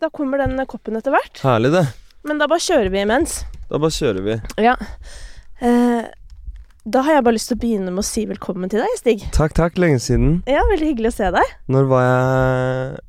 Da 0.00 0.10
kommer 0.12 0.38
den 0.42 0.58
koppen 0.68 0.98
etter 0.98 1.14
hvert. 1.14 1.38
Herlig, 1.40 1.70
det. 1.72 1.86
Men 2.28 2.36
da 2.40 2.44
bare 2.50 2.60
kjører 2.60 2.90
vi 2.92 3.00
imens. 3.00 3.38
Da 3.70 3.78
bare 3.80 3.94
kjører 3.96 4.24
vi. 4.26 4.34
Ja. 4.60 4.74
Eh, 5.64 6.04
da 6.84 7.00
har 7.06 7.16
jeg 7.16 7.24
bare 7.24 7.36
lyst 7.38 7.48
til 7.48 7.56
å 7.56 7.62
begynne 7.62 7.94
med 7.94 8.02
å 8.02 8.04
si 8.04 8.26
velkommen 8.28 8.68
til 8.68 8.82
deg, 8.84 8.92
Stig. 9.00 9.24
Takk, 9.32 9.54
takk. 9.56 9.80
Lenge 9.80 10.02
siden. 10.04 10.34
Ja, 10.50 10.60
Veldig 10.68 10.90
hyggelig 10.90 11.14
å 11.14 11.16
se 11.16 11.30
deg. 11.38 11.54
Når 11.72 11.88
var 11.94 12.04
jeg 12.04 13.00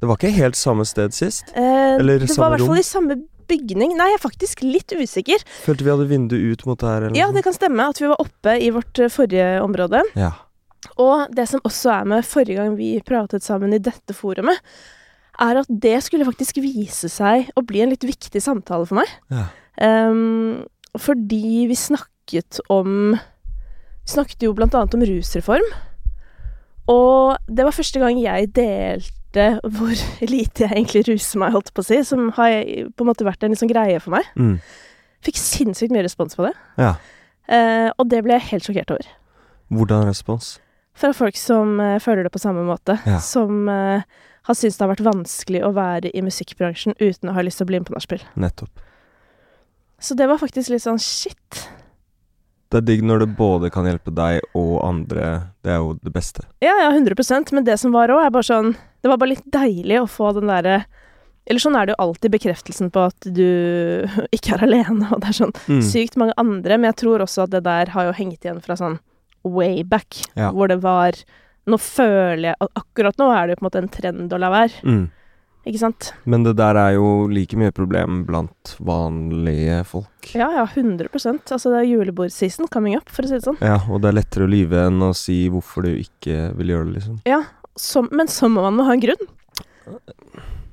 Det 0.00 0.08
var 0.08 0.16
ikke 0.22 0.32
helt 0.38 0.56
samme 0.56 0.86
sted 0.88 1.12
sist. 1.12 1.52
Eh, 1.52 1.98
Eller 2.00 2.24
det 2.24 2.32
var 2.38 2.54
i 2.54 2.56
hvert 2.56 2.70
fall 2.72 2.80
i 2.80 2.88
samme 2.88 3.18
bygning. 3.50 3.92
Nei, 3.98 4.08
jeg 4.14 4.16
er 4.22 4.24
faktisk 4.24 4.64
litt 4.64 4.94
usikker. 4.96 5.44
Følte 5.66 5.84
vi 5.84 5.92
hadde 5.92 6.08
vindu 6.08 6.36
ut 6.40 6.64
mot 6.70 6.78
det 6.80 6.88
her. 6.88 7.08
Eller 7.10 7.20
Ja, 7.20 7.28
det 7.36 7.44
kan 7.44 7.52
stemme 7.56 7.84
at 7.92 8.00
vi 8.00 8.08
var 8.08 8.22
oppe 8.24 8.56
i 8.56 8.70
vårt 8.72 8.96
eh, 9.04 9.12
forrige 9.12 9.58
område. 9.60 10.00
ja. 10.16 10.32
Og 11.02 11.26
det 11.34 11.48
som 11.50 11.60
også 11.66 11.90
er 11.90 12.04
med 12.06 12.24
forrige 12.24 12.54
gang 12.62 12.76
vi 12.78 12.92
pratet 13.02 13.42
sammen 13.42 13.72
i 13.74 13.80
dette 13.82 14.14
forumet, 14.14 14.62
er 15.38 15.60
at 15.60 15.68
det 15.70 15.96
skulle 16.04 16.26
faktisk 16.28 16.60
vise 16.62 17.10
seg 17.12 17.50
å 17.56 17.64
bli 17.66 17.82
en 17.84 17.92
litt 17.92 18.06
viktig 18.06 18.42
samtale 18.42 18.88
for 18.88 19.00
meg. 19.00 19.12
Ja. 19.32 19.48
Um, 19.78 20.64
fordi 20.98 21.68
vi 21.70 21.76
snakket 21.78 22.58
om 22.72 23.14
Vi 23.14 24.10
snakket 24.10 24.42
jo 24.42 24.54
blant 24.56 24.74
annet 24.74 24.94
om 24.96 25.04
rusreform. 25.04 25.66
Og 26.88 27.36
det 27.46 27.66
var 27.66 27.76
første 27.76 28.00
gang 28.00 28.16
jeg 28.20 28.48
delte 28.56 29.48
hvor 29.68 29.92
lite 30.34 30.64
jeg 30.64 30.72
egentlig 30.72 31.04
ruser 31.10 31.42
meg, 31.42 31.52
holdt 31.52 31.74
på 31.76 31.84
å 31.84 31.88
si, 31.90 32.00
som 32.08 32.30
har 32.38 32.56
på 32.96 33.04
en 33.04 33.10
måte 33.10 33.26
vært 33.28 33.44
en 33.44 33.56
sånn 33.58 33.70
greie 33.70 34.00
for 34.00 34.16
meg. 34.16 34.30
Mm. 34.40 34.56
Fikk 35.24 35.40
sinnssykt 35.40 35.92
mye 35.92 36.06
respons 36.06 36.38
på 36.38 36.48
det. 36.48 36.54
ja. 36.80 36.96
Uh, 37.48 37.88
og 37.96 38.10
det 38.12 38.18
ble 38.20 38.34
jeg 38.36 38.44
helt 38.50 38.66
sjokkert 38.66 38.90
over. 38.92 39.06
Hvordan 39.72 40.02
respons? 40.04 40.58
Fra 40.98 41.14
folk 41.16 41.36
som 41.40 41.78
uh, 41.80 41.94
føler 42.02 42.26
det 42.26 42.32
på 42.34 42.42
samme 42.42 42.60
måte. 42.66 42.98
Ja. 43.08 43.22
Som 43.24 43.70
eh, 43.72 44.04
har 44.48 44.56
syntes 44.56 44.78
det 44.80 44.84
har 44.86 44.94
vært 44.94 45.04
vanskelig 45.06 45.60
å 45.68 45.72
være 45.76 46.10
i 46.16 46.22
musikkbransjen 46.24 46.96
uten 46.98 47.30
å 47.30 47.34
ha 47.36 47.44
lyst 47.44 47.60
til 47.60 47.66
å 47.68 47.70
bli 47.70 47.80
med 47.82 47.88
på 47.90 47.94
nachspiel. 47.96 48.22
Nettopp. 48.40 48.80
Så 50.00 50.14
det 50.16 50.28
var 50.30 50.38
faktisk 50.40 50.70
litt 50.72 50.84
sånn 50.84 51.00
shit. 51.02 51.64
Det 52.68 52.82
er 52.82 52.84
digg 52.84 53.02
når 53.06 53.22
det 53.24 53.30
både 53.38 53.70
kan 53.72 53.86
hjelpe 53.88 54.12
deg 54.14 54.42
og 54.58 54.74
andre. 54.84 55.28
Det 55.64 55.72
er 55.72 55.78
jo 55.80 55.94
det 56.04 56.12
beste. 56.14 56.44
Ja, 56.64 56.74
ja, 56.82 56.90
100% 56.92 57.52
men 57.56 57.64
det 57.66 57.78
som 57.80 57.94
var 57.96 58.12
òg, 58.12 58.20
er 58.26 58.34
bare 58.34 58.46
sånn 58.46 58.74
Det 59.00 59.08
var 59.08 59.16
bare 59.20 59.30
litt 59.36 59.46
deilig 59.54 60.00
å 60.02 60.08
få 60.10 60.32
den 60.36 60.50
derre 60.50 60.80
Eller 61.48 61.62
sånn 61.62 61.76
er 61.80 61.86
det 61.88 61.94
jo 61.94 62.02
alltid 62.04 62.32
bekreftelsen 62.34 62.90
på 62.92 63.06
at 63.08 63.28
du 63.32 64.04
ikke 64.36 64.56
er 64.58 64.64
alene, 64.66 65.08
og 65.14 65.22
det 65.24 65.30
er 65.32 65.38
sånn 65.40 65.54
Mm. 65.68 65.80
sykt 65.82 66.16
mange 66.20 66.34
andre, 66.36 66.76
men 66.76 66.90
jeg 66.92 66.98
tror 67.04 67.24
også 67.24 67.46
at 67.46 67.54
det 67.56 67.62
der 67.64 67.92
har 67.94 68.04
jo 68.10 68.12
hengt 68.20 68.44
igjen 68.44 68.60
fra 68.64 68.76
sånn 68.76 68.98
way 69.44 69.82
back, 69.82 70.20
Ja. 70.36 70.50
hvor 70.52 70.68
det 70.68 70.82
var 70.82 71.12
Nå 71.68 71.76
føler 71.82 72.50
jeg 72.52 72.68
Akkurat 72.80 73.18
nå 73.20 73.28
er 73.34 73.46
det 73.50 73.58
på 73.58 73.64
en 73.64 73.68
måte 73.68 73.82
en 73.82 73.88
trend 73.92 74.32
å 74.32 74.38
la 74.40 74.48
være, 74.54 74.82
Mm. 74.88 75.06
ikke 75.68 75.78
sant? 75.82 76.12
Men 76.24 76.42
det 76.46 76.54
der 76.56 76.78
er 76.80 76.94
jo 76.96 77.26
like 77.28 77.56
mye 77.60 77.74
problem 77.76 78.22
blant 78.28 78.74
vanlige 78.80 79.82
folk. 79.86 80.30
Ja, 80.34 80.48
ja, 80.56 80.64
100 80.66 81.10
Altså, 81.12 81.68
det 81.74 81.82
er 81.82 81.90
julebordseason 81.90 82.68
coming 82.72 82.96
up, 82.96 83.08
for 83.12 83.22
å 83.22 83.28
si 83.28 83.36
det 83.36 83.44
sånn. 83.44 83.60
Ja, 83.60 83.78
og 83.88 84.00
det 84.02 84.08
er 84.12 84.18
lettere 84.22 84.46
å 84.48 84.52
lyve 84.52 84.86
enn 84.88 85.02
å 85.04 85.12
si 85.14 85.42
hvorfor 85.52 85.84
du 85.84 85.92
ikke 86.00 86.54
vil 86.56 86.72
gjøre 86.72 86.88
det, 86.88 86.94
liksom. 87.02 87.20
Ja, 87.28 87.42
som, 87.76 88.08
men 88.10 88.26
så 88.32 88.48
må 88.50 88.64
man 88.64 88.80
ha 88.86 88.92
en 88.96 89.00
grunn. 89.04 89.28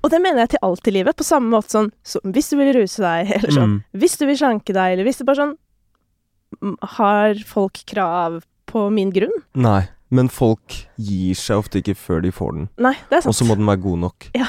Og 0.05 0.11
det 0.13 0.19
mener 0.21 0.43
jeg 0.43 0.49
til 0.55 0.63
alt 0.67 0.87
i 0.87 0.91
livet, 0.93 1.15
på 1.17 1.25
samme 1.25 1.49
måte 1.49 1.73
sånn 1.73 1.91
så, 2.05 2.19
hvis 2.23 2.49
du 2.53 2.57
vil 2.59 2.73
ruse 2.77 3.01
deg, 3.01 3.31
eller 3.39 3.51
sånn 3.55 3.71
Mm. 3.75 3.77
hvis 3.99 4.17
du 4.21 4.25
vil 4.29 4.37
slanke 4.37 4.73
deg, 4.75 4.93
eller 4.95 5.03
hvis 5.07 5.17
det 5.21 5.25
bare 5.27 5.41
sånn 5.43 5.55
Har 6.95 7.33
folk 7.47 7.81
krav 7.89 8.43
på 8.69 8.85
min 8.93 9.09
grunn? 9.11 9.33
Nei, 9.55 9.87
men 10.15 10.29
folk 10.31 10.75
gir 10.97 11.35
seg 11.39 11.59
ofte 11.61 11.81
ikke 11.81 11.95
før 11.99 12.23
de 12.25 12.31
får 12.35 12.55
den. 12.57 12.67
Nei, 12.85 12.93
det 13.09 13.19
er 13.19 13.25
sant. 13.25 13.31
Og 13.33 13.37
så 13.37 13.47
må 13.49 13.57
den 13.59 13.67
være 13.69 13.83
god 13.85 14.01
nok. 14.07 14.27
Ja. 14.37 14.47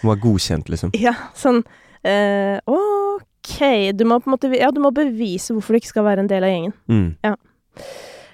Den 0.00 0.08
må 0.08 0.14
være 0.14 0.24
godkjent, 0.26 0.70
liksom. 0.72 0.92
Ja, 0.98 1.12
sånn 1.38 1.60
eh, 2.06 2.58
OK, 2.66 3.58
du 3.98 4.04
må 4.08 4.18
på 4.22 4.30
en 4.30 4.34
måte 4.36 4.50
Ja, 4.58 4.70
du 4.74 4.80
må 4.82 4.90
bevise 4.94 5.54
hvorfor 5.54 5.74
du 5.74 5.82
ikke 5.82 5.92
skal 5.92 6.06
være 6.08 6.24
en 6.24 6.30
del 6.30 6.46
av 6.46 6.52
gjengen. 6.54 6.74
Mm. 6.90 7.08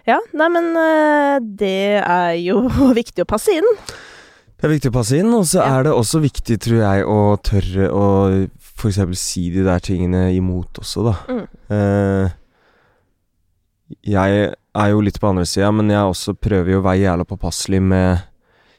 Ja, 0.09 0.19
nei, 0.41 0.49
men 0.55 0.71
eh, 0.81 1.39
det 1.61 2.01
er 2.01 2.37
jo 2.41 2.63
viktig 3.01 3.25
å 3.27 3.29
passe 3.29 3.53
inn. 3.59 3.69
Det 4.59 4.67
er 4.67 4.73
viktig 4.73 4.91
å 4.91 4.97
passe 4.97 5.19
inn, 5.21 5.29
og 5.37 5.45
så 5.47 5.61
Ja. 5.61 5.67
er 5.79 5.85
det 5.87 5.93
også 5.95 6.19
viktig, 6.25 6.57
tror 6.65 6.81
jeg, 6.83 7.05
å 7.07 7.19
tørre 7.47 7.91
å 7.95 8.07
f.eks. 8.59 8.99
si 9.21 9.45
de 9.55 9.63
der 9.67 9.79
tingene 9.85 10.25
imot 10.35 10.81
også, 10.83 11.05
da. 11.07 11.15
Mm. 11.31 11.45
Uh, 11.71 12.27
jeg 14.09 14.49
er 14.77 14.91
jo 14.91 15.01
litt 15.01 15.19
på 15.21 15.29
andre 15.29 15.45
sida, 15.47 15.71
men 15.73 15.89
jeg 15.91 15.99
også 16.05 16.35
prøver 16.39 16.71
jo 16.73 16.81
å 16.81 16.85
være 16.85 17.03
jævla 17.07 17.25
påpasselig 17.25 17.81
med 17.83 18.23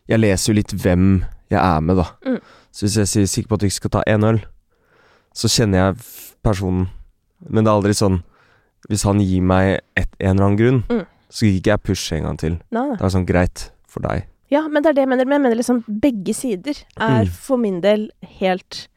Jeg 0.09 0.19
leser 0.19 0.51
jo 0.53 0.55
litt 0.57 0.71
hvem 0.73 1.23
jeg 1.51 1.59
er 1.61 1.81
med, 1.81 1.97
da. 1.97 2.05
Mm. 2.25 2.39
Så 2.71 2.85
hvis 2.85 2.95
jeg 2.97 3.07
sier 3.07 3.25
'sikker 3.27 3.47
på 3.49 3.53
at 3.53 3.59
du 3.59 3.65
ikke 3.67 3.73
skal 3.81 3.89
ta 3.89 4.03
én 4.07 4.23
øl', 4.25 4.41
så 5.33 5.47
kjenner 5.47 5.77
jeg 5.77 5.95
personen. 6.43 6.89
Men 7.49 7.63
det 7.63 7.69
er 7.71 7.75
aldri 7.77 7.93
sånn 7.93 8.23
Hvis 8.89 9.03
han 9.03 9.19
gir 9.19 9.41
meg 9.41 9.81
et, 9.97 10.07
en 10.19 10.29
eller 10.39 10.45
annen 10.45 10.57
grunn, 10.57 10.83
Mm. 10.89 11.05
så 11.29 11.45
gir 11.45 11.59
ikke 11.59 11.71
jeg 11.71 11.83
push 11.83 12.13
en 12.13 12.23
gang 12.23 12.37
til. 12.37 12.59
Nei. 12.71 12.95
Det 12.95 13.01
er 13.01 13.09
sånn 13.09 13.25
greit 13.27 13.69
for 13.87 13.99
deg. 14.01 14.25
Ja, 14.49 14.67
men 14.67 14.81
det 14.81 14.89
er 14.89 14.93
det 14.93 15.01
jeg 15.01 15.09
mener. 15.09 15.25
Men 15.25 15.31
jeg 15.33 15.41
mener 15.41 15.55
liksom 15.57 15.83
begge 15.99 16.33
sider 16.33 16.73
er 16.97 17.25
Mm. 17.25 17.27
for 17.29 17.57
min 17.57 17.81
del 17.81 18.09
helt 18.39 18.87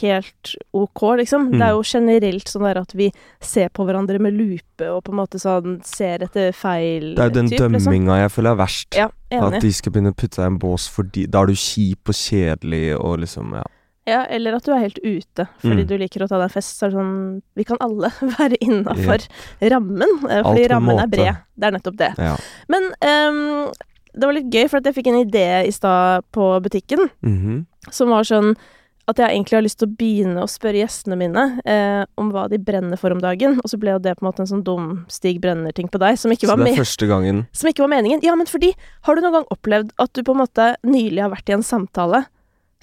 Helt 0.00 0.54
ok, 0.74 1.02
liksom. 1.20 1.50
Det 1.52 1.60
Mm. 1.60 1.62
er 1.62 1.70
jo 1.70 1.82
generelt 1.86 2.48
sånn 2.50 2.62
der 2.66 2.80
at 2.80 2.92
vi 2.92 3.12
ser 3.40 3.68
på 3.68 3.84
hverandre 3.86 4.18
med 4.20 4.34
lupe 4.34 4.88
og 4.90 5.04
på 5.04 5.12
en 5.12 5.18
måte 5.20 5.38
sånn 5.38 5.78
ser 5.86 6.18
etter 6.26 6.52
feil 6.52 7.14
Det 7.14 7.22
er 7.22 7.28
jo 7.30 7.34
den 7.36 7.48
typ, 7.48 7.60
liksom. 7.70 7.92
jeg 8.06 8.30
føler 8.34 8.50
er 8.50 8.56
verst. 8.56 8.96
Ja, 8.96 9.08
At 9.30 9.60
de 9.62 9.70
skal 9.72 9.92
begynne 9.92 10.10
å 10.12 10.16
putte 10.16 10.36
deg 10.36 10.44
i 10.44 10.46
en 10.46 10.58
bås 10.58 10.88
fordi 10.90 11.26
Da 11.30 11.42
er 11.42 11.46
du 11.46 11.52
kjip 11.54 12.08
og 12.08 12.14
kjedelig 12.14 12.98
og 12.98 13.20
liksom 13.20 13.52
Ja. 13.54 13.62
Ja, 14.08 14.24
eller 14.30 14.54
at 14.54 14.62
du 14.64 14.70
er 14.72 14.78
helt 14.78 14.98
ute 15.04 15.48
fordi 15.60 15.82
Mm. 15.82 15.86
du 15.86 15.98
liker 15.98 16.20
å 16.22 16.28
ta 16.28 16.36
deg 16.38 16.44
en 16.44 16.48
fest. 16.50 16.78
Så 16.78 16.86
er 16.86 16.90
det 16.90 16.96
sånn 16.98 17.42
Vi 17.56 17.64
kan 17.64 17.76
alle 17.80 18.10
være 18.38 18.56
innafor 18.60 19.26
rammen, 19.62 20.30
eh, 20.30 20.42
fordi 20.42 20.68
rammen 20.68 20.98
er 21.00 21.06
bred. 21.06 21.36
Det 21.58 21.64
er 21.64 21.70
nettopp 21.78 21.96
det. 21.96 22.14
ja. 22.18 22.36
Men 22.68 22.82
um, 23.02 23.72
det 24.14 24.22
var 24.24 24.32
litt 24.32 24.50
gøy, 24.50 24.68
for 24.70 24.80
jeg 24.80 24.94
fikk 24.94 25.06
en 25.08 25.24
idé 25.24 25.66
i 25.66 25.70
stad 25.70 26.24
på 26.32 26.60
butikken. 26.62 27.08
Mhm. 27.22 27.66
som 27.90 28.08
var 28.08 28.22
sånn 28.24 28.56
at 29.06 29.20
jeg 29.22 29.36
egentlig 29.36 29.54
har 29.54 29.62
lyst 29.62 29.78
til 29.78 29.86
å 29.86 29.96
begynne 30.00 30.42
å 30.42 30.50
spørre 30.50 30.80
gjestene 30.80 31.18
mine 31.20 31.44
eh, 31.62 32.02
om 32.18 32.32
hva 32.34 32.48
de 32.50 32.58
brenner 32.58 32.98
for 32.98 33.14
om 33.14 33.20
dagen. 33.22 33.60
Og 33.62 33.70
så 33.70 33.78
ble 33.78 33.94
jo 33.94 34.02
det 34.02 34.16
på 34.18 34.24
en 34.24 34.28
måte 34.28 34.42
en 34.42 34.50
sånn 34.50 34.64
dum 34.66 34.88
Stig 35.12 35.38
Brenner-ting 35.44 35.90
på 35.92 36.00
deg, 36.02 36.18
som 36.18 36.34
ikke, 36.34 36.48
Så 36.48 36.52
var 36.52 36.64
det 36.64 36.72
er 36.74 36.80
første 36.82 37.08
gangen 37.10 37.44
som 37.54 37.70
ikke 37.70 37.84
var 37.84 37.92
meningen. 37.94 38.24
Ja, 38.26 38.34
men 38.38 38.50
fordi 38.50 38.72
Har 39.06 39.14
du 39.14 39.22
noen 39.22 39.38
gang 39.38 39.48
opplevd 39.54 39.94
at 40.02 40.12
du 40.16 40.24
på 40.26 40.34
en 40.34 40.42
måte 40.42 40.72
nylig 40.82 41.22
har 41.22 41.30
vært 41.30 41.52
i 41.52 41.56
en 41.56 41.66
samtale 41.66 42.24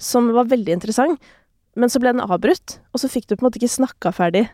som 0.00 0.32
var 0.34 0.48
veldig 0.50 0.74
interessant, 0.74 1.20
men 1.78 1.90
så 1.92 2.00
ble 2.02 2.14
den 2.14 2.24
avbrutt, 2.24 2.78
og 2.94 3.02
så 3.02 3.10
fikk 3.10 3.28
du 3.28 3.36
på 3.36 3.44
en 3.44 3.48
måte 3.48 3.60
ikke 3.60 3.76
snakka 3.76 4.12
ferdig? 4.14 4.48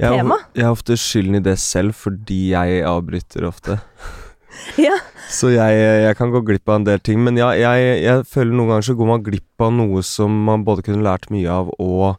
jeg, 0.00 0.10
Tema? 0.10 0.40
jeg 0.56 0.66
har 0.66 0.74
ofte 0.74 0.96
skylden 0.98 1.38
i 1.38 1.44
det 1.44 1.54
selv 1.62 1.94
fordi 1.96 2.40
jeg 2.50 2.82
avbryter 2.88 3.46
ofte. 3.46 3.78
Ja. 4.80 4.94
Så 5.30 5.50
jeg, 5.54 5.78
jeg 6.04 6.16
kan 6.18 6.30
gå 6.34 6.40
glipp 6.46 6.68
av 6.68 6.80
en 6.80 6.86
del 6.86 7.00
ting. 7.04 7.20
Men 7.24 7.36
ja, 7.40 7.50
jeg, 7.58 8.02
jeg 8.04 8.24
føler 8.30 8.52
noen 8.54 8.70
ganger 8.74 8.86
så 8.90 8.94
går 8.98 9.10
man 9.10 9.24
glipp 9.26 9.64
av 9.66 9.72
noe 9.76 10.02
som 10.06 10.34
man 10.46 10.64
både 10.66 10.84
kunne 10.86 11.04
lært 11.06 11.30
mye 11.34 11.48
av, 11.50 11.70
og 11.82 12.16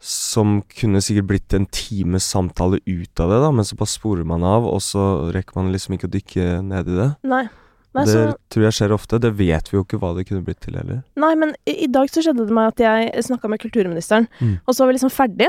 som 0.00 0.60
kunne 0.80 1.02
sikkert 1.04 1.26
blitt 1.28 1.54
en 1.56 1.66
times 1.76 2.24
samtale 2.32 2.78
ut 2.86 3.20
av 3.20 3.32
det, 3.34 3.40
da, 3.42 3.50
men 3.52 3.66
så 3.68 3.76
bare 3.76 3.92
sporer 3.92 4.24
man 4.24 4.44
av, 4.48 4.64
og 4.64 4.78
så 4.84 5.02
rekker 5.34 5.58
man 5.60 5.72
liksom 5.74 5.96
ikke 5.98 6.08
å 6.08 6.14
dykke 6.14 6.46
ned 6.64 6.88
i 6.88 6.96
det. 7.02 7.08
Nei. 7.28 7.42
Nei, 7.90 8.04
det 8.06 8.12
så, 8.14 8.20
tror 8.54 8.64
jeg 8.68 8.76
skjer 8.76 8.92
ofte. 8.94 9.18
Det 9.18 9.32
vet 9.34 9.66
vi 9.66 9.74
jo 9.74 9.82
ikke 9.82 9.98
hva 9.98 10.12
det 10.14 10.22
kunne 10.28 10.44
blitt 10.46 10.60
til 10.62 10.76
heller. 10.78 11.00
nei, 11.18 11.32
men 11.34 11.56
i, 11.66 11.74
i 11.84 11.88
dag 11.90 12.06
så 12.08 12.22
skjedde 12.22 12.46
det 12.46 12.54
meg 12.54 12.70
at 12.70 12.82
jeg 12.84 13.24
snakka 13.26 13.50
med 13.50 13.60
kulturministeren, 13.64 14.28
Mm. 14.38 14.52
og 14.62 14.70
så 14.76 14.84
var 14.84 14.92
vi 14.92 14.96
liksom 15.00 15.10
ferdig. 15.12 15.48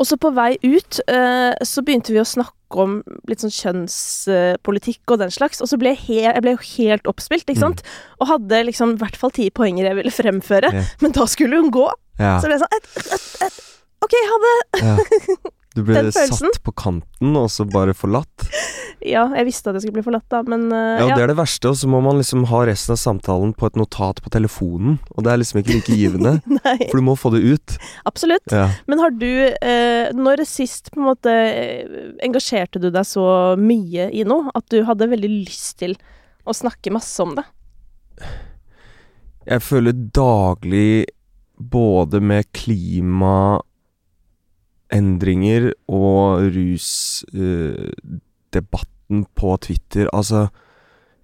Og 0.00 0.08
så 0.08 0.16
på 0.16 0.30
vei 0.32 0.54
ut 0.64 1.00
uh, 1.12 1.52
så 1.66 1.82
begynte 1.84 2.14
vi 2.14 2.22
å 2.22 2.24
snakke 2.26 2.56
om 2.80 2.94
litt 3.28 3.42
sånn 3.42 3.52
kjønnspolitikk 3.52 5.12
og 5.12 5.20
den 5.20 5.32
slags, 5.34 5.60
og 5.60 5.68
så 5.68 5.76
ble 5.80 5.92
jeg, 5.92 6.00
he 6.06 6.18
jeg 6.24 6.42
ble 6.44 6.54
jo 6.54 6.62
helt 6.78 7.10
oppspilt, 7.10 7.44
ikke 7.50 7.58
Mm. 7.60 7.66
sant? 7.66 7.82
Og 8.20 8.30
hadde 8.30 8.62
liksom 8.70 8.94
i 8.94 9.00
hvert 9.02 9.18
fall 9.20 9.32
ti 9.36 9.50
poenger 9.50 9.90
jeg 9.90 9.98
ville 9.98 10.14
fremføre, 10.14 10.70
yeah. 10.72 10.92
men 11.02 11.12
da 11.16 11.26
skulle 11.28 11.60
hun 11.60 11.70
gå. 11.74 11.86
Ja. 12.20 12.38
Så 12.40 12.48
ble 12.48 12.56
jeg 12.56 12.62
sånn 12.64 12.76
et, 12.78 12.90
et, 13.18 13.48
et, 13.48 13.60
OK, 14.06 14.14
ha 14.32 14.40
det! 14.46 14.58
ja. 14.86 14.96
Du 15.76 15.84
ble 15.86 16.02
satt 16.10 16.58
på 16.64 16.72
kanten, 16.74 17.34
og 17.38 17.50
så 17.52 17.66
bare 17.68 17.96
forlatt. 17.96 18.48
Ja, 19.00 19.22
jeg 19.32 19.46
visste 19.48 19.70
at 19.70 19.78
jeg 19.78 19.86
skulle 19.86 19.96
bli 19.96 20.04
forlatt, 20.04 20.26
da, 20.28 20.42
men 20.44 20.66
uh, 20.68 20.76
Ja, 20.76 21.06
ja. 21.08 21.14
det 21.16 21.22
er 21.24 21.30
det 21.32 21.38
verste, 21.38 21.70
og 21.70 21.76
så 21.80 21.88
må 21.88 22.02
man 22.04 22.18
liksom 22.18 22.42
ha 22.50 22.58
resten 22.68 22.92
av 22.92 22.98
samtalen 23.00 23.54
på 23.56 23.70
et 23.70 23.78
notat 23.80 24.20
på 24.20 24.32
telefonen, 24.34 24.98
og 25.14 25.24
det 25.24 25.32
er 25.32 25.40
liksom 25.40 25.60
ikke 25.62 25.78
like 25.78 25.96
givende, 25.96 26.34
for 26.90 27.00
du 27.00 27.06
må 27.06 27.14
få 27.16 27.32
det 27.32 27.40
ut. 27.40 27.76
absolutt. 28.04 28.52
Ja. 28.52 28.66
Men 28.90 29.00
har 29.00 29.14
du 29.16 29.24
uh, 29.24 30.12
Når 30.16 30.44
sist 30.48 30.92
på 30.92 31.00
en 31.00 31.08
måte 31.08 31.32
eh, 31.32 32.12
engasjerte 32.26 32.82
du 32.82 32.90
deg 32.92 33.06
så 33.08 33.24
mye 33.56 34.10
i 34.12 34.26
noe 34.28 34.52
at 34.52 34.68
du 34.68 34.82
hadde 34.84 35.08
veldig 35.08 35.32
lyst 35.32 35.78
til 35.80 35.96
å 36.44 36.52
snakke 36.56 36.92
masse 36.92 37.16
om 37.24 37.38
det? 37.38 37.46
Jeg 39.48 39.64
føler 39.64 39.96
daglig 39.96 41.06
både 41.56 42.20
med 42.20 42.52
klimaendringer 44.90 45.72
og 45.88 46.52
rusdebatten 46.54 49.26
på 49.34 49.56
Twitter 49.62 50.08
Altså, 50.12 50.48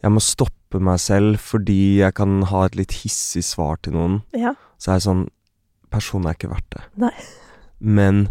jeg 0.03 0.13
må 0.13 0.21
stoppe 0.21 0.79
meg 0.81 0.99
selv 1.01 1.39
fordi 1.39 2.01
jeg 2.01 2.15
kan 2.15 2.43
ha 2.51 2.65
et 2.67 2.77
litt 2.77 2.93
hissig 3.03 3.45
svar 3.45 3.77
til 3.83 3.93
noen. 3.95 4.23
Ja. 4.35 4.55
Så 4.79 4.91
er 4.91 4.95
jeg 4.97 5.03
sånn 5.03 5.29
Personen 5.87 6.27
er 6.27 6.35
ikke 6.35 6.51
verdt 6.51 6.75
det. 6.75 6.83
Nei. 6.99 7.15
Men 7.79 8.29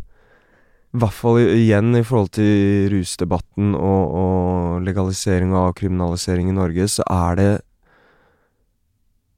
i 0.94 0.98
hvert 1.00 1.14
fall 1.16 1.40
igjen 1.40 1.96
i 1.96 2.04
forhold 2.04 2.30
til 2.36 2.90
rusdebatten 2.92 3.72
og, 3.76 4.12
og 4.12 4.82
legalisering 4.84 5.54
og 5.54 5.72
avkriminalisering 5.72 6.50
i 6.52 6.56
Norge, 6.56 6.88
så 6.92 7.04
er 7.10 7.36
det 7.40 7.62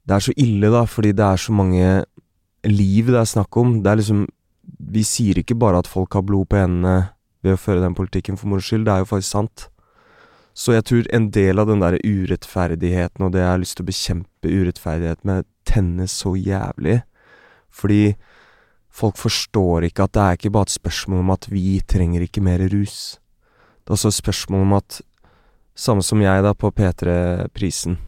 Det 0.08 0.14
er 0.16 0.20
så 0.24 0.32
ille, 0.36 0.70
da, 0.72 0.84
fordi 0.84 1.12
det 1.12 1.24
er 1.24 1.36
så 1.36 1.52
mange 1.52 2.04
liv 2.64 3.06
det 3.06 3.20
er 3.20 3.24
snakk 3.24 3.56
om. 3.56 3.82
Det 3.84 3.90
er 3.90 3.96
liksom 4.00 4.26
Vi 4.76 5.02
sier 5.06 5.40
ikke 5.40 5.56
bare 5.58 5.82
at 5.82 5.90
folk 5.90 6.14
har 6.16 6.24
blod 6.26 6.48
på 6.50 6.60
hendene 6.60 7.10
ved 7.44 7.54
å 7.54 7.60
føre 7.60 7.82
den 7.84 7.96
politikken 7.96 8.38
for 8.38 8.50
moro 8.50 8.64
skyld, 8.64 8.86
det 8.86 8.94
er 8.94 9.04
jo 9.04 9.10
faktisk 9.12 9.30
sant. 9.30 9.68
Så 10.58 10.74
jeg 10.74 10.86
tror 10.90 11.10
en 11.14 11.28
del 11.30 11.62
av 11.62 11.68
den 11.70 11.82
der 11.84 12.00
urettferdigheten 12.02 13.24
og 13.24 13.34
det 13.34 13.44
jeg 13.44 13.52
har 13.52 13.60
lyst 13.62 13.78
til 13.78 13.86
å 13.86 13.90
bekjempe 13.92 14.50
urettferdighet 14.50 15.22
med, 15.28 15.46
tennes 15.68 16.16
så 16.24 16.32
jævlig. 16.34 17.02
Fordi 17.70 18.16
folk 18.90 19.20
forstår 19.20 19.86
ikke 19.86 20.08
at 20.08 20.16
det 20.16 20.24
er 20.24 20.38
ikke 20.40 20.54
bare 20.56 20.66
et 20.66 20.74
spørsmål 20.74 21.22
om 21.22 21.30
at 21.36 21.46
vi 21.52 21.78
trenger 21.86 22.24
ikke 22.26 22.42
mer 22.42 22.64
rus. 22.72 23.20
Det 23.84 23.92
er 23.92 23.98
også 24.00 24.10
et 24.10 24.18
spørsmål 24.18 24.66
om 24.66 24.80
at 24.80 25.00
Samme 25.78 26.02
som 26.02 26.18
jeg, 26.18 26.42
da, 26.42 26.50
på 26.58 26.72
P3-prisen. 26.74 28.00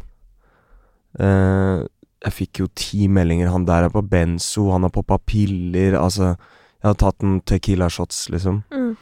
Eh, 1.23 1.83
jeg 2.25 2.33
fikk 2.37 2.61
jo 2.63 2.67
ti 2.77 3.07
meldinger. 3.09 3.49
Han 3.53 3.65
der 3.69 3.87
er 3.89 3.93
på 3.95 4.03
benzo, 4.07 4.71
han 4.73 4.83
har 4.85 4.93
poppa 4.95 5.19
piller. 5.19 5.97
Altså, 6.01 6.35
jeg 6.81 6.89
hadde 6.89 7.01
tatt 7.01 7.23
noen 7.25 7.41
Tequila-shots, 7.49 8.27
liksom. 8.35 8.63
Mm. 8.73 8.97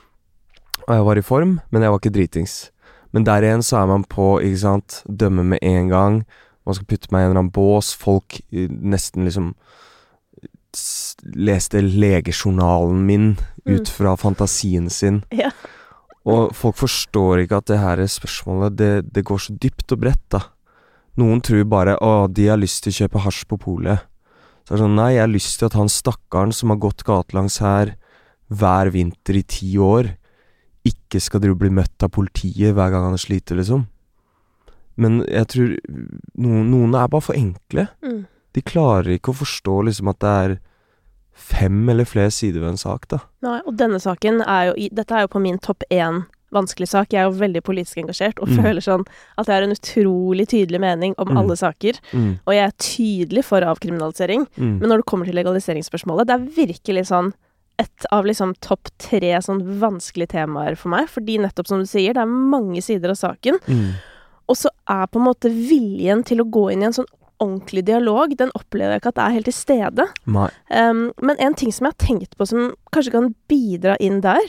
Og 0.86 0.92
jeg 0.94 1.04
var 1.08 1.18
i 1.18 1.24
form, 1.26 1.56
men 1.70 1.82
jeg 1.82 1.90
var 1.90 1.98
ikke 2.02 2.14
dritings. 2.14 2.56
Men 3.12 3.24
der 3.24 3.42
igjen 3.42 3.62
så 3.64 3.80
er 3.82 3.86
man 3.90 4.04
på, 4.04 4.36
ikke 4.44 4.60
sant, 4.62 5.02
dømme 5.08 5.42
med 5.54 5.58
en 5.62 5.88
gang. 5.90 6.20
Man 6.68 6.76
skal 6.76 6.86
putte 6.90 7.10
meg 7.10 7.22
i 7.22 7.24
en 7.24 7.30
eller 7.32 7.42
annen 7.42 7.54
bås. 7.54 7.94
Folk 7.96 8.38
eh, 8.52 8.68
nesten 8.68 9.24
liksom 9.26 9.54
leste 11.34 11.80
legejournalen 11.82 13.06
min 13.06 13.30
Mm. 13.68 13.74
ut 13.74 13.88
fra 13.88 14.16
fantasien 14.16 14.88
sin. 14.90 15.22
Ja. 15.32 15.50
Og 16.28 16.52
folk 16.56 16.76
forstår 16.76 17.42
ikke 17.44 17.56
at 17.56 17.66
det 17.70 17.78
her 17.80 18.00
spørsmålet, 18.06 18.76
det, 18.76 19.12
det 19.14 19.24
går 19.24 19.38
så 19.40 19.54
dypt 19.56 19.92
og 19.92 20.00
bredt, 20.02 20.24
da. 20.32 20.40
Noen 21.18 21.42
tror 21.42 21.64
bare 21.66 21.96
å, 22.04 22.28
de 22.30 22.46
har 22.46 22.60
lyst 22.60 22.84
til 22.84 22.94
å 22.94 22.98
kjøpe 23.02 23.24
hasj 23.24 23.42
på 23.50 23.58
polet. 23.60 24.06
Så 24.62 24.74
er 24.74 24.78
det 24.78 24.84
sånn, 24.84 24.98
nei, 24.98 25.10
jeg 25.16 25.24
har 25.24 25.32
lyst 25.32 25.58
til 25.58 25.70
at 25.70 25.76
han 25.78 25.90
stakkaren 25.90 26.54
som 26.54 26.70
har 26.70 26.80
gått 26.82 27.04
gatelangs 27.08 27.58
her 27.64 27.94
hver 28.48 28.90
vinter 28.94 29.38
i 29.40 29.44
ti 29.44 29.74
år, 29.80 30.12
ikke 30.88 31.20
skal 31.20 31.42
drive 31.42 31.58
bli 31.60 31.70
møtt 31.74 32.04
av 32.04 32.12
politiet 32.14 32.76
hver 32.76 32.92
gang 32.92 33.10
han 33.10 33.20
sliter, 33.20 33.58
liksom. 33.58 33.86
Men 34.98 35.20
jeg 35.28 35.50
tror 35.52 35.74
noen, 36.40 36.70
noen 36.72 36.96
er 36.98 37.10
bare 37.10 37.26
for 37.28 37.38
enkle. 37.38 37.86
Mm. 38.02 38.22
De 38.56 38.64
klarer 38.66 39.14
ikke 39.14 39.34
å 39.34 39.40
forstå 39.40 39.76
liksom 39.88 40.10
at 40.10 40.20
det 40.24 40.32
er 40.44 40.56
fem 41.38 41.84
eller 41.92 42.08
flere 42.08 42.32
sider 42.34 42.64
ved 42.64 42.74
en 42.74 42.80
sak, 42.80 43.06
da. 43.10 43.20
Nei, 43.46 43.60
og 43.64 43.76
denne 43.78 44.00
saken 44.02 44.42
er 44.42 44.70
jo 44.70 44.88
Dette 44.98 45.14
er 45.14 45.26
jo 45.26 45.32
på 45.36 45.42
min 45.42 45.60
topp 45.62 45.86
én 45.94 46.24
vanskelig 46.52 46.88
sak. 46.88 47.08
Jeg 47.12 47.20
er 47.20 47.30
jo 47.30 47.38
veldig 47.38 47.62
politisk 47.62 47.98
engasjert 48.00 48.38
og 48.40 48.48
Mm. 48.48 48.62
føler 48.62 48.80
sånn 48.80 49.06
at 49.36 49.46
jeg 49.46 49.54
har 49.54 49.62
en 49.62 49.74
utrolig 49.76 50.46
tydelig 50.48 50.80
mening 50.80 51.14
om 51.18 51.28
Mm. 51.28 51.36
alle 51.38 51.56
saker. 51.56 52.00
Mm, 52.12 52.38
Og 52.46 52.54
jeg 52.54 52.64
er 52.66 52.72
tydelig 52.78 53.44
for 53.44 53.60
avkriminalisering. 53.60 54.46
mm, 54.56 54.78
Men 54.80 54.88
når 54.88 54.96
det 54.98 55.06
kommer 55.06 55.26
til 55.26 55.34
legaliseringsspørsmålet, 55.34 56.26
det 56.26 56.34
er 56.40 56.64
virkelig 56.66 57.06
sånn 57.08 57.32
et 57.78 58.06
av 58.10 58.24
liksom 58.24 58.54
topp 58.60 58.88
tre 58.98 59.38
sånn 59.40 59.78
vanskelige 59.78 60.28
temaer 60.28 60.76
for 60.76 60.88
meg. 60.88 61.06
Fordi 61.08 61.38
nettopp 61.38 61.66
som 61.68 61.78
du 61.78 61.84
sier, 61.86 62.12
det 62.14 62.22
er 62.22 62.26
mange 62.26 62.82
sider 62.82 63.10
av 63.10 63.16
saken. 63.16 63.58
mm. 63.66 63.92
Og 64.48 64.56
så 64.56 64.68
er 64.88 65.06
på 65.06 65.16
en 65.20 65.26
måte 65.26 65.50
viljen 65.52 66.24
til 66.24 66.38
å 66.38 66.50
gå 66.50 66.72
inn 66.72 66.82
i 66.82 66.86
en 66.86 66.92
sånn 66.92 67.06
ordentlig 67.40 67.84
dialog, 67.84 68.36
den 68.36 68.50
opplever 68.56 68.94
jeg 68.94 69.02
ikke 69.02 69.08
at 69.08 69.14
det 69.14 69.24
er 69.24 69.34
helt 69.36 69.44
til 69.44 69.52
stede. 69.52 70.08
Um, 70.70 71.12
men 71.22 71.36
en 71.38 71.54
ting 71.54 71.70
som 71.70 71.84
jeg 71.86 71.94
har 71.98 72.06
tenkt 72.06 72.36
på 72.36 72.48
som 72.48 72.74
kanskje 72.92 73.12
kan 73.12 73.34
bidra 73.48 73.96
inn 74.00 74.20
der 74.22 74.40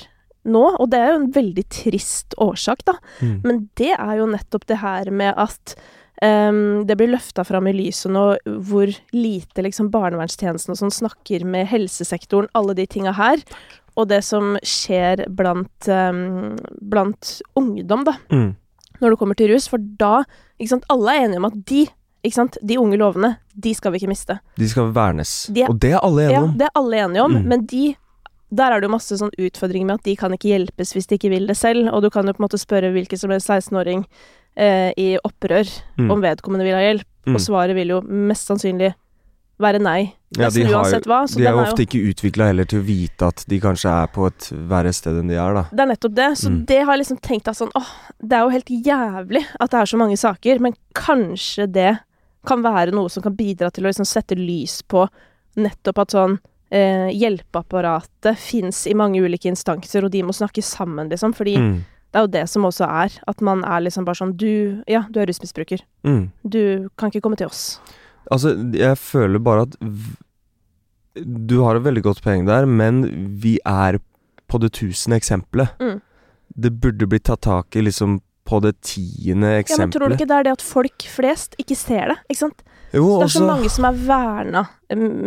nå, 0.45 0.75
og 0.79 0.89
det 0.89 0.99
er 0.99 1.11
jo 1.13 1.19
en 1.23 1.31
veldig 1.31 1.65
trist 1.69 2.33
årsak, 2.37 2.83
da, 2.85 2.93
Mm. 3.21 3.41
men 3.43 3.69
det 3.75 3.91
er 3.99 4.17
jo 4.17 4.25
nettopp 4.27 4.65
det 4.67 4.77
her 4.77 5.11
med 5.11 5.33
at 5.37 5.75
um, 6.21 6.85
det 6.85 6.97
blir 6.97 7.07
løfta 7.13 7.45
fram 7.45 7.67
i 7.67 7.73
lyset 7.73 8.11
nå 8.11 8.37
hvor 8.45 8.87
lite 9.13 9.63
liksom 9.63 9.89
barnevernstjenesten 9.91 10.71
og 10.71 10.77
sånn 10.77 10.91
snakker 10.91 11.45
med 11.45 11.67
helsesektoren, 11.67 12.47
alle 12.55 12.73
de 12.75 12.85
tinga 12.85 13.13
her. 13.13 13.37
Og 13.97 14.07
det 14.07 14.23
som 14.23 14.57
skjer 14.63 15.25
blant, 15.35 15.87
um, 15.87 16.55
blant 16.81 17.41
ungdom, 17.55 18.03
da, 18.05 18.13
Mm. 18.31 18.55
når 19.01 19.09
det 19.11 19.17
kommer 19.19 19.35
til 19.35 19.49
rus. 19.53 19.67
For 19.67 19.77
da 19.77 20.23
ikke 20.59 20.69
sant, 20.69 20.85
Alle 20.89 21.07
er 21.11 21.25
enige 21.27 21.37
om 21.37 21.45
at 21.45 21.65
de, 21.65 21.87
ikke 22.23 22.33
sant, 22.35 22.57
de 22.65 22.75
unge 22.77 22.97
lovene, 22.97 23.37
de 23.57 23.73
skal 23.73 23.91
vi 23.91 23.99
ikke 23.99 24.09
miste. 24.11 24.39
De 24.57 24.67
skal 24.67 24.91
vernes. 24.91 25.47
De 25.53 25.61
er- 25.63 25.69
og 25.69 25.79
det 25.79 25.93
er 25.93 25.99
alle 26.03 26.21
enige 26.27 26.31
Ja, 26.33 26.43
om. 26.43 26.57
det 26.57 26.61
er 26.67 26.75
alle 26.75 26.95
enige 26.97 27.23
om, 27.23 27.31
Mm. 27.31 27.47
men 27.47 27.65
de 27.65 27.95
der 28.51 28.71
er 28.73 28.79
det 28.81 28.87
jo 28.89 28.95
masse 28.95 29.17
sånn 29.19 29.33
utfordringer 29.37 29.85
med 29.85 29.99
at 29.99 30.03
de 30.03 30.15
kan 30.15 30.31
ikke 30.33 30.49
hjelpes 30.49 30.93
hvis 30.95 31.07
de 31.07 31.17
ikke 31.19 31.29
vil 31.29 31.45
det 31.47 31.57
selv, 31.57 31.89
og 31.93 32.01
du 32.01 32.09
kan 32.09 32.25
jo 32.25 32.33
på 32.33 32.41
en 32.41 32.47
måte 32.47 32.57
spørre 32.61 32.91
hvilken 32.95 33.17
som 33.21 33.29
helst 33.29 33.47
16-åring 33.49 34.05
eh, 34.57 34.91
i 34.97 35.17
opprør 35.23 35.67
Mm. 35.97 36.11
om 36.11 36.21
vedkommende 36.21 36.65
vil 36.65 36.73
ha 36.75 36.81
hjelp, 36.81 37.05
Mm. 37.27 37.35
og 37.35 37.41
svaret 37.41 37.75
vil 37.75 37.87
jo 37.89 38.01
mest 38.01 38.47
sannsynlig 38.47 38.93
være 39.59 39.79
nei. 39.81 40.13
Ja, 40.37 40.49
de, 40.49 40.63
har, 40.63 40.83
hva. 41.03 41.25
De 41.27 41.43
er 41.45 41.51
jo 41.51 41.59
ofte 41.65 41.83
ikke 41.83 41.99
utvikla 42.13 42.45
heller 42.47 42.63
til 42.65 42.79
å 42.79 42.85
vite 42.85 43.27
at 43.27 43.43
de 43.47 43.59
kanskje 43.59 43.89
er 43.91 44.07
på 44.07 44.25
et 44.27 44.49
verre 44.69 44.93
sted 44.93 45.17
enn 45.19 45.27
de 45.27 45.35
er, 45.35 45.53
da. 45.53 45.63
Det 45.71 45.79
er 45.83 45.89
nettopp 45.91 46.15
det. 46.15 46.29
Så 46.39 46.49
Mm. 46.49 46.65
det 46.65 46.77
har 46.85 46.95
jeg 46.95 46.99
liksom 47.05 47.19
tenkt 47.21 47.47
at 47.49 47.55
sånn 47.57 47.71
åh, 47.75 47.89
det 48.23 48.33
er 48.37 48.43
jo 48.45 48.49
helt 48.49 48.69
jævlig 48.69 49.45
at 49.59 49.69
det 49.69 49.79
er 49.81 49.85
så 49.85 49.97
mange 49.97 50.17
saker, 50.17 50.59
men 50.61 50.73
kanskje 50.95 51.67
det 51.71 51.99
kan 52.47 52.61
være 52.63 52.91
noe 52.93 53.09
som 53.09 53.21
kan 53.21 53.35
bidra 53.35 53.69
til 53.71 53.83
å 53.83 53.87
liksom 53.91 54.05
sette 54.07 54.35
lys 54.37 54.81
på 54.87 55.07
nettopp 55.57 55.97
at 55.99 56.09
sånn 56.11 56.39
eh, 56.71 57.09
hjelpeapparatet 57.15 58.37
fins 58.37 58.85
i 58.87 58.93
mange 58.93 59.21
ulike 59.23 59.49
instanser, 59.49 60.05
og 60.05 60.11
de 60.11 60.21
må 60.23 60.33
snakke 60.35 60.61
sammen, 60.63 61.09
liksom. 61.09 61.33
Fordi 61.33 61.57
Mm. 61.57 61.83
det 62.11 62.19
er 62.19 62.21
jo 62.27 62.27
det 62.27 62.49
som 62.49 62.63
også 62.63 62.85
er. 62.89 63.19
At 63.27 63.41
man 63.41 63.63
er 63.63 63.81
liksom 63.81 64.05
bare 64.05 64.15
sånn 64.15 64.35
Du, 64.37 64.83
ja, 64.87 65.03
du 65.09 65.19
er 65.19 65.25
rusmisbruker. 65.27 65.79
Mm. 66.03 66.31
Du 66.47 66.89
kan 66.97 67.09
ikke 67.11 67.21
komme 67.21 67.37
til 67.37 67.47
oss. 67.47 67.79
Altså, 68.31 68.53
jeg 68.73 68.97
føler 68.97 69.39
bare 69.39 69.61
at 69.61 69.75
Du 71.47 71.63
har 71.65 71.75
et 71.75 71.83
veldig 71.83 72.03
godt 72.05 72.21
poeng 72.23 72.45
der, 72.47 72.65
men 72.65 73.01
vi 73.41 73.57
er 73.65 73.97
på 74.49 74.59
det 74.61 74.71
tusende 74.77 75.17
eksempelet. 75.19 75.69
Mm. 75.81 76.01
Det 76.55 76.71
burde 76.81 77.07
blitt 77.09 77.25
tatt 77.29 77.41
tak 77.41 77.75
i 77.75 77.81
liksom 77.81 78.19
på 78.49 78.59
det 78.61 78.75
tiende 78.81 79.49
eksempelet. 79.59 79.77
Ja, 79.77 79.85
men 79.85 79.91
tror 79.93 80.07
du 80.09 80.15
ikke 80.15 80.27
det 80.29 80.37
er 80.39 80.43
det 80.47 80.53
at 80.57 80.61
folk 80.65 81.05
flest 81.11 81.55
ikke 81.61 81.75
ser 81.77 82.13
det? 82.13 82.17
Ikke 82.29 82.39
sant? 82.45 82.63
Jo, 82.93 83.19
Det 83.19 83.25
er 83.25 83.33
så 83.33 83.39
også 83.39 83.47
mange 83.47 83.69
som 83.69 83.85
er 83.85 83.97
verna, 84.07 84.63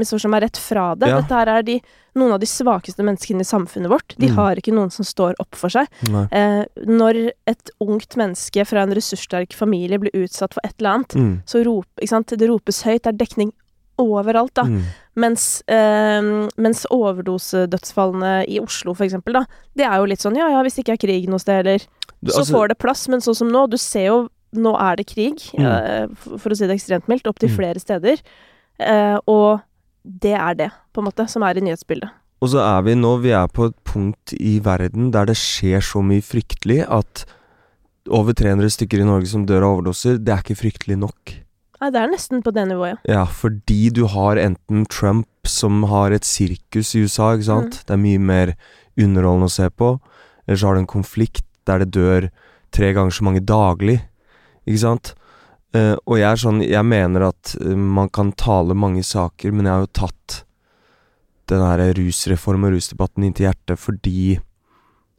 som 0.03 0.35
er 0.35 0.41
rett 0.47 0.57
fra 0.59 0.95
det. 0.99 1.09
Ja. 1.09 1.21
Dette 1.21 1.39
her 1.39 1.49
er 1.49 1.63
de, 1.63 1.81
noen 2.19 2.33
av 2.35 2.41
de 2.43 2.47
svakeste 2.47 3.05
menneskene 3.07 3.41
i 3.41 3.49
samfunnet 3.49 3.89
vårt. 3.89 4.15
De 4.19 4.29
Mm. 4.29 4.35
har 4.37 4.57
ikke 4.57 4.75
noen 4.75 4.91
som 4.91 5.05
står 5.05 5.35
opp 5.39 5.55
for 5.55 5.69
seg. 5.71 5.87
Eh, 6.33 6.65
når 6.87 7.31
et 7.47 7.71
ungt 7.81 8.17
menneske 8.17 8.67
fra 8.67 8.83
en 8.83 8.93
ressurssterk 8.93 9.53
familie 9.53 9.99
blir 9.99 10.11
utsatt 10.13 10.55
for 10.55 10.61
et 10.65 10.75
eller 10.79 10.91
annet, 10.95 11.15
Mm. 11.15 11.43
så 11.47 11.65
rop, 11.65 11.87
det 11.97 12.49
ropes 12.49 12.83
høyt. 12.83 13.03
Det 13.03 13.15
er 13.15 13.25
dekning 13.27 13.53
overalt, 13.99 14.55
da. 14.55 14.65
Mm. 14.65 14.83
Mens, 15.15 15.63
eh, 15.69 16.49
mens 16.57 16.87
overdosedødsfallene 16.91 18.45
i 18.49 18.59
Oslo, 18.61 18.95
for 18.95 19.05
eksempel, 19.07 19.33
da, 19.35 19.45
det 19.77 19.85
er 19.87 19.99
jo 20.01 20.07
litt 20.07 20.23
sånn 20.25 20.37
ja 20.39 20.49
ja, 20.49 20.63
hvis 20.65 20.75
det 20.79 20.85
ikke 20.87 20.97
er 20.97 21.07
krig 21.07 21.29
noe 21.29 21.39
sted, 21.43 21.67
eller 21.67 21.79
Så 22.25 22.39
altså, 22.39 22.55
får 22.55 22.69
det 22.69 22.79
plass, 22.79 23.09
men 23.09 23.21
sånn 23.21 23.35
som 23.37 23.49
nå, 23.51 23.69
du 23.69 23.77
ser 23.77 24.07
jo 24.07 24.29
Nå 24.55 24.75
er 24.79 24.97
det 24.97 25.07
krig, 25.07 25.39
Mm. 25.59 25.65
eh, 25.65 26.07
for 26.39 26.51
å 26.51 26.57
si 26.57 26.67
det 26.67 26.77
ekstremt 26.77 27.07
mildt, 27.09 27.25
opptil 27.27 27.49
Mm. 27.51 27.57
flere 27.57 27.81
steder. 27.81 28.21
Eh, 28.79 29.19
og 29.27 29.61
det 30.05 30.35
er 30.35 30.55
det, 30.55 30.71
på 30.93 30.99
en 31.01 31.07
måte, 31.11 31.29
som 31.29 31.43
er 31.43 31.57
i 31.57 31.61
nyhetsbildet. 31.61 32.11
Og 32.43 32.49
så 32.51 32.59
er 32.59 32.83
vi 32.83 32.95
nå 32.95 33.21
Vi 33.23 33.31
er 33.31 33.47
på 33.47 33.67
et 33.69 33.85
punkt 33.85 34.33
i 34.41 34.59
verden 34.59 35.11
der 35.13 35.27
det 35.27 35.37
skjer 35.37 35.79
så 35.81 36.03
mye 36.03 36.21
fryktelig 36.21 36.83
at 36.91 37.25
over 38.11 38.33
300 38.33 38.67
stykker 38.69 39.01
i 39.01 39.05
Norge 39.07 39.27
som 39.29 39.47
dør 39.47 39.63
av 39.63 39.79
overdoser, 39.79 40.19
det 40.19 40.29
er 40.35 40.43
ikke 40.43 40.59
fryktelig 40.59 40.99
nok. 40.99 41.37
Nei, 41.81 41.91
det 41.91 42.01
er 42.03 42.09
nesten 42.09 42.43
på 42.43 42.53
det 42.53 42.67
nivået, 42.69 42.99
ja. 43.07 43.15
Ja, 43.15 43.25
fordi 43.27 43.93
du 43.93 44.07
har 44.07 44.37
enten 44.37 44.87
Trump 44.89 45.27
som 45.47 45.85
har 45.85 46.11
et 46.13 46.23
sirkus 46.23 46.95
i 46.95 47.03
USA, 47.05 47.37
ikke 47.37 47.45
sant. 47.47 47.71
Mm. 47.79 47.87
Det 47.87 47.91
er 47.91 47.97
mye 48.03 48.19
mer 48.21 48.55
underholdende 48.99 49.47
å 49.47 49.51
se 49.51 49.69
på. 49.71 50.01
Eller 50.47 50.57
så 50.59 50.67
har 50.67 50.75
du 50.75 50.81
en 50.81 50.87
konflikt 50.87 51.45
der 51.65 51.79
det 51.79 51.91
dør 51.93 52.29
tre 52.73 52.93
ganger 52.93 53.11
så 53.13 53.23
mange 53.23 53.41
daglig, 53.45 54.01
ikke 54.67 54.85
sant. 54.85 55.15
Uh, 55.73 55.97
og 56.05 56.19
jeg 56.19 56.27
er 56.29 56.37
sånn 56.37 56.59
Jeg 56.61 56.85
mener 56.85 57.31
at 57.31 57.55
uh, 57.57 57.73
man 57.73 58.11
kan 58.13 58.35
tale 58.37 58.77
mange 58.77 59.01
saker, 59.07 59.55
men 59.55 59.65
jeg 59.67 59.73
har 59.73 59.85
jo 59.87 59.93
tatt 60.05 60.43
den 61.51 61.63
her 61.65 61.81
rusreform 61.97 62.67
og 62.69 62.75
rusdebatten 62.77 63.25
inn 63.27 63.35
til 63.37 63.49
hjertet 63.49 63.81
fordi 63.81 64.35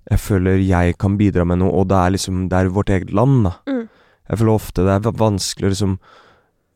jeg 0.03 0.19
føler 0.19 0.61
jeg 0.61 0.97
kan 0.99 1.15
bidra 1.19 1.45
med 1.47 1.61
noe, 1.61 1.71
og 1.71 1.87
det 1.91 1.97
er 1.97 2.13
liksom 2.15 2.47
Det 2.51 2.59
er 2.59 2.73
vårt 2.75 2.91
eget 2.91 3.13
land, 3.15 3.47
da. 3.47 3.53
Mm. 3.69 3.87
Jeg 4.29 4.39
føler 4.39 4.53
ofte 4.53 4.83
det 4.83 4.93
er 4.93 5.01
vanskelig 5.03 5.23
vanskelig 5.23 5.71
liksom 5.73 5.97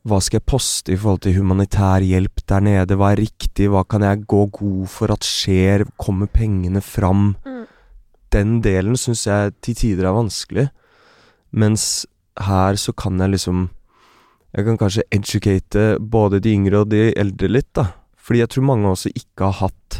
Hva 0.08 0.20
skal 0.24 0.40
jeg 0.40 0.48
poste 0.48 0.94
i 0.94 0.98
forhold 0.98 1.22
til 1.26 1.38
humanitær 1.38 2.06
hjelp 2.06 2.44
der 2.48 2.64
nede? 2.64 2.96
Hva 2.96 3.12
er 3.12 3.24
riktig? 3.26 3.70
Hva 3.70 3.84
kan 3.84 4.06
jeg 4.08 4.26
gå 4.26 4.46
god 4.56 4.88
for 4.88 5.12
at 5.12 5.28
skjer? 5.28 5.84
Kommer 6.00 6.32
pengene 6.32 6.82
fram? 6.82 7.36
Mm. 7.44 7.66
Den 8.32 8.62
delen 8.64 8.96
syns 8.96 9.26
jeg 9.28 9.58
til 9.62 9.76
tider 9.76 10.08
er 10.08 10.16
vanskelig. 10.16 10.70
Mens 11.52 12.06
her 12.46 12.78
så 12.80 12.94
kan 12.94 13.20
jeg 13.20 13.36
liksom 13.36 13.70
Jeg 14.56 14.66
kan 14.66 14.78
kanskje 14.80 15.04
educate 15.12 15.82
både 16.00 16.40
de 16.42 16.54
yngre 16.56 16.80
og 16.82 16.90
de 16.90 17.12
eldre 17.20 17.50
litt, 17.52 17.68
da. 17.76 17.92
Fordi 18.16 18.40
jeg 18.40 18.50
tror 18.50 18.64
mange 18.66 18.90
også 18.90 19.12
ikke 19.14 19.50
har 19.52 19.68
hatt 19.68 20.00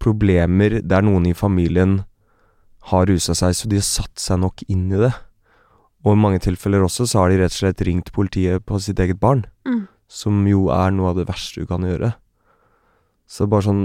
problemer 0.00 0.80
der 0.80 1.04
noen 1.04 1.28
i 1.28 1.36
familien 1.36 2.00
har 2.90 3.06
rusa 3.06 3.36
seg, 3.36 3.54
så 3.54 3.68
de 3.68 3.78
har 3.78 3.86
satt 3.86 4.18
seg 4.18 4.40
nok 4.42 4.64
inn 4.72 4.88
i 4.90 4.98
det. 4.98 5.12
Og 6.04 6.16
i 6.16 6.20
mange 6.20 6.40
tilfeller 6.42 6.82
også 6.84 7.06
så 7.08 7.22
har 7.22 7.30
de 7.30 7.40
rett 7.42 7.52
og 7.52 7.60
slett 7.60 7.84
ringt 7.86 8.10
politiet 8.16 8.64
på 8.66 8.80
sitt 8.80 9.00
eget 9.02 9.20
barn. 9.20 9.44
Mm. 9.68 9.84
Som 10.10 10.40
jo 10.48 10.68
er 10.74 10.90
noe 10.96 11.12
av 11.12 11.20
det 11.20 11.28
verste 11.28 11.62
du 11.62 11.68
kan 11.70 11.84
gjøre. 11.86 12.14
Så 13.30 13.46
bare 13.46 13.68
sånn 13.68 13.84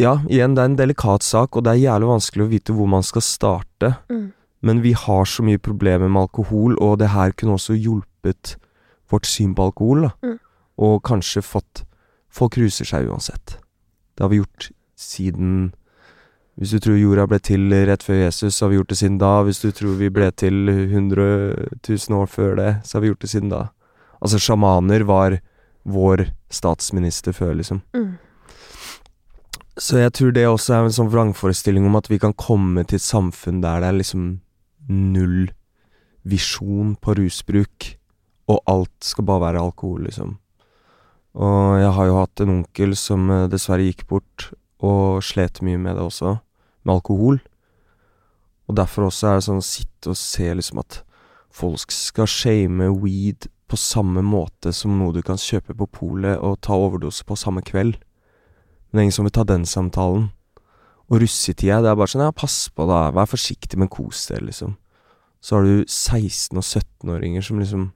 Ja, 0.00 0.16
igjen, 0.32 0.54
det 0.56 0.62
er 0.62 0.70
en 0.70 0.78
delikat 0.78 1.22
sak, 1.22 1.54
og 1.54 1.66
det 1.66 1.74
er 1.74 1.84
jævlig 1.84 2.08
vanskelig 2.08 2.44
å 2.46 2.50
vite 2.50 2.74
hvor 2.74 2.88
man 2.88 3.04
skal 3.04 3.22
starte. 3.22 3.90
Mm. 4.08 4.30
Men 4.60 4.82
vi 4.84 4.92
har 4.92 5.24
så 5.24 5.44
mye 5.44 5.58
problemer 5.58 6.08
med 6.08 6.28
alkohol, 6.28 6.76
og 6.80 6.98
det 7.00 7.12
her 7.14 7.32
kunne 7.32 7.56
også 7.56 7.78
hjulpet 7.78 8.56
vårt 9.10 9.26
syn 9.26 9.54
på 9.56 9.70
alkohol, 9.70 10.08
da. 10.08 10.12
Mm. 10.22 10.38
Og 10.80 11.00
kanskje 11.04 11.44
fått 11.44 11.84
Folk 12.30 12.54
ruser 12.60 12.86
seg 12.86 13.08
uansett. 13.10 13.56
Det 14.14 14.22
har 14.22 14.30
vi 14.30 14.38
gjort 14.38 14.68
siden 14.94 15.72
Hvis 16.54 16.70
du 16.70 16.78
tror 16.78 16.98
jorda 17.00 17.24
ble 17.26 17.40
til 17.42 17.72
rett 17.88 18.04
før 18.04 18.20
Jesus, 18.20 18.54
så 18.54 18.64
har 18.64 18.70
vi 18.70 18.76
gjort 18.76 18.90
det 18.92 18.98
siden 19.00 19.18
da. 19.18 19.30
Hvis 19.46 19.62
du 19.64 19.70
tror 19.72 19.94
vi 19.96 20.10
ble 20.12 20.28
til 20.30 20.68
100 20.68 21.26
000 21.88 22.18
år 22.18 22.26
før 22.28 22.54
det, 22.58 22.72
så 22.84 22.98
har 22.98 23.02
vi 23.02 23.10
gjort 23.10 23.22
det 23.24 23.30
siden 23.32 23.50
da. 23.50 23.62
Altså, 24.20 24.38
sjamaner 24.38 25.06
var 25.08 25.38
vår 25.88 26.26
statsminister 26.52 27.32
før, 27.32 27.54
liksom. 27.56 27.80
Mm. 27.96 28.18
Så 29.80 30.02
jeg 30.02 30.12
tror 30.12 30.36
det 30.36 30.44
også 30.44 30.74
er 30.76 30.84
en 30.84 30.98
sånn 30.98 31.08
vrangforestilling 31.08 31.86
om 31.88 31.96
at 31.96 32.10
vi 32.12 32.20
kan 32.20 32.36
komme 32.36 32.84
til 32.84 33.00
et 33.00 33.06
samfunn 33.06 33.62
der 33.64 33.80
det 33.80 33.88
er 33.88 33.98
liksom 34.02 34.26
null 34.88 35.50
visjon 36.28 36.94
på 37.00 37.16
rusbruk, 37.18 37.94
og 38.50 38.62
alt 38.70 39.04
skal 39.04 39.26
bare 39.28 39.44
være 39.48 39.64
alkohol, 39.64 40.06
liksom. 40.08 40.38
Og 41.38 41.78
jeg 41.78 41.92
har 41.94 42.08
jo 42.08 42.18
hatt 42.18 42.42
en 42.42 42.54
onkel 42.56 42.96
som 42.98 43.28
eh, 43.30 43.46
dessverre 43.50 43.86
gikk 43.86 44.06
bort, 44.10 44.50
og 44.82 45.22
slet 45.22 45.60
mye 45.62 45.78
med 45.78 45.96
det 45.96 46.06
også, 46.08 46.38
med 46.82 46.94
alkohol. 46.96 47.38
Og 48.66 48.76
derfor 48.78 49.08
også 49.08 49.28
er 49.28 49.38
det 49.38 49.46
sånn 49.46 49.62
å 49.62 49.66
sitte 49.66 50.12
og 50.12 50.18
se 50.18 50.50
liksom 50.56 50.82
at 50.82 51.00
folk 51.50 51.92
skal 51.94 52.28
shame 52.30 52.86
weed 53.02 53.48
på 53.70 53.78
samme 53.78 54.22
måte 54.26 54.72
som 54.74 54.96
noe 54.98 55.14
du 55.14 55.22
kan 55.26 55.38
kjøpe 55.38 55.76
på 55.78 55.88
polet 56.00 56.38
og 56.42 56.58
ta 56.66 56.74
overdose 56.78 57.26
på 57.26 57.38
samme 57.38 57.62
kveld. 57.66 57.98
Men 58.90 58.92
det 58.92 59.00
er 59.00 59.06
ingen 59.08 59.18
som 59.18 59.26
vil 59.28 59.36
ta 59.36 59.46
den 59.46 59.66
samtalen. 59.66 60.30
Og 61.10 61.20
russetida, 61.24 61.80
det 61.82 61.90
er 61.90 61.96
bare 61.98 62.06
sånn 62.12 62.22
ja, 62.22 62.30
pass 62.30 62.68
på 62.70 62.86
da, 62.86 63.10
vær 63.10 63.26
forsiktig, 63.26 63.76
men 63.80 63.88
kos 63.90 64.28
dere, 64.30 64.44
liksom. 64.46 64.76
Så 65.42 65.56
har 65.56 65.64
du 65.66 65.84
16- 65.84 66.58
og 66.60 66.62
17-åringer 66.62 67.42
som 67.42 67.58
liksom 67.58 67.88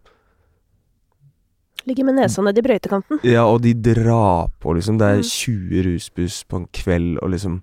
Ligger 1.85 2.07
med 2.09 2.17
nesa 2.17 2.41
nedi 2.41 2.63
brøytekanten. 2.65 3.19
Ja, 3.29 3.43
og 3.45 3.59
de 3.65 3.75
drar 3.77 4.49
på, 4.63 4.73
liksom. 4.77 4.97
Det 4.99 5.05
er 5.07 5.19
Mm. 5.21 5.29
20 5.29 5.83
rusbuss 5.85 6.45
på 6.49 6.57
en 6.57 6.67
kveld, 6.73 7.19
og 7.23 7.31
liksom 7.31 7.63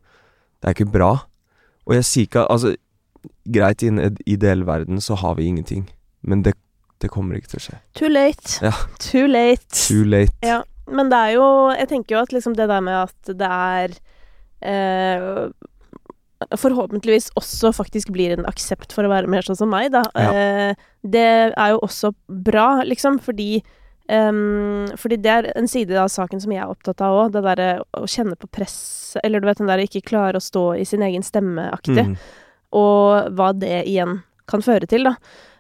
Det 0.62 0.68
er 0.70 0.74
ikke 0.76 0.92
bra. 0.92 1.12
Og 1.88 1.96
jeg 1.96 2.04
sier 2.06 2.28
ikke 2.28 2.46
Altså, 2.50 2.76
greit, 3.50 3.82
i 3.84 3.88
en 3.88 4.18
ideell 4.28 4.64
verden 4.64 5.02
så 5.02 5.16
har 5.18 5.34
vi 5.36 5.48
ingenting, 5.48 5.90
men 6.24 6.44
det, 6.44 6.54
det 7.02 7.10
kommer 7.10 7.36
ikke 7.36 7.48
til 7.50 7.58
å 7.60 7.66
skje. 7.66 7.80
Too 7.96 8.10
late. 8.10 8.60
Ja. 8.62 8.72
Too 9.00 9.26
late. 9.28 9.66
Too 9.74 10.04
late. 10.06 10.32
Ja, 10.44 10.62
men 10.88 11.10
det 11.10 11.18
er 11.18 11.32
jo 11.34 11.70
Jeg 11.80 11.90
tenker 11.90 12.16
jo 12.16 12.22
at 12.22 12.30
liksom 12.32 12.54
det 12.56 12.68
der 12.70 12.80
med 12.82 12.94
at 12.94 13.26
det 13.26 13.42
er 13.42 13.98
Forhåpentligvis 16.58 17.30
også 17.38 17.70
faktisk 17.76 18.10
blir 18.14 18.34
en 18.34 18.48
aksept 18.50 18.94
for 18.96 19.06
å 19.06 19.12
være 19.12 19.30
mer 19.30 19.46
sånn 19.46 19.60
som 19.60 19.70
meg, 19.72 19.92
da. 19.94 20.02
Ja. 20.18 20.32
Eh, 20.32 20.88
det 21.02 21.28
er 21.52 21.74
jo 21.74 21.84
også 21.86 22.14
bra, 22.28 22.82
liksom, 22.88 23.20
fordi 23.22 23.62
um, 24.10 24.90
fordi 24.98 25.20
det 25.22 25.32
er 25.32 25.50
en 25.56 25.70
side 25.70 25.98
av 25.98 26.10
saken 26.14 26.42
som 26.42 26.54
jeg 26.54 26.64
er 26.64 26.72
opptatt 26.72 27.02
av 27.06 27.20
òg. 27.20 27.36
Det 27.36 27.46
derre 27.46 27.70
å 27.98 28.10
kjenne 28.10 28.38
på 28.40 28.50
press, 28.50 28.80
eller 29.24 29.42
du 29.42 29.48
vet 29.50 29.62
den 29.62 29.70
derre 29.70 29.86
ikke 29.88 30.04
klare 30.12 30.42
å 30.42 30.44
stå 30.44 30.66
i 30.82 30.88
sin 30.88 31.06
egen 31.06 31.26
stemme-aktig. 31.26 32.12
Mm. 32.14 32.18
og 32.72 33.34
hva 33.36 33.52
det 33.54 33.82
igjen 33.84 34.22
kan 34.50 34.64
føre 34.66 34.88
til, 34.90 35.08
da. 35.10 35.18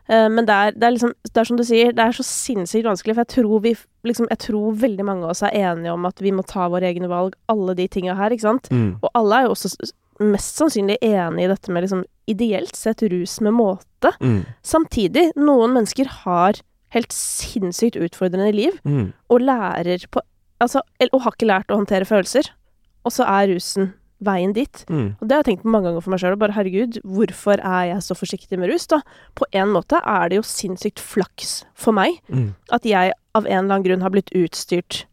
Eh, 0.10 0.27
men 0.29 0.46
det 0.46 0.55
er, 0.55 0.72
det 0.75 0.84
er 0.88 0.91
liksom 0.96 1.13
Det 1.29 1.38
er 1.38 1.48
som 1.48 1.58
du 1.58 1.63
sier, 1.63 1.91
det 1.93 2.03
er 2.03 2.12
så 2.17 2.24
sinnssykt 2.25 2.88
vanskelig, 2.88 3.15
for 3.15 3.24
jeg 3.25 3.34
tror 3.36 3.62
vi 3.62 3.75
liksom 4.08 4.27
Jeg 4.31 4.39
tror 4.48 4.74
veldig 4.81 5.05
mange 5.05 5.24
av 5.27 5.29
oss 5.36 5.43
er 5.43 5.53
enige 5.53 5.93
om 5.93 6.05
at 6.10 6.22
vi 6.22 6.31
må 6.31 6.43
ta 6.48 6.67
våre 6.70 6.89
egne 6.89 7.08
valg, 7.12 7.36
alle 7.48 7.75
de 7.77 7.88
tinga 7.88 8.15
her, 8.17 8.31
ikke 8.34 8.48
sant? 8.48 8.70
Mm. 8.72 8.96
Og 9.01 9.10
alle 9.13 9.36
er 9.38 9.46
jo 9.46 9.53
også 9.55 9.91
mest 10.22 10.58
sannsynlig 10.60 10.98
enig 11.01 11.46
i 11.46 11.50
dette 11.50 11.72
med 11.74 11.81
liksom 11.86 12.03
ideelt 12.29 12.75
sett 12.77 13.01
rus 13.10 13.39
med 13.41 13.53
måte. 13.58 14.12
Mm. 14.22 14.43
Samtidig, 14.63 15.31
noen 15.36 15.74
mennesker 15.74 16.05
har 16.25 16.60
helt 16.93 17.13
sinnssykt 17.15 17.98
utfordrende 17.98 18.51
liv, 18.53 18.77
Mm. 18.86 19.13
og 19.29 19.39
lærer 19.41 20.05
på 20.12 20.22
Altså, 20.62 20.81
og 21.12 21.22
har 21.24 21.31
ikke 21.34 21.48
lært 21.50 21.72
å 21.74 21.77
håndtere 21.79 22.05
følelser. 22.05 22.51
Og 23.03 23.12
så 23.12 23.25
er 23.25 23.48
rusen 23.50 23.93
veien 24.21 24.53
dit. 24.53 24.83
Mm. 24.89 25.15
Og 25.19 25.27
det 25.27 25.31
har 25.35 25.41
jeg 25.43 25.47
tenkt 25.57 25.63
på 25.65 25.71
mange 25.73 25.89
ganger 25.89 26.03
for 26.05 26.13
meg 26.13 26.19
sjøl. 26.21 26.35
Bare 26.37 26.53
herregud, 26.55 26.99
hvorfor 27.03 27.57
er 27.59 27.85
jeg 27.95 28.03
så 28.05 28.13
forsiktig 28.17 28.59
med 28.61 28.69
rus, 28.69 28.85
da? 28.91 29.01
På 29.35 29.47
en 29.51 29.71
måte 29.73 29.97
er 30.05 30.29
det 30.29 30.37
jo 30.41 30.43
sinnssykt 30.45 30.99
flaks 31.01 31.63
for 31.73 31.91
meg 31.97 32.19
Mm. 32.29 32.53
at 32.71 32.83
jeg 32.85 33.13
av 33.35 33.45
en 33.47 33.51
eller 33.65 33.75
annen 33.75 33.83
grunn 33.87 34.01
har 34.05 34.11
blitt 34.13 34.29
utstyrt 34.35 35.05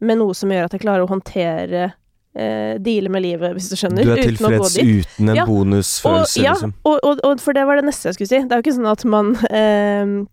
med 0.00 0.18
noe 0.18 0.34
som 0.34 0.50
gjør 0.50 0.64
at 0.66 0.72
jeg 0.72 0.80
klarer 0.82 1.04
å 1.06 1.08
håndtere 1.08 1.92
eh, 2.36 2.76
Deale 2.84 3.08
med 3.08 3.22
livet, 3.24 3.54
hvis 3.56 3.70
du 3.70 3.76
skjønner. 3.80 4.04
Du 4.04 4.12
er 4.12 4.18
uten 4.20 4.36
tilfreds 4.36 4.74
dit. 4.74 5.06
uten 5.06 5.28
en 5.30 5.36
Ja. 5.36 5.46
bonusfølelse, 5.46 6.38
og, 6.40 6.44
ja, 6.44 6.52
liksom. 6.52 6.74
og, 6.84 6.98
og, 7.02 7.20
og 7.24 7.40
for 7.40 7.52
det 7.56 7.64
var 7.66 7.76
det 7.80 7.84
neste 7.86 8.10
jeg 8.10 8.14
skulle 8.18 8.28
si. 8.28 8.40
Det 8.42 8.52
er 8.52 8.60
jo 8.60 8.64
ikke 8.66 8.76
sånn 8.76 8.90
at 8.92 9.04
man 9.08 9.30
eh, 9.50 10.26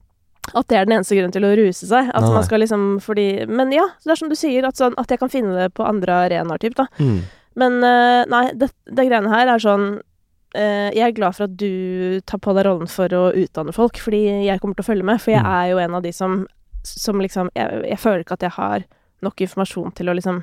At 0.53 0.67
det 0.67 0.75
er 0.75 0.83
den 0.89 0.97
eneste 0.97 1.15
grunnen 1.15 1.31
til 1.31 1.45
å 1.47 1.53
ruse 1.55 1.87
seg. 1.87 2.09
At 2.11 2.21
nei. 2.25 2.33
man 2.35 2.43
skal 2.43 2.59
liksom 2.59 2.99
fordi 2.99 3.45
Men 3.47 3.71
ja, 3.71 3.85
det 4.03 4.11
er 4.11 4.19
som 4.19 4.27
du 4.27 4.35
sier, 4.35 4.65
at, 4.67 4.75
sånn, 4.75 4.93
at 4.99 5.07
jeg 5.07 5.19
kan 5.21 5.29
finne 5.31 5.55
det 5.55 5.69
på 5.73 5.85
andre 5.87 6.11
arenaer, 6.25 6.59
typ, 6.59 6.75
da. 6.75 6.87
Mm. 6.99 7.21
Men 7.55 7.77
uh, 7.83 8.24
nei, 8.31 8.51
det, 8.57 8.72
det 8.89 9.05
greiene 9.10 9.29
her 9.29 9.48
er 9.53 9.60
sånn 9.62 9.83
uh, 10.00 10.89
Jeg 10.93 11.03
er 11.05 11.12
glad 11.17 11.36
for 11.38 11.43
at 11.45 11.55
du 11.57 12.19
tar 12.25 12.39
på 12.41 12.53
deg 12.57 12.65
rollen 12.65 12.89
for 12.89 13.07
å 13.13 13.27
utdanne 13.38 13.74
folk, 13.75 13.98
fordi 14.01 14.24
jeg 14.48 14.60
kommer 14.62 14.75
til 14.79 14.86
å 14.86 14.89
følge 14.91 15.05
med. 15.05 15.22
For 15.22 15.31
jeg 15.36 15.43
Mm. 15.43 15.51
er 15.53 15.67
jo 15.72 15.77
en 15.83 15.95
av 15.95 16.01
de 16.03 16.12
som, 16.13 16.48
som 16.83 17.22
liksom 17.22 17.50
jeg, 17.55 17.83
jeg 17.91 18.00
føler 18.00 18.24
ikke 18.25 18.33
at 18.39 18.48
jeg 18.48 18.55
har 18.57 18.83
nok 19.24 19.41
informasjon 19.45 19.93
til 19.95 20.10
å 20.10 20.15
liksom 20.17 20.41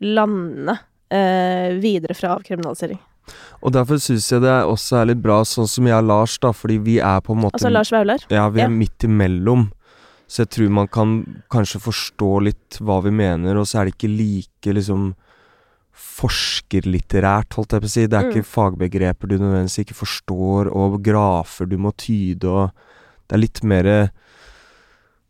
lande 0.00 0.76
uh, 1.12 1.68
videre 1.82 2.14
fra 2.14 2.36
avkriminalisering. 2.36 2.98
Og 3.62 3.70
derfor 3.72 4.00
syns 4.02 4.26
jeg 4.32 4.42
det 4.42 4.54
også 4.66 4.96
er 4.98 5.12
litt 5.12 5.20
bra, 5.22 5.40
sånn 5.46 5.68
som 5.70 5.86
jeg 5.86 5.94
og 5.94 6.08
Lars, 6.08 6.34
da, 6.42 6.50
fordi 6.56 6.78
vi 6.82 6.96
er 6.98 7.20
på 7.22 7.36
en 7.36 7.44
måte 7.44 7.54
Altså 7.60 7.70
Lars 7.70 7.92
Vaular. 7.94 8.24
Ja, 8.34 8.48
vi 8.50 8.60
er 8.64 8.66
Ja. 8.66 8.68
midt 8.72 9.04
imellom. 9.06 9.68
Så 10.26 10.42
jeg 10.42 10.50
tror 10.50 10.70
man 10.70 10.88
kan 10.88 11.42
kanskje 11.52 11.78
forstå 11.84 12.30
litt 12.42 12.78
hva 12.80 13.00
vi 13.04 13.10
mener, 13.14 13.56
og 13.60 13.66
så 13.68 13.80
er 13.80 13.84
det 13.90 13.94
ikke 13.94 14.10
like 14.16 14.74
liksom 14.74 15.14
forskerlitterært, 16.02 17.54
holdt 17.56 17.74
jeg 17.76 17.82
på 17.84 17.88
å 17.88 17.92
si. 17.92 18.06
Det 18.06 18.18
er 18.18 18.24
Mm. 18.24 18.30
ikke 18.32 18.50
fagbegreper 18.52 19.28
du 19.28 19.38
nødvendigvis 19.38 19.78
ikke 19.84 19.94
forstår, 19.98 20.70
og 20.74 21.02
grafer 21.02 21.66
du 21.68 21.76
må 21.78 21.92
tyde, 21.96 22.44
og 22.48 22.70
Det 23.28 23.36
er 23.38 23.40
litt 23.40 23.62
mer 23.64 24.10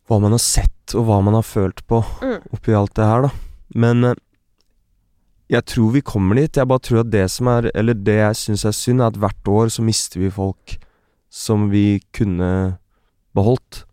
hva 0.09 0.21
man 0.21 0.33
har 0.33 0.38
sett, 0.38 0.95
og 0.95 1.05
hva 1.07 1.23
man 1.23 1.35
har 1.35 1.43
følt 1.43 1.87
på 1.87 2.02
Mm. 2.21 2.41
oppi 2.52 2.73
alt 2.75 2.95
det 2.95 3.05
her, 3.07 3.23
da. 3.23 3.31
Men 3.75 4.05
eh, 4.05 4.14
jeg 5.49 5.64
tror 5.67 5.93
vi 5.93 6.00
kommer 6.00 6.35
dit. 6.35 6.52
Jeg 6.57 6.67
bare 6.67 6.81
tror 6.81 7.00
at 7.00 7.11
det 7.11 7.31
som 7.31 7.47
er 7.47 7.71
Eller 7.75 7.95
det 7.95 8.17
jeg 8.17 8.35
syns 8.35 8.64
er 8.64 8.73
synd, 8.73 9.00
er 9.00 9.07
at 9.07 9.14
hvert 9.21 9.45
år 9.47 9.67
så 9.71 9.83
mister 9.85 10.19
vi 10.21 10.31
folk 10.31 10.79
som 11.31 11.71
vi 11.71 12.00
kunne 12.12 12.79
beholdt. 13.35 13.85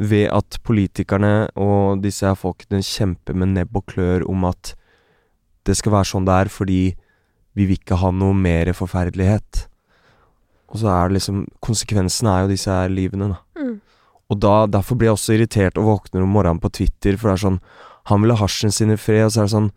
Ved 0.00 0.28
at 0.32 0.58
politikerne 0.64 1.48
og 1.56 2.02
disse 2.02 2.22
her 2.26 2.34
folkene 2.34 2.80
kjemper 2.82 3.34
med 3.34 3.48
nebb 3.54 3.76
og 3.76 3.86
klør 3.86 4.28
om 4.28 4.44
at 4.44 4.74
det 5.66 5.76
skal 5.78 5.94
være 5.96 6.10
sånn 6.12 6.28
det 6.28 6.36
er 6.44 6.52
fordi 6.52 6.82
vi 7.58 7.66
vil 7.66 7.80
ikke 7.80 7.98
ha 7.98 8.12
noe 8.14 8.36
mer 8.36 8.70
forferdelighet. 8.76 9.66
Og 10.68 10.82
så 10.82 10.90
er 10.92 11.08
det 11.08 11.18
liksom 11.18 11.44
Konsekvensen 11.64 12.28
er 12.30 12.44
jo 12.44 12.52
disse 12.52 12.72
her 12.72 12.90
livene, 12.92 13.32
da. 13.32 13.38
Mm. 13.58 13.76
Og 14.28 14.40
da, 14.44 14.54
derfor 14.68 14.98
blir 14.98 15.08
jeg 15.08 15.16
også 15.16 15.36
irritert 15.36 15.78
og 15.80 15.88
våkner 15.88 16.24
om 16.24 16.34
morgenen 16.36 16.60
på 16.60 16.70
Twitter, 16.80 17.16
for 17.16 17.30
det 17.30 17.38
er 17.38 17.44
sånn 17.46 17.62
Han 18.10 18.24
vil 18.24 18.34
ha 18.34 18.42
hasjen 18.42 18.74
sin 18.74 18.92
i 18.92 18.98
fred, 19.00 19.24
og 19.26 19.32
så 19.32 19.42
er 19.42 19.48
det 19.48 19.54
sånn 19.54 19.70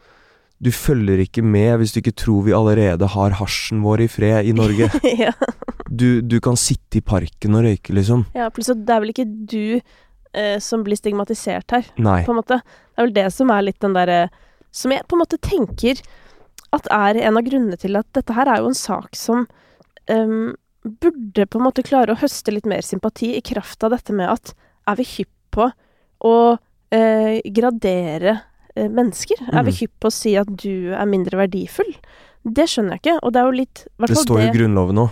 Du 0.62 0.72
følger 0.76 1.24
ikke 1.24 1.44
med 1.44 1.80
hvis 1.82 1.96
du 1.96 2.02
ikke 2.02 2.18
tror 2.20 2.46
vi 2.46 2.56
allerede 2.56 3.08
har 3.16 3.40
hasjen 3.40 3.82
vår 3.86 4.06
i 4.06 4.10
fred 4.12 4.52
i 4.52 4.54
Norge. 4.54 4.92
ja. 5.26 5.34
Du, 5.90 6.22
du 6.22 6.38
kan 6.44 6.60
sitte 6.60 7.00
i 7.00 7.04
parken 7.04 7.58
og 7.58 7.66
røyke, 7.66 7.96
liksom. 7.96 8.28
ja, 8.38 8.52
plutselig 8.54 8.86
det 8.86 8.94
er 8.94 9.02
vel 9.04 9.16
ikke 9.16 9.28
du 9.28 9.64
eh, 9.74 10.58
som 10.64 10.86
blir 10.86 11.00
stigmatisert 11.00 11.74
her, 11.74 11.90
Nei. 11.98 12.22
på 12.28 12.36
en 12.36 12.40
måte. 12.40 12.62
Det 12.62 13.02
er 13.02 13.08
vel 13.10 13.18
det 13.18 13.28
som 13.36 13.52
er 13.52 13.66
litt 13.66 13.82
den 13.84 13.98
derre 13.98 14.22
Som 14.72 14.92
jeg 14.96 15.04
på 15.08 15.18
en 15.18 15.24
måte 15.24 15.40
tenker 15.44 16.00
at 16.72 16.88
er 16.92 17.18
en 17.28 17.38
av 17.38 17.44
grunnene 17.44 17.78
til 17.80 17.98
at 18.00 18.08
dette 18.16 18.34
her 18.38 18.48
er 18.48 18.62
jo 18.64 18.70
en 18.72 18.78
sak 18.78 19.16
som 19.20 19.46
um, 20.10 20.54
burde 20.86 21.46
på 21.46 21.60
en 21.60 21.66
måte 21.68 21.84
klare 21.84 22.14
å 22.16 22.20
høste 22.22 22.54
litt 22.56 22.66
mer 22.70 22.82
sympati 22.82 23.34
i 23.38 23.42
kraft 23.46 23.84
av 23.84 23.92
dette 23.92 24.16
med 24.16 24.30
at 24.32 24.54
er 24.88 24.96
vi 24.98 25.04
hypp 25.18 25.34
på 25.52 25.68
å 26.24 26.36
uh, 26.56 27.36
gradere 27.54 28.38
uh, 28.78 28.88
mennesker? 28.88 29.44
Er 29.52 29.64
vi 29.68 29.72
Mm. 29.76 29.80
hypp 29.82 29.94
på 30.00 30.08
å 30.08 30.16
si 30.16 30.36
at 30.40 30.48
du 30.64 30.94
er 30.96 31.06
mindre 31.06 31.38
verdifull? 31.44 31.92
Det 32.48 32.66
skjønner 32.72 32.96
jeg 32.98 33.02
ikke, 33.04 33.20
og 33.22 33.34
det 33.34 33.40
er 33.42 33.46
jo 33.46 33.58
litt 33.60 33.84
Det 34.08 34.18
står 34.18 34.40
jo 34.42 34.48
i 34.48 34.54
Grunnloven 34.56 34.98
òg. 35.04 35.10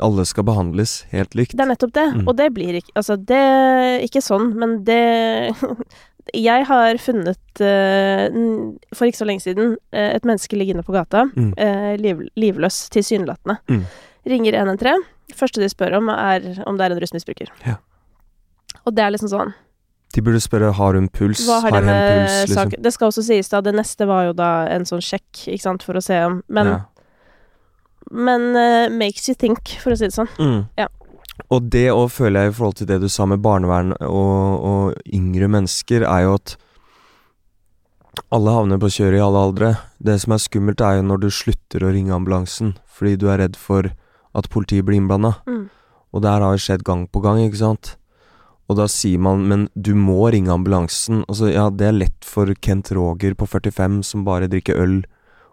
Alle 0.00 0.24
skal 0.24 0.44
behandles 0.48 1.02
helt 1.10 1.34
likt. 1.36 1.52
Det 1.52 1.60
er 1.60 1.68
nettopp 1.74 1.92
det, 1.92 2.06
Mm. 2.14 2.28
og 2.28 2.36
det 2.38 2.46
blir 2.54 2.78
ikke 2.78 2.92
Altså, 2.96 3.16
det 3.18 4.00
Ikke 4.06 4.22
sånn, 4.24 4.54
men 4.56 4.82
det 4.84 5.52
Jeg 6.36 6.66
har 6.68 6.98
funnet 7.00 7.60
uh, 7.64 8.74
for 8.94 9.08
ikke 9.08 9.18
så 9.20 9.26
lenge 9.26 9.40
siden 9.44 9.72
uh, 9.94 10.10
et 10.14 10.24
menneske 10.28 10.56
liggende 10.58 10.84
på 10.86 10.92
gata, 10.92 11.24
Mm. 11.36 11.54
Uh, 11.58 11.94
liv, 12.00 12.20
livløs 12.36 12.88
tilsynelatende. 12.92 13.56
Mm. 13.70 13.84
Ringer 14.26 14.58
113. 14.60 15.02
Første 15.34 15.60
de 15.62 15.68
spør 15.72 15.96
om, 15.98 16.08
er 16.12 16.62
om 16.66 16.76
det 16.76 16.84
er 16.86 16.94
en 16.94 17.00
rusmisbruker. 17.00 17.50
Ja. 17.66 17.76
Og 18.84 18.94
det 18.94 19.04
er 19.04 19.10
liksom 19.14 19.30
sånn 19.30 19.52
De 20.14 20.22
burde 20.22 20.40
spørre 20.42 20.72
har 20.74 20.94
hun 20.94 21.08
puls, 21.08 21.44
Hva 21.46 21.60
har 21.62 21.70
det 21.70 21.80
hen 21.80 21.86
med 21.86 22.08
puls, 22.10 22.36
liksom. 22.48 22.54
sak? 22.70 22.74
Det 22.82 22.92
skal 22.92 23.08
også 23.12 23.22
sies, 23.22 23.48
da. 23.48 23.60
Det 23.62 23.74
neste 23.74 24.06
var 24.10 24.24
jo 24.28 24.32
da 24.34 24.66
en 24.74 24.84
sånn 24.84 25.00
sjekk, 25.02 25.46
ikke 25.46 25.62
sant, 25.62 25.82
for 25.86 25.94
å 25.94 26.02
se 26.02 26.18
om 26.26 26.42
Men, 26.48 26.66
Ja. 26.66 26.80
men 28.10 28.98
makes 28.98 29.28
you 29.28 29.34
think, 29.34 29.76
for 29.80 29.92
å 29.92 29.96
si 29.98 30.04
det 30.08 30.14
sånn. 30.16 30.28
Mm. 30.38 30.68
Ja. 30.78 30.88
Og 31.48 31.68
det 31.72 31.88
òg 31.92 32.08
føler 32.12 32.46
jeg 32.46 32.52
i 32.52 32.56
forhold 32.58 32.80
til 32.80 32.88
det 32.90 33.00
du 33.02 33.08
sa 33.08 33.26
med 33.28 33.42
barnevern 33.44 33.94
og, 34.06 34.66
og 34.70 35.14
yngre 35.14 35.48
mennesker, 35.50 36.04
er 36.04 36.26
jo 36.26 36.34
at 36.38 36.56
alle 38.34 38.54
havner 38.54 38.80
på 38.82 38.90
kjøret 38.92 39.18
i 39.18 39.24
alle 39.24 39.44
aldre. 39.48 39.70
Det 40.02 40.18
som 40.22 40.34
er 40.34 40.42
skummelt, 40.42 40.82
er 40.84 40.98
jo 40.98 41.06
når 41.06 41.22
du 41.24 41.30
slutter 41.34 41.84
å 41.86 41.92
ringe 41.94 42.14
ambulansen 42.14 42.76
fordi 43.00 43.16
du 43.16 43.30
er 43.32 43.40
redd 43.40 43.56
for 43.56 43.88
at 44.36 44.50
politiet 44.52 44.84
blir 44.84 45.00
innblanda. 45.00 45.38
Mm. 45.48 45.70
Og 46.12 46.22
det 46.22 46.30
her 46.30 46.44
har 46.44 46.56
jo 46.56 46.62
skjedd 46.66 46.84
gang 46.84 47.06
på 47.08 47.22
gang, 47.24 47.40
ikke 47.40 47.62
sant? 47.62 47.94
Og 48.70 48.76
da 48.78 48.86
sier 48.90 49.18
man 49.22 49.46
men 49.50 49.66
du 49.74 49.94
må 49.98 50.28
ringe 50.30 50.52
ambulansen. 50.52 51.24
Altså, 51.26 51.48
ja, 51.50 51.70
det 51.72 51.88
er 51.88 51.96
lett 51.96 52.26
for 52.26 52.52
Kent 52.62 52.92
Roger 52.94 53.34
på 53.38 53.48
45 53.48 54.02
som 54.06 54.26
bare 54.26 54.50
drikker 54.50 54.78
øl 54.78 55.00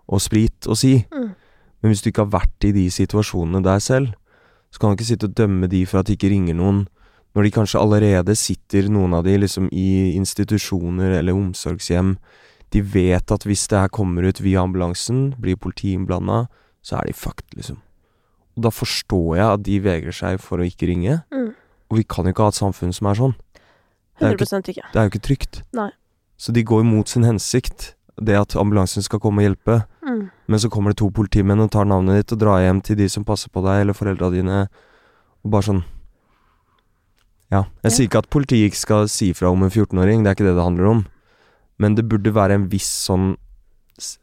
og 0.07 0.21
sprit 0.23 0.67
å 0.69 0.75
si. 0.77 0.99
Mm. 1.13 1.31
Men 1.81 1.93
hvis 1.93 2.03
du 2.03 2.11
ikke 2.11 2.25
har 2.27 2.35
vært 2.41 2.67
i 2.67 2.73
de 2.75 2.87
situasjonene 2.93 3.63
der 3.65 3.81
selv, 3.83 4.13
så 4.71 4.79
kan 4.79 4.91
du 4.91 4.97
ikke 4.97 5.09
sitte 5.11 5.29
og 5.29 5.35
dømme 5.37 5.69
de 5.71 5.85
for 5.87 6.01
at 6.01 6.09
de 6.09 6.17
ikke 6.17 6.31
ringer 6.33 6.57
noen, 6.57 6.85
når 7.37 7.45
de 7.45 7.53
kanskje 7.53 7.81
allerede 7.81 8.33
sitter, 8.39 8.87
noen 8.89 9.13
av 9.13 9.25
de, 9.27 9.35
liksom 9.37 9.67
i 9.69 10.15
institusjoner 10.17 11.19
eller 11.19 11.37
omsorgshjem. 11.37 12.15
De 12.73 12.81
vet 12.81 13.33
at 13.33 13.45
hvis 13.45 13.67
det 13.69 13.83
her 13.83 13.91
kommer 13.93 14.25
ut 14.25 14.41
via 14.41 14.63
ambulansen, 14.65 15.35
blir 15.37 15.59
politiet 15.59 15.99
innblanda, 15.99 16.47
så 16.81 16.97
er 16.97 17.09
de 17.11 17.13
fucked, 17.13 17.51
liksom. 17.53 17.77
Og 18.57 18.65
da 18.65 18.71
forstår 18.73 19.35
jeg 19.37 19.45
at 19.45 19.63
de 19.67 19.77
vegrer 19.85 20.15
seg 20.17 20.39
for 20.41 20.57
å 20.57 20.65
ikke 20.65 20.89
ringe. 20.89 21.19
Mm. 21.29 21.51
Og 21.91 21.99
vi 21.99 22.07
kan 22.09 22.25
jo 22.25 22.33
ikke 22.33 22.47
ha 22.47 22.53
et 22.55 22.57
samfunn 22.57 22.95
som 22.95 23.11
er 23.11 23.19
sånn. 23.19 23.35
Det 24.17 24.25
er 24.25 24.33
jo 24.33 24.39
ikke, 24.39 24.49
100 24.49 24.73
ikke. 24.73 24.87
det 24.93 24.99
er 24.99 25.05
jo 25.05 25.11
ikke 25.13 25.25
trygt. 25.27 25.59
Nei. 25.77 25.91
Så 26.41 26.53
de 26.53 26.63
går 26.65 26.81
imot 26.81 27.11
sin 27.11 27.25
hensikt, 27.25 27.91
det 28.21 28.35
at 28.39 28.55
ambulansen 28.57 29.03
skal 29.05 29.19
komme 29.21 29.43
og 29.43 29.49
hjelpe. 29.49 29.81
Mm. 30.07 30.29
Men 30.47 30.59
så 30.59 30.69
kommer 30.73 30.91
det 30.93 30.97
to 31.01 31.09
politimenn 31.13 31.59
og 31.61 31.71
tar 31.71 31.85
navnet 31.85 32.21
ditt 32.21 32.33
og 32.33 32.39
drar 32.41 32.61
hjem 32.63 32.81
til 32.81 32.95
de 32.97 33.07
som 33.09 33.25
passer 33.27 33.49
på 33.53 33.61
deg, 33.65 33.81
eller 33.83 33.93
foreldra 33.97 34.31
dine, 34.33 34.67
og 35.43 35.51
bare 35.51 35.67
sånn 35.69 35.83
Ja. 37.51 37.63
Jeg 37.83 37.83
Ja. 37.83 37.89
sier 37.89 38.07
ikke 38.09 38.17
at 38.19 38.29
politiet 38.29 38.71
ikke 38.71 38.75
skal 38.81 39.07
si 39.07 39.31
fra 39.33 39.49
om 39.49 39.63
en 39.63 39.69
14-åring, 39.69 40.23
det 40.23 40.27
er 40.31 40.35
ikke 40.35 40.47
det 40.49 40.55
det 40.57 40.63
handler 40.65 40.85
om. 40.89 41.05
Men 41.79 41.95
det 41.95 42.07
burde 42.09 42.33
være 42.33 42.51
en 42.55 42.67
viss 42.69 42.89
sånn 43.07 43.37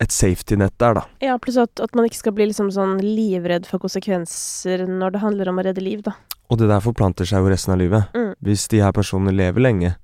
Et 0.00 0.12
safety 0.12 0.54
net 0.54 0.70
der, 0.78 0.94
da. 0.94 1.02
Ja, 1.20 1.36
pluss 1.36 1.56
at, 1.58 1.80
at 1.80 1.96
man 1.96 2.04
ikke 2.06 2.14
skal 2.20 2.32
bli 2.32 2.46
liksom 2.46 2.68
sånn 2.70 3.00
livredd 3.02 3.66
for 3.66 3.80
konsekvenser 3.82 4.86
når 4.86 5.10
det 5.16 5.20
handler 5.20 5.48
om 5.48 5.58
å 5.58 5.64
redde 5.64 5.82
liv, 5.82 6.00
da. 6.06 6.12
Og 6.48 6.58
det 6.58 6.68
der 6.68 6.78
forplanter 6.78 7.26
seg 7.26 7.42
jo 7.42 7.50
resten 7.50 7.72
av 7.74 7.80
livet. 7.80 8.04
Mm. 8.14 8.34
Hvis 8.40 8.68
de 8.70 8.78
her 8.78 8.92
personene 8.92 9.34
lever 9.34 9.58
lenge, 9.60 9.96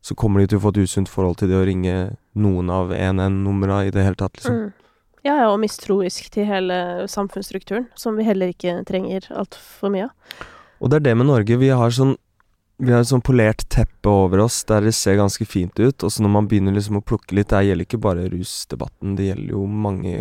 så 0.00 0.14
kommer 0.14 0.40
de 0.40 0.52
til 0.52 0.60
å 0.60 0.64
få 0.64 0.72
et 0.74 0.84
usunt 0.86 1.10
forhold 1.10 1.40
til 1.40 1.50
det 1.50 1.58
å 1.58 1.64
ringe 1.66 1.94
noen 2.38 2.70
av 2.72 2.92
1N-numra 2.94 3.82
i 3.88 3.90
det 3.94 4.04
hele 4.06 4.18
tatt, 4.18 4.38
liksom. 4.38 4.60
Mm. 4.68 4.88
Ja, 5.26 5.34
ja, 5.34 5.48
og 5.50 5.58
mistroisk 5.60 6.30
til 6.32 6.46
hele 6.48 7.08
samfunnsstrukturen, 7.10 7.88
som 7.98 8.16
vi 8.16 8.24
heller 8.24 8.52
ikke 8.52 8.78
trenger 8.88 9.26
altfor 9.34 9.92
mye 9.92 10.06
av. 10.06 10.46
Og 10.78 10.92
det 10.92 11.00
er 11.00 11.06
det 11.08 11.14
med 11.18 11.28
Norge. 11.28 11.58
Vi 11.58 11.74
har 11.74 11.94
sånn 11.94 12.16
Vi 12.78 12.92
har 12.94 13.02
et 13.02 13.10
sånn 13.10 13.24
polert 13.26 13.64
teppe 13.74 14.06
over 14.06 14.38
oss 14.44 14.60
der 14.62 14.84
det 14.86 14.92
ser 14.94 15.16
ganske 15.18 15.42
fint 15.42 15.74
ut, 15.80 16.04
og 16.06 16.12
så 16.14 16.22
når 16.22 16.30
man 16.30 16.46
begynner 16.46 16.76
liksom 16.76 17.00
å 17.00 17.02
plukke 17.02 17.34
litt 17.34 17.50
Det 17.50 17.64
gjelder 17.66 17.88
ikke 17.88 17.98
bare 17.98 18.28
rusdebatten, 18.30 19.16
det 19.18 19.32
gjelder 19.32 19.50
jo 19.56 19.64
mange, 19.66 20.12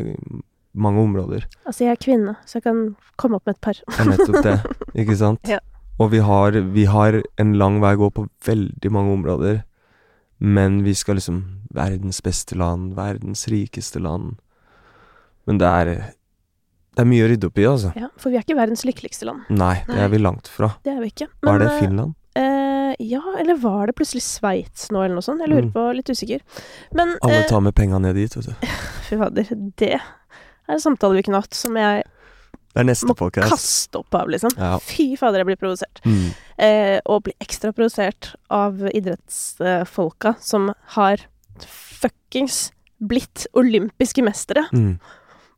mange 0.73 1.03
områder. 1.03 1.45
Altså, 1.69 1.83
jeg 1.85 1.91
er 1.93 2.01
kvinne, 2.01 2.33
så 2.49 2.57
jeg 2.57 2.65
kan 2.65 2.79
komme 3.15 3.37
opp 3.37 3.45
med 3.45 3.59
et 3.59 3.61
par. 3.61 3.77
Det 3.85 3.99
er 4.01 4.09
nettopp 4.09 4.41
det, 4.41 4.55
ikke 5.03 5.19
sant? 5.21 5.45
Ja. 5.45 5.61
Og 6.01 6.09
vi 6.15 6.23
har, 6.25 6.57
vi 6.73 6.87
har 6.89 7.21
en 7.37 7.53
lang 7.61 7.77
vei 7.85 7.93
å 7.93 8.01
gå 8.01 8.09
på 8.17 8.25
veldig 8.49 8.93
mange 8.93 9.13
områder, 9.19 9.61
men 10.39 10.83
vi 10.85 10.93
skal 10.95 11.15
liksom 11.19 11.43
Verdens 11.77 12.21
beste 12.23 12.55
land, 12.57 12.93
verdens 12.95 13.43
rikeste 13.51 13.99
land. 14.01 14.37
Men 15.45 15.57
det 15.59 15.67
er 15.67 15.85
Det 16.95 17.03
er 17.03 17.05
mye 17.05 17.25
å 17.25 17.29
rydde 17.29 17.47
opp 17.51 17.59
i, 17.61 17.65
altså. 17.69 17.91
Ja, 17.95 18.07
for 18.17 18.31
vi 18.33 18.37
er 18.39 18.41
ikke 18.45 18.55
verdens 18.57 18.81
lykkeligste 18.87 19.27
land. 19.29 19.43
Nei, 19.53 19.83
det 19.85 19.99
er 20.01 20.07
vi 20.09 20.17
langt 20.17 20.47
fra. 20.49 20.71
Det 20.83 20.95
er 20.95 21.01
vi 21.03 21.11
ikke. 21.11 21.27
Men, 21.43 21.51
var 21.51 21.59
det? 21.61 21.67
eh, 21.67 21.79
Finland? 21.83 22.15
eh, 22.35 22.95
ja, 23.05 23.21
eller 23.37 23.55
var 23.61 23.85
det 23.91 23.95
plutselig 23.99 24.23
Sveits 24.25 24.87
nå, 24.89 25.03
eller 25.03 25.13
noe 25.19 25.21
sånt? 25.21 25.43
Jeg 25.43 25.49
lurer 25.51 25.67
Mm. 25.67 25.73
på, 25.75 25.83
litt 25.93 26.09
usikker. 26.09 26.41
Men 26.97 27.17
Alle 27.21 27.43
eh, 27.43 27.47
tar 27.47 27.61
med 27.61 27.75
penga 27.75 27.99
ned 27.99 28.15
dit, 28.15 28.33
vet 28.33 28.45
du. 28.49 28.67
Fy 29.09 29.17
fader, 29.17 29.45
det 29.77 29.91
er 29.99 30.01
en 30.73 30.79
samtale 30.81 31.13
vi 31.19 31.21
kunne 31.27 31.41
hatt, 31.43 31.53
som 31.53 31.75
jeg 31.77 32.03
Det 32.77 32.83
er 32.83 32.85
neste 32.91 33.07
må 33.09 33.15
podcast. 33.17 33.49
kaste 33.49 33.97
opp 33.97 34.13
av, 34.19 34.27
liksom. 34.29 34.51
Ja. 34.57 34.75
Fy 34.85 35.15
fader, 35.17 35.39
jeg 35.41 35.47
blir 35.49 35.57
provosert. 35.57 36.01
Mm. 36.05 36.27
Eh, 36.61 36.99
og 37.09 37.23
blir 37.25 37.33
ekstra 37.41 37.71
provosert 37.73 38.35
av 38.53 38.77
idrettsfolka 38.93 40.35
som 40.39 40.71
har 40.97 41.17
fuckings 41.65 42.71
blitt 43.01 43.47
olympiske 43.57 44.21
mestere 44.25 44.67
Mm. 44.73 44.99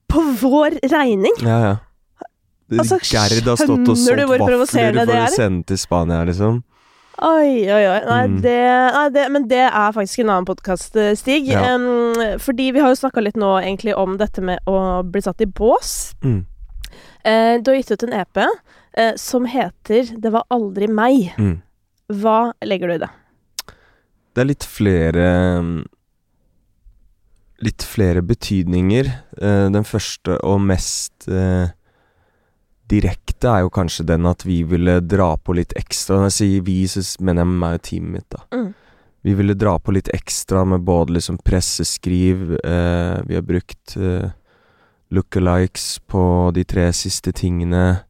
på 0.08 0.22
vår 0.40 0.80
regning. 0.90 1.36
Ja, 1.42 1.60
ja. 1.60 1.76
Altså, 2.72 3.00
Gerd 3.02 3.44
har 3.48 3.56
stått 3.58 3.90
og 3.90 3.98
solgt 3.98 4.28
vafler 4.30 4.56
for 4.56 4.64
å 4.64 5.30
sende 5.34 5.66
til 5.66 5.78
Spania, 5.78 6.24
liksom. 6.24 6.64
Oi, 7.22 7.68
oi, 7.68 7.84
oi. 7.84 8.00
Nei, 8.06 8.28
Mm. 8.28 8.42
det, 8.42 8.94
nei 8.94 9.10
det, 9.10 9.32
men 9.32 9.48
det 9.50 9.58
er 9.74 9.92
faktisk 9.92 10.20
en 10.20 10.30
annen 10.30 10.46
podkast, 10.46 10.96
Stig. 11.18 11.48
Ja. 11.48 11.76
Um, 11.76 12.14
fordi 12.40 12.72
vi 12.72 12.80
har 12.80 12.94
jo 12.94 12.96
snakka 12.96 13.22
litt 13.22 13.36
nå 13.36 13.58
egentlig 13.60 13.94
om 13.98 14.16
dette 14.18 14.40
med 14.42 14.60
å 14.68 15.04
bli 15.04 15.20
satt 15.22 15.42
i 15.42 15.46
bås. 15.46 16.14
Mm. 16.24 16.46
Eh, 17.30 17.56
du 17.62 17.72
har 17.72 17.80
gitt 17.80 17.92
ut 17.94 18.06
en 18.08 18.16
EP 18.22 18.42
eh, 18.42 19.14
som 19.16 19.46
heter 19.46 20.16
'Det 20.18 20.32
var 20.34 20.44
aldri 20.50 20.88
meg'. 20.88 21.34
Mm. 21.38 21.62
Hva 22.10 22.54
legger 22.66 22.88
du 22.88 22.94
i 22.94 23.04
det? 23.06 23.10
Det 24.34 24.42
er 24.42 24.50
litt 24.50 24.66
flere 24.66 25.30
mm, 25.62 25.86
Litt 27.60 27.84
flere 27.84 28.22
betydninger. 28.24 29.06
Eh, 29.42 29.68
den 29.68 29.84
første 29.84 30.38
og 30.48 30.62
mest 30.64 31.28
eh, 31.28 31.68
direkte 32.88 33.50
er 33.52 33.66
jo 33.66 33.70
kanskje 33.70 34.06
den 34.08 34.26
at 34.30 34.46
vi 34.46 34.62
ville 34.64 35.02
dra 35.04 35.34
på 35.36 35.58
litt 35.58 35.74
ekstra. 35.76 36.22
Når 36.22 36.30
jeg 36.30 36.38
sier 36.38 36.62
vi, 36.64 36.78
så 36.88 37.04
mener 37.20 37.44
jeg 37.44 37.60
meg 37.60 37.76
og 37.76 37.84
teamet 37.84 38.14
mitt, 38.16 38.30
da. 38.32 38.46
Mm. 38.56 38.70
Vi 39.28 39.34
ville 39.36 39.58
dra 39.60 39.76
på 39.80 39.92
litt 39.92 40.08
ekstra 40.16 40.64
med 40.64 40.86
både 40.88 41.18
liksom 41.18 41.42
presseskriv 41.44 42.56
eh, 42.64 43.20
Vi 43.28 43.36
har 43.36 43.44
brukt 43.44 43.98
eh, 44.00 44.32
lookalikes 45.14 46.00
på 46.10 46.22
de 46.56 46.64
tre 46.70 46.90
siste 46.94 47.34
tingene. 47.36 48.02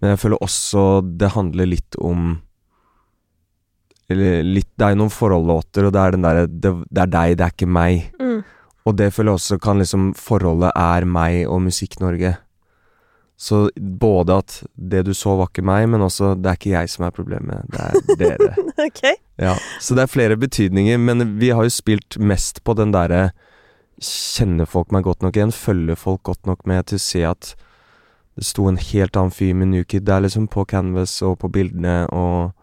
Men 0.00 0.14
jeg 0.14 0.22
føler 0.22 0.44
også 0.44 0.84
det 1.20 1.34
handler 1.34 1.68
litt 1.68 1.98
om 2.00 2.38
Eller 4.10 4.40
litt 4.42 4.70
Det 4.80 4.86
er 4.86 4.96
noen 4.98 5.12
forholdlåter, 5.12 5.86
og 5.86 5.92
det 5.94 6.00
er 6.00 6.14
den 6.16 6.24
derre 6.24 6.46
det, 6.48 6.72
det 6.90 7.02
er 7.04 7.10
deg, 7.12 7.34
det 7.38 7.44
er 7.46 7.52
ikke 7.54 7.68
meg. 7.70 8.08
Mm. 8.18 8.40
Og 8.88 8.96
det 8.96 9.10
føler 9.14 9.34
jeg 9.34 9.40
også 9.42 9.58
kan 9.62 9.78
liksom 9.78 10.12
Forholdet 10.18 10.72
er 10.74 11.06
meg 11.06 11.44
og 11.46 11.60
Musikk-Norge. 11.66 12.38
Så 13.40 13.70
både 13.76 14.34
at 14.42 14.56
det 14.76 15.04
du 15.06 15.14
så 15.16 15.32
var 15.38 15.48
ikke 15.48 15.64
meg, 15.64 15.86
men 15.88 16.02
også 16.04 16.34
det 16.36 16.50
er 16.50 16.58
ikke 16.58 16.72
jeg 16.74 16.90
som 16.92 17.06
er 17.06 17.14
problemet, 17.16 17.70
det 17.72 17.86
er 17.86 18.10
dere. 18.20 18.50
ok. 18.84 19.04
Ja, 19.40 19.54
så 19.80 19.96
det 19.96 20.02
er 20.04 20.12
flere 20.12 20.36
betydninger, 20.36 20.98
men 21.00 21.38
vi 21.40 21.48
har 21.56 21.64
jo 21.64 21.72
spilt 21.72 22.18
mest 22.20 22.60
på 22.66 22.74
den 22.76 22.92
derre 22.92 23.30
Kjenner 24.00 24.68
folk 24.68 24.94
meg 24.94 25.04
godt 25.04 25.24
nok 25.24 25.36
igjen? 25.36 25.52
Følger 25.52 25.98
folk 25.98 26.22
godt 26.30 26.48
nok 26.48 26.64
med 26.68 26.88
til 26.88 27.00
å 27.00 27.04
se 27.04 27.24
at 27.28 27.54
det 28.38 28.46
sto 28.48 28.64
en 28.70 28.78
helt 28.80 29.18
annen 29.18 29.34
fyr 29.34 29.56
med 29.58 29.72
New 29.72 29.84
Kid 29.84 30.06
der, 30.08 30.22
liksom, 30.24 30.46
på 30.48 30.64
Canvas 30.70 31.18
og 31.26 31.36
på 31.42 31.50
bildene 31.52 32.06
og, 32.08 32.54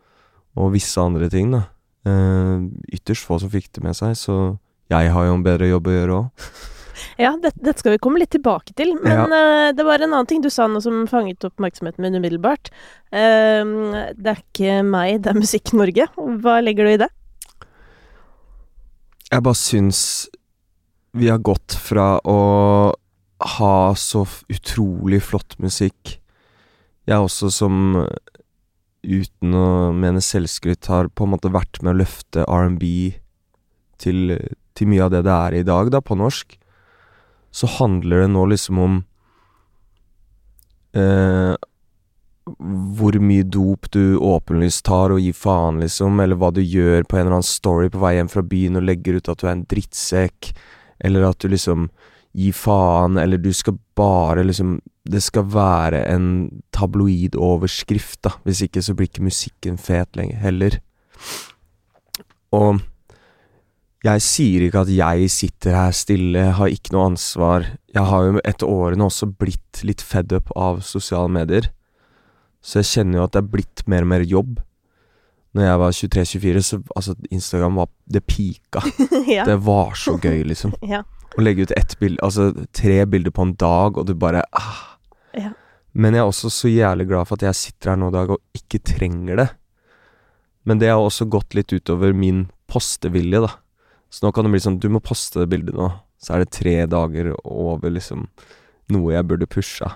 og 0.58 0.72
visse 0.74 0.98
andre 1.02 1.30
ting, 1.30 1.52
da. 1.54 1.68
Eh, 2.08 2.64
ytterst 2.98 3.28
få 3.28 3.38
som 3.42 3.52
fikk 3.54 3.70
det 3.76 3.84
med 3.86 3.98
seg, 3.98 4.16
så 4.18 4.56
jeg 4.90 5.12
har 5.14 5.28
jo 5.28 5.36
en 5.36 5.46
bedre 5.46 5.70
jobb 5.70 5.92
å 5.92 5.96
gjøre 6.00 6.18
òg. 6.24 6.50
Ja, 7.18 7.32
dette, 7.42 7.60
det 7.62 7.76
skal 7.78 7.94
vi 7.94 8.00
komme 8.02 8.20
litt 8.22 8.32
tilbake 8.34 8.74
til. 8.78 8.96
Men 9.02 9.34
eh, 9.34 9.72
det 9.78 9.86
var 9.86 10.02
en 10.02 10.12
annen 10.12 10.28
ting 10.30 10.42
du 10.42 10.50
sa 10.54 10.66
nå 10.70 10.82
som 10.82 11.04
fanget 11.10 11.46
oppmerksomheten 11.46 12.02
min 12.02 12.18
umiddelbart. 12.18 12.72
Uh, 13.14 14.10
det 14.18 14.34
er 14.34 14.42
ikke 14.42 14.80
meg, 14.86 15.20
det 15.26 15.32
er 15.32 15.38
Musikk-Norge. 15.38 16.08
Hva 16.42 16.58
legger 16.66 16.90
du 16.90 16.94
i 16.96 17.00
det? 17.04 17.10
Jeg 19.30 19.46
bare 19.46 19.60
syns 19.60 20.02
vi 21.18 21.30
har 21.30 21.42
gått 21.42 21.74
fra 21.74 22.18
å 22.24 22.40
ha 23.58 23.78
så 23.96 24.24
utrolig 24.50 25.20
flott 25.22 25.58
musikk 25.62 26.18
Jeg 27.08 27.24
også 27.24 27.52
som, 27.54 27.76
uten 29.06 29.54
å 29.56 29.94
mene 29.96 30.22
selvskryt, 30.24 30.90
har 30.92 31.08
på 31.08 31.24
en 31.24 31.36
måte 31.36 31.54
vært 31.54 31.80
med 31.82 31.94
å 31.94 32.00
løfte 32.02 32.44
R&B 32.44 32.90
til, 34.02 34.34
til 34.76 34.90
mye 34.92 35.06
av 35.06 35.14
det 35.14 35.22
det 35.24 35.36
er 35.36 35.56
i 35.56 35.64
dag, 35.64 35.92
da, 35.94 36.02
på 36.04 36.18
norsk. 36.20 36.58
Så 37.56 37.70
handler 37.78 38.26
det 38.26 38.34
nå 38.34 38.44
liksom 38.52 38.82
om 38.84 38.98
eh, 40.92 41.56
hvor 43.00 43.18
mye 43.24 43.46
dop 43.48 43.88
du 43.96 44.18
åpenlyst 44.20 44.84
tar 44.88 45.16
og 45.16 45.24
gir 45.24 45.36
faen, 45.36 45.80
liksom, 45.84 46.20
eller 46.24 46.40
hva 46.40 46.52
du 46.52 46.62
gjør 46.64 47.08
på 47.08 47.18
en 47.18 47.26
eller 47.26 47.40
annen 47.40 47.48
story 47.48 47.92
på 47.94 48.04
vei 48.04 48.18
hjem 48.18 48.32
fra 48.32 48.44
byen 48.44 48.80
og 48.80 48.88
legger 48.88 49.20
ut 49.22 49.32
at 49.32 49.40
du 49.40 49.48
er 49.48 49.56
en 49.56 49.66
drittsekk, 49.72 50.52
eller 51.04 51.28
at 51.30 51.40
du 51.42 51.50
liksom 51.52 51.90
gir 52.38 52.54
faen, 52.54 53.18
eller 53.18 53.42
du 53.42 53.52
skal 53.54 53.78
bare 53.98 54.46
liksom 54.46 54.80
Det 55.08 55.22
skal 55.24 55.46
være 55.48 56.02
en 56.12 56.50
tabloidoverskrift, 56.76 58.20
da. 58.28 58.34
Hvis 58.44 58.60
ikke 58.66 58.82
så 58.84 58.92
blir 58.94 59.08
ikke 59.08 59.24
musikken 59.24 59.78
fet 59.80 60.18
lenger 60.20 60.36
heller. 60.42 60.76
Og 62.52 62.82
jeg 64.04 64.22
sier 64.22 64.66
ikke 64.66 64.84
at 64.84 64.92
jeg 64.92 65.30
sitter 65.32 65.78
her 65.80 65.96
stille, 65.96 66.44
har 66.60 66.68
ikke 66.68 66.92
noe 66.92 67.14
ansvar. 67.14 67.70
Jeg 67.96 68.04
har 68.04 68.28
jo 68.28 68.44
etter 68.44 68.68
årene 68.68 69.08
også 69.08 69.30
blitt 69.32 69.82
litt 69.88 70.04
fed 70.04 70.36
up 70.36 70.52
av 70.60 70.84
sosiale 70.84 71.32
medier. 71.32 71.72
Så 72.60 72.82
jeg 72.82 72.92
kjenner 72.92 73.22
jo 73.22 73.26
at 73.26 73.38
det 73.38 73.42
er 73.46 73.52
blitt 73.56 73.84
mer 73.88 74.04
og 74.04 74.12
mer 74.12 74.28
jobb. 74.28 74.60
Når 75.58 75.66
jeg 75.66 75.78
var 75.82 75.96
23-24, 75.98 76.62
så 76.62 76.78
altså 76.96 77.16
Instagram 77.34 77.80
var 77.82 77.88
Det 78.06 78.22
pika. 78.30 78.84
ja. 79.36 79.46
Det 79.48 79.58
var 79.66 79.96
så 79.98 80.18
gøy, 80.22 80.44
liksom. 80.52 80.76
ja. 80.94 81.02
Å 81.38 81.44
legge 81.44 81.66
ut 81.66 81.74
ett 81.78 81.96
bilde, 82.00 82.22
altså 82.26 82.52
tre 82.74 83.00
bilder 83.10 83.34
på 83.34 83.46
en 83.46 83.56
dag, 83.58 83.98
og 83.98 84.06
du 84.08 84.14
bare 84.18 84.44
ah. 84.58 84.84
Ja. 85.38 85.52
Men 85.98 86.14
jeg 86.14 86.22
er 86.22 86.30
også 86.30 86.50
så 86.54 86.70
jævlig 86.70 87.08
glad 87.10 87.28
for 87.30 87.38
at 87.38 87.48
jeg 87.48 87.58
sitter 87.58 87.94
her 87.94 88.00
nå 88.00 88.12
i 88.12 88.16
dag 88.16 88.32
og 88.34 88.58
ikke 88.58 88.82
trenger 88.86 89.42
det. 89.42 89.48
Men 90.68 90.82
det 90.82 90.92
har 90.92 91.02
også 91.02 91.26
gått 91.32 91.58
litt 91.58 91.74
utover 91.74 92.14
min 92.14 92.46
postevilje, 92.70 93.42
da. 93.48 93.52
Så 94.14 94.26
nå 94.26 94.32
kan 94.36 94.46
det 94.46 94.54
bli 94.54 94.62
sånn 94.64 94.78
Du 94.80 94.88
må 94.94 95.02
poste 95.04 95.42
det 95.42 95.50
bildet 95.52 95.76
nå. 95.76 95.90
Så 96.22 96.36
er 96.36 96.44
det 96.44 96.54
tre 96.56 96.76
dager 96.90 97.34
over 97.44 97.92
liksom 97.94 98.28
noe 98.94 99.14
jeg 99.14 99.28
burde 99.30 99.50
pusha. 99.50 99.92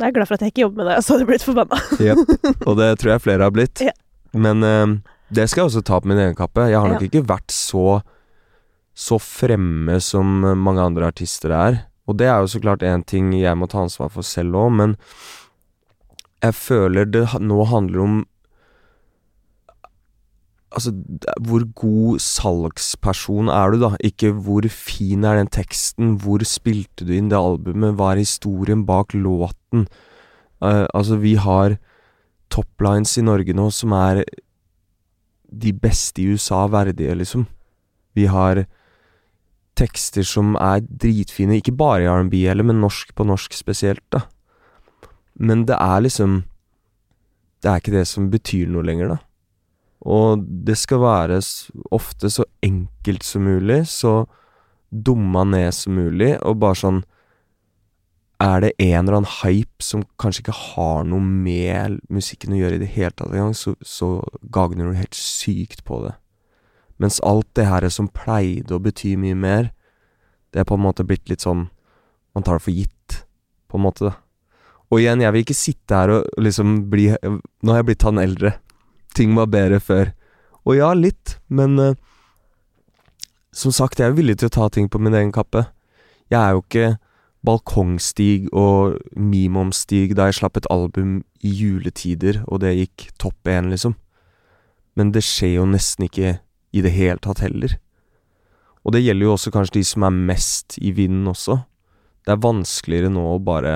Jeg 0.00 0.10
er 0.10 0.14
glad 0.16 0.28
for 0.28 0.36
at 0.38 0.44
jeg 0.44 0.54
ikke 0.54 0.64
jobber 0.64 0.82
med 0.82 0.90
det, 0.90 0.98
så 1.04 1.12
hadde 1.12 1.24
jeg 1.24 1.30
blitt 1.30 1.46
forbanna. 1.46 1.78
Og 2.68 2.78
det 2.78 2.88
tror 3.00 3.14
jeg 3.14 3.24
flere 3.24 3.46
har 3.46 3.54
blitt. 3.54 3.82
Ja. 3.84 3.94
Men 4.34 4.62
eh, 4.62 4.86
det 5.32 5.48
skal 5.50 5.62
jeg 5.64 5.70
også 5.70 5.84
ta 5.86 6.00
på 6.00 6.08
min 6.10 6.18
egen 6.18 6.34
kappe. 6.38 6.68
Jeg 6.70 6.78
har 6.80 6.88
nok 6.88 7.02
Ja. 7.02 7.08
ikke 7.08 7.26
vært 7.26 7.50
så 7.54 8.02
så 9.00 9.16
fremme 9.22 10.00
som 10.02 10.42
mange 10.60 10.82
andre 10.82 11.06
artister 11.08 11.50
er. 11.54 11.86
Og 12.08 12.18
det 12.18 12.26
er 12.26 12.40
jo 12.42 12.50
så 12.50 12.60
klart 12.60 12.82
én 12.84 13.04
ting 13.06 13.30
jeg 13.32 13.56
må 13.56 13.68
ta 13.70 13.78
ansvar 13.80 14.10
for 14.10 14.22
selv 14.26 14.52
òg, 14.58 14.72
men 14.76 14.96
jeg 16.42 16.52
føler 16.54 17.04
det 17.08 17.22
nå 17.40 17.64
handler 17.70 18.00
om 18.02 18.18
Altså, 20.70 20.92
hvor 21.42 21.64
god 21.74 22.20
salgsperson 22.22 23.48
er 23.50 23.72
du, 23.72 23.80
da? 23.82 23.88
Ikke 24.06 24.28
hvor 24.30 24.62
fin 24.70 25.24
er 25.26 25.40
den 25.40 25.48
teksten, 25.50 26.12
hvor 26.22 26.44
spilte 26.46 27.02
du 27.08 27.10
inn 27.16 27.28
det 27.32 27.38
albumet, 27.40 27.96
hva 27.98 28.12
er 28.12 28.20
historien 28.22 28.84
bak 28.86 29.10
låten? 29.18 29.88
Uh, 30.62 30.86
altså, 30.94 31.18
vi 31.18 31.34
har 31.42 31.74
toplines 32.50 33.16
i 33.18 33.24
Norge 33.24 33.54
nå 33.56 33.68
som 33.74 33.94
er 33.96 34.24
de 35.50 35.72
beste 35.74 36.22
i 36.22 36.28
USA 36.34 36.66
verdige, 36.70 37.14
liksom. 37.18 37.46
Vi 38.14 38.26
har 38.30 38.64
tekster 39.78 40.26
som 40.26 40.54
er 40.60 40.82
dritfine, 40.84 41.58
ikke 41.58 41.76
bare 41.78 42.04
i 42.04 42.10
R&B 42.10 42.42
heller, 42.44 42.66
men 42.66 42.82
norsk 42.82 43.14
på 43.16 43.26
norsk 43.26 43.54
spesielt, 43.56 44.04
da. 44.12 44.26
Men 45.34 45.64
det 45.66 45.78
er 45.80 46.00
liksom 46.04 46.44
Det 47.60 47.68
er 47.68 47.76
ikke 47.76 47.92
det 47.92 48.06
som 48.08 48.30
betyr 48.32 48.70
noe 48.72 48.80
lenger, 48.82 49.08
da. 49.08 49.16
Og 50.08 50.40
det 50.64 50.78
skal 50.80 51.02
være 51.02 51.42
ofte 51.92 52.30
så 52.32 52.46
enkelt 52.64 53.22
som 53.22 53.44
mulig, 53.44 53.82
så 53.84 54.24
dumma 54.88 55.44
ned 55.44 55.74
som 55.76 55.92
mulig, 55.92 56.38
og 56.40 56.56
bare 56.62 56.78
sånn 56.80 57.02
Er 58.40 58.62
det 58.64 58.72
en 58.80 59.02
eller 59.02 59.18
annen 59.18 59.34
hype 59.42 59.84
som 59.84 60.06
kanskje 60.20 60.46
ikke 60.46 60.56
har 60.56 61.04
noe 61.04 61.20
med 61.20 61.98
musikken 62.08 62.54
å 62.56 62.60
gjøre 62.62 62.78
i 62.78 62.82
det 62.82 62.92
hele 62.94 63.12
tatt 63.12 63.34
engang, 63.34 63.52
så, 63.56 63.74
så 63.84 64.22
gagner 64.54 64.88
du 64.88 64.96
helt 64.96 65.16
sykt 65.16 65.84
på 65.84 66.00
det. 66.06 66.14
Mens 67.00 67.20
alt 67.24 67.48
det 67.56 67.68
her 67.68 67.84
som 67.92 68.08
pleide 68.12 68.76
å 68.76 68.80
bety 68.80 69.12
mye 69.20 69.36
mer, 69.36 69.70
det 70.52 70.62
er 70.62 70.68
på 70.68 70.76
en 70.76 70.84
måte 70.84 71.06
blitt 71.06 71.28
litt 71.30 71.44
sånn 71.44 71.68
Man 72.30 72.44
tar 72.46 72.60
det 72.60 72.62
for 72.62 72.70
gitt, 72.70 73.14
på 73.66 73.74
en 73.74 73.82
måte, 73.82 74.06
da. 74.06 74.12
Og 74.90 75.00
igjen, 75.00 75.22
jeg 75.22 75.34
vil 75.34 75.42
ikke 75.44 75.56
sitte 75.58 75.98
her 75.98 76.12
og 76.14 76.38
liksom 76.38 76.76
bli 76.90 77.08
Nå 77.10 77.72
har 77.72 77.80
jeg 77.80 77.88
blitt 77.88 78.06
han 78.06 78.22
eldre. 78.22 78.52
Ting 79.18 79.34
var 79.34 79.50
bedre 79.50 79.80
før. 79.82 80.12
Og 80.62 80.76
ja, 80.78 80.92
litt, 80.94 81.36
men 81.48 81.74
uh, 81.78 81.98
Som 83.50 83.74
sagt, 83.74 83.98
jeg 83.98 84.10
er 84.10 84.14
villig 84.14 84.38
til 84.38 84.50
å 84.50 84.54
ta 84.54 84.68
ting 84.70 84.86
på 84.86 85.00
min 85.02 85.14
egen 85.18 85.32
kappe. 85.34 85.64
Jeg 86.30 86.38
er 86.38 86.54
jo 86.54 86.62
ikke 86.62 86.88
Balkongstig 87.46 88.50
og 88.52 88.98
Mimom-Stig 89.16 90.12
da 90.16 90.28
jeg 90.28 90.40
slapp 90.40 90.60
et 90.60 90.68
album 90.70 91.20
i 91.40 91.52
juletider, 91.62 92.42
og 92.46 92.60
det 92.64 92.74
gikk 92.76 93.08
topp 93.20 93.48
én, 93.48 93.70
liksom. 93.72 93.94
Men 94.98 95.12
det 95.14 95.22
skjer 95.24 95.56
jo 95.60 95.68
nesten 95.70 96.04
ikke 96.08 96.34
i 96.76 96.82
det 96.84 96.92
hele 96.92 97.20
tatt 97.22 97.40
heller. 97.40 97.78
Og 98.84 98.92
det 98.94 99.02
gjelder 99.04 99.28
jo 99.28 99.32
også 99.36 99.52
kanskje 99.54 99.78
de 99.78 99.86
som 99.88 100.04
er 100.08 100.20
mest 100.32 100.76
i 100.80 100.92
vinden 100.96 101.28
også. 101.30 101.62
Det 102.26 102.34
er 102.34 102.44
vanskeligere 102.44 103.12
nå 103.12 103.24
å 103.32 103.40
bare 103.40 103.74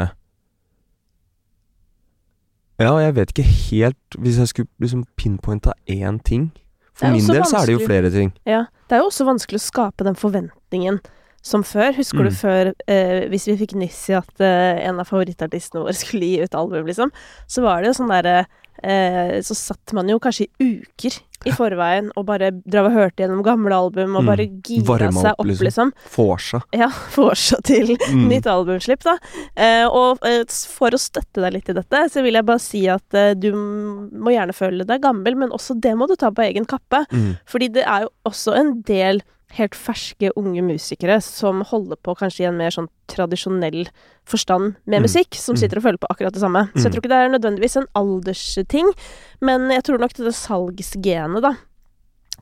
Ja, 2.77 2.91
jeg 3.01 3.15
vet 3.17 3.31
ikke 3.33 3.47
helt 3.47 4.17
Hvis 4.21 4.37
jeg 4.37 4.51
skulle 4.51 4.69
liksom 4.83 5.07
pinpointa 5.17 5.73
én 5.89 6.19
ting 6.27 6.51
For 6.93 7.09
min 7.15 7.25
del 7.25 7.47
så 7.49 7.63
er 7.63 7.71
det 7.71 7.77
jo 7.79 7.87
flere 7.87 8.11
ting. 8.13 8.35
Ja. 8.45 8.67
Det 8.91 8.99
er 8.99 9.01
jo 9.01 9.09
også 9.09 9.25
vanskelig 9.25 9.63
å 9.63 9.65
skape 9.65 10.05
den 10.05 10.19
forventningen 10.19 11.01
som 11.45 11.63
før. 11.67 11.93
Husker 11.99 12.25
Mm. 12.25 12.29
du 12.31 12.37
før, 12.41 12.73
eh, 12.89 13.29
hvis 13.29 13.45
vi 13.51 13.59
fikk 13.61 13.75
nyss 13.77 14.01
i 14.11 14.17
at 14.17 14.41
eh, 14.41 14.81
en 14.89 14.99
av 15.03 15.07
favorittartistene 15.11 15.85
våre 15.85 15.93
skulle 16.03 16.25
gi 16.31 16.43
ut 16.43 16.55
album, 16.57 16.87
liksom, 16.89 17.13
så 17.47 17.63
var 17.67 17.83
det 17.85 17.93
jo 17.93 17.99
sånn 18.03 18.09
derre 18.15 18.47
eh, 18.83 19.39
Så 19.45 19.55
satt 19.55 19.93
man 19.95 20.09
jo 20.11 20.19
kanskje 20.19 20.49
i 20.59 20.81
uker 20.81 21.15
i 21.47 21.53
forveien 21.55 22.09
og 22.17 22.25
bare 22.27 22.49
drev 22.65 22.87
og 22.89 22.95
hørte 22.97 23.21
gjennom 23.23 23.43
gamle 23.45 23.77
album 23.77 24.17
og 24.17 24.25
Mm. 24.25 24.27
bare 24.27 24.47
gira 24.65 25.07
opp, 25.11 25.15
seg 25.21 25.35
opp, 25.39 25.47
liksom. 25.47 25.65
liksom. 25.69 25.93
Vorsa. 26.17 26.61
Ja, 26.73 26.89
fortsatt 27.15 27.63
til 27.69 27.93
Mm. 28.11 28.25
nytt 28.33 28.49
albumslipp, 28.51 29.05
da. 29.05 29.15
Eh, 29.57 29.85
og 29.87 30.19
eh, 30.25 30.43
for 30.49 30.91
å 30.97 30.99
støtte 31.01 31.45
deg 31.45 31.53
litt 31.59 31.69
i 31.69 31.77
dette, 31.77 32.03
så 32.11 32.23
vil 32.25 32.35
jeg 32.35 32.47
bare 32.49 32.59
si 32.65 32.83
at 32.89 33.15
eh, 33.15 33.35
du 33.35 33.53
må 33.55 34.33
gjerne 34.35 34.57
føle 34.57 34.85
deg 34.89 35.03
gammel, 35.05 35.37
men 35.37 35.51
også 35.55 35.77
det 35.81 35.95
må 35.97 36.09
du 36.09 36.17
ta 36.17 36.31
på 36.35 36.43
egen 36.49 36.65
kappe. 36.67 37.05
Mm. 37.13 37.37
Fordi 37.47 37.69
det 37.77 37.85
er 37.87 38.09
jo 38.09 38.11
også 38.27 38.57
en 38.59 38.81
del 38.83 39.21
helt 39.55 39.75
ferske 39.79 40.31
unge 40.37 40.63
musikere 40.67 41.21
som 41.23 41.61
holder 41.71 41.97
på 42.03 42.15
kanskje 42.19 42.45
i 42.45 42.49
en 42.49 42.57
mer 42.59 42.71
sånn 42.75 42.89
tradisjonell 43.09 43.87
forstand 44.27 44.75
med 44.87 45.01
Mm. 45.01 45.03
musikk, 45.07 45.35
som 45.35 45.55
Mm. 45.55 45.61
sitter 45.61 45.77
og 45.79 45.83
føler 45.85 45.99
på 45.99 46.11
akkurat 46.11 46.33
det 46.33 46.41
samme. 46.43 46.69
Så 46.75 46.83
jeg 46.83 46.85
Mm. 46.85 46.93
tror 46.93 47.01
ikke 47.03 47.13
det 47.13 47.21
er 47.23 47.39
nødvendigvis 47.39 47.77
en 47.77 47.87
aldersting, 47.95 48.93
men 49.41 49.71
jeg 49.71 49.83
tror 49.85 49.99
nok 50.01 50.13
det 50.15 50.35
salgsgenet, 50.35 51.43
da, 51.43 51.55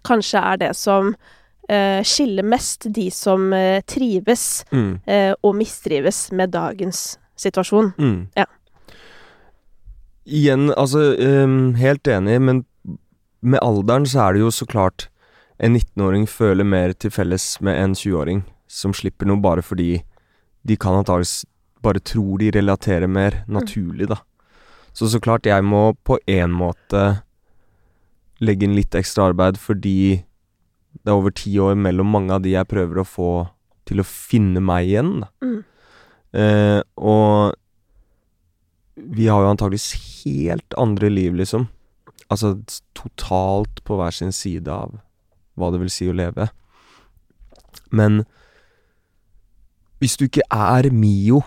kanskje 0.04 0.42
er 0.52 0.56
det 0.58 0.76
som 0.76 1.14
eh, 1.68 2.02
skiller 2.02 2.42
mest 2.42 2.92
de 2.92 3.08
som 3.10 3.52
eh, 3.52 3.80
trives 3.86 4.64
Mm. 4.72 5.00
eh, 5.06 5.32
og 5.44 5.54
mistrives 5.54 6.32
med 6.32 6.50
dagens 6.50 7.16
situasjon. 7.36 7.94
Mm. 7.96 8.28
Ja. 8.36 8.44
Igjen, 10.26 10.70
altså 10.76 11.16
um, 11.18 11.74
Helt 11.74 12.02
enig, 12.04 12.40
men 12.40 12.64
med 13.42 13.58
alderen 13.62 14.04
så 14.06 14.28
er 14.28 14.32
det 14.34 14.40
jo 14.44 14.50
så 14.54 14.66
klart 14.70 15.08
En 15.62 15.76
19-åring 15.76 16.26
føler 16.26 16.66
mer 16.66 16.92
til 16.98 17.12
felles 17.14 17.44
med 17.62 17.78
en 17.78 17.94
20-åring 17.94 18.42
som 18.66 18.94
slipper 18.96 19.28
noe 19.30 19.38
bare 19.42 19.62
fordi 19.62 20.00
de 20.66 20.76
kan 20.80 20.96
antakeligvis 20.98 21.44
bare 21.82 22.02
tror 22.02 22.38
de 22.38 22.50
relaterer 22.54 23.10
mer 23.10 23.42
naturlig, 23.50 24.08
da. 24.10 24.20
Så 24.94 25.08
så 25.08 25.20
klart, 25.22 25.46
jeg 25.46 25.64
må 25.64 25.94
på 26.04 26.18
en 26.30 26.52
måte 26.54 27.22
legge 28.42 28.66
inn 28.66 28.76
litt 28.76 28.94
ekstra 28.98 29.30
arbeid 29.30 29.58
fordi 29.58 30.22
det 30.92 31.10
er 31.10 31.16
over 31.16 31.32
ti 31.34 31.54
år 31.62 31.78
mellom 31.78 32.10
mange 32.12 32.34
av 32.34 32.42
de 32.44 32.52
jeg 32.52 32.68
prøver 32.68 33.00
å 33.00 33.08
få 33.08 33.30
til 33.88 34.02
å 34.02 34.06
finne 34.06 34.60
meg 34.62 34.90
igjen, 34.90 35.14
da. 35.24 35.30
Mm. 35.42 35.60
Eh, 36.32 36.80
og 36.96 37.54
vi 38.96 39.26
har 39.28 39.42
jo 39.42 39.52
antakeligvis 39.52 39.94
helt 40.24 40.76
andre 40.80 41.10
liv, 41.12 41.34
liksom. 41.38 41.66
Altså 42.32 42.54
totalt 42.96 43.82
på 43.86 43.98
hver 43.98 44.14
sin 44.14 44.32
side 44.32 44.70
av 44.70 44.98
hva 45.62 45.70
det 45.74 45.80
vil 45.84 45.92
si 45.94 46.10
å 46.10 46.16
leve. 46.18 46.50
Men 47.94 48.22
hvis 50.02 50.16
du 50.18 50.26
ikke 50.26 50.44
er 50.50 50.88
Mio, 50.90 51.42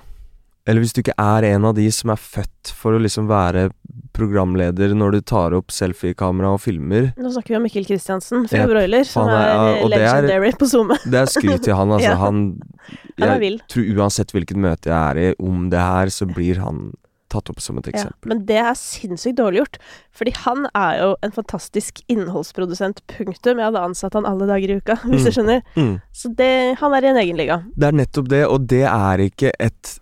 eller 0.65 0.81
hvis 0.81 0.93
du 0.95 1.01
ikke 1.03 1.17
er 1.21 1.45
en 1.51 1.65
av 1.69 1.75
de 1.77 1.85
som 1.93 2.09
er 2.13 2.21
født 2.21 2.71
for 2.73 2.95
å 2.95 3.01
liksom 3.03 3.27
være 3.29 3.67
programleder 4.15 4.93
når 4.95 5.17
du 5.17 5.21
tar 5.27 5.53
opp 5.57 5.73
selfiekamera 5.75 6.53
og 6.55 6.61
filmer 6.63 7.09
Nå 7.19 7.29
snakker 7.35 7.51
vi 7.51 7.57
om 7.59 7.65
Mikkel 7.67 7.83
Kristiansen 7.85 8.45
fra 8.47 8.63
Broiler, 8.69 9.03
som 9.05 9.27
er- 9.27 9.49
er, 9.51 9.83
og 9.83 9.91
er- 9.91 9.97
legendary 9.97 10.53
på 10.57 10.69
SoMe. 10.71 10.95
Det 11.11 11.19
er 11.19 11.29
skryt 11.29 11.65
til 11.67 11.75
han, 11.75 11.91
altså. 11.91 12.07
Ja. 12.13 12.15
Han 12.23 12.39
Han 13.19 13.29
Jeg 13.29 13.39
vill. 13.43 13.59
tror 13.71 13.91
uansett 13.99 14.31
hvilket 14.31 14.57
møte 14.57 14.89
jeg 14.89 14.95
er 14.95 15.19
i 15.19 15.35
om 15.43 15.67
det 15.69 15.79
her, 15.83 16.07
så 16.15 16.25
blir 16.31 16.59
han 16.63 16.93
tatt 17.29 17.49
opp 17.49 17.59
som 17.59 17.77
et 17.79 17.87
Ja, 17.87 17.91
eksempel. 17.97 18.29
men 18.29 18.45
det 18.45 18.57
er 18.61 18.73
sinnssykt 18.77 19.37
dårlig 19.39 19.63
gjort. 19.63 19.77
Fordi 20.13 20.31
han 20.45 20.67
er 20.75 20.99
jo 21.01 21.15
en 21.25 21.31
fantastisk 21.31 22.01
innholdsprodusent, 22.07 23.01
punktum. 23.07 23.57
Jeg 23.57 23.65
hadde 23.71 23.81
ansatt 23.81 24.13
han 24.13 24.25
alle 24.29 24.45
dager 24.47 24.69
i 24.75 24.77
uka, 24.79 24.95
hvis 25.09 25.21
Mm. 25.21 25.25
du 25.25 25.31
skjønner. 25.31 25.61
Mm. 25.75 26.01
Så 26.13 26.33
det, 26.35 26.77
han 26.79 26.93
er 26.93 27.03
i 27.03 27.11
en 27.13 27.21
egen 27.23 27.37
liga. 27.37 27.63
Det 27.75 27.87
er 27.89 27.91
nettopp 28.03 28.29
det, 28.29 28.43
og 28.47 28.67
det 28.67 28.83
er 28.85 29.17
ikke 29.25 29.51
et 29.59 29.99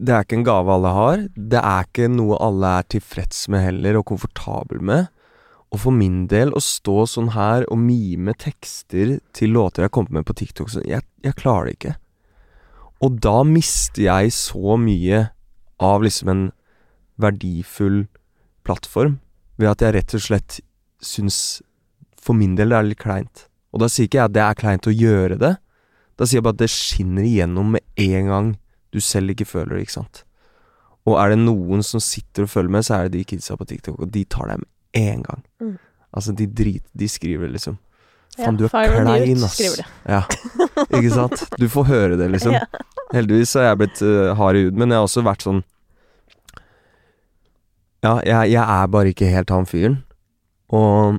det 0.00 0.14
er 0.16 0.22
ikke 0.24 0.38
en 0.38 0.44
gave 0.48 0.72
alle 0.72 0.88
har. 0.96 1.16
Det 1.36 1.60
er 1.60 1.84
ikke 1.84 2.06
noe 2.08 2.38
alle 2.40 2.68
er 2.78 2.84
tilfreds 2.88 3.48
med 3.52 3.60
heller, 3.66 3.98
og 4.00 4.06
komfortabel 4.08 4.80
med. 4.80 5.08
Og 5.70 5.78
for 5.82 5.92
min 5.92 6.22
del, 6.26 6.54
å 6.56 6.58
stå 6.64 7.04
sånn 7.06 7.28
her 7.34 7.66
og 7.70 7.76
mime 7.78 8.32
tekster 8.34 9.18
til 9.36 9.52
låter 9.52 9.82
jeg 9.84 9.90
har 9.90 9.92
kommet 9.98 10.10
med 10.16 10.24
på 10.24 10.34
TikTok, 10.40 10.70
så 10.72 10.80
jeg, 10.88 11.02
jeg 11.22 11.36
klarer 11.36 11.68
det 11.68 11.74
ikke. 11.76 11.92
Og 13.04 13.20
da 13.20 13.42
mister 13.44 14.02
jeg 14.06 14.32
så 14.32 14.78
mye 14.80 15.20
av 15.80 16.04
liksom 16.04 16.30
en 16.32 16.44
verdifull 17.20 18.04
plattform, 18.66 19.18
ved 19.60 19.72
at 19.72 19.84
jeg 19.84 19.96
rett 19.96 20.16
og 20.16 20.24
slett 20.24 20.60
syns 21.04 21.60
for 22.20 22.36
min 22.36 22.56
del 22.58 22.72
det 22.72 22.78
er 22.78 22.88
litt 22.90 23.00
kleint. 23.00 23.46
Og 23.72 23.82
da 23.82 23.88
sier 23.88 24.08
ikke 24.08 24.20
jeg 24.20 24.30
at 24.30 24.36
det 24.36 24.44
er 24.44 24.58
kleint 24.58 24.88
å 24.88 24.94
gjøre 24.94 25.38
det. 25.40 25.54
Da 26.20 26.26
sier 26.26 26.40
jeg 26.40 26.46
bare 26.46 26.58
at 26.58 26.64
det 26.64 26.72
skinner 26.72 27.24
igjennom 27.24 27.76
med 27.76 27.84
en 28.00 28.32
gang 28.32 28.50
du 28.92 29.00
selv 29.04 29.32
ikke 29.32 29.48
føler 29.48 29.76
det, 29.76 29.86
ikke 29.86 29.98
sant. 30.00 30.24
Og 31.08 31.16
er 31.16 31.32
det 31.32 31.40
noen 31.40 31.84
som 31.86 32.02
sitter 32.02 32.44
og 32.44 32.52
følger 32.52 32.74
med, 32.74 32.84
så 32.84 32.98
er 32.98 33.08
det 33.08 33.20
de 33.20 33.28
kidsa 33.32 33.56
på 33.56 33.68
TikTok, 33.70 34.02
og 34.02 34.10
de 34.12 34.24
tar 34.28 34.50
deg 34.50 34.60
med 34.60 35.00
en 35.00 35.22
gang. 35.24 35.44
Mm. 35.62 35.76
Altså, 36.10 36.34
de 36.36 36.48
drit... 36.50 36.84
De 36.92 37.08
skriver 37.08 37.52
liksom. 37.52 37.78
Faen, 38.44 38.58
du 38.58 38.66
er 38.66 38.72
fire 38.72 39.02
klein, 39.04 39.44
ass. 39.46 39.56
skriver. 39.56 39.88
Ja, 40.08 40.22
ikke 40.88 41.12
sant? 41.14 41.44
Du 41.60 41.66
får 41.72 41.88
høre 41.90 42.20
det, 42.20 42.30
liksom. 42.34 42.56
Heldigvis 43.16 43.56
har 43.58 43.70
jeg 43.70 43.80
blitt 43.80 44.02
uh, 44.06 44.34
hard 44.38 44.58
i 44.58 44.64
huden, 44.66 44.78
men 44.80 44.92
jeg 44.92 45.00
har 45.00 45.08
også 45.08 45.24
vært 45.26 45.46
sånn 45.46 45.64
Ja, 48.00 48.14
jeg, 48.24 48.52
jeg 48.54 48.62
er 48.62 48.86
bare 48.94 49.10
ikke 49.12 49.28
helt 49.28 49.50
han 49.52 49.66
fyren. 49.68 49.98
Og 50.72 51.18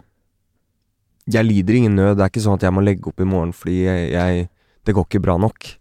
jeg 1.30 1.46
lider 1.46 1.78
ingen 1.78 2.00
nød. 2.00 2.16
Det 2.18 2.26
er 2.26 2.32
ikke 2.32 2.44
sånn 2.44 2.58
at 2.58 2.66
jeg 2.66 2.74
må 2.74 2.84
legge 2.84 3.12
opp 3.12 3.22
i 3.22 3.28
morgen 3.28 3.54
fordi 3.56 3.84
jeg, 3.86 4.10
jeg 4.16 4.48
Det 4.88 4.96
går 4.98 5.06
ikke 5.06 5.22
bra 5.28 5.38
nok. 5.38 5.76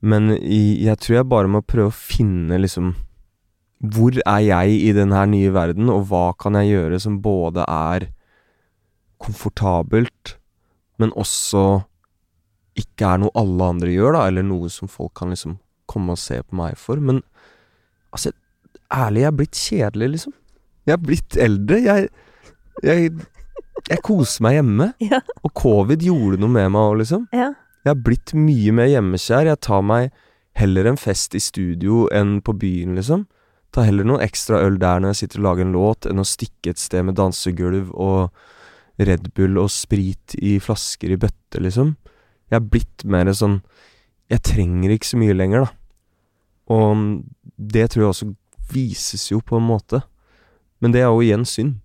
Men 0.00 0.30
i, 0.38 0.78
jeg 0.86 0.98
tror 1.02 1.18
jeg 1.18 1.30
bare 1.30 1.50
må 1.50 1.60
prøve 1.66 1.90
å 1.90 1.94
finne 1.94 2.60
liksom 2.62 2.94
Hvor 3.82 4.14
er 4.22 4.42
jeg 4.46 4.78
i 4.88 4.92
den 4.94 5.12
her 5.14 5.26
nye 5.30 5.50
verden, 5.54 5.90
og 5.90 6.08
hva 6.10 6.32
kan 6.38 6.56
jeg 6.58 6.72
gjøre 6.72 7.00
som 7.02 7.20
både 7.22 7.66
er 7.66 8.08
komfortabelt, 9.18 10.37
men 10.98 11.14
også 11.18 11.64
ikke 12.78 13.08
er 13.14 13.22
noe 13.22 13.34
alle 13.38 13.70
andre 13.74 13.94
gjør, 13.94 14.14
da, 14.14 14.26
eller 14.30 14.46
noe 14.46 14.70
som 14.72 14.90
folk 14.90 15.14
kan 15.18 15.32
liksom 15.34 15.56
komme 15.90 16.14
og 16.14 16.20
se 16.20 16.40
på 16.44 16.58
meg 16.58 16.76
for. 16.78 17.00
Men 17.02 17.22
altså, 18.14 18.32
ærlig, 18.94 19.24
jeg 19.24 19.30
er 19.30 19.38
blitt 19.40 19.62
kjedelig, 19.62 20.10
liksom. 20.14 20.36
Jeg 20.88 20.94
er 20.94 21.02
blitt 21.04 21.38
eldre. 21.40 21.80
Jeg, 21.84 22.08
jeg, 22.86 23.10
jeg 23.88 24.04
koser 24.06 24.46
meg 24.46 24.58
hjemme. 24.60 24.92
Ja. 25.08 25.22
Og 25.42 25.54
covid 25.58 26.04
gjorde 26.04 26.40
noe 26.42 26.52
med 26.52 26.70
meg 26.74 26.92
òg, 26.92 27.00
liksom. 27.02 27.26
Ja. 27.34 27.50
Jeg 27.84 27.94
har 27.94 28.04
blitt 28.04 28.34
mye 28.36 28.74
mer 28.74 28.90
hjemmekjær. 28.90 29.48
Jeg 29.48 29.62
tar 29.64 29.82
meg 29.86 30.12
heller 30.58 30.88
en 30.90 30.98
fest 31.00 31.36
i 31.38 31.42
studio 31.42 32.06
enn 32.14 32.38
på 32.44 32.54
byen, 32.58 32.94
liksom. 32.98 33.26
Tar 33.74 33.88
heller 33.88 34.06
noen 34.08 34.24
ekstra 34.24 34.62
øl 34.64 34.78
der 34.80 35.02
når 35.02 35.12
jeg 35.12 35.20
sitter 35.22 35.42
og 35.42 35.48
lager 35.48 35.66
en 35.66 35.74
låt, 35.76 36.08
enn 36.08 36.22
å 36.22 36.26
stikke 36.26 36.72
et 36.72 36.80
sted 36.80 37.04
med 37.04 37.18
dansegulv 37.18 37.92
og 37.92 38.32
Red 38.98 39.30
Bull 39.36 39.58
og 39.62 39.70
sprit 39.70 40.34
i 40.42 40.56
flasker 40.62 41.14
i 41.14 41.18
bøtte, 41.20 41.60
liksom. 41.62 41.94
Jeg 42.50 42.56
er 42.58 42.70
blitt 42.72 43.04
mer 43.04 43.28
sånn 43.36 43.60
Jeg 44.28 44.42
trenger 44.44 44.92
ikke 44.92 45.08
så 45.08 45.18
mye 45.20 45.36
lenger, 45.36 45.64
da. 45.64 45.70
Og 46.68 47.22
det 47.56 47.86
tror 47.90 48.02
jeg 48.02 48.12
også 48.12 48.32
vises 48.72 49.30
jo 49.30 49.40
på 49.40 49.56
en 49.56 49.64
måte. 49.64 50.02
Men 50.84 50.92
det 50.92 51.00
er 51.00 51.08
jo 51.08 51.22
igjen 51.24 51.46
synd. 51.48 51.78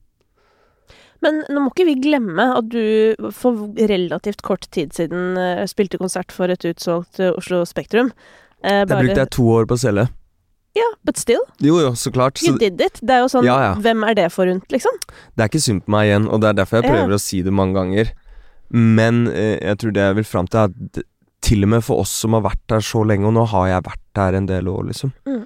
Men 1.23 1.39
nå 1.47 1.61
må 1.63 1.71
ikke 1.71 1.85
vi 1.87 1.95
glemme 2.03 2.49
at 2.57 2.67
du 2.67 3.29
for 3.31 3.69
relativt 3.79 4.43
kort 4.43 4.67
tid 4.75 4.91
siden 4.91 5.37
eh, 5.39 5.63
spilte 5.71 6.01
konsert 6.01 6.35
for 6.35 6.51
et 6.51 6.65
utsolgt 6.67 7.21
eh, 7.23 7.31
Oslo 7.31 7.61
Spektrum. 7.69 8.11
Eh, 8.59 8.83
Der 8.83 8.99
brukte 8.99 9.23
jeg 9.23 9.31
to 9.31 9.47
år 9.53 9.69
på 9.69 9.77
å 9.77 9.83
selge. 9.85 10.09
Ja, 10.75 10.87
but 11.05 11.17
still. 11.21 11.41
Jo 11.61 11.75
jo, 11.83 11.91
så 11.99 12.09
klart. 12.11 12.41
You 12.41 12.53
Så 12.55 12.59
did 12.59 12.81
it. 12.81 12.97
Det 13.01 13.13
er 13.13 13.19
jo 13.21 13.29
sånn 13.29 13.45
Ja, 13.45 13.59
ja. 13.61 13.73
Hvem 13.77 14.03
er 14.09 14.15
det 14.17 14.31
forunt, 14.33 14.65
liksom? 14.73 14.95
det 15.35 15.43
er 15.45 15.51
ikke 15.51 15.61
synd 15.61 15.83
på 15.85 15.93
meg 15.93 16.07
igjen, 16.09 16.27
og 16.33 16.41
det 16.41 16.49
er 16.49 16.59
derfor 16.63 16.81
jeg 16.81 16.89
prøver 16.89 17.13
å 17.13 17.21
si 17.21 17.41
det 17.45 17.53
mange 17.53 17.77
ganger. 17.77 18.09
Men 18.73 19.27
eh, 19.29 19.59
jeg 19.61 19.77
tror 19.83 19.91
det 19.93 20.01
jeg 20.07 20.15
vil 20.17 20.25
fram 20.25 20.47
til, 20.49 20.59
er 20.59 20.71
at 20.71 21.03
til 21.43 21.63
og 21.67 21.69
med 21.75 21.83
for 21.83 21.99
oss 22.01 22.09
som 22.23 22.33
har 22.33 22.41
vært 22.45 22.61
der 22.71 22.81
så 22.81 23.03
lenge, 23.05 23.27
og 23.29 23.35
nå 23.35 23.43
har 23.51 23.67
jeg 23.69 23.83
vært 23.85 24.01
der 24.17 24.37
en 24.39 24.45
del 24.49 24.67
år, 24.71 24.85
liksom, 24.89 25.11
Mm. 25.27 25.43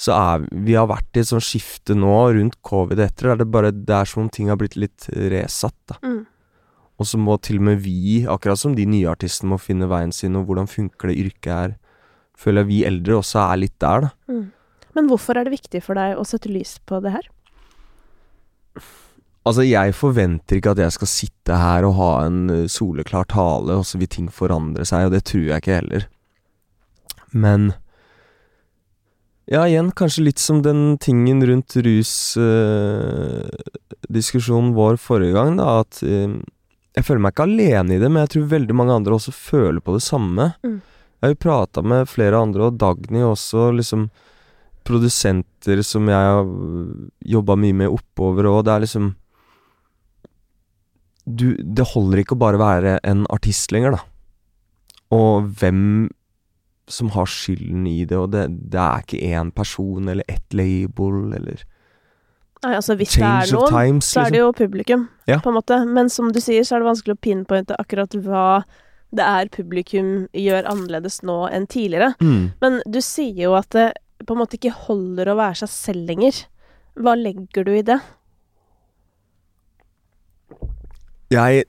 så 0.00 0.14
er 0.16 0.46
vi 0.64 0.72
har 0.78 0.86
vært 0.88 1.16
i 1.16 1.20
et 1.20 1.26
sånt 1.28 1.44
skifte 1.44 1.92
nå 1.98 2.14
rundt 2.32 2.56
covid 2.62 2.98
etter, 3.04 3.28
der 3.34 3.36
det 3.44 3.50
bare 3.50 3.72
det 3.74 3.90
er 3.90 4.04
som 4.08 4.22
om 4.22 4.28
ting 4.30 4.48
har 4.48 4.56
blitt 4.56 4.76
litt 4.76 5.08
resatt, 5.12 5.74
da. 5.88 5.96
Mm. 6.02 6.24
Og 7.00 7.06
så 7.06 7.18
må 7.18 7.36
til 7.42 7.56
og 7.58 7.62
med 7.68 7.82
vi, 7.82 8.24
akkurat 8.28 8.58
som 8.58 8.74
de 8.76 8.86
nye 8.86 9.08
artistene, 9.10 9.50
må 9.50 9.58
finne 9.60 9.88
veien 9.88 10.12
sin, 10.12 10.36
og 10.36 10.46
hvordan 10.46 10.68
funker 10.68 11.08
det 11.08 11.18
yrket 11.18 11.52
her. 11.52 11.76
Føler 12.38 12.62
jeg 12.62 12.68
vi 12.70 12.80
eldre 12.88 13.18
også 13.20 13.42
er 13.52 13.56
litt 13.60 13.78
der, 13.80 14.00
da. 14.06 14.10
Mm. 14.30 14.52
Men 14.96 15.10
hvorfor 15.10 15.38
er 15.38 15.46
det 15.46 15.54
viktig 15.54 15.82
for 15.84 15.98
deg 15.98 16.18
å 16.18 16.24
sette 16.26 16.50
lys 16.50 16.78
på 16.88 16.98
det 17.04 17.12
her? 17.14 17.26
Altså, 19.40 19.62
jeg 19.64 19.94
forventer 19.96 20.58
ikke 20.58 20.74
at 20.74 20.82
jeg 20.82 20.92
skal 20.98 21.08
sitte 21.08 21.56
her 21.56 21.86
og 21.88 21.94
ha 21.96 22.10
en 22.26 22.50
eh, 22.52 22.66
soleklar 22.70 23.24
tale, 23.30 23.72
og 23.80 23.86
så 23.88 23.98
vil 24.00 24.10
ting 24.12 24.28
forandre 24.32 24.84
seg, 24.88 25.06
og 25.08 25.14
det 25.14 25.22
tror 25.30 25.46
jeg 25.46 25.58
ikke 25.62 25.78
heller. 25.80 26.02
Men 27.32 27.62
Ja, 29.50 29.64
igjen, 29.66 29.90
kanskje 29.98 30.22
litt 30.28 30.38
som 30.38 30.62
den 30.62 30.94
tingen 31.02 31.42
rundt 31.42 31.74
rusdiskusjonen 31.74 34.70
vår 34.76 34.94
forrige 35.02 35.34
gang, 35.34 35.56
da, 35.58 35.80
at 35.82 35.98
øh, 36.06 36.38
jeg 36.94 37.04
føler 37.06 37.22
meg 37.24 37.32
ikke 37.34 37.48
alene 37.48 37.94
i 37.96 38.02
det, 38.02 38.10
men 38.10 38.20
jeg 38.22 38.32
tror 38.34 38.52
veldig 38.52 38.74
mange 38.78 38.94
andre 39.00 39.16
også 39.16 39.32
føler 39.34 39.80
på 39.82 39.94
det 39.96 40.04
samme. 40.06 40.44
Mm. 40.62 40.78
Jeg 40.84 41.24
har 41.24 41.32
jo 41.32 41.42
prata 41.42 41.78
med 41.82 42.12
flere 42.12 42.36
andre, 42.38 42.62
og 42.68 42.76
Dagny 42.78 43.22
også, 43.26 43.60
liksom 43.74 44.02
Produsenter 44.86 45.82
som 45.86 46.08
jeg 46.08 46.16
har 46.30 46.46
jobba 47.34 47.56
mye 47.60 47.76
med 47.82 47.92
oppover, 47.92 48.48
og 48.50 48.64
det 48.66 48.72
er 48.74 48.84
liksom 48.86 49.10
du, 51.26 51.54
Det 51.62 51.84
holder 51.92 52.22
ikke 52.22 52.34
å 52.36 52.40
bare 52.40 52.60
være 52.60 52.94
en 53.06 53.26
artist 53.30 53.72
lenger, 53.74 53.98
da. 53.98 54.00
Og 55.14 55.50
hvem 55.60 55.82
som 56.90 57.10
har 57.14 57.28
skylden 57.30 57.84
i 57.86 58.00
det, 58.08 58.16
og 58.18 58.32
det, 58.34 58.48
det 58.72 58.80
er 58.82 59.04
ikke 59.04 59.20
én 59.30 59.52
person 59.54 60.08
eller 60.10 60.26
ett 60.30 60.56
label 60.56 61.30
eller 61.38 61.62
Nei, 62.60 62.74
altså 62.76 62.92
Hvis 62.98 63.14
det 63.16 63.22
er 63.24 63.46
Change 63.48 63.54
noen, 63.56 63.70
times, 63.72 64.08
så 64.10 64.20
er 64.20 64.24
det 64.34 64.36
liksom. 64.36 64.42
jo 64.42 64.52
publikum, 64.58 65.04
Ja. 65.30 65.38
på 65.40 65.48
en 65.48 65.54
måte. 65.56 65.78
Men 65.88 66.10
som 66.12 66.26
du 66.28 66.40
sier, 66.44 66.60
så 66.60 66.74
er 66.76 66.82
det 66.82 66.90
vanskelig 66.90 67.14
å 67.14 67.20
pinpointe 67.24 67.76
akkurat 67.80 68.12
hva 68.20 68.42
det 69.16 69.24
er 69.24 69.48
publikum 69.48 70.10
gjør 70.36 70.68
annerledes 70.68 71.22
nå 71.24 71.38
enn 71.48 71.64
tidligere. 71.72 72.10
Mm. 72.20 72.50
Men 72.60 72.76
du 72.84 73.00
sier 73.00 73.40
jo 73.46 73.54
at 73.56 73.70
det 73.72 73.86
på 74.26 74.34
en 74.34 74.40
måte 74.42 74.58
ikke 74.58 74.74
holder 74.86 75.30
å 75.32 75.38
være 75.38 75.62
seg 75.62 75.72
selv 75.72 76.10
lenger. 76.10 76.42
Hva 77.00 77.16
legger 77.18 77.66
du 77.66 77.72
i 77.76 77.86
det? 77.86 78.00
Jeg 81.30 81.64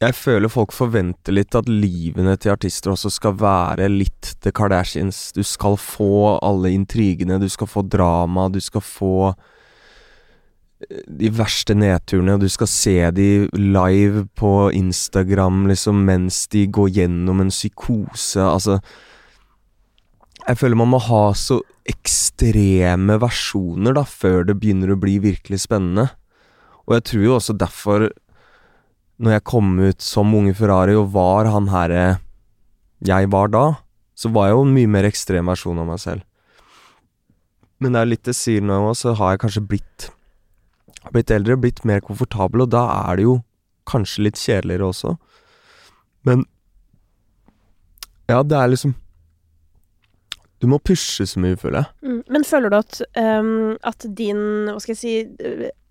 Jeg 0.00 0.14
føler 0.18 0.50
folk 0.52 0.72
forventer 0.74 1.32
litt 1.32 1.54
at 1.56 1.68
livene 1.70 2.34
til 2.36 2.52
artister 2.52 2.92
også 2.92 3.08
skal 3.14 3.36
være 3.40 3.86
litt 3.88 4.34
The 4.42 4.50
Kardashians. 4.52 5.30
Du 5.32 5.40
skal 5.46 5.78
få 5.80 6.34
alle 6.42 6.74
intrigene, 6.74 7.38
du 7.40 7.48
skal 7.48 7.70
få 7.70 7.84
drama, 7.88 8.50
du 8.52 8.60
skal 8.60 8.82
få 8.84 9.14
eh, 9.30 11.00
de 11.08 11.30
verste 11.32 11.78
nedturene, 11.78 12.34
og 12.34 12.44
du 12.44 12.50
skal 12.52 12.68
se 12.68 12.98
de 13.16 13.30
live 13.56 14.26
på 14.36 14.52
Instagram 14.74 15.64
liksom 15.70 16.04
mens 16.04 16.48
de 16.52 16.66
går 16.66 16.90
gjennom 16.98 17.40
en 17.40 17.54
psykose. 17.54 18.42
Altså 18.42 18.82
Jeg 20.44 20.60
føler 20.60 20.76
man 20.76 20.90
må 20.92 21.00
ha 21.00 21.22
så 21.36 21.62
ekstreme 21.88 23.16
versjoner 23.20 23.96
da 23.96 24.04
før 24.08 24.44
det 24.48 24.58
begynner 24.60 24.92
å 24.92 25.00
bli 25.00 25.16
virkelig 25.22 25.62
spennende. 25.64 26.10
Og 26.84 26.98
jeg 26.98 27.06
tror 27.08 27.24
jo 27.24 27.36
også 27.38 27.56
derfor, 27.56 28.10
når 29.16 29.38
jeg 29.38 29.46
kom 29.48 29.72
ut 29.80 30.04
som 30.04 30.34
Unge 30.36 30.52
Ferrari 30.56 30.96
og 30.98 31.14
var 31.14 31.48
han 31.52 31.70
herre 31.72 32.04
jeg 33.04 33.28
var 33.32 33.50
da, 33.52 33.64
så 34.16 34.30
var 34.32 34.48
jeg 34.48 34.56
jo 34.56 34.64
en 34.64 34.74
mye 34.76 34.90
mer 34.96 35.08
ekstrem 35.08 35.48
versjon 35.50 35.80
av 35.80 35.88
meg 35.88 36.00
selv. 36.00 36.24
Men 37.80 37.96
det 37.96 38.00
er 38.00 38.10
litt 38.10 38.28
det 38.28 38.36
sier 38.38 38.64
nå 38.64 38.78
så 38.96 39.12
har 39.18 39.34
jeg 39.34 39.46
kanskje 39.46 39.68
blitt 39.72 40.10
Blitt 41.12 41.28
eldre, 41.28 41.58
blitt 41.60 41.82
mer 41.84 42.00
komfortabel, 42.00 42.62
og 42.64 42.70
da 42.72 42.86
er 43.10 43.18
det 43.18 43.26
jo 43.26 43.34
kanskje 43.84 44.22
litt 44.24 44.38
kjedeligere 44.40 44.86
også. 44.88 45.10
Men 46.24 46.46
Ja, 48.24 48.38
det 48.40 48.56
er 48.56 48.70
liksom 48.72 48.94
Du 50.62 50.68
må 50.70 50.78
pushe 50.78 51.26
så 51.28 51.40
mye, 51.42 51.58
føler 51.60 51.82
jeg. 51.82 51.90
Mm. 52.06 52.20
Men 52.32 52.46
føler 52.48 52.72
du 52.72 52.78
at, 52.78 53.00
um, 53.20 53.74
at 53.84 54.06
din, 54.16 54.44
hva 54.70 54.78
skal 54.80 54.94
jeg 54.94 55.00
si, 55.00 55.16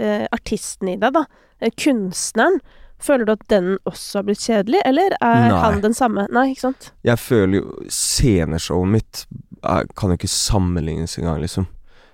eh, 0.01 0.25
artisten 0.33 0.93
i 0.93 0.97
deg, 1.01 1.13
da, 1.13 1.25
eh, 1.61 1.73
kunstneren, 1.77 2.61
føler 3.03 3.27
du 3.27 3.33
at 3.35 3.47
den 3.51 3.73
også 3.89 4.21
har 4.21 4.27
blitt 4.29 4.45
kjedelig, 4.45 4.79
eller 4.87 5.15
er 5.19 5.49
Nei. 5.51 5.59
han 5.59 5.81
den 5.83 5.93
samme? 5.97 6.25
Nei, 6.31 6.49
ikke 6.53 6.69
sant? 6.69 6.93
Jeg 7.03 7.19
føler 7.19 7.59
jo 7.59 7.89
Sceneshowet 7.91 8.93
mitt 8.95 9.25
jeg 9.63 9.95
kan 9.95 10.11
jo 10.11 10.17
ikke 10.17 10.31
sammenlignes 10.31 11.17
engang, 11.19 11.39
liksom. 11.43 11.67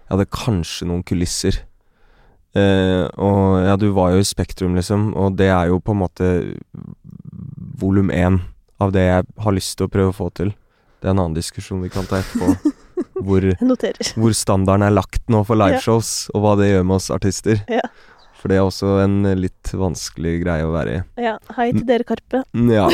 Jeg 0.06 0.14
hadde 0.14 0.30
kanskje 0.34 0.88
noen 0.90 1.04
kulisser. 1.06 1.64
Eh, 2.58 3.06
og 3.22 3.66
ja, 3.66 3.76
du 3.78 3.90
var 3.94 4.14
jo 4.14 4.22
i 4.22 4.28
Spektrum, 4.28 4.78
liksom, 4.78 5.12
og 5.18 5.38
det 5.38 5.50
er 5.54 5.70
jo 5.70 5.82
på 5.82 5.94
en 5.94 6.02
måte 6.04 6.30
volum 7.80 8.10
én 8.14 8.42
av 8.82 8.94
det 8.96 9.06
jeg 9.06 9.28
har 9.44 9.56
lyst 9.56 9.78
til 9.78 9.88
å 9.88 9.94
prøve 9.94 10.14
å 10.14 10.18
få 10.18 10.30
til. 10.38 10.54
Det 11.00 11.08
er 11.08 11.14
en 11.16 11.24
annen 11.24 11.38
diskusjon 11.38 11.82
vi 11.84 11.92
kan 11.94 12.08
ta 12.10 12.20
etterpå. 12.20 12.74
hvor, 13.26 13.46
hvor 14.20 14.36
standarden 14.36 14.86
er 14.88 14.96
lagt 14.96 15.26
nå 15.32 15.44
for 15.48 15.60
liveshows, 15.60 16.30
og 16.36 16.44
hva 16.44 16.56
det 16.60 16.72
gjør 16.72 16.88
med 16.88 17.00
oss 17.00 17.10
artister. 17.16 17.62
Ja. 17.72 17.84
For 18.40 18.52
det 18.52 18.60
er 18.60 18.64
også 18.64 18.94
en 19.04 19.18
litt 19.36 19.72
vanskelig 19.76 20.38
greie 20.46 20.64
å 20.64 20.72
være 20.72 20.94
i. 20.96 21.00
Ja, 21.26 21.36
hei 21.58 21.72
til 21.76 21.84
dere, 21.88 22.08
Karpe, 22.08 22.44
Ja. 22.72 22.88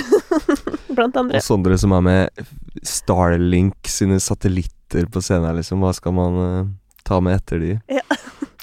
blant 0.97 1.17
andre. 1.19 1.37
Og 1.37 1.45
Sondre 1.45 1.77
som 1.81 1.93
er 1.93 2.05
med 2.05 2.45
Starlink 2.85 3.89
sine 3.89 4.17
satellitter 4.23 5.05
på 5.11 5.21
scenen 5.21 5.49
her, 5.49 5.59
liksom. 5.59 5.83
Hva 5.85 5.93
skal 5.97 6.15
man 6.17 6.39
uh, 6.41 6.71
ta 7.05 7.21
med 7.21 7.37
etter 7.37 7.61
de? 7.61 7.75
Ja. 7.93 8.05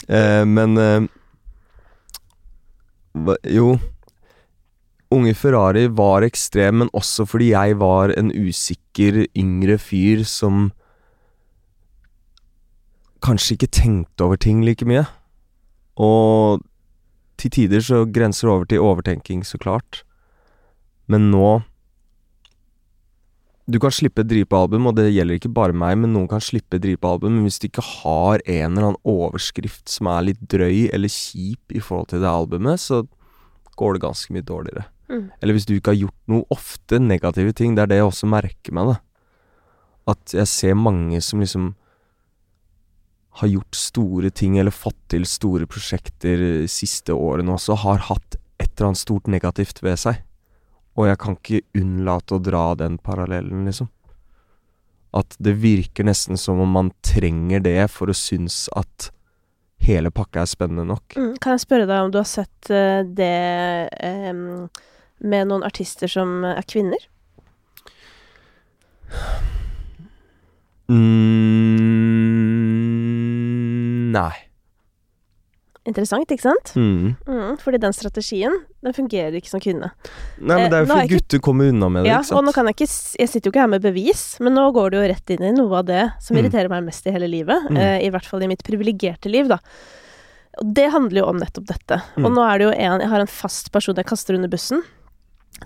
Eh, 0.09 0.43
men 0.49 0.75
uh, 0.75 1.07
Jo. 3.47 3.77
Unge 5.13 5.35
Ferrari 5.37 5.87
var 5.93 6.25
ekstrem, 6.25 6.81
men 6.81 6.93
også 6.97 7.27
fordi 7.29 7.53
jeg 7.53 7.77
var 7.81 8.15
en 8.17 8.33
usikker, 8.33 9.27
yngre 9.37 9.77
fyr 9.81 10.25
som 10.29 10.71
kanskje 13.23 13.57
ikke 13.57 13.73
tenkte 13.77 14.27
over 14.27 14.41
ting 14.41 14.63
like 14.67 14.87
mye. 14.89 15.05
Og 16.01 16.63
til 17.41 17.53
tider 17.53 17.85
så 17.85 18.05
grenser 18.07 18.49
det 18.49 18.55
over 18.55 18.65
til 18.71 18.87
overtenking, 18.87 19.45
så 19.45 19.59
klart. 19.59 20.03
Men 21.07 21.31
nå 21.31 21.63
Du 23.71 23.79
kan 23.79 23.93
slippe 23.95 24.21
et 24.21 24.29
dripealbum, 24.29 24.89
og 24.91 24.97
det 24.99 25.13
gjelder 25.15 25.39
ikke 25.39 25.53
bare 25.55 25.73
meg, 25.73 25.95
men 25.97 26.11
noen 26.13 26.27
kan 26.29 26.43
slippe 26.43 26.77
et 26.77 26.83
dripealbum, 26.83 27.31
men 27.31 27.45
hvis 27.47 27.61
du 27.63 27.69
ikke 27.69 27.85
har 28.03 28.43
en 28.43 28.73
eller 28.75 28.89
annen 28.89 29.07
overskrift 29.07 29.87
som 29.89 30.11
er 30.11 30.27
litt 30.27 30.41
drøy 30.51 30.91
eller 30.93 31.09
kjip 31.09 31.71
i 31.71 31.81
forhold 31.81 32.11
til 32.11 32.25
det 32.25 32.29
albumet, 32.29 32.83
så 32.83 33.05
går 33.79 33.95
det 33.95 34.03
ganske 34.03 34.35
mye 34.35 34.49
dårligere. 34.51 34.85
Mm. 35.13 35.29
Eller 35.41 35.57
hvis 35.57 35.69
du 35.69 35.77
ikke 35.77 35.93
har 35.93 36.01
gjort 36.07 36.33
noe 36.33 36.47
ofte 36.55 36.99
negative 37.03 37.53
ting. 37.57 37.77
Det 37.77 37.85
er 37.85 37.93
det 37.93 38.01
jeg 38.01 38.09
også 38.09 38.29
merker 38.33 38.77
meg, 38.77 38.95
da. 38.95 38.99
At 40.13 40.35
jeg 40.35 40.51
ser 40.51 40.79
mange 40.79 41.21
som 41.23 41.45
liksom 41.45 41.73
har 43.41 43.49
gjort 43.49 43.77
store 43.77 44.33
ting, 44.35 44.59
eller 44.61 44.75
fått 44.75 44.99
til 45.13 45.25
store 45.29 45.69
prosjekter 45.71 46.67
siste 46.69 47.15
årene 47.17 47.55
også, 47.55 47.79
har 47.85 48.05
hatt 48.11 48.37
et 48.61 48.69
eller 48.75 48.91
annet 48.91 49.01
stort 49.01 49.31
negativt 49.31 49.81
ved 49.85 50.01
seg. 50.01 50.21
Og 51.01 51.09
jeg 51.09 51.21
kan 51.23 51.39
ikke 51.39 51.63
unnlate 51.81 52.37
å 52.37 52.43
dra 52.45 52.67
den 52.77 52.99
parallellen, 53.01 53.65
liksom. 53.69 53.89
At 55.17 55.37
det 55.41 55.55
virker 55.61 56.09
nesten 56.09 56.41
som 56.41 56.61
om 56.61 56.71
man 56.73 56.93
trenger 57.05 57.61
det 57.65 57.81
for 57.93 58.13
å 58.13 58.17
synes 58.17 58.67
at 58.77 59.11
hele 59.83 60.13
pakka 60.15 60.45
er 60.45 60.51
spennende 60.51 60.87
nok. 60.89 61.17
Mm. 61.17 61.35
Kan 61.43 61.57
jeg 61.57 61.65
spørre 61.65 61.89
deg 61.89 62.07
om 62.07 62.13
du 62.13 62.21
har 62.21 62.29
sett 62.29 62.71
eh, 62.73 63.03
det 63.05 63.33
em, 64.05 64.45
med 65.23 65.49
noen 65.49 65.63
artister 65.65 66.11
som 66.11 66.45
er 66.45 66.63
kvinner? 66.69 66.99
mm, 72.83 74.13
Nei. 74.13 74.33
Interessant, 75.89 76.31
ikke 76.31 76.45
sant? 76.45 76.71
Mm. 76.79 77.17
Mm, 77.27 77.55
fordi 77.59 77.79
den 77.83 77.95
strategien, 77.97 78.55
den 78.87 78.95
fungerer 78.95 79.35
ikke 79.35 79.51
som 79.51 79.59
kvinne. 79.63 79.89
Nei, 80.39 80.61
men 80.61 80.69
det 80.71 80.77
er 80.79 80.83
Eh, 80.83 80.87
jo 80.87 80.93
fordi 80.95 81.09
gutter 81.11 81.39
ikke- 81.39 81.43
kommer 81.43 81.69
unna 81.73 81.89
med 81.91 82.05
det, 82.05 82.11
Ja, 82.13 82.21
ikke 82.21 82.37
og 82.37 82.45
nå 82.45 82.53
kan 82.55 82.67
jeg 82.67 82.77
ikke 82.77 83.19
Jeg 83.19 83.29
sitter 83.29 83.47
jo 83.49 83.53
ikke 83.53 83.61
her 83.63 83.67
med 83.69 83.83
bevis, 83.83 84.39
men 84.41 84.55
nå 84.55 84.73
går 84.73 84.91
det 84.93 84.99
jo 85.01 85.09
rett 85.15 85.31
inn 85.31 85.43
i 85.43 85.51
noe 85.51 85.75
av 85.79 85.85
det 85.87 86.13
som 86.21 86.37
Mm. 86.37 86.45
irriterer 86.45 86.69
meg 86.71 86.85
mest 86.85 87.07
i 87.07 87.11
hele 87.11 87.27
livet. 87.29 87.69
Mm. 87.69 87.77
eh, 87.77 87.99
I 88.07 88.11
hvert 88.11 88.25
fall 88.27 88.43
i 88.43 88.47
mitt 88.47 88.63
privilegerte 88.63 89.27
liv, 89.31 89.49
da. 89.49 89.59
Og 90.63 90.73
det 90.75 90.93
handler 90.93 91.19
jo 91.23 91.27
om 91.27 91.39
nettopp 91.39 91.67
dette. 91.67 92.03
Og 92.17 92.31
Mm. 92.31 92.35
nå 92.37 92.55
er 92.55 92.59
det 92.59 92.65
jo 92.67 92.71
en 92.81 93.01
Jeg 93.01 93.09
har 93.09 93.21
en 93.21 93.27
fast 93.27 93.73
person 93.73 93.95
jeg 93.97 94.07
kaster 94.07 94.35
under 94.35 94.49
bussen. 94.49 94.83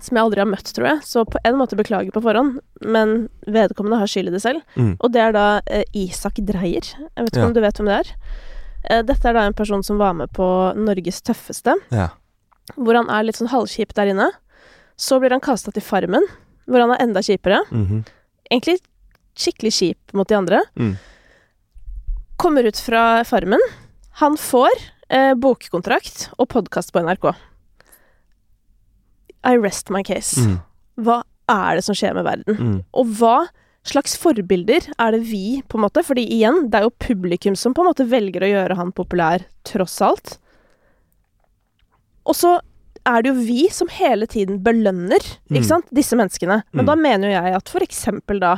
Som 0.01 0.17
jeg 0.17 0.23
aldri 0.27 0.41
har 0.43 0.49
møtt, 0.51 0.69
tror 0.75 0.85
jeg. 0.91 0.99
Så 1.07 1.23
på 1.25 1.39
en 1.47 1.55
måte 1.57 1.77
beklager 1.79 2.11
på 2.13 2.21
forhånd, 2.21 2.59
men 2.85 3.29
vedkommende 3.49 3.97
har 3.97 4.07
skyld 4.11 4.29
i 4.29 4.33
det 4.35 4.41
selv. 4.43 4.61
Mm. 4.75 4.91
Og 5.01 5.11
det 5.11 5.21
er 5.23 5.31
da 5.33 5.45
eh, 5.65 5.83
Isak 5.97 6.37
Dreyer. 6.45 6.85
Jeg 6.85 7.17
vet 7.17 7.31
ikke 7.31 7.41
Ja. 7.41 7.47
om 7.47 7.53
du 7.55 7.61
vet 7.63 7.79
hvem 7.81 7.89
det 7.89 7.95
er? 8.03 8.11
Eh, 8.91 9.01
dette 9.07 9.25
er 9.25 9.33
da 9.33 9.45
en 9.47 9.53
person 9.57 9.81
som 9.83 9.97
var 9.97 10.13
med 10.13 10.29
på 10.37 10.45
Norges 10.77 11.21
tøffeste 11.25 11.73
Ja. 11.91 12.09
hvor 12.75 12.93
han 12.99 13.09
er 13.09 13.23
litt 13.23 13.35
sånn 13.39 13.49
halvkjip 13.49 13.93
der 13.97 14.11
inne. 14.13 14.29
Så 14.97 15.19
blir 15.19 15.31
han 15.33 15.41
kasta 15.41 15.71
til 15.71 15.81
Farmen, 15.81 16.23
hvor 16.67 16.79
han 16.83 16.91
er 16.93 17.01
enda 17.01 17.19
kjipere. 17.21 17.63
Mhm. 17.71 18.05
Egentlig 18.51 18.79
skikkelig 19.37 19.73
kjip 19.73 20.13
mot 20.13 20.27
de 20.27 20.35
andre. 20.35 20.61
Mm. 20.77 20.95
Kommer 22.37 22.63
ut 22.69 22.77
fra 22.77 23.23
Farmen. 23.23 23.59
Han 24.21 24.37
får 24.37 24.69
eh, 25.09 25.33
bokkontrakt 25.33 26.29
og 26.37 26.49
podkast 26.49 26.91
på 26.93 27.01
NRK. 27.01 27.33
I 29.47 29.55
rest 29.57 29.89
my 29.93 30.03
case. 30.03 30.35
Mm. 30.43 30.57
Hva 31.07 31.21
er 31.49 31.77
det 31.79 31.83
som 31.87 31.95
skjer 31.95 32.13
med 32.17 32.25
verden? 32.27 32.57
Mm. 32.59 32.77
Og 32.99 33.13
hva 33.19 33.37
slags 33.87 34.17
forbilder 34.19 34.89
er 34.99 35.13
det 35.15 35.21
vi, 35.29 35.61
på 35.71 35.77
en 35.79 35.85
måte? 35.85 36.03
Fordi 36.03 36.25
igjen, 36.27 36.65
det 36.69 36.81
er 36.81 36.87
jo 36.89 36.95
publikum 36.99 37.55
som 37.55 37.73
på 37.73 37.85
en 37.85 37.87
måte 37.93 38.07
velger 38.11 38.43
å 38.43 38.49
gjøre 38.51 38.75
han 38.75 38.91
populær, 38.91 39.45
tross 39.63 40.01
alt. 40.03 40.33
Og 42.27 42.35
så 42.35 42.57
er 43.07 43.23
det 43.23 43.31
jo 43.31 43.37
vi 43.47 43.69
som 43.71 43.87
hele 43.95 44.27
tiden 44.27 44.59
belønner, 44.65 45.23
ikke 45.47 45.61
Mm. 45.63 45.69
sant, 45.69 45.85
disse 45.95 46.15
menneskene. 46.19 46.63
Men 46.73 46.83
Mm. 46.83 46.87
da 46.87 46.95
mener 46.95 47.27
jo 47.29 47.41
jeg 47.41 47.55
at 47.55 47.69
for 47.69 47.79
eksempel 47.79 48.39
da 48.41 48.57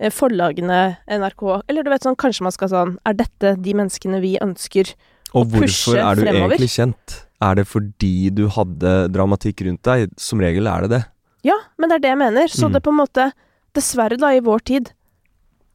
eh, 0.00 0.10
forlagene, 0.10 0.98
NRK, 1.08 1.62
eller 1.68 1.82
du 1.82 1.90
vet 1.90 2.02
sånn, 2.02 2.14
kanskje 2.14 2.42
man 2.42 2.52
skal 2.52 2.68
sånn 2.68 2.98
Er 3.04 3.14
dette 3.14 3.60
de 3.60 3.72
menneskene 3.74 4.20
vi 4.20 4.38
ønsker? 4.38 4.94
Og 5.34 5.46
hvorfor 5.52 5.96
er 5.98 6.14
du 6.16 6.22
fremover. 6.22 6.54
egentlig 6.56 6.70
kjent? 6.72 7.16
Er 7.40 7.54
det 7.54 7.66
fordi 7.68 8.30
du 8.34 8.48
hadde 8.48 9.08
dramatikk 9.12 9.60
rundt 9.66 9.82
deg? 9.82 10.10
Som 10.18 10.40
regel 10.40 10.66
er 10.66 10.82
det 10.86 10.90
det. 10.90 11.04
Ja, 11.44 11.54
men 11.78 11.88
det 11.90 11.96
er 11.96 12.00
det 12.00 12.08
jeg 12.14 12.18
mener. 12.18 12.48
Så 12.48 12.66
Mm. 12.68 12.72
det 12.72 12.82
på 12.82 12.90
en 12.90 12.98
måte 13.06 13.32
Dessverre, 13.74 14.16
da, 14.18 14.28
i 14.32 14.40
vår 14.40 14.58
tid, 14.64 14.92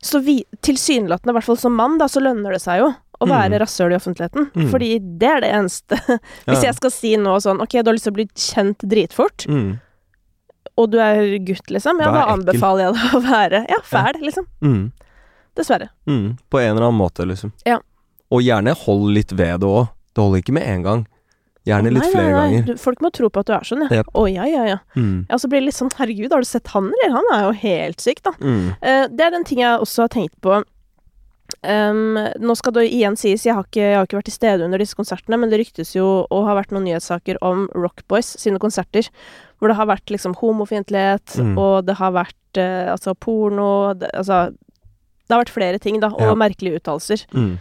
så 0.02 0.20
vi, 0.22 0.44
tilsynelatende, 0.62 1.30
i 1.30 1.34
hvert 1.38 1.44
fall 1.46 1.58
som 1.58 1.74
mann, 1.76 1.98
da, 2.00 2.06
så 2.08 2.20
lønner 2.20 2.52
det 2.52 2.60
seg 2.62 2.80
jo 2.82 2.88
å 3.22 3.28
være 3.30 3.54
Mm. 3.54 3.60
rasshøl 3.62 3.94
i 3.94 3.96
offentligheten. 3.96 4.50
Mm. 4.52 4.70
Fordi 4.72 4.89
det 5.20 5.30
er 5.30 5.39
det 5.42 5.52
eneste. 5.54 5.96
Hvis 6.50 6.63
Ja. 6.63 6.72
jeg 6.72 6.76
skal 6.76 6.92
si 6.92 7.16
nå 7.16 7.38
sånn 7.39 7.62
Ok, 7.62 7.70
du 7.82 7.88
har 7.88 7.94
lyst 7.94 8.04
til 8.10 8.12
å 8.12 8.16
bli 8.18 8.26
kjent 8.36 8.80
dritfort, 8.80 9.46
Mm. 9.48 9.80
og 10.76 10.92
du 10.92 10.98
er 11.00 11.38
gutt, 11.39 11.68
liksom, 11.70 12.00
ja, 12.02 12.12
Da 12.12 12.26
er 12.26 12.34
anbefaler 12.34 12.92
jeg 12.92 12.94
deg 12.96 13.13
å 13.13 13.22
være 13.22 13.66
ja, 13.70 13.80
fæl, 13.86 14.20
liksom. 14.22 14.46
Mm. 14.62 14.92
Dessverre. 15.56 15.89
Mm. 16.08 16.38
På 16.50 16.60
en 16.60 16.76
eller 16.76 16.88
annen 16.89 17.00
måte, 17.00 17.26
liksom. 17.30 17.54
Ja. 17.66 17.80
Og 18.34 18.41
gjerne 18.41 18.74
hold 18.86 19.12
litt 19.13 19.32
ved 19.38 19.60
det 19.62 19.69
òg. 19.69 19.91
Det 20.13 20.22
holder 20.24 20.41
ikke 20.43 20.56
med 20.58 20.65
én 20.69 20.84
gang. 20.86 21.06
Gjerne 21.69 21.91
litt 21.93 22.04
Nei, 22.04 22.12
flere 22.12 22.32
nei, 22.34 22.39
nei. 22.52 22.62
ganger. 22.63 22.78
Folk 22.82 23.00
må 23.06 23.10
tro 23.15 23.30
på 23.32 23.39
at 23.39 23.48
du 23.48 23.54
er 23.56 23.63
sånn, 23.69 23.86
ja. 23.86 24.02
Yep. 24.02 24.10
Å 24.19 24.24
ja, 24.28 24.43
ja, 24.52 24.63
ja. 24.74 24.78
Mm. 25.00 25.26
Ja, 25.30 25.38
så 25.39 25.48
blir 25.48 25.62
det 25.62 25.69
litt 25.69 25.78
sånn 25.78 25.93
Herregud, 25.96 26.34
har 26.34 26.43
du 26.43 26.50
sett 26.50 26.67
han, 26.74 26.89
eller? 26.91 27.13
Han 27.15 27.30
er 27.38 27.46
jo 27.46 27.54
helt 27.62 28.04
syk, 28.04 28.19
da. 28.26 28.34
Mm. 28.43 28.65
Uh, 28.84 29.06
det 29.13 29.24
er 29.28 29.32
den 29.38 29.46
ting 29.48 29.62
jeg 29.63 29.80
også 29.86 30.04
har 30.08 30.12
tenkt 30.17 30.36
på. 30.43 30.58
Um, 31.63 32.17
nå 32.43 32.56
skal 32.60 32.74
det 32.76 32.84
igjen 32.91 33.15
sies, 33.19 33.46
jeg 33.46 33.54
har, 33.56 33.63
ikke, 33.67 33.80
jeg 33.84 33.96
har 34.00 34.08
ikke 34.08 34.17
vært 34.17 34.28
til 34.32 34.36
stede 34.36 34.65
under 34.65 34.82
disse 34.82 34.98
konsertene, 34.98 35.38
men 35.39 35.52
det 35.52 35.60
ryktes 35.62 35.93
jo 35.96 36.06
å 36.34 36.39
ha 36.48 36.56
vært 36.58 36.74
noen 36.76 36.88
nyhetssaker 36.89 37.38
om 37.46 37.67
Rock 37.78 38.04
Boys 38.12 38.34
sine 38.41 38.60
konserter, 38.63 39.08
hvor 39.60 39.72
det 39.72 39.78
har 39.80 39.88
vært 39.91 40.12
liksom 40.12 40.36
homofiendtlighet, 40.39 41.38
Mm. 41.39 41.54
og 41.60 41.86
det 41.88 41.96
har 42.00 42.12
vært 42.15 42.60
uh, 42.60 42.91
altså 42.96 43.13
porno 43.15 43.93
det, 43.96 44.10
Altså 44.13 44.52
Det 45.24 45.32
har 45.32 45.43
vært 45.46 45.56
flere 45.56 45.80
ting, 45.80 46.00
da, 46.04 46.10
og 46.12 46.19
Ja. 46.22 46.34
merkelige 46.36 46.82
uttalelser. 46.82 47.24
Mm. 47.32 47.60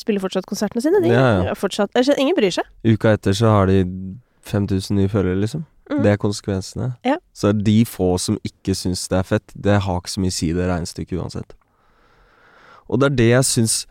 Spiller 0.00 0.22
fortsatt 0.22 0.48
konsertene 0.50 0.82
sine, 0.82 1.00
de. 1.04 1.12
Ja, 1.12 1.26
ja. 1.50 1.54
Fortsatt, 1.58 1.92
eller, 1.94 2.18
ingen 2.18 2.36
bryr 2.36 2.54
seg. 2.54 2.66
Uka 2.86 3.14
etter 3.14 3.36
så 3.36 3.52
har 3.54 3.70
de 3.70 3.84
5000 4.44 4.98
nye 4.98 5.10
følgere, 5.10 5.38
liksom. 5.44 5.64
Mm. 5.90 6.00
Det 6.02 6.12
er 6.14 6.20
konsekvensene. 6.20 6.92
Ja. 7.04 7.18
Så 7.36 7.52
de 7.52 7.82
få 7.88 8.14
som 8.20 8.38
ikke 8.46 8.74
syns 8.76 9.04
det 9.12 9.18
er 9.20 9.28
fett, 9.28 9.52
det 9.54 9.82
har 9.84 10.00
ikke 10.00 10.14
så 10.14 10.22
mye 10.24 10.32
å 10.32 10.36
si 10.38 10.48
det 10.56 10.68
regnestykket 10.70 11.20
uansett. 11.20 11.54
Og 12.88 13.00
det 13.00 13.10
er 13.10 13.18
det 13.20 13.28
jeg 13.30 13.50
syns 13.50 13.82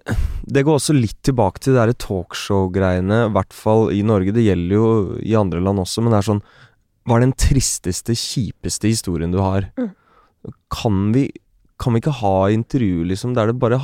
Det 0.54 0.62
går 0.62 0.76
også 0.78 0.94
litt 0.94 1.18
tilbake 1.26 1.62
til 1.64 1.74
de 1.74 1.94
talkshow-greiene, 1.98 3.24
i 3.26 3.32
hvert 3.34 3.54
fall 3.56 3.88
i 3.94 4.02
Norge. 4.06 4.34
Det 4.36 4.44
gjelder 4.44 4.76
jo 4.76 4.90
i 5.18 5.34
andre 5.38 5.62
land 5.64 5.82
også, 5.82 6.04
men 6.04 6.14
det 6.14 6.20
er 6.20 6.28
sånn 6.28 6.42
Hva 7.08 7.18
er 7.18 7.26
den 7.26 7.36
tristeste, 7.38 8.14
kjipeste 8.16 8.90
historien 8.90 9.34
du 9.34 9.40
har? 9.42 9.68
Mm. 9.80 9.90
Kan 10.72 11.10
vi 11.16 11.28
Kan 11.80 11.94
vi 11.94 12.02
ikke 12.04 12.18
ha 12.20 12.36
intervju, 12.52 13.04
liksom, 13.08 13.34
der 13.34 13.50
det 13.50 13.60
bare 13.60 13.80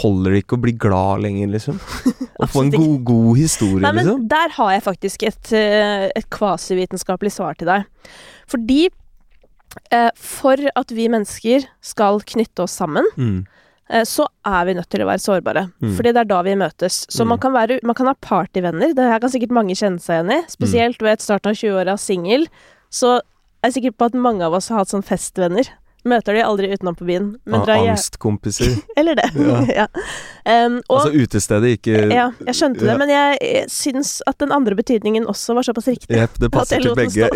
Holder 0.00 0.30
det 0.36 0.44
ikke 0.44 0.54
å 0.54 0.62
bli 0.62 0.72
glad 0.78 1.24
lenger, 1.24 1.48
liksom? 1.50 1.78
Å 2.40 2.46
få 2.48 2.62
en 2.62 2.70
god, 2.70 2.98
god 3.08 3.38
historie, 3.40 3.82
Nei, 3.82 3.90
men 3.96 4.04
liksom? 4.06 4.26
der 4.30 4.52
har 4.54 4.70
jeg 4.76 4.84
faktisk 4.86 5.24
et, 5.26 5.50
eh, 5.58 6.04
et 6.16 6.28
kvasivitenskapelig 6.30 7.32
svar 7.34 7.58
til 7.58 7.66
deg. 7.72 7.88
Fordi 8.50 8.84
eh, 9.90 10.10
for 10.14 10.62
at 10.78 10.94
vi 10.94 11.08
mennesker 11.10 11.66
skal 11.82 12.22
knytte 12.22 12.62
oss 12.68 12.78
sammen, 12.78 13.04
Mm. 13.18 13.40
eh, 13.90 14.06
så 14.06 14.28
er 14.46 14.64
vi 14.70 14.74
nødt 14.78 14.88
til 14.94 15.02
å 15.02 15.10
være 15.10 15.24
sårbare. 15.26 15.66
Mm. 15.82 15.96
Fordi 15.98 16.12
det 16.14 16.22
er 16.22 16.30
da 16.30 16.40
vi 16.46 16.54
møtes. 16.54 17.00
Så 17.10 17.24
Mm. 17.26 17.28
man, 17.34 17.38
kan 17.42 17.52
være, 17.52 17.80
man 17.82 17.94
kan 17.98 18.06
ha 18.06 18.14
partyvenner, 18.14 18.94
det 18.94 19.10
her 19.10 19.18
kan 19.18 19.30
sikkert 19.34 19.50
mange 19.58 19.74
kjenne 19.74 19.98
seg 20.00 20.20
igjen 20.22 20.32
i. 20.38 20.40
Spesielt 20.54 21.02
ved 21.02 21.18
et 21.18 21.26
starten 21.26 21.50
av 21.50 21.58
20-åra 21.58 21.98
singel. 21.98 22.46
Så 22.90 23.16
er 23.18 23.70
jeg 23.70 23.82
sikker 23.82 23.98
på 23.98 24.06
at 24.06 24.14
mange 24.14 24.42
av 24.46 24.54
oss 24.54 24.68
har 24.70 24.78
hatt 24.84 24.88
sånn 24.94 25.02
festvenner. 25.04 25.66
Møter 26.08 26.32
de 26.32 26.40
aldri 26.44 26.70
utenom 26.72 26.94
på 26.96 27.04
byen. 27.04 27.26
Men 27.44 27.60
Ah, 27.60 27.64
drar 27.66 27.88
Angstkompiser. 27.90 28.78
Eller 28.98 29.18
det. 29.18 29.26
Ja. 29.36 29.58
ja. 29.82 29.86
Um, 30.66 30.78
og, 30.88 31.00
altså 31.02 31.12
utestedet, 31.12 31.74
ikke 31.76 32.06
ja, 32.08 32.30
jeg 32.46 32.54
skjønte 32.56 32.80
det, 32.86 32.88
Ja. 32.94 32.96
men 33.02 33.12
jeg, 33.12 33.38
jeg 33.44 33.68
syns 33.70 34.14
at 34.26 34.38
den 34.40 34.52
andre 34.56 34.74
betydningen 34.78 35.26
også 35.28 35.54
var 35.58 35.62
såpass 35.68 35.90
riktig. 35.92 36.16
Jepp, 36.16 36.38
det 36.40 36.50
passer 36.56 36.80
til 36.80 36.96
begge. 36.96 37.28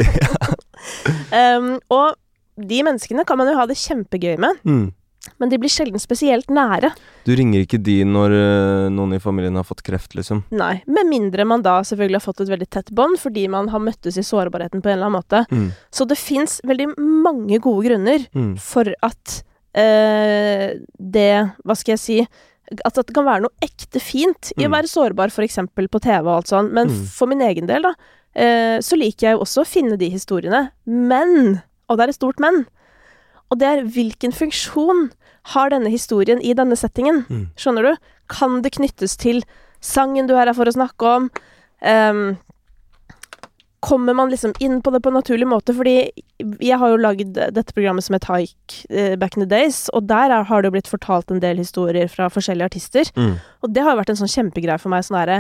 Um, 1.35 1.75
og 1.93 2.15
de 2.61 2.83
menneskene 2.87 3.25
kan 3.27 3.39
man 3.41 3.49
jo 3.51 3.57
ha 3.59 3.67
det 3.67 3.77
kjempegøy 3.81 4.37
med, 4.41 4.61
Mm. 4.65 4.93
Men 5.41 5.49
de 5.49 5.59
blir 5.59 5.71
sjelden 5.73 5.99
spesielt 6.03 6.47
nære. 6.53 6.91
Du 7.25 7.33
ringer 7.35 7.65
ikke 7.65 7.79
de 7.83 8.05
når 8.05 8.31
øh, 8.37 8.89
noen 8.93 9.15
i 9.17 9.19
familien 9.23 9.57
har 9.57 9.65
fått 9.65 9.83
kreft, 9.83 10.15
liksom? 10.15 10.45
Nei. 10.53 10.83
Med 10.87 11.07
mindre 11.09 11.45
man 11.49 11.63
da 11.63 11.79
selvfølgelig 11.83 12.21
har 12.21 12.27
fått 12.27 12.41
et 12.45 12.53
veldig 12.53 12.69
tett 12.71 12.91
bånd, 12.93 13.19
fordi 13.19 13.47
man 13.49 13.69
har 13.69 13.81
møttes 13.81 14.19
i 14.21 14.23
sårbarheten 14.27 14.83
på 14.85 14.89
en 14.93 14.99
eller 14.99 15.07
annen 15.09 15.21
måte. 15.23 15.45
Mm. 15.51 15.71
Så 15.91 16.07
det 16.07 16.19
fins 16.21 16.61
veldig 16.65 16.93
mange 16.99 17.59
gode 17.61 17.87
grunner 17.89 18.27
Mm. 18.35 18.57
for 18.61 18.85
at 19.03 19.43
eh, 19.75 20.75
det 20.99 21.31
Hva 21.65 21.77
skal 21.77 21.97
jeg 21.97 22.03
si 22.03 22.19
At 22.85 22.95
det 22.97 23.13
kan 23.15 23.27
være 23.27 23.43
noe 23.45 23.53
ekte 23.65 24.01
fint 24.01 24.53
i 24.57 24.65
å 24.65 24.71
Mm. 24.71 24.73
være 24.73 24.89
sårbar, 24.89 25.29
f.eks. 25.31 25.59
på 25.77 26.01
TV 26.01 26.25
og 26.27 26.37
alt 26.39 26.47
sånt. 26.49 26.73
Men 26.73 26.89
Mm. 26.89 27.07
for 27.13 27.27
min 27.29 27.41
egen 27.43 27.67
del, 27.67 27.83
da, 27.83 27.93
eh, 28.35 28.79
så 28.81 28.97
liker 28.97 29.21
jeg 29.29 29.33
jo 29.37 29.41
også 29.45 29.61
å 29.63 29.67
finne 29.69 29.99
de 29.99 30.09
historiene. 30.11 30.71
Men, 30.87 31.61
og 31.91 31.99
det 31.99 32.05
er 32.05 32.09
et 32.09 32.15
stort 32.15 32.41
men, 32.41 32.67
og 33.53 33.61
det 33.61 33.69
er 33.69 33.85
hvilken 33.95 34.35
funksjon 34.35 35.09
har 35.53 35.71
denne 35.75 35.93
historien 35.93 36.41
i 36.41 36.55
denne 36.57 36.77
settingen? 36.79 37.25
Mm. 37.29 37.45
Skjønner 37.61 37.91
du? 37.91 38.09
Kan 38.33 38.63
det 38.65 38.75
knyttes 38.79 39.19
til 39.21 39.43
sangen 39.85 40.29
du 40.29 40.35
her 40.39 40.49
er 40.49 40.57
for 40.57 40.69
å 40.69 40.75
snakke 40.75 41.15
om? 41.19 41.31
Um, 41.85 42.27
kommer 43.85 44.17
man 44.17 44.31
liksom 44.33 44.55
inn 44.65 44.79
på 44.81 44.93
det 44.95 45.03
på 45.05 45.11
en 45.13 45.19
naturlig 45.19 45.49
måte? 45.51 45.75
Fordi 45.77 45.97
jeg 46.41 46.79
har 46.81 46.95
jo 46.95 47.03
lagd 47.03 47.37
dette 47.37 47.77
programmet 47.77 48.07
som 48.07 48.17
et 48.17 48.29
Haik 48.31 48.79
uh, 48.89 49.17
back 49.21 49.37
in 49.37 49.45
the 49.45 49.51
days, 49.51 49.85
og 49.93 50.09
der 50.09 50.33
er, 50.33 50.49
har 50.49 50.63
det 50.63 50.71
jo 50.71 50.77
blitt 50.79 50.89
fortalt 50.89 51.35
en 51.35 51.43
del 51.45 51.61
historier 51.61 52.09
fra 52.09 52.31
forskjellige 52.33 52.73
artister. 52.73 53.13
Mm. 53.19 53.37
Og 53.63 53.75
det 53.75 53.85
har 53.85 53.93
jo 53.93 54.01
vært 54.01 54.15
en 54.15 54.23
sånn 54.25 54.33
kjempegreie 54.33 54.81
for 54.81 54.95
meg. 54.95 55.05
sånn 55.05 55.21
herre 55.21 55.39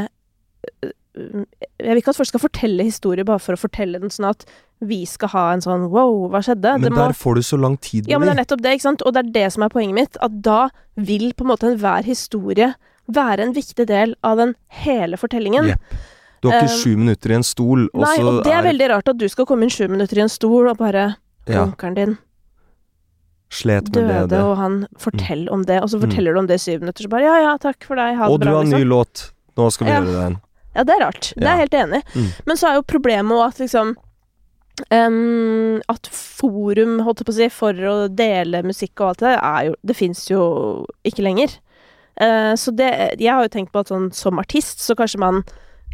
øh, 0.84 0.92
Jeg 1.14 1.46
vil 1.94 2.00
ikke 2.00 2.10
at 2.10 2.16
folk 2.18 2.26
skal 2.28 2.40
fortelle 2.42 2.82
historier 2.82 3.24
bare 3.24 3.38
for 3.38 3.54
å 3.54 3.60
fortelle 3.60 4.00
den, 4.02 4.10
sånn 4.10 4.26
at 4.30 4.44
vi 4.82 5.04
skal 5.06 5.28
ha 5.28 5.52
en 5.54 5.60
sånn 5.62 5.88
wow, 5.90 6.28
hva 6.28 6.40
skjedde? 6.42 6.72
Men 6.80 6.92
må- 6.92 6.96
der 7.06 7.12
får 7.14 7.34
du 7.36 7.40
så 7.46 7.58
lang 7.60 7.76
tid 7.78 8.08
ja, 8.08 8.18
men 8.18 8.26
det 8.26 8.34
med 8.34 8.38
er 8.40 8.44
nettopp 8.44 8.62
det, 8.62 8.72
ikke 8.74 8.82
sant? 8.88 9.02
Og 9.06 9.14
det 9.14 9.22
er 9.26 9.30
det 9.32 9.52
som 9.52 9.62
er 9.62 9.68
poenget 9.68 9.94
mitt. 9.94 10.16
At 10.20 10.42
da 10.42 10.68
vil 10.96 11.32
på 11.32 11.44
en 11.46 11.52
måte 11.52 11.70
enhver 11.70 12.02
historie 12.04 12.74
være 13.08 13.40
en 13.46 13.52
viktig 13.54 13.86
del 13.86 14.14
av 14.24 14.36
den 14.38 14.54
hele 14.82 15.16
fortellingen. 15.16 15.66
Jepp. 15.70 15.80
Du 16.42 16.50
har 16.50 16.60
ikke 16.62 16.72
Um, 16.74 16.82
sju 16.82 16.96
minutter 16.96 17.30
i 17.30 17.34
en 17.38 17.42
stol, 17.46 17.86
og 17.94 18.02
Nei, 18.04 18.18
og 18.20 18.42
det 18.44 18.52
er 18.52 18.62
veldig 18.66 18.88
rart 18.90 19.08
at 19.08 19.16
du 19.16 19.28
skal 19.28 19.46
komme 19.46 19.62
inn 19.62 19.70
sju 19.70 19.86
minutter 19.88 20.18
i 20.18 20.20
en 20.26 20.28
stol 20.28 20.68
og 20.68 20.76
bare 20.76 21.16
ja, 21.46 21.62
Onkelen 21.64 21.94
din 21.94 22.18
Slet 23.54 23.84
med 23.94 24.08
døde, 24.08 24.22
og 24.24 24.28
det. 24.30 24.38
og 24.42 24.56
han 24.58 24.86
Fortell 24.98 25.48
om 25.52 25.62
det. 25.64 25.80
Og 25.82 25.88
så 25.90 25.96
Mm. 26.00 26.08
forteller 26.10 26.32
du 26.34 26.38
om 26.40 26.46
det 26.48 26.54
i 26.54 26.64
syv 26.64 26.80
minutter, 26.80 27.04
så 27.04 27.08
bare 27.08 27.22
ja 27.22 27.36
ja, 27.52 27.56
takk 27.56 27.84
for 27.84 27.94
deg, 27.94 28.16
ha 28.16 28.26
Og 28.28 28.40
det 28.40 28.46
du 28.48 28.52
har 28.52 28.60
en 28.62 28.66
liksom. 28.70 28.80
ny 28.80 28.84
låt. 28.84 29.30
Nå 29.56 29.70
skal 29.72 29.86
vi 29.86 29.92
Ja. 29.92 30.00
gjøre 30.00 30.10
igjen. 30.18 30.40
Ja, 30.74 30.84
det 30.84 30.94
er 30.96 31.04
rart. 31.06 31.32
Det 31.36 31.44
er 31.46 31.56
jeg 31.56 31.64
helt 31.68 31.74
enig 31.80 32.00
i. 32.02 32.18
Mm. 32.18 32.28
Men 32.46 32.56
så 32.60 32.68
er 32.70 32.74
jo 32.80 32.82
problemet 32.90 33.36
også 33.38 33.48
at 33.54 33.62
liksom 33.64 33.94
um, 34.90 35.80
At 35.88 36.08
forum, 36.10 36.96
holdt 37.06 37.22
jeg 37.22 37.28
på 37.28 37.34
å 37.34 37.38
si, 37.38 37.48
for 37.54 37.84
å 37.90 37.96
dele 38.10 38.62
musikk 38.66 39.00
og 39.00 39.12
alt 39.12 39.22
det, 39.24 39.34
er 39.38 39.68
jo 39.70 39.76
Det 39.86 39.96
fins 39.98 40.24
jo 40.30 40.42
ikke 41.06 41.24
lenger. 41.26 41.58
Uh, 42.20 42.54
så 42.58 42.70
det 42.74 42.90
Jeg 43.22 43.32
har 43.34 43.42
jo 43.46 43.52
tenkt 43.54 43.72
på 43.74 43.82
at 43.84 43.90
sånn 43.92 44.10
som 44.14 44.38
artist, 44.42 44.82
så 44.84 44.96
kanskje 44.98 45.22
man 45.22 45.42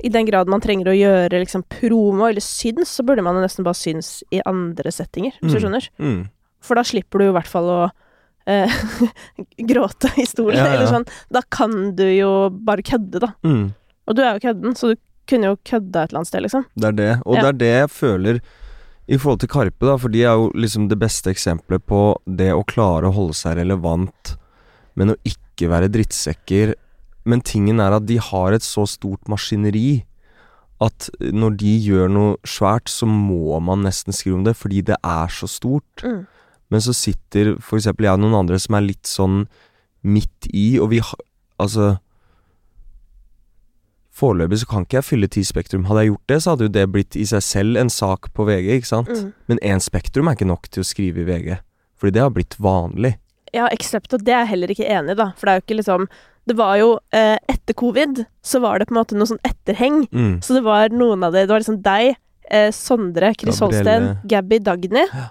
i 0.00 0.08
den 0.08 0.24
grad 0.24 0.48
man 0.48 0.62
trenger 0.64 0.88
å 0.88 0.96
gjøre 0.96 1.42
liksom 1.42 1.66
promo 1.68 2.24
eller 2.30 2.40
syns, 2.40 2.88
så 2.96 3.04
burde 3.04 3.20
man 3.20 3.36
jo 3.36 3.42
nesten 3.44 3.66
bare 3.66 3.76
syns 3.76 4.22
i 4.32 4.38
andre 4.48 4.88
settinger, 4.96 5.34
hvis 5.42 5.52
du 5.52 5.58
Mm. 5.58 5.60
skjønner. 5.60 5.88
Mm. 6.00 6.22
For 6.64 6.74
da 6.78 6.84
slipper 6.88 7.20
du 7.20 7.24
i 7.26 7.34
hvert 7.36 7.50
fall 7.50 7.68
å 7.68 7.80
eh, 8.48 8.72
gråte 9.70 10.08
i 10.16 10.24
stolen, 10.24 10.56
Ja, 10.56 10.64
ja. 10.70 10.72
eller 10.78 10.88
sånn. 10.88 11.04
Da 11.30 11.42
kan 11.52 11.92
du 11.98 12.06
jo 12.16 12.30
bare 12.48 12.80
kødde, 12.80 13.20
da. 13.20 13.28
Mm. 13.44 13.74
Og 14.10 14.18
du 14.18 14.24
er 14.24 14.34
jo 14.34 14.42
kødden, 14.48 14.74
så 14.76 14.90
du 14.92 15.00
kunne 15.30 15.52
jo 15.52 15.58
kødda 15.62 16.02
et 16.02 16.10
eller 16.10 16.20
annet 16.20 16.30
sted, 16.32 16.42
liksom. 16.42 16.66
Det 16.74 16.88
er 16.90 16.96
det. 16.98 17.12
Og 17.24 17.36
Ja. 17.36 17.42
det 17.42 17.48
er 17.48 17.58
det 17.62 17.72
jeg 17.78 17.90
føler 17.94 18.40
i 19.08 19.16
forhold 19.18 19.40
til 19.40 19.48
Karpe, 19.50 19.86
da, 19.86 19.96
for 19.96 20.08
de 20.10 20.22
er 20.22 20.34
jo 20.34 20.50
liksom 20.54 20.88
det 20.90 20.98
beste 20.98 21.30
eksempelet 21.30 21.84
på 21.86 22.16
det 22.26 22.50
å 22.54 22.66
klare 22.66 23.06
å 23.08 23.14
holde 23.14 23.34
seg 23.34 23.56
relevant, 23.58 24.36
men 24.96 25.14
å 25.14 25.16
ikke 25.24 25.70
være 25.70 25.90
drittsekker. 25.90 26.74
Men 27.24 27.40
tingen 27.40 27.80
er 27.80 27.92
at 27.92 28.06
de 28.06 28.18
har 28.18 28.52
et 28.52 28.62
så 28.62 28.86
stort 28.88 29.26
maskineri 29.28 30.04
at 30.80 31.10
når 31.20 31.56
de 31.60 31.72
gjør 31.84 32.08
noe 32.10 32.36
svært, 32.48 32.88
så 32.88 33.06
må 33.06 33.60
man 33.60 33.82
nesten 33.84 34.14
skrive 34.16 34.38
om 34.38 34.44
det, 34.44 34.56
fordi 34.56 34.82
det 34.82 34.96
er 35.04 35.28
så 35.28 35.46
stort. 35.46 36.02
Mm. 36.02 36.26
Men 36.70 36.80
så 36.80 36.94
sitter 36.96 37.56
eksempel 37.58 38.06
jeg 38.06 38.14
og 38.16 38.22
noen 38.22 38.38
andre 38.40 38.58
som 38.58 38.74
er 38.78 38.86
litt 38.86 39.04
sånn 39.04 39.42
midt 40.02 40.48
i, 40.52 40.78
og 40.80 40.90
vi 40.90 40.98
har 41.04 41.26
Altså 41.60 41.98
Foreløpig 44.20 44.58
så 44.60 44.68
kan 44.68 44.84
ikke 44.84 44.98
jeg 45.00 45.06
fylle 45.08 45.28
ti 45.32 45.42
Spektrum. 45.48 45.86
Hadde 45.88 46.04
jeg 46.04 46.12
gjort 46.12 46.32
det, 46.32 46.38
så 46.44 46.52
hadde 46.54 46.66
jo 46.68 46.72
det 46.74 46.86
blitt 46.92 47.16
i 47.16 47.24
seg 47.30 47.42
selv 47.46 47.80
en 47.80 47.90
sak 47.92 48.28
på 48.36 48.44
VG, 48.48 48.70
ikke 48.80 48.90
sant? 48.90 49.08
Mm. 49.16 49.30
Men 49.48 49.60
én 49.72 49.80
Spektrum 49.82 50.28
er 50.28 50.36
ikke 50.36 50.48
nok 50.50 50.68
til 50.68 50.84
å 50.84 50.88
skrive 50.88 51.22
i 51.22 51.28
VG. 51.28 51.54
Fordi 52.00 52.14
det 52.16 52.22
har 52.24 52.32
blitt 52.36 52.56
vanlig. 52.60 53.14
Ja, 53.56 53.66
except 53.74 54.12
at 54.14 54.22
det 54.26 54.32
er 54.34 54.44
jeg 54.44 54.52
heller 54.52 54.72
ikke 54.74 54.86
enig 54.88 55.16
i, 55.16 55.18
da. 55.18 55.30
For 55.38 55.48
det 55.48 55.52
er 55.52 55.60
jo 55.60 55.64
ikke 55.66 55.78
liksom 55.80 56.04
Det 56.48 56.54
var 56.56 56.76
jo 56.78 56.90
eh, 57.12 57.36
Etter 57.50 57.74
covid 57.76 58.20
så 58.46 58.60
var 58.62 58.78
det 58.78 58.86
på 58.88 58.94
en 58.94 59.00
måte 59.00 59.16
noe 59.18 59.28
sånn 59.28 59.42
etterheng. 59.46 60.04
Mm. 60.12 60.36
Så 60.44 60.54
det 60.56 60.62
var 60.64 60.92
noen 60.94 61.24
av 61.26 61.34
det 61.34 61.42
Det 61.46 61.52
var 61.52 61.64
liksom 61.64 61.80
deg, 61.84 62.14
eh, 62.50 62.70
Sondre, 62.74 63.32
Chris 63.40 63.58
Holsten, 63.60 64.06
Gabby, 64.30 64.60
Dagny. 64.64 65.02
Ja. 65.10 65.26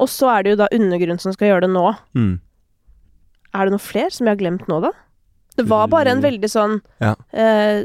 Og 0.00 0.08
så 0.10 0.30
er 0.32 0.42
det 0.46 0.54
jo 0.54 0.60
da 0.62 0.70
Undergrunn 0.72 1.20
som 1.20 1.34
skal 1.36 1.50
gjøre 1.52 1.66
det 1.66 1.72
nå. 1.74 1.84
Mm. 2.16 2.34
Er 3.54 3.66
det 3.66 3.74
noe 3.74 3.82
flere 3.82 4.10
som 4.14 4.26
jeg 4.26 4.36
har 4.36 4.40
glemt 4.40 4.68
nå, 4.70 4.80
da? 4.86 4.92
Det 5.58 5.66
var 5.68 5.90
bare 5.92 6.12
en 6.14 6.22
veldig 6.24 6.48
sånn 6.48 6.78
Ja. 7.02 7.14
eh, 7.36 7.84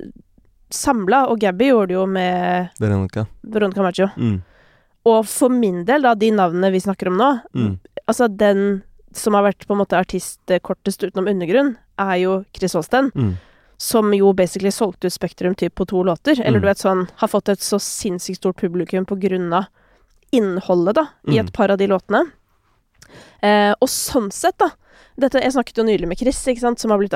samla, 0.72 1.28
og 1.30 1.40
Gabby 1.40 1.70
gjorde 1.72 1.88
det 1.88 1.94
jo 1.96 2.06
med 2.06 2.70
Veronica. 2.80 3.26
Veronica 3.44 3.82
Maggio. 3.86 4.08
Mm. 4.18 4.42
Og 5.06 5.26
for 5.30 5.50
min 5.50 5.84
del, 5.86 6.02
da, 6.02 6.14
de 6.16 6.32
navnene 6.32 6.72
vi 6.72 6.80
snakker 6.80 7.08
om 7.08 7.18
nå, 7.18 7.42
Mm. 7.54 7.80
altså 8.08 8.28
den 8.36 8.84
som 9.14 9.34
har 9.34 9.44
vært 9.44 9.66
på 9.68 9.72
en 9.74 9.80
måte 9.86 9.98
artist 9.98 10.40
kortest 10.62 11.04
utenom 11.04 11.28
Undergrunn, 11.30 11.78
er 11.98 12.16
jo 12.20 12.44
Chris 12.54 12.74
Holsten. 12.74 13.12
Mm. 13.16 13.38
Som 13.78 14.12
jo 14.14 14.34
basically 14.34 14.72
solgte 14.72 15.06
ut 15.08 15.14
Spektrum 15.14 15.56
typ 15.56 15.76
på 15.76 15.86
to 15.88 16.02
låter. 16.04 16.40
Eller 16.40 16.60
Mm. 16.60 16.62
du 16.62 16.68
vet 16.68 16.78
sånn 16.78 17.08
Har 17.18 17.28
fått 17.28 17.50
et 17.50 17.60
så 17.60 17.78
sinnssykt 17.80 18.38
stort 18.38 18.56
publikum 18.58 19.06
på 19.06 19.16
grunn 19.20 19.54
av 19.54 19.66
innholdet, 20.34 20.96
da, 20.96 21.08
i 21.28 21.32
Mm. 21.38 21.46
et 21.46 21.54
par 21.54 21.70
av 21.72 21.78
de 21.78 21.88
låtene. 21.88 22.32
Eh, 23.42 23.74
og 23.80 23.88
sånn 23.88 24.32
sett, 24.32 24.58
da 24.58 24.70
dette, 25.18 25.40
Jeg 25.42 25.54
snakket 25.54 25.78
jo 25.78 25.84
nylig 25.84 26.08
med 26.08 26.18
Chris, 26.18 26.46
ikke 26.46 26.60
sant, 26.60 26.80
som 26.80 26.92
har 26.92 26.98
blitt 27.00 27.14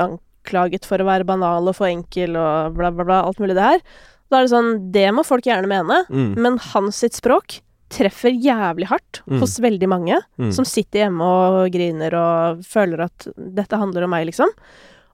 anklaget 0.49 0.85
for 0.85 0.97
å 0.99 1.05
være 1.05 1.25
banal 1.25 1.67
og 1.67 1.75
for 1.75 1.87
enkel 1.87 2.35
og 2.37 2.75
bla, 2.75 2.91
bla, 2.91 3.05
bla, 3.05 3.21
alt 3.25 3.39
mulig 3.39 3.55
det 3.55 3.63
her. 3.63 3.81
Da 4.29 4.37
er 4.39 4.45
det 4.45 4.51
sånn 4.53 4.91
Det 4.91 5.07
må 5.13 5.23
folk 5.25 5.43
gjerne 5.43 5.67
mene, 5.67 6.05
Mm. 6.09 6.35
men 6.37 6.57
hans 6.57 6.95
sitt 6.97 7.13
språk 7.13 7.61
treffer 7.89 8.29
jævlig 8.31 8.85
hardt 8.87 9.21
Mm. 9.27 9.39
hos 9.39 9.59
veldig 9.59 9.87
mange 9.89 10.19
Mm. 10.37 10.51
som 10.53 10.65
sitter 10.65 11.07
hjemme 11.09 11.21
og 11.21 11.71
griner 11.71 12.13
og 12.13 12.59
føler 12.63 13.05
at 13.05 13.27
dette 13.37 13.77
handler 13.77 14.03
om 14.03 14.09
meg, 14.11 14.27
liksom. 14.27 14.47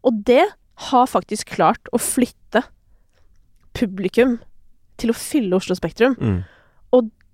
Og 0.04 0.24
det 0.26 0.46
har 0.78 1.06
faktisk 1.08 1.46
klart 1.56 1.80
å 1.94 1.98
flytte 1.98 2.64
publikum 3.74 4.40
til 4.98 5.10
å 5.12 5.14
fylle 5.16 5.54
Oslo 5.56 5.76
Spektrum. 5.76 6.16
Mm. 6.20 6.44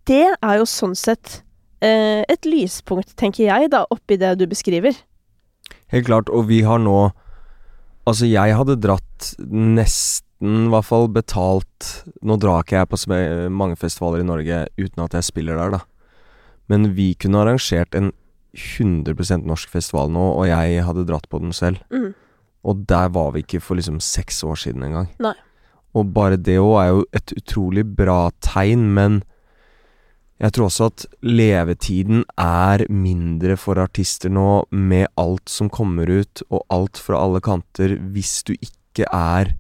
Det 0.04 0.34
er 0.42 0.58
jo 0.58 0.64
sånn 0.66 0.96
sett 0.98 1.44
eh, 1.80 2.24
et 2.28 2.42
lyspunkt, 2.42 3.14
tenker 3.16 3.46
jeg, 3.46 3.70
da, 3.70 3.86
oppi 3.94 4.18
det 4.18 4.32
du 4.40 4.48
beskriver. 4.48 4.96
Helt 5.94 6.08
klart, 6.08 6.28
og 6.34 6.48
vi 6.48 6.64
har 6.66 6.80
nå 6.80 7.12
Altså, 8.10 8.28
jeg 8.30 8.58
hadde 8.58 8.80
dratt 8.82 9.32
nesten, 9.46 10.66
i 10.66 10.72
hvert 10.74 10.88
fall 10.88 11.04
betalt 11.14 11.90
Nå 12.26 12.34
drar 12.42 12.64
ikke 12.64 12.80
jeg 12.80 12.90
på 12.90 13.18
mange 13.54 13.78
festivaler 13.78 14.24
i 14.24 14.26
Norge 14.26 14.64
uten 14.80 15.04
at 15.04 15.14
jeg 15.14 15.28
spiller 15.28 15.60
der, 15.60 15.76
da. 15.76 15.82
Men 16.72 16.96
vi 16.98 17.12
kunne 17.20 17.44
arrangert 17.44 17.94
en 17.98 18.10
100% 18.58 19.46
norsk 19.48 19.70
festival 19.72 20.10
nå, 20.12 20.24
og 20.40 20.48
jeg 20.50 20.82
hadde 20.84 21.06
dratt 21.08 21.28
på 21.32 21.40
den 21.44 21.54
selv. 21.56 21.80
Mm. 21.94 22.12
Og 22.68 22.84
der 22.90 23.12
var 23.14 23.32
vi 23.36 23.46
ikke 23.46 23.62
for 23.64 23.80
liksom 23.80 24.00
seks 24.04 24.42
år 24.44 24.60
siden 24.60 24.84
engang. 24.86 25.10
Og 25.94 26.14
bare 26.16 26.40
det 26.40 26.58
òg 26.62 26.76
er 26.82 26.90
jo 26.92 27.06
et 27.16 27.34
utrolig 27.38 27.86
bra 27.98 28.32
tegn, 28.44 28.90
men 28.96 29.22
jeg 30.42 30.54
tror 30.56 30.68
også 30.72 30.88
at 30.90 31.04
levetiden 31.22 32.24
er 32.42 32.82
mindre 32.90 33.54
for 33.62 33.78
artister 33.82 34.32
nå, 34.34 34.64
med 34.74 35.06
alt 35.22 35.52
som 35.52 35.70
kommer 35.70 36.10
ut, 36.10 36.42
og 36.50 36.64
alt 36.74 36.98
fra 36.98 37.20
alle 37.22 37.42
kanter, 37.46 37.94
hvis 38.14 38.40
du 38.48 38.56
ikke 38.58 39.06
er, 39.06 39.54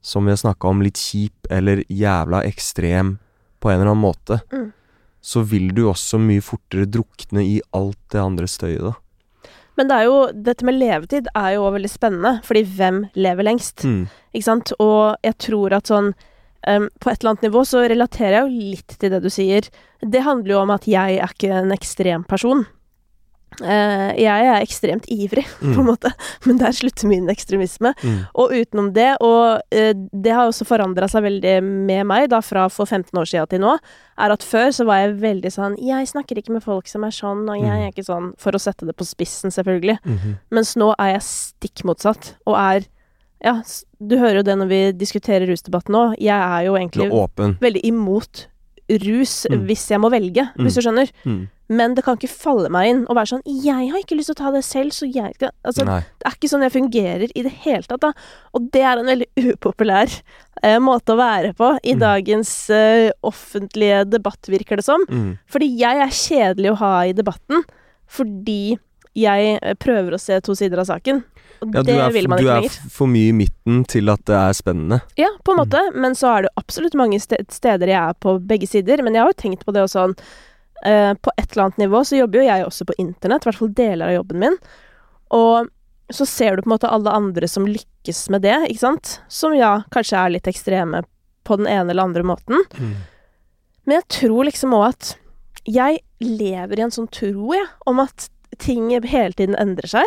som 0.00 0.24
vi 0.24 0.32
har 0.32 0.40
snakka 0.40 0.70
om, 0.70 0.80
litt 0.80 0.96
kjip 0.96 1.50
eller 1.52 1.84
jævla 1.92 2.40
ekstrem 2.48 3.18
på 3.60 3.68
en 3.68 3.76
eller 3.76 3.92
annen 3.92 4.06
måte. 4.06 4.40
Mm. 4.54 4.70
Så 5.20 5.44
vil 5.44 5.68
du 5.76 5.84
også 5.90 6.16
mye 6.22 6.40
fortere 6.40 6.88
drukne 6.88 7.44
i 7.44 7.60
alt 7.76 8.00
det 8.12 8.24
andre 8.24 8.48
støyet, 8.48 8.88
da. 8.88 8.96
Men 9.76 9.88
det 9.88 9.96
er 9.96 10.08
jo, 10.08 10.16
dette 10.48 10.64
med 10.68 10.76
levetid 10.76 11.28
er 11.36 11.54
jo 11.54 11.62
også 11.66 11.76
veldig 11.76 11.90
spennende, 11.92 12.32
fordi 12.44 12.64
hvem 12.76 13.04
lever 13.16 13.46
lengst? 13.46 13.84
Mm. 13.84 14.02
Ikke 14.32 14.48
sant? 14.48 14.72
Og 14.80 15.20
jeg 15.24 15.36
tror 15.40 15.76
at 15.76 15.92
sånn 15.92 16.10
em, 16.66 16.88
På 17.00 17.10
et 17.10 17.20
eller 17.22 17.30
annet 17.36 17.42
nivå 17.48 17.62
så 17.66 17.86
relaterer 17.88 18.40
jeg 18.40 18.42
jo 18.42 18.70
litt 18.74 18.98
til 18.98 19.10
det 19.10 19.22
du 19.22 19.30
sier. 19.30 19.68
Det 20.02 20.22
handler 20.22 20.50
jo 20.54 20.60
om 20.62 20.70
at 20.70 20.84
jeg 20.86 21.18
er 21.20 21.28
ikke 21.34 21.52
en 21.62 21.72
ekstrem 21.72 22.24
person. 22.28 22.66
Uh, 23.60 24.14
jeg 24.14 24.44
er 24.46 24.62
ekstremt 24.62 25.08
ivrig, 25.10 25.42
på 25.58 25.66
en 25.66 25.74
Mm. 25.82 25.88
måte, 25.90 26.12
men 26.46 26.56
der 26.60 26.70
slutter 26.72 27.08
min 27.10 27.26
ekstremisme. 27.28 27.90
Mm. 27.98 28.20
Og 28.38 28.52
utenom 28.54 28.92
det, 28.94 29.08
og 29.20 29.58
uh, 29.74 29.90
det 30.14 30.32
har 30.32 30.46
også 30.46 30.64
forandra 30.68 31.08
seg 31.10 31.24
veldig 31.26 31.56
med 31.66 32.06
meg, 32.06 32.28
da 32.30 32.38
fra 32.46 32.68
for 32.70 32.86
15 32.86 33.10
år 33.18 33.26
siden 33.26 33.50
til 33.50 33.60
nå, 33.64 33.74
er 34.22 34.30
at 34.36 34.46
før 34.46 34.70
så 34.72 34.86
var 34.86 35.02
jeg 35.02 35.18
veldig 35.20 35.50
sånn 35.52 35.74
Jeg 35.82 36.06
snakker 36.12 36.38
ikke 36.38 36.54
med 36.54 36.62
folk 36.64 36.86
som 36.88 37.02
er 37.04 37.10
sånn, 37.16 37.42
og 37.50 37.58
jeg 37.58 37.66
Mm. 37.74 37.82
er 37.82 37.90
ikke 37.90 38.06
sånn 38.06 38.30
For 38.38 38.52
å 38.52 38.60
sette 38.62 38.86
det 38.86 38.96
på 38.96 39.04
spissen, 39.04 39.50
selvfølgelig. 39.50 39.98
Mhm. 40.06 40.38
Mens 40.52 40.76
nå 40.76 40.94
er 40.98 41.14
jeg 41.18 41.22
stikk 41.26 41.84
motsatt, 41.84 42.34
og 42.46 42.54
er 42.56 42.86
Ja, 43.44 43.62
du 44.00 44.16
hører 44.20 44.40
jo 44.40 44.42
det 44.42 44.56
når 44.60 44.68
vi 44.68 44.80
diskuterer 44.92 45.46
rusdebatten 45.48 45.94
nå. 45.96 46.02
Jeg 46.20 46.36
er 46.36 46.66
jo 46.66 46.74
egentlig 46.76 47.06
er 47.08 47.12
veldig 47.60 47.84
imot 47.88 48.46
rus 48.90 49.46
Mm. 49.48 49.66
hvis 49.68 49.88
jeg 49.88 50.00
må 50.02 50.10
velge, 50.10 50.48
hvis 50.58 50.74
du 50.74 50.80
skjønner. 50.82 51.10
Mm. 51.24 51.48
Men 51.70 51.94
det 51.94 52.02
kan 52.02 52.16
ikke 52.16 52.28
falle 52.28 52.68
meg 52.68 52.88
inn 52.90 53.06
å 53.06 53.14
være 53.14 53.30
sånn 53.30 53.42
'Jeg 53.46 53.90
har 53.92 53.98
ikke 54.00 54.16
lyst 54.18 54.26
til 54.26 54.34
å 54.34 54.40
ta 54.42 54.50
det 54.50 54.64
selv, 54.64 54.90
så 54.90 55.06
jeg 55.06 55.34
skal 55.36 55.50
Altså, 55.64 55.84
Nei. 55.86 56.00
det 56.18 56.26
er 56.26 56.30
ikke 56.34 56.50
sånn 56.50 56.62
jeg 56.62 56.72
fungerer 56.72 57.30
i 57.36 57.42
det 57.42 57.52
hele 57.62 57.82
tatt, 57.86 58.00
da. 58.00 58.12
Og 58.52 58.70
det 58.72 58.82
er 58.82 58.98
en 58.98 59.06
veldig 59.06 59.28
upopulær 59.54 60.10
eh, 60.64 60.78
måte 60.80 61.14
å 61.14 61.16
være 61.16 61.54
på 61.54 61.78
i 61.84 61.94
Mm. 61.94 62.00
dagens 62.00 62.70
eh, 62.70 63.12
offentlige 63.22 64.10
debatt, 64.10 64.42
virker 64.48 64.76
det 64.76 64.84
som. 64.84 65.00
Mm. 65.08 65.38
Fordi 65.48 65.78
jeg 65.78 65.96
er 65.96 66.10
kjedelig 66.10 66.72
å 66.72 66.76
ha 66.78 67.00
i 67.04 67.12
debatten, 67.12 67.62
fordi 68.08 68.76
jeg 69.18 69.58
eh, 69.62 69.74
prøver 69.80 70.14
å 70.14 70.20
se 70.20 70.38
to 70.44 70.54
sider 70.58 70.82
av 70.82 70.88
saken. 70.90 71.22
Og 71.60 71.74
Ja, 71.74 71.82
det 71.84 71.96
er, 71.98 72.12
vil 72.14 72.28
man 72.30 72.38
du 72.40 72.44
ikke 72.46 72.52
er 72.54 72.62
lenger. 72.62 72.76
er 72.86 72.92
for 72.94 73.10
mye 73.10 73.32
i 73.32 73.36
midten 73.36 73.82
til 73.90 74.08
at 74.12 74.22
det 74.28 74.36
er 74.38 74.54
spennende. 74.56 75.00
Ja, 75.20 75.28
på 75.44 75.52
en 75.52 75.60
måte, 75.60 75.82
men 75.94 76.14
så 76.16 76.30
er 76.36 76.46
det 76.46 76.54
absolutt 76.56 76.96
mange 76.96 77.18
steder 77.20 77.90
jeg 77.90 77.98
er 78.00 78.14
på 78.22 78.38
begge 78.40 78.68
sider. 78.70 79.02
Men 79.04 79.14
jeg 79.18 79.24
har 79.26 79.34
jo 79.34 79.40
tenkt 79.42 79.66
på 79.66 79.74
det 79.76 79.82
også 79.84 79.98
sånn 80.06 80.14
eh, 80.86 81.12
På 81.20 81.34
et 81.36 81.50
eller 81.50 81.66
annet 81.66 81.82
nivå 81.84 82.00
så 82.06 82.16
jobber 82.16 82.40
jo 82.40 82.46
jeg 82.48 82.64
også 82.64 82.86
på 82.88 82.96
internett, 83.02 83.44
i 83.44 83.50
hvert 83.50 83.60
fall 83.60 83.74
deler 83.76 84.08
av 84.08 84.16
jobben 84.20 84.40
min. 84.46 84.58
Og 85.36 85.68
så 86.10 86.26
ser 86.26 86.56
du 86.56 86.62
på 86.64 86.70
en 86.70 86.76
måte 86.78 86.88
alle 86.90 87.12
andre 87.14 87.46
som 87.48 87.68
lykkes 87.68 88.24
med 88.34 88.42
det, 88.42 88.56
ikke 88.70 88.80
sant? 88.86 89.20
Som 89.28 89.52
ja, 89.54 89.82
kanskje 89.94 90.18
er 90.18 90.32
litt 90.34 90.48
ekstreme 90.50 91.04
på 91.46 91.56
den 91.60 91.68
ene 91.70 91.92
eller 91.92 92.08
andre 92.08 92.24
måten. 92.26 92.64
Men 93.84 94.00
jeg 94.00 94.08
tror 94.16 94.48
liksom 94.48 94.74
òg 94.74 94.88
at 94.88 95.12
jeg 95.68 96.00
lever 96.24 96.80
i 96.80 96.84
en 96.86 96.90
sånn 96.94 97.06
tro, 97.12 97.52
jeg, 97.54 97.68
om 97.86 98.00
at 98.02 98.26
ting 98.58 98.90
hele 98.90 99.32
tiden 99.36 99.54
endrer 99.58 99.86
seg. 99.88 100.04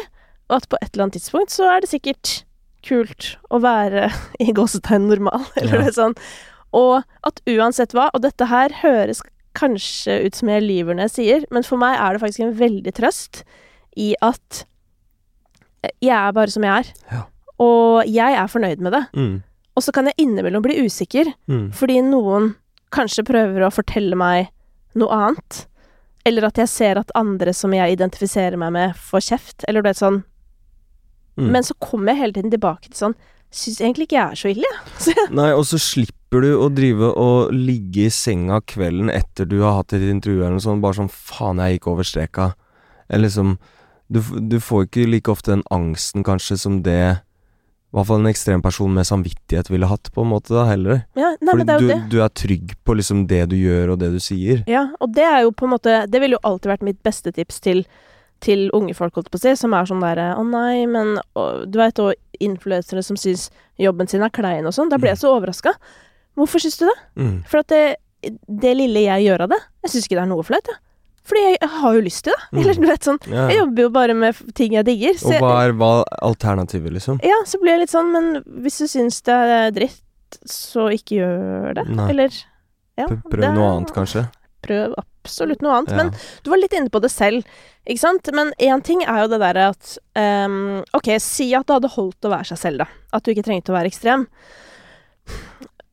Og 0.49 0.57
at 0.57 0.67
på 0.69 0.77
et 0.81 0.89
eller 0.93 1.05
annet 1.07 1.13
tidspunkt 1.19 1.51
så 1.51 1.69
er 1.71 1.81
det 1.81 1.89
sikkert 1.93 2.43
kult 2.83 3.37
å 3.49 3.61
være 3.63 4.09
i 4.43 4.51
gåsetegn 4.51 5.07
normal, 5.09 5.45
eller 5.61 5.85
Ja. 5.87 5.91
sånn. 5.95 6.15
Og 6.73 7.03
at 7.23 7.39
uansett 7.47 7.93
hva, 7.93 8.09
og 8.13 8.21
dette 8.25 8.47
her 8.49 8.73
høres 8.81 9.21
kanskje 9.55 10.23
ut 10.25 10.35
som 10.35 10.49
jeg 10.49 10.63
lyver 10.65 10.95
når 10.97 11.05
jeg 11.07 11.13
sier, 11.13 11.43
men 11.53 11.61
for 11.63 11.77
meg 11.77 11.95
er 12.01 12.13
det 12.17 12.21
faktisk 12.23 12.39
en 12.47 12.55
veldig 12.57 12.93
trøst 12.97 13.43
i 13.95 14.15
at 14.25 14.63
jeg 16.01 16.15
er 16.15 16.31
bare 16.33 16.49
som 16.49 16.63
jeg 16.65 16.73
er. 16.83 16.89
Ja. 17.11 17.21
Og 17.61 18.07
jeg 18.09 18.33
er 18.39 18.47
fornøyd 18.49 18.81
med 18.81 18.95
det. 18.95 19.03
Mm. 19.13 19.35
Og 19.77 19.83
så 19.85 19.93
kan 19.93 20.09
jeg 20.09 20.17
innimellom 20.25 20.63
bli 20.65 20.79
usikker, 20.85 21.29
Mm. 21.47 21.71
fordi 21.73 21.99
noen 22.01 22.55
kanskje 22.93 23.23
prøver 23.25 23.65
å 23.67 23.71
fortelle 23.73 24.15
meg 24.17 24.49
noe 24.95 25.09
annet. 25.13 25.65
Eller 26.27 26.47
at 26.47 26.59
jeg 26.61 26.71
ser 26.71 26.99
at 27.01 27.11
andre 27.19 27.53
som 27.55 27.73
jeg 27.75 27.97
identifiserer 27.97 28.59
meg 28.59 28.73
med, 28.75 28.95
får 28.95 29.27
kjeft. 29.27 29.65
Eller 29.67 29.83
du 29.83 29.89
vet 29.89 29.99
sånn. 29.99 30.21
Mm. 31.35 31.49
Men 31.55 31.65
så 31.65 31.75
kommer 31.81 32.13
jeg 32.13 32.21
hele 32.21 32.37
tiden 32.37 32.53
tilbake 32.53 32.91
til 32.91 32.99
sånn 32.99 33.15
Syns 33.53 33.83
egentlig 33.83 34.07
ikke 34.07 34.15
jeg 34.17 34.33
er 34.33 34.39
så 34.39 34.49
ille, 34.49 34.69
jeg. 35.05 35.23
Nei, 35.37 35.51
og 35.53 35.61
så 35.69 35.77
slipper 35.77 36.41
du 36.41 36.55
å 36.57 36.71
drive 36.73 37.11
og 37.21 37.51
ligge 37.53 38.07
i 38.07 38.13
senga 38.13 38.57
kvelden 38.65 39.11
etter 39.13 39.45
du 39.45 39.59
har 39.61 39.75
hatt 39.77 39.93
et 39.93 40.07
intervju 40.09 40.39
eller 40.39 40.55
noe 40.55 40.63
sånt, 40.63 40.81
bare 40.81 40.97
sånn 40.97 41.11
faen, 41.13 41.61
jeg 41.61 41.77
gikk 41.77 41.91
over 41.91 42.07
streka. 42.09 42.47
Eller 43.05 43.27
liksom 43.27 43.51
du, 44.09 44.23
du 44.49 44.57
får 44.57 44.87
ikke 44.87 45.05
like 45.05 45.29
ofte 45.29 45.53
den 45.53 45.61
angsten 45.69 46.25
kanskje 46.25 46.57
som 46.63 46.81
det 46.85 47.21
i 47.93 47.95
hvert 47.99 48.07
fall 48.09 48.23
en 48.23 48.29
ekstrem 48.31 48.61
person 48.65 48.89
med 48.89 49.05
samvittighet 49.05 49.67
ville 49.69 49.85
hatt, 49.85 50.09
på 50.15 50.23
en 50.23 50.31
måte, 50.31 50.49
da, 50.55 50.63
heller. 50.65 51.03
ja, 51.13 51.35
Nei, 51.45 51.53
men 51.59 51.67
det 51.69 51.75
er 51.75 51.83
jo 51.83 51.89
du, 51.91 52.07
du 52.09 52.15
er 52.25 52.31
trygg 52.33 52.71
på 52.81 52.95
liksom 52.97 53.27
det 53.29 53.43
du 53.51 53.53
gjør 53.59 53.93
og 53.93 53.99
det 54.01 54.09
du 54.15 54.17
sier. 54.23 54.63
Ja, 54.69 54.87
og 54.97 55.13
det 55.13 55.27
er 55.27 55.43
jo 55.45 55.51
på 55.53 55.67
en 55.67 55.75
måte 55.75 55.99
Det 56.09 56.21
ville 56.23 56.39
jo 56.39 56.41
alltid 56.47 56.71
vært 56.71 56.85
mitt 56.87 56.97
beste 57.05 57.29
tips 57.35 57.61
til, 57.61 57.83
til 58.41 58.65
unge 58.73 58.95
folk, 58.97 59.13
holdt 59.13 59.29
på 59.29 59.37
å 59.37 59.43
si, 59.43 59.53
som 59.59 59.75
er 59.77 59.85
sånn 59.85 60.01
derre 60.01 60.31
Å 60.39 60.45
nei, 60.47 60.87
men 60.89 61.19
og, 61.37 61.67
Du 61.69 61.77
veit, 61.77 62.01
og 62.01 62.17
influensere 62.41 63.03
som 63.05 63.19
syns 63.19 63.51
jobben 63.77 64.09
sin 64.09 64.25
er 64.25 64.33
klein 64.33 64.65
og 64.65 64.73
sånn. 64.73 64.89
Da 64.89 64.97
blir 64.97 65.13
jeg 65.13 65.21
så 65.21 65.35
overraska. 65.35 65.75
Hvorfor 66.33 66.65
syns 66.65 66.79
du 66.81 66.87
det? 66.89 66.97
Mm. 67.21 67.37
For 67.45 67.61
at 67.61 67.69
det, 67.69 67.83
det 68.49 68.73
lille 68.79 69.05
jeg 69.05 69.27
gjør 69.27 69.45
av 69.45 69.53
det, 69.53 69.61
jeg 69.85 69.93
syns 69.93 70.09
ikke 70.09 70.17
det 70.17 70.25
er 70.25 70.33
noe 70.33 70.45
flaut, 70.47 70.73
jeg. 70.73 70.81
Fordi 71.23 71.41
jeg, 71.45 71.57
jeg 71.61 71.69
har 71.79 71.93
jo 71.95 72.01
lyst 72.03 72.23
til 72.25 72.33
det. 72.35 72.41
Mm. 72.51 72.59
Eller 72.61 72.73
du 72.81 72.87
vet 72.89 73.05
sånn 73.07 73.19
Ja. 73.31 73.43
Jeg 73.47 73.57
jobber 73.61 73.85
jo 73.85 73.89
bare 73.95 74.13
med 74.19 74.41
ting 74.59 74.73
jeg 74.75 74.85
digger. 74.89 75.13
Så 75.21 75.31
Og 75.37 75.45
hva 75.45 75.53
er 75.63 75.71
hva 75.79 75.91
er 76.01 76.17
alternativet, 76.27 76.91
liksom? 76.97 77.19
ja, 77.23 77.37
så 77.47 77.59
blir 77.61 77.77
jeg 77.77 77.85
litt 77.85 77.93
sånn 77.93 78.11
Men 78.11 78.29
hvis 78.65 78.81
du 78.83 78.87
syns 78.91 79.21
det 79.23 79.37
er 79.57 79.71
dritt, 79.71 80.01
så 80.49 80.89
ikke 80.91 81.19
gjør 81.21 81.75
det. 81.79 81.85
Nei. 81.95 82.09
Eller 82.11 82.29
ja, 82.99 83.07
Prøv 83.07 83.39
det- 83.41 83.53
noe 83.55 83.69
annet, 83.77 83.93
kanskje? 83.95 84.25
Prøv 84.63 84.93
absolutt 84.97 85.61
noe 85.63 85.77
annet. 85.79 85.95
Men 85.95 86.11
du 86.43 86.49
var 86.51 86.57
litt 86.59 86.73
inne 86.75 86.89
på 86.91 86.99
det 87.03 87.11
selv, 87.11 87.43
ikke 87.87 87.99
sant? 87.99 88.27
Men 88.33 88.51
én 88.59 88.83
ting 88.83 89.01
er 89.03 89.23
jo 89.23 89.27
det 89.31 89.39
derre 89.43 89.69
at 89.73 89.97
um, 90.15 90.83
Ok, 90.95 91.09
si 91.19 91.49
at 91.55 91.67
det 91.67 91.75
hadde 91.79 91.91
holdt 91.95 92.27
å 92.27 92.31
være 92.31 92.47
seg 92.51 92.57
selv, 92.61 92.83
da. 92.83 92.87
At 93.13 93.23
du 93.23 93.31
ikke 93.31 93.43
trengte 93.47 93.71
å 93.71 93.77
være 93.77 93.91
ekstrem. 93.91 94.27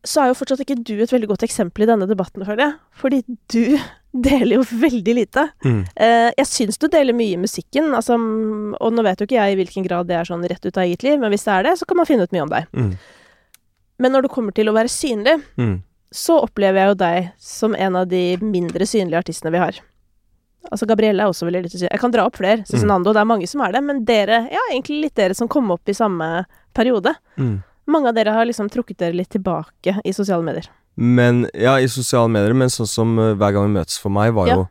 Så 0.07 0.23
er 0.23 0.31
jo 0.31 0.37
fortsatt 0.39 0.63
ikke 0.65 0.79
du 0.83 0.95
et 1.03 1.13
veldig 1.13 1.29
godt 1.29 1.43
eksempel 1.45 1.85
i 1.85 1.89
denne 1.91 2.07
debatten, 2.09 2.45
føler 2.47 2.63
jeg. 2.65 2.75
Fordi 3.03 3.19
du 3.53 3.79
deler 4.13 4.57
jo 4.59 4.63
veldig 4.67 5.15
lite. 5.15 5.45
Mm. 5.65 5.81
Eh, 5.95 6.31
jeg 6.39 6.47
syns 6.51 6.79
du 6.83 6.89
deler 6.91 7.15
mye 7.15 7.37
i 7.37 7.41
musikken, 7.41 7.93
altså, 7.95 8.17
mm, 8.19 8.75
og 8.81 8.93
nå 8.97 9.05
vet 9.07 9.21
jo 9.23 9.29
ikke 9.29 9.39
jeg 9.39 9.55
i 9.55 9.59
hvilken 9.61 9.87
grad 9.87 10.09
det 10.11 10.17
er 10.19 10.27
sånn 10.29 10.43
rett 10.51 10.65
ut 10.67 10.77
av 10.77 10.83
eget 10.85 11.05
liv, 11.07 11.19
men 11.23 11.31
hvis 11.31 11.45
det 11.47 11.53
er 11.55 11.69
det, 11.69 11.77
så 11.79 11.87
kan 11.87 12.01
man 12.01 12.09
finne 12.09 12.27
ut 12.27 12.33
mye 12.35 12.43
om 12.47 12.51
deg. 12.51 12.67
Mm. 12.75 12.91
Men 14.01 14.13
når 14.17 14.27
det 14.27 14.33
kommer 14.35 14.57
til 14.57 14.71
å 14.71 14.75
være 14.75 14.89
synlig, 14.91 15.37
Mm. 15.61 15.83
så 16.11 16.41
opplever 16.43 16.81
jeg 16.81 16.89
jo 16.89 16.95
deg 17.05 17.31
som 17.39 17.75
en 17.77 17.97
av 17.97 18.09
de 18.09 18.37
mindre 18.43 18.87
synlige 18.89 19.19
artistene 19.23 19.53
vi 19.53 19.59
har. 19.63 19.79
Altså 20.71 20.87
Gabrielle 20.87 21.23
er 21.23 21.31
også 21.31 21.47
veldig 21.47 21.63
lite 21.65 21.79
synlig. 21.79 21.93
Jeg 21.93 22.01
kan 22.01 22.11
dra 22.13 22.25
opp 22.27 22.37
flere. 22.37 22.65
Cezinando, 22.69 23.13
det 23.15 23.21
er 23.23 23.29
mange 23.31 23.47
som 23.49 23.61
er 23.65 23.73
det. 23.73 23.81
Men 23.83 24.05
dere, 24.05 24.43
ja, 24.53 24.61
egentlig 24.73 24.99
litt 25.07 25.15
dere 25.17 25.35
som 25.35 25.49
kom 25.49 25.71
opp 25.73 25.89
i 25.89 25.95
samme 25.97 26.45
periode. 26.77 27.15
Mm. 27.39 27.63
Mange 27.87 28.09
av 28.11 28.15
dere 28.15 28.35
har 28.35 28.45
liksom 28.45 28.69
trukket 28.71 28.99
dere 28.99 29.17
litt 29.17 29.31
tilbake 29.33 30.01
i 30.05 30.13
sosiale 30.13 30.45
medier. 30.45 30.69
Men 31.01 31.47
Ja, 31.57 31.79
i 31.81 31.89
sosiale 31.89 32.29
medier, 32.29 32.53
men 32.53 32.69
sånn 32.69 32.89
som 32.91 33.15
uh, 33.19 33.31
Hver 33.41 33.55
gang 33.57 33.71
vi 33.71 33.79
møtes 33.79 33.97
for 34.03 34.13
meg, 34.13 34.35
var 34.37 34.51
Ja. 34.51 34.57
jo 34.61 34.67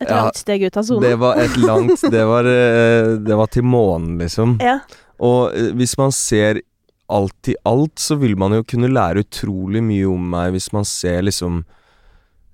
Et 0.00 0.08
Ja, 0.08 0.22
langt 0.24 0.38
steg 0.40 0.62
ut 0.64 0.76
av 0.80 0.84
sonen. 0.86 1.02
Det 1.04 1.16
var 1.20 1.36
et 1.42 1.56
langt 1.60 2.00
Det 2.14 2.24
var, 2.28 2.46
eh, 2.48 3.16
det 3.20 3.36
var 3.36 3.50
til 3.52 3.66
månen, 3.68 4.14
liksom. 4.20 4.54
Ja. 4.64 4.78
Og 5.20 5.52
eh, 5.56 5.72
hvis 5.76 5.96
man 6.00 6.12
ser 6.16 6.62
alt 7.10 7.50
i 7.50 7.56
alt, 7.68 7.98
så 8.00 8.16
vil 8.20 8.36
man 8.38 8.54
jo 8.54 8.62
kunne 8.64 8.88
lære 8.92 9.24
utrolig 9.26 9.82
mye 9.84 10.06
om 10.08 10.28
meg 10.32 10.54
hvis 10.54 10.70
man 10.72 10.86
ser 10.88 11.20
liksom 11.26 11.64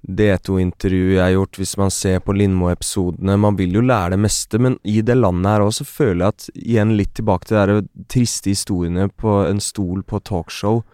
D2-intervjuet 0.06 1.16
jeg 1.16 1.22
har 1.22 1.32
gjort, 1.34 1.58
hvis 1.58 1.74
man 1.80 1.90
ser 1.90 2.20
på 2.22 2.34
Lindmo-episodene. 2.36 3.34
Man 3.42 3.56
vil 3.58 3.74
jo 3.74 3.82
lære 3.82 4.14
det 4.14 4.20
meste, 4.22 4.60
men 4.62 4.78
i 4.86 5.00
det 5.02 5.16
landet 5.18 5.50
her 5.50 5.64
òg 5.64 5.72
så 5.74 5.86
føler 5.88 6.22
jeg 6.22 6.34
at 6.34 6.46
igjen 6.54 6.92
litt 6.98 7.16
tilbake 7.18 7.50
til 7.50 7.72
de 7.72 8.06
triste 8.12 8.52
historiene 8.52 9.08
på 9.10 9.40
en 9.48 9.62
stol 9.62 10.04
på 10.06 10.22
talkshow, 10.22 10.84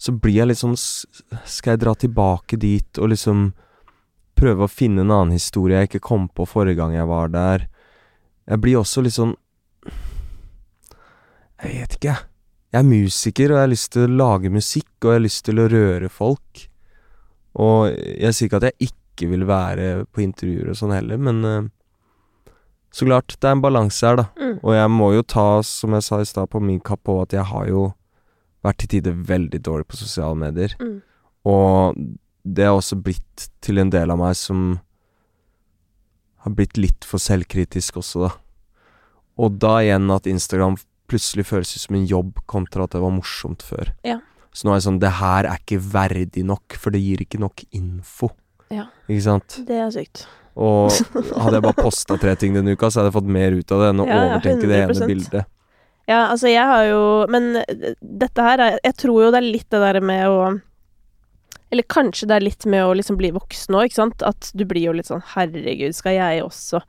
så 0.00 0.16
blir 0.16 0.40
jeg 0.40 0.50
litt 0.50 0.58
sånn 0.58 0.74
Skal 0.76 1.74
jeg 1.74 1.80
dra 1.84 1.92
tilbake 1.94 2.58
dit 2.60 2.98
og 2.98 3.12
liksom 3.12 3.52
prøve 4.34 4.66
å 4.66 4.72
finne 4.72 5.04
en 5.04 5.12
annen 5.14 5.36
historie 5.36 5.78
jeg 5.78 5.92
ikke 5.92 6.06
kom 6.08 6.26
på 6.28 6.48
forrige 6.48 6.80
gang 6.80 6.96
jeg 6.96 7.08
var 7.08 7.30
der? 7.32 7.68
Jeg 8.48 8.60
blir 8.64 8.80
også 8.80 9.04
litt 9.04 9.16
sånn 9.16 9.36
Jeg 11.62 11.70
vet 11.70 11.98
ikke, 11.98 12.10
jeg. 12.10 12.30
Jeg 12.74 12.82
er 12.82 12.88
musiker, 12.90 13.52
og 13.52 13.60
jeg 13.60 13.62
har 13.62 13.70
lyst 13.70 13.92
til 13.94 14.08
å 14.08 14.16
lage 14.18 14.50
musikk, 14.50 14.90
og 15.04 15.12
jeg 15.12 15.20
har 15.20 15.22
lyst 15.28 15.44
til 15.46 15.60
å 15.62 15.68
røre 15.70 16.08
folk. 16.10 16.64
Og 17.54 17.92
jeg 17.94 18.34
sier 18.34 18.48
ikke 18.48 18.60
at 18.62 18.68
jeg 18.72 18.90
ikke 18.90 19.30
vil 19.30 19.46
være 19.46 19.88
på 20.10 20.24
intervjuer 20.24 20.72
og 20.72 20.78
sånn 20.78 20.94
heller, 20.94 21.20
men 21.22 21.44
eh, 21.46 21.70
så 22.94 23.08
klart, 23.08 23.34
det 23.42 23.48
er 23.48 23.56
en 23.56 23.62
balanse 23.62 24.06
her, 24.06 24.20
da. 24.20 24.28
Mm. 24.38 24.58
Og 24.62 24.74
jeg 24.76 24.90
må 24.94 25.10
jo 25.16 25.22
ta, 25.26 25.46
som 25.66 25.96
jeg 25.96 26.06
sa 26.06 26.20
i 26.22 26.26
stad, 26.30 26.46
på 26.52 26.60
min 26.62 26.78
kapp 26.78 27.02
på 27.08 27.16
at 27.24 27.34
jeg 27.34 27.42
har 27.50 27.66
jo 27.66 27.88
vært 28.62 28.78
til 28.84 28.92
tider 28.92 29.16
veldig 29.28 29.60
dårlig 29.66 29.88
på 29.90 29.98
sosiale 29.98 30.38
medier. 30.38 30.76
Mm. 30.78 31.00
Og 31.50 31.98
det 32.44 32.68
har 32.68 32.78
også 32.78 33.00
blitt 33.02 33.48
til 33.64 33.82
en 33.82 33.90
del 33.90 34.14
av 34.14 34.20
meg 34.20 34.38
som 34.38 34.78
har 36.44 36.54
blitt 36.54 36.78
litt 36.78 37.06
for 37.08 37.22
selvkritisk 37.22 37.98
også, 37.98 38.28
da. 38.28 38.32
Og 39.42 39.58
da 39.58 39.78
igjen 39.82 40.06
at 40.14 40.28
Instagram 40.30 40.76
plutselig 41.10 41.48
føles 41.48 41.74
ut 41.74 41.82
som 41.88 41.98
en 41.98 42.06
jobb, 42.06 42.38
kontra 42.46 42.86
at 42.86 42.94
det 42.94 43.02
var 43.02 43.14
morsomt 43.16 43.64
før. 43.66 43.90
Ja. 44.06 44.20
Så 44.54 44.68
nå 44.68 44.72
er 44.74 44.78
det 44.78 44.86
sånn 44.86 45.00
Det 45.02 45.10
her 45.18 45.48
er 45.50 45.58
ikke 45.58 45.80
verdig 45.82 46.44
nok, 46.46 46.76
for 46.78 46.94
det 46.94 47.00
gir 47.02 47.24
ikke 47.24 47.40
nok 47.42 47.64
info. 47.74 48.30
Ja. 48.70 48.86
Ikke 49.10 49.24
sant? 49.26 49.56
Det 49.66 49.76
er 49.82 49.90
sykt. 49.94 50.24
Og 50.54 50.92
hadde 51.42 51.58
jeg 51.58 51.64
bare 51.66 51.82
posta 51.82 52.14
tre 52.22 52.36
ting 52.38 52.54
denne 52.54 52.76
uka, 52.76 52.86
så 52.90 53.00
hadde 53.02 53.10
jeg 53.10 53.16
fått 53.18 53.32
mer 53.34 53.56
ut 53.58 53.74
av 53.74 53.82
det 53.82 53.88
enn 53.90 54.04
å 54.04 54.06
Ja, 54.06 54.20
overtenke 54.28 54.70
det 54.70 54.78
100%. 54.84 54.94
ene 55.02 55.08
bildet. 55.10 55.50
Ja, 56.06 56.20
altså 56.28 56.50
jeg 56.52 56.68
har 56.68 56.84
jo 56.84 57.02
Men 57.32 57.56
eh, 57.62 57.94
dette 58.04 58.42
her 58.44 58.60
er 58.60 58.74
Jeg 58.84 58.92
tror 59.00 59.22
jo 59.24 59.30
det 59.32 59.38
er 59.40 59.46
litt 59.46 59.70
det 59.72 59.78
der 59.80 59.98
med 60.04 60.26
å 60.28 60.40
Eller 61.72 61.86
kanskje 61.88 62.28
det 62.28 62.36
er 62.36 62.44
litt 62.44 62.66
med 62.68 62.84
å 62.84 62.90
liksom 62.94 63.16
bli 63.16 63.30
voksen 63.34 63.74
òg, 63.74 63.88
ikke 63.88 63.98
sant. 64.02 64.22
At 64.22 64.50
du 64.54 64.66
blir 64.68 64.84
jo 64.90 64.92
litt 64.94 65.08
sånn 65.08 65.24
herregud, 65.34 65.96
skal 65.96 66.18
jeg 66.18 66.44
også 66.44 66.82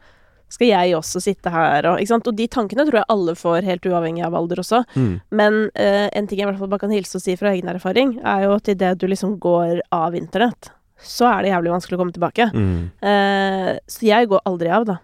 skal 0.55 0.71
jeg 0.71 0.95
også 0.97 1.21
sitte 1.23 1.51
her 1.53 1.89
og 1.89 1.99
Ikke 2.01 2.13
sant. 2.13 2.29
Og 2.31 2.37
de 2.37 2.47
tankene 2.51 2.85
tror 2.87 3.01
jeg 3.01 3.09
alle 3.11 3.35
får, 3.39 3.65
helt 3.67 3.89
uavhengig 3.89 4.23
av 4.25 4.37
alder 4.37 4.61
også. 4.63 4.83
Mm. 4.95 5.11
Men 5.35 5.59
eh, 5.73 6.07
en 6.15 6.29
ting 6.29 6.39
jeg 6.39 6.47
i 6.47 6.51
hvert 6.51 6.61
fall 6.61 6.71
bare 6.71 6.85
kan 6.85 6.95
hilse 6.95 7.19
og 7.19 7.25
si 7.25 7.35
fra 7.39 7.51
egen 7.53 7.71
erfaring, 7.71 8.17
er 8.23 8.45
jo 8.47 8.55
at 8.55 8.71
idet 8.71 8.95
du 9.01 9.07
liksom 9.11 9.37
går 9.43 9.83
av 9.95 10.15
internett, 10.17 10.71
så 11.01 11.27
er 11.33 11.43
det 11.43 11.51
jævlig 11.51 11.75
vanskelig 11.75 11.97
å 11.97 12.01
komme 12.03 12.15
tilbake. 12.15 12.47
Mm. 12.55 12.79
Eh, 13.11 13.73
så 13.91 14.07
jeg 14.07 14.31
går 14.31 14.47
aldri 14.47 14.71
av, 14.71 14.87
da. 14.87 15.01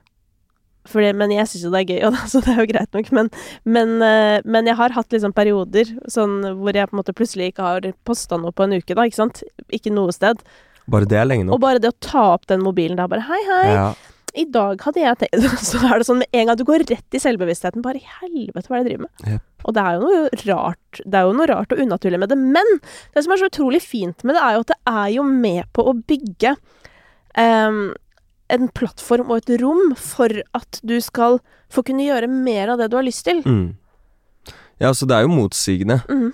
Fordi, 0.89 1.11
men 1.13 1.29
jeg 1.35 1.45
syns 1.45 1.65
jo 1.67 1.71
det 1.73 1.83
er 1.83 1.91
gøy, 1.91 1.99
da, 2.15 2.23
så 2.31 2.41
det 2.45 2.55
er 2.55 2.63
jo 2.63 2.69
greit 2.71 2.97
nok. 2.97 3.11
Men, 3.17 3.31
men, 3.77 3.95
eh, 4.07 4.37
men 4.45 4.69
jeg 4.69 4.79
har 4.79 4.95
hatt 4.95 5.13
liksom 5.13 5.35
perioder 5.37 5.91
sånn 6.09 6.39
hvor 6.61 6.77
jeg 6.77 6.89
på 6.89 6.95
en 6.95 7.01
måte 7.03 7.17
plutselig 7.17 7.51
ikke 7.51 7.67
har 7.67 7.91
posta 8.07 8.39
noe 8.41 8.55
på 8.55 8.65
en 8.65 8.79
uke, 8.79 8.95
da, 8.97 9.05
ikke 9.05 9.19
sant. 9.19 9.43
Ikke 9.73 9.93
noe 9.93 10.15
sted. 10.15 10.41
Bare 10.91 11.07
det 11.07 11.19
er 11.19 11.27
lenge 11.27 11.45
nok. 11.47 11.59
Og 11.59 11.63
bare 11.63 11.81
det 11.81 11.91
å 11.91 11.99
ta 12.01 12.31
opp 12.33 12.47
den 12.49 12.63
mobilen 12.65 12.97
da, 12.99 13.09
bare 13.11 13.27
hei, 13.27 13.43
hei, 13.51 13.67
Ja. 13.75 13.91
I 14.37 14.45
dag 14.47 14.81
hadde 14.85 15.01
jeg 15.01 15.19
tenkt 15.19 15.63
Så 15.69 15.81
er 15.83 15.99
det 15.99 16.07
sånn 16.07 16.21
med 16.21 16.37
en 16.37 16.49
gang 16.49 16.59
du 16.59 16.65
går 16.67 16.85
rett 16.89 17.17
i 17.17 17.21
selvbevisstheten, 17.21 17.83
bare 17.85 17.99
i 17.99 18.13
helvete, 18.21 18.67
hva 18.67 18.77
er 18.77 18.85
det 18.85 18.93
jeg 18.93 18.99
driver 18.99 19.07
med? 19.07 19.25
Yep. 19.33 19.47
Og 19.61 19.75
det 19.77 19.81
er 19.85 19.97
jo 19.97 20.03
noe 20.05 20.21
rart 20.49 21.01
Det 21.03 21.17
er 21.19 21.25
jo 21.27 21.33
noe 21.37 21.49
rart 21.51 21.75
og 21.75 21.81
unaturlig 21.83 22.21
med 22.21 22.31
det. 22.31 22.37
Men 22.39 22.77
det 23.13 23.25
som 23.25 23.33
er 23.33 23.41
så 23.41 23.49
utrolig 23.51 23.81
fint 23.83 24.23
med 24.25 24.37
det, 24.37 24.45
er 24.45 24.55
jo 24.55 24.63
at 24.65 24.71
det 24.73 24.79
er 24.91 25.09
jo 25.17 25.25
med 25.27 25.67
på 25.75 25.85
å 25.85 25.97
bygge 25.97 26.55
um, 27.37 27.83
en 28.51 28.71
plattform 28.75 29.31
og 29.31 29.41
et 29.41 29.53
rom 29.61 29.93
for 29.99 30.41
at 30.57 30.81
du 30.83 30.97
skal 31.03 31.39
få 31.71 31.85
kunne 31.87 32.07
gjøre 32.07 32.31
mer 32.31 32.73
av 32.73 32.81
det 32.81 32.89
du 32.91 32.97
har 32.99 33.07
lyst 33.07 33.23
til. 33.27 33.43
Mm. 33.45 33.77
Ja, 34.81 34.91
så 34.97 35.07
det 35.07 35.15
er 35.15 35.27
jo 35.27 35.35
motsigende. 35.35 36.01
Mm. 36.09 36.31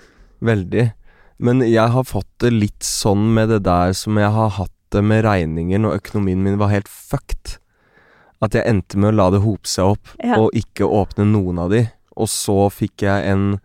Veldig. 0.48 0.88
Men 1.38 1.62
jeg 1.62 1.94
har 1.94 2.06
fått 2.08 2.30
det 2.42 2.50
litt 2.54 2.86
sånn 2.86 3.28
med 3.36 3.52
det 3.52 3.60
der 3.68 3.94
som 3.94 4.18
jeg 4.18 4.32
har 4.34 4.56
hatt 4.56 4.74
det 4.94 5.02
med 5.04 5.22
regninger 5.26 5.82
når 5.82 6.00
økonomien 6.00 6.40
min 6.42 6.58
var 6.60 6.72
helt 6.72 6.88
fucked. 6.90 7.58
At 8.42 8.54
jeg 8.54 8.66
endte 8.70 8.98
med 9.00 9.10
å 9.12 9.16
la 9.18 9.30
det 9.34 9.40
hope 9.42 9.66
seg 9.66 9.96
opp, 9.96 10.12
Ja. 10.22 10.36
og 10.38 10.52
ikke 10.54 10.86
åpne 10.86 11.26
noen 11.26 11.58
av 11.58 11.70
de. 11.70 11.90
Og 12.16 12.28
så 12.30 12.70
fikk 12.70 13.02
jeg 13.02 13.24
en 13.26 13.60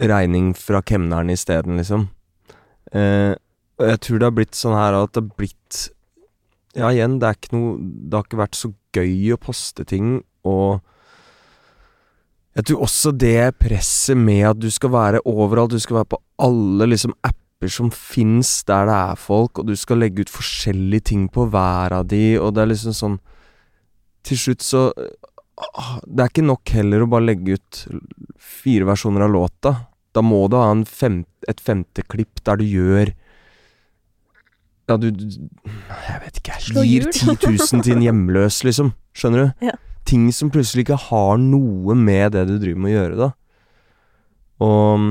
regning 0.00 0.54
fra 0.56 0.80
kemneren 0.82 1.30
isteden, 1.30 1.76
liksom. 1.78 2.08
Eh, 2.92 3.34
og 3.78 3.86
jeg 3.86 4.00
tror 4.00 4.18
det 4.18 4.26
har 4.26 4.36
blitt 4.36 4.56
sånn 4.58 4.74
her 4.76 4.94
at 4.98 5.12
det 5.12 5.22
har 5.22 5.36
blitt 5.36 5.90
Ja, 6.74 6.88
igjen, 6.90 7.18
det 7.18 7.26
er 7.28 7.34
ikke 7.34 7.52
noe 7.56 7.78
Det 7.80 8.14
har 8.14 8.24
ikke 8.24 8.38
vært 8.38 8.54
så 8.58 8.72
gøy 8.94 9.32
å 9.34 9.38
poste 9.38 9.84
ting, 9.86 10.22
og 10.44 10.80
jeg 12.56 12.64
tror 12.66 12.82
også 12.82 13.12
det 13.16 13.58
presset 13.62 14.16
med 14.18 14.42
at 14.48 14.58
du 14.58 14.68
skal 14.70 14.90
være 14.90 15.20
overalt, 15.24 15.70
du 15.70 15.78
skal 15.78 16.00
være 16.00 16.10
på 16.16 16.18
alle 16.42 16.88
liksom 16.90 17.14
apper 17.22 17.70
som 17.70 17.90
fins 17.94 18.64
der 18.66 18.86
det 18.90 18.96
er 18.98 19.20
folk, 19.20 19.58
og 19.60 19.66
du 19.70 19.76
skal 19.78 19.98
legge 20.02 20.24
ut 20.26 20.32
forskjellige 20.32 21.04
ting 21.12 21.28
på 21.30 21.46
hver 21.52 21.94
av 22.00 22.08
de, 22.10 22.38
og 22.40 22.54
det 22.56 22.64
er 22.64 22.72
liksom 22.72 22.96
sånn 22.96 23.18
Til 24.26 24.38
slutt 24.38 24.64
så 24.64 24.88
ah, 25.56 25.96
Det 26.04 26.24
er 26.24 26.32
ikke 26.32 26.46
nok 26.46 26.72
heller 26.76 27.04
å 27.04 27.10
bare 27.10 27.28
legge 27.30 27.56
ut 27.58 27.80
fire 28.40 28.88
versjoner 28.88 29.24
av 29.26 29.34
låta. 29.34 29.74
Da 30.16 30.22
må 30.24 30.42
du 30.50 30.58
ha 30.58 30.70
en 30.72 30.84
fem, 30.88 31.22
et 31.48 31.60
femte 31.62 32.04
klipp 32.10 32.42
der 32.46 32.58
du 32.60 32.66
gjør 32.66 33.12
Ja, 34.90 34.96
du, 34.98 35.06
Jeg 35.14 36.22
vet 36.24 36.40
ikke, 36.40 36.56
jeg 36.56 36.86
gir 36.88 37.06
hjul. 37.06 37.12
10 37.14 37.36
000 37.78 37.84
til 37.86 37.94
en 37.94 38.06
hjemløs, 38.08 38.64
liksom. 38.66 38.92
Skjønner 39.14 39.44
du? 39.44 39.66
Ja. 39.70 39.76
Ting 40.08 40.30
som 40.34 40.50
plutselig 40.50 40.88
ikke 40.88 40.98
har 41.10 41.38
noe 41.38 41.94
med 41.94 42.34
det 42.34 42.48
du 42.48 42.56
driver 42.58 42.82
med 42.82 42.90
å 42.90 42.96
gjøre, 42.96 43.18
da. 43.20 43.30
Og 44.60 45.04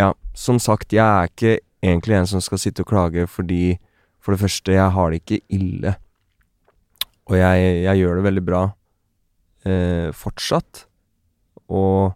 ja, 0.00 0.12
som 0.34 0.58
sagt, 0.62 0.94
jeg 0.96 1.04
er 1.04 1.28
ikke 1.30 1.58
egentlig 1.84 2.16
en 2.18 2.30
som 2.32 2.42
skal 2.42 2.60
sitte 2.62 2.82
og 2.82 2.90
klage 2.90 3.26
fordi 3.30 3.76
For 4.24 4.32
det 4.32 4.40
første, 4.40 4.72
jeg 4.72 4.88
har 4.96 5.10
det 5.12 5.18
ikke 5.20 5.42
ille. 5.52 5.90
Og 7.30 7.38
jeg, 7.38 7.68
jeg 7.86 8.00
gjør 8.02 8.18
det 8.18 8.26
veldig 8.26 8.44
bra 8.44 8.62
eh, 9.64 10.08
fortsatt. 10.16 10.84
Og 11.72 12.12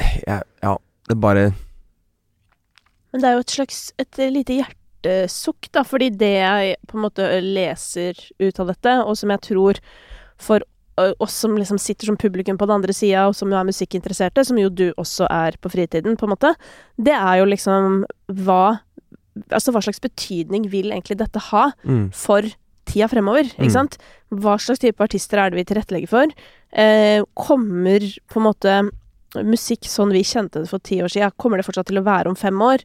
jeg, 0.00 0.42
Ja, 0.62 0.76
det 1.10 1.16
bare 1.20 1.50
Men 3.12 3.20
det 3.20 3.28
er 3.28 3.34
jo 3.36 3.44
et 3.44 3.52
slags 3.52 3.80
et 4.00 4.20
lite 4.32 4.60
hjertesukk, 4.60 5.68
da, 5.74 5.82
fordi 5.84 6.10
det 6.14 6.34
jeg 6.38 6.76
på 6.88 6.96
en 6.96 7.04
måte 7.04 7.26
leser 7.44 8.16
ut 8.40 8.60
av 8.62 8.70
dette, 8.72 8.94
og 9.04 9.16
som 9.18 9.32
jeg 9.34 9.44
tror 9.50 9.80
for 10.40 10.64
oss 11.18 11.34
som 11.42 11.56
liksom 11.56 11.78
sitter 11.80 12.06
som 12.10 12.16
publikum 12.16 12.58
på 12.58 12.66
den 12.66 12.76
andre 12.76 12.92
sida, 12.96 13.26
og 13.28 13.36
som 13.36 13.50
jo 13.52 13.58
er 13.58 13.68
musikkinteresserte, 13.68 14.44
som 14.44 14.58
jo 14.60 14.68
du 14.68 14.90
også 15.00 15.28
er 15.30 15.56
på 15.60 15.72
fritiden, 15.72 16.16
på 16.16 16.26
en 16.26 16.34
måte, 16.34 16.54
det 17.00 17.16
er 17.16 17.40
jo 17.42 17.50
liksom 17.50 18.04
hva 18.44 18.62
Altså 19.54 19.70
hva 19.70 19.78
slags 19.80 20.02
betydning 20.02 20.64
vil 20.68 20.90
egentlig 20.90 21.14
dette 21.20 21.38
ha 21.38 21.68
mm, 21.86 22.08
for 22.18 22.44
tida 22.90 23.08
fremover, 23.10 23.46
ikke 23.54 23.68
Mm. 23.70 23.76
sant? 23.76 23.96
Hva 24.34 24.56
slags 24.60 24.82
type 24.82 25.00
artister 25.04 25.38
er 25.38 25.50
det 25.50 25.58
vi 25.60 25.64
tilrettelegger 25.74 26.08
for? 26.10 26.26
Eh, 26.72 27.22
kommer 27.34 28.00
på 28.30 28.36
en 28.40 28.46
måte 28.48 28.90
musikk 29.46 29.86
sånn 29.86 30.10
vi 30.12 30.22
kjente 30.26 30.60
det 30.64 30.68
for 30.68 30.78
ti 30.82 30.98
år 31.02 31.08
siden, 31.10 31.30
kommer 31.38 31.56
det 31.58 31.66
fortsatt 31.66 31.86
til 31.86 31.98
å 32.00 32.04
være 32.06 32.26
om 32.32 32.34
fem 32.38 32.58
år? 32.60 32.82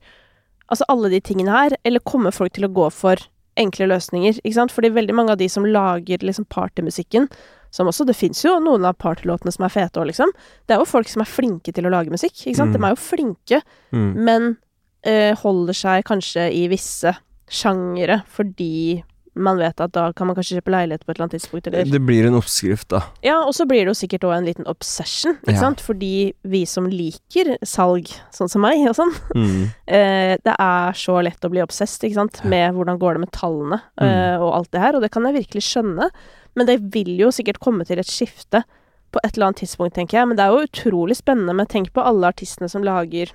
Altså 0.70 0.86
alle 0.90 1.10
de 1.10 1.20
tingene 1.22 1.50
her, 1.54 1.76
eller 1.86 2.00
kommer 2.06 2.32
folk 2.34 2.54
til 2.54 2.66
å 2.68 2.74
gå 2.74 2.92
for 2.94 3.18
enkle 3.58 3.88
løsninger, 3.88 4.40
ikke 4.44 4.54
sant? 4.58 4.72
Fordi 4.74 4.90
veldig 4.94 5.14
mange 5.16 5.32
av 5.32 5.38
de 5.38 5.48
som 5.48 5.64
lager 5.66 6.18
liksom 6.26 6.46
partymusikken, 6.50 7.30
som 7.72 7.88
også, 7.88 8.06
det 8.06 8.16
fins 8.16 8.42
jo 8.44 8.60
noen 8.60 8.86
av 8.86 8.98
partylåtene 8.98 9.52
som 9.54 9.66
er 9.66 9.70
fete 9.74 10.00
òg, 10.02 10.08
liksom. 10.10 10.32
Det 10.68 10.76
er 10.76 10.80
jo 10.82 10.86
folk 10.90 11.08
som 11.12 11.22
er 11.22 11.30
flinke 11.30 11.74
til 11.74 11.86
å 11.86 11.92
lage 11.94 12.10
musikk, 12.14 12.34
ikke 12.46 12.56
sant? 12.56 12.74
Mm. 12.74 12.78
De 12.80 12.86
er 12.86 12.96
jo 12.96 13.02
flinke, 13.04 13.62
mm, 13.94 14.14
men 14.16 14.58
eh, 15.04 15.36
holder 15.36 15.74
seg 15.78 16.04
kanskje 16.08 16.48
i 16.52 16.68
visse 16.68 17.16
sjangere 17.48 18.24
fordi 18.34 19.04
man 19.36 19.58
vet 19.60 19.82
at 19.84 19.92
da 19.92 20.06
kan 20.16 20.28
man 20.28 20.36
kanskje 20.38 20.58
kjøpe 20.58 20.72
leilighet 20.72 21.04
på 21.06 21.12
et 21.12 21.18
eller 21.18 21.26
annet 21.26 21.36
tidspunkt, 21.36 21.68
eller 21.68 21.90
Det 21.92 22.02
blir 22.06 22.28
en 22.28 22.38
oppskrift, 22.40 22.88
da. 22.94 23.02
Ja, 23.24 23.42
og 23.44 23.54
så 23.54 23.66
blir 23.68 23.84
det 23.84 23.92
jo 23.92 23.98
sikkert 24.00 24.24
òg 24.28 24.38
en 24.38 24.46
liten 24.48 24.68
obsession, 24.72 25.36
ikke 25.44 25.54
Ja. 25.58 25.60
sant, 25.60 25.82
fordi 25.84 26.34
vi 26.44 26.66
som 26.66 26.88
liker 26.88 27.58
salg, 27.64 28.08
sånn 28.32 28.50
som 28.50 28.62
meg 28.62 28.88
og 28.88 28.96
sånn, 28.96 29.14
Mm, 29.36 29.72
eh, 29.88 30.38
det 30.44 30.56
er 30.58 30.94
så 30.94 31.22
lett 31.24 31.44
å 31.44 31.50
bli 31.52 31.62
obsessed, 31.62 32.04
ikke 32.08 32.16
sant, 32.16 32.44
med 32.46 32.74
hvordan 32.74 32.98
går 33.00 33.14
det 33.14 33.20
med 33.20 33.32
tallene 33.32 33.82
Mm. 34.00 34.08
eh, 34.08 34.38
og 34.40 34.54
alt 34.56 34.72
det 34.72 34.82
her, 34.82 34.96
og 34.96 35.02
det 35.02 35.12
kan 35.12 35.24
jeg 35.24 35.36
virkelig 35.46 35.64
skjønne, 35.64 36.10
men 36.56 36.66
det 36.66 36.80
vil 36.94 37.18
jo 37.18 37.28
sikkert 37.28 37.60
komme 37.60 37.86
til 37.86 38.00
et 38.00 38.08
skifte 38.08 38.64
på 39.12 39.20
et 39.24 39.36
eller 39.38 39.48
annet 39.48 39.64
tidspunkt, 39.64 39.94
tenker 39.96 40.20
jeg, 40.20 40.28
men 40.28 40.38
det 40.38 40.44
er 40.46 40.52
jo 40.52 40.66
utrolig 40.68 41.16
spennende 41.16 41.54
med 41.56 41.68
Tenk 41.70 41.92
på 41.94 42.04
alle 42.04 42.28
artistene 42.28 42.70
som 42.70 42.84
lager 42.84 43.32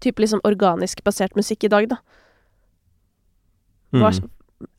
type 0.00 0.18
liksom 0.20 0.40
organisk 0.44 1.02
basert 1.04 1.36
musikk 1.36 1.64
i 1.64 1.68
dag, 1.68 1.88
da. 1.88 1.96
Hva 3.92 4.10
mm. 4.10 4.28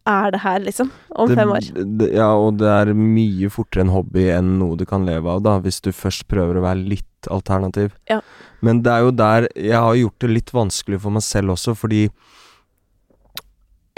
Er 0.10 0.34
det 0.34 0.42
her, 0.44 0.60
liksom, 0.60 0.90
om 1.16 1.30
det, 1.30 1.36
fem 1.40 1.52
år? 1.56 1.68
Det, 2.00 2.10
ja, 2.16 2.30
og 2.36 2.58
det 2.60 2.68
er 2.68 2.92
mye 2.98 3.50
fortere 3.54 3.86
en 3.86 3.94
hobby 3.94 4.28
enn 4.34 4.58
noe 4.60 4.76
du 4.80 4.86
kan 4.90 5.06
leve 5.08 5.32
av, 5.32 5.44
da, 5.46 5.58
hvis 5.64 5.80
du 5.86 5.94
først 5.96 6.28
prøver 6.32 6.60
å 6.60 6.66
være 6.66 6.84
litt 6.92 7.30
alternativ. 7.32 7.94
Ja. 8.12 8.20
Men 8.64 8.82
det 8.84 8.92
er 8.92 9.06
jo 9.06 9.12
der 9.16 9.48
Jeg 9.56 9.80
har 9.80 9.96
gjort 9.96 10.20
det 10.24 10.32
litt 10.32 10.52
vanskelig 10.56 11.00
for 11.04 11.16
meg 11.16 11.24
selv 11.24 11.56
også, 11.56 11.76
fordi 11.80 12.04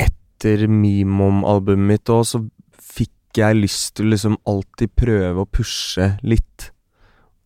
etter 0.02 0.68
Mimom-albumet 0.70 1.90
mitt 1.96 2.14
òg, 2.14 2.24
så 2.30 2.44
fikk 2.78 3.42
jeg 3.42 3.58
lyst 3.58 3.96
til 3.98 4.14
liksom 4.14 4.38
alltid 4.48 4.94
prøve 4.98 5.44
å 5.44 5.50
pushe 5.50 6.14
litt. 6.22 6.72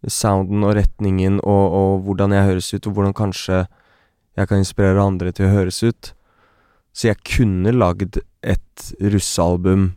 Sounden 0.08 0.64
og 0.64 0.78
retningen 0.78 1.42
og, 1.44 1.66
og 1.76 2.06
hvordan 2.06 2.36
jeg 2.36 2.48
høres 2.48 2.74
ut, 2.76 2.86
og 2.88 2.94
hvordan 2.96 3.16
kanskje 3.16 3.66
jeg 4.40 4.48
kan 4.48 4.62
inspirere 4.62 5.04
andre 5.04 5.34
til 5.36 5.48
å 5.48 5.56
høres 5.58 5.82
ut. 5.84 6.14
Så 6.94 7.12
jeg 7.12 7.22
kunne 7.28 7.74
lagd 7.76 8.20
et 8.42 8.92
russealbum 9.00 9.94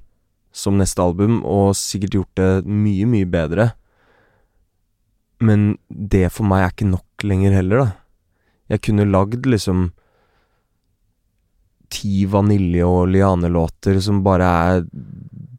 som 0.53 0.76
neste 0.76 1.01
album, 1.01 1.40
og 1.49 1.72
sikkert 1.78 2.18
gjort 2.18 2.38
det 2.38 2.51
mye, 2.68 3.07
mye 3.09 3.28
bedre. 3.28 3.70
Men 5.43 5.76
det 5.88 6.28
for 6.34 6.47
meg 6.47 6.66
er 6.66 6.74
ikke 6.74 6.90
nok 6.93 7.26
lenger 7.26 7.57
heller, 7.57 7.84
da. 7.84 7.88
Jeg 8.72 8.84
kunne 8.86 9.09
lagd 9.09 9.49
liksom 9.49 9.90
ti 11.93 12.24
vanilje- 12.30 12.88
og 12.88 13.11
lianelåter 13.12 13.99
som 14.01 14.22
bare 14.24 14.49
er 14.49 14.84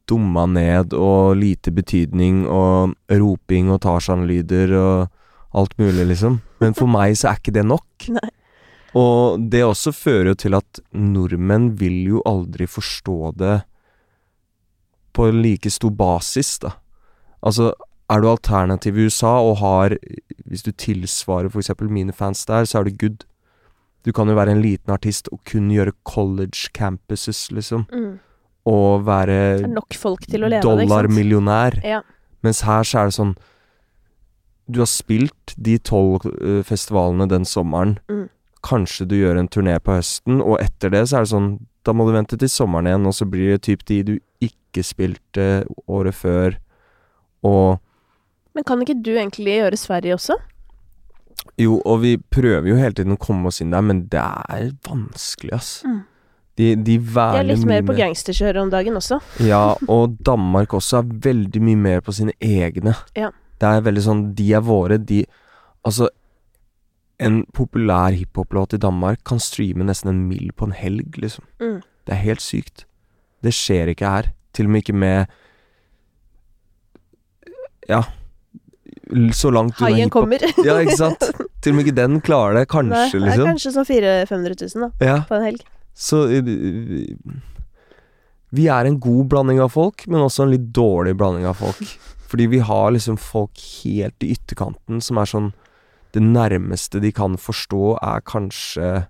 dumma 0.09 0.45
ned 0.49 0.93
og 0.97 1.35
lite 1.39 1.71
betydning 1.73 2.43
og 2.49 2.95
roping 3.09 3.69
og 3.71 3.81
Tarzan-lyder 3.85 4.73
og 4.77 5.11
alt 5.53 5.75
mulig, 5.77 6.07
liksom. 6.09 6.39
Men 6.61 6.73
for 6.77 6.89
meg 6.89 7.17
så 7.17 7.31
er 7.31 7.41
ikke 7.41 7.53
det 7.59 7.65
nok. 7.69 8.07
Nei. 8.17 8.29
Og 8.99 9.41
det 9.49 9.63
også 9.65 9.93
fører 9.95 10.33
jo 10.33 10.39
til 10.43 10.57
at 10.57 10.81
nordmenn 10.93 11.71
vil 11.79 11.95
jo 12.15 12.21
aldri 12.29 12.67
forstå 12.69 13.33
det 13.41 13.55
på 15.13 15.29
like 15.33 15.69
stor 15.69 15.93
basis, 15.97 16.57
da. 16.61 16.75
Altså, 17.45 17.73
er 18.09 18.21
du 18.21 18.29
alternativ 18.29 18.97
i 18.97 19.05
USA 19.07 19.33
og 19.41 19.57
har 19.61 19.97
Hvis 20.45 20.63
du 20.63 20.71
tilsvarer 20.71 21.49
eksempel 21.57 21.89
mine 21.89 22.13
fans 22.13 22.45
der, 22.45 22.65
så 22.65 22.79
er 22.79 22.83
du 22.83 22.97
good. 22.99 23.23
Du 24.05 24.11
kan 24.11 24.27
jo 24.27 24.35
være 24.35 24.51
en 24.51 24.61
liten 24.61 24.91
artist 24.91 25.29
og 25.31 25.39
kun 25.49 25.71
gjøre 25.71 25.95
college 26.05 26.69
campuses, 26.73 27.51
liksom. 27.51 27.85
Mm. 27.91 28.19
Og 28.65 29.05
være 29.05 29.63
dollarmillionær. 30.61 31.79
Ja. 31.83 32.01
Mens 32.43 32.61
her 32.61 32.83
så 32.83 32.99
er 32.99 33.05
det 33.09 33.15
sånn 33.15 33.35
Du 34.71 34.79
har 34.79 34.87
spilt 34.87 35.55
de 35.57 35.77
tolv 35.77 36.27
eh, 36.39 36.61
festivalene 36.63 37.27
den 37.27 37.45
sommeren. 37.45 37.97
Mm. 38.09 38.29
Kanskje 38.63 39.07
du 39.09 39.17
gjør 39.19 39.39
en 39.39 39.49
turné 39.51 39.75
på 39.83 39.97
høsten, 39.97 40.41
og 40.41 40.57
etter 40.63 40.93
det 40.93 41.05
så 41.09 41.19
er 41.19 41.27
det 41.27 41.33
sånn 41.33 41.53
Da 41.83 41.91
må 41.91 42.05
du 42.07 42.13
vente 42.15 42.37
til 42.39 42.47
sommeren 42.47 42.87
igjen, 42.87 43.07
og 43.09 43.15
så 43.17 43.27
blir 43.27 43.51
det 43.51 43.65
typ 43.67 43.81
de 43.89 43.97
du 44.07 44.13
ikke 44.43 44.85
spilte 44.87 45.65
året 45.91 46.15
før, 46.15 46.55
og 47.43 47.81
Men 48.55 48.63
kan 48.63 48.81
ikke 48.81 49.01
du 49.01 49.15
egentlig 49.17 49.57
gjøre 49.59 49.77
Sverige 49.77 50.15
også? 50.15 50.37
Jo, 51.59 51.81
og 51.83 52.01
vi 52.03 52.15
prøver 52.17 52.69
jo 52.69 52.79
hele 52.79 52.95
tiden 52.95 53.17
å 53.17 53.19
komme 53.19 53.49
oss 53.49 53.59
inn 53.61 53.73
der, 53.73 53.83
men 53.83 54.05
det 54.09 54.21
er 54.21 54.71
vanskelig, 54.87 55.53
ass. 55.57 55.71
Mm. 55.85 56.01
De, 56.57 56.67
de 56.85 56.97
Jeg 57.01 57.39
er 57.39 57.47
litt 57.49 57.65
mer 57.65 57.85
på 57.85 57.95
gangsterkjøret 57.97 58.61
om 58.61 58.69
dagen 58.69 58.97
også. 58.99 59.17
Ja, 59.41 59.73
og 59.89 60.19
Danmark 60.25 60.75
også 60.77 61.01
er 61.01 61.13
veldig 61.25 61.61
mye 61.65 61.79
mer 61.87 62.03
på 62.05 62.13
sine 62.13 62.35
egne. 62.37 62.93
Ja. 63.17 63.31
Det 63.61 63.69
er 63.69 63.85
veldig 63.85 64.03
sånn 64.03 64.21
De 64.37 64.49
er 64.53 64.63
våre, 64.65 64.99
de 64.99 65.23
Altså, 65.83 66.07
en 67.19 67.43
populær 67.53 68.11
hiphop-låt 68.15 68.73
i 68.73 68.77
Danmark 68.81 69.21
kan 69.27 69.39
streame 69.39 69.85
nesten 69.85 70.09
en 70.09 70.23
mill 70.27 70.51
på 70.57 70.65
en 70.65 70.73
helg, 70.75 71.17
liksom. 71.21 71.45
Mm. 71.61 71.81
Det 72.07 72.13
er 72.15 72.21
helt 72.23 72.41
sykt. 72.43 72.85
Det 73.43 73.53
skjer 73.53 73.91
ikke 73.93 74.09
her. 74.09 74.31
Til 74.53 74.65
og 74.67 74.71
med 74.75 74.83
ikke 74.83 74.95
med 74.97 75.25
Ja. 77.89 78.03
Så 79.35 79.51
langt 79.51 79.79
unna 79.81 79.89
Haien 79.91 80.09
kommer. 80.09 80.39
Ja, 80.65 80.77
ikke 80.79 80.97
sant? 80.97 81.23
Til 81.61 81.73
og 81.73 81.75
med 81.77 81.85
ikke 81.85 81.95
den 81.97 82.21
klarer 82.23 82.57
det, 82.61 82.67
kanskje, 82.71 83.19
Nei, 83.19 83.19
er 83.19 83.25
liksom. 83.29 83.49
kanskje 83.51 83.73
sånn 83.75 83.87
400 83.89 84.27
000-500 84.31 84.75
000 84.75 84.85
da, 84.85 85.05
Ja. 85.05 85.17
på 85.27 85.35
en 85.37 85.43
helg. 85.49 85.65
Så 85.93 86.23
eh, 86.33 86.41
Vi 88.53 88.67
er 88.71 88.85
en 88.89 88.99
god 89.01 89.27
blanding 89.29 89.59
av 89.63 89.73
folk, 89.75 90.07
men 90.07 90.21
også 90.23 90.43
en 90.47 90.53
litt 90.55 90.71
dårlig 90.75 91.15
blanding 91.19 91.45
av 91.49 91.59
folk. 91.59 91.83
Fordi 92.31 92.47
vi 92.49 92.59
har 92.65 92.91
liksom 92.95 93.17
folk 93.21 93.59
helt 93.83 94.23
i 94.25 94.31
ytterkanten 94.33 95.01
som 95.03 95.19
er 95.21 95.29
sånn 95.29 95.51
Det 96.13 96.21
nærmeste 96.21 97.01
de 97.01 97.11
kan 97.11 97.37
forstå, 97.41 97.97
er 98.01 98.23
kanskje 98.27 99.07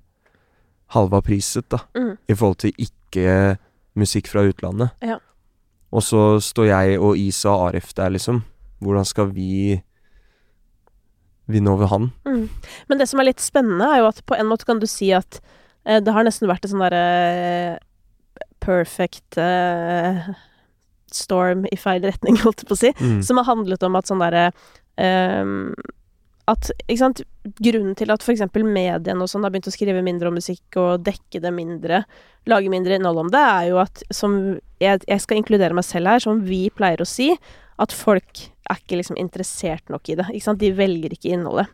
halva 0.93 1.21
priset, 1.25 1.67
da. 1.71 1.83
Mm. 1.97 2.15
I 2.29 2.35
forhold 2.35 2.61
til 2.63 2.73
ikke 2.79 3.57
musikk 3.99 4.29
fra 4.31 4.45
utlandet. 4.47 4.93
Ja. 5.03 5.19
Og 5.93 6.03
så 6.05 6.39
står 6.41 6.69
jeg 6.71 6.99
og 6.99 7.17
Isa 7.19 7.51
og 7.53 7.67
Arif 7.69 7.93
der, 7.97 8.13
liksom. 8.15 8.43
Hvordan 8.83 9.05
skal 9.05 9.33
vi 9.33 9.81
vinne 11.51 11.73
over 11.73 11.91
han? 11.91 12.11
Mm. 12.25 12.47
Men 12.89 13.01
det 13.01 13.09
som 13.09 13.21
er 13.21 13.29
litt 13.29 13.43
spennende, 13.43 13.85
er 13.85 14.03
jo 14.03 14.09
at 14.09 14.23
på 14.25 14.37
en 14.37 14.49
måte 14.49 14.67
kan 14.67 14.79
du 14.81 14.87
si 14.89 15.11
at 15.15 15.41
eh, 15.85 15.99
det 16.03 16.13
har 16.15 16.25
nesten 16.25 16.49
vært 16.49 16.65
en 16.65 16.73
sånn 16.73 16.85
derre 16.85 17.03
eh, 17.33 18.47
perfect 18.63 19.37
eh, 19.41 20.31
storm 21.13 21.67
i 21.69 21.77
feil 21.77 22.05
retning, 22.07 22.39
holdt 22.45 22.63
jeg 22.63 22.71
på 22.71 22.77
å 22.77 22.83
si. 22.85 22.93
Mm. 22.99 23.19
Som 23.25 23.41
har 23.41 23.49
handlet 23.51 23.85
om 23.85 23.99
at 23.99 24.09
sånn 24.09 24.23
derre 24.23 24.47
ehm, 25.01 25.73
At, 26.51 26.71
sant 26.99 27.21
Grunnen 27.63 27.95
til 27.95 28.11
at 28.11 28.23
f.eks. 28.23 28.41
mediene 28.63 29.23
og 29.23 29.29
sånn 29.31 29.43
har 29.45 29.51
begynt 29.51 29.67
å 29.67 29.73
skrive 29.73 30.03
mindre 30.03 30.29
om 30.29 30.37
musikk 30.39 30.77
og 30.79 31.03
dekke 31.03 31.41
det 31.43 31.51
mindre, 31.55 32.03
lage 32.47 32.71
mindre 32.71 32.97
innhold 32.97 33.21
om 33.25 33.31
det, 33.31 33.41
er 33.41 33.67
jo 33.71 33.81
at 33.83 34.03
som 34.15 34.37
jeg, 34.83 35.03
jeg 35.07 35.23
skal 35.23 35.39
inkludere 35.39 35.75
meg 35.75 35.87
selv 35.87 36.11
her, 36.11 36.23
som 36.23 36.39
vi 36.47 36.65
pleier 36.75 37.03
å 37.03 37.07
si, 37.07 37.33
at 37.83 37.95
folk 37.95 38.45
er 38.71 38.79
ikke 38.79 38.99
liksom 38.99 39.19
interessert 39.19 39.91
nok 39.91 40.07
i 40.11 40.17
det. 40.19 40.29
Ikke 40.31 40.47
sant? 40.47 40.61
De 40.63 40.71
velger 40.75 41.15
ikke 41.15 41.33
innholdet. 41.35 41.71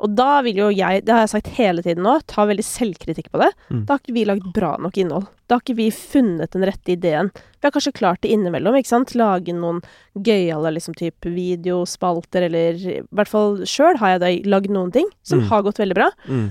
Og 0.00 0.14
da 0.16 0.40
vil 0.46 0.56
jo 0.56 0.68
jeg, 0.72 1.02
det 1.04 1.12
har 1.12 1.26
jeg 1.26 1.32
sagt 1.34 1.48
hele 1.58 1.82
tiden 1.84 2.02
nå, 2.06 2.14
ta 2.30 2.46
veldig 2.48 2.64
selvkritikk 2.64 3.26
på 3.34 3.40
det. 3.42 3.50
Mm. 3.68 3.82
Da 3.84 3.92
har 3.94 4.00
ikke 4.00 4.14
vi 4.16 4.24
lagd 4.24 4.46
bra 4.56 4.70
nok 4.80 4.96
innhold. 4.96 5.26
Da 5.46 5.58
har 5.58 5.60
ikke 5.64 5.76
vi 5.76 5.88
funnet 5.92 6.54
den 6.56 6.64
rette 6.64 6.94
ideen. 6.94 7.28
Vi 7.34 7.66
har 7.68 7.74
kanskje 7.74 7.92
klart 7.98 8.22
det 8.24 8.30
innimellom, 8.32 8.78
ikke 8.80 8.88
sant. 8.94 9.12
Lage 9.18 9.52
noen 9.52 9.82
gøyale 10.16 10.72
liksom 10.78 10.96
type 10.96 11.28
videospalter, 11.34 12.46
eller 12.48 12.80
i 12.80 12.96
hvert 13.12 13.28
fall 13.30 13.60
sjøl 13.68 14.00
har 14.00 14.14
jeg 14.16 14.22
da 14.24 14.32
lagd 14.56 14.72
noen 14.72 14.92
ting 14.96 15.08
som 15.22 15.40
Mm. 15.44 15.48
har 15.52 15.62
gått 15.68 15.82
veldig 15.82 15.98
bra. 16.00 16.08
Mm. 16.28 16.46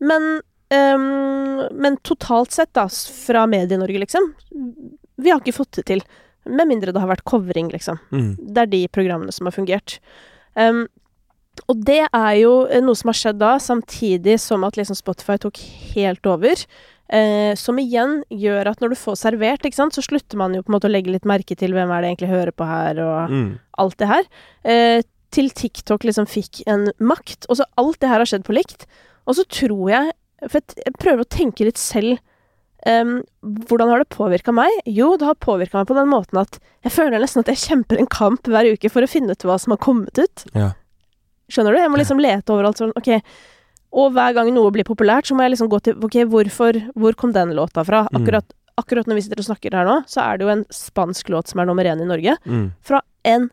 Men, 0.00 0.30
um, 0.70 1.68
men 1.74 1.96
totalt 2.06 2.52
sett, 2.54 2.72
da, 2.72 2.86
fra 2.88 3.46
Medie-Norge, 3.46 3.98
liksom, 4.06 4.32
vi 5.18 5.30
har 5.30 5.40
ikke 5.40 5.54
fått 5.58 5.72
det 5.82 5.86
til. 5.90 6.02
Med 6.46 6.66
mindre 6.68 6.92
det 6.92 7.00
har 7.02 7.08
vært 7.10 7.24
covering, 7.24 7.68
liksom. 7.70 7.98
Mm. 8.10 8.36
Det 8.54 8.58
er 8.64 8.66
de 8.66 8.86
programmene 8.88 9.32
som 9.32 9.46
har 9.46 9.52
fungert. 9.54 9.98
Um, 10.56 10.86
og 11.68 11.84
det 11.84 12.00
er 12.08 12.32
jo 12.40 12.52
eh, 12.66 12.80
noe 12.84 12.96
som 12.98 13.10
har 13.12 13.18
skjedd 13.18 13.38
da, 13.42 13.52
samtidig 13.60 14.38
som 14.40 14.64
at 14.64 14.78
liksom 14.78 14.96
Spotify 14.98 15.36
tok 15.42 15.60
helt 15.94 16.26
over. 16.26 16.64
Eh, 17.12 17.52
som 17.60 17.76
igjen 17.80 18.22
gjør 18.32 18.70
at 18.72 18.80
når 18.80 18.94
du 18.94 18.98
får 19.02 19.18
servert, 19.20 19.64
ikke 19.68 19.76
sant, 19.76 19.92
så 19.96 20.04
slutter 20.04 20.40
man 20.40 20.54
jo 20.56 20.62
på 20.64 20.72
en 20.72 20.76
måte 20.78 20.88
å 20.88 20.92
legge 20.92 21.12
litt 21.12 21.28
merke 21.28 21.56
til 21.58 21.74
hvem 21.76 21.90
er 21.92 22.00
det 22.02 22.12
egentlig 22.14 22.32
hører 22.32 22.54
på 22.56 22.64
her, 22.68 23.00
og 23.04 23.30
Mm. 23.30 23.58
alt 23.78 23.96
det 23.98 24.08
her. 24.08 24.24
Eh, 24.64 25.02
til 25.32 25.48
TikTok 25.50 26.04
liksom 26.04 26.26
fikk 26.28 26.62
en 26.66 26.90
makt. 27.00 27.46
Og 27.48 27.56
så 27.60 27.64
alt 27.80 28.00
det 28.00 28.08
her 28.08 28.18
har 28.20 28.28
skjedd 28.28 28.44
på 28.44 28.52
likt. 28.56 28.86
Og 29.26 29.36
så 29.36 29.44
tror 29.48 29.90
jeg 29.90 30.12
For 30.50 30.58
jeg 30.74 30.92
prøver 30.98 31.22
å 31.22 31.28
tenke 31.30 31.64
litt 31.64 31.78
selv 31.78 32.18
Um, 32.84 33.22
Hvordan 33.46 33.92
har 33.92 33.98
det 34.02 34.08
påvirka 34.10 34.50
meg? 34.52 34.68
Jo, 34.90 35.12
det 35.16 35.22
har 35.28 35.36
påvirka 35.38 35.78
meg 35.78 35.86
på 35.86 35.94
den 35.94 36.08
måten 36.10 36.40
at 36.40 36.56
jeg 36.82 36.90
føler 36.90 37.20
nesten 37.22 37.38
at 37.44 37.46
jeg 37.52 37.60
kjemper 37.62 37.96
en 38.00 38.08
kamp 38.10 38.42
hver 38.50 38.66
uke 38.74 38.90
for 38.90 39.06
å 39.06 39.06
finne 39.06 39.30
ut 39.36 39.44
hva 39.46 39.54
som 39.62 39.70
har 39.70 39.78
kommet 39.78 40.18
ut. 40.18 40.42
Ja. 40.52 40.72
Skjønner 41.52 41.74
du? 41.76 41.80
Jeg 41.82 41.92
må 41.92 42.00
liksom 42.00 42.20
lete 42.22 42.54
overalt 42.54 42.80
sånn 42.80 42.94
Ok. 42.96 43.10
Og 43.92 44.14
hver 44.16 44.32
gang 44.38 44.48
noe 44.54 44.72
blir 44.72 44.86
populært, 44.88 45.28
så 45.28 45.36
må 45.36 45.44
jeg 45.44 45.52
liksom 45.54 45.68
gå 45.72 45.80
til 45.84 45.98
Ok, 46.06 46.16
hvorfor 46.32 46.78
Hvor 46.96 47.16
kom 47.20 47.34
den 47.36 47.52
låta 47.58 47.84
fra? 47.84 48.06
Mm. 48.08 48.22
Akkurat, 48.22 48.54
akkurat 48.80 49.06
når 49.10 49.18
vi 49.20 49.24
sitter 49.26 49.42
og 49.42 49.48
snakker 49.50 49.76
her 49.76 49.84
nå, 49.88 49.98
så 50.08 50.22
er 50.24 50.38
det 50.40 50.46
jo 50.46 50.52
en 50.54 50.64
spansk 50.72 51.28
låt 51.34 51.52
som 51.52 51.60
er 51.60 51.68
nummer 51.68 51.84
én 51.84 52.00
i 52.00 52.08
Norge. 52.08 52.38
Mm. 52.48 52.70
Fra 52.80 53.02
en 53.28 53.50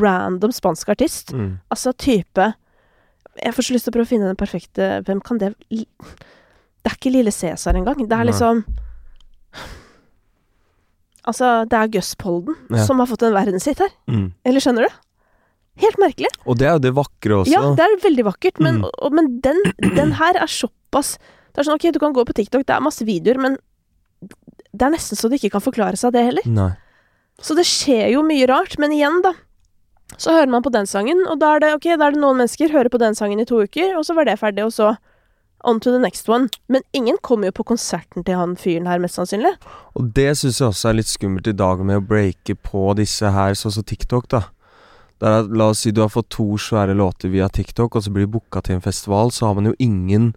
random 0.00 0.52
spansk 0.52 0.88
artist. 0.96 1.34
Mm. 1.36 1.58
Altså 1.70 1.92
type 1.92 2.48
Jeg 3.42 3.54
får 3.56 3.64
så 3.68 3.72
lyst 3.76 3.86
til 3.88 3.92
å 3.92 3.96
prøve 3.98 4.08
å 4.08 4.12
finne 4.12 4.28
den 4.32 4.36
perfekte 4.40 4.88
Hvem 5.06 5.20
kan 5.24 5.38
det 5.40 5.52
Det 5.70 6.88
er 6.90 6.96
ikke 6.96 7.12
Lille 7.14 7.30
Cæsar 7.32 7.76
engang. 7.78 8.00
Det 8.08 8.16
er 8.16 8.24
liksom 8.28 8.64
Altså, 11.22 11.64
det 11.70 11.78
er 11.78 11.86
Gus 11.92 12.14
Polden 12.18 12.56
Ja. 12.70 12.84
som 12.84 12.98
har 12.98 13.06
fått 13.06 13.22
en 13.22 13.32
verdenshit 13.34 13.78
her. 13.78 13.92
Mm. 14.08 14.32
Eller 14.44 14.60
skjønner 14.60 14.88
du? 14.88 14.96
Helt 15.80 15.96
merkelig. 15.98 16.28
Og 16.44 16.58
det 16.60 16.66
er 16.68 16.74
jo 16.76 16.82
det 16.84 16.92
vakre 16.94 17.38
også. 17.42 17.52
Ja, 17.52 17.62
det 17.78 17.84
er 17.86 17.94
veldig 18.02 18.24
vakkert, 18.28 18.58
men, 18.60 18.82
Mm. 18.82 18.88
og, 18.98 19.12
men 19.16 19.40
den, 19.40 19.60
den 19.96 20.12
her 20.18 20.36
er 20.36 20.46
såpass 20.50 21.16
Det 21.52 21.60
er 21.60 21.64
sånn, 21.68 21.76
ok, 21.80 21.92
du 21.92 21.98
kan 22.00 22.12
gå 22.12 22.24
på 22.24 22.32
TikTok, 22.36 22.64
det 22.66 22.74
er 22.74 22.80
masse 22.80 23.04
videoer, 23.04 23.38
men 23.40 23.56
det 24.72 24.82
er 24.86 24.92
nesten 24.94 25.16
så 25.20 25.28
det 25.28 25.36
ikke 25.40 25.50
kan 25.58 25.64
forklare 25.64 25.96
seg, 26.00 26.12
det 26.14 26.22
heller. 26.24 26.46
Nei. 26.48 26.70
Så 27.40 27.52
det 27.58 27.66
skjer 27.68 28.12
jo 28.14 28.22
mye 28.24 28.46
rart, 28.48 28.78
men 28.80 28.92
igjen, 28.96 29.18
da. 29.24 29.34
Så 30.16 30.32
hører 30.32 30.48
man 30.48 30.62
på 30.64 30.72
den 30.72 30.86
sangen, 30.88 31.20
og 31.28 31.38
da 31.40 31.54
er 31.56 31.60
det 31.60 31.74
ok, 31.76 31.90
da 32.00 32.06
er 32.08 32.14
det 32.16 32.20
noen 32.22 32.38
mennesker 32.40 32.72
hører 32.72 32.88
på 32.92 33.00
den 33.02 33.14
sangen 33.18 33.40
i 33.40 33.44
to 33.48 33.60
uker, 33.64 33.92
og 33.98 34.04
så 34.08 34.14
var 34.16 34.24
det 34.28 34.38
ferdig, 34.40 34.64
og 34.64 34.72
så 34.72 34.94
on 35.64 35.78
to 35.80 35.92
the 35.92 35.98
next 36.00 36.28
one. 36.28 36.48
Men 36.72 36.82
ingen 36.96 37.16
kommer 37.22 37.50
jo 37.50 37.56
på 37.60 37.64
konserten 37.74 38.24
til 38.24 38.34
han 38.34 38.56
fyren 38.56 38.88
her, 38.88 38.98
mest 38.98 39.20
sannsynlig. 39.20 39.52
Og 39.94 40.08
det 40.16 40.30
syns 40.40 40.58
jeg 40.60 40.68
også 40.72 40.88
er 40.88 40.98
litt 41.02 41.12
skummelt 41.12 41.46
i 41.52 41.52
dag 41.56 41.84
med 41.84 42.00
å 42.00 42.06
breake 42.06 42.56
på 42.56 42.94
disse 42.98 43.28
her, 43.30 43.52
sånn 43.60 43.76
som 43.76 43.84
TikTok, 43.84 44.28
da. 44.32 44.42
Er 45.22 45.46
la 45.54 45.70
oss 45.70 45.84
si 45.84 45.92
du 45.94 46.00
har 46.02 46.10
fått 46.10 46.32
to 46.34 46.56
svære 46.58 46.96
låter 46.98 47.30
via 47.30 47.48
TikTok, 47.48 47.94
og 47.94 48.02
så 48.02 48.10
blir 48.10 48.26
du 48.26 48.34
booka 48.38 48.62
til 48.62 48.76
en 48.76 48.84
festival, 48.84 49.30
så 49.30 49.46
har 49.48 49.58
man 49.58 49.70
jo 49.70 49.76
ingen 49.78 50.32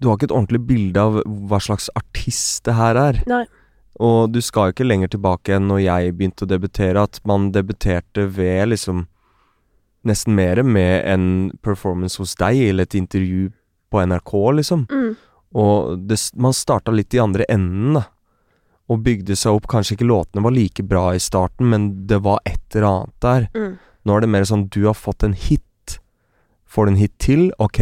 Du 0.00 0.08
har 0.08 0.16
ikke 0.16 0.30
et 0.30 0.36
ordentlig 0.36 0.62
bilde 0.64 1.00
av 1.00 1.18
hva 1.26 1.58
slags 1.60 1.90
artist 1.92 2.64
det 2.64 2.72
her 2.72 2.96
er. 2.96 3.18
Nei. 3.28 3.44
Og 4.00 4.30
du 4.32 4.40
skal 4.40 4.70
jo 4.70 4.72
ikke 4.72 4.86
lenger 4.86 5.10
tilbake 5.12 5.52
enn 5.52 5.66
når 5.68 5.82
jeg 5.84 6.14
begynte 6.16 6.46
å 6.46 6.48
debutere, 6.48 7.02
at 7.04 7.20
man 7.28 7.50
debuterte 7.52 8.24
ved 8.32 8.70
liksom 8.72 9.06
Nesten 10.08 10.32
mer 10.32 10.62
med 10.64 11.02
en 11.04 11.24
performance 11.60 12.16
hos 12.16 12.32
deg, 12.40 12.56
eller 12.70 12.86
et 12.88 12.94
intervju 12.96 13.50
på 13.92 14.00
NRK, 14.00 14.30
liksom. 14.56 14.86
Mm. 14.88 15.10
Og 15.60 16.06
det, 16.08 16.16
man 16.40 16.56
starta 16.56 16.94
litt 16.94 17.12
i 17.12 17.20
andre 17.20 17.44
enden, 17.52 17.98
da. 17.98 18.06
Og 18.90 19.02
bygde 19.06 19.36
seg 19.38 19.54
opp. 19.54 19.68
Kanskje 19.70 19.94
ikke 19.96 20.08
låtene 20.10 20.42
var 20.42 20.54
like 20.56 20.82
bra 20.82 21.10
i 21.14 21.20
starten, 21.22 21.68
men 21.70 22.06
det 22.10 22.18
var 22.24 22.40
et 22.48 22.58
eller 22.74 22.88
annet 22.88 23.14
der. 23.22 23.46
Mm. 23.54 23.76
Nå 24.08 24.16
er 24.16 24.24
det 24.24 24.30
mer 24.32 24.46
sånn 24.48 24.64
du 24.72 24.80
har 24.88 24.96
fått 24.98 25.22
en 25.26 25.36
hit. 25.36 25.98
Får 26.70 26.86
du 26.86 26.92
en 26.94 26.98
hit 27.00 27.14
til, 27.22 27.48
ok, 27.62 27.80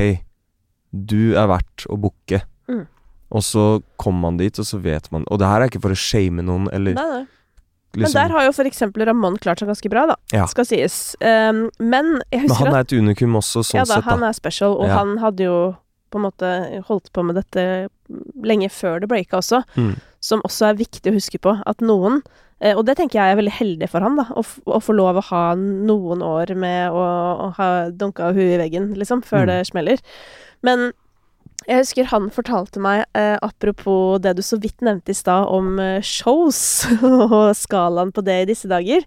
du 0.92 1.34
er 1.38 1.48
verdt 1.50 1.86
å 1.92 1.96
booke. 2.00 2.42
Mm. 2.68 2.84
Og 3.30 3.42
så 3.44 3.64
kommer 4.00 4.20
man 4.28 4.38
dit, 4.40 4.56
og 4.60 4.64
så 4.64 4.78
vet 4.80 5.10
man 5.12 5.24
Og 5.28 5.36
det 5.40 5.48
her 5.48 5.60
er 5.60 5.68
ikke 5.68 5.82
for 5.84 5.92
å 5.92 5.98
shame 6.00 6.40
noen, 6.44 6.68
eller 6.72 6.94
Nei, 6.96 7.04
nei. 7.12 7.24
Men 7.96 8.04
liksom 8.04 8.18
der 8.20 8.32
har 8.36 8.44
jo 8.46 8.52
for 8.56 8.68
eksempel 8.68 9.04
Ramón 9.08 9.36
klart 9.40 9.60
seg 9.62 9.68
ganske 9.68 9.88
bra, 9.92 10.02
da. 10.10 10.16
Ja. 10.32 10.44
Skal 10.48 10.66
sies. 10.68 11.16
Um, 11.24 11.70
men 11.80 12.18
jeg 12.30 12.42
Men 12.42 12.48
husker 12.50 12.66
han 12.68 12.76
er 12.76 12.84
et 12.84 12.92
unikum 12.96 13.36
også, 13.40 13.62
sånn 13.64 13.80
Ja 13.80 13.84
da, 13.88 13.94
sett, 13.98 14.04
da. 14.04 14.10
han 14.12 14.24
er 14.28 14.36
special, 14.36 14.76
og 14.76 14.88
Ja. 14.88 14.98
han 15.00 15.16
hadde 15.24 15.44
jo 15.48 15.56
på 16.12 16.16
en 16.20 16.24
måte 16.24 16.82
holdt 16.88 17.10
på 17.12 17.24
med 17.24 17.36
dette 17.36 17.88
lenge 18.44 18.68
før 18.72 19.00
det 19.00 19.08
breaka 19.08 19.40
også, 19.40 19.62
Mm. 19.76 19.96
Som 20.28 20.44
også 20.46 20.68
er 20.70 20.78
viktig 20.82 21.10
å 21.10 21.16
huske 21.16 21.40
på. 21.42 21.56
At 21.66 21.80
noen 21.84 22.20
eh, 22.60 22.74
Og 22.76 22.84
det 22.84 22.98
tenker 22.98 23.20
jeg 23.20 23.32
er 23.32 23.40
veldig 23.40 23.56
heldig 23.58 23.88
for 23.90 24.04
han, 24.04 24.18
da, 24.20 24.28
å, 24.36 24.44
å 24.44 24.80
få 24.84 24.96
lov 24.98 25.20
å 25.20 25.26
ha 25.30 25.42
noen 25.58 26.24
år 26.26 26.52
med 26.58 26.92
å, 26.92 27.04
å 27.48 27.50
ha 27.56 27.68
dunka 27.90 28.32
huet 28.36 28.56
i 28.58 28.62
veggen, 28.66 28.92
liksom, 28.98 29.24
før 29.26 29.46
Mm. 29.46 29.50
det 29.52 29.58
smeller. 29.70 30.02
Men 30.66 30.90
jeg 31.68 31.82
husker 31.82 32.06
han 32.12 32.28
fortalte 32.32 32.80
meg, 32.80 33.04
eh, 33.18 33.36
apropos 33.42 34.18
det 34.22 34.36
du 34.38 34.42
så 34.46 34.58
vidt 34.62 34.80
nevnte 34.84 35.12
i 35.12 35.18
stad 35.18 35.48
om 35.52 35.78
eh, 35.82 36.00
shows, 36.06 36.86
og 37.02 37.50
skalaen 37.58 38.12
på 38.14 38.24
det 38.24 38.42
i 38.42 38.48
disse 38.52 38.70
dager, 38.70 39.04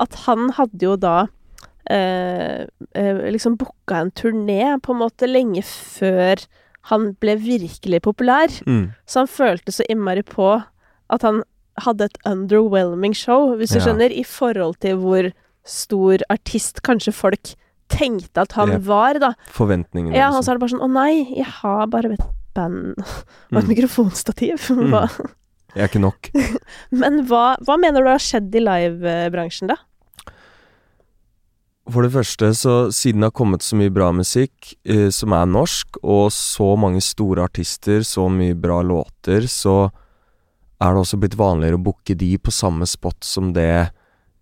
at 0.00 0.14
han 0.26 0.50
hadde 0.56 0.82
jo 0.84 0.96
da 1.00 1.26
eh, 1.90 2.64
eh, 2.98 3.22
liksom 3.30 3.56
booka 3.60 4.00
en 4.02 4.10
turné 4.10 4.74
på 4.82 4.94
en 4.94 5.02
måte 5.04 5.28
lenge 5.30 5.62
før 5.66 6.42
han 6.90 7.14
ble 7.20 7.36
virkelig 7.40 8.00
populær. 8.04 8.52
Mm. 8.68 8.90
Så 9.08 9.22
han 9.24 9.30
følte 9.30 9.72
så 9.72 9.86
innmari 9.88 10.22
på 10.26 10.48
at 11.10 11.22
han 11.24 11.42
hadde 11.84 12.06
et 12.10 12.18
underwhelming 12.28 13.14
show, 13.16 13.54
hvis 13.58 13.72
du 13.74 13.78
Ja. 13.80 13.86
skjønner, 13.86 14.12
i 14.12 14.22
forhold 14.22 14.76
til 14.84 14.96
hvor 15.00 15.30
stor 15.64 16.18
artist 16.30 16.82
kanskje 16.84 17.12
folk 17.16 17.54
tenkte 17.88 18.40
at 18.44 18.52
han 18.52 18.70
ja. 18.76 18.78
var, 18.78 19.18
da. 19.20 19.32
Forventningene. 19.50 20.14
Ja, 20.16 20.28
og 20.28 20.42
sa 20.44 20.50
så 20.50 20.52
er 20.52 20.58
det 20.58 20.64
bare 20.64 20.74
sånn 20.74 20.84
Å 20.84 20.90
nei, 20.92 21.24
jeg 21.36 21.46
har 21.62 21.86
bare 21.92 22.12
et 22.14 22.26
band 22.54 22.94
og 23.00 23.58
et 23.58 23.64
Mm. 23.68 23.72
mikrofonstativ. 23.72 24.68
Mm. 24.70 24.94
Jeg 25.74 25.82
er 25.82 25.88
ikke 25.88 26.00
nok. 26.04 26.30
Men 27.02 27.24
hva, 27.26 27.56
hva 27.64 27.76
mener 27.80 28.04
du 28.04 28.08
har 28.12 28.22
skjedd 28.22 28.54
i 28.54 28.62
livebransjen, 28.62 29.68
da? 29.72 29.76
For 31.92 32.06
det 32.06 32.14
første, 32.14 32.48
så 32.56 32.74
siden 32.94 33.20
det 33.20 33.28
har 33.28 33.36
kommet 33.36 33.64
så 33.64 33.76
mye 33.76 33.92
bra 33.92 34.08
musikk 34.16 34.70
eh, 34.88 35.10
som 35.12 35.34
er 35.36 35.50
norsk, 35.50 35.98
og 36.00 36.30
så 36.32 36.70
mange 36.80 37.02
store 37.04 37.44
artister, 37.44 38.00
så 38.08 38.24
mye 38.32 38.56
bra 38.56 38.80
låter, 38.80 39.44
så 39.52 39.90
er 40.80 40.94
det 40.94 41.02
også 41.02 41.20
blitt 41.20 41.36
vanligere 41.36 41.76
å 41.76 41.84
booke 41.84 42.16
de 42.16 42.30
på 42.40 42.52
samme 42.54 42.88
spot 42.88 43.20
som 43.24 43.52
det 43.56 43.90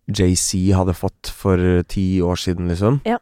JC 0.06 0.70
hadde 0.76 0.94
fått 0.94 1.32
for 1.34 1.58
eh, 1.58 1.82
ti 1.82 2.22
år 2.22 2.38
siden, 2.38 2.70
liksom. 2.70 3.00
Ja. 3.08 3.18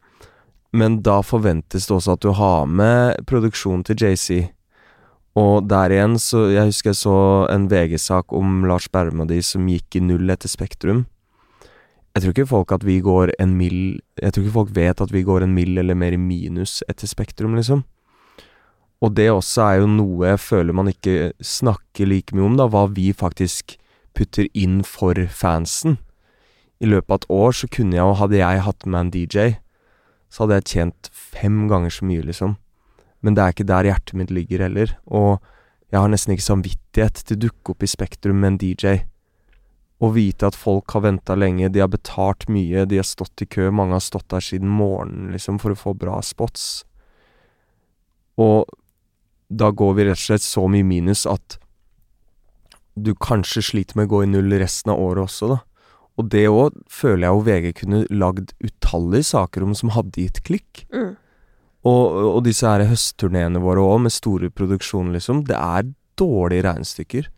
Men 0.71 1.01
da 1.03 1.19
forventes 1.25 1.89
det 1.89 1.95
også 1.97 2.15
at 2.15 2.23
du 2.23 2.31
har 2.37 2.69
med 2.69 3.25
produksjonen 3.27 3.83
til 3.89 4.05
JC. 4.05 4.51
Og 5.39 5.67
der 5.67 5.91
igjen, 5.91 6.17
så 6.19 6.49
Jeg 6.51 6.69
husker 6.69 6.91
jeg 6.91 6.99
så 6.99 7.17
en 7.51 7.69
VG-sak 7.71 8.33
om 8.35 8.65
Lars 8.67 8.87
Berrum 8.91 9.23
og 9.23 9.31
de 9.31 9.41
som 9.43 9.67
gikk 9.67 9.95
i 9.95 10.03
null 10.03 10.29
etter 10.29 10.51
Spektrum. 10.51 11.05
Jeg 12.11 12.23
tror 12.23 12.33
ikke 12.35 12.49
folk 12.49 12.71
at 12.75 12.83
vi 12.83 12.97
går 12.99 13.31
en 13.39 13.53
mil 13.55 14.01
Jeg 14.19 14.33
tror 14.33 14.43
ikke 14.43 14.57
folk 14.57 14.71
vet 14.75 15.01
at 15.01 15.13
vi 15.13 15.23
går 15.23 15.45
en 15.45 15.53
mil 15.55 15.77
eller 15.79 15.95
mer 15.95 16.11
i 16.11 16.19
minus 16.19 16.81
etter 16.91 17.07
Spektrum, 17.07 17.55
liksom. 17.55 17.85
Og 19.01 19.15
det 19.17 19.31
også 19.31 19.63
er 19.65 19.75
jo 19.81 19.89
noe 19.89 20.33
jeg 20.33 20.41
føler 20.43 20.75
man 20.77 20.91
ikke 20.91 21.31
snakker 21.41 22.05
like 22.05 22.35
mye 22.35 22.45
om, 22.45 22.57
da, 22.59 22.67
hva 22.69 22.85
vi 22.91 23.09
faktisk 23.15 23.77
putter 24.13 24.49
inn 24.53 24.81
for 24.85 25.17
fansen. 25.31 25.97
I 26.81 26.89
løpet 26.89 27.09
av 27.09 27.21
et 27.21 27.29
år 27.33 27.55
så 27.57 27.69
kunne 27.71 27.95
jeg, 27.95 28.03
jo, 28.03 28.17
hadde 28.19 28.41
jeg 28.41 28.65
hatt 28.67 28.85
med 28.85 28.99
en 28.99 29.11
DJ, 29.13 29.47
så 30.29 30.43
hadde 30.43 30.59
jeg 30.59 30.69
tjent 30.73 31.09
fem 31.13 31.63
ganger 31.71 31.93
så 31.93 32.05
mye, 32.09 32.25
liksom. 32.27 32.57
Men 33.21 33.37
det 33.37 33.43
er 33.43 33.55
ikke 33.55 33.69
der 33.69 33.89
hjertet 33.89 34.17
mitt 34.17 34.33
ligger 34.33 34.65
heller, 34.65 34.93
og 35.05 35.41
jeg 35.91 35.99
har 35.99 36.11
nesten 36.11 36.35
ikke 36.35 36.47
samvittighet 36.47 37.23
til 37.25 37.37
å 37.37 37.43
dukke 37.47 37.73
opp 37.73 37.83
i 37.85 37.89
Spektrum 37.89 38.39
med 38.41 38.53
en 38.53 38.61
DJ. 38.61 39.01
Å 40.01 40.09
vite 40.15 40.49
at 40.49 40.57
folk 40.57 40.95
har 40.95 41.03
venta 41.05 41.35
lenge, 41.37 41.69
de 41.69 41.83
har 41.83 41.91
betalt 41.93 42.47
mye, 42.49 42.87
de 42.89 42.97
har 42.97 43.05
stått 43.05 43.43
i 43.43 43.49
kø, 43.49 43.69
mange 43.69 43.93
har 43.93 44.03
stått 44.03 44.31
der 44.33 44.41
siden 44.41 44.71
morgenen, 44.73 45.29
liksom, 45.35 45.59
for 45.61 45.75
å 45.75 45.77
få 45.77 45.93
bra 45.97 46.17
spots. 46.25 46.83
Og 48.41 48.65
da 49.51 49.69
går 49.69 49.97
vi 49.97 50.07
rett 50.07 50.17
og 50.17 50.23
slett 50.23 50.45
så 50.45 50.65
mye 50.71 50.87
minus 50.87 51.27
at 51.29 51.59
du 52.95 53.13
kanskje 53.15 53.63
sliter 53.63 53.99
med 53.99 54.09
å 54.09 54.15
gå 54.15 54.23
i 54.25 54.31
null 54.31 54.57
resten 54.59 54.93
av 54.93 55.01
året 55.03 55.27
også, 55.27 55.51
da. 55.53 55.59
Og 56.19 56.27
det 56.33 56.43
òg 56.51 56.75
føler 56.91 57.25
jeg 57.25 57.33
jo 57.35 57.43
VG 57.47 57.67
kunne 57.79 57.99
lagd 58.11 58.51
utallige 58.61 59.29
saker 59.31 59.65
om 59.65 59.75
som 59.77 59.93
hadde 59.95 60.25
gitt 60.25 60.41
klikk. 60.47 60.83
Mm. 60.93 61.13
Og, 61.87 62.03
og 62.35 62.41
disse 62.45 62.67
her 62.67 62.83
høstturneene 62.89 63.61
våre 63.63 63.83
òg, 63.85 64.03
med 64.05 64.13
store 64.13 64.51
produksjoner, 64.53 65.15
liksom. 65.17 65.45
Det 65.49 65.57
er 65.57 65.87
dårlige 66.19 66.67
regnestykker. 66.67 67.29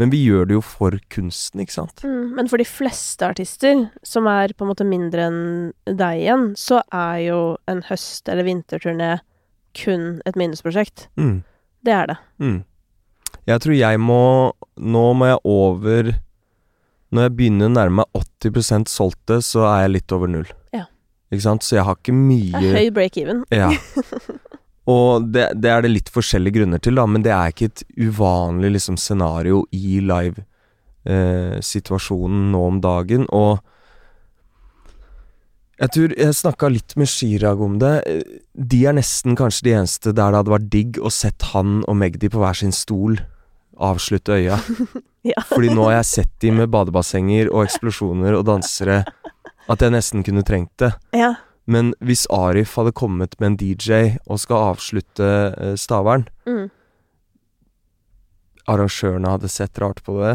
Men 0.00 0.08
vi 0.12 0.22
gjør 0.24 0.46
det 0.48 0.54
jo 0.56 0.62
for 0.64 0.94
kunsten, 1.12 1.60
ikke 1.60 1.74
sant? 1.76 2.00
Mm. 2.06 2.30
Men 2.38 2.48
for 2.48 2.60
de 2.62 2.64
fleste 2.64 3.26
artister, 3.26 3.82
som 4.06 4.28
er 4.30 4.54
på 4.56 4.64
en 4.64 4.70
måte 4.72 4.86
mindre 4.88 5.26
enn 5.28 5.42
deg 5.84 6.22
igjen, 6.22 6.46
så 6.56 6.80
er 6.88 7.18
jo 7.26 7.40
en 7.68 7.82
høst- 7.90 8.30
eller 8.32 8.48
vinterturné 8.48 9.18
kun 9.76 10.22
et 10.26 10.38
minnesprosjekt. 10.40 11.08
Mm. 11.20 11.42
Det 11.84 11.92
er 11.92 12.08
det. 12.10 12.16
Mm. 12.40 12.58
Jeg 13.48 13.62
tror 13.62 13.76
jeg 13.76 14.00
må 14.02 14.22
Nå 14.80 15.02
må 15.16 15.26
jeg 15.30 15.38
over 15.48 16.10
Når 17.10 17.24
jeg 17.24 17.32
begynner 17.38 17.68
å 17.70 17.72
nærme 17.72 18.00
meg 18.02 18.18
80% 18.44 18.90
solgte, 18.90 19.40
så 19.44 19.64
er 19.68 19.84
jeg 19.84 19.94
litt 19.96 20.12
over 20.14 20.30
null. 20.30 20.46
Ja. 20.76 20.84
Ikke 21.32 21.44
sant? 21.44 21.66
Så 21.66 21.76
jeg 21.76 21.84
har 21.88 21.98
ikke 21.98 22.14
mye 22.14 22.60
høy 22.76 22.90
break-even. 22.94 23.44
Ja. 23.52 23.70
Og 24.90 25.28
det, 25.34 25.46
det 25.62 25.70
er 25.70 25.80
det 25.84 25.92
litt 25.92 26.10
forskjellige 26.12 26.56
grunner 26.58 26.80
til, 26.82 26.94
da, 26.98 27.04
men 27.06 27.22
det 27.24 27.32
er 27.36 27.46
ikke 27.52 27.68
et 27.70 27.82
uvanlig 28.00 28.70
liksom, 28.76 28.96
scenario 29.00 29.56
i 29.76 30.00
live-situasjonen 30.10 32.42
nå 32.54 32.60
om 32.72 32.78
dagen. 32.82 33.22
Og 33.30 33.52
jeg 35.80 35.88
tror 35.94 36.08
jeg 36.12 36.34
snakka 36.36 36.68
litt 36.68 36.92
med 37.00 37.08
Chirag 37.08 37.60
om 37.64 37.78
det. 37.80 38.04
De 38.52 38.80
er 38.84 38.92
nesten 38.96 39.36
kanskje 39.38 39.64
de 39.68 39.76
eneste 39.78 40.12
der 40.12 40.30
det 40.32 40.38
hadde 40.42 40.56
vært 40.56 40.72
digg 40.72 40.90
å 41.00 41.10
sett 41.14 41.42
han 41.54 41.68
og 41.86 41.94
Magdi 42.00 42.28
på 42.32 42.40
hver 42.42 42.56
sin 42.58 42.74
stol 42.76 43.14
avslutte 43.80 44.32
øya. 44.40 44.56
Ja. 45.20 45.36
Fordi 45.44 45.68
nå 45.76 45.84
har 45.84 45.98
jeg 45.98 46.08
sett 46.08 46.30
de 46.40 46.48
med 46.56 46.70
badebassenger 46.72 47.52
og 47.52 47.66
eksplosjoner 47.66 48.32
og 48.38 48.46
dansere 48.48 49.04
at 49.68 49.82
jeg 49.84 49.92
nesten 49.92 50.24
kunne 50.24 50.40
trengt 50.48 50.72
det. 50.80 50.96
Ja. 51.12 51.36
Men 51.70 51.92
hvis 52.02 52.24
Arif 52.34 52.74
hadde 52.80 52.92
kommet 52.96 53.36
med 53.38 53.52
en 53.52 53.58
DJ 53.60 54.16
og 54.26 54.40
skal 54.42 54.72
avslutte 54.74 55.30
eh, 55.54 55.74
Stavern 55.78 56.26
Mm. 56.48 56.68
Arrangørene 58.70 59.30
hadde 59.34 59.48
sett 59.50 59.78
rart 59.82 60.02
på 60.06 60.16
det. 60.20 60.34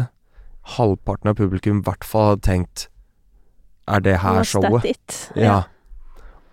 Halvparten 0.76 1.30
av 1.30 1.36
publikum 1.38 1.80
i 1.80 1.86
hvert 1.86 2.04
fall 2.04 2.32
hadde 2.32 2.44
tenkt 2.48 2.86
Er 3.86 4.02
det 4.02 4.16
her 4.24 4.40
Was 4.40 4.50
showet? 4.50 4.82
that 4.82 4.90
it? 4.90 5.18
Ja. 5.38 5.58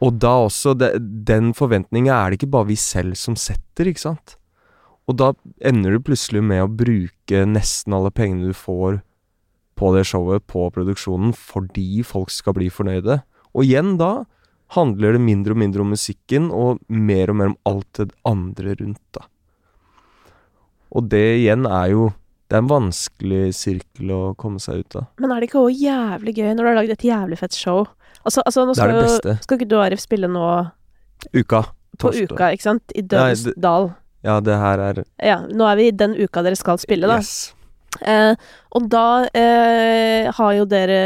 Og 0.03 0.19
da 0.21 0.33
også, 0.45 0.75
det, 0.77 0.91
den 1.25 1.53
forventninga 1.57 2.13
er 2.13 2.29
det 2.31 2.41
ikke 2.41 2.51
bare 2.53 2.69
vi 2.69 2.75
selv 2.77 3.15
som 3.17 3.37
setter, 3.39 3.87
ikke 3.89 4.03
sant? 4.03 4.35
Og 5.09 5.17
da 5.19 5.31
ender 5.65 5.95
du 5.95 6.03
plutselig 6.03 6.43
med 6.45 6.61
å 6.63 6.69
bruke 6.69 7.41
nesten 7.49 7.95
alle 7.95 8.11
pengene 8.13 8.51
du 8.51 8.55
får 8.55 8.99
på 9.79 9.89
det 9.95 10.05
showet, 10.07 10.45
på 10.45 10.67
produksjonen, 10.75 11.33
fordi 11.33 12.03
folk 12.05 12.29
skal 12.31 12.53
bli 12.59 12.69
fornøyde. 12.71 13.21
Og 13.55 13.65
igjen 13.65 13.95
da 13.99 14.11
handler 14.75 15.13
det 15.17 15.21
mindre 15.21 15.53
og 15.55 15.57
mindre 15.61 15.81
om 15.85 15.89
musikken, 15.93 16.49
og 16.51 16.79
mer 16.89 17.29
og 17.31 17.35
mer 17.39 17.51
om 17.53 17.57
alt 17.69 17.99
det 17.99 18.11
andre 18.25 18.75
rundt, 18.79 19.01
da. 19.13 19.25
Og 20.93 21.07
det 21.09 21.23
igjen 21.41 21.65
er 21.69 21.87
jo 21.93 22.11
Det 22.49 22.57
er 22.59 22.61
en 22.61 22.67
vanskelig 22.69 23.53
sirkel 23.57 24.11
å 24.13 24.35
komme 24.37 24.59
seg 24.61 24.83
ut 24.83 24.95
av. 24.99 25.05
Men 25.17 25.31
er 25.33 25.39
det 25.41 25.47
ikke 25.49 25.61
òg 25.63 25.79
jævlig 25.79 26.33
gøy 26.37 26.51
når 26.53 26.59
du 26.61 26.67
har 26.69 26.75
lagd 26.77 26.91
et 26.93 27.05
jævlig 27.07 27.37
fett 27.39 27.55
show? 27.57 27.87
Altså, 28.23 28.43
altså 28.45 28.65
nå 28.67 28.75
Det 28.75 28.77
er 28.77 28.83
skal, 28.83 28.91
det 28.93 28.99
jo- 28.99 29.07
beste. 29.15 29.43
skal 29.43 29.57
ikke 29.57 29.67
du 29.71 29.75
og 29.79 29.85
Arif 29.87 29.99
spille 30.03 30.27
nå 30.29 30.43
Uka. 31.33 31.61
på 31.97 32.11
Torsdag. 32.11 32.35
uka, 32.35 32.51
ikke 32.53 32.61
sant? 32.67 32.83
I 32.93 33.01
dødsdal 33.01 33.33
Dødens 33.33 33.59
dal. 33.63 33.89
Ja, 34.23 34.39
det 34.39 34.53
her 34.59 34.79
er 34.79 35.03
Ja, 35.23 35.39
nå 35.47 35.65
er 35.71 35.75
vi 35.75 35.87
i 35.87 35.91
den 35.91 36.13
uka 36.15 36.43
dere 36.43 36.55
skal 36.55 36.77
spille, 36.77 37.07
da. 37.07 37.17
Yes. 37.17 37.53
Eh, 38.01 38.33
og 38.73 38.87
da 38.89 39.05
eh, 39.37 40.31
har 40.33 40.53
jo 40.57 40.65
dere, 40.65 40.97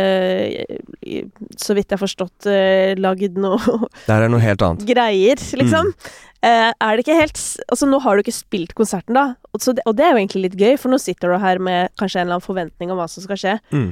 så 1.60 1.76
vidt 1.76 1.90
jeg 1.92 1.98
har 1.98 2.02
forstått, 2.04 2.48
eh, 2.52 2.94
lagd 3.00 3.38
noe 3.42 3.60
Det 4.08 4.14
her 4.14 4.26
er 4.28 4.32
noe 4.32 4.44
helt 4.44 4.64
annet. 4.64 4.86
greier, 4.88 5.42
liksom. 5.60 5.92
Mm. 5.92 6.16
Eh, 6.48 6.72
er 6.72 6.96
det 6.96 7.04
ikke 7.04 7.18
helt 7.18 7.40
Altså, 7.68 7.88
nå 7.90 8.00
har 8.04 8.16
du 8.16 8.24
ikke 8.24 8.36
spilt 8.36 8.74
konserten, 8.78 9.18
da, 9.18 9.26
og, 9.54 9.62
så 9.64 9.74
det, 9.76 9.84
og 9.90 9.98
det 9.98 10.06
er 10.06 10.14
jo 10.16 10.22
egentlig 10.22 10.44
litt 10.48 10.60
gøy, 10.62 10.76
for 10.80 10.94
nå 10.94 11.00
sitter 11.02 11.34
du 11.34 11.40
her 11.44 11.60
med 11.60 11.92
kanskje 12.00 12.22
en 12.22 12.28
eller 12.28 12.38
annen 12.40 12.48
forventning 12.48 12.94
om 12.94 13.00
hva 13.02 13.08
som 13.12 13.26
skal 13.26 13.42
skje. 13.42 13.56
Mm. 13.74 13.90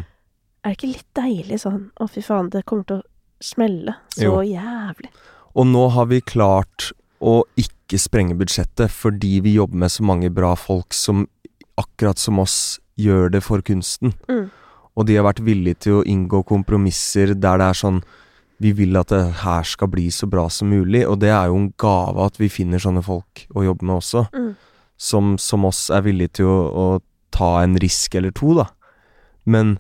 Er 0.66 0.72
det 0.74 0.78
ikke 0.80 0.94
litt 0.96 1.10
deilig 1.20 1.60
sånn 1.62 1.84
Å, 2.02 2.08
fy 2.10 2.24
faen, 2.26 2.48
det 2.54 2.64
kommer 2.66 2.88
til 2.90 3.02
å 3.02 3.06
smelle 3.44 3.98
så 4.16 4.24
Jo. 4.30 4.40
jævlig. 4.48 5.12
Og 5.56 5.68
nå 5.70 5.84
har 5.94 6.08
vi 6.10 6.22
klart 6.26 6.90
å 7.22 7.44
ikke 7.60 8.00
sprenge 8.02 8.34
budsjettet 8.40 8.90
fordi 8.92 9.40
vi 9.46 9.54
jobber 9.60 9.84
med 9.84 9.94
så 9.94 10.04
mange 10.08 10.32
bra 10.34 10.56
folk 10.58 10.96
som 10.96 11.28
akkurat 11.78 12.18
som 12.22 12.40
oss 12.42 12.80
gjør 13.00 13.32
det 13.34 13.42
for 13.44 13.64
kunsten. 13.66 14.14
Mm. 14.30 14.48
Og 14.96 15.08
de 15.08 15.18
har 15.18 15.26
vært 15.28 15.44
villige 15.44 15.82
til 15.88 16.00
å 16.00 16.06
inngå 16.08 16.44
kompromisser 16.48 17.34
der 17.36 17.60
det 17.60 17.72
er 17.72 17.80
sånn 17.82 18.04
Vi 18.64 18.72
vil 18.72 18.96
at 18.96 19.12
det 19.12 19.42
her 19.42 19.66
skal 19.68 19.90
bli 19.92 20.08
så 20.16 20.30
bra 20.32 20.46
som 20.48 20.70
mulig, 20.72 21.02
og 21.04 21.20
det 21.20 21.28
er 21.28 21.50
jo 21.52 21.58
en 21.60 21.74
gave 21.76 22.24
at 22.24 22.38
vi 22.40 22.48
finner 22.48 22.80
sånne 22.80 23.02
folk 23.04 23.42
å 23.52 23.66
jobbe 23.66 23.84
med 23.84 23.98
også. 23.98 24.22
Mm. 24.32 24.54
Som, 24.96 25.34
som 25.36 25.66
oss 25.68 25.90
er 25.92 26.06
villige 26.06 26.38
til 26.40 26.48
å, 26.48 26.62
å 26.72 26.86
ta 27.36 27.50
en 27.66 27.76
risk 27.84 28.16
eller 28.16 28.32
to, 28.32 28.54
da. 28.56 28.70
Men 29.44 29.76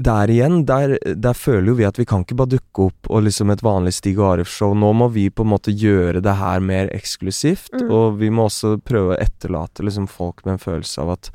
der 0.00 0.30
igjen, 0.32 0.62
der, 0.68 0.94
der 1.16 1.34
føler 1.36 1.70
jo 1.70 1.74
vi 1.78 1.84
at 1.88 1.98
vi 2.00 2.06
kan 2.08 2.22
ikke 2.24 2.36
bare 2.38 2.52
dukke 2.54 2.86
opp 2.88 3.10
og 3.10 3.24
liksom 3.26 3.50
et 3.52 3.62
vanlig 3.64 3.92
Stig 3.96 4.18
og 4.20 4.30
Arif-show. 4.34 4.72
Nå 4.78 4.92
må 4.96 5.08
vi 5.12 5.26
på 5.30 5.44
en 5.44 5.52
måte 5.52 5.74
gjøre 5.76 6.22
det 6.24 6.36
her 6.40 6.60
mer 6.64 6.88
eksklusivt, 6.96 7.70
Mm. 7.80 7.90
og 7.90 8.18
vi 8.20 8.30
må 8.30 8.46
også 8.48 8.76
prøve 8.82 9.14
å 9.14 9.20
etterlate 9.20 9.84
liksom 9.86 10.08
folk 10.08 10.44
med 10.46 10.56
en 10.56 10.62
følelse 10.64 11.02
av 11.02 11.10
at 11.16 11.30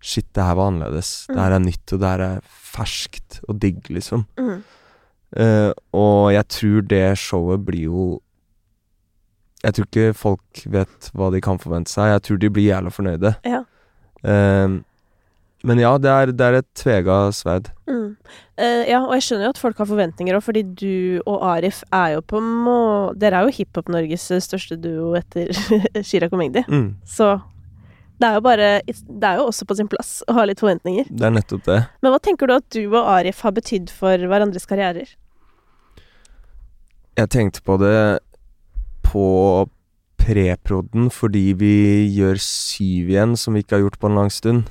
shit, 0.00 0.26
det 0.34 0.44
her 0.46 0.54
var 0.54 0.70
annerledes. 0.70 1.26
Det 1.26 1.36
her 1.38 1.52
er 1.56 1.64
nytt, 1.64 1.92
og 1.92 2.00
det 2.00 2.08
her 2.12 2.20
er 2.28 2.40
ferskt 2.46 3.40
og 3.48 3.58
digg, 3.60 3.80
liksom. 3.90 4.26
Mm. 4.38 4.62
Uh, 5.36 5.72
og 5.92 6.30
jeg 6.32 6.46
tror 6.48 6.86
det 6.88 7.02
showet 7.20 7.60
blir 7.66 7.82
jo 7.90 8.04
Jeg 9.60 9.74
tror 9.74 9.86
ikke 9.90 10.14
folk 10.16 10.62
vet 10.70 11.10
hva 11.18 11.28
de 11.34 11.40
kan 11.42 11.58
forvente 11.58 11.90
seg. 11.90 12.12
Jeg 12.14 12.22
tror 12.28 12.38
de 12.38 12.50
blir 12.54 12.68
jævla 12.70 12.92
fornøyde. 12.94 13.32
Ja. 13.44 13.64
Eh, 14.22 14.76
Men 15.66 15.80
ja, 15.82 15.90
det 15.98 16.10
er, 16.10 16.30
det 16.30 16.44
er 16.46 16.56
et 16.60 16.68
tvega 16.78 17.16
sverd. 17.34 17.72
Mm. 17.90 18.14
Uh, 18.58 18.82
ja, 18.86 19.00
og 19.00 19.12
jeg 19.16 19.24
skjønner 19.26 19.48
jo 19.48 19.52
at 19.56 19.60
folk 19.60 19.80
har 19.82 19.88
forventninger 19.90 20.38
òg, 20.38 20.44
fordi 20.46 20.62
du 20.62 20.94
og 21.24 21.42
Arif 21.50 21.80
er 21.90 22.14
jo 22.16 22.24
på 22.30 22.40
må... 22.42 22.78
Dere 23.18 23.40
er 23.40 23.48
jo 23.48 23.56
Hiphop-Norges 23.56 24.28
største 24.44 24.78
duo 24.78 25.14
etter 25.18 25.50
Chirag 26.08 26.34
og 26.34 26.42
Magdi. 26.42 26.62
Mm. 26.70 26.92
Så 27.06 27.32
det 28.18 28.26
er 28.26 28.38
jo 28.38 28.42
bare 28.42 28.68
Det 28.82 29.28
er 29.28 29.38
jo 29.38 29.46
også 29.46 29.66
på 29.68 29.76
sin 29.78 29.90
plass 29.90 30.18
å 30.26 30.34
ha 30.38 30.44
litt 30.48 30.62
forventninger. 30.62 31.10
Det 31.10 31.26
er 31.26 31.34
nettopp 31.34 31.66
det. 31.66 31.80
Men 32.02 32.14
hva 32.14 32.22
tenker 32.22 32.50
du 32.50 32.54
at 32.56 32.68
du 32.74 32.82
og 32.86 33.02
Arif 33.02 33.42
har 33.46 33.54
betydd 33.54 33.90
for 33.94 34.28
hverandres 34.30 34.66
karrierer? 34.68 35.10
Jeg 37.18 37.30
tenkte 37.34 37.62
på 37.66 37.78
det 37.82 37.98
på 39.06 39.26
preproden 40.18 41.08
fordi 41.14 41.50
vi 41.58 41.76
gjør 42.14 42.38
syv 42.42 43.10
igjen, 43.14 43.38
som 43.38 43.56
vi 43.56 43.64
ikke 43.64 43.78
har 43.78 43.86
gjort 43.86 43.98
på 43.98 44.10
en 44.10 44.18
lang 44.20 44.30
stund. 44.34 44.66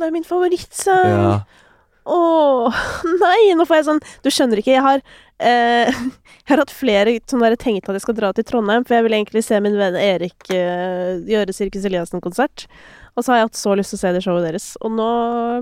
Det 0.00 0.08
er 0.08 0.14
min 0.14 0.26
favorittsang! 0.26 1.12
Ja. 1.12 1.36
Å, 2.06 2.18
nei! 3.22 3.54
Nå 3.58 3.66
får 3.66 3.80
jeg 3.80 3.86
sånn 3.88 4.02
Du 4.22 4.28
skjønner 4.30 4.60
ikke, 4.62 4.76
jeg 4.76 4.84
har 4.84 5.00
eh, 5.42 5.90
Jeg 6.46 6.52
har 6.52 6.62
hatt 6.62 6.74
flere 6.74 7.16
som 7.26 7.42
har 7.42 7.56
tenkt 7.58 7.88
at 7.90 7.98
jeg 7.98 8.04
skal 8.04 8.18
dra 8.18 8.30
til 8.36 8.46
Trondheim, 8.46 8.84
for 8.86 8.94
jeg 8.94 9.06
vil 9.08 9.16
egentlig 9.18 9.42
se 9.42 9.58
min 9.62 9.74
venn 9.78 9.98
Erik 9.98 10.46
eh, 10.54 11.18
gjøre 11.26 11.54
Sirkus 11.56 11.88
Eliassen-konsert. 11.88 12.68
Og 13.18 13.24
så 13.24 13.32
har 13.32 13.40
jeg 13.40 13.48
hatt 13.48 13.58
så 13.58 13.74
lyst 13.74 13.90
til 13.90 13.98
å 13.98 14.02
se 14.04 14.12
det 14.14 14.22
showet 14.22 14.46
deres, 14.46 14.68
og 14.78 14.92
nå 14.94 15.08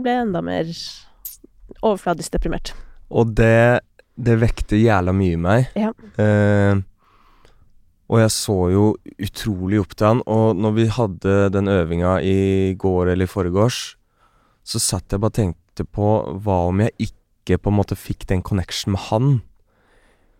ble 0.05 0.12
jeg 0.12 0.26
enda 0.26 0.43
mer 0.45 0.68
overfladisk 1.80 2.37
deprimert. 2.37 2.74
Og 3.09 3.32
det, 3.39 3.80
det 4.20 4.37
vekte 4.43 4.76
jævla 4.76 5.14
mye 5.16 5.39
i 5.39 5.41
meg. 5.41 5.72
Ja. 5.78 5.95
Eh, 6.20 6.85
og 8.12 8.20
jeg 8.20 8.32
så 8.37 8.59
jo 8.74 8.87
utrolig 9.16 9.80
opp 9.80 9.97
til 9.97 10.11
han, 10.11 10.24
og 10.28 10.61
når 10.61 10.76
vi 10.76 10.89
hadde 10.99 11.37
den 11.55 11.70
øvinga 11.72 12.18
i 12.20 12.74
går 12.76 13.14
eller 13.14 13.24
i 13.24 13.32
forgårs, 13.32 13.95
så 14.65 14.81
satt 14.81 15.12
jeg 15.12 15.21
bare 15.21 15.33
og 15.33 15.39
tenkte 15.39 15.85
på 15.85 16.11
hva 16.45 16.59
om 16.71 16.81
jeg 16.85 17.11
ikke 17.11 17.59
på 17.61 17.71
en 17.71 17.79
måte 17.79 17.99
fikk 17.99 18.27
den 18.31 18.43
connection 18.43 18.95
med 18.95 19.07
han? 19.11 19.33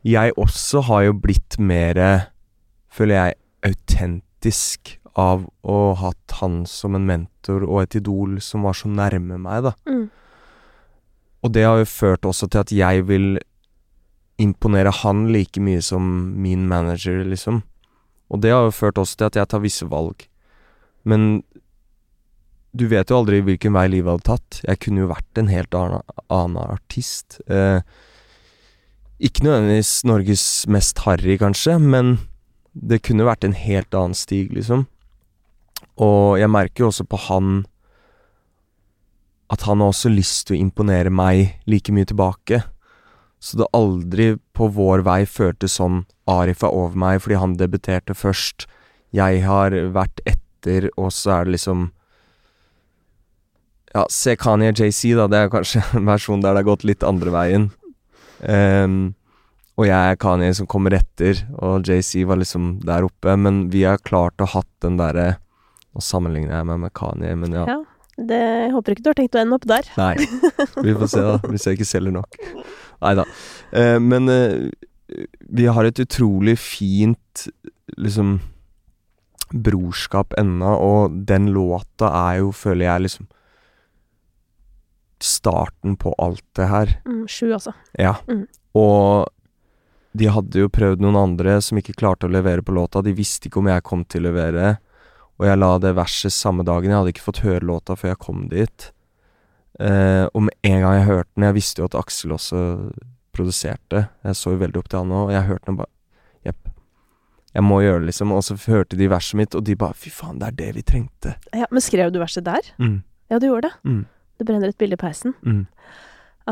Jeg 0.05 0.35
også 0.41 0.85
har 0.89 1.07
jo 1.07 1.17
blitt 1.17 1.59
mer, 1.61 2.31
føler 2.93 3.21
jeg, 3.21 3.39
autentisk 3.65 4.99
av 5.15 5.47
å 5.63 5.79
ha 5.95 6.11
hatt 6.11 6.39
han 6.41 6.65
som 6.69 6.97
en 6.97 7.07
mentor 7.09 7.65
og 7.65 7.85
et 7.85 7.97
idol 8.01 8.41
som 8.43 8.67
var 8.67 8.77
så 8.77 8.91
nærme 8.91 9.39
meg, 9.41 9.69
da. 9.69 9.75
Mm. 9.89 10.09
Og 11.45 11.53
det 11.53 11.65
har 11.65 11.81
jo 11.81 11.89
ført 11.89 12.27
også 12.27 12.49
til 12.51 12.65
at 12.65 12.73
jeg 12.73 13.05
vil 13.09 13.37
imponere 14.41 14.91
han 15.03 15.29
like 15.33 15.61
mye 15.63 15.83
som 15.85 16.05
min 16.41 16.67
manager, 16.69 17.23
liksom. 17.29 17.63
Og 18.33 18.41
det 18.43 18.51
har 18.51 18.67
jo 18.67 18.75
ført 18.75 18.99
også 18.99 19.21
til 19.21 19.29
at 19.29 19.37
jeg 19.39 19.51
tar 19.53 19.63
visse 19.63 19.87
valg. 19.87 20.27
Men 21.05 21.45
du 22.75 22.89
vet 22.91 23.11
jo 23.11 23.21
aldri 23.21 23.41
hvilken 23.47 23.75
vei 23.77 23.87
livet 23.93 24.11
hadde 24.17 24.27
tatt. 24.27 24.61
Jeg 24.67 24.81
kunne 24.83 25.05
jo 25.05 25.13
vært 25.13 25.39
en 25.41 25.51
helt 25.53 25.77
annen, 25.79 26.03
annen 26.27 26.75
artist. 26.75 27.39
Eh, 27.47 27.81
ikke 29.23 29.47
nødvendigvis 29.47 29.93
Norges 30.09 30.47
mest 30.67 31.05
harry, 31.07 31.39
kanskje, 31.39 31.79
men 31.79 32.17
det 32.75 33.05
kunne 33.07 33.29
vært 33.29 33.47
en 33.47 33.55
helt 33.55 33.95
annen 33.95 34.19
stig, 34.19 34.51
liksom. 34.55 34.89
Og 36.03 36.41
jeg 36.41 36.51
merker 36.51 36.85
jo 36.85 36.91
også 36.91 37.07
på 37.07 37.21
han 37.29 37.63
at 39.53 39.63
han 39.69 39.79
har 39.79 39.93
også 39.93 40.11
lyst 40.11 40.49
til 40.49 40.57
å 40.57 40.65
imponere 40.65 41.13
meg 41.15 41.61
like 41.71 41.93
mye 41.95 42.09
tilbake. 42.11 42.65
Så 43.39 43.61
det 43.61 43.71
aldri 43.77 44.33
på 44.57 44.71
vår 44.73 45.05
vei 45.07 45.23
føltes 45.29 45.77
sånn 45.79 46.07
Arif 46.31 46.65
er 46.65 46.73
over 46.73 46.97
meg 46.99 47.21
fordi 47.23 47.39
han 47.39 47.59
debuterte 47.61 48.17
først. 48.17 48.65
Jeg 49.15 49.45
har 49.45 49.77
vært 49.95 50.25
etter, 50.27 50.89
og 50.97 51.13
så 51.15 51.37
er 51.37 51.47
det 51.47 51.59
liksom 51.59 51.91
Ja, 53.95 54.07
se 54.11 54.35
Kanye 54.37 54.73
JC, 54.75 55.15
da. 55.15 55.29
Det 55.31 55.39
er 55.39 55.53
kanskje 55.53 55.83
en 55.99 56.09
versjon 56.09 56.43
der 56.43 56.57
det 56.57 56.65
har 56.65 56.73
gått 56.73 56.87
litt 56.89 57.07
andre 57.07 57.35
veien. 57.35 57.69
Um, 58.43 59.15
og 59.79 59.89
jeg 59.89 60.15
er 60.15 60.21
Kanye 60.21 60.55
som 60.55 60.69
kommer 60.71 60.95
etter, 60.95 61.41
og 61.63 61.87
JC 61.87 62.27
var 62.29 62.41
liksom 62.41 62.79
der 62.87 63.07
oppe. 63.07 63.37
Men 63.39 63.69
vi 63.73 63.85
har 63.87 64.03
klart 64.03 64.43
å 64.43 64.51
hatt 64.57 64.71
den 64.85 65.01
derre 65.01 65.35
Nå 65.95 66.03
sammenligner 66.03 66.57
jeg 66.57 66.67
meg 66.67 66.79
med 66.83 66.91
Kanye, 66.99 67.37
men 67.39 67.53
ja. 67.55 67.69
Ja. 67.71 67.77
Det, 68.15 68.39
jeg 68.39 68.71
håper 68.75 68.95
ikke 68.95 69.03
du 69.05 69.09
har 69.13 69.17
tenkt 69.19 69.37
å 69.37 69.41
ende 69.45 69.55
opp 69.55 69.67
der. 69.71 69.87
Nei. 69.99 70.25
Vi 70.83 70.95
får 70.95 71.11
se, 71.13 71.23
da. 71.23 71.37
Hvis 71.53 71.67
jeg 71.69 71.79
ikke 71.79 71.87
selger 71.87 72.15
nok. 72.17 72.39
Nei 73.05 73.13
da. 73.21 73.25
Uh, 73.71 74.01
men 74.03 74.27
uh, 74.27 75.23
vi 75.55 75.69
har 75.71 75.87
et 75.87 76.03
utrolig 76.03 76.57
fint 76.59 77.45
liksom 77.95 78.41
brorskap 79.55 80.35
ennå, 80.41 80.75
og 80.83 81.15
den 81.31 81.53
låta 81.55 82.11
er 82.25 82.41
jo, 82.43 82.51
føler 82.59 82.89
jeg, 82.89 83.07
liksom 83.07 83.31
starten 85.23 85.97
på 86.01 86.15
alt 86.19 86.45
det 86.59 86.67
her. 86.71 86.97
Mm, 87.07 87.25
sju, 87.29 87.53
altså. 87.55 87.75
Ja. 87.99 88.17
Mm. 88.29 88.47
Og 88.75 89.31
de 90.15 90.31
hadde 90.31 90.65
jo 90.65 90.71
prøvd 90.71 91.03
noen 91.03 91.19
andre 91.19 91.59
som 91.65 91.79
ikke 91.79 91.97
klarte 91.99 92.29
å 92.29 92.33
levere 92.33 92.63
på 92.63 92.75
låta. 92.75 93.03
De 93.03 93.15
visste 93.17 93.49
ikke 93.49 93.63
om 93.63 93.71
jeg 93.71 93.87
kom 93.87 94.05
til 94.07 94.25
å 94.25 94.31
levere. 94.31 94.77
Og 95.41 95.49
jeg 95.49 95.59
la 95.59 95.73
det 95.83 95.97
verset 95.99 96.35
samme 96.35 96.67
dagen. 96.67 96.93
Jeg 96.93 97.01
hadde 97.01 97.15
ikke 97.15 97.27
fått 97.27 97.43
høre 97.43 97.67
låta 97.67 97.97
før 97.99 98.13
jeg 98.13 98.23
kom 98.23 98.45
dit. 98.53 98.91
Eh, 99.83 100.27
og 100.31 100.47
med 100.47 100.55
en 100.63 100.85
gang 100.85 100.93
jeg 100.95 101.07
hørte 101.09 101.33
den 101.35 101.49
Jeg 101.49 101.57
visste 101.57 101.83
jo 101.83 101.89
at 101.89 101.97
Aksel 101.99 102.37
også 102.37 102.61
produserte. 103.35 104.05
Jeg 104.23 104.39
så 104.39 104.55
jo 104.55 104.61
veldig 104.63 104.79
opp 104.79 104.91
til 104.93 105.03
han 105.03 105.11
òg, 105.15 105.25
og 105.27 105.35
jeg 105.35 105.49
hørte 105.49 105.71
den 105.71 105.81
bare 105.81 105.91
Jepp. 106.45 106.71
Jeg 107.55 107.65
må 107.65 107.81
gjøre 107.83 108.03
det, 108.03 108.11
liksom. 108.13 108.35
Og 108.35 108.45
så 108.47 108.57
hørte 108.69 108.99
de 109.01 109.11
verset 109.11 109.39
mitt, 109.41 109.55
og 109.59 109.65
de 109.67 109.75
bare 109.79 109.99
Fy 109.99 110.13
faen, 110.15 110.39
det 110.39 110.53
er 110.53 110.59
det 110.61 110.71
vi 110.79 110.87
trengte. 110.87 111.35
Ja, 111.51 111.67
men 111.71 111.83
skrev 111.83 112.15
du 112.15 112.21
verset 112.23 112.47
der? 112.47 112.71
Mm. 112.79 113.01
Ja, 113.33 113.41
du 113.41 113.49
gjorde 113.49 113.71
det. 113.71 113.75
Mm. 113.89 114.05
Det 114.39 114.47
brenner 114.49 114.69
et 114.73 114.79
bilde 114.81 114.97
i 114.99 115.01
peisen. 115.01 115.35
Mm. 115.47 115.67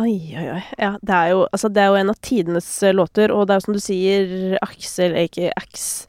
Oi, 0.00 0.14
oi, 0.40 0.44
oi. 0.54 0.60
Ja, 0.80 0.94
det 1.04 1.12
er 1.16 1.32
jo, 1.34 1.40
altså, 1.52 1.68
det 1.68 1.82
er 1.82 1.90
jo 1.92 1.96
en 2.00 2.10
av 2.14 2.20
tidenes 2.24 2.68
eh, 2.82 2.94
låter, 2.96 3.32
og 3.34 3.46
det 3.46 3.52
er 3.52 3.58
jo 3.60 3.64
som 3.66 3.74
du 3.76 3.80
sier, 3.82 4.54
Aksel, 4.64 5.16
aka 5.20 5.50
Ax, 5.60 6.06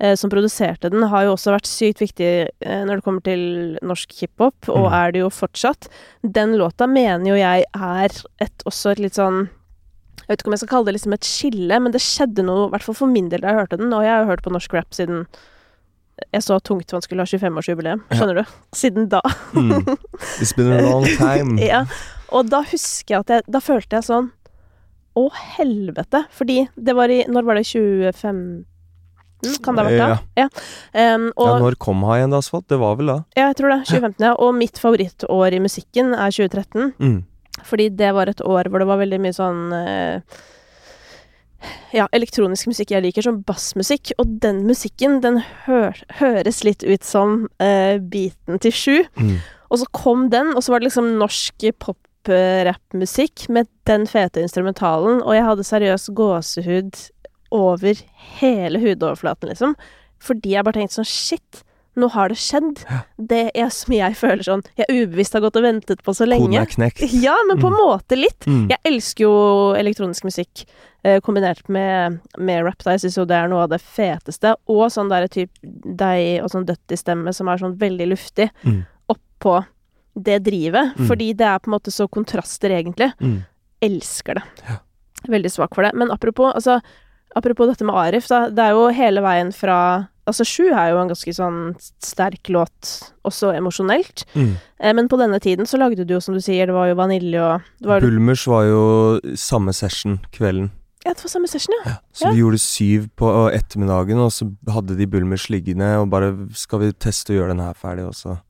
eh, 0.00 0.14
som 0.16 0.30
produserte 0.32 0.88
den, 0.92 1.04
har 1.12 1.26
jo 1.26 1.34
også 1.34 1.52
vært 1.52 1.68
sykt 1.68 2.00
viktig 2.00 2.30
eh, 2.48 2.84
når 2.88 2.96
det 3.02 3.04
kommer 3.04 3.26
til 3.26 3.76
norsk 3.84 4.14
hiphop, 4.22 4.70
og 4.72 4.86
Mm. 4.88 4.96
er 5.02 5.12
det 5.12 5.20
jo 5.20 5.28
fortsatt. 5.28 5.90
Den 6.24 6.56
låta 6.56 6.88
mener 6.88 7.28
jo 7.28 7.36
jeg 7.36 7.66
er 7.74 8.16
et, 8.40 8.64
også 8.64 8.92
et 8.94 8.98
litt 9.04 9.14
sånn 9.20 9.48
Jeg 10.26 10.32
vet 10.32 10.40
ikke 10.40 10.48
om 10.48 10.54
jeg 10.56 10.58
skal 10.64 10.70
kalle 10.72 10.86
det 10.88 10.94
liksom 10.96 11.12
et 11.14 11.26
skille, 11.28 11.76
men 11.78 11.92
det 11.92 12.00
skjedde 12.02 12.42
noe, 12.42 12.64
i 12.66 12.70
hvert 12.72 12.82
fall 12.82 12.96
for 12.98 13.06
min 13.06 13.28
del, 13.28 13.40
da 13.44 13.52
jeg 13.52 13.60
hørte 13.60 13.76
den, 13.78 13.92
og 13.92 14.02
jeg 14.02 14.10
har 14.10 14.24
jo 14.24 14.30
hørt 14.32 14.42
på 14.42 14.50
norsk 14.50 14.72
rap 14.74 14.96
siden 14.96 15.26
jeg 16.32 16.42
så 16.46 16.56
tungt 16.64 16.92
man 16.96 17.02
skulle 17.04 17.24
ha 17.26 17.28
25-årsjubileum, 17.28 18.00
Ja. 18.10 18.16
skjønner 18.16 18.38
du? 18.40 18.54
Siden 18.76 19.08
da. 19.12 19.20
Mm. 19.52 19.84
It's 20.40 20.54
been 20.56 20.72
a 20.72 20.80
long 20.82 21.04
time. 21.18 21.58
Ja, 21.60 21.82
og 22.32 22.48
da 22.50 22.62
husker 22.66 23.14
jeg 23.18 23.20
at 23.26 23.28
jeg 23.36 23.44
Da 23.52 23.60
følte 23.62 23.98
jeg 24.00 24.06
sånn 24.08 24.30
Å, 25.16 25.26
helvete. 25.56 26.24
Fordi 26.36 26.56
det 26.76 26.94
var 26.98 27.08
i 27.12 27.22
Når 27.28 27.44
var 27.46 27.54
det? 27.60 27.66
2015? 27.70 28.64
Kan 29.62 29.76
det 29.76 29.84
ha 29.84 29.86
vært 29.90 30.00
da? 30.00 30.16
Ja. 30.40 30.46
Em, 30.96 31.26
og, 31.36 31.46
ja, 31.46 31.58
når 31.60 31.76
kom 31.80 32.00
High 32.08 32.24
End 32.24 32.34
Asphalt? 32.34 32.66
Det 32.72 32.78
var 32.80 32.96
vel 32.98 33.12
da? 33.12 33.16
ja, 33.36 33.46
jeg 33.50 33.58
tror 33.60 33.72
det. 33.74 33.78
2015, 33.92 34.24
ja. 34.26 34.32
Og 34.42 34.54
mitt 34.56 34.80
favorittår 34.80 35.56
i 35.56 35.60
musikken 35.62 36.14
er 36.16 36.32
2013. 36.34 36.94
Mm. 36.98 37.18
Fordi 37.68 37.86
det 37.96 38.10
var 38.16 38.28
et 38.32 38.40
år 38.44 38.68
hvor 38.72 38.82
det 38.82 38.88
var 38.88 38.98
veldig 39.00 39.20
mye 39.24 39.36
sånn 39.36 39.60
eh, 39.76 40.40
Ja, 41.94 42.06
elektronisk 42.16 42.68
musikk 42.70 42.92
jeg 42.94 43.04
liker, 43.04 43.24
som 43.24 43.42
bassmusikk. 43.46 44.12
Og 44.20 44.38
den 44.42 44.64
musikken, 44.68 45.20
den 45.24 45.40
hør, 45.66 45.98
høres 46.20 46.62
litt 46.66 46.84
ut 46.86 47.06
som 47.06 47.46
uh, 47.62 47.96
beaten 48.00 48.60
til 48.62 48.74
Sju. 48.74 48.96
Mm. 49.18 49.36
Og 49.70 49.82
så 49.82 49.88
kom 49.96 50.28
den, 50.32 50.54
og 50.54 50.62
så 50.62 50.72
var 50.72 50.82
det 50.82 50.90
liksom 50.90 51.16
norsk 51.20 51.66
pop-rap-musikk 51.82 53.48
med 53.54 53.70
den 53.88 54.06
fete 54.10 54.42
instrumentalen, 54.44 55.22
og 55.22 55.34
jeg 55.34 55.46
hadde 55.46 55.66
seriøst 55.66 56.12
gåsehud 56.18 57.00
over 57.54 58.02
hele 58.40 58.82
hudoverflaten, 58.82 59.50
liksom. 59.50 59.74
Fordi 60.22 60.54
jeg 60.54 60.66
bare 60.66 60.80
tenkte 60.80 61.00
sånn 61.00 61.10
Shit, 61.10 61.62
nå 61.96 62.08
har 62.12 62.28
det 62.28 62.36
skjedd. 62.36 62.82
Ja. 62.90 62.98
Det 63.18 63.50
er 63.56 63.70
som 63.72 63.94
jeg 63.96 64.12
føler 64.18 64.42
sånn 64.44 64.62
Jeg 64.76 64.86
ubevisst 65.06 65.32
har 65.32 65.40
gått 65.40 65.56
og 65.56 65.62
ventet 65.64 66.02
på 66.04 66.12
så 66.14 66.26
Koden 66.26 66.50
lenge. 66.52 66.60
er 66.60 66.66
knekt. 66.66 67.00
Ja, 67.26 67.36
men 67.48 67.58
på 67.58 67.66
en 67.70 67.76
Mm. 67.76 67.80
måte 67.86 68.16
litt. 68.18 68.44
Mm. 68.46 68.68
Jeg 68.70 68.78
elsker 68.84 69.24
jo 69.24 69.32
elektronisk 69.80 70.24
musikk 70.28 70.64
eh, 71.04 71.20
kombinert 71.20 71.68
med, 71.68 72.20
med 72.38 72.64
rap. 72.64 72.82
Da. 72.84 72.92
Jeg 72.96 73.00
syns 73.06 73.16
jo 73.16 73.24
det 73.24 73.36
er 73.38 73.48
noe 73.48 73.62
av 73.64 73.70
det 73.70 73.80
feteste. 73.80 74.54
Og 74.68 74.90
sånn 74.90 75.08
derre 75.08 75.28
type 75.28 75.52
deg 75.62 76.42
og 76.44 76.50
sånn 76.50 76.66
dødt 76.66 76.92
i 76.92 76.96
stemme 77.00 77.32
som 77.34 77.48
er 77.48 77.56
sånn 77.62 77.76
veldig 77.78 78.08
luftig 78.12 78.50
Mm. 78.64 78.84
oppå 79.08 79.64
det 80.16 80.42
drivet. 80.44 80.94
Mm. 80.96 81.06
Fordi 81.06 81.32
det 81.36 81.46
er 81.46 81.58
på 81.60 81.68
en 81.70 81.76
måte 81.78 81.92
så 81.92 82.08
kontraster, 82.08 82.70
egentlig. 82.72 83.12
Mm. 83.20 83.44
Elsker 83.82 84.34
det. 84.40 84.42
Ja. 84.68 84.78
Veldig 85.28 85.50
svak 85.52 85.74
for 85.74 85.82
det. 85.84 85.92
Men 85.94 86.10
apropos, 86.10 86.54
altså, 86.54 86.80
apropos 87.36 87.68
dette 87.68 87.84
med 87.84 87.94
Arif, 87.94 88.26
da. 88.28 88.48
Det 88.48 88.58
er 88.64 88.70
jo 88.76 88.86
hele 88.96 89.20
veien 89.24 89.52
fra 89.52 90.08
Altså, 90.26 90.42
Sju 90.48 90.64
er 90.74 90.88
jo 90.90 90.98
en 90.98 91.08
ganske 91.12 91.32
sånn 91.36 91.58
sterk 92.02 92.48
låt, 92.50 92.88
også 93.24 93.52
emosjonelt. 93.54 94.24
Mm. 94.34 94.56
Eh, 94.80 94.92
men 94.98 95.06
på 95.08 95.18
denne 95.20 95.38
tiden 95.42 95.66
så 95.70 95.78
lagde 95.78 96.02
du 96.06 96.14
jo, 96.16 96.20
som 96.20 96.34
du 96.34 96.40
sier, 96.42 96.66
det 96.66 96.74
var 96.74 96.88
jo 96.90 96.96
Vanilje 96.98 97.42
og 97.44 97.68
det 97.78 97.86
var, 97.92 98.00
Bulmers 98.02 98.42
var 98.50 98.64
jo 98.66 98.80
samme 99.38 99.70
session 99.76 100.18
kvelden. 100.34 100.72
Ja, 101.06 101.12
det 101.14 101.22
var 101.22 101.30
samme 101.30 101.46
session, 101.46 101.76
ja. 101.86 101.92
Så 102.12 102.26
Ja. 102.26 102.32
vi 102.34 102.40
gjorde 102.42 102.58
syv 102.58 103.06
på 103.14 103.28
ettermiddagen, 103.54 104.18
og 104.18 104.32
så 104.34 104.48
hadde 104.74 104.96
de 104.98 105.06
Bulmers 105.06 105.46
liggende, 105.48 105.92
og 106.00 106.10
bare 106.10 106.32
Skal 106.58 106.80
vi 106.80 106.90
teste 106.92 107.30
å 107.30 107.36
gjøre 107.38 107.54
den 107.54 107.60
her 107.62 107.74
ferdig, 107.78 108.08
også? 108.10 108.40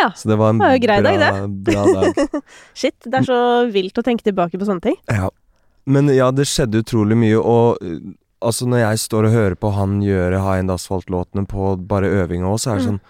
Ja. 0.00 0.08
Så 0.16 0.28
det 0.32 0.38
var 0.38 0.50
en 0.54 0.58
Det 0.58 0.64
var 0.64 0.72
jo 0.78 0.86
grei 0.86 1.00
bra, 1.02 1.12
dag, 1.18 1.50
bra 1.62 1.84
dag. 2.00 2.40
Shit, 2.74 2.96
det 3.04 3.14
er 3.20 3.28
så 3.28 3.70
vilt 3.70 3.98
å 4.00 4.02
tenke 4.02 4.24
tilbake 4.24 4.56
på 4.56 4.64
sånne 4.64 4.80
ting. 4.80 4.96
Ja. 5.10 5.28
Men 5.84 6.08
ja, 6.08 6.30
det 6.30 6.46
skjedde 6.48 6.80
utrolig 6.80 7.16
mye, 7.18 7.36
og 7.36 7.76
altså 8.42 8.66
når 8.68 8.80
jeg 8.82 8.98
står 9.06 9.26
og 9.28 9.32
hører 9.36 9.54
på 9.56 9.70
han 9.76 10.00
gjøre 10.04 10.40
High 10.42 10.60
End 10.64 10.70
Asphalt-låtene 10.74 11.46
på 11.48 11.74
bare 11.88 12.10
øvinga 12.22 12.50
òg, 12.50 12.58
så 12.60 12.72
er 12.72 12.78
det 12.78 12.86
Mm. 12.86 12.90
sånn 12.92 13.00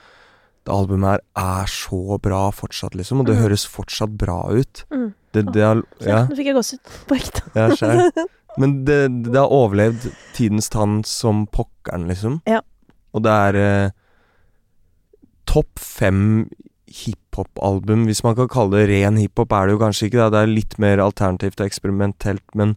Det 0.64 0.70
albumet 0.72 1.08
her 1.10 1.20
er 1.42 1.66
så 1.66 2.18
bra 2.22 2.50
fortsatt, 2.54 2.94
liksom, 2.94 3.18
og 3.20 3.26
det 3.26 3.34
Mm. 3.36 3.42
høres 3.42 3.64
fortsatt 3.66 4.16
bra 4.16 4.36
ut. 4.52 4.84
Mm. 4.92 5.08
Det, 5.32 5.46
det 5.52 5.62
er 5.62 5.82
Ja, 6.06 6.20
Nå 6.26 6.36
fikk 6.36 6.46
jeg 6.46 6.54
gåsehud 6.54 6.78
på 7.08 7.16
ekte. 7.18 7.42
ja 7.56 7.68
skjær. 7.74 8.12
Men 8.58 8.84
det, 8.84 9.00
det 9.32 9.34
har 9.34 9.48
overlevd 9.50 10.12
tidens 10.34 10.68
tann 10.68 11.02
som 11.04 11.46
pokkeren, 11.48 12.06
liksom. 12.06 12.42
Ja. 12.46 12.60
Og 13.14 13.22
det 13.24 13.32
er 13.32 13.56
eh, 13.56 13.90
topp 15.46 15.78
fem 15.78 16.48
hiphop-album, 16.92 18.04
hvis 18.06 18.22
man 18.22 18.36
kan 18.36 18.48
kalle 18.52 18.70
det 18.82 18.88
ren 18.92 19.16
hiphop, 19.16 19.52
er 19.56 19.66
det 19.66 19.72
jo 19.76 19.80
kanskje 19.82 20.08
ikke 20.10 20.20
det. 20.20 20.30
Det 20.34 20.42
er 20.42 20.52
litt 20.54 20.78
mer 20.78 20.98
alternativt 21.02 21.60
og 21.60 21.66
eksperimentelt, 21.66 22.44
men 22.54 22.76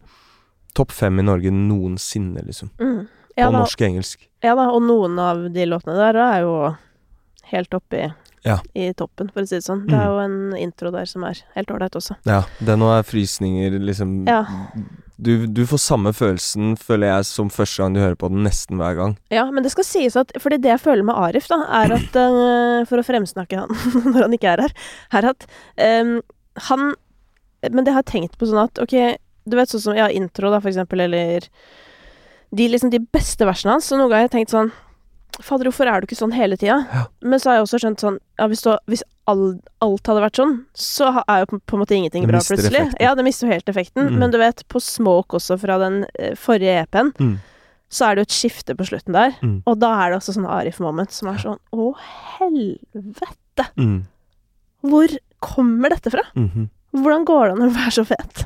topp 0.76 0.92
fem 0.92 1.18
i 1.22 1.24
Norge 1.26 1.50
noensinne, 1.54 2.44
liksom. 2.46 2.70
Mm. 2.80 3.06
På 3.06 3.40
Ja, 3.40 3.50
da, 3.50 3.58
norsk-engelsk. 3.62 4.28
ja 4.44 4.54
da, 4.56 4.68
og 4.72 4.82
noen 4.84 5.18
av 5.20 5.42
de 5.52 5.66
låtene 5.68 5.96
der 5.98 6.16
er 6.20 6.44
jo 6.46 6.54
helt 7.52 7.74
oppe 7.76 7.98
i, 8.06 8.12
Ja. 8.46 8.58
i 8.74 8.92
toppen, 8.94 9.28
for 9.32 9.42
å 9.42 9.48
si 9.48 9.56
det 9.58 9.64
sånn. 9.66 9.86
Det 9.86 9.94
Mm. 9.96 10.00
er 10.00 10.06
jo 10.06 10.18
en 10.24 10.56
intro 10.56 10.90
der 10.92 11.04
som 11.06 11.24
er 11.24 11.34
helt 11.56 11.68
ålreit 11.68 11.96
også. 11.98 12.16
Ja, 12.24 12.44
den 12.64 12.78
nå 12.80 12.88
er 12.98 13.02
frysninger, 13.02 13.76
liksom 13.80 14.24
Ja. 14.28 14.44
du, 15.20 15.46
du 15.46 15.64
får 15.66 15.78
samme 15.80 16.12
følelsen, 16.14 16.76
føler 16.78 17.06
jeg, 17.16 17.24
som 17.26 17.48
første 17.50 17.78
gang 17.82 17.94
du 17.94 18.00
hører 18.00 18.16
på 18.16 18.28
den, 18.30 18.44
nesten 18.44 18.76
hver 18.78 18.94
gang. 18.96 19.16
Ja, 19.30 19.50
men 19.50 19.62
det 19.64 19.72
skal 19.72 19.84
sies 19.84 20.16
at 20.16 20.32
Fordi 20.38 20.58
det 20.60 20.70
jeg 20.70 20.80
føler 20.80 21.04
med 21.04 21.16
Arif, 21.16 21.48
da, 21.48 21.56
er 21.68 21.92
at 21.96 22.14
eh, 22.22 22.84
For 22.86 22.98
å 22.98 23.04
fremsnakke 23.04 23.58
han 23.58 23.68
når 24.14 24.22
han 24.22 24.32
ikke 24.32 24.52
er 24.54 24.60
her, 24.62 24.72
er 25.12 25.24
at 25.30 25.46
eh, 25.78 26.20
han 26.68 26.94
Men 27.68 27.84
det 27.84 27.92
har 27.94 28.02
jeg 28.02 28.12
tenkt 28.28 28.38
på 28.38 28.46
sånn 28.46 28.62
at 28.62 28.78
ok, 28.78 29.16
du 29.46 29.56
vet 29.56 29.68
sånn 29.72 29.80
som 29.80 29.96
ja, 29.98 30.08
intro, 30.10 30.50
da, 30.50 30.60
for 30.60 30.68
eksempel, 30.72 31.00
eller 31.06 31.46
de, 32.56 32.68
liksom, 32.68 32.90
de 32.90 32.98
beste 33.12 33.46
versene 33.46 33.72
hans. 33.76 33.86
Så 33.88 33.96
noen 33.98 34.10
ganger 34.10 34.26
har 34.26 34.28
jeg 34.30 34.36
tenkt 34.40 34.54
sånn 34.56 34.72
Fader, 35.42 35.68
hvorfor 35.68 35.84
er 35.90 36.00
du 36.00 36.06
ikke 36.06 36.16
sånn 36.16 36.32
hele 36.32 36.56
tida? 36.56 36.78
Ja. 36.88 37.00
Men 37.20 37.38
så 37.42 37.50
har 37.50 37.56
jeg 37.58 37.64
også 37.66 37.78
skjønt 37.82 38.00
sånn 38.00 38.14
Ja, 38.38 38.46
hvis, 38.48 38.62
du, 38.64 38.70
hvis 38.88 39.02
all, 39.28 39.42
alt 39.84 40.06
hadde 40.08 40.22
vært 40.24 40.38
sånn, 40.40 40.54
så 40.72 41.10
er 41.28 41.42
jo 41.42 41.48
på, 41.50 41.58
på 41.60 41.76
en 41.76 41.82
måte 41.82 41.96
ingenting 41.98 42.24
bra 42.30 42.38
plutselig. 42.40 42.70
effekten. 42.72 43.02
Ja, 43.04 43.10
det 43.18 43.24
mister 43.26 43.44
jo 43.46 43.52
helt 43.52 43.68
effekten. 43.68 44.06
Mm. 44.08 44.16
Men 44.22 44.32
du 44.32 44.38
vet, 44.40 44.62
på 44.72 44.80
Smoke 44.80 45.36
også, 45.36 45.58
fra 45.60 45.76
den 45.82 46.06
eh, 46.16 46.32
forrige 46.40 46.78
EP-en, 46.86 47.12
Mm. 47.20 47.34
så 47.92 48.06
er 48.06 48.14
det 48.16 48.22
jo 48.24 48.28
et 48.30 48.36
skifte 48.38 48.76
på 48.78 48.86
slutten 48.88 49.12
der. 49.18 49.34
Mm. 49.42 49.58
Og 49.66 49.76
da 49.82 49.90
er 50.06 50.14
det 50.14 50.20
også 50.22 50.32
sånn 50.38 50.48
Arif-moment 50.48 51.12
som 51.12 51.28
er 51.34 51.42
sånn 51.42 51.60
Å, 51.74 51.90
helvete! 52.38 53.68
Mm. 53.76 53.98
Hvor 54.86 55.18
kommer 55.42 55.90
dette 55.92 56.10
fra? 56.10 56.22
-hmm. 56.34 56.68
Hvordan 56.96 57.24
går 57.28 57.44
det 57.46 57.52
an 57.52 57.68
å 57.68 57.74
være 57.74 57.90
så 57.92 58.04
fet? 58.08 58.44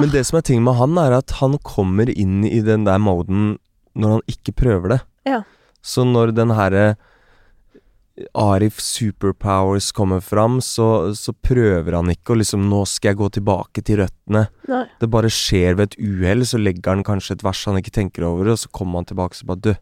Men 0.00 0.12
det 0.12 0.24
som 0.26 0.38
er 0.40 0.46
ting 0.46 0.62
med 0.64 0.78
han, 0.78 0.98
er 0.98 1.18
at 1.20 1.36
han 1.40 1.58
kommer 1.62 2.10
inn 2.10 2.42
i 2.46 2.60
den 2.64 2.86
der 2.88 3.00
moden 3.02 3.56
når 3.94 4.16
han 4.16 4.30
ikke 4.30 4.54
prøver 4.64 4.96
det. 4.96 5.00
Ja. 5.28 5.42
Så 5.84 6.06
når 6.08 6.32
den 6.34 6.54
herre 6.56 6.94
Arif 8.38 8.78
Superpowers 8.78 9.90
kommer 9.92 10.20
fram, 10.22 10.60
så, 10.62 11.14
så 11.18 11.32
prøver 11.34 11.96
han 11.96 12.12
ikke 12.12 12.34
å 12.34 12.38
liksom 12.38 12.68
Nå 12.70 12.84
skal 12.86 13.12
jeg 13.12 13.18
gå 13.18 13.28
tilbake 13.38 13.82
til 13.86 13.98
røttene. 14.04 14.46
Nei. 14.70 14.84
Det 15.00 15.10
bare 15.10 15.30
skjer 15.32 15.78
ved 15.78 15.92
et 15.92 15.96
uhell, 15.98 16.46
så 16.46 16.60
legger 16.62 16.94
han 16.94 17.06
kanskje 17.06 17.38
et 17.38 17.44
vers 17.46 17.64
han 17.66 17.80
ikke 17.80 17.94
tenker 17.94 18.26
over, 18.28 18.52
og 18.52 18.60
så 18.62 18.70
kommer 18.74 19.02
han 19.02 19.10
tilbake 19.10 19.34
og 19.34 19.40
så 19.40 19.50
bare 19.50 19.64
Du, 19.66 19.72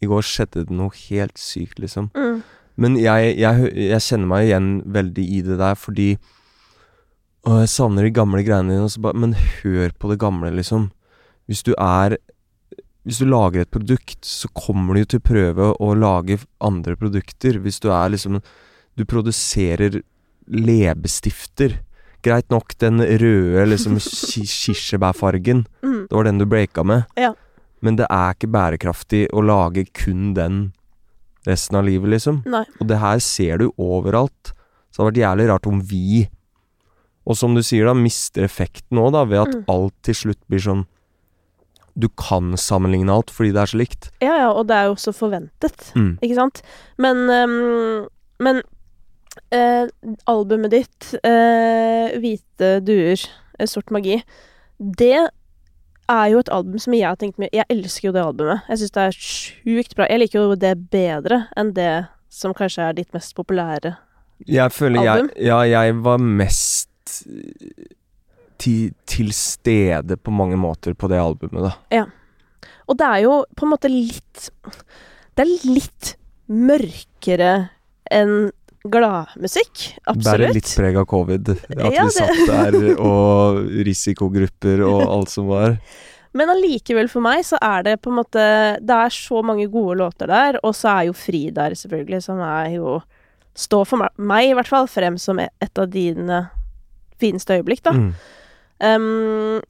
i 0.00 0.08
går 0.08 0.24
skjedde 0.24 0.66
det 0.68 0.76
noe 0.76 0.92
helt 1.08 1.40
sykt, 1.40 1.80
liksom. 1.80 2.10
Mm. 2.16 2.42
Men 2.80 3.00
jeg, 3.00 3.32
jeg, 3.40 3.72
jeg 3.88 4.04
kjenner 4.04 4.30
meg 4.30 4.46
igjen 4.46 4.68
veldig 4.88 5.24
i 5.24 5.40
det 5.44 5.58
der, 5.60 5.76
fordi 5.76 6.10
Og 7.48 7.60
jeg 7.62 7.70
savner 7.72 8.04
de 8.04 8.10
gamle 8.12 8.42
greiene 8.44 8.74
dine, 8.74 8.84
og 8.84 8.90
så 8.92 9.00
bare 9.00 9.16
Men 9.16 9.32
hør 9.34 9.90
på 9.98 10.10
det 10.10 10.18
gamle, 10.20 10.50
liksom. 10.52 10.90
Hvis 11.48 11.62
du 11.66 11.72
er 11.78 12.18
Hvis 13.06 13.18
du 13.18 13.24
lager 13.26 13.62
et 13.62 13.70
produkt, 13.72 14.18
så 14.28 14.48
kommer 14.54 14.94
du 14.94 15.00
jo 15.00 15.08
til 15.14 15.20
å 15.22 15.28
prøve 15.30 15.70
å 15.80 15.94
lage 15.96 16.36
andre 16.60 16.96
produkter. 17.00 17.56
Hvis 17.64 17.80
du 17.80 17.88
er 17.90 18.10
liksom 18.12 18.40
Du 18.96 19.04
produserer 19.08 20.02
leppestifter. 20.50 21.78
Greit 22.22 22.50
nok 22.52 22.74
den 22.82 23.00
røde 23.00 23.62
liksom 23.70 23.96
ki- 24.02 24.44
kirsebærfargen. 24.60 25.64
Mm. 25.82 26.02
Det 26.10 26.16
var 26.18 26.24
den 26.28 26.38
du 26.42 26.44
breaka 26.46 26.84
med. 26.84 27.06
Ja. 27.16 27.32
Men 27.80 27.96
det 27.96 28.06
er 28.12 28.34
ikke 28.34 28.50
bærekraftig 28.52 29.22
å 29.32 29.40
lage 29.46 29.86
kun 29.96 30.34
den 30.36 30.72
resten 31.48 31.78
av 31.80 31.86
livet, 31.86 32.10
liksom. 32.12 32.42
Nei. 32.50 32.64
Og 32.80 32.90
det 32.90 32.98
her 33.00 33.22
ser 33.24 33.62
du 33.62 33.70
overalt. 33.80 34.52
Så 34.92 35.00
det 35.00 35.00
hadde 35.00 35.08
vært 35.14 35.22
jævlig 35.24 35.48
rart 35.48 35.66
om 35.70 35.80
vi 35.80 36.26
Og 37.26 37.36
som 37.36 37.54
du 37.54 37.62
sier, 37.62 37.84
da, 37.86 37.92
mister 37.94 38.42
effekten 38.46 38.98
òg, 38.98 39.12
da, 39.12 39.24
ved 39.24 39.38
at 39.48 39.54
Mm. 39.54 39.64
alt 39.68 39.94
til 40.02 40.14
slutt 40.14 40.40
blir 40.48 40.60
sånn 40.60 40.86
Du 41.98 42.08
kan 42.08 42.52
sammenligne 42.56 43.10
alt 43.12 43.30
fordi 43.30 43.50
det 43.52 43.60
er 43.60 43.66
så 43.66 43.76
likt. 43.78 44.10
Ja, 44.22 44.36
ja, 44.38 44.50
og 44.52 44.68
det 44.68 44.76
er 44.76 44.84
jo 44.86 44.94
også 44.94 45.12
forventet, 45.12 45.92
Mm. 45.96 46.18
ikke 46.22 46.34
sant? 46.38 46.62
Men 46.98 47.16
um, 47.28 48.06
Men 48.40 48.62
uh, 49.52 49.86
albumet 50.26 50.70
ditt, 50.70 51.14
uh, 51.24 52.08
'Hvite 52.16 52.80
duer', 52.86 53.26
uh, 53.60 53.66
'Sort 53.66 53.90
magi', 53.90 54.22
det 54.80 55.28
er 56.08 56.26
jo 56.30 56.38
et 56.38 56.48
album 56.50 56.78
som 56.78 56.94
jeg 56.94 57.04
har 57.06 57.16
tenkt 57.16 57.38
mye 57.38 57.50
Jeg 57.52 57.64
elsker 57.70 58.08
jo 58.08 58.12
det 58.12 58.22
albumet. 58.24 58.62
Jeg 58.68 58.78
syns 58.78 58.90
det 58.92 59.02
er 59.02 59.10
sjukt 59.12 59.94
bra. 59.94 60.06
Jeg 60.08 60.18
liker 60.20 60.38
jo 60.40 60.54
det 60.54 60.90
bedre 60.90 61.46
enn 61.56 61.72
det 61.74 62.06
som 62.30 62.54
kanskje 62.54 62.88
er 62.88 62.92
ditt 62.94 63.12
mest 63.12 63.34
populære. 63.36 63.96
Jeg 64.46 64.70
føler 64.72 65.02
jeg 65.02 65.08
Album? 65.08 65.30
Ja, 65.36 65.60
jeg 65.62 65.94
var 66.02 66.18
mest 66.18 66.88
til, 68.60 68.92
til 69.08 69.32
stede 69.36 70.16
på 70.20 70.32
mange 70.34 70.58
måter 70.60 70.96
på 70.98 71.08
det 71.10 71.20
albumet, 71.22 71.70
da. 71.70 72.04
Og 72.90 72.98
det 72.98 73.06
er 73.06 73.24
jo 73.24 73.36
på 73.56 73.66
en 73.66 73.72
måte 73.72 73.90
litt 73.90 74.48
Det 75.38 75.44
er 75.44 75.52
litt 75.70 76.14
mørkere 76.50 77.52
enn 78.10 78.50
gladmusikk. 78.80 79.82
Bærer 80.02 80.16
Absolutt. 80.16 80.56
litt 80.56 80.70
preg 80.80 80.96
av 80.98 81.06
covid. 81.06 81.50
At 81.52 81.92
Ja, 81.94 82.06
vi 82.06 82.14
satt 82.16 82.40
der, 82.48 82.78
og 82.96 83.60
risikogrupper 83.86 84.82
og 84.88 85.02
alt 85.14 85.30
som 85.30 85.50
var. 85.52 85.76
Men 86.36 86.50
allikevel 86.52 87.10
for 87.10 87.22
meg 87.24 87.42
så 87.46 87.58
er 87.62 87.84
det 87.86 87.96
på 88.02 88.10
en 88.12 88.20
måte 88.20 88.42
Det 88.78 88.96
er 88.96 89.10
så 89.14 89.40
mange 89.42 89.66
gode 89.70 89.96
låter 89.98 90.30
der, 90.30 90.60
og 90.62 90.74
så 90.78 90.92
er 90.92 91.08
jo 91.08 91.16
Fri 91.18 91.48
der, 91.54 91.74
selvfølgelig, 91.74 92.22
som 92.26 92.42
er 92.44 92.76
jo 92.76 93.00
Står 93.60 93.82
for 93.84 93.98
meg, 93.98 94.14
meg 94.16 94.46
i 94.46 94.52
hvert 94.54 94.70
fall 94.70 94.86
frem 94.88 95.16
som 95.18 95.40
et 95.42 95.78
av 95.78 95.88
dine 95.90 96.44
fineste 97.20 97.60
øyeblikk, 97.60 97.84
da. 97.86 97.94
Mm. 97.96 98.14
Um, 98.80 99.60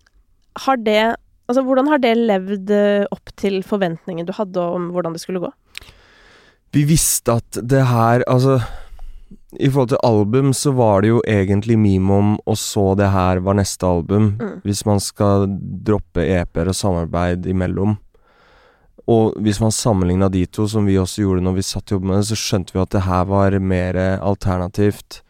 har 0.67 0.81
det 0.87 1.03
Altså, 1.51 1.65
hvordan 1.67 1.89
har 1.91 1.99
det 1.99 2.13
levd 2.15 2.71
eh, 2.71 3.09
opp 3.11 3.33
til 3.41 3.57
forventningene 3.67 4.29
du 4.29 4.37
hadde 4.37 4.63
om 4.63 4.93
hvordan 4.95 5.17
det 5.17 5.23
skulle 5.25 5.43
gå? 5.43 5.49
Vi 6.71 6.85
visste 6.87 7.41
at 7.41 7.59
det 7.67 7.81
her 7.91 8.23
Altså 8.31 8.61
I 9.59 9.67
forhold 9.67 9.91
til 9.91 10.05
album 10.07 10.53
så 10.55 10.71
var 10.79 11.03
det 11.03 11.11
jo 11.11 11.23
egentlig 11.27 11.75
Mimom, 11.79 12.37
og 12.47 12.55
så 12.59 12.93
det 12.95 13.09
her 13.11 13.41
var 13.43 13.59
neste 13.59 13.87
album. 13.87 14.37
Mm. 14.39 14.61
Hvis 14.63 14.85
man 14.87 15.03
skal 15.03 15.49
droppe 15.87 16.23
EP-er 16.23 16.71
og 16.71 16.79
samarbeid 16.79 17.51
imellom. 17.51 17.97
Og 19.11 19.35
hvis 19.43 19.59
man 19.59 19.75
sammenligna 19.75 20.29
de 20.31 20.45
to, 20.47 20.69
som 20.71 20.87
vi 20.87 21.01
også 21.03 21.25
gjorde 21.25 21.43
når 21.43 21.59
vi 21.59 21.67
satt 21.67 21.91
og 21.91 21.97
jobbet 21.97 22.11
med 22.13 22.21
det, 22.21 22.29
så 22.31 22.39
skjønte 22.39 22.77
vi 22.77 22.83
at 22.85 22.95
det 22.95 23.03
her 23.09 23.27
var 23.27 23.59
mer 23.59 23.99
alternativt. 24.23 25.25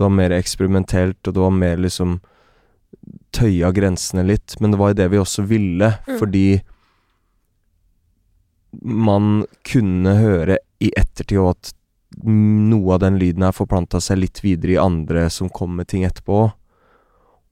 Det 0.00 0.06
var 0.06 0.14
mer 0.16 0.32
eksperimentelt, 0.32 1.20
og 1.28 1.34
det 1.36 1.42
var 1.44 1.52
mer 1.52 1.76
liksom 1.76 2.20
Tøya 3.36 3.68
grensene 3.76 4.24
litt. 4.24 4.54
Men 4.60 4.72
det 4.72 4.78
var 4.80 4.94
jo 4.94 4.96
det 5.02 5.08
vi 5.12 5.18
også 5.20 5.44
ville, 5.46 5.90
Mm. 6.08 6.16
fordi 6.18 6.44
man 8.82 9.44
kunne 9.66 10.14
høre 10.16 10.56
i 10.80 10.90
ettertid 10.96 11.38
òg 11.42 11.50
at 11.52 11.72
noe 12.24 12.94
av 12.94 13.02
den 13.04 13.18
lyden 13.20 13.44
her 13.44 13.52
forplanta 13.54 14.00
seg 14.02 14.18
litt 14.22 14.40
videre 14.42 14.72
i 14.74 14.80
andre 14.82 15.28
som 15.30 15.50
kom 15.52 15.76
med 15.76 15.88
ting 15.90 16.04
etterpå. 16.06 16.52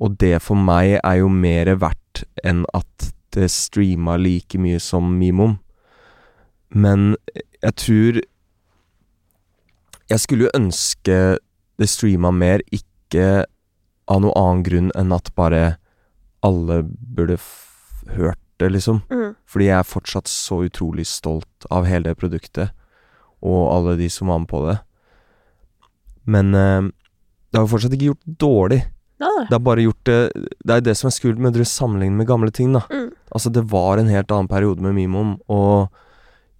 Og 0.00 0.16
det 0.18 0.38
for 0.42 0.56
meg 0.56 1.00
er 1.02 1.18
jo 1.20 1.28
mer 1.28 1.72
verdt 1.82 2.24
enn 2.46 2.64
at 2.74 3.10
det 3.34 3.50
streama 3.52 4.16
like 4.16 4.58
mye 4.58 4.80
som 4.80 5.18
Mimom. 5.18 5.58
Men 6.70 7.16
jeg 7.62 7.74
tror 7.76 8.22
Jeg 10.08 10.20
skulle 10.20 10.46
jo 10.46 10.56
ønske 10.56 11.36
det 11.78 11.88
streama 11.90 12.32
mer, 12.34 12.62
ikke 12.74 13.46
av 14.08 14.22
noen 14.24 14.36
annen 14.36 14.66
grunn 14.66 14.90
enn 14.98 15.14
at 15.14 15.30
bare 15.38 15.78
alle 16.44 16.82
burde 16.88 17.38
hørt 18.14 18.40
det, 18.58 18.72
liksom. 18.74 19.02
Mm. 19.10 19.32
Fordi 19.48 19.68
jeg 19.68 19.78
er 19.78 19.88
fortsatt 19.88 20.30
så 20.30 20.62
utrolig 20.66 21.06
stolt 21.08 21.68
av 21.70 21.86
hele 21.88 22.10
det 22.10 22.18
produktet, 22.18 22.74
og 23.44 23.68
alle 23.70 23.96
de 24.00 24.08
som 24.10 24.32
var 24.32 24.42
med 24.42 24.50
på 24.50 24.62
det. 24.66 24.78
Men 26.28 26.54
eh, 26.54 26.88
det 27.48 27.58
har 27.58 27.66
jo 27.66 27.72
fortsatt 27.74 27.94
ikke 27.96 28.10
gjort 28.10 28.32
dårlig. 28.42 28.82
Ja, 29.18 29.30
Det 29.48 29.54
har 29.56 29.62
bare 29.66 29.82
gjort 29.82 30.04
det 30.06 30.18
Det 30.62 30.74
er 30.76 30.82
det 30.86 30.92
som 30.94 31.08
er 31.08 31.14
skummelt 31.16 31.40
med 31.42 31.56
å 31.58 31.64
sammenligne 31.66 32.20
med 32.20 32.28
gamle 32.28 32.52
ting, 32.54 32.70
da. 32.76 32.84
Mm. 32.90 33.08
Altså, 33.34 33.50
det 33.50 33.64
var 33.70 33.98
en 33.98 34.10
helt 34.10 34.30
annen 34.30 34.50
periode 34.50 34.84
med 34.84 34.94
Mimom, 34.94 35.38
og 35.50 35.88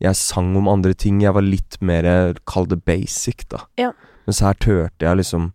Jeg 0.02 0.16
sang 0.18 0.52
om 0.58 0.68
andre 0.70 0.94
ting. 0.94 1.22
Jeg 1.22 1.34
var 1.34 1.46
litt 1.46 1.78
mer, 1.82 2.34
kall 2.46 2.68
det 2.70 2.82
basic, 2.86 3.46
da. 3.50 3.64
Ja. 3.80 3.92
Mens 4.28 4.42
her 4.44 4.54
turte 4.60 5.06
jeg 5.06 5.20
liksom 5.20 5.50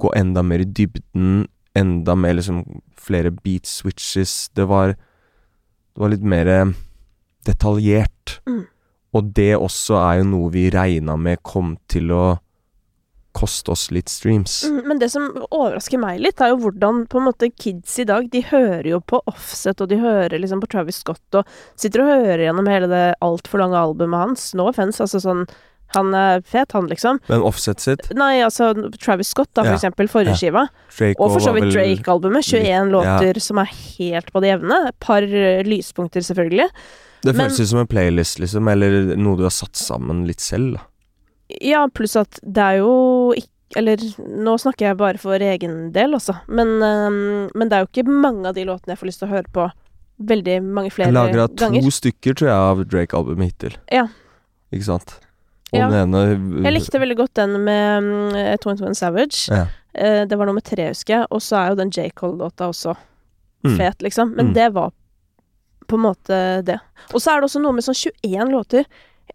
gå 0.00 0.12
enda 0.18 0.44
mer 0.46 0.62
i 0.62 0.68
dybden. 0.68 1.46
Enda 1.74 2.14
mer 2.18 2.36
liksom 2.38 2.62
flere 3.00 3.32
beat 3.34 3.66
switches. 3.66 4.50
Det 4.54 4.68
var 4.68 4.96
Det 5.94 6.02
var 6.02 6.10
litt 6.10 6.24
mer 6.26 6.48
eh, 6.50 6.72
detaljert. 7.46 8.40
Mm. 8.50 8.64
Og 9.14 9.28
det 9.30 9.52
også 9.54 9.94
er 9.94 10.16
jo 10.18 10.24
noe 10.26 10.48
vi 10.50 10.64
regna 10.74 11.14
med 11.14 11.38
kom 11.46 11.76
til 11.86 12.10
å 12.10 12.24
koste 13.34 13.72
oss 13.74 13.88
litt 13.90 14.08
streams. 14.12 14.62
Mm, 14.70 14.80
Men 14.88 14.98
det 15.02 15.10
som 15.12 15.26
overrasker 15.50 15.98
meg 16.00 16.20
litt, 16.22 16.40
er 16.40 16.52
jo 16.54 16.60
hvordan 16.62 17.02
på 17.10 17.18
en 17.20 17.26
måte 17.28 17.50
kids 17.50 17.98
i 17.98 18.06
dag 18.08 18.30
De 18.30 18.40
hører 18.46 18.86
jo 18.94 19.00
på 19.00 19.20
Offset, 19.30 19.80
og 19.82 19.88
de 19.90 19.98
hører 19.98 20.38
liksom 20.38 20.62
på 20.62 20.70
Travis 20.70 21.02
Scott, 21.02 21.22
og 21.34 21.44
sitter 21.76 22.04
og 22.04 22.12
hører 22.14 22.46
gjennom 22.46 22.68
hele 22.70 22.88
det 22.90 23.04
altfor 23.24 23.58
lange 23.64 23.76
albumet 23.80 24.20
hans. 24.22 24.54
No 24.54 24.68
offence, 24.70 25.02
altså 25.02 25.20
sånn 25.20 25.44
Han 25.94 26.14
er 26.14 26.40
fet, 26.42 26.72
han, 26.74 26.88
liksom. 26.90 27.20
Men 27.28 27.42
offset 27.46 27.78
sitt 27.84 28.08
Nei, 28.16 28.40
altså 28.42 28.72
Travis 28.98 29.28
Scott, 29.30 29.50
da, 29.54 29.62
for 29.62 29.74
Ja, 29.74 29.76
eksempel. 29.78 30.08
Forrige 30.10 30.32
ja. 30.34 30.40
skiva. 30.40 30.64
Drake 30.96 31.20
Og 31.22 31.30
for 31.36 31.40
så 31.44 31.52
vidt 31.54 31.68
Drake-albumet. 31.74 32.42
21 32.48 32.64
Ja. 32.66 32.84
låter 32.90 33.40
som 33.40 33.58
er 33.58 33.66
helt 33.98 34.32
på 34.32 34.40
det 34.42 34.48
jevne. 34.58 34.88
Et 34.88 34.98
par 34.98 35.22
eh, 35.22 35.62
lyspunkter, 35.62 36.20
selvfølgelig. 36.24 36.70
Det 37.22 37.34
Men- 37.36 37.46
føles 37.46 37.60
ut 37.60 37.68
som 37.68 37.78
en 37.78 37.86
playlist, 37.86 38.38
liksom, 38.40 38.66
eller 38.72 39.14
noe 39.16 39.36
du 39.36 39.42
har 39.44 39.50
satt 39.54 39.74
sammen 39.76 40.26
litt 40.26 40.40
selv, 40.40 40.74
da. 40.74 40.80
Ja, 41.60 41.86
pluss 41.92 42.16
at 42.16 42.38
det 42.42 42.62
er 42.62 42.78
jo 42.80 43.32
ikke 43.36 43.50
Eller 43.76 43.96
nå 43.96 44.52
snakker 44.60 44.86
jeg 44.86 44.96
bare 44.96 45.18
for 45.18 45.34
egen 45.42 45.90
del, 45.92 46.12
altså. 46.14 46.36
Men, 46.46 46.68
øhm, 46.84 47.50
men 47.56 47.68
det 47.68 47.72
er 47.76 47.80
jo 47.82 47.88
ikke 47.90 48.04
mange 48.08 48.46
av 48.46 48.54
de 48.54 48.62
låtene 48.68 48.92
jeg 48.94 48.98
får 49.00 49.08
lyst 49.08 49.18
til 49.18 49.26
å 49.28 49.32
høre 49.32 49.50
på 49.52 49.64
veldig 50.30 50.62
mange 50.62 50.92
flere 50.94 51.08
Jeg 51.10 51.14
lagra 51.16 51.48
to 51.48 51.56
ganger. 51.64 51.90
stykker, 51.90 52.34
tror 52.38 52.48
jeg, 52.48 52.54
av 52.54 52.84
Drake-albumet 52.86 53.50
hittil. 53.50 53.74
Ja. 53.90 54.04
Ikke 54.72 54.84
sant? 54.86 55.16
Og 55.72 55.78
Ja. 55.80 55.88
den 55.90 56.14
ene 56.14 56.62
Jeg 56.62 56.72
likte 56.76 57.00
veldig 57.02 57.16
godt 57.16 57.34
den 57.34 57.64
med 57.64 58.04
um, 58.04 58.36
21 58.36 58.94
Savage. 58.94 59.48
ja. 59.50 59.66
Uh, 59.96 60.24
det 60.26 60.38
var 60.38 60.46
nummer 60.46 60.62
tre, 60.62 60.88
husker 60.92 61.14
jeg. 61.18 61.26
Og 61.32 61.40
så 61.42 61.56
er 61.58 61.68
jo 61.70 61.74
den 61.82 61.90
J. 61.90 62.10
Cole-låta 62.14 62.68
også 62.70 62.94
Mm. 63.64 63.76
fet, 63.78 63.98
liksom. 64.02 64.34
Men 64.36 64.48
Mm. 64.48 64.54
det 64.54 64.72
var 64.74 64.92
på 65.88 65.94
en 65.96 66.02
måte 66.04 66.62
det. 66.64 66.78
Og 67.14 67.20
så 67.20 67.32
er 67.32 67.40
det 67.40 67.48
også 67.50 67.60
noe 67.62 67.72
med 67.72 67.82
sånn 67.82 67.94
21 68.22 68.50
låter. 68.52 68.84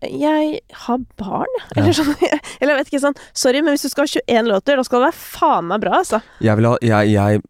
Jeg 0.02 0.60
har 0.86 1.00
barn. 1.20 1.56
Ja. 1.76 1.82
Eller 1.82 1.94
sånn. 1.98 2.14
Eller 2.62 2.74
jeg 2.74 2.80
vet 2.80 2.92
ikke 2.94 3.02
sånn 3.04 3.18
Sorry, 3.36 3.60
men 3.62 3.76
hvis 3.76 3.84
du 3.84 3.90
skal 3.92 4.08
ha 4.08 4.12
21 4.16 4.48
låter, 4.48 4.80
da 4.80 4.84
skal 4.88 5.02
det 5.02 5.10
være 5.10 5.20
faen 5.20 5.68
meg 5.68 5.82
bra, 5.84 5.98
altså. 6.00 6.22
Jeg 6.44 6.56
vil 6.60 6.70
ha 6.70 6.78
jeg, 6.86 7.16
jeg 7.18 7.42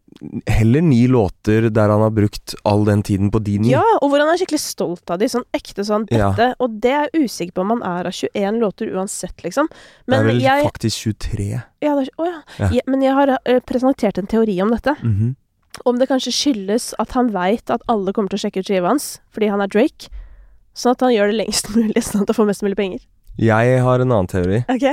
Heller 0.50 0.82
ni 0.84 1.06
låter 1.08 1.70
der 1.72 1.88
han 1.88 2.02
har 2.04 2.10
brukt 2.12 2.52
all 2.68 2.82
den 2.84 3.00
tiden 3.06 3.30
på 3.32 3.40
de 3.40 3.54
ni. 3.62 3.70
Ja, 3.72 3.80
og 4.02 4.10
hvor 4.12 4.20
han 4.20 4.28
er 4.28 4.36
skikkelig 4.36 4.58
stolt 4.60 5.08
av 5.14 5.16
de. 5.22 5.30
Sånn 5.32 5.46
ekte 5.56 5.80
sånn 5.86 6.04
Ja. 6.12 6.32
dette. 6.36 6.50
Og 6.60 6.74
det 6.82 6.90
er 6.92 7.06
jeg 7.08 7.24
usikker 7.30 7.54
på 7.56 7.62
om 7.64 7.70
han 7.78 7.84
er 7.88 8.10
av 8.10 8.12
21 8.18 8.58
låter 8.60 8.90
uansett, 8.92 9.40
liksom. 9.46 9.70
det 10.10 10.18
er 10.18 10.26
vel 10.28 10.42
jeg 10.44 10.66
faktisk 10.66 11.06
23. 11.06 11.46
ja, 11.54 11.94
det 11.96 12.02
er, 12.04 12.10
Å 12.20 12.26
ja. 12.28 12.40
Ja. 12.58 12.68
Ja, 12.80 12.82
Men 12.90 13.06
jeg 13.06 13.14
har 13.16 13.32
eh, 13.46 13.60
presentert 13.64 14.18
en 14.20 14.28
teori 14.28 14.58
om 14.60 14.74
dette. 14.74 14.96
Mhm. 15.00 15.36
Om 15.86 15.98
det 16.02 16.08
kanskje 16.10 16.32
skyldes 16.34 16.90
at 16.98 17.12
han 17.16 17.30
veit 17.32 17.70
at 17.70 17.80
alle 17.88 18.12
kommer 18.12 18.28
til 18.28 18.40
å 18.40 18.42
sjekke 18.42 18.60
ut 18.60 18.66
skiva 18.68 18.90
hans 18.90 19.20
fordi 19.32 19.48
han 19.48 19.62
er 19.62 19.70
Drake. 19.70 20.10
Sånn 20.74 20.92
at 20.94 21.00
han 21.06 21.12
gjør 21.14 21.32
det 21.32 21.38
lengst 21.44 21.70
mulig, 21.76 22.02
sånn 22.06 22.22
at 22.22 22.28
han 22.32 22.38
får 22.38 22.46
mest 22.52 22.62
mulig 22.66 22.76
penger. 22.78 23.00
Jeg 23.40 23.80
har 23.82 24.00
en 24.04 24.10
annen 24.12 24.28
teori. 24.30 24.62
Ok? 24.68 24.86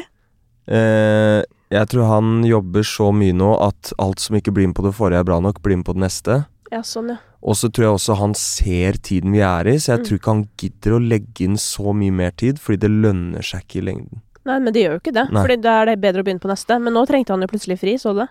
Eh, 0.67 1.41
jeg 1.71 1.89
tror 1.91 2.07
han 2.09 2.43
jobber 2.47 2.83
så 2.87 3.09
mye 3.15 3.35
nå 3.35 3.49
at 3.63 3.91
alt 3.99 4.19
som 4.23 4.37
ikke 4.39 4.53
blir 4.55 4.67
med 4.69 4.77
på 4.77 4.85
det 4.87 4.93
forrige, 4.95 5.19
er 5.23 5.27
bra 5.27 5.39
nok, 5.43 5.61
blir 5.63 5.79
med 5.79 5.87
på 5.87 5.95
det 5.97 6.03
neste. 6.05 6.37
Ja, 6.71 6.81
sånn, 6.83 7.13
ja. 7.13 7.17
Og 7.47 7.55
så 7.55 7.69
tror 7.71 7.85
jeg 7.85 7.95
også 7.95 8.15
han 8.19 8.33
ser 8.35 8.97
tiden 9.03 9.31
vi 9.35 9.39
er 9.45 9.67
i, 9.71 9.75
så 9.79 9.93
jeg 9.93 9.99
Mm. 10.01 10.05
tror 10.07 10.17
ikke 10.19 10.33
han 10.33 10.45
gidder 10.57 10.95
å 10.97 11.01
legge 11.07 11.45
inn 11.45 11.55
så 11.61 11.93
mye 11.95 12.11
mer 12.11 12.31
tid, 12.31 12.57
fordi 12.59 12.79
det 12.81 12.89
lønner 12.91 13.43
seg 13.45 13.63
ikke 13.63 13.79
i 13.79 13.85
lengden. 13.87 14.21
Nei, 14.47 14.59
men 14.59 14.73
det 14.73 14.83
gjør 14.83 14.95
jo 14.97 14.99
ikke 15.03 15.13
det. 15.13 15.25
Nei. 15.31 15.41
Fordi 15.43 15.61
da 15.61 15.81
er 15.81 15.85
det 15.91 16.01
bedre 16.01 16.23
å 16.23 16.25
begynne 16.27 16.39
på 16.43 16.47
neste. 16.49 16.79
Men 16.79 16.93
nå 16.95 17.05
trengte 17.07 17.29
han 17.35 17.41
jo 17.43 17.47
plutselig 17.51 17.79
fri, 17.79 17.93
så 17.99 18.13
du 18.15 18.21
det? 18.23 18.27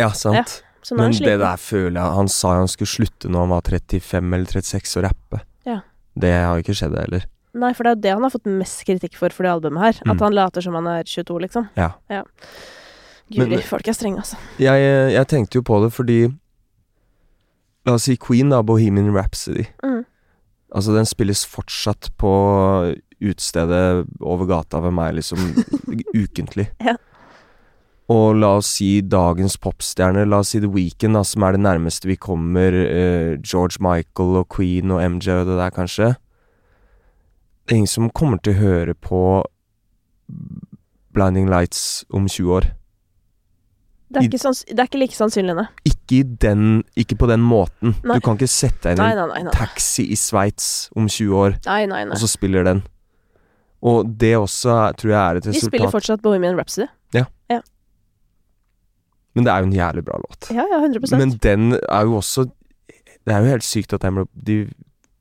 Ja, 0.00 0.08
sant. 0.10 0.34
Ja. 0.36 0.94
Men 0.96 1.12
det 1.12 1.38
der 1.40 1.56
føler 1.60 1.98
jeg 2.00 2.14
Han 2.16 2.28
sa 2.28 2.52
jo 2.54 2.58
han 2.62 2.68
skulle 2.68 2.88
slutte 2.88 3.28
når 3.28 3.40
han 3.44 3.48
var 3.50 3.60
35 3.66 4.34
eller 4.34 4.46
36 4.46 4.96
å 4.96 5.02
rappe. 5.04 5.40
Ja. 6.18 6.22
Det 6.26 6.32
har 6.34 6.56
jo 6.58 6.64
ikke 6.66 6.76
skjedd 6.76 6.96
heller. 6.98 7.24
Nei, 7.58 7.70
for 7.74 7.82
det 7.86 7.90
er 7.90 7.96
jo 7.96 8.02
det 8.04 8.12
han 8.12 8.22
har 8.26 8.30
fått 8.34 8.50
mest 8.50 8.82
kritikk 8.86 9.14
for 9.16 9.30
for 9.34 9.46
det 9.46 9.52
albumet 9.54 9.80
her. 9.80 9.96
At 10.04 10.16
Mm. 10.18 10.20
han 10.26 10.34
later 10.36 10.60
som 10.62 10.74
han 10.74 10.86
er 10.86 11.02
22, 11.08 11.38
liksom. 11.46 11.68
Ja. 11.76 11.92
Guri, 13.30 13.48
Men- 13.48 13.62
folk 13.62 13.88
er 13.88 13.92
strenge, 13.92 14.18
altså. 14.18 14.36
Jeg, 14.58 15.12
jeg 15.12 15.26
tenkte 15.28 15.54
jo 15.58 15.62
på 15.62 15.82
det 15.84 15.92
fordi 15.92 16.20
La 17.86 17.94
oss 17.94 18.02
si 18.04 18.16
Queen, 18.16 18.50
da, 18.50 18.60
Bohemian 18.62 19.14
Rhapsody. 19.14 19.64
Mm. 19.82 20.04
Altså, 20.74 20.92
den 20.94 21.06
spilles 21.06 21.46
fortsatt 21.46 22.10
på 22.18 22.94
utestedet 23.22 24.06
over 24.20 24.46
gata 24.46 24.80
ved 24.80 24.92
meg, 24.92 25.14
liksom, 25.14 25.38
ukentlig. 26.14 26.68
Ja. 26.84 26.96
Og 28.08 28.38
la 28.40 28.54
oss 28.56 28.70
si 28.78 29.02
dagens 29.04 29.58
popstjerner, 29.60 30.24
la 30.24 30.38
oss 30.40 30.54
si 30.54 30.60
The 30.62 30.70
Weeknd, 30.72 31.12
da, 31.18 31.20
som 31.28 31.44
er 31.44 31.52
det 31.58 31.60
nærmeste 31.60 32.08
vi 32.08 32.16
kommer 32.16 32.72
eh, 32.72 33.34
George 33.44 33.82
Michael 33.84 34.38
og 34.40 34.46
Queen 34.54 34.90
og 34.94 35.02
MJ 35.04 35.34
og 35.42 35.50
det 35.50 35.58
der, 35.60 35.74
kanskje. 35.76 36.14
Det 37.68 37.74
er 37.74 37.82
ingen 37.82 37.90
som 37.92 38.08
kommer 38.16 38.40
til 38.40 38.54
å 38.56 38.62
høre 38.62 38.94
på 38.96 39.20
Blinding 41.12 41.50
Lights 41.52 42.04
om 42.14 42.24
20 42.28 42.52
år. 42.56 42.70
Det 44.08 44.22
er, 44.24 44.38
sanns- 44.40 44.64
det 44.64 44.78
er 44.80 44.86
ikke 44.88 45.02
like 45.02 45.12
sannsynlig, 45.12 45.52
nei. 45.58 45.66
Ikke 45.84 46.16
i 46.16 46.22
den 46.40 46.82
Ikke 46.96 47.12
på 47.20 47.26
den 47.28 47.42
måten. 47.44 47.92
Nei. 48.08 48.16
Du 48.16 48.24
kan 48.24 48.38
ikke 48.38 48.48
sette 48.48 48.94
deg 48.96 49.02
inn 49.04 49.34
i 49.36 49.40
en 49.42 49.50
taxi 49.52 50.06
i 50.08 50.16
Sveits 50.16 50.88
om 50.96 51.10
20 51.12 51.34
år, 51.36 51.58
Nei, 51.66 51.82
nei, 51.90 52.06
og 52.08 52.16
så 52.16 52.28
spiller 52.30 52.64
den. 52.64 52.80
Og 53.84 54.08
det 54.18 54.32
også 54.40 54.78
tror 54.96 55.12
jeg 55.12 55.20
er 55.20 55.36
et 55.42 55.46
resultat 55.50 55.60
Vi 55.60 55.66
spiller 55.76 55.92
fortsatt 55.92 56.22
Bohemian 56.24 56.56
Rhapsody. 56.56 56.88
Men 59.38 59.46
det 59.46 59.54
er 59.54 59.62
jo 59.62 59.68
en 59.70 59.76
jævlig 59.78 60.04
bra 60.08 60.18
låt. 60.24 60.50
Ja, 60.50 60.66
ja, 60.66 60.80
100% 60.82 61.14
Men 61.22 61.36
den 61.44 61.68
er 61.78 62.08
jo 62.08 62.18
også 62.18 62.48
Det 63.28 63.34
er 63.36 63.44
jo 63.44 63.52
helt 63.54 63.66
sykt 63.66 63.92
at 63.94 64.02
ble, 64.02 64.26
de 64.34 64.58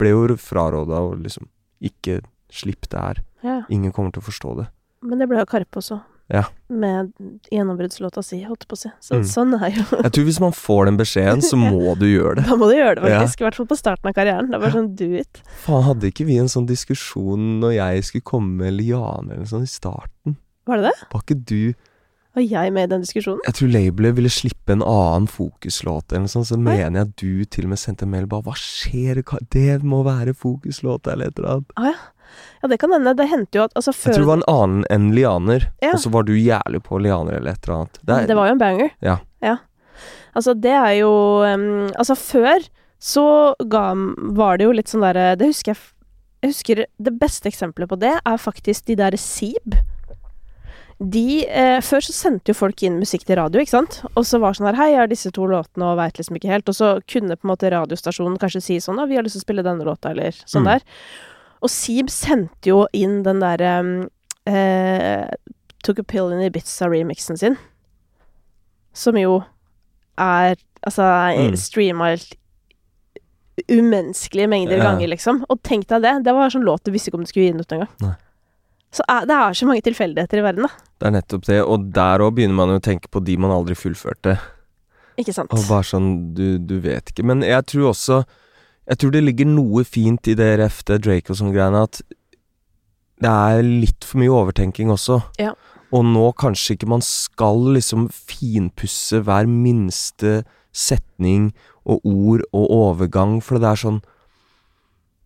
ble 0.02 0.12
jo 0.14 0.36
fraråda 0.42 1.02
å 1.06 1.14
liksom 1.20 1.48
ikke 1.84 2.22
slippe 2.50 2.88
det 2.90 3.00
her. 3.00 3.24
ja. 3.44 3.62
Ingen 3.70 3.92
kommer 3.94 4.14
til 4.16 4.24
å 4.24 4.28
forstå 4.30 4.54
det. 4.62 4.68
Men 5.06 5.20
det 5.22 5.28
ble 5.30 5.42
jo 5.44 5.50
Karpe 5.50 5.82
også. 5.82 6.00
Ja. 6.32 6.42
Med 6.68 7.14
gjennombruddslåta 7.54 8.20
si, 8.26 8.42
holdt 8.44 8.66
på 8.68 8.76
å 8.76 8.80
si. 8.82 8.90
Så, 9.00 9.20
Mm. 9.22 9.28
Sånn 9.28 9.54
er 9.56 9.72
jo 9.72 9.84
Jeg 10.04 10.12
tror 10.12 10.26
hvis 10.28 10.40
man 10.44 10.52
får 10.56 10.86
den 10.90 10.98
beskjeden, 11.00 11.42
så 11.44 11.56
må 11.60 11.94
du 12.00 12.06
gjøre 12.08 12.36
det. 12.42 12.46
Da 12.50 12.56
må 12.60 12.68
du 12.68 12.76
gjøre 12.76 12.96
det, 13.00 13.04
faktisk. 13.08 13.42
I 13.42 13.46
hvert 13.48 13.56
fall 13.60 13.70
på 13.70 13.78
starten 13.80 14.10
av 14.10 14.16
karrieren. 14.18 14.52
Det 14.52 14.60
var 14.60 14.74
sånn 14.76 14.90
do 15.00 15.08
it. 15.16 15.40
Faen, 15.64 15.84
hadde 15.88 16.10
ikke 16.12 16.26
vi 16.28 16.38
en 16.42 16.52
sånn 16.52 16.68
diskusjon 16.68 17.60
når 17.62 17.78
jeg 17.78 18.04
skulle 18.10 18.28
komme 18.28 18.64
med 18.66 18.76
Liane 18.80 19.38
eller 19.38 19.48
sånn 19.48 19.64
i 19.64 19.72
starten? 19.72 20.36
Var 20.68 20.82
det 20.82 20.92
det? 20.92 21.08
Var 21.14 21.24
ikke 21.24 21.40
du 21.48 21.62
Var 22.38 22.46
jeg 22.46 22.74
med 22.76 22.86
i 22.86 22.92
den 22.92 23.02
diskusjonen? 23.02 23.40
Jeg 23.48 23.58
tror 23.58 23.72
labelet 23.74 24.14
ville 24.20 24.30
slippe 24.30 24.76
en 24.76 24.84
annen 24.86 25.26
fokuslåt 25.32 26.12
eller 26.12 26.28
noe 26.28 26.34
sånt, 26.36 26.50
så 26.52 26.58
Oi. 26.60 26.62
mener 26.68 27.00
jeg 27.00 27.08
at 27.08 27.16
du 27.18 27.46
til 27.50 27.66
og 27.66 27.72
med 27.74 27.82
sendte 27.82 28.06
en 28.06 28.12
mail 28.14 28.28
bare 28.30 28.46
Hva 28.46 28.54
skjer? 28.62 29.24
Det 29.56 29.80
må 29.82 30.04
være 30.06 30.36
fokuslåt 30.38 31.10
eller 31.10 31.32
et 31.32 31.42
eller 31.42 31.56
annet. 31.56 31.74
Ah, 31.82 31.88
ja. 31.90 32.38
ja, 32.62 32.70
det 32.70 32.78
kan 32.84 32.94
hende. 32.94 33.16
Det 33.18 33.26
hendte 33.32 33.58
jo 33.58 33.66
at 33.66 33.74
altså 33.74 33.96
Jeg 33.96 34.14
tror 34.20 34.28
det 34.28 34.30
var 34.30 34.42
en 34.44 34.52
annen 34.54 34.86
enn 34.94 35.10
Lianer, 35.18 35.66
Ja. 35.82 35.96
og 35.96 36.04
så 36.04 36.14
var 36.14 36.30
du 36.30 36.36
jævlig 36.38 36.84
på 36.86 37.02
Lianer 37.02 37.40
eller 37.40 37.58
et 37.58 37.66
eller 37.66 37.80
annet. 37.80 38.00
Det 38.04 38.20
er, 38.20 38.28
Det 38.30 38.38
var 38.38 38.52
jo 38.52 38.58
en 38.58 38.62
banger. 38.62 38.94
Ja. 39.02 39.18
Altså, 40.38 40.54
det 40.54 40.70
er 40.78 40.92
jo 41.00 41.12
um, 41.42 41.88
Altså, 41.98 42.14
før 42.14 42.62
så 43.02 43.56
ga, 43.66 43.88
var 44.38 44.58
det 44.58 44.68
jo 44.68 44.74
litt 44.78 44.90
sånn 44.90 45.02
derre 45.06 45.36
Det 45.38 45.50
husker 45.50 45.74
jeg 45.74 45.82
Jeg 46.46 46.52
husker 46.54 46.82
det 47.02 47.14
beste 47.18 47.50
eksempelet 47.50 47.90
på 47.90 47.98
det 47.98 48.14
er 48.22 48.38
faktisk 48.42 48.86
de 48.86 48.96
der 49.00 49.18
Seeb. 49.18 49.74
De 51.00 51.46
eh, 51.46 51.78
Før 51.86 52.02
så 52.02 52.14
sendte 52.16 52.50
jo 52.50 52.56
folk 52.58 52.82
inn 52.84 52.96
musikk 52.98 53.24
til 53.28 53.38
radio, 53.38 53.62
ikke 53.62 53.70
sant? 53.76 54.00
Og 54.18 54.24
så 54.26 54.40
var 54.42 54.54
sånn 54.58 54.66
her 54.72 54.80
Hei, 54.80 54.88
jeg 54.96 55.00
har 55.04 55.08
disse 55.12 55.30
to 55.36 55.46
låtene 55.46 55.92
og 55.92 55.98
veit 56.00 56.18
liksom 56.18 56.40
ikke 56.40 56.50
helt. 56.50 56.70
Og 56.72 56.76
så 56.78 56.88
kunne 57.06 57.38
på 57.38 57.46
en 57.46 57.52
måte 57.54 57.70
radiostasjonen 57.70 58.40
kanskje 58.42 58.62
si 58.66 58.78
sånn 58.82 58.98
da, 58.98 59.06
vi 59.06 59.16
har 59.20 59.24
lyst 59.28 59.38
til 59.38 59.44
å 59.44 59.48
spille 59.48 59.66
denne 59.68 59.86
låta, 59.86 60.10
eller 60.16 60.32
sånn 60.50 60.66
Mm. 60.66 60.72
der. 60.74 60.82
Og 61.62 61.70
Seeb 61.70 62.10
sendte 62.10 62.66
jo 62.72 62.88
inn 62.94 63.22
den 63.24 63.40
derre 63.42 63.80
um, 63.80 64.10
eh, 64.50 65.30
Took 65.84 66.00
a 66.00 66.04
Pill 66.04 66.32
in 66.34 66.42
Ibiza-remixen 66.50 67.38
sin. 67.38 67.58
Som 68.94 69.16
jo 69.18 69.44
er 70.18 70.56
Altså 70.86 71.04
Mm. 71.38 71.56
streama 71.58 72.06
helt 72.14 72.36
umenneskelige 73.70 74.48
mengder 74.48 74.78
Ja. 74.78 74.84
ganger, 74.84 75.08
liksom. 75.10 75.44
Og 75.50 75.62
tenk 75.64 75.88
deg 75.88 76.02
det. 76.04 76.24
Det 76.24 76.34
var 76.34 76.50
sånn 76.50 76.64
låt 76.64 76.84
du 76.84 76.92
visste 76.92 77.10
ikke 77.10 77.16
om 77.16 77.24
du 77.24 77.28
skulle 77.28 77.46
gi 77.48 77.52
den 77.52 77.60
ut 77.60 77.72
engang. 77.72 78.16
Så 78.94 79.02
er, 79.10 79.26
det 79.26 79.32
er 79.36 79.52
så 79.54 79.66
mange 79.68 79.82
tilfeldigheter 79.82 80.38
i 80.38 80.42
verden, 80.46 80.62
da. 80.64 80.70
Det 80.98 81.08
er 81.08 81.14
nettopp 81.14 81.46
det, 81.46 81.62
og 81.62 81.90
der 81.94 82.24
òg 82.26 82.38
begynner 82.38 82.58
man 82.58 82.74
jo 82.74 82.80
å 82.80 82.84
tenke 82.84 83.10
på 83.14 83.22
de 83.26 83.38
man 83.42 83.54
aldri 83.54 83.78
fullførte. 83.78 84.38
Ikke 85.18 85.34
sant? 85.34 85.54
Og 85.54 85.66
bare 85.70 85.86
sånn, 85.86 86.10
du, 86.38 86.58
du 86.62 86.78
vet 86.82 87.12
ikke. 87.12 87.26
Men 87.26 87.42
jeg 87.46 87.66
tror 87.72 87.92
også 87.94 88.24
Jeg 88.88 89.02
tror 89.02 89.12
det 89.12 89.24
ligger 89.26 89.50
noe 89.52 89.82
fint 89.84 90.30
i 90.32 90.34
det 90.38 90.46
det 90.62 90.98
Drake 91.04 91.34
og 91.34 91.36
sånn 91.36 91.52
greiene, 91.52 91.82
at 91.84 92.00
det 93.20 93.28
er 93.28 93.66
litt 93.66 94.06
for 94.08 94.22
mye 94.22 94.32
overtenking 94.32 94.94
også. 94.94 95.18
Ja. 95.42 95.52
Og 95.92 96.06
nå 96.08 96.30
kanskje 96.40 96.78
ikke 96.78 96.88
man 96.88 97.04
skal 97.04 97.66
liksom 97.76 98.06
finpusse 98.14 99.20
hver 99.28 99.50
minste 99.50 100.46
setning 100.72 101.50
og 101.84 102.00
ord 102.08 102.46
og 102.54 102.72
overgang, 102.78 103.42
for 103.44 103.60
det 103.60 103.74
er 103.74 103.82
sånn 103.82 104.00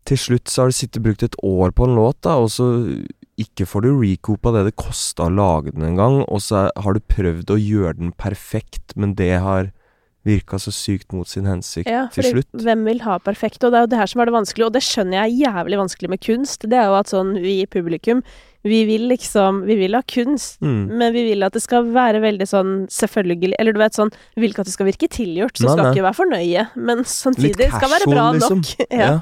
til 0.10 0.18
slutt 0.18 0.50
så 0.50 0.64
har 0.64 0.72
du 0.72 0.76
sittet 0.76 1.04
brukt 1.06 1.22
et 1.26 1.38
år 1.46 1.74
på 1.78 1.86
en 1.86 1.94
låt, 2.00 2.18
da, 2.26 2.40
og 2.42 2.50
så 2.50 2.72
ikke 3.44 3.68
får 3.70 3.86
du 3.88 3.92
recoopa 4.00 4.54
det 4.56 4.66
det 4.70 4.76
kosta 4.80 5.28
å 5.28 5.34
lage 5.34 5.74
den 5.76 5.84
en 5.90 6.00
gang, 6.00 6.18
og 6.28 6.42
så 6.46 6.68
har 6.76 6.94
du 6.98 7.02
prøvd 7.12 7.54
å 7.54 7.60
gjøre 7.60 7.98
den 8.00 8.12
perfekt, 8.18 8.96
men 8.96 9.16
det 9.20 9.34
har 9.44 9.72
virka 10.24 10.60
så 10.62 10.70
sykt 10.70 11.16
mot 11.18 11.26
sin 11.26 11.48
hensikt 11.50 11.88
Ja, 11.90 12.04
til 12.14 12.24
Ja, 12.28 12.32
slutt. 12.36 12.52
hvem 12.62 12.84
vil 12.86 13.00
ha 13.02 13.16
perfekt? 13.18 13.64
Og 13.66 13.72
det 13.74 13.80
er 13.80 13.86
jo 13.88 13.90
det 13.90 13.98
her 13.98 14.06
som 14.12 14.22
er 14.22 14.30
det 14.30 14.36
vanskelige, 14.36 14.68
og 14.70 14.74
det 14.76 14.84
skjønner 14.86 15.18
jeg 15.18 15.32
er 15.32 15.48
jævlig 15.50 15.80
vanskelig 15.82 16.10
med 16.14 16.22
kunst. 16.22 16.68
Det 16.70 16.78
er 16.78 16.86
jo 16.92 16.98
at 17.00 17.10
sånn, 17.10 17.32
vi 17.42 17.56
i 17.64 17.66
publikum, 17.66 18.22
vi 18.64 18.84
vil 18.86 19.08
liksom 19.10 19.64
Vi 19.66 19.76
vil 19.80 19.96
ha 19.98 20.04
kunst, 20.06 20.60
Mm. 20.62 20.92
men 20.96 21.12
vi 21.14 21.24
vil 21.32 21.42
at 21.42 21.54
det 21.58 21.64
skal 21.64 21.88
være 21.90 22.22
veldig 22.22 22.46
sånn 22.46 22.86
selvfølgelig 22.94 23.56
Eller 23.58 23.74
du 23.74 23.80
vet 23.80 23.94
sånn 23.98 24.12
Vi 24.38 24.42
vil 24.44 24.52
ikke 24.54 24.60
at 24.62 24.70
det 24.70 24.74
skal 24.76 24.86
virke 24.86 25.10
tilgjort, 25.10 25.58
så 25.58 25.66
Nei, 25.66 25.74
skal 25.74 25.84
nei. 25.88 25.94
ikke 25.96 26.06
være 26.06 26.16
for 26.20 26.26
nøye, 26.30 26.68
men 26.78 27.02
samtidig 27.04 27.58
casual, 27.72 27.80
skal 27.82 27.90
være 27.90 28.12
bra 28.14 28.26
liksom. 28.38 28.62
nok. 28.62 28.88
ja. 28.92 29.22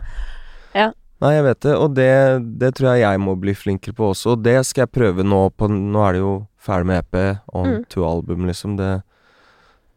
Ja. 0.76 0.92
Nei, 1.20 1.34
jeg 1.36 1.44
vet 1.44 1.60
det, 1.66 1.74
og 1.76 1.96
det, 1.98 2.10
det 2.62 2.70
tror 2.78 2.94
jeg 2.94 3.02
jeg 3.04 3.20
må 3.20 3.34
bli 3.36 3.52
flinkere 3.58 3.96
på 3.98 4.12
også, 4.14 4.38
og 4.38 4.44
det 4.46 4.54
skal 4.66 4.86
jeg 4.86 4.92
prøve 4.96 5.26
nå 5.28 5.42
på 5.52 5.68
Nå 5.68 6.00
er 6.08 6.14
det 6.16 6.22
jo 6.22 6.34
ferdig 6.64 6.88
med 6.88 7.02
EP, 7.04 7.18
on 7.54 7.68
Mm. 7.74 7.84
to 7.92 8.06
album, 8.08 8.46
liksom. 8.48 8.78
Det, 8.80 9.02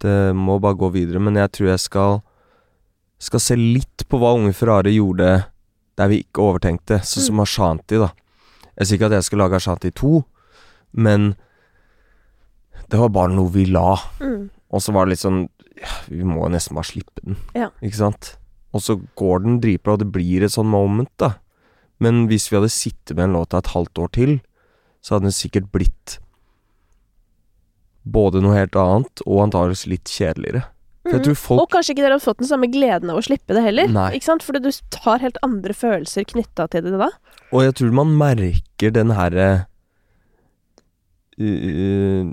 det 0.02 0.34
må 0.34 0.58
bare 0.60 0.74
gå 0.80 0.90
videre, 0.92 1.20
men 1.22 1.34
jeg 1.38 1.52
tror 1.52 1.68
jeg 1.72 1.78
skal 1.80 2.22
Skal 3.22 3.38
se 3.40 3.54
litt 3.54 4.02
på 4.10 4.18
hva 4.18 4.32
Unge 4.34 4.50
Ferrari 4.52 4.96
gjorde 4.96 5.44
der 5.96 6.08
vi 6.10 6.22
ikke 6.24 6.42
overtenkte, 6.42 6.96
sånn 7.06 7.22
som 7.28 7.40
Ashanti, 7.44 7.98
da. 8.00 8.08
Jeg 8.80 8.86
sier 8.88 8.96
ikke 8.98 9.06
at 9.12 9.18
jeg 9.20 9.26
skal 9.28 9.38
lage 9.44 9.54
Ashanti 9.60 9.90
2, 9.94 10.24
men 10.98 11.34
det 12.90 12.98
var 12.98 13.12
bare 13.14 13.30
noe 13.36 13.52
vi 13.52 13.66
la. 13.70 13.94
Mm. 14.18 14.48
Og 14.72 14.82
så 14.82 14.90
var 14.96 15.06
det 15.06 15.12
litt 15.14 15.22
sånn 15.22 15.44
ja, 15.78 15.92
Vi 16.08 16.24
må 16.26 16.48
nesten 16.50 16.74
bare 16.74 16.88
slippe 16.88 17.22
den, 17.22 17.36
Ja. 17.54 17.68
ikke 17.80 18.00
sant? 18.00 18.32
Og 18.72 18.82
så 18.84 18.96
går 19.18 19.44
den 19.44 19.60
dritbra, 19.62 19.96
og 19.96 20.02
det 20.02 20.12
blir 20.14 20.44
et 20.44 20.54
sånn 20.54 20.70
moment, 20.72 21.12
da. 21.20 21.34
Men 22.02 22.26
hvis 22.30 22.48
vi 22.50 22.58
hadde 22.58 22.72
sittet 22.72 23.14
med 23.16 23.28
en 23.28 23.38
låt 23.38 23.54
et 23.54 23.72
halvt 23.74 24.00
år 24.02 24.12
til, 24.16 24.36
så 25.04 25.16
hadde 25.16 25.28
den 25.28 25.36
sikkert 25.36 25.70
blitt 25.74 26.18
både 28.02 28.42
noe 28.42 28.56
helt 28.56 28.76
annet, 28.78 29.22
og 29.26 29.44
antakeligvis 29.46 29.86
litt 29.90 30.10
kjedeligere. 30.10 30.64
Mm. 31.02 31.34
folk 31.34 31.64
Og 31.64 31.72
kanskje 31.72 31.96
ikke 31.96 32.04
dere 32.04 32.14
har 32.14 32.22
fått 32.22 32.38
den 32.38 32.46
samme 32.46 32.68
gleden 32.70 33.10
av 33.10 33.18
å 33.18 33.24
slippe 33.26 33.56
det 33.56 33.64
heller. 33.64 33.90
Nei. 33.90 34.12
Ikke 34.16 34.28
sant? 34.28 34.44
Fordi 34.46 34.62
du 34.62 34.70
tar 34.94 35.22
helt 35.22 35.38
andre 35.42 35.74
følelser 35.74 36.26
knytta 36.30 36.68
til 36.70 36.86
det 36.86 36.94
da. 37.00 37.10
Og 37.50 37.66
jeg 37.66 37.74
tror 37.80 37.96
man 37.98 38.14
merker 38.18 38.94
den 38.94 39.10
herre 39.16 39.48
uh, 41.42 42.30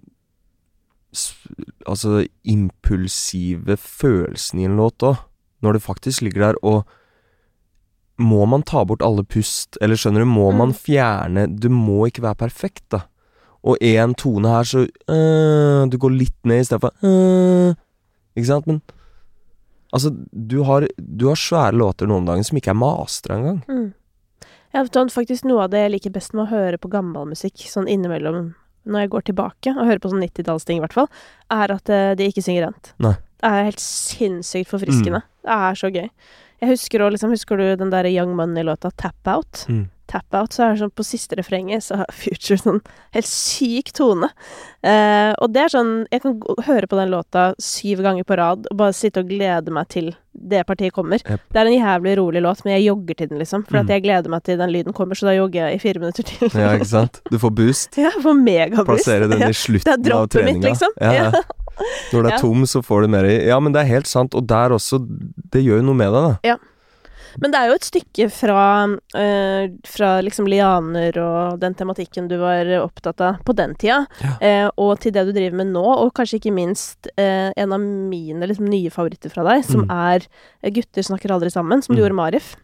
Altså 1.89 2.19
impulsive 2.45 3.73
følelsen 3.81 4.61
i 4.61 4.67
en 4.67 4.77
låt 4.77 5.01
òg, 5.01 5.17
når 5.61 5.73
det 5.73 5.81
faktisk 5.83 6.21
ligger 6.21 6.47
der, 6.49 6.59
og 6.63 6.85
må 8.19 8.45
man 8.45 8.63
ta 8.67 8.83
bort 8.83 9.01
alle 9.05 9.23
pust, 9.23 9.77
eller 9.81 9.95
skjønner 9.95 10.25
du, 10.25 10.25
må 10.27 10.51
Mm. 10.51 10.57
man 10.57 10.73
fjerne 10.73 11.47
Du 11.59 11.69
må 11.69 12.05
ikke 12.07 12.21
være 12.21 12.35
perfekt, 12.35 12.83
da. 12.91 13.01
Og 13.63 13.77
én 13.81 14.13
tone 14.15 14.47
her, 14.47 14.63
så 14.63 14.87
øh, 15.07 15.89
Du 15.89 15.97
går 15.97 16.11
litt 16.11 16.45
ned 16.45 16.61
istedenfor 16.61 16.91
øh, 17.03 17.75
Ikke 18.35 18.47
sant? 18.47 18.67
Men 18.67 18.81
altså, 19.93 20.11
du 20.31 20.63
har, 20.63 20.87
du 20.99 21.27
har 21.27 21.35
svære 21.35 21.75
låter 21.75 22.07
nå 22.07 22.17
om 22.17 22.25
dagen 22.25 22.43
som 22.43 22.57
ikke 22.57 22.71
er 22.71 22.79
mastra 22.79 23.35
engang. 23.35 23.63
Mm. 23.67 23.93
Vet 24.73 25.11
faktisk 25.11 25.45
noe 25.45 25.63
av 25.63 25.71
det 25.71 25.79
jeg 25.79 25.91
liker 25.91 26.11
best 26.13 26.33
med 26.33 26.45
å 26.45 26.51
høre 26.51 26.77
på 26.77 26.91
gammel 26.91 27.25
musikk, 27.31 27.57
sånn 27.67 27.87
innimellom 27.89 28.53
når 28.85 29.05
jeg 29.05 29.11
går 29.15 29.25
tilbake, 29.29 29.73
og 29.75 29.87
hører 29.87 30.01
på 30.03 30.11
sånn 30.11 30.23
90-tallsting 30.23 30.79
i 30.79 30.83
hvert 30.83 30.95
fall, 30.95 31.09
er 31.53 31.73
at 31.75 31.91
eh, 31.93 32.11
de 32.19 32.29
ikke 32.31 32.43
synger 32.45 32.69
rent. 32.69 32.93
Nei. 33.03 33.15
Det 33.39 33.49
er 33.49 33.69
helt 33.69 33.83
sinnssykt 33.83 34.69
forfriskende. 34.71 35.21
Det 35.47 35.55
er 35.55 35.77
så 35.79 35.91
gøy. 35.93 36.09
Jeg 36.59 36.73
husker 36.73 37.03
også, 37.03 37.15
liksom, 37.15 37.33
husker 37.35 37.59
du 37.59 37.67
den 37.79 37.93
der 37.93 38.09
Young 38.11 38.33
Money-låta 38.35 38.91
Tap 38.99 39.31
Out? 39.31 39.63
Mm. 39.71 39.85
Tap 40.09 40.33
Out, 40.33 40.55
så 40.55 40.63
er 40.65 40.73
det 40.73 40.81
sånn 40.81 40.93
på 40.97 41.05
siste 41.05 41.37
refrenget 41.37 41.83
så 41.85 41.99
har 42.01 42.09
Future 42.23 42.57
sånn 42.57 42.79
helt 43.13 43.29
syk 43.29 43.91
tone. 43.93 44.29
Eh, 44.81 45.33
og 45.37 45.51
det 45.53 45.61
er 45.65 45.73
sånn 45.73 45.91
Jeg 46.11 46.23
kan 46.23 46.39
høre 46.65 46.87
på 46.89 46.97
den 46.97 47.11
låta 47.13 47.49
syv 47.61 48.01
ganger 48.05 48.25
på 48.25 48.37
rad 48.39 48.65
og 48.71 48.77
bare 48.79 48.95
sitte 48.95 49.21
og 49.21 49.29
glede 49.29 49.73
meg 49.75 49.87
til 49.93 50.09
det 50.39 50.61
partiet 50.69 50.93
kommer. 50.95 51.19
Yep. 51.25 51.41
Det 51.51 51.59
er 51.59 51.67
en 51.67 51.75
jævlig 51.75 52.13
rolig 52.17 52.41
låt, 52.45 52.61
men 52.63 52.77
jeg 52.77 52.85
jogger 52.87 53.17
til 53.19 53.27
den, 53.31 53.39
liksom. 53.41 53.65
For 53.67 53.75
Mm. 53.77 53.81
at 53.83 53.89
jeg 53.91 54.03
gleder 54.05 54.29
meg 54.31 54.43
til 54.47 54.57
den 54.61 54.71
lyden 54.71 54.93
kommer, 54.95 55.15
så 55.19 55.27
da 55.27 55.33
jogger 55.35 55.67
jeg 55.67 55.75
i 55.75 55.81
fire 55.83 55.99
minutter 55.99 56.23
til. 56.23 56.49
Ja, 56.53 56.69
ikke 56.77 56.87
sant? 56.87 57.19
Du 57.29 57.37
får 57.41 57.51
boost. 57.57 57.97
Ja, 58.05 58.11
får 58.23 58.37
megaboost. 58.39 58.87
Plassere 59.05 59.27
den 59.27 59.39
Ja. 59.45 59.49
i 59.49 59.57
slutten 59.57 59.83
Det 60.03 60.11
er 60.13 60.15
av 60.15 60.27
droppet 60.29 60.45
mitt, 60.47 60.63
liksom. 60.63 60.95
Ja, 61.01 61.11
ja. 61.13 61.29
Ja. 61.33 61.43
Når 62.13 62.23
det 62.23 62.31
er 62.31 62.35
Ja. 62.35 62.41
tom, 62.43 62.63
så 62.67 62.81
får 62.83 63.01
du 63.01 63.07
mer 63.07 63.23
i 63.25 63.35
Ja, 63.47 63.59
men 63.59 63.71
det 63.75 63.81
er 63.83 63.91
helt 63.93 64.07
sant, 64.07 64.33
og 64.35 64.47
der 64.47 64.69
også 64.75 64.99
Det 65.51 65.61
gjør 65.63 65.79
jo 65.79 65.85
noe 65.91 65.95
med 65.95 66.11
deg, 66.13 66.23
da. 66.43 66.55
Men 67.41 67.51
det 67.51 67.59
er 67.59 67.67
jo 67.69 67.75
et 67.77 67.87
stykke 67.87 68.27
fra, 68.31 68.63
eh, 69.15 69.67
fra 69.85 70.21
liksom 70.25 70.47
lianer 70.49 71.17
og 71.21 71.59
den 71.59 71.75
tematikken 71.75 72.27
du 72.27 72.37
var 72.41 72.65
opptatt 72.81 73.21
av 73.21 73.43
på 73.45 73.55
den 73.55 73.75
tida, 73.75 74.05
Ja. 74.23 74.33
eh, 74.41 74.69
og 74.77 74.99
til 74.99 75.11
det 75.11 75.25
du 75.27 75.31
driver 75.33 75.55
med 75.61 75.67
nå, 75.73 75.83
og 75.83 76.13
kanskje 76.13 76.39
ikke 76.41 76.53
minst 76.55 77.07
eh, 77.17 77.51
en 77.55 77.73
av 77.73 77.79
mine 77.79 78.41
liksom, 78.47 78.67
nye 78.69 78.89
favoritter 78.89 79.29
fra 79.29 79.43
deg, 79.43 79.63
som 79.65 79.85
Mm. 79.85 79.91
er 79.91 80.27
eh, 80.63 80.71
'Gutter 80.71 81.01
snakker 81.03 81.29
aldri 81.31 81.49
sammen', 81.49 81.83
som 81.83 81.95
du 81.95 82.01
Mm. 82.01 82.05
gjorde 82.09 82.15
med 82.15 82.33
Arif. 82.33 82.55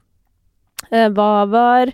Eh, 0.92 1.10
hva 1.10 1.46
var 1.50 1.88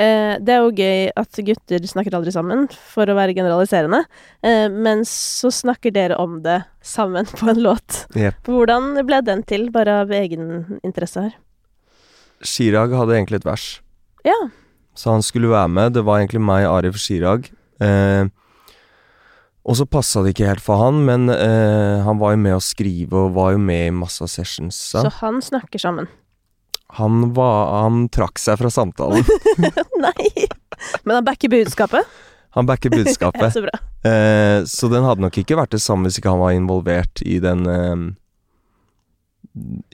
eh, 0.00 0.38
Det 0.38 0.48
er 0.54 0.60
jo 0.62 0.70
gøy 0.70 1.10
at 1.16 1.32
gutter 1.42 1.80
snakker 1.82 2.14
aldri 2.14 2.30
sammen, 2.30 2.68
for 2.70 3.04
å 3.06 3.16
være 3.16 3.34
generaliserende, 3.34 4.04
eh, 4.44 4.68
men 4.68 5.00
så 5.02 5.50
snakker 5.50 5.92
dere 5.92 6.16
om 6.16 6.40
det 6.40 6.64
sammen 6.80 7.24
på 7.26 7.48
en 7.50 7.56
låt. 7.64 8.06
Yep. 8.14 8.34
Hvordan 8.44 9.04
ble 9.04 9.20
den 9.22 9.42
til, 9.42 9.70
bare 9.70 10.02
av 10.02 10.10
egen 10.10 10.78
interesse 10.84 11.20
her? 11.22 11.32
Chirag 12.44 12.92
hadde 12.94 13.16
egentlig 13.16 13.40
et 13.42 13.46
vers, 13.48 13.66
Ja. 14.26 14.36
så 14.94 15.10
han 15.16 15.22
skulle 15.22 15.48
være 15.50 15.68
med. 15.68 15.92
Det 15.94 16.04
var 16.06 16.18
egentlig 16.20 16.40
meg, 16.42 16.66
Arif 16.66 16.94
og 16.98 17.02
Chirag. 17.02 17.48
Eh, 17.80 18.28
og 19.68 19.76
så 19.76 19.84
passa 19.84 20.22
det 20.24 20.32
ikke 20.34 20.46
helt 20.48 20.62
for 20.64 20.80
han, 20.80 21.02
men 21.04 21.28
eh, 21.28 21.98
han 22.06 22.18
var 22.18 22.32
jo 22.32 22.40
med 22.40 22.54
å 22.56 22.62
skrive 22.64 23.12
og 23.26 23.34
var 23.36 23.52
jo 23.52 23.58
med 23.60 23.88
i 23.88 23.94
masse 23.94 24.22
av 24.24 24.30
sessions. 24.32 24.74
Så 24.74 25.02
Så. 25.04 25.10
han 25.20 25.42
snakker 25.44 25.78
sammen. 25.82 26.08
Han, 26.96 27.34
var, 27.36 27.82
han 27.82 28.06
trakk 28.08 28.38
seg 28.40 28.56
fra 28.62 28.70
samtalen. 28.72 29.26
Nei! 30.06 30.46
Men 31.04 31.18
han 31.18 31.26
backer 31.26 31.50
budskapet. 31.52 32.06
Han 32.56 32.64
backer 32.70 32.88
budskapet. 32.94 33.52
så 33.58 33.60
bra. 33.66 33.74
Eh, 34.08 34.62
så 34.64 34.88
den 34.88 35.04
hadde 35.04 35.20
nok 35.26 35.36
ikke 35.42 35.58
vært 35.58 35.74
det 35.76 35.82
samme 35.84 36.08
hvis 36.08 36.16
ikke 36.22 36.32
han 36.32 36.40
var 36.40 36.54
involvert 36.56 37.20
i 37.28 37.36
den 37.44 37.66
eh, 37.68 38.06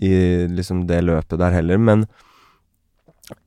I 0.06 0.12
liksom 0.54 0.84
det 0.86 1.00
løpet 1.02 1.40
der 1.40 1.50
heller, 1.56 1.78
men 1.82 2.06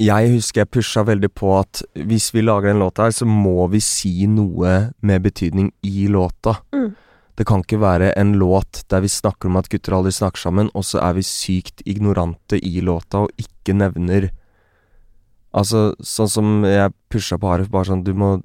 jeg 0.01 0.29
husker 0.33 0.63
jeg 0.63 0.71
pusha 0.73 1.03
veldig 1.05 1.29
på 1.37 1.51
at 1.59 1.83
hvis 2.09 2.31
vi 2.33 2.41
lager 2.41 2.71
en 2.71 2.81
låt 2.81 3.01
her, 3.01 3.11
så 3.13 3.27
må 3.29 3.67
vi 3.69 3.81
si 3.83 4.25
noe 4.29 4.77
med 5.05 5.25
betydning 5.25 5.69
i 5.85 6.07
låta. 6.09 6.57
Mm. 6.73 6.95
Det 7.37 7.45
kan 7.45 7.61
ikke 7.61 7.77
være 7.83 8.09
en 8.17 8.33
låt 8.41 8.81
der 8.89 9.03
vi 9.05 9.11
snakker 9.13 9.51
om 9.51 9.59
at 9.59 9.69
gutter 9.69 9.93
aldri 9.93 10.15
snakker 10.15 10.41
sammen, 10.47 10.71
og 10.73 10.87
så 10.87 11.03
er 11.05 11.19
vi 11.19 11.25
sykt 11.25 11.85
ignorante 11.85 12.57
i 12.57 12.81
låta 12.81 13.27
og 13.27 13.41
ikke 13.41 13.77
nevner 13.77 14.31
Altså, 15.57 15.95
sånn 16.03 16.29
som 16.29 16.47
jeg 16.67 16.91
pusha 17.09 17.37
på 17.39 17.47
Arif, 17.49 17.69
bare 17.71 17.87
sånn 17.87 18.03
Du 18.05 18.11
må 18.13 18.35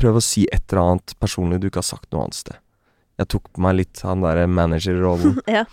prøve 0.00 0.20
å 0.20 0.24
si 0.24 0.46
et 0.46 0.62
eller 0.70 0.94
annet 0.94 1.14
personlig 1.20 1.58
du 1.60 1.66
ikke 1.68 1.82
har 1.82 1.88
sagt 1.88 2.06
noe 2.12 2.22
annet 2.22 2.38
sted. 2.38 2.60
Jeg 3.20 3.28
tok 3.34 3.50
på 3.50 3.64
meg 3.64 3.76
litt 3.80 4.00
han 4.06 4.22
derre 4.24 4.46
managerrollen. 4.48 5.40
Ja. 5.58 5.66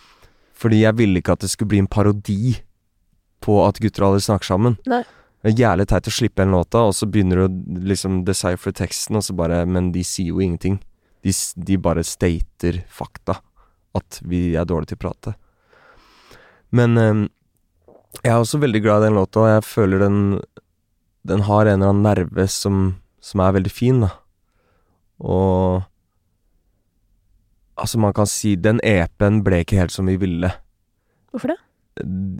Fordi 0.59 0.81
jeg 0.81 0.97
ville 0.99 1.21
ikke 1.21 1.37
at 1.37 1.45
det 1.45 1.51
skulle 1.53 1.71
bli 1.71 1.79
en 1.79 1.87
parodi 1.87 2.57
på 3.43 3.57
at 3.65 3.79
gutter 3.81 4.05
aldri 4.07 4.21
snakker 4.25 4.49
sammen. 4.51 4.77
Nei. 4.89 5.03
Det 5.39 5.53
er 5.53 5.61
jævlig 5.61 5.85
teit 5.87 6.07
å 6.09 6.11
slippe 6.11 6.43
en 6.43 6.51
låta, 6.51 6.81
og 6.89 6.95
så 6.97 7.07
begynner 7.07 7.39
du 7.39 7.43
å 7.45 7.83
liksom 7.87 8.23
decipher 8.27 8.75
teksten, 8.75 9.15
og 9.15 9.23
så 9.23 9.35
bare 9.37 9.61
Men 9.65 9.93
de 9.95 10.03
sier 10.03 10.33
jo 10.33 10.41
ingenting. 10.43 10.81
De, 11.23 11.31
de 11.55 11.77
bare 11.79 12.03
stater 12.03 12.83
fakta. 12.91 13.39
At 13.95 14.19
vi 14.21 14.53
er 14.59 14.67
dårlige 14.67 14.91
til 14.91 14.99
å 14.99 15.03
prate. 15.07 15.35
Men 16.75 16.97
eh, 16.99 17.21
jeg 18.23 18.33
er 18.33 18.39
også 18.39 18.59
veldig 18.59 18.81
glad 18.83 19.03
i 19.03 19.07
den 19.07 19.17
låta, 19.17 19.45
og 19.45 19.53
jeg 19.53 19.67
føler 19.67 20.03
den 20.03 20.19
Den 21.27 21.41
har 21.47 21.65
en 21.65 21.79
eller 21.79 21.93
annen 21.93 22.03
nerve 22.03 22.47
som, 22.47 22.99
som 23.21 23.41
er 23.43 23.55
veldig 23.55 23.71
fin, 23.71 24.03
da. 24.03 24.11
Og 25.19 25.85
Altså, 27.79 27.95
man 27.99 28.11
kan 28.11 28.27
si 28.27 28.57
Den 28.59 28.81
EP-en 28.83 29.39
ble 29.43 29.61
ikke 29.63 29.77
helt 29.79 29.93
som 29.93 30.09
vi 30.09 30.17
ville 30.19 30.51
Hvorfor 31.31 31.53
det? 31.53 31.59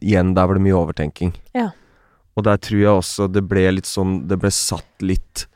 Igjen, 0.01 0.33
der 0.37 0.49
var 0.49 0.57
det 0.57 0.65
mye 0.65 0.79
overtenking. 0.79 1.33
Ja. 1.57 1.69
Og 2.37 2.45
der 2.47 2.59
tror 2.63 2.79
jeg 2.79 2.91
også 3.01 3.27
det 3.31 3.43
ble 3.49 3.65
litt 3.73 3.89
sånn 3.89 4.21
Det 4.29 4.37
ble 4.39 4.51
satt 4.53 5.03
litt 5.03 5.47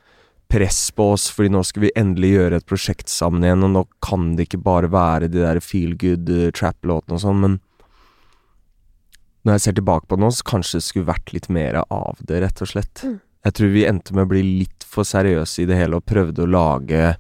press 0.54 0.92
på 0.94 1.08
oss, 1.16 1.30
fordi 1.34 1.50
nå 1.50 1.64
skal 1.66 1.88
vi 1.88 1.94
endelig 1.98 2.30
gjøre 2.36 2.58
et 2.60 2.66
prosjekt 2.70 3.10
sammen 3.10 3.46
igjen, 3.46 3.64
og 3.66 3.72
nå 3.74 3.82
kan 4.06 4.36
det 4.38 4.46
ikke 4.46 4.60
bare 4.62 4.90
være 4.94 5.32
de 5.34 5.42
der 5.42 5.58
feel 5.66 5.96
good 5.98 6.30
uh, 6.30 6.52
trap-låtene 6.54 7.18
og 7.18 7.24
sånn, 7.24 7.40
men 7.42 7.56
når 9.44 9.58
jeg 9.58 9.64
ser 9.64 9.78
tilbake 9.80 10.06
på 10.06 10.20
det 10.20 10.24
nå, 10.24 10.30
så 10.30 10.46
kanskje 10.54 10.78
det 10.78 10.86
skulle 10.86 11.10
vært 11.10 11.34
litt 11.34 11.50
mer 11.50 11.80
av 11.82 12.22
det, 12.22 12.44
rett 12.44 12.62
og 12.62 12.70
slett. 12.70 13.02
Mm. 13.02 13.18
Jeg 13.44 13.58
tror 13.58 13.74
vi 13.74 13.88
endte 13.90 14.16
med 14.16 14.28
å 14.28 14.32
bli 14.32 14.44
litt 14.62 14.86
for 14.88 15.08
seriøse 15.08 15.64
i 15.64 15.68
det 15.68 15.80
hele, 15.80 15.98
og 15.98 16.08
prøvde 16.08 16.46
å 16.46 16.52
lage 16.54 17.16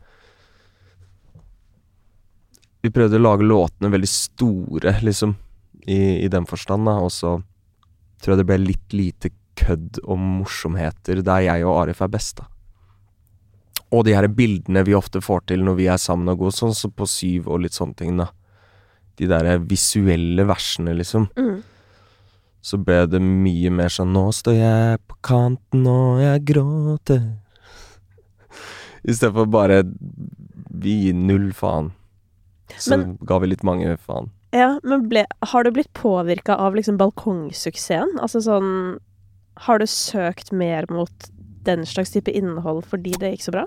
Vi 2.83 2.91
prøvde 2.91 3.15
å 3.15 3.23
lage 3.23 3.45
låtene 3.47 3.89
veldig 3.91 4.09
store, 4.11 4.97
liksom, 5.07 5.37
i, 5.87 6.23
i 6.23 6.27
den 6.31 6.45
forstand, 6.49 6.85
da, 6.87 6.97
og 7.03 7.11
så 7.11 7.37
tror 8.23 8.33
jeg 8.33 8.41
det 8.43 8.47
ble 8.47 8.57
litt 8.61 8.95
lite 8.95 9.31
kødd 9.59 9.99
og 10.03 10.17
morsomheter 10.19 11.19
der 11.25 11.43
jeg 11.45 11.65
og 11.67 11.81
Arif 11.83 12.01
er 12.01 12.11
best, 12.13 12.39
da. 12.39 12.47
Og 13.93 14.05
de 14.07 14.15
her 14.15 14.25
bildene 14.33 14.81
vi 14.87 14.95
ofte 14.97 15.21
får 15.21 15.43
til 15.51 15.61
når 15.65 15.75
vi 15.77 15.85
er 15.91 15.99
sammen 16.01 16.31
og 16.31 16.39
går, 16.41 16.55
sånn 16.55 16.73
som 16.73 16.93
på 16.95 17.05
Syv 17.09 17.51
og 17.51 17.61
litt 17.61 17.75
sånne 17.77 17.97
ting, 17.99 18.15
da. 18.17 18.31
De 19.21 19.27
der 19.29 19.59
visuelle 19.61 20.47
versene, 20.49 20.95
liksom. 20.97 21.27
Mm. 21.37 21.59
Så 22.63 22.79
ble 22.81 23.03
det 23.11 23.19
mye 23.21 23.69
mer 23.75 23.91
sånn 23.91 24.13
Nå 24.15 24.29
står 24.33 24.55
jeg 24.55 24.99
på 25.11 25.17
kanten 25.27 25.83
og 25.91 26.21
jeg 26.23 26.45
gråter. 26.47 27.25
I 29.03 29.13
stedet 29.13 29.35
for 29.35 29.51
bare 29.51 29.81
Vi 29.83 30.93
gir 31.03 31.17
null 31.19 31.51
faen. 31.53 31.91
Så 32.79 32.95
Men- 32.97 33.17
ga 33.21 33.37
vi 33.43 33.51
litt 33.51 33.65
mange 33.67 33.97
faen. 33.99 34.31
Ja, 34.53 34.75
men 34.85 35.07
ble, 35.09 35.25
har 35.49 35.65
du 35.65 35.71
blitt 35.73 35.91
påvirka 35.97 36.55
av 36.61 36.75
liksom 36.77 36.99
balkongsuksessen? 36.99 38.19
Altså 38.21 38.41
sånn 38.45 38.73
Har 39.65 39.79
du 39.81 39.87
søkt 39.89 40.51
mer 40.53 40.85
mot 40.93 41.31
den 41.65 41.85
slags 41.87 42.13
type 42.13 42.31
innhold 42.31 42.83
fordi 42.89 43.15
det 43.17 43.33
gikk 43.33 43.47
så 43.47 43.55
bra? 43.55 43.63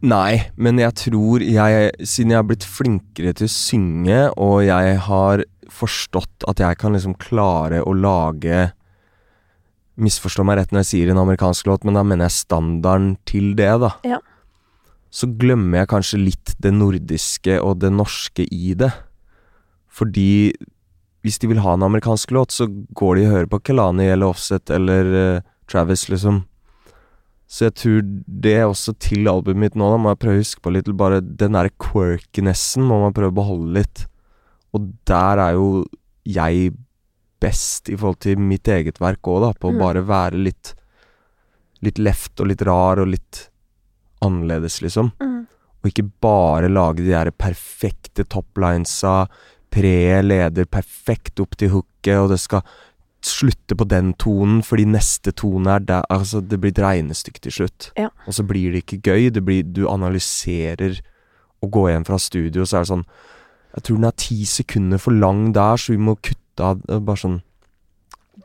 Nei, 0.00 0.50
men 0.56 0.80
jeg 0.80 0.96
tror 0.96 1.44
jeg 1.44 1.90
Siden 2.00 2.32
jeg 2.32 2.40
har 2.40 2.48
blitt 2.48 2.64
flinkere 2.64 3.34
til 3.36 3.48
å 3.48 3.52
synge, 3.52 4.20
og 4.40 4.62
jeg 4.64 5.00
har 5.06 5.44
forstått 5.70 6.48
at 6.50 6.60
jeg 6.60 6.78
kan 6.80 6.96
liksom 6.96 7.16
klare 7.20 7.82
å 7.84 7.94
lage 7.94 8.70
Misforstå 10.00 10.44
meg 10.48 10.56
rett 10.56 10.72
når 10.72 10.84
jeg 10.84 10.90
sier 10.90 11.10
en 11.12 11.20
amerikansk 11.20 11.68
låt, 11.68 11.84
men 11.84 11.96
da 11.96 12.02
mener 12.06 12.24
jeg 12.24 12.38
standarden 12.38 13.10
til 13.28 13.50
det, 13.58 13.68
da. 13.82 13.90
Ja. 14.08 14.16
Så 15.12 15.28
glemmer 15.36 15.82
jeg 15.82 15.90
kanskje 15.90 16.20
litt 16.22 16.54
det 16.62 16.72
nordiske 16.72 17.58
og 17.60 17.82
det 17.82 17.90
norske 17.92 18.46
i 18.48 18.72
det. 18.80 18.88
Fordi 19.90 20.52
hvis 21.24 21.38
de 21.42 21.50
vil 21.50 21.60
ha 21.60 21.74
en 21.76 21.82
amerikansk 21.84 22.30
låt, 22.32 22.54
så 22.54 22.66
går 22.96 23.16
de 23.18 23.24
og 23.26 23.32
hører 23.34 23.48
på 23.52 23.60
Kelani 23.68 24.06
eller 24.08 24.30
Offset 24.32 24.70
eller 24.72 25.10
uh, 25.36 25.42
Travis, 25.68 26.06
liksom. 26.08 26.44
Så 27.50 27.66
jeg 27.66 27.74
tror 27.80 28.04
det 28.40 28.52
er 28.60 28.68
også 28.70 28.94
til 29.02 29.26
albumet 29.28 29.58
mitt 29.64 29.74
nå, 29.78 29.88
da 29.90 29.98
må 29.98 30.12
jeg 30.12 30.20
prøve 30.22 30.38
å 30.38 30.42
huske 30.44 30.62
på 30.62 30.70
litt 30.70 30.86
Bare 30.94 31.18
den 31.20 31.56
derre 31.58 31.72
quirkinessen 31.82 32.84
må 32.86 33.00
man 33.02 33.12
prøve 33.16 33.34
å 33.34 33.38
beholde 33.40 33.74
litt. 33.80 34.04
Og 34.72 34.92
der 35.10 35.42
er 35.42 35.56
jo 35.58 35.84
jeg 36.30 36.70
best 37.42 37.88
i 37.90 37.96
forhold 37.98 38.20
til 38.22 38.38
mitt 38.38 38.68
eget 38.70 39.00
verk 39.02 39.26
òg, 39.26 39.40
da. 39.48 39.52
På 39.58 39.70
å 39.70 39.74
Mm. 39.74 39.78
bare 39.82 40.02
være 40.06 40.44
litt 40.44 40.74
Litt 41.82 41.96
left 41.98 42.38
og 42.40 42.46
litt 42.50 42.60
rar 42.68 42.98
og 43.00 43.08
litt 43.08 43.48
annerledes, 44.20 44.82
liksom. 44.84 45.12
Mm. 45.18 45.46
Og 45.80 45.88
ikke 45.88 46.10
bare 46.20 46.68
lage 46.68 47.00
de 47.00 47.08
der 47.08 47.30
perfekte 47.32 48.26
toplinesa, 48.28 49.26
preet 49.70 50.24
leder 50.26 50.66
perfekt 50.70 51.40
opp 51.42 51.56
til 51.58 51.72
hooket, 51.74 52.16
og 52.18 52.30
det 52.32 52.40
skal 52.42 52.64
slutte 53.20 53.76
på 53.76 53.84
den 53.84 54.14
tonen 54.16 54.62
fordi 54.64 54.86
neste 54.88 55.32
tone 55.36 55.74
er 55.74 55.82
der 55.84 56.06
Altså, 56.08 56.40
det 56.40 56.56
blir 56.60 56.72
et 56.72 56.80
regnestykke 56.80 57.42
til 57.44 57.52
slutt. 57.52 57.90
Ja. 58.00 58.08
Og 58.26 58.32
så 58.34 58.44
blir 58.48 58.72
det 58.72 58.84
ikke 58.86 59.02
gøy. 59.10 59.28
Det 59.30 59.44
blir 59.44 59.62
Du 59.62 59.86
analyserer 59.90 61.00
og 61.60 61.70
går 61.70 61.90
hjem 61.90 62.06
fra 62.08 62.16
studio, 62.18 62.64
så 62.64 62.78
er 62.78 62.86
det 62.86 62.92
sånn 62.94 63.04
Jeg 63.76 63.82
tror 63.84 63.96
den 64.00 64.08
er 64.08 64.16
ti 64.16 64.38
sekunder 64.48 64.98
for 64.98 65.12
lang 65.12 65.52
der, 65.52 65.76
så 65.76 65.92
vi 65.92 66.00
må 66.00 66.16
kutte 66.16 66.64
av 66.64 66.80
Bare 66.88 67.20
sånn 67.20 67.38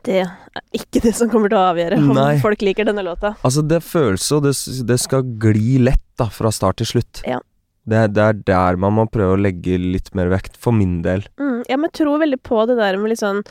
Det 0.04 0.20
er 0.20 0.62
ikke 0.76 1.00
det 1.02 1.14
som 1.16 1.30
kommer 1.32 1.48
til 1.48 1.58
å 1.58 1.66
avgjøre 1.72 1.96
om 2.02 2.12
Nei. 2.14 2.36
folk 2.44 2.60
liker 2.62 2.84
denne 2.86 3.02
låta. 3.02 3.32
Altså, 3.42 3.64
det 3.64 3.80
føles 3.82 4.28
og 4.36 4.44
det, 4.44 4.52
det 4.86 4.98
skal 5.00 5.24
gli 5.40 5.78
lett, 5.82 6.04
da, 6.20 6.28
fra 6.30 6.52
start 6.52 6.78
til 6.78 6.86
slutt. 6.92 7.22
Ja. 7.26 7.40
Det, 7.86 8.02
det 8.14 8.22
er 8.26 8.32
der 8.50 8.76
man 8.82 8.92
må 8.98 9.06
prøve 9.10 9.36
å 9.36 9.40
legge 9.40 9.78
litt 9.78 10.12
mer 10.14 10.26
vekt, 10.32 10.56
for 10.58 10.72
min 10.74 11.02
del. 11.06 11.22
Mm. 11.38 11.62
Ja, 11.70 11.76
men 11.78 11.88
jeg 11.90 12.00
tror 12.02 12.18
veldig 12.24 12.42
på 12.42 12.66
det 12.66 12.76
der 12.82 12.98
med 12.98 13.14
litt 13.14 13.22
sånn 13.24 13.44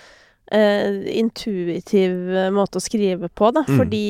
Uh, 0.53 1.01
intuitiv 1.09 2.11
eh, 2.37 2.51
måte 2.53 2.77
å 2.77 2.83
skrive 2.83 3.31
på, 3.33 3.47
da. 3.55 3.63
Mm. 3.65 3.79
Fordi 3.79 4.01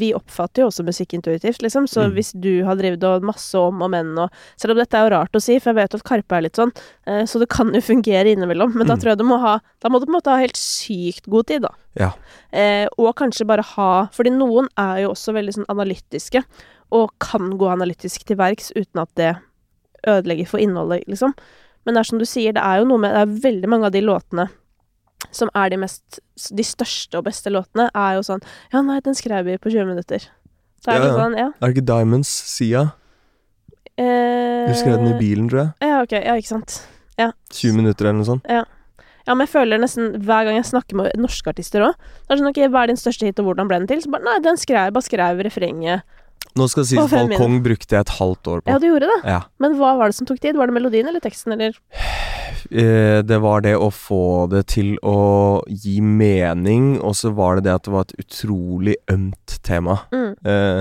vi 0.00 0.08
oppfatter 0.18 0.64
jo 0.64 0.66
også 0.66 0.82
musikk 0.82 1.14
intuitivt, 1.14 1.60
liksom. 1.62 1.86
Så 1.86 2.08
Mm. 2.08 2.14
hvis 2.16 2.32
du 2.42 2.64
har 2.66 2.74
drevet 2.74 3.04
og 3.06 3.22
masse 3.22 3.54
om 3.54 3.82
og 3.86 3.90
men 3.90 4.18
og 4.18 4.28
Selv 4.58 4.72
om 4.72 4.78
dette 4.78 4.94
er 4.98 5.04
jo 5.06 5.14
rart 5.14 5.30
å 5.38 5.40
si, 5.40 5.60
for 5.60 5.70
jeg 5.70 5.76
vet 5.76 5.94
at 5.94 6.02
Karpe 6.02 6.32
er 6.36 6.42
litt 6.42 6.56
sånn, 6.58 6.72
uh, 7.06 7.22
så 7.22 7.38
det 7.38 7.48
kan 7.48 7.70
jo 7.72 7.80
fungere 7.92 8.34
innimellom. 8.34 8.74
Men 8.74 8.88
da 8.88 8.94
Mm. 8.96 9.00
tror 9.00 9.10
jeg 9.14 9.18
du 9.18 9.24
må 9.30 9.38
ha 9.38 9.60
Da 9.80 9.88
må 9.88 10.00
du 10.00 10.06
på 10.06 10.10
en 10.10 10.18
måte 10.18 10.34
ha 10.34 10.42
helt 10.42 10.58
sykt 10.58 11.30
god 11.30 11.46
tid, 11.46 11.62
da. 11.62 11.70
Ja. 11.94 12.10
Uh, 12.52 12.88
og 12.98 13.14
kanskje 13.14 13.46
bare 13.46 13.62
ha 13.62 14.08
Fordi 14.10 14.30
noen 14.34 14.66
er 14.76 15.02
jo 15.06 15.10
også 15.14 15.32
veldig 15.38 15.54
sånn 15.54 15.70
analytiske, 15.70 16.42
og 16.90 17.12
kan 17.20 17.52
gå 17.58 17.70
analytisk 17.70 18.24
til 18.26 18.36
verks 18.36 18.72
uten 18.74 19.02
at 19.06 19.14
det 19.14 19.36
ødelegger 20.06 20.46
for 20.50 20.62
innholdet, 20.62 21.04
liksom. 21.10 21.34
Men 21.86 21.94
det 21.94 22.00
er 22.02 22.08
som 22.10 22.18
du 22.18 22.24
sier, 22.26 22.52
det 22.56 22.62
er 22.62 22.80
jo 22.80 22.88
noe 22.90 22.98
med 22.98 23.12
Det 23.14 23.20
er 23.22 23.34
veldig 23.50 23.68
mange 23.70 23.86
av 23.86 23.92
de 23.94 24.00
låtene 24.02 24.48
som 25.32 25.48
er 25.56 25.70
de 25.72 25.76
mest 25.80 26.18
De 26.54 26.64
største 26.66 27.16
og 27.18 27.24
beste 27.24 27.50
låtene, 27.50 27.88
er 27.94 28.16
jo 28.18 28.24
sånn 28.26 28.42
Ja, 28.72 28.82
nei, 28.82 28.98
den 29.00 29.14
skrev 29.16 29.46
vi 29.46 29.56
på 29.58 29.70
20 29.72 29.86
minutter. 29.88 30.26
Så 30.82 30.90
er 30.92 30.98
Ja, 30.98 31.00
det 31.04 31.12
ja. 31.12 31.18
sånn, 31.20 31.36
ja. 31.38 31.46
Er 31.60 31.66
det 31.70 31.76
ikke 31.76 31.86
Diamonds, 31.86 32.28
Sia? 32.28 32.82
Eh, 33.96 34.66
Du 34.68 34.74
skrev 34.76 34.98
den 35.00 35.14
i 35.14 35.18
bilen, 35.18 35.48
tror 35.48 35.62
jeg. 35.62 35.72
Ja, 35.88 36.02
ok. 36.02 36.12
Ja, 36.18 36.34
ikke 36.36 36.52
sant. 36.56 36.82
20 37.16 37.72
minutter 37.78 38.04
eller 38.04 38.18
noe 38.20 38.28
sånt. 38.28 38.44
Ja, 38.50 38.64
men 39.34 39.46
jeg 39.46 39.50
føler 39.54 39.80
nesten 39.80 40.12
hver 40.22 40.44
gang 40.46 40.58
jeg 40.58 40.68
snakker 40.68 40.98
med 41.00 41.16
norske 41.18 41.48
artister 41.50 41.82
òg 41.82 41.94
Det 41.96 42.34
er 42.34 42.38
sånn, 42.42 42.50
ok, 42.52 42.60
hva 42.70 42.82
er 42.84 42.92
din 42.92 43.00
største 43.00 43.26
hit, 43.26 43.40
og 43.40 43.48
hvordan 43.48 43.66
ble 43.70 43.78
den 43.80 43.88
til? 43.90 44.02
Så 44.04 44.10
bare 44.12 44.22
Nei, 44.26 44.36
den 44.44 44.58
skrev. 44.60 44.92
Bare 44.94 45.02
skrev 45.06 45.40
refrenget. 45.42 46.02
Nå 46.56 46.66
skal 46.72 46.84
det 46.84 46.90
sies 46.90 47.02
at 47.02 47.12
Balkong 47.12 47.58
brukte 47.64 47.96
jeg 47.96 48.06
et 48.06 48.14
halvt 48.16 48.50
år 48.52 48.62
på. 48.64 48.72
Ja, 48.72 48.80
du 48.80 48.88
gjorde 48.88 49.10
det. 49.10 49.18
Ja. 49.28 49.40
Men 49.62 49.76
hva 49.76 49.92
var 49.98 50.10
det 50.10 50.16
som 50.16 50.28
tok 50.28 50.40
tid? 50.40 50.56
Var 50.56 50.70
det 50.70 50.76
melodien 50.76 51.08
eller 51.10 51.24
teksten, 51.24 51.56
eller? 51.56 51.76
Eh, 52.66 53.20
det 53.22 53.36
var 53.44 53.60
det 53.62 53.76
å 53.78 53.92
få 53.94 54.48
det 54.50 54.64
til 54.72 54.96
å 55.06 55.62
gi 55.70 56.00
mening, 56.02 56.96
og 56.98 57.14
så 57.14 57.30
var 57.36 57.60
det 57.60 57.68
det 57.68 57.74
at 57.76 57.84
det 57.86 57.92
var 57.94 58.06
et 58.08 58.24
utrolig 58.24 58.96
ømt 59.12 59.54
tema. 59.62 60.00
Mm. 60.10 60.32
Eh, 60.42 60.80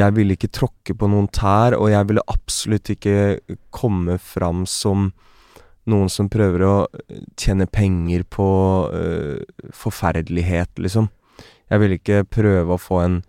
jeg 0.00 0.16
ville 0.16 0.38
ikke 0.38 0.48
tråkke 0.56 0.96
på 0.96 1.10
noen 1.12 1.28
tær, 1.36 1.76
og 1.76 1.90
jeg 1.92 2.08
ville 2.08 2.24
absolutt 2.32 2.88
ikke 2.94 3.18
komme 3.76 4.16
fram 4.22 4.64
som 4.70 5.10
noen 5.90 6.08
som 6.12 6.30
prøver 6.32 6.64
å 6.64 6.74
eh, 6.86 7.20
tjene 7.36 7.68
penger 7.68 8.24
på 8.32 8.48
forferdelighet, 9.76 10.78
liksom. 10.80 11.10
Jeg 11.68 11.82
ville 11.82 12.00
ikke 12.00 12.24
prøve 12.24 12.72
å 12.72 12.80
få 12.80 13.04
en 13.04 13.20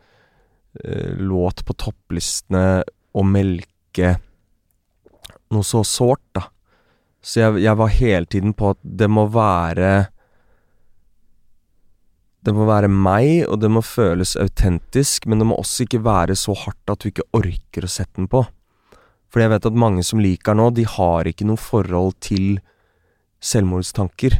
låt 1.17 1.63
på 1.65 1.75
topplistene 1.77 2.83
og 3.17 3.25
melke 3.25 4.15
noe 5.53 5.65
så 5.65 5.83
sårt, 5.87 6.23
da. 6.35 6.47
Så 7.23 7.41
jeg, 7.41 7.63
jeg 7.65 7.79
var 7.79 7.91
hele 7.91 8.29
tiden 8.29 8.53
på 8.55 8.71
at 8.75 8.79
det 8.81 9.09
må 9.11 9.25
være 9.33 10.07
Det 12.45 12.53
må 12.55 12.67
være 12.69 12.87
meg, 12.87 13.43
og 13.49 13.59
det 13.59 13.67
må 13.73 13.81
føles 13.83 14.37
autentisk, 14.39 15.25
men 15.27 15.41
det 15.41 15.47
må 15.49 15.57
også 15.59 15.83
ikke 15.83 15.99
være 16.05 16.37
så 16.39 16.53
hardt 16.55 16.93
at 16.93 17.01
du 17.03 17.09
ikke 17.09 17.25
orker 17.35 17.83
å 17.83 17.89
sette 17.91 18.21
den 18.21 18.29
på. 18.31 18.45
For 19.27 19.43
jeg 19.43 19.51
vet 19.51 19.67
at 19.67 19.75
mange 19.75 20.05
som 20.07 20.21
liker 20.23 20.55
nå, 20.55 20.69
de 20.71 20.85
har 20.87 21.27
ikke 21.27 21.47
noe 21.49 21.59
forhold 21.59 22.15
til 22.23 22.61
selvmordstanker. 23.43 24.37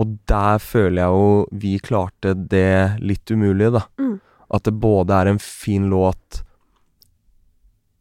Og 0.00 0.16
der 0.28 0.62
føler 0.64 1.02
jeg 1.02 1.18
jo 1.18 1.60
vi 1.60 1.74
klarte 1.84 2.32
det 2.32 3.02
litt 3.04 3.28
umulige, 3.28 3.74
da. 3.76 3.84
Mm. 4.00 4.16
At 4.52 4.66
det 4.66 4.76
både 4.80 5.14
er 5.14 5.30
en 5.30 5.40
fin 5.42 5.88
låt 5.90 6.42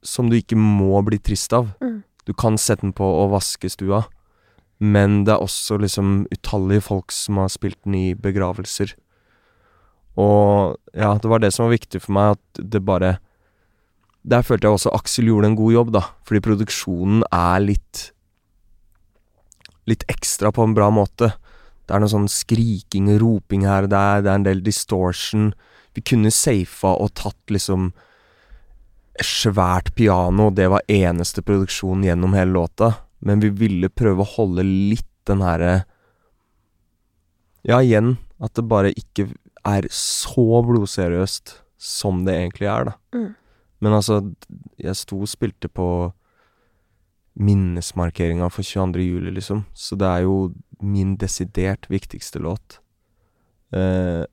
som 0.06 0.30
du 0.30 0.38
ikke 0.38 0.58
må 0.60 1.02
bli 1.06 1.18
trist 1.18 1.54
av. 1.58 1.72
Mm. 1.82 2.04
Du 2.26 2.34
kan 2.34 2.60
sette 2.62 2.86
den 2.86 2.94
på 2.96 3.06
og 3.06 3.34
vaske 3.34 3.70
stua, 3.72 4.06
men 4.82 5.24
det 5.26 5.36
er 5.36 5.44
også 5.44 5.80
liksom 5.82 6.26
utallige 6.34 6.86
folk 6.88 7.14
som 7.14 7.42
har 7.42 7.52
spilt 7.54 7.80
den 7.86 7.98
i 7.98 8.08
begravelser. 8.18 8.94
Og 10.16 10.78
ja, 10.96 11.14
det 11.20 11.30
var 11.30 11.42
det 11.44 11.52
som 11.54 11.68
var 11.68 11.76
viktig 11.76 12.02
for 12.04 12.16
meg, 12.16 12.38
at 12.38 12.68
det 12.72 12.86
bare 12.88 13.18
Der 14.26 14.42
følte 14.42 14.66
jeg 14.66 14.74
også 14.74 14.94
Aksel 14.96 15.28
gjorde 15.28 15.52
en 15.52 15.58
god 15.60 15.74
jobb, 15.74 15.90
da, 15.94 16.02
fordi 16.26 16.40
produksjonen 16.42 17.26
er 17.36 17.60
litt 17.62 18.12
Litt 19.86 20.06
ekstra 20.10 20.50
på 20.50 20.64
en 20.64 20.74
bra 20.74 20.88
måte. 20.90 21.36
Det 21.86 21.94
er 21.94 22.02
noe 22.02 22.10
sånn 22.10 22.32
skriking 22.32 23.12
og 23.14 23.20
roping 23.22 23.68
her 23.68 23.86
og 23.86 23.92
der, 23.92 24.24
det 24.26 24.32
er 24.32 24.40
en 24.40 24.48
del 24.48 24.64
distortion. 24.66 25.52
Vi 25.96 26.04
kunne 26.04 26.32
safa 26.34 26.96
og 27.00 27.14
tatt 27.18 27.54
liksom 27.54 27.92
svært 29.24 29.94
piano, 29.96 30.50
og 30.50 30.58
det 30.58 30.68
var 30.72 30.84
eneste 30.92 31.44
produksjon 31.46 32.04
gjennom 32.04 32.36
hele 32.36 32.52
låta, 32.58 32.92
men 33.24 33.40
vi 33.44 33.52
ville 33.56 33.90
prøve 33.90 34.26
å 34.26 34.34
holde 34.36 34.66
litt 34.66 35.08
den 35.26 35.42
herre 35.42 35.86
Ja, 37.66 37.80
igjen, 37.82 38.18
at 38.38 38.54
det 38.54 38.68
bare 38.70 38.92
ikke 38.94 39.32
er 39.66 39.88
så 39.90 40.62
blodseriøst 40.68 41.56
som 41.82 42.22
det 42.28 42.36
egentlig 42.36 42.68
er, 42.70 42.92
da. 42.92 42.94
Mm. 43.16 43.32
Men 43.82 43.96
altså, 43.98 44.20
jeg 44.78 45.00
sto 45.00 45.18
og 45.24 45.32
spilte 45.32 45.72
på 45.72 45.88
minnesmarkeringa 47.36 48.48
for 48.54 48.64
22. 48.64 49.02
juli, 49.02 49.34
liksom, 49.34 49.66
så 49.74 49.98
det 50.00 50.08
er 50.08 50.28
jo 50.28 50.38
min 50.80 51.16
desidert 51.20 51.90
viktigste 51.90 52.40
låt. 52.44 52.80
Eh, 53.76 54.24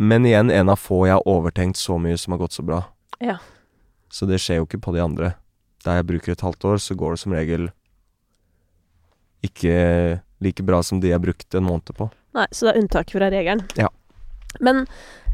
men 0.00 0.24
igjen, 0.24 0.50
en 0.50 0.72
av 0.72 0.80
få 0.80 1.02
jeg 1.04 1.18
har 1.18 1.28
overtenkt 1.28 1.76
så 1.76 1.98
mye 2.00 2.16
som 2.16 2.32
har 2.32 2.40
gått 2.40 2.56
så 2.56 2.64
bra. 2.64 2.80
Ja. 3.20 3.36
Så 4.08 4.24
det 4.26 4.40
skjer 4.40 4.62
jo 4.62 4.68
ikke 4.68 4.80
på 4.86 4.94
de 4.96 5.02
andre. 5.04 5.34
Der 5.84 6.00
jeg 6.00 6.08
bruker 6.08 6.32
et 6.32 6.44
halvt 6.44 6.64
år, 6.64 6.80
så 6.80 6.96
går 6.96 7.14
det 7.16 7.20
som 7.20 7.34
regel 7.36 7.68
ikke 9.44 9.74
like 10.40 10.64
bra 10.64 10.80
som 10.84 11.00
de 11.00 11.12
jeg 11.12 11.20
brukte 11.20 11.60
en 11.60 11.68
måned 11.68 11.92
på. 11.96 12.08
Nei, 12.36 12.46
så 12.48 12.66
det 12.66 12.72
er 12.72 12.80
unntak 12.80 13.12
fra 13.12 13.28
regelen. 13.32 13.64
Ja. 13.76 13.90
Men 14.60 14.86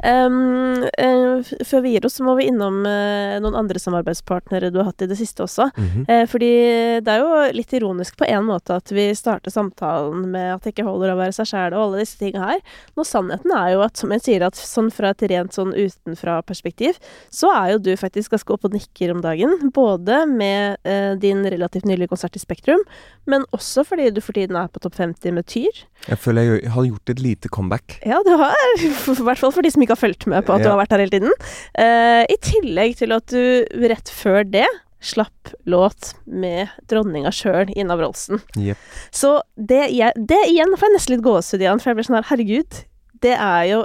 ehm, 0.05 0.85
uh, 0.85 1.51
før 1.65 1.83
vi 1.85 1.95
gir 1.95 2.07
oss, 2.07 2.19
så 2.19 2.25
må 2.27 2.35
vi 2.39 2.49
innom 2.51 2.83
uh, 2.85 3.37
noen 3.43 3.57
andre 3.57 3.81
samarbeidspartnere 3.81 4.71
du 4.73 4.81
har 4.81 4.91
hatt 4.91 5.05
i 5.07 5.09
det 5.11 5.19
siste 5.19 5.45
også. 5.45 5.71
Mm 5.77 5.87
-hmm. 5.87 6.05
uh, 6.11 6.27
fordi 6.27 6.53
det 7.01 7.13
er 7.13 7.19
jo 7.19 7.57
litt 7.57 7.73
ironisk 7.73 8.17
på 8.17 8.25
en 8.29 8.45
måte 8.45 8.77
at 8.77 8.93
vi 8.93 9.15
starter 9.15 9.51
samtalen 9.51 10.31
med 10.31 10.55
at 10.55 10.63
det 10.63 10.75
ikke 10.75 10.89
holder 10.89 11.13
å 11.13 11.17
være 11.17 11.33
seg 11.33 11.47
sjæl 11.47 11.75
og 11.75 11.83
alle 11.83 11.99
disse 12.05 12.19
tinga 12.19 12.45
her. 12.45 12.61
Når 12.97 13.05
sannheten 13.05 13.53
er 13.57 13.73
jo 13.73 13.81
at, 13.81 13.97
som 13.97 14.11
jeg 14.11 14.21
sier, 14.21 14.47
at 14.47 14.57
sånn 14.57 14.91
fra 14.91 15.11
et 15.11 15.23
rent 15.23 15.53
sånn 15.53 15.73
utenfra-perspektiv, 15.73 16.99
så 17.31 17.51
er 17.55 17.73
jo 17.73 17.79
du 17.79 17.97
faktisk 17.97 18.31
ganske 18.31 18.53
opp 18.53 18.65
og 18.65 18.73
nikker 18.73 19.15
om 19.15 19.23
dagen. 19.23 19.71
Både 19.75 20.27
med 20.27 20.77
din 21.21 21.45
relativt 21.47 21.85
nylige 21.85 22.09
konsert 22.09 22.37
i 22.37 22.39
Spektrum, 22.39 22.81
men 23.27 23.45
også 23.53 23.85
fordi 23.85 24.11
du 24.11 24.21
for 24.21 24.33
tiden 24.33 24.57
er 24.57 24.69
på 24.69 24.79
topp 24.79 24.95
50 24.95 25.33
med 25.33 25.47
Tyr. 25.47 25.87
Jeg 26.09 26.19
føler 26.19 26.43
jeg 26.43 26.71
har 26.71 26.85
gjort 26.85 27.11
et 27.11 27.21
lite 27.21 27.49
comeback. 27.49 27.99
Ja, 28.07 28.21
du 28.27 28.37
har. 28.37 28.55
I 29.21 29.23
hvert 29.29 29.41
fall 29.41 29.53
for 29.53 29.63
de 29.63 29.71
som 29.71 29.83
ikke 29.87 29.95
har 29.97 30.03
fulgt 30.03 30.27
med 30.31 30.45
på 30.47 30.57
at 30.57 30.65
du 30.65 30.69
har 30.69 30.81
vært 30.81 30.93
her 30.97 31.05
hele 31.05 31.15
tiden. 31.15 31.33
Uh, 31.79 32.25
I 32.29 32.37
tillegg 32.45 32.99
til 32.99 33.15
at 33.17 33.31
du 33.33 33.87
rett 33.89 34.11
før 34.13 34.43
det 34.45 34.67
slapp 35.07 35.53
låt 35.71 36.15
med 36.27 36.73
dronninga 36.91 37.31
sjøl, 37.31 37.69
Ina 37.79 37.95
Wroldsen. 38.01 38.41
Yep. 38.59 38.81
Så 39.15 39.37
det, 39.55 39.85
jeg, 39.95 40.13
det 40.17 40.39
igjen 40.51 40.73
får 40.75 40.89
jeg 40.89 40.95
nesten 40.97 41.15
litt 41.15 41.25
gåsehud 41.27 41.63
igjen, 41.63 41.79
for 41.83 41.93
jeg 41.93 41.99
blir 42.01 42.07
sånn 42.09 42.17
her, 42.19 42.27
herregud. 42.33 42.79
Det 43.23 43.35
er 43.37 43.63
jo 43.71 43.79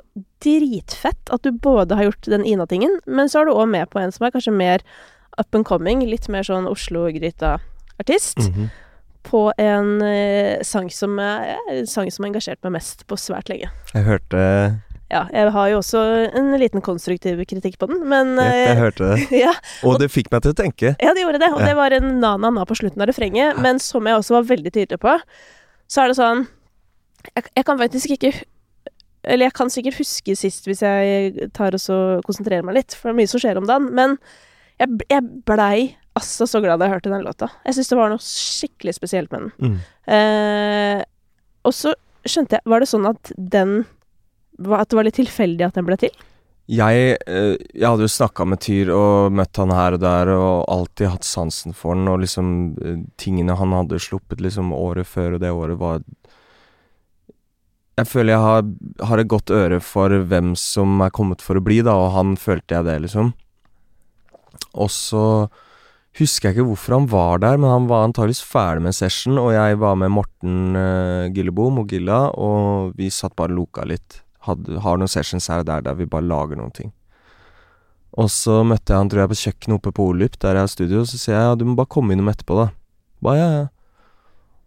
dritfett 0.43 1.29
at 1.31 1.43
du 1.45 1.51
både 1.53 1.95
har 1.99 2.07
gjort 2.09 2.29
den 2.33 2.45
Ina-tingen, 2.47 2.97
men 3.05 3.29
så 3.29 3.41
er 3.43 3.49
du 3.51 3.53
òg 3.53 3.69
med 3.69 3.91
på 3.93 4.01
en 4.01 4.11
som 4.15 4.25
er 4.25 4.33
kanskje 4.33 4.55
mer 4.55 4.81
up 5.39 5.53
and 5.55 5.67
coming, 5.67 6.01
litt 6.09 6.25
mer 6.31 6.43
sånn 6.47 6.65
Oslo-gryta-artist 6.67 8.37
Mhm. 8.49 8.69
på 9.23 9.51
en 9.61 10.01
eh, 10.01 10.63
sang 10.63 10.89
som 10.89 11.19
er 11.19 11.85
sang 11.85 12.09
som 12.11 12.23
har 12.25 12.31
engasjert 12.33 12.63
meg 12.65 12.73
mest 12.79 13.05
på 13.07 13.15
svært 13.15 13.49
lenge. 13.49 13.69
Jeg 13.93 14.03
hørte 14.03 14.81
Ja, 15.11 15.25
jeg 15.35 15.51
har 15.51 15.67
jo 15.73 15.79
også 15.81 16.01
en 16.39 16.53
liten 16.61 16.83
konstruktiv 16.83 17.41
kritikk 17.49 17.75
på 17.81 17.89
den, 17.91 18.05
men 18.07 18.37
ja, 18.39 18.47
jeg 18.55 18.69
eh, 18.69 18.79
hørte 18.79 19.09
det. 19.09 19.25
ja, 19.43 19.51
Og 19.87 19.97
det 19.99 20.07
fikk 20.13 20.29
meg 20.31 20.45
til 20.45 20.53
å 20.53 20.57
tenke. 20.61 20.93
ja, 20.95 21.11
det 21.15 21.25
gjorde 21.25 21.41
det. 21.43 21.49
Og 21.51 21.59
det 21.65 21.73
var 21.75 21.95
en 21.97 22.13
na-na-na 22.21 22.63
på 22.67 22.77
slutten 22.79 23.03
av 23.03 23.11
refrenget, 23.11 23.59
men 23.59 23.81
som 23.83 24.07
jeg 24.07 24.21
også 24.21 24.37
var 24.37 24.47
veldig 24.53 24.71
tydelig 24.71 25.01
på, 25.03 25.17
så 25.91 26.03
er 26.03 26.11
det 26.11 26.19
sånn 26.19 26.45
Jeg, 27.35 27.43
jeg 27.59 27.65
kan 27.67 27.77
faktisk 27.77 28.13
ikke 28.15 28.29
Eller 29.27 29.49
jeg 29.49 29.53
kan 29.53 29.69
sikkert 29.69 29.99
huske 29.99 30.35
sist 30.39 30.65
hvis 30.65 30.79
jeg 30.81 31.49
tar 31.53 31.75
og 31.75 31.83
så 31.83 31.97
konsentrerer 32.25 32.63
meg 32.65 32.79
litt, 32.79 32.95
for 32.95 33.09
det 33.09 33.13
er 33.13 33.19
mye 33.19 33.29
som 33.29 33.43
skjer 33.43 33.59
om 33.59 33.67
dagen, 33.69 33.91
men 33.93 34.15
jeg, 34.79 34.95
jeg 35.11 35.27
blei 35.45 35.91
altså 36.17 36.47
så 36.49 36.61
glad 36.63 36.79
da 36.79 36.87
jeg 36.87 36.95
hørte 36.95 37.11
den 37.11 37.27
låta. 37.27 37.51
Jeg 37.67 37.77
syns 37.77 37.91
det 37.91 37.99
var 37.99 38.11
noe 38.11 38.23
skikkelig 38.23 38.95
spesielt 38.97 39.31
med 39.35 39.43
den. 39.43 39.51
Mm. 39.61 39.75
Eh, 40.15 41.03
og 41.67 41.75
så 41.75 41.93
skjønte 42.25 42.57
jeg 42.57 42.69
Var 42.69 42.81
det 42.81 42.89
sånn 42.89 43.05
at 43.09 43.31
den 43.37 43.83
At 44.59 44.91
det 44.91 44.97
var 44.97 45.07
litt 45.07 45.17
tilfeldig 45.19 45.65
at 45.67 45.79
den 45.79 45.87
ble 45.87 45.97
til? 46.01 46.13
Jeg, 46.71 47.17
eh, 47.27 47.57
jeg 47.73 47.83
hadde 47.83 48.05
jo 48.05 48.11
snakka 48.11 48.45
med 48.47 48.61
Tyr 48.63 48.91
og 48.95 49.33
møtt 49.35 49.57
han 49.59 49.73
her 49.75 49.97
og 49.97 50.03
der, 50.03 50.29
og 50.31 50.69
alltid 50.71 51.09
hatt 51.11 51.27
sansen 51.27 51.75
for 51.75 51.97
han, 51.97 52.07
og 52.07 52.21
liksom 52.23 52.51
eh, 52.79 53.01
tingene 53.19 53.57
han 53.59 53.75
hadde 53.75 53.99
sluppet 53.99 54.43
liksom 54.43 54.71
året 54.75 55.09
før, 55.09 55.35
og 55.35 55.43
det 55.43 55.51
året 55.51 55.79
var 55.81 56.03
Jeg 57.99 58.07
føler 58.07 58.33
jeg 58.33 58.45
har, 58.45 58.63
har 59.09 59.19
et 59.19 59.29
godt 59.29 59.51
øre 59.51 59.81
for 59.83 60.09
hvem 60.09 60.55
som 60.55 61.01
er 61.03 61.11
kommet 61.11 61.43
for 61.43 61.59
å 61.59 61.65
bli, 61.65 61.81
da, 61.83 61.97
og 61.97 62.15
han 62.15 62.37
følte 62.39 62.77
jeg 62.77 62.87
det, 62.87 62.97
liksom. 63.03 63.33
Og 64.79 64.89
så 64.93 65.25
husker 66.17 66.49
jeg 66.49 66.55
ikke 66.55 66.69
hvorfor 66.71 66.95
han 66.95 67.11
var 67.11 67.43
der, 67.43 67.59
men 67.59 67.69
han 67.69 67.91
var 67.91 68.07
antageligvis 68.07 68.45
ferdig 68.47 68.87
med 68.87 68.95
session, 68.95 69.37
og 69.41 69.51
jeg 69.53 69.79
var 69.83 69.99
med 69.99 70.11
Morten 70.15 70.75
uh, 70.75 71.27
Gillebom 71.35 71.83
og 71.83 71.91
Gilla, 71.91 72.29
og 72.31 72.95
vi 72.99 73.11
satt 73.11 73.35
bare 73.35 73.55
loka 73.55 73.85
litt. 73.87 74.21
Hadde, 74.47 74.79
har 74.81 74.97
noen 74.97 75.11
sessions 75.11 75.47
her 75.51 75.61
og 75.61 75.69
der 75.69 75.83
der 75.85 75.97
vi 75.99 76.09
bare 76.09 76.25
lager 76.25 76.57
noen 76.57 76.73
ting. 76.73 76.91
Og 78.19 78.27
så 78.33 78.61
møtte 78.67 78.91
jeg 78.91 78.99
han 78.99 79.11
tror 79.11 79.23
jeg 79.23 79.31
på 79.31 79.41
kjøkkenet 79.41 79.77
oppe 79.77 79.93
på 79.95 80.07
Olyp, 80.11 80.39
der 80.41 80.57
jeg 80.57 80.65
har 80.65 80.71
studio, 80.71 81.03
og 81.03 81.11
så 81.11 81.19
sier 81.19 81.37
jeg 81.37 81.45
ja, 81.45 81.55
du 81.55 81.63
må 81.67 81.77
bare 81.79 81.93
komme 81.95 82.15
innom 82.15 82.31
etterpå, 82.31 82.57
da. 82.59 82.67
Bare 83.23 83.39
ja, 83.39 83.51
ja. 83.59 83.67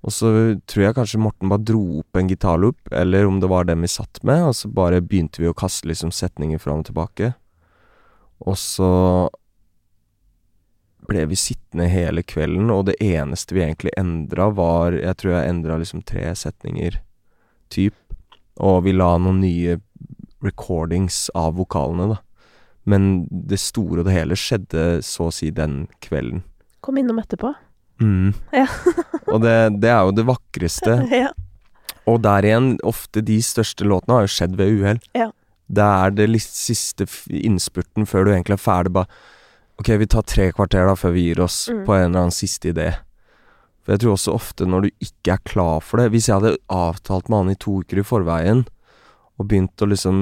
Og 0.05 0.13
så 0.13 0.31
tror 0.69 0.85
jeg 0.85 0.97
kanskje 0.99 1.21
Morten 1.21 1.49
bare 1.49 1.65
dro 1.65 2.01
opp 2.03 2.19
en 2.21 2.29
gitarloop, 2.29 2.93
eller 2.93 3.29
om 3.29 3.39
det 3.41 3.49
var 3.49 3.69
den 3.69 3.85
vi 3.85 3.89
satt 3.89 4.21
med, 4.25 4.43
og 4.51 4.57
så 4.57 4.69
bare 4.69 5.01
begynte 5.05 5.41
vi 5.41 5.49
å 5.49 5.57
kaste 5.57 5.89
liksom 5.89 6.13
setninger 6.13 6.61
fram 6.61 6.83
og 6.83 6.89
tilbake. 6.91 7.33
Og 8.45 8.59
så 8.61 8.91
ble 11.09 11.25
vi 11.29 11.39
sittende 11.41 11.89
hele 11.89 12.25
kvelden, 12.25 12.69
og 12.73 12.87
det 12.89 12.99
eneste 13.05 13.57
vi 13.57 13.65
egentlig 13.65 13.93
endra, 14.01 14.51
var 14.53 14.93
Jeg 14.93 15.17
tror 15.21 15.35
jeg 15.35 15.51
endra 15.53 15.81
liksom 15.81 16.05
tre 16.05 16.31
setninger, 16.37 17.01
typ. 17.73 17.97
Og 18.63 18.85
vi 18.85 18.93
la 18.95 19.17
noen 19.19 19.41
nye 19.43 19.79
recordings 20.45 21.31
av 21.35 21.55
vokalene, 21.59 22.15
da. 22.15 22.21
Men 22.85 23.27
det 23.31 23.59
store 23.63 24.03
og 24.03 24.09
det 24.11 24.13
hele 24.19 24.37
skjedde 24.37 25.01
så 25.03 25.31
å 25.31 25.33
si 25.33 25.49
den 25.57 25.87
kvelden. 26.05 26.43
Kom 26.85 26.99
innom 27.01 27.19
etterpå. 27.23 27.55
Mm. 28.03 28.35
Ja. 28.53 28.67
og 29.33 29.41
det, 29.41 29.55
det 29.81 29.89
er 29.89 30.03
jo 30.05 30.13
det 30.19 30.27
vakreste. 30.29 30.99
ja. 31.25 31.31
Og 32.11 32.21
der 32.27 32.45
igjen, 32.45 32.75
ofte 32.85 33.23
de 33.25 33.39
største 33.41 33.87
låtene 33.89 34.19
har 34.19 34.27
jo 34.27 34.35
skjedd 34.35 34.59
ved 34.61 34.75
uhell. 34.83 35.01
Ja. 35.17 35.31
Det 35.73 35.85
er 36.05 36.13
det 36.13 36.27
siste 36.45 37.07
innspurten 37.33 38.05
før 38.07 38.27
du 38.29 38.35
egentlig 38.35 38.59
er 38.59 38.67
ferdig, 38.67 38.93
bare 39.01 39.09
Ok, 39.81 39.89
vi 39.99 40.07
tar 40.07 40.23
tre 40.23 40.45
kvarter 40.55 40.85
da 40.87 40.93
før 40.95 41.11
vi 41.17 41.25
gir 41.25 41.41
oss 41.43 41.65
Mm. 41.73 41.81
på 41.89 41.95
en 41.97 42.05
eller 42.05 42.21
annen 42.21 42.31
siste 42.37 42.69
idé. 42.71 42.93
For 43.85 43.93
jeg 43.93 44.01
tror 44.01 44.15
også 44.17 44.33
ofte 44.35 44.65
når 44.67 44.87
du 44.87 44.91
ikke 45.05 45.35
er 45.35 45.43
klar 45.45 45.81
for 45.85 46.01
det 46.01 46.07
Hvis 46.15 46.29
jeg 46.31 46.39
hadde 46.41 46.57
avtalt 46.73 47.29
med 47.29 47.39
han 47.43 47.51
i 47.53 47.59
to 47.61 47.75
uker 47.83 48.01
i 48.01 48.05
forveien, 48.07 48.63
og 49.39 49.49
begynt 49.51 49.83
å 49.85 49.89
liksom 49.91 50.19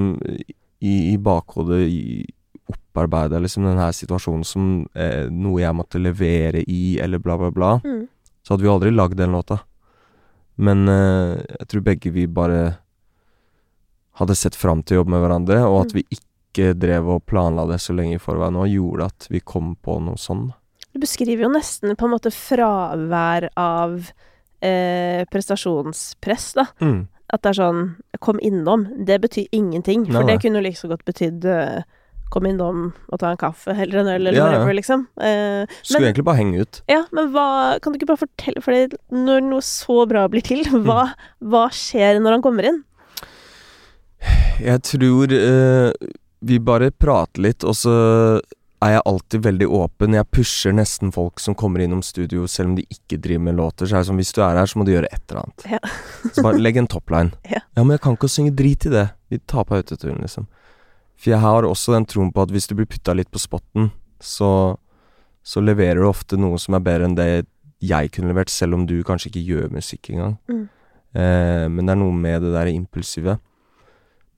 i, 0.82 1.12
i 1.12 1.16
bakhodet 1.22 1.82
i, 1.86 2.24
opparbeide 2.72 3.38
liksom 3.42 3.64
den 3.66 3.78
her 3.78 3.92
situasjonen 3.94 4.44
som 4.46 4.64
eh, 4.98 5.28
noe 5.30 5.60
jeg 5.62 5.76
måtte 5.76 6.00
levere 6.00 6.62
i, 6.66 6.98
eller 7.02 7.18
bla, 7.22 7.36
bla, 7.38 7.50
bla, 7.54 7.72
Mm. 7.84 8.06
så 8.42 8.54
hadde 8.54 8.62
vi 8.66 8.70
aldri 8.72 8.90
lagd 8.90 9.16
den 9.20 9.32
låta. 9.36 9.60
Men 10.56 10.88
eh, 10.88 11.42
jeg 11.60 11.68
tror 11.68 11.84
begge 11.86 12.10
vi 12.12 12.26
bare 12.26 12.78
hadde 14.20 14.34
sett 14.36 14.56
fram 14.58 14.82
til 14.82 14.96
å 14.96 15.00
jobbe 15.02 15.14
med 15.14 15.22
hverandre, 15.24 15.60
og 15.68 15.80
at 15.86 15.92
Mm. 15.94 16.00
vi 16.00 16.18
ikke 16.18 16.74
drev 16.78 17.08
og 17.08 17.24
planla 17.26 17.66
det 17.70 17.78
så 17.80 17.94
lenge 17.96 18.14
i 18.16 18.18
forveien, 18.22 18.56
og 18.56 18.68
gjorde 18.68 19.06
at 19.06 19.26
vi 19.30 19.40
kom 19.40 19.74
på 19.76 20.00
noe 20.02 20.16
sånn. 20.20 20.52
Du 20.92 21.00
beskriver 21.00 21.46
jo 21.46 21.52
nesten 21.54 21.96
på 21.96 22.04
en 22.08 22.12
måte 22.12 22.30
fravær 22.34 23.48
av 23.56 23.96
eh, 24.60 25.22
prestasjonspress, 25.32 26.52
da. 26.58 26.66
Mm. 26.84 27.06
At 27.32 27.40
det 27.42 27.54
er 27.54 27.58
sånn 27.62 27.82
Kom 28.20 28.38
innom. 28.44 28.84
Det 29.08 29.16
betyr 29.22 29.48
ingenting. 29.56 30.04
For 30.06 30.20
Nei, 30.20 30.34
det 30.34 30.42
kunne 30.44 30.60
jo 30.60 30.66
like 30.68 30.78
så 30.78 30.90
godt 30.90 31.04
betydd 31.08 31.46
eh, 31.48 31.80
Kom 32.32 32.46
innom 32.48 32.86
og 33.12 33.18
ta 33.20 33.28
en 33.32 33.36
kaffe, 33.40 33.72
eller 33.76 33.98
en 34.02 34.06
øl, 34.08 34.26
eller 34.30 34.36
Ja, 34.38 34.46
ja. 34.62 34.68
liksom. 34.72 35.06
Eh, 35.20 35.64
Skulle 35.82 36.00
Men- 36.00 36.08
egentlig 36.12 36.24
bare 36.28 36.36
henge 36.40 36.60
ut. 36.64 36.82
ja, 36.88 37.02
men 37.12 37.28
hva 37.34 37.78
Kan 37.82 37.92
du 37.92 37.98
ikke 37.98 38.08
bare 38.12 38.22
fortelle 38.22 38.62
For 38.64 38.72
når 39.12 39.42
noe 39.48 39.60
så 39.60 40.06
bra 40.08 40.26
blir 40.32 40.40
til, 40.44 40.62
hva, 40.86 41.10
hva 41.44 41.66
skjer 41.72 42.20
når 42.24 42.38
han 42.38 42.42
kommer 42.44 42.68
inn? 42.70 42.82
Jeg 44.62 44.82
tror 44.86 45.32
eh, 45.34 45.92
vi 46.42 46.58
bare 46.62 46.90
prater 46.94 47.42
litt, 47.42 47.64
og 47.64 47.74
så 47.74 47.94
er 48.82 48.96
jeg 48.96 49.04
alltid 49.08 49.44
veldig 49.46 49.68
åpen. 49.78 50.16
Jeg 50.16 50.28
pusher 50.34 50.74
nesten 50.74 51.12
folk 51.14 51.40
som 51.42 51.54
kommer 51.58 51.82
innom 51.84 52.02
studio, 52.04 52.46
selv 52.50 52.72
om 52.72 52.76
de 52.78 52.84
ikke 52.90 53.18
driver 53.22 53.44
med 53.48 53.56
låter. 53.60 53.86
Så 53.88 53.96
er 53.96 54.02
det 54.02 54.08
sånn, 54.10 54.20
hvis 54.20 54.34
du 54.34 54.40
er 54.42 54.58
her, 54.58 54.68
så 54.68 54.80
må 54.80 54.86
du 54.86 54.92
gjøre 54.94 55.10
et 55.12 55.22
eller 55.30 55.44
annet. 55.44 55.66
Ja. 55.76 55.80
så 56.28 56.44
bare 56.44 56.60
legg 56.62 56.80
en 56.80 56.90
topline. 56.90 57.36
Ja. 57.52 57.60
men 57.80 57.94
jeg 57.94 58.02
kan 58.04 58.16
ikke 58.18 58.28
synge 58.28 58.54
drit 58.56 58.84
i 58.88 58.92
det. 58.92 59.06
Vi 59.32 59.38
tar 59.48 59.64
på 59.68 59.78
autoturen, 59.78 60.20
liksom. 60.24 60.48
For 61.16 61.32
jeg 61.32 61.40
har 61.40 61.64
også 61.64 61.94
den 61.94 62.06
troen 62.10 62.32
på 62.34 62.42
at 62.42 62.52
hvis 62.52 62.68
du 62.68 62.74
blir 62.76 62.88
putta 62.90 63.14
litt 63.16 63.30
på 63.32 63.40
spotten, 63.40 63.92
så, 64.22 64.76
så 65.46 65.62
leverer 65.62 66.02
du 66.02 66.08
ofte 66.08 66.38
noe 66.40 66.58
som 66.60 66.76
er 66.76 66.84
bedre 66.84 67.08
enn 67.08 67.16
det 67.18 67.30
jeg 67.82 68.12
kunne 68.14 68.30
levert, 68.30 68.50
selv 68.52 68.76
om 68.76 68.86
du 68.86 69.00
kanskje 69.06 69.30
ikke 69.30 69.46
gjør 69.46 69.72
musikk 69.74 70.10
engang. 70.12 70.36
Mm. 70.50 70.66
Eh, 71.18 71.66
men 71.70 71.86
det 71.86 71.94
er 71.94 72.00
noe 72.02 72.14
med 72.14 72.44
det 72.44 72.52
der 72.54 72.70
impulsive. 72.70 73.38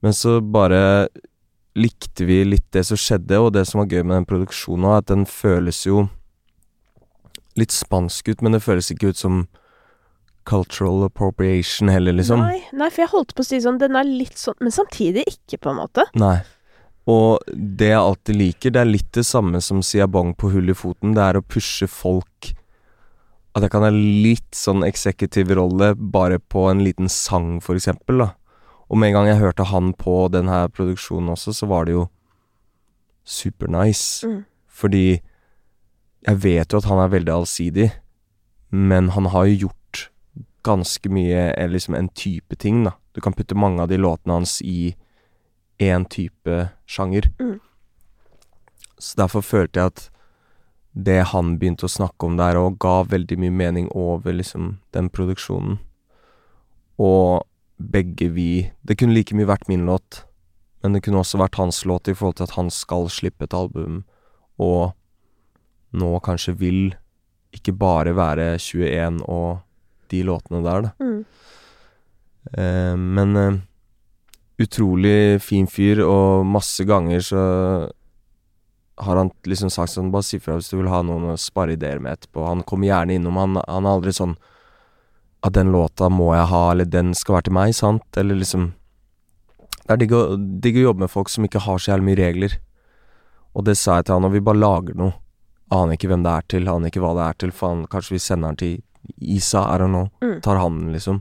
Men 0.05 0.17
så 0.17 0.39
bare 0.41 1.09
likte 1.75 2.27
vi 2.29 2.43
litt 2.47 2.67
det 2.75 2.85
som 2.87 2.99
skjedde, 3.01 3.41
og 3.41 3.53
det 3.57 3.65
som 3.69 3.83
var 3.83 3.91
gøy 3.91 4.05
med 4.05 4.21
den 4.21 4.29
produksjonen 4.31 4.87
òg, 4.91 4.97
at 5.03 5.11
den 5.11 5.27
føles 5.29 5.83
jo 5.87 6.07
litt 7.59 7.75
spansk 7.75 8.31
ut, 8.31 8.43
men 8.43 8.57
det 8.57 8.63
føles 8.65 8.91
ikke 8.91 9.13
ut 9.13 9.21
som 9.21 9.45
cultural 10.45 11.07
appropriation 11.07 11.89
heller, 11.89 12.13
liksom. 12.13 12.43
Nei, 12.45 12.61
nei, 12.77 12.91
for 12.93 13.05
jeg 13.05 13.13
holdt 13.15 13.35
på 13.37 13.45
å 13.45 13.47
si 13.49 13.63
sånn 13.65 13.79
Den 13.81 13.97
er 13.97 14.05
litt 14.05 14.37
sånn 14.37 14.59
Men 14.61 14.75
samtidig 14.75 15.25
ikke, 15.31 15.57
på 15.65 15.73
en 15.73 15.79
måte. 15.81 16.05
Nei. 16.21 16.37
Og 17.09 17.41
det 17.49 17.91
jeg 17.91 18.01
alltid 18.01 18.39
liker, 18.41 18.75
det 18.75 18.83
er 18.83 18.91
litt 18.91 19.11
det 19.17 19.25
samme 19.29 19.61
som 19.65 19.83
Siabong 19.85 20.35
på 20.41 20.51
hull 20.53 20.69
i 20.73 20.77
foten. 20.77 21.15
Det 21.17 21.25
er 21.25 21.39
å 21.41 21.45
pushe 21.45 21.89
folk 21.89 22.51
At 23.57 23.65
jeg 23.65 23.73
kan 23.73 23.87
ha 23.87 23.93
litt 23.95 24.57
sånn 24.57 24.85
eksekutiv 24.85 25.53
rolle 25.57 25.95
bare 25.97 26.41
på 26.41 26.69
en 26.71 26.85
liten 26.85 27.09
sang, 27.13 27.61
for 27.65 27.79
eksempel, 27.79 28.25
da. 28.27 28.31
Og 28.89 28.99
med 28.99 29.11
en 29.11 29.19
gang 29.19 29.29
jeg 29.31 29.41
hørte 29.41 29.69
han 29.71 29.93
på 29.97 30.29
den 30.33 30.49
her 30.49 30.69
produksjonen 30.69 31.33
også, 31.33 31.55
så 31.57 31.69
var 31.71 31.87
det 31.87 31.97
jo 31.97 32.09
super 33.25 33.71
nice. 33.73 34.27
Mm. 34.27 34.45
Fordi 34.69 35.21
jeg 36.25 36.43
vet 36.43 36.73
jo 36.73 36.81
at 36.81 36.89
han 36.89 37.01
er 37.01 37.13
veldig 37.13 37.33
allsidig, 37.33 37.91
men 38.71 39.13
han 39.15 39.31
har 39.33 39.47
jo 39.49 39.69
gjort 39.69 40.09
ganske 40.65 41.11
mye 41.13 41.51
eller 41.53 41.77
liksom 41.77 41.95
en 41.95 42.09
type 42.17 42.57
ting, 42.57 42.85
da. 42.85 42.97
Du 43.13 43.21
kan 43.21 43.37
putte 43.37 43.55
mange 43.55 43.83
av 43.83 43.89
de 43.93 44.01
låtene 44.01 44.41
hans 44.41 44.59
i 44.65 44.95
én 45.79 46.07
type 46.09 46.69
sjanger. 46.87 47.29
Mm. 47.39 47.61
Så 48.99 49.21
derfor 49.21 49.45
følte 49.45 49.81
jeg 49.81 49.93
at 49.93 50.05
det 50.95 51.21
han 51.35 51.57
begynte 51.59 51.89
å 51.89 51.93
snakke 51.93 52.27
om 52.27 52.39
der 52.39 52.59
òg, 52.59 52.79
ga 52.83 53.03
veldig 53.11 53.39
mye 53.43 53.55
mening 53.55 53.89
over 53.93 54.33
liksom 54.33 54.79
den 54.95 55.11
produksjonen. 55.11 55.81
Og 57.03 57.45
begge 57.77 58.29
vi 58.31 58.71
Det 58.87 58.97
kunne 58.99 59.15
like 59.15 59.35
mye 59.35 59.49
vært 59.49 59.69
min 59.69 59.87
låt, 59.87 60.25
men 60.83 60.95
det 60.95 61.03
kunne 61.05 61.23
også 61.23 61.41
vært 61.41 61.59
hans 61.59 61.85
låt 61.85 62.09
i 62.09 62.15
forhold 62.15 62.39
til 62.39 62.47
at 62.47 62.57
han 62.59 62.71
skal 62.71 63.09
slippe 63.11 63.49
et 63.49 63.57
album, 63.57 64.05
og 64.59 64.95
nå 65.95 66.11
kanskje 66.25 66.57
vil 66.59 66.95
ikke 67.55 67.75
bare 67.79 68.15
være 68.17 68.55
21 68.59 69.23
og 69.31 69.63
de 70.11 70.23
låtene 70.27 70.63
der, 70.65 70.89
da. 70.89 70.91
Mm. 71.01 71.25
Eh, 72.53 72.97
men 72.99 73.37
eh, 73.41 73.61
utrolig 74.63 75.43
fin 75.43 75.67
fyr, 75.71 76.03
og 76.05 76.47
masse 76.47 76.85
ganger 76.87 77.23
så 77.25 77.45
har 78.97 79.19
han 79.19 79.31
liksom 79.43 79.73
sagt 79.75 79.91
sånn 79.91 80.13
Bare 80.15 80.27
si 80.27 80.39
fra 80.39 80.55
hvis 80.55 80.69
du 80.71 80.77
vil 80.79 80.91
ha 80.93 81.01
noen 81.03 81.33
å 81.33 81.39
spare 81.41 81.75
ideer 81.75 81.99
med 82.03 82.15
etterpå. 82.15 82.45
Han 82.47 82.63
kommer 82.63 82.87
gjerne 82.87 83.17
innom. 83.19 83.41
Han, 83.41 83.59
han 83.67 83.89
er 83.89 83.97
aldri 83.97 84.15
sånn 84.15 84.37
At 85.45 85.57
den 85.57 85.73
låta 85.75 86.09
må 86.09 86.31
jeg 86.33 86.49
ha, 86.51 86.63
eller 86.73 86.89
den 86.89 87.13
skal 87.17 87.39
være 87.39 87.49
til 87.49 87.57
meg, 87.59 87.75
sant? 87.77 88.07
Eller 88.17 88.41
liksom 88.41 88.73
Det 89.85 89.93
er 89.93 90.01
digg 90.01 90.15
å, 90.17 90.23
digg 90.39 90.79
å 90.81 90.87
jobbe 90.89 91.05
med 91.05 91.13
folk 91.13 91.29
som 91.29 91.45
ikke 91.45 91.61
har 91.67 91.83
så 91.83 91.93
jævlig 91.93 92.07
mye 92.09 92.21
regler. 92.23 92.57
Og 93.53 93.67
det 93.69 93.77
sa 93.77 93.99
jeg 93.99 94.09
til 94.09 94.17
han, 94.17 94.25
og 94.25 94.33
vi 94.33 94.41
bare 94.41 94.63
lager 94.63 94.97
noe. 94.97 95.13
Aner 95.75 95.99
ikke 95.99 96.09
hvem 96.09 96.25
det 96.25 96.33
er 96.33 96.47
til, 96.49 96.71
aner 96.71 96.89
ikke 96.89 97.03
hva 97.05 97.13
det 97.19 97.27
er 97.27 97.39
til. 97.43 97.53
Faen, 97.53 97.85
kanskje 97.93 98.17
vi 98.17 98.23
sender 98.25 98.55
den 98.55 98.61
til 98.63 98.75
Isa, 99.21 99.67
I 99.69 99.79
don't 99.83 99.93
know. 99.93 100.09
Mm. 100.25 100.41
Tar 100.41 100.61
han 100.61 100.81
den, 100.81 100.95
liksom. 100.97 101.21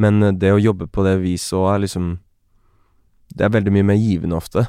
Men 0.00 0.22
eh, 0.22 0.32
det 0.32 0.54
å 0.54 0.62
jobbe 0.62 0.88
på 0.88 1.04
det 1.06 1.18
viset 1.22 1.56
òg 1.58 1.68
er 1.74 1.84
liksom 1.84 2.10
Det 3.28 3.44
er 3.44 3.52
veldig 3.52 3.72
mye 3.74 3.88
mer 3.90 4.00
givende 4.00 4.38
ofte. 4.38 4.64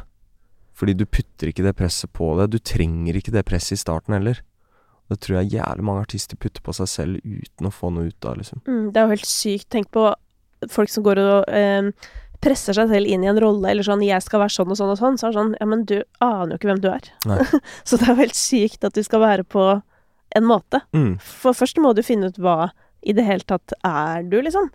Fordi 0.76 0.96
du 0.96 1.06
putter 1.06 1.52
ikke 1.52 1.64
det 1.64 1.78
presset 1.80 2.12
på 2.16 2.34
det. 2.40 2.50
Du 2.52 2.60
trenger 2.60 3.16
ikke 3.16 3.32
det 3.36 3.46
presset 3.48 3.78
i 3.78 3.80
starten 3.80 4.16
heller. 4.18 4.42
Det 5.10 5.20
tror 5.26 5.40
jeg 5.40 5.56
jævlig 5.58 5.86
mange 5.86 6.06
artister 6.06 6.38
putter 6.38 6.62
på 6.62 6.74
seg 6.78 6.90
selv 6.92 7.22
uten 7.26 7.70
å 7.70 7.74
få 7.74 7.90
noe 7.94 8.12
ut 8.12 8.26
av, 8.30 8.38
liksom. 8.38 8.62
Mm, 8.68 8.90
det 8.94 9.02
er 9.02 9.08
jo 9.08 9.16
helt 9.16 9.30
sykt. 9.30 9.70
Tenk 9.74 9.90
på 9.96 10.08
folk 10.70 10.92
som 10.94 11.06
går 11.06 11.22
og 11.24 11.50
eh, 11.56 11.90
presser 12.44 12.78
seg 12.78 12.92
selv 12.92 13.10
inn 13.10 13.26
i 13.26 13.30
en 13.32 13.40
rolle, 13.42 13.72
eller 13.72 13.86
sånn 13.86 14.04
'jeg 14.06 14.24
skal 14.24 14.44
være 14.44 14.56
sånn 14.56 14.72
og 14.72 14.78
sånn 14.80 14.94
og 14.94 15.00
sånn', 15.00 15.18
så 15.20 15.28
er 15.28 15.32
det 15.32 15.40
sånn 15.40 15.56
Ja, 15.60 15.66
men 15.66 15.86
du 15.86 16.04
aner 16.22 16.54
jo 16.54 16.60
ikke 16.60 16.72
hvem 16.72 16.82
du 16.84 16.90
er. 16.90 17.06
Så 17.88 17.98
det 17.98 18.08
er 18.08 18.14
jo 18.14 18.24
helt 18.24 18.38
sykt 18.38 18.84
at 18.84 18.94
du 18.94 19.04
skal 19.04 19.20
være 19.20 19.44
på 19.44 19.82
en 20.36 20.46
måte. 20.46 20.82
Mm. 20.94 21.20
For 21.20 21.54
først 21.54 21.78
må 21.82 21.96
du 21.96 22.04
finne 22.04 22.30
ut 22.30 22.38
hva 22.38 22.72
i 23.02 23.14
det 23.14 23.26
hele 23.26 23.46
tatt 23.48 23.74
er 23.84 24.24
du, 24.24 24.42
liksom. 24.42 24.70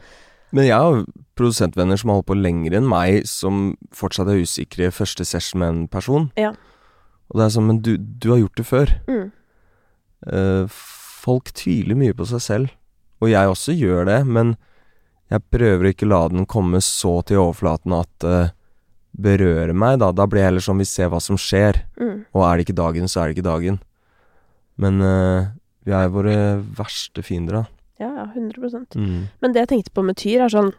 Men 0.55 0.66
jeg 0.66 0.78
har 0.78 1.05
produsentvenner 1.36 1.98
som 1.98 2.11
har 2.11 2.20
holdt 2.20 2.31
på 2.31 2.39
lenger 2.39 2.77
enn 2.78 2.86
meg, 2.89 3.27
som 3.27 3.77
fortsatt 3.93 4.28
er 4.31 4.43
usikre 4.43 4.86
i 4.89 4.94
første 4.94 5.24
session 5.27 5.61
med 5.61 5.69
en 5.69 5.89
person. 5.89 6.31
Ja. 6.39 6.55
Og 7.31 7.40
det 7.40 7.47
er 7.47 7.55
sånn 7.56 7.66
Men 7.66 7.81
du, 7.82 7.97
du 7.98 8.31
har 8.31 8.39
gjort 8.39 8.61
det 8.61 8.66
før. 8.66 8.94
Mm. 9.09 9.32
Eh, 10.26 10.64
folk 11.24 11.52
tviler 11.56 11.96
mye 11.98 12.14
på 12.16 12.26
seg 12.28 12.40
selv, 12.44 12.70
og 13.22 13.30
jeg 13.30 13.48
også 13.48 13.74
gjør 13.76 14.06
det, 14.10 14.20
men 14.26 14.56
jeg 15.32 15.40
prøver 15.51 15.86
å 15.88 15.92
ikke 15.94 16.09
la 16.09 16.22
den 16.28 16.44
komme 16.46 16.80
så 16.84 17.18
til 17.26 17.40
overflaten 17.40 17.94
at 17.96 18.10
det 18.20 18.42
berører 19.14 19.72
meg, 19.72 20.01
da. 20.02 20.10
Da 20.12 20.26
blir 20.26 20.42
jeg 20.42 20.51
heller 20.51 20.64
sånn 20.64 20.80
vi 20.82 20.86
ser 20.88 21.09
hva 21.12 21.20
som 21.22 21.36
skjer, 21.40 21.82
Mm. 22.01 22.24
og 22.34 22.42
er 22.44 22.56
det 22.56 22.66
ikke 22.66 22.76
dagen, 22.82 23.06
så 23.09 23.20
er 23.22 23.28
det 23.28 23.36
ikke 23.38 23.51
dagen. 23.51 23.80
Men 24.76 25.01
uh, 25.01 25.46
vi 25.86 25.92
er 25.92 26.09
våre 26.10 26.36
verste 26.76 27.22
fiender, 27.22 27.62
da. 27.62 27.64
Ja, 28.01 28.10
ja, 28.10 28.24
100 28.34 28.96
Mm. 28.96 29.28
Men 29.40 29.52
det 29.52 29.60
jeg 29.62 29.68
tenkte 29.68 29.94
på 29.94 30.05
med 30.05 30.16
Tyr, 30.16 30.42
er 30.44 30.48
sånn 30.51 30.72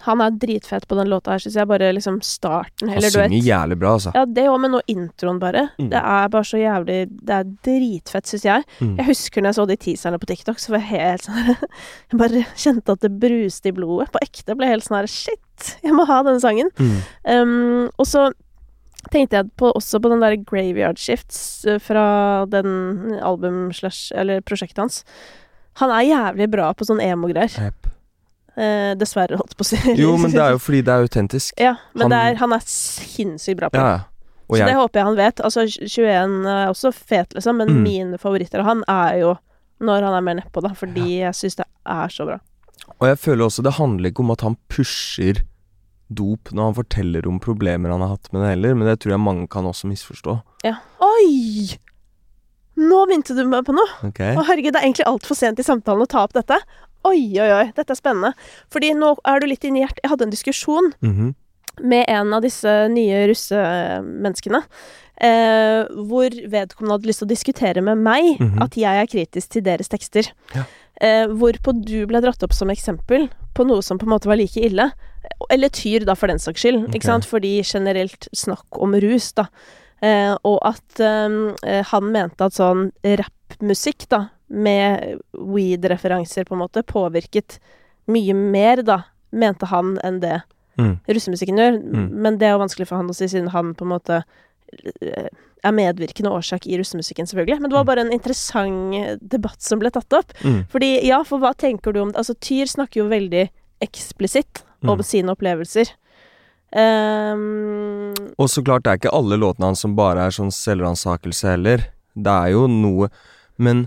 Han 0.00 0.20
er 0.24 0.30
dritfett 0.40 0.86
på 0.88 0.96
den 0.96 1.10
låta 1.12 1.34
her, 1.34 1.42
syns 1.42 1.56
jeg. 1.58 1.68
Bare 1.68 1.90
liksom 1.92 2.18
starten, 2.24 2.88
Han 2.88 2.96
eller 2.96 3.12
du 3.12 3.18
vet 3.20 3.30
synger 3.30 3.48
jævlig 3.48 3.78
bra, 3.78 3.94
altså. 3.98 4.12
Ja, 4.16 4.24
det 4.26 4.46
òg, 4.50 4.58
men 4.62 4.74
nå 4.74 4.80
introen, 4.90 5.40
bare. 5.42 5.66
Mm. 5.78 5.90
Det 5.92 6.00
er 6.00 6.30
bare 6.32 6.48
så 6.48 6.60
jævlig 6.60 6.98
Det 7.12 7.36
er 7.36 7.50
dritfett, 7.68 8.30
syns 8.30 8.46
jeg. 8.48 8.68
Mm. 8.80 8.94
Jeg 9.00 9.08
husker 9.10 9.42
når 9.42 9.52
jeg 9.52 9.58
så 9.60 9.66
de 9.68 9.78
teaserne 9.86 10.22
på 10.22 10.30
TikTok, 10.32 10.62
så 10.62 10.74
var 10.74 10.82
jeg 10.82 11.02
helt 11.02 11.28
sånn 11.28 11.52
Jeg 12.12 12.22
bare 12.22 12.46
kjente 12.64 12.96
at 12.96 13.04
det 13.04 13.12
bruste 13.22 13.68
i 13.68 13.76
blodet. 13.76 14.08
På 14.14 14.22
ekte 14.24 14.56
ble 14.56 14.68
jeg 14.68 14.78
helt 14.78 14.88
sånn 14.88 14.98
her 15.02 15.10
Shit, 15.12 15.74
jeg 15.84 15.94
må 15.94 16.08
ha 16.08 16.22
denne 16.26 16.42
sangen. 16.42 16.72
Mm. 16.80 16.96
Um, 17.28 17.84
og 18.00 18.08
så 18.08 18.30
tenkte 19.12 19.40
jeg 19.40 19.52
på, 19.58 19.70
også 19.76 20.00
på 20.02 20.10
den 20.12 20.22
der 20.22 20.38
Graveyard 20.40 21.00
Shifts 21.00 21.64
eh, 21.66 21.80
fra 21.82 22.46
den 22.50 23.18
album-slash 23.18 24.12
Eller 24.14 24.44
prosjektet 24.46 24.78
hans. 24.78 25.00
Han 25.80 25.92
er 25.94 26.06
jævlig 26.06 26.50
bra 26.52 26.70
på 26.76 26.86
sånn 26.86 27.02
emo-greier. 27.02 27.52
Hepp. 27.58 27.91
Eh, 28.56 28.92
dessverre, 29.00 29.36
holdt 29.40 29.54
på 29.56 29.64
å 29.64 29.68
si. 29.70 29.76
Jo, 29.96 30.16
men 30.20 30.30
det 30.34 30.40
er 30.44 30.50
jo 30.52 30.58
fordi 30.66 30.82
det 30.84 30.92
er 30.92 31.06
autentisk. 31.06 31.54
Ja, 31.58 31.76
men 31.94 32.02
Han- 32.02 32.10
det 32.12 32.18
er, 32.18 32.34
han 32.42 32.52
er 32.52 32.64
sinnssykt 32.68 33.56
bra 33.62 33.70
på 33.72 33.78
det. 33.78 33.84
ja. 33.86 34.00
Og 34.52 34.58
Så 34.58 34.66
det 34.68 34.74
håper 34.76 34.98
jeg 35.00 35.06
han 35.06 35.16
vet. 35.16 35.40
Altså, 35.40 35.62
21 35.64 36.34
er 36.52 36.66
også 36.68 36.90
fet, 36.92 37.32
liksom, 37.32 37.56
men 37.56 37.68
Mm. 37.72 37.82
mine 37.82 38.18
favoritter 38.20 38.60
av 38.60 38.66
han 38.66 38.82
er 38.88 39.14
jo 39.22 39.30
når 39.80 40.02
han 40.04 40.14
er 40.14 40.20
mer 40.20 40.34
nedpå, 40.42 40.60
da, 40.62 40.68
fordi 40.76 41.20
jeg 41.22 41.32
syns 41.34 41.56
det 41.56 41.64
er 41.86 42.08
så 42.12 42.26
bra. 42.28 42.36
og 43.00 43.08
jeg 43.08 43.16
føler 43.18 43.44
også 43.46 43.62
det 43.64 43.72
handler 43.78 44.10
ikke 44.10 44.20
om 44.20 44.30
at 44.30 44.40
han 44.42 44.56
pusher 44.68 45.40
dop 46.12 46.50
når 46.52 46.64
han 46.68 46.74
forteller 46.74 47.26
om 47.26 47.40
problemer 47.40 47.90
han 47.90 48.00
har 48.04 48.08
hatt 48.18 48.28
med 48.32 48.42
det 48.42 48.50
heller, 48.50 48.74
men 48.74 48.86
det 48.86 48.98
tror 49.00 49.12
jeg 49.16 49.20
mange 49.24 49.48
kan 49.48 49.64
også 49.64 49.88
misforstå. 49.88 50.42
Ja. 50.62 50.74
Oi! 51.00 51.78
Nå 52.76 53.02
begynte 53.08 53.34
du 53.36 53.44
meg 53.48 53.64
på 53.64 53.74
noe! 53.76 53.88
Okay. 54.08 54.34
Å, 54.36 54.44
herregud, 54.48 54.72
det 54.74 54.80
er 54.82 54.86
egentlig 54.88 55.06
altfor 55.08 55.36
sent 55.38 55.58
i 55.60 55.64
samtalen 55.66 56.04
å 56.04 56.08
ta 56.08 56.22
opp 56.24 56.32
dette. 56.36 56.58
Oi, 57.04 57.20
oi, 57.40 57.50
oi, 57.50 57.72
dette 57.74 57.90
er 57.90 57.98
spennende. 57.98 58.32
Fordi 58.70 58.92
nå 58.94 59.16
er 59.26 59.40
du 59.40 59.46
litt 59.50 59.64
inni 59.64 59.80
hjertet. 59.82 60.00
Jeg 60.04 60.10
hadde 60.12 60.22
en 60.28 60.30
diskusjon 60.34 60.92
Mhm. 61.02 61.34
med 61.82 62.04
en 62.08 62.32
av 62.34 62.42
disse 62.42 62.68
nye 62.92 63.26
russemenneskene. 63.28 64.62
Eh, 65.22 65.84
hvor 66.08 66.30
vedkommende 66.50 66.96
hadde 66.96 67.06
lyst 67.10 67.20
til 67.22 67.28
å 67.28 67.32
diskutere 67.34 67.82
med 67.82 67.98
meg 67.98 68.38
Mhm. 68.40 68.62
at 68.62 68.74
jeg 68.76 68.84
er 69.02 69.06
kritisk 69.06 69.48
til 69.50 69.62
deres 69.62 69.88
tekster. 69.88 70.30
Ja. 70.54 70.64
Eh, 71.00 71.26
hvorpå 71.26 71.72
du 71.84 72.06
ble 72.06 72.20
dratt 72.20 72.42
opp 72.42 72.52
som 72.52 72.68
eksempel 72.68 73.28
på 73.54 73.66
noe 73.66 73.82
som 73.82 73.98
på 73.98 74.04
en 74.04 74.10
måte 74.18 74.26
var 74.26 74.36
like 74.36 74.56
ille. 74.60 74.92
Eller 75.50 75.68
Tyr, 75.68 76.04
da, 76.04 76.14
for 76.14 76.26
den 76.28 76.38
saks 76.38 76.60
skyld. 76.62 76.84
Okay. 76.88 76.98
Ikke 76.98 77.04
sant? 77.04 77.24
Fordi 77.24 77.62
generelt 77.62 78.28
snakk 78.34 78.66
om 78.80 78.92
rus, 78.94 79.32
da. 79.32 79.46
Eh, 80.02 80.36
og 80.44 80.58
at 80.64 81.00
eh, 81.00 81.82
han 81.82 82.12
mente 82.12 82.40
at 82.44 82.52
sånn 82.52 82.90
rappmusikk, 83.04 84.08
da, 84.08 84.28
med 84.52 85.20
weed-referanser, 85.32 86.44
på 86.44 86.54
en 86.56 86.60
måte, 86.62 86.82
påvirket 86.84 87.56
mye 88.12 88.34
mer, 88.36 88.82
da, 88.84 88.98
mente 89.32 89.66
han, 89.72 89.96
enn 90.04 90.20
det 90.20 90.42
Mm. 90.78 90.98
russemusikken 91.04 91.58
gjør. 91.60 91.74
Mm. 91.82 92.04
Men 92.24 92.38
det 92.40 92.46
er 92.48 92.52
jo 92.54 92.62
vanskelig 92.62 92.86
for 92.88 92.96
han 92.96 93.08
å 93.12 93.14
si, 93.14 93.26
siden 93.28 93.50
han 93.52 93.74
på 93.76 93.84
en 93.84 93.90
måte 93.92 94.22
eh, 95.02 95.26
er 95.62 95.72
medvirkende 95.76 96.30
årsak 96.32 96.64
i 96.66 96.78
russemusikken, 96.80 97.26
selvfølgelig. 97.28 97.60
Men 97.60 97.68
det 97.70 97.76
var 97.76 97.84
Mm. 97.84 97.90
bare 97.90 98.00
en 98.06 98.12
interessant 98.12 99.20
debatt 99.20 99.60
som 99.60 99.78
ble 99.78 99.90
tatt 99.90 100.10
opp. 100.16 100.32
Mm. 100.42 100.66
Fordi, 100.72 101.04
ja, 101.04 101.22
for 101.24 101.38
hva 101.38 101.52
tenker 101.54 101.92
du 101.92 102.00
om 102.00 102.08
det? 102.12 102.16
Altså, 102.16 102.34
Tyr 102.40 102.64
snakker 102.66 103.02
jo 103.04 103.08
veldig 103.08 103.50
eksplisitt 103.82 104.62
om 104.82 104.96
Mm. 104.98 105.04
sine 105.04 105.28
opplevelser. 105.36 105.92
Um, 106.74 108.14
Og 108.38 108.48
så 108.48 108.62
klart, 108.64 108.82
det 108.84 108.90
er 108.92 108.98
ikke 108.98 109.14
alle 109.14 109.36
låtene 109.36 109.68
hans 109.70 109.80
som 109.84 109.94
bare 109.94 110.24
er 110.26 110.30
sånn 110.30 110.50
selvransakelse 110.50 111.50
heller. 111.52 111.84
Det 112.16 112.32
er 112.32 112.52
jo 112.54 112.66
noe 112.66 113.10
Men 113.58 113.86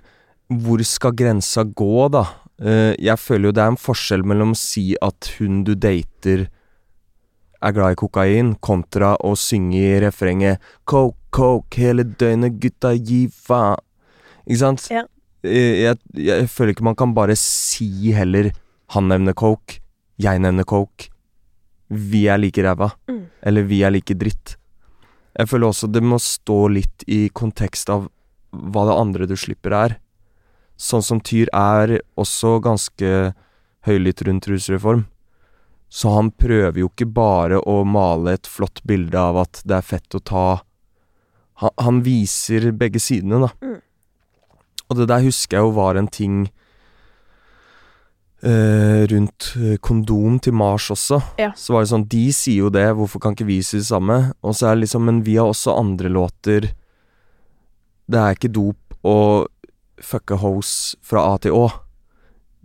hvor 0.50 0.84
skal 0.86 1.16
grensa 1.18 1.64
gå, 1.66 2.08
da? 2.14 2.26
Eh, 2.62 2.94
jeg 3.02 3.20
føler 3.20 3.50
jo 3.50 3.56
det 3.56 3.64
er 3.64 3.74
en 3.74 3.80
forskjell 3.80 4.24
mellom 4.28 4.54
å 4.54 4.60
si 4.60 4.94
at 5.04 5.32
hun 5.40 5.64
du 5.68 5.74
dater 5.76 6.46
er 7.66 7.74
glad 7.74 7.96
i 7.96 8.00
kokain, 8.00 8.54
kontra 8.64 9.16
å 9.26 9.34
synge 9.40 9.80
i 9.82 10.00
refrenget 10.04 10.62
Coke, 10.88 11.18
coke, 11.36 11.82
hele 11.82 12.06
døgnet, 12.06 12.60
gutta, 12.62 12.94
gi 12.96 13.26
faen. 13.28 13.82
Ikke 14.46 14.62
sant? 14.62 14.86
Ja. 14.94 15.04
Eh, 15.44 15.82
Jeg, 15.84 15.98
jeg 16.14 16.48
føler 16.52 16.76
ikke 16.76 16.86
man 16.86 16.98
kan 16.98 17.14
bare 17.18 17.36
si 17.38 18.12
heller 18.14 18.52
Han 18.94 19.10
nevner 19.10 19.34
coke, 19.34 19.80
jeg 20.22 20.40
nevner 20.40 20.64
coke. 20.70 21.10
Vi 21.90 22.28
er 22.30 22.38
like 22.38 22.62
ræva. 22.62 22.92
Mm. 23.10 23.26
Eller 23.42 23.66
vi 23.66 23.82
er 23.84 23.92
like 23.92 24.14
dritt. 24.14 24.56
Jeg 25.36 25.50
føler 25.50 25.68
også 25.68 25.90
det 25.92 26.04
må 26.06 26.20
stå 26.22 26.60
litt 26.72 27.04
i 27.12 27.26
kontekst 27.34 27.90
av 27.92 28.06
hva 28.54 28.86
det 28.88 28.96
andre 29.02 29.28
du 29.28 29.36
slipper 29.36 29.74
er. 29.76 29.98
Sånn 30.76 31.04
som 31.06 31.22
Tyr 31.24 31.50
er 31.56 32.00
også 32.20 32.58
ganske 32.64 33.12
høylytt 33.88 34.24
rundt 34.28 34.48
rusreform. 34.52 35.06
Så 35.90 36.12
han 36.12 36.32
prøver 36.34 36.82
jo 36.82 36.90
ikke 36.90 37.08
bare 37.08 37.62
å 37.62 37.84
male 37.88 38.36
et 38.36 38.50
flott 38.50 38.82
bilde 38.84 39.20
av 39.20 39.38
at 39.46 39.62
det 39.64 39.78
er 39.78 39.86
fett 39.94 40.18
å 40.18 40.24
ta 40.24 40.48
Han, 41.62 41.72
han 41.80 42.00
viser 42.04 42.74
begge 42.76 43.00
sidene, 43.00 43.46
da. 43.46 43.50
Mm. 43.64 43.78
Og 44.90 44.98
det 45.00 45.06
der 45.08 45.24
husker 45.24 45.56
jeg 45.56 45.64
jo 45.64 45.76
var 45.78 45.96
en 45.96 46.10
ting 46.12 46.42
eh, 48.44 49.06
rundt 49.08 49.54
eh, 49.56 49.78
kondom 49.80 50.36
til 50.44 50.54
Mars 50.60 50.90
også. 50.92 51.22
Ja. 51.40 51.54
Så 51.56 51.74
var 51.74 51.86
det 51.86 51.94
sånn, 51.94 52.08
de 52.12 52.26
sier 52.36 52.66
jo 52.66 52.74
det, 52.74 52.90
hvorfor 52.98 53.24
kan 53.24 53.38
ikke 53.38 53.48
vi 53.48 53.62
si 53.64 53.80
det 53.80 53.88
samme? 53.88 54.20
Og 54.44 54.58
så 54.58 54.68
er 54.68 54.76
det 54.76 54.86
liksom, 54.86 55.08
men 55.08 55.24
vi 55.26 55.38
har 55.40 55.48
også 55.54 55.78
andre 55.80 56.12
låter. 56.12 56.70
Det 58.06 58.20
er 58.22 58.36
ikke 58.38 58.52
dop 58.52 59.00
å 59.06 59.18
fucke 60.02 60.40
hoes 60.42 60.96
fra 61.06 61.24
A 61.34 61.38
til 61.42 61.56
Å. 61.56 61.66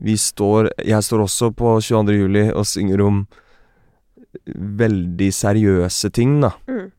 Vi 0.01 0.17
står 0.17 0.71
Jeg 0.87 1.05
står 1.05 1.27
også 1.27 1.51
på 1.53 1.77
22. 1.85 2.17
juli 2.17 2.47
og 2.55 2.65
synger 2.69 3.03
om 3.05 3.21
veldig 4.55 5.29
seriøse 5.35 6.11
ting, 6.15 6.39
da. 6.45 6.53
Mm. 6.71 6.91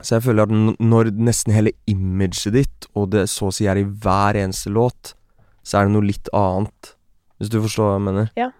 Så 0.00 0.16
jeg 0.16 0.24
føler 0.26 0.46
at 0.46 0.80
når 0.82 1.12
nesten 1.14 1.54
hele 1.54 1.72
imaget 1.88 2.52
ditt, 2.54 2.88
og 2.96 3.10
det 3.14 3.26
så 3.32 3.50
å 3.50 3.54
si 3.54 3.68
er 3.68 3.80
i 3.80 3.86
hver 3.86 4.36
eneste 4.40 4.72
låt, 4.72 5.14
så 5.66 5.80
er 5.80 5.86
det 5.86 5.96
noe 5.96 6.08
litt 6.08 6.30
annet. 6.36 6.94
Hvis 7.40 7.52
du 7.52 7.58
forstår 7.60 7.90
hva 7.90 7.96
jeg 7.98 8.06
mener? 8.08 8.32
Ja, 8.36 8.50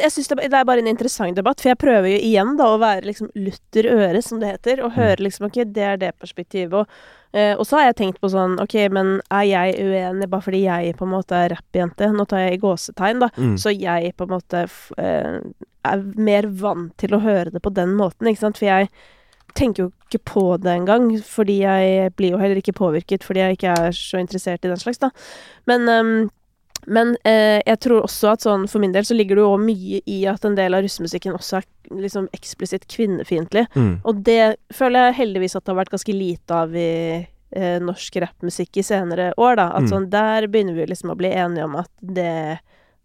jeg 0.00 0.10
synes 0.12 0.30
det, 0.30 0.38
det 0.52 0.58
er 0.58 0.68
bare 0.68 0.82
en 0.82 0.88
interessant 0.90 1.36
debatt, 1.36 1.60
for 1.60 1.72
jeg 1.72 1.80
prøver 1.80 2.08
jo 2.14 2.22
igjen 2.28 2.54
da 2.60 2.70
å 2.72 2.80
være 2.80 3.04
liksom 3.10 3.30
lutter 3.36 3.88
øre, 3.92 4.22
som 4.24 4.40
det 4.40 4.54
heter, 4.54 4.82
og 4.84 4.96
høre 4.96 5.26
liksom 5.26 5.48
ok, 5.50 5.60
det 5.74 5.84
er 5.90 6.00
det 6.00 6.14
perspektivet, 6.20 6.74
og, 6.80 7.12
eh, 7.34 7.52
og 7.58 7.66
så 7.66 7.80
har 7.80 7.88
jeg 7.88 7.98
tenkt 8.00 8.20
på 8.22 8.30
sånn 8.32 8.56
ok, 8.62 8.76
men 8.94 9.16
er 9.34 9.46
jeg 9.48 9.76
uenig 9.82 10.30
bare 10.32 10.46
fordi 10.46 10.64
jeg 10.64 10.94
på 10.98 11.08
en 11.08 11.14
måte 11.16 11.38
er 11.38 11.54
rappjente? 11.56 12.10
Nå 12.14 12.26
tar 12.30 12.46
jeg 12.46 12.56
i 12.56 12.62
gåsetegn, 12.62 13.24
da. 13.24 13.30
Mm. 13.36 13.56
Så 13.60 13.74
jeg 13.74 14.14
på 14.16 14.28
en 14.28 14.34
måte 14.36 14.64
eh, 15.02 15.40
er 15.84 16.06
mer 16.16 16.48
vant 16.62 16.94
til 17.00 17.16
å 17.16 17.22
høre 17.24 17.52
det 17.54 17.62
på 17.64 17.74
den 17.74 17.96
måten, 17.98 18.30
ikke 18.30 18.46
sant? 18.46 18.60
For 18.62 18.70
jeg 18.70 18.90
tenker 19.54 19.84
jo 19.84 19.90
ikke 20.08 20.22
på 20.26 20.44
det 20.62 20.72
engang, 20.72 21.10
fordi 21.22 21.60
jeg 21.62 22.14
blir 22.18 22.34
jo 22.34 22.40
heller 22.40 22.58
ikke 22.58 22.74
påvirket 22.76 23.26
fordi 23.26 23.42
jeg 23.42 23.58
ikke 23.58 23.74
er 23.84 23.94
så 23.94 24.18
interessert 24.22 24.64
i 24.64 24.72
den 24.72 24.80
slags, 24.80 25.02
da. 25.02 25.10
Men, 25.70 25.86
ehm, 25.90 26.16
men 26.86 27.16
eh, 27.24 27.60
jeg 27.66 27.78
tror 27.80 28.02
også 28.04 28.32
at 28.32 28.40
sånn 28.44 28.68
for 28.70 28.78
min 28.82 28.92
del 28.92 29.04
så 29.04 29.14
ligger 29.16 29.36
det 29.36 29.44
jo 29.44 29.56
mye 29.60 30.00
i 30.06 30.18
at 30.30 30.44
en 30.44 30.54
del 30.58 30.74
av 30.74 30.82
russemusikken 30.84 31.36
også 31.36 31.58
er 31.60 31.64
liksom 32.00 32.28
eksplisitt 32.36 32.86
kvinnefiendtlig. 32.88 33.66
Mm. 33.74 34.00
Og 34.04 34.22
det 34.26 34.56
føler 34.74 35.08
jeg 35.10 35.18
heldigvis 35.22 35.56
at 35.56 35.64
det 35.64 35.72
har 35.74 35.80
vært 35.84 35.94
ganske 35.94 36.14
lite 36.16 36.50
av 36.64 36.74
i 36.76 36.88
eh, 37.54 37.78
norsk 37.80 38.16
rappmusikk 38.24 38.76
i 38.80 38.82
senere 38.82 39.32
år, 39.38 39.56
da. 39.60 39.68
At 39.76 39.82
Mm. 39.84 39.90
sånn, 39.92 40.10
der 40.10 40.46
begynner 40.50 40.74
vi 40.74 40.86
liksom 40.90 41.10
å 41.12 41.16
bli 41.16 41.30
enige 41.30 41.64
om 41.68 41.76
at 41.76 41.90
det 42.02 42.58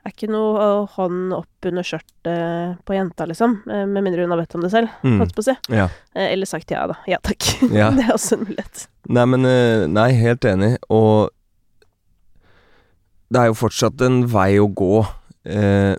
er 0.05 0.13
ikke 0.15 0.29
noe 0.31 0.87
hånd 0.95 1.33
opp 1.35 1.65
under 1.69 1.83
skjørtet 1.85 2.79
på 2.87 2.95
jenta, 2.95 3.27
liksom. 3.27 3.59
Eh, 3.69 3.85
med 3.85 4.03
mindre 4.03 4.21
hun 4.25 4.31
har 4.31 4.39
bedt 4.41 4.55
om 4.55 4.61
det 4.61 4.71
selv, 4.71 4.89
Mm. 5.03 5.19
holdt 5.19 5.35
på 5.35 5.43
å 5.43 5.47
si. 5.51 5.55
Ja. 5.75 5.89
Eh, 6.15 6.31
eller 6.33 6.45
sagt 6.49 6.71
ja, 6.71 6.87
da. 6.87 6.95
Ja 7.05 7.17
takk. 7.21 7.43
Ja. 7.71 7.91
det 7.95 8.07
er 8.07 8.13
også 8.15 8.39
en 8.39 8.45
mulighet. 8.47 8.87
Nei, 9.09 9.25
men 9.25 9.45
eh, 9.45 9.85
Nei, 9.87 10.11
helt 10.13 10.41
enig. 10.41 10.77
Og 10.89 11.29
det 13.29 13.41
er 13.41 13.49
jo 13.51 13.57
fortsatt 13.57 14.01
en 14.05 14.23
vei 14.29 14.57
å 14.61 14.67
gå. 14.67 15.03
Eh, 15.45 15.95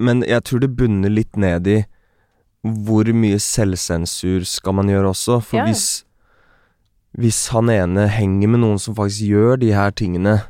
men 0.00 0.22
jeg 0.28 0.44
tror 0.46 0.62
det 0.62 0.74
bunner 0.76 1.12
litt 1.12 1.36
ned 1.40 1.68
i 1.68 1.80
hvor 2.60 3.08
mye 3.16 3.40
selvsensur 3.40 4.44
skal 4.48 4.76
man 4.76 4.90
gjøre 4.92 5.12
også. 5.14 5.40
For 5.44 5.62
Ja, 5.62 5.66
hvis 5.68 6.04
Hvis 7.10 7.48
han 7.50 7.68
ene 7.68 8.06
henger 8.06 8.46
med 8.46 8.60
noen 8.62 8.78
som 8.78 8.94
faktisk 8.94 9.26
gjør 9.26 9.56
de 9.58 9.72
her 9.74 9.90
tingene, 9.90 10.44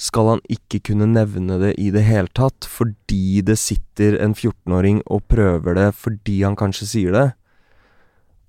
skal 0.00 0.28
han 0.30 0.40
ikke 0.48 0.80
kunne 0.80 1.04
nevne 1.04 1.58
det 1.60 1.74
i 1.76 1.90
det 1.92 2.06
hele 2.06 2.30
tatt 2.32 2.64
fordi 2.64 3.42
det 3.44 3.58
sitter 3.60 4.16
en 4.16 4.32
14-åring 4.32 5.02
og 5.04 5.26
prøver 5.28 5.76
det 5.76 5.90
fordi 5.94 6.40
han 6.40 6.56
kanskje 6.56 6.88
sier 6.88 7.12
det. 7.12 7.26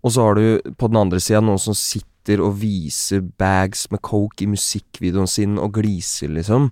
Og 0.01 0.15
så 0.15 0.29
har 0.29 0.39
du 0.39 0.61
på 0.79 0.87
den 0.87 1.01
andre 1.01 1.19
sida 1.19 1.41
noen 1.43 1.59
som 1.59 1.75
sitter 1.75 2.10
og 2.29 2.59
viser 2.61 3.23
bags 3.41 3.87
med 3.91 4.01
coke 4.05 4.45
i 4.45 4.49
musikkvideoen 4.51 5.27
sin 5.27 5.57
og 5.57 5.73
gliser, 5.79 6.29
liksom. 6.29 6.69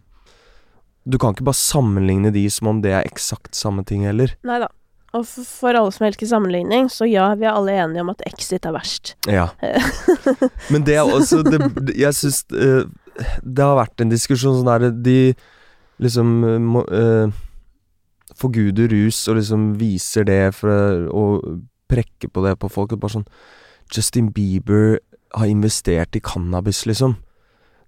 Du 1.10 1.18
kan 1.18 1.34
ikke 1.34 1.48
bare 1.48 1.58
sammenligne 1.58 2.32
de 2.32 2.44
som 2.54 2.68
om 2.68 2.82
det 2.84 2.92
er 2.94 3.08
eksakt 3.08 3.56
samme 3.58 3.84
ting 3.88 4.06
heller. 4.06 4.36
Nei 4.46 4.60
da. 4.62 4.70
Og 5.18 5.26
for, 5.26 5.46
for 5.48 5.74
alle 5.74 5.92
som 5.94 6.06
elsker 6.06 6.30
sammenligning, 6.30 6.90
så 6.94 7.08
ja, 7.10 7.32
vi 7.34 7.48
er 7.48 7.56
alle 7.56 7.74
enige 7.82 8.04
om 8.04 8.12
at 8.12 8.22
Exit 8.30 8.68
er 8.70 8.76
verst. 8.76 9.16
Ja. 9.26 9.48
Men 10.74 10.86
det 10.86 11.00
er 11.00 11.10
også 11.10 11.42
det, 11.48 11.58
Jeg 11.98 12.14
syns 12.14 12.44
eh, 12.54 12.86
det 13.42 13.66
har 13.66 13.80
vært 13.80 14.04
en 14.04 14.12
diskusjon 14.12 14.60
sånn 14.60 14.70
der 14.70 14.92
De 14.94 15.34
liksom 16.04 16.36
eh, 16.46 16.60
må, 16.62 16.84
eh, 16.94 17.34
forguder 18.38 18.92
rus 18.94 19.24
og 19.28 19.40
liksom 19.40 19.72
viser 19.80 20.30
det 20.30 20.44
for 20.56 21.10
å 21.10 21.26
prekke 21.90 22.30
på 22.30 22.46
det 22.46 22.54
på 22.62 22.70
folk. 22.70 22.94
Og 22.94 23.02
bare 23.02 23.18
sånn 23.18 23.30
Justin 23.90 24.30
Bieber 24.36 25.00
har 25.36 25.50
investert 25.50 26.16
i 26.16 26.22
cannabis, 26.24 26.86
liksom. 26.90 27.16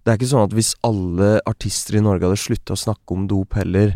Det 0.01 0.11
er 0.11 0.17
ikke 0.17 0.31
sånn 0.31 0.47
at 0.47 0.55
hvis 0.57 0.71
alle 0.85 1.35
artister 1.49 1.99
i 1.99 2.03
Norge 2.03 2.25
hadde 2.25 2.41
slutta 2.41 2.73
å 2.73 2.79
snakke 2.79 3.13
om 3.13 3.27
dop 3.29 3.53
heller, 3.59 3.93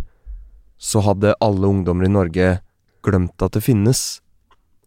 så 0.78 1.02
hadde 1.06 1.34
alle 1.42 1.72
ungdommer 1.72 2.06
i 2.06 2.14
Norge 2.14 2.52
glemt 3.06 3.42
at 3.42 3.58
det 3.58 3.64
finnes. 3.66 4.04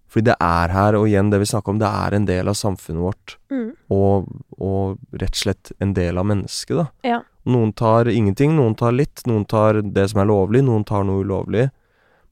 Fordi 0.08 0.30
det 0.30 0.36
er 0.40 0.72
her, 0.72 0.96
og 0.96 1.08
igjen 1.08 1.32
det 1.32 1.40
vi 1.42 1.48
snakker 1.50 1.74
om, 1.74 1.80
det 1.82 1.88
er 1.88 2.16
en 2.16 2.28
del 2.28 2.48
av 2.48 2.56
samfunnet 2.56 3.02
vårt. 3.02 3.34
Mm. 3.52 3.66
Og, 3.92 4.30
og 4.56 5.18
rett 5.20 5.34
og 5.34 5.42
slett 5.42 5.72
en 5.84 5.92
del 5.96 6.20
av 6.20 6.28
mennesket, 6.30 6.78
da. 6.78 6.86
Ja. 7.06 7.18
Noen 7.48 7.74
tar 7.76 8.08
ingenting, 8.12 8.54
noen 8.56 8.76
tar 8.78 8.94
litt, 8.96 9.24
noen 9.28 9.44
tar 9.48 9.82
det 9.82 10.06
som 10.12 10.22
er 10.22 10.30
lovlig, 10.30 10.62
noen 10.64 10.84
tar 10.88 11.04
noe 11.08 11.24
ulovlig. 11.24 11.68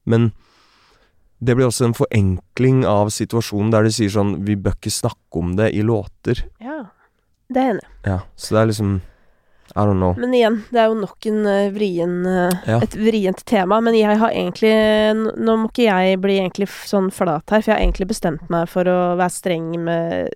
Men 0.09 0.31
det 1.39 1.57
blir 1.57 1.69
også 1.69 1.91
en 1.91 1.97
forenkling 1.97 2.85
av 2.89 3.11
situasjonen 3.13 3.73
der 3.75 3.85
de 3.85 3.91
sier 3.93 4.13
sånn 4.13 4.39
Vi 4.47 4.57
bør 4.57 4.77
ikke 4.79 4.93
snakke 4.95 5.41
om 5.43 5.53
det 5.59 5.73
i 5.77 5.83
låter. 5.85 6.41
Ja. 6.63 6.87
Det 7.53 7.61
er 7.61 7.69
jeg 7.69 7.75
enig 7.77 7.85
i. 7.85 7.93
Ja, 8.09 8.19
så 8.35 8.57
det 8.57 8.63
er 8.63 8.71
liksom 8.73 8.95
I 9.77 9.83
don't 9.85 10.01
know. 10.01 10.15
Men 10.17 10.33
igjen, 10.35 10.57
det 10.73 10.81
er 10.81 10.89
jo 10.89 10.97
nok 11.03 11.27
en 11.29 11.43
uh, 11.45 11.69
vrien, 11.75 12.15
uh, 12.25 12.55
Ja. 12.67 12.79
et 12.81 12.95
vrient 12.97 13.45
tema. 13.45 13.81
Men 13.85 13.99
jeg 13.99 14.17
har 14.19 14.33
egentlig 14.33 14.73
Nå 15.37 15.57
må 15.61 15.69
ikke 15.69 15.87
jeg 15.91 16.21
bli 16.23 16.39
egentlig 16.41 16.71
sånn 16.89 17.11
flat 17.13 17.45
her, 17.51 17.61
for 17.61 17.73
jeg 17.73 17.77
har 17.77 17.85
egentlig 17.85 18.09
bestemt 18.15 18.49
meg 18.51 18.71
for 18.73 18.89
å 18.89 18.99
være 19.21 19.35
streng 19.37 19.75
med 19.85 20.33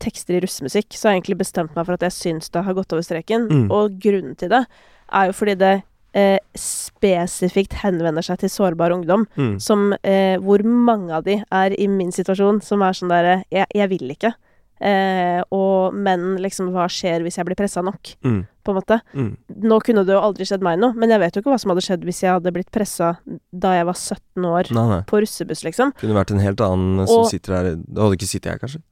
tekster 0.00 0.38
i 0.38 0.40
russemusikk. 0.40 0.94
Så 0.96 1.08
har 1.08 1.16
jeg 1.16 1.22
egentlig 1.22 1.42
bestemt 1.44 1.74
meg 1.76 1.84
for 1.84 1.98
at 1.98 2.06
jeg 2.06 2.16
syns 2.16 2.48
det 2.54 2.64
har 2.64 2.78
gått 2.78 2.94
over 2.96 3.04
streken. 3.04 3.48
Mm. 3.50 3.66
Og 3.74 3.98
grunnen 4.00 4.38
til 4.40 4.48
det 4.54 4.64
er 5.12 5.28
jo 5.28 5.36
fordi 5.36 5.58
det 5.60 5.74
eh, 6.18 6.38
spesifikt 6.58 7.78
henvender 7.84 8.26
seg 8.26 8.42
til 8.42 8.50
sårbar 8.52 8.94
ungdom. 8.96 9.26
Mm. 9.38 9.54
Som 9.62 9.92
eh, 10.02 10.36
Hvor 10.42 10.64
mange 10.66 11.14
av 11.20 11.24
de 11.28 11.38
er 11.46 11.78
i 11.78 11.88
min 11.90 12.12
situasjon 12.14 12.60
som 12.66 12.82
er 12.86 12.98
sånn 12.98 13.12
derre 13.14 13.40
jeg, 13.54 13.68
jeg 13.78 13.90
vil 13.94 14.14
ikke. 14.18 14.34
Eh, 14.78 15.40
og 15.50 15.90
men 15.98 16.36
liksom 16.38 16.68
hva 16.70 16.84
skjer 16.86 17.24
hvis 17.26 17.34
jeg 17.40 17.46
blir 17.48 17.56
pressa 17.58 17.82
nok, 17.82 18.12
Mm. 18.22 18.44
på 18.62 18.70
en 18.70 18.76
måte. 18.76 18.98
Mm. 19.10 19.32
Nå 19.66 19.78
kunne 19.82 20.04
det 20.06 20.14
jo 20.14 20.20
aldri 20.22 20.46
skjedd 20.46 20.62
meg 20.62 20.78
noe, 20.78 20.94
men 20.94 21.10
jeg 21.10 21.18
vet 21.18 21.34
jo 21.34 21.42
ikke 21.42 21.50
hva 21.50 21.58
som 21.58 21.72
hadde 21.72 21.82
skjedd 21.82 22.04
hvis 22.06 22.20
jeg 22.22 22.30
hadde 22.36 22.52
blitt 22.54 22.70
pressa 22.70 23.08
da 23.50 23.72
jeg 23.74 23.88
var 23.88 23.96
17 23.98 24.46
år 24.46 24.70
Nei, 24.76 24.84
nei. 24.92 25.00
på 25.10 25.18
russebuss, 25.24 25.64
liksom. 25.66 25.90
Kunne 25.98 26.14
vært 26.20 26.30
en 26.36 26.44
helt 26.44 26.62
annen 26.62 27.02
som 27.10 27.24
sitter 27.26 27.56
her 27.56 27.70
Da 27.80 28.06
hadde 28.06 28.20
ikke 28.20 28.30
sittet 28.30 28.52
her, 28.52 28.60
kanskje? 28.62 28.82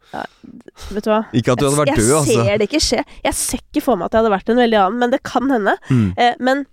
Vet 0.97 1.07
du 1.07 1.13
hva? 1.13 1.21
Ikke 1.39 1.55
at 1.55 1.63
du 1.63 1.69
hadde 1.69 1.79
vært 1.85 1.93
jeg, 1.95 2.01
død, 2.03 2.09
jeg 2.11 2.19
altså. 2.19 2.47
ser 2.51 2.59
det 2.65 2.67
ikke 2.73 2.83
skje. 2.89 3.05
Jeg 3.29 3.39
ser 3.45 3.63
ikke 3.63 3.85
for 3.87 4.01
meg 4.01 4.09
at 4.11 4.17
jeg 4.17 4.25
hadde 4.25 4.35
vært 4.35 4.51
en 4.57 4.63
veldig 4.65 4.81
annen, 4.83 4.99
men 5.05 5.15
det 5.15 5.23
kan 5.23 5.55
hende. 5.55 5.77
Mm. 5.93 6.09
Eh, 6.19 6.35
men, 6.51 6.67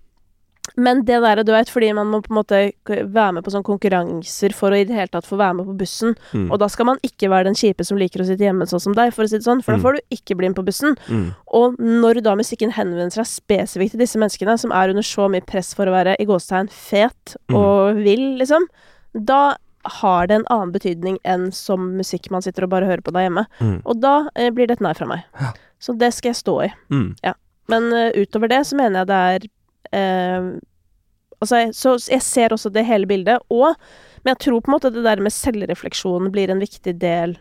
men 0.78 1.04
det 1.06 1.20
der, 1.22 1.44
du 1.44 1.52
vet, 1.52 1.70
fordi 1.70 1.90
man 1.94 2.08
må 2.08 2.22
på 2.24 2.32
en 2.32 2.38
måte 2.40 2.60
være 2.88 3.34
med 3.36 3.44
på 3.46 3.52
sånne 3.52 3.68
konkurranser 3.68 4.54
for 4.56 4.72
å 4.74 4.80
i 4.80 4.86
det 4.88 4.96
hele 4.96 5.12
tatt 5.12 5.28
få 5.28 5.38
være 5.38 5.58
med 5.60 5.66
på 5.68 5.76
bussen, 5.78 6.16
Mm. 6.34 6.52
og 6.52 6.60
da 6.60 6.68
skal 6.72 6.86
man 6.86 6.98
ikke 7.04 7.30
være 7.30 7.44
den 7.50 7.54
kjipe 7.60 7.86
som 7.86 7.98
liker 7.98 8.22
å 8.24 8.26
sitte 8.26 8.46
hjemme 8.48 8.66
sånn 8.66 8.82
som 8.82 8.94
deg, 8.98 9.14
for 9.14 9.24
å 9.26 9.30
si 9.30 9.38
det 9.38 9.46
sånn, 9.46 9.62
for 9.64 9.74
Mm. 9.74 9.78
da 9.78 9.84
får 9.84 9.94
du 9.94 10.02
ikke 10.18 10.38
bli 10.38 10.48
med 10.50 10.56
på 10.56 10.66
bussen. 10.66 10.96
Mm. 11.10 11.36
Og 11.54 11.76
når 11.78 12.24
da 12.24 12.36
musikken 12.36 12.72
henvender 12.72 13.12
seg 13.12 13.26
spesifikt 13.28 13.92
til 13.92 14.00
disse 14.00 14.18
menneskene, 14.18 14.58
som 14.58 14.72
er 14.72 14.90
under 14.90 15.04
så 15.04 15.30
mye 15.30 15.46
press 15.46 15.74
for 15.76 15.86
å 15.86 15.92
være 15.92 16.16
i 16.20 16.26
gåstegn 16.26 16.70
fet 16.72 17.36
Mm. 17.50 17.56
og 17.58 17.96
vill, 17.98 18.38
liksom, 18.40 18.66
da 19.14 19.56
har 19.86 20.28
det 20.28 20.36
en 20.40 20.46
annen 20.50 20.72
betydning 20.72 21.18
enn 21.26 21.52
som 21.52 21.98
musikk 21.98 22.32
man 22.32 22.42
sitter 22.42 22.64
og 22.64 22.70
bare 22.70 22.86
hører 22.88 23.02
på 23.04 23.12
der 23.12 23.28
hjemme. 23.30 23.46
Mm. 23.60 23.82
Og 23.86 24.00
da 24.00 24.30
eh, 24.34 24.50
blir 24.50 24.66
det 24.68 24.78
et 24.80 24.82
nei 24.82 24.94
fra 24.94 25.06
meg. 25.06 25.24
Ja. 25.40 25.52
Så 25.80 25.98
det 26.00 26.14
skal 26.14 26.30
jeg 26.32 26.38
stå 26.42 26.64
i. 26.64 26.72
Mm. 26.90 27.16
Men 27.70 27.84
uh, 27.94 28.12
utover 28.16 28.48
det 28.50 28.62
så 28.68 28.76
mener 28.76 29.00
jeg 29.04 29.08
det 29.08 29.16
er 29.44 29.48
Altså, 29.94 31.60
jeg, 31.60 31.74
så 31.76 31.98
jeg 32.08 32.24
ser 32.24 32.54
også 32.56 32.72
det 32.74 32.86
hele 32.88 33.08
bildet, 33.10 33.44
og 33.52 33.76
Men 34.24 34.38
jeg 34.38 34.46
tror 34.46 34.62
på 34.64 34.72
en 34.72 34.76
måte 34.78 34.94
det 34.96 35.02
der 35.04 35.20
med 35.20 35.34
selvrefleksjon 35.36 36.30
blir 36.32 36.48
en 36.50 36.62
viktig 36.64 36.94
del 37.02 37.34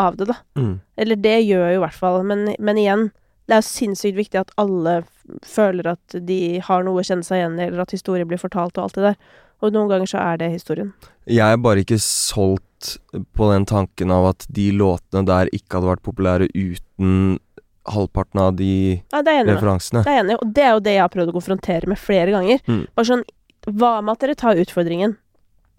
av 0.00 0.16
det, 0.16 0.30
da. 0.30 0.38
Mm. 0.56 0.78
Eller 0.96 1.20
det 1.20 1.34
gjør 1.44 1.66
jo 1.68 1.76
i 1.76 1.82
hvert 1.82 1.98
fall, 1.98 2.22
men, 2.24 2.46
men 2.58 2.80
igjen 2.80 3.10
Det 3.44 3.52
er 3.52 3.60
jo 3.60 3.68
sinnssykt 3.68 4.16
viktig 4.16 4.40
at 4.40 4.54
alle 4.56 5.02
føler 5.44 5.90
at 5.92 6.16
de 6.24 6.62
har 6.64 6.86
noe 6.86 7.02
å 7.02 7.04
kjenne 7.04 7.26
seg 7.26 7.42
igjen 7.42 7.58
i, 7.58 7.66
eller 7.66 7.84
at 7.84 7.92
historier 7.92 8.24
blir 8.24 8.40
fortalt 8.40 8.78
og 8.78 8.86
alt 8.86 8.96
det 8.96 9.04
der. 9.10 9.18
Og 9.60 9.74
noen 9.74 9.90
ganger 9.92 10.08
så 10.08 10.22
er 10.22 10.40
det 10.40 10.48
historien. 10.54 10.94
Jeg 11.28 11.44
er 11.44 11.60
bare 11.60 11.84
ikke 11.84 12.00
solgt 12.00 12.96
på 13.36 13.50
den 13.52 13.66
tanken 13.68 14.12
av 14.12 14.30
at 14.32 14.46
de 14.48 14.70
låtene 14.72 15.24
der 15.28 15.52
ikke 15.52 15.76
hadde 15.76 15.92
vært 15.92 16.06
populære 16.08 16.48
uten 16.56 17.36
halvparten 17.84 18.40
av 18.40 18.54
de 18.56 19.02
Ja, 19.12 19.20
er 19.20 19.44
referansene. 19.48 20.04
Det 20.04 20.10
er 20.12 20.16
jeg 20.18 20.24
enig 20.24 20.34
i, 20.36 20.38
og 20.40 20.52
det 20.54 20.64
er 20.64 20.72
jo 20.72 20.80
det 20.80 20.94
jeg 20.94 21.02
har 21.04 21.12
prøvd 21.12 21.32
å 21.32 21.36
konfrontere 21.36 21.86
med 21.90 21.98
flere 22.00 22.30
ganger. 22.34 22.62
Mm. 22.68 22.86
Bare 22.94 23.10
sånn 23.10 23.24
Hva 23.64 24.02
med 24.04 24.12
at 24.12 24.20
dere 24.20 24.34
tar 24.36 24.60
utfordringen? 24.60 25.16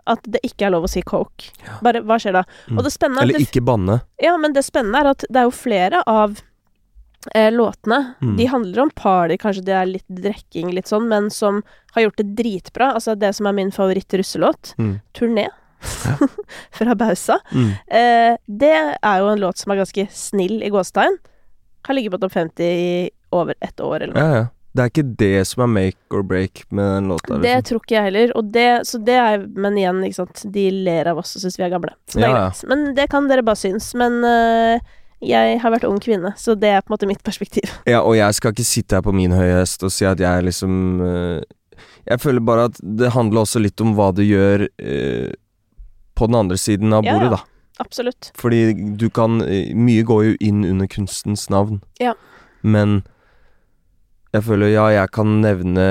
At 0.09 0.21
det 0.25 0.39
ikke 0.45 0.65
er 0.67 0.71
lov 0.73 0.85
å 0.85 0.89
si 0.89 1.01
coke. 1.01 1.51
Ja. 1.65 1.79
Bare, 1.85 2.01
hva 2.05 2.17
skjer 2.21 2.33
da? 2.33 2.43
Mm. 2.69 2.77
Og 2.79 2.83
det 2.85 2.91
spennende 2.93 3.21
er 3.21 3.27
Eller 3.29 3.39
det, 3.41 3.47
ikke 3.49 3.63
banne. 3.65 3.99
Ja, 4.21 4.35
men 4.37 4.53
det 4.53 4.63
spennende 4.65 5.01
er 5.01 5.09
at 5.11 5.25
det 5.29 5.41
er 5.41 5.47
jo 5.47 5.53
flere 5.53 6.01
av 6.05 6.39
eh, 7.33 7.51
låtene 7.53 8.13
Mm. 8.21 8.37
De 8.37 8.45
handler 8.45 8.81
om 8.83 8.89
party, 8.89 9.37
kanskje 9.37 9.65
det 9.65 9.73
er 9.73 9.85
litt 9.89 10.07
drikking, 10.09 10.71
litt 10.73 10.87
sånn, 10.89 11.07
men 11.09 11.29
som 11.33 11.63
har 11.93 12.03
gjort 12.05 12.17
det 12.17 12.35
dritbra. 12.37 12.93
Altså 12.93 13.15
det 13.17 13.33
som 13.35 13.45
er 13.49 13.53
min 13.53 13.71
favoritt-russelåt, 13.71 14.73
Mm. 14.77 15.01
'Turné', 15.13 15.49
fra 16.77 16.95
Bausa. 16.95 17.39
Mm. 17.51 17.71
Eh, 17.87 18.37
det 18.47 18.73
er 19.03 19.17
jo 19.21 19.27
en 19.29 19.39
låt 19.39 19.57
som 19.57 19.71
er 19.71 19.83
ganske 19.83 20.07
snill 20.11 20.61
i 20.63 20.69
gåstegn. 20.73 21.17
Har 21.85 21.93
ligget 21.97 22.11
på 22.15 22.19
topp 22.23 22.33
50 22.33 22.63
i 22.65 23.09
over 23.35 23.55
ett 23.61 23.79
år, 23.83 24.01
eller 24.03 24.13
noe. 24.15 24.23
Ja, 24.25 24.35
ja. 24.43 24.45
Det 24.75 24.83
er 24.83 24.89
ikke 24.91 25.03
det 25.21 25.47
som 25.47 25.61
er 25.63 25.69
make 25.71 26.11
or 26.11 26.23
break 26.27 26.65
med 26.75 26.83
den 26.97 27.05
låta. 27.13 27.37
Det 27.39 27.47
Liksom. 27.47 27.63
tror 27.69 27.79
ikke 27.85 27.95
jeg 27.95 28.03
heller. 28.09 28.31
Og 28.35 28.49
det, 28.51 28.65
så 28.89 28.99
det 29.07 29.13
er 29.15 29.45
Men 29.47 29.77
igjen, 29.79 30.01
ikke 30.03 30.17
sant. 30.17 30.41
De 30.51 30.65
ler 30.83 31.07
av 31.07 31.21
oss 31.21 31.31
og 31.37 31.45
syns 31.45 31.55
vi 31.57 31.63
er 31.63 31.71
gamle. 31.71 31.93
Så 32.11 32.19
det 32.19 32.25
er 32.27 32.33
Ja, 32.33 32.41
greit. 32.49 32.63
Men 32.67 32.83
det 32.97 33.05
kan 33.09 33.29
dere 33.31 33.45
bare 33.47 33.55
synes. 33.55 33.87
Men 33.95 34.17
øh, 34.27 34.79
jeg 35.23 35.61
har 35.63 35.71
vært 35.71 35.87
ung 35.87 36.01
kvinne, 36.03 36.33
så 36.35 36.57
det 36.59 36.73
er 36.75 36.81
på 36.83 36.91
en 36.91 36.97
måte 36.97 37.07
mitt 37.07 37.23
perspektiv. 37.23 37.63
Ja, 37.87 38.01
og 38.03 38.17
jeg 38.19 38.35
skal 38.35 38.51
ikke 38.51 38.67
sitte 38.67 38.97
her 38.99 39.01
på 39.07 39.13
min 39.15 39.31
høye 39.31 39.61
hest 39.61 39.81
og 39.87 39.91
si 39.95 40.03
at 40.05 40.19
jeg 40.19 40.43
liksom 40.43 40.75
eh, 41.01 41.41
Jeg 42.11 42.19
føler 42.19 42.43
bare 42.43 42.67
at 42.67 42.75
det 42.83 43.13
handler 43.15 43.45
også 43.45 43.63
litt 43.63 43.79
om 43.81 43.95
hva 43.95 44.11
du 44.13 44.21
gjør 44.27 44.67
eh, 44.77 45.31
på 46.19 46.27
den 46.27 46.35
andre 46.35 46.57
siden 46.59 46.91
av 46.93 47.03
bordet, 47.07 47.31
da. 47.31 47.39
Absolutt. 47.83 48.31
Fordi 48.39 48.73
du 48.95 49.09
kan 49.13 49.41
eh, 49.43 49.73
Mye 49.75 50.05
går 50.07 50.23
jo 50.29 50.35
inn 50.39 50.63
under 50.67 50.87
kunstens 50.87 51.49
navn. 51.51 51.81
Ja. 51.99 52.13
Men 52.63 53.01
jeg 54.35 54.45
føler 54.47 54.71
ja, 54.73 54.85
jeg 54.91 55.11
kan 55.15 55.37
nevne 55.43 55.87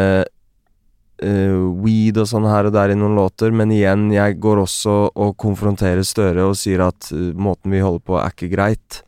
uh, 1.24 1.60
weed 1.84 2.18
og 2.20 2.28
sånn 2.28 2.48
her 2.48 2.68
og 2.68 2.74
der 2.76 2.92
i 2.92 2.96
noen 2.98 3.16
låter, 3.16 3.54
men 3.56 3.72
igjen, 3.72 4.10
jeg 4.12 4.38
går 4.42 4.64
også 4.64 4.96
og 5.12 5.36
konfronterer 5.40 6.04
Støre 6.04 6.44
og 6.50 6.56
sier 6.60 6.82
at 6.88 7.08
uh, 7.14 7.30
måten 7.36 7.72
vi 7.72 7.80
holder 7.84 8.04
på, 8.04 8.18
er 8.20 8.34
ikke 8.34 8.50
greit. 8.52 9.00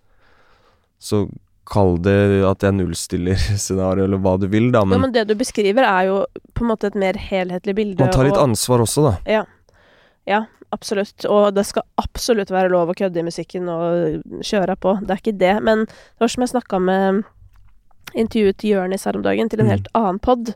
Så 0.96 1.26
kall 1.66 1.96
det 2.00 2.16
at 2.46 2.62
jeg 2.64 2.76
nullstiller 2.78 3.36
scenario, 3.66 4.06
eller 4.06 4.22
hva 4.22 4.36
du 4.40 4.46
vil, 4.52 4.70
da, 4.72 4.84
men 4.86 5.00
men, 5.00 5.08
men 5.08 5.16
det 5.18 5.26
du 5.28 5.34
beskriver, 5.38 5.84
er 5.84 6.08
jo 6.12 6.22
på 6.56 6.64
en 6.64 6.70
måte 6.72 6.88
et 6.92 6.96
mer 6.98 7.18
helhetlig 7.20 7.76
bilde. 7.76 8.00
man 8.00 8.14
tar 8.14 8.28
litt 8.28 8.38
og- 8.38 8.48
ansvar 8.52 8.84
også, 8.86 9.10
da. 9.10 9.14
Ja. 9.38 9.44
Ja, 10.26 10.40
absolutt. 10.72 11.24
Og 11.30 11.54
det 11.54 11.64
skal 11.66 11.82
absolutt 11.98 12.48
være 12.50 12.70
lov 12.70 12.88
å 12.88 12.94
kødde 12.96 13.16
i 13.18 13.22
musikken 13.26 13.68
og 13.68 14.22
kjøre 14.42 14.76
på. 14.76 14.96
Det 15.06 15.10
er 15.10 15.20
ikke 15.22 15.38
det. 15.38 15.54
Men 15.62 15.84
det 15.86 16.20
var 16.20 16.28
som 16.28 16.42
jeg 16.42 16.52
snakka 16.54 16.80
med 16.82 17.24
intervjuet 18.16 18.64
Jørnis 18.64 19.04
her 19.04 19.16
om 19.18 19.22
dagen, 19.22 19.48
til 19.50 19.60
en 19.60 19.66
Mm. 19.66 19.70
helt 19.74 19.88
annen 19.94 20.18
pod. 20.20 20.54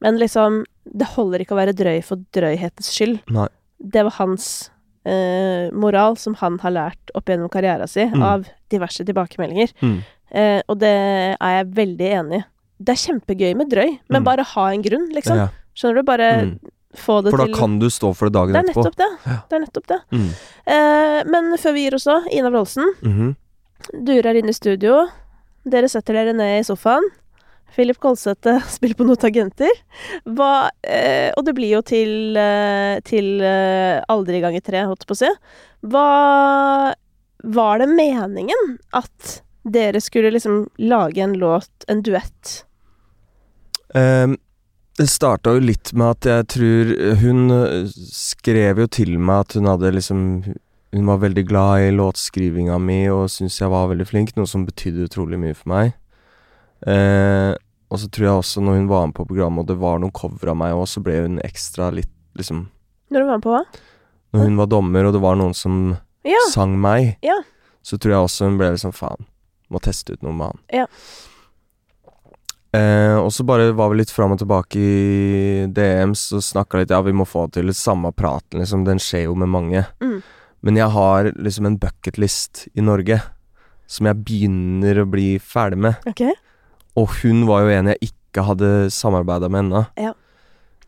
Men 0.00 0.18
liksom, 0.18 0.64
det 0.86 1.06
holder 1.14 1.40
ikke 1.40 1.54
å 1.54 1.60
være 1.60 1.74
drøy 1.74 2.02
for 2.04 2.16
drøyhetens 2.32 2.90
skyld. 2.90 3.20
Nei. 3.30 3.48
Det 3.80 4.02
var 4.04 4.10
hans 4.12 4.70
eh, 5.04 5.68
moral 5.72 6.14
som 6.16 6.34
han 6.34 6.58
har 6.60 6.70
lært 6.70 7.10
opp 7.16 7.24
gjennom 7.26 7.50
karriera 7.50 7.88
si, 7.88 8.04
Mm. 8.04 8.22
av 8.22 8.44
diverse 8.70 9.04
tilbakemeldinger. 9.04 9.72
Mm. 9.82 10.04
Eh, 10.30 10.62
og 10.68 10.78
det 10.78 11.36
er 11.40 11.64
jeg 11.64 11.66
veldig 11.74 12.10
enig 12.20 12.38
i. 12.38 12.44
Det 12.80 12.88
er 12.92 13.12
kjempegøy 13.12 13.56
med 13.56 13.68
drøy, 13.70 13.98
men 14.08 14.22
Mm. 14.22 14.24
bare 14.24 14.44
ha 14.44 14.66
en 14.70 14.80
grunn, 14.82 15.10
liksom. 15.12 15.36
Ja. 15.36 15.48
Skjønner 15.74 15.94
du? 15.96 16.02
Bare 16.04 16.42
Mm. 16.44 16.58
Få 16.94 17.22
det 17.24 17.30
For 17.32 17.38
da 17.38 17.46
til 17.46 17.54
kan 17.56 17.78
du 17.78 17.86
stå 17.90 18.10
for 18.16 18.28
det 18.28 18.34
dagen 18.36 18.52
Det 18.52 18.62
er 18.62 18.70
etterpå. 18.72 18.96
det. 18.96 19.10
Ja. 19.26 19.36
Det 19.48 19.56
er 19.56 19.64
nettopp 19.66 19.86
det. 19.88 20.00
Mm. 20.12 20.28
Eh, 20.66 21.22
men 21.30 21.52
før 21.58 21.72
vi 21.74 21.84
gir 21.86 21.94
oss 21.94 22.06
òg, 22.06 22.28
Ina 22.32 22.50
Wroldsen, 22.50 22.92
Mhm. 23.02 23.36
durer 24.04 24.34
inne 24.38 24.50
i 24.50 24.52
studio. 24.52 25.08
Dere 25.64 25.88
setter 25.88 26.12
dere 26.14 26.32
ned 26.34 26.60
i 26.60 26.62
sofaen. 26.64 27.02
Philip 27.74 27.96
Kolsæter 27.98 28.60
spiller 28.76 28.94
på 28.94 29.06
noen 29.06 29.16
tangenter. 29.16 29.70
Hva, 30.26 30.68
eh, 30.84 31.32
og 31.36 31.44
det 31.46 31.54
blir 31.56 31.70
jo 31.78 31.80
til, 31.82 32.36
eh, 32.36 33.00
til 33.00 33.40
eh, 33.40 34.02
aldri 34.12 34.40
ganger 34.42 34.60
tre, 34.62 34.82
holdt 34.84 35.06
på 35.06 35.14
å 35.16 35.16
si. 35.22 35.30
Hva 35.86 36.94
Var 37.44 37.78
det 37.78 37.88
meningen 37.88 38.76
at 38.94 39.40
dere 39.64 40.00
skulle 40.00 40.30
liksom 40.30 40.68
lage 40.78 41.18
en 41.18 41.32
låt, 41.34 41.70
en 41.88 42.02
duett? 42.02 42.64
Ehm, 43.94 44.36
det 44.98 45.06
starta 45.08 45.54
jo 45.56 45.62
litt 45.64 45.92
med 45.96 46.10
at 46.18 46.26
jeg 46.28 46.46
tror 46.52 46.90
Hun 47.22 47.50
eh, 47.50 47.86
skrev 48.12 48.82
jo 48.82 48.86
til 48.92 49.14
meg 49.18 49.46
at 49.46 49.54
hun 49.56 49.68
hadde 49.70 49.92
liksom 49.96 50.20
Hun 50.92 51.06
var 51.08 51.22
veldig 51.22 51.44
glad 51.48 51.86
i 51.86 51.90
låtskrivinga 51.96 52.76
mi 52.82 53.06
og 53.08 53.30
syntes 53.32 53.56
jeg 53.62 53.70
var 53.72 53.88
veldig 53.88 54.06
flink, 54.10 54.34
noe 54.36 54.46
som 54.50 54.66
betydde 54.68 55.06
utrolig 55.08 55.38
mye 55.40 55.54
for 55.56 55.70
meg. 55.72 55.94
Eh, 56.84 57.54
og 57.92 58.00
så 58.00 58.08
tror 58.12 58.26
jeg 58.26 58.42
også 58.42 58.60
når 58.64 58.76
hun 58.80 58.90
var 58.90 59.06
med 59.08 59.16
på 59.16 59.26
programmet 59.28 59.64
og 59.64 59.70
det 59.70 59.78
var 59.80 59.98
noen 60.02 60.12
cover 60.16 60.50
av 60.52 60.56
meg 60.60 60.74
òg, 60.76 60.84
så 60.90 61.00
ble 61.04 61.16
hun 61.24 61.40
ekstra 61.44 61.88
litt 61.94 62.12
liksom 62.36 62.66
Når 63.12 63.24
hun 63.24 63.28
var 63.30 63.38
med 63.40 63.46
på 63.46 63.54
hva? 63.54 63.62
Når 64.32 64.46
hun 64.48 64.56
var 64.60 64.70
dommer 64.72 65.08
og 65.08 65.16
det 65.16 65.20
var 65.24 65.36
noen 65.40 65.54
som 65.56 65.96
Ja. 66.24 66.38
sang 66.52 66.76
meg, 66.80 67.16
Ja. 67.22 67.40
så 67.82 67.96
tror 67.98 68.12
jeg 68.12 68.24
også 68.28 68.44
hun 68.50 68.58
ble 68.60 68.70
liksom 68.76 68.92
faen, 68.94 69.24
må 69.70 69.80
teste 69.80 70.12
ut 70.12 70.22
noe 70.22 70.32
med 70.32 70.46
han. 70.52 70.60
Ja. 70.72 70.86
Eh, 72.72 73.16
og 73.20 73.28
så 73.32 73.44
bare 73.44 73.72
var 73.76 73.90
vi 73.92 73.98
litt 74.00 74.12
fram 74.12 74.32
og 74.32 74.40
tilbake 74.40 74.80
i 74.80 75.66
DMs 75.68 76.30
og 76.32 76.44
snakka 76.44 76.80
litt 76.80 76.94
Ja, 76.94 77.02
vi 77.04 77.12
må 77.12 77.26
få 77.28 77.44
til 77.52 77.68
samme 77.76 78.14
praten, 78.16 78.62
liksom. 78.62 78.86
Den 78.88 79.02
skjer 79.02 79.26
jo 79.26 79.36
med 79.36 79.52
mange. 79.52 79.84
Mm. 80.00 80.22
Men 80.64 80.78
jeg 80.78 80.94
har 80.94 81.28
liksom 81.36 81.68
en 81.68 81.78
bucketlist 81.82 82.66
i 82.72 82.84
Norge 82.84 83.20
som 83.90 84.08
jeg 84.08 84.24
begynner 84.24 85.02
å 85.02 85.08
bli 85.10 85.36
ferdig 85.36 85.82
med. 85.84 86.08
Ok. 86.08 86.24
Og 86.96 87.12
hun 87.20 87.44
var 87.48 87.66
jo 87.66 87.72
en 87.74 87.92
jeg 87.92 88.12
ikke 88.12 88.46
hadde 88.48 88.72
samarbeida 88.94 89.50
med 89.52 89.66
ennå. 89.66 89.84
Ja. 90.00 90.14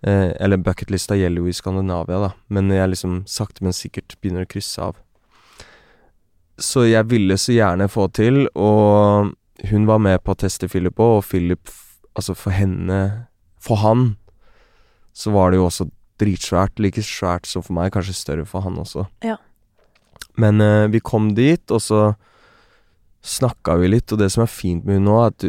Eh, 0.01 0.31
eller 0.40 0.62
bucketlista 0.65 1.16
gjelder 1.19 1.44
jo 1.44 1.52
i 1.52 1.56
Skandinavia, 1.56 2.23
da. 2.28 2.32
Men 2.48 2.73
jeg 2.73 2.94
liksom 2.94 3.23
sakte, 3.28 3.65
men 3.65 3.77
sikkert 3.77 4.16
begynner 4.20 4.47
å 4.47 4.52
krysse 4.55 4.89
av. 4.89 5.01
Så 6.61 6.86
jeg 6.86 7.11
ville 7.11 7.36
så 7.40 7.52
gjerne 7.52 7.90
få 7.90 8.06
til, 8.15 8.47
og 8.55 9.35
hun 9.62 9.86
var 9.86 10.01
med 10.02 10.22
på 10.24 10.35
å 10.35 10.39
teste 10.39 10.68
Philip 10.68 10.98
òg, 10.98 11.20
og 11.20 11.26
Philip 11.28 11.72
Altså, 12.14 12.31
for 12.39 12.55
henne 12.55 13.26
For 13.59 13.81
han 13.82 14.12
så 15.14 15.32
var 15.35 15.51
det 15.51 15.59
jo 15.59 15.66
også 15.66 15.89
dritsvært. 16.18 16.78
Like 16.82 17.02
svært 17.02 17.47
som 17.47 17.62
for 17.62 17.74
meg, 17.74 17.93
kanskje 17.94 18.14
større 18.14 18.44
for 18.47 18.62
han 18.66 18.78
også. 18.82 19.06
Ja. 19.22 19.36
Men 20.39 20.59
eh, 20.62 20.86
vi 20.90 21.01
kom 21.02 21.32
dit, 21.35 21.62
og 21.70 21.82
så 21.82 22.01
snakka 23.24 23.76
vi 23.78 23.93
litt, 23.93 24.10
og 24.12 24.18
det 24.18 24.28
som 24.35 24.43
er 24.44 24.51
fint 24.51 24.86
med 24.86 24.98
hun 24.98 25.06
nå, 25.06 25.18
er 25.22 25.31
at 25.31 25.47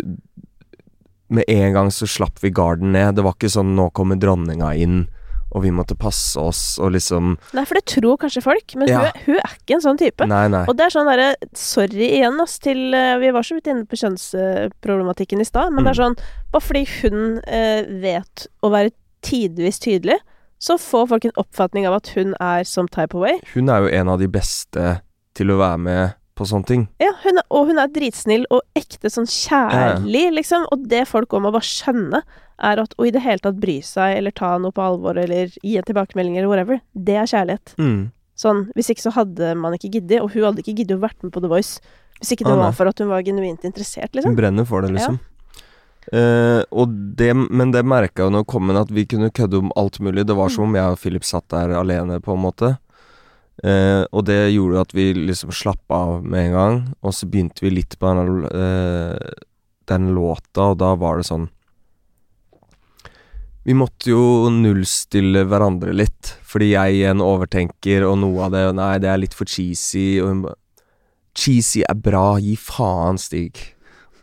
med 1.34 1.50
en 1.50 1.74
gang 1.74 1.90
så 1.94 2.06
slapp 2.10 2.38
vi 2.44 2.54
garden 2.54 2.94
ned. 2.94 3.18
Det 3.18 3.26
var 3.26 3.34
ikke 3.34 3.52
sånn 3.52 3.74
'nå 3.76 3.90
kommer 3.98 4.22
dronninga 4.22 4.74
inn', 4.78 5.08
og 5.56 5.64
vi 5.64 5.72
måtte 5.72 5.96
passe 5.96 6.36
oss, 6.42 6.60
og 6.84 6.92
liksom 6.92 7.38
Nei, 7.56 7.64
for 7.64 7.80
det 7.80 7.86
tror 7.88 8.18
kanskje 8.20 8.42
folk, 8.44 8.74
men 8.76 8.90
Ja. 8.92 9.06
hun, 9.08 9.22
hun 9.30 9.38
er 9.40 9.54
ikke 9.56 9.78
en 9.78 9.84
sånn 9.86 10.00
type. 10.02 10.28
Nei, 10.28 10.44
nei. 10.52 10.66
Og 10.68 10.76
det 10.76 10.90
er 10.90 10.94
sånn 10.98 11.08
derre 11.08 11.30
Sorry 11.56 12.10
igjen, 12.18 12.36
ass, 12.44 12.58
til 12.60 12.94
eh, 12.94 13.16
Vi 13.24 13.32
var 13.32 13.48
så 13.48 13.56
vidt 13.56 13.70
inne 13.72 13.86
på 13.88 13.96
kjønnsproblematikken 14.02 15.42
i 15.42 15.48
stad, 15.48 15.72
men 15.74 15.86
det 15.88 15.94
er 15.96 16.02
sånn 16.02 16.18
Bare 16.52 16.66
fordi 16.66 16.84
hun 17.00 17.40
eh, 17.48 17.88
vet 18.04 18.48
å 18.66 18.72
være 18.74 18.92
tidvis 19.26 19.80
tydelig, 19.82 20.20
så 20.62 20.76
får 20.78 21.08
folk 21.10 21.26
en 21.26 21.40
oppfatning 21.42 21.88
av 21.90 21.96
at 21.98 22.12
hun 22.14 22.36
er 22.44 22.62
som 22.68 22.86
type 22.88 23.16
away. 23.18 23.40
Hun 23.56 23.72
er 23.74 23.82
jo 23.82 23.90
en 23.98 24.12
av 24.14 24.20
de 24.22 24.28
beste 24.30 25.00
til 25.36 25.50
å 25.52 25.58
være 25.58 25.80
med 25.82 26.14
på 26.36 26.46
sånne 26.50 26.68
ting. 26.68 26.82
Ja, 27.00 27.12
hun 27.24 27.38
er, 27.40 27.46
og 27.50 27.70
hun 27.70 27.80
er 27.80 27.88
dritsnill 27.96 28.46
og 28.52 28.62
ekte 28.76 29.10
sånn 29.12 29.28
kjærlig, 29.30 30.26
liksom. 30.36 30.66
Og 30.74 30.88
det 30.92 31.06
folk 31.08 31.32
òg 31.36 31.46
må 31.46 31.52
bare 31.56 31.68
skjønne, 31.68 32.22
er 32.64 32.80
at 32.84 32.94
å 33.00 33.08
i 33.08 33.12
det 33.12 33.22
hele 33.24 33.40
tatt 33.44 33.58
bry 33.60 33.78
seg, 33.84 34.18
eller 34.20 34.32
ta 34.36 34.54
noe 34.62 34.72
på 34.76 34.84
alvor, 34.84 35.18
eller 35.20 35.52
gi 35.62 35.78
en 35.80 35.84
tilbakemelding, 35.88 36.38
eller 36.38 36.52
whatever, 36.52 36.82
det 36.96 37.16
er 37.20 37.28
kjærlighet. 37.32 37.76
Mm. 37.80 38.12
Sånn, 38.36 38.66
Hvis 38.76 38.90
ikke 38.92 39.06
så 39.08 39.14
hadde 39.16 39.54
man 39.56 39.74
ikke 39.78 39.92
giddet, 39.94 40.20
og 40.22 40.32
hun 40.36 40.44
hadde 40.50 40.64
ikke 40.64 40.76
giddet 40.82 40.98
å 40.98 41.04
vært 41.04 41.24
med 41.24 41.32
på 41.36 41.42
The 41.44 41.52
Voice. 41.52 41.80
Hvis 42.20 42.32
ikke 42.36 42.46
det 42.48 42.54
Ah, 42.56 42.62
var 42.68 42.76
for 42.76 42.88
at 42.88 43.00
hun 43.00 43.10
var 43.12 43.24
genuint 43.24 43.64
interessert, 43.68 44.12
Hun 44.12 44.20
liksom. 44.22 44.36
brenner 44.36 44.66
for 44.68 44.82
det, 44.84 44.92
liksom. 44.96 45.20
Eh, 46.14 46.62
og 46.72 46.92
det, 47.18 47.32
men 47.34 47.72
det 47.74 47.82
merka 47.88 48.24
jo 48.28 48.30
når 48.30 48.44
jeg 48.44 48.52
kom 48.54 48.70
inn, 48.70 48.78
at 48.78 48.92
vi 48.94 49.06
kunne 49.10 49.32
kødde 49.34 49.58
om 49.64 49.72
alt 49.76 49.98
mulig. 50.00 50.26
Det 50.28 50.36
var 50.38 50.50
som 50.54 50.68
om 50.68 50.76
jeg 50.78 50.86
og 50.94 51.00
Philip 51.02 51.24
satt 51.26 51.48
der 51.50 51.74
alene, 51.80 52.20
på 52.22 52.36
en 52.36 52.44
måte. 52.44 52.76
Eh, 53.66 54.04
og 54.14 54.26
det 54.28 54.40
gjorde 54.54 54.82
at 54.86 54.92
vi 54.94 55.08
liksom 55.18 55.50
slapp 55.56 55.90
av 55.96 56.20
med 56.24 56.48
en 56.50 56.54
gang. 56.54 56.80
Og 57.02 57.16
så 57.18 57.26
begynte 57.30 57.64
vi 57.66 57.72
litt 57.80 57.96
på 57.98 58.12
den, 58.14 58.46
eh, 58.46 59.34
den 59.90 60.12
låta, 60.14 60.72
og 60.74 60.78
da 60.82 60.94
var 61.00 61.18
det 61.22 61.26
sånn 61.30 61.50
Vi 63.66 63.74
måtte 63.74 64.12
jo 64.12 64.50
nullstille 64.54 65.42
hverandre 65.50 65.94
litt, 65.98 66.36
fordi 66.46 66.68
jeg 66.76 67.00
igjen 67.00 67.24
overtenker, 67.26 68.04
og 68.06 68.20
noe 68.22 68.44
av 68.46 68.52
det 68.54 68.66
Nei, 68.78 68.92
det 69.02 69.10
er 69.10 69.18
litt 69.24 69.34
for 69.38 69.50
cheesy, 69.50 70.20
og 70.22 70.30
hun 70.30 70.44
ba 70.46 70.54
Cheesy 71.36 71.82
er 71.84 71.98
bra, 72.00 72.38
gi 72.40 72.54
faen, 72.56 73.18
Stig. 73.20 73.58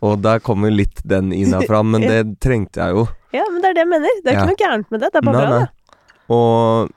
Og 0.01 0.15
der 0.23 0.39
kommer 0.41 0.71
litt 0.73 1.03
den 1.05 1.27
Ina 1.35 1.59
fram, 1.67 1.91
men 1.93 2.01
det 2.09 2.39
trengte 2.41 2.81
jeg 2.81 2.95
jo. 2.95 3.03
Ja, 3.35 3.43
men 3.51 3.61
det 3.61 3.69
er 3.69 3.75
det 3.77 3.83
jeg 3.83 3.89
mener. 3.91 4.15
Det 4.23 4.31
er 4.31 4.33
Ja. 4.33 4.39
ikke 4.39 4.49
noe 4.49 4.61
gærent 4.63 4.89
med 4.95 5.03
det. 5.03 5.11
Det 5.13 5.19
er 5.21 5.27
bare 5.27 5.35
Nei, 5.37 5.43
bra, 5.45 5.59
nei. 5.59 5.67
det. 5.67 5.99
Og 6.33 6.89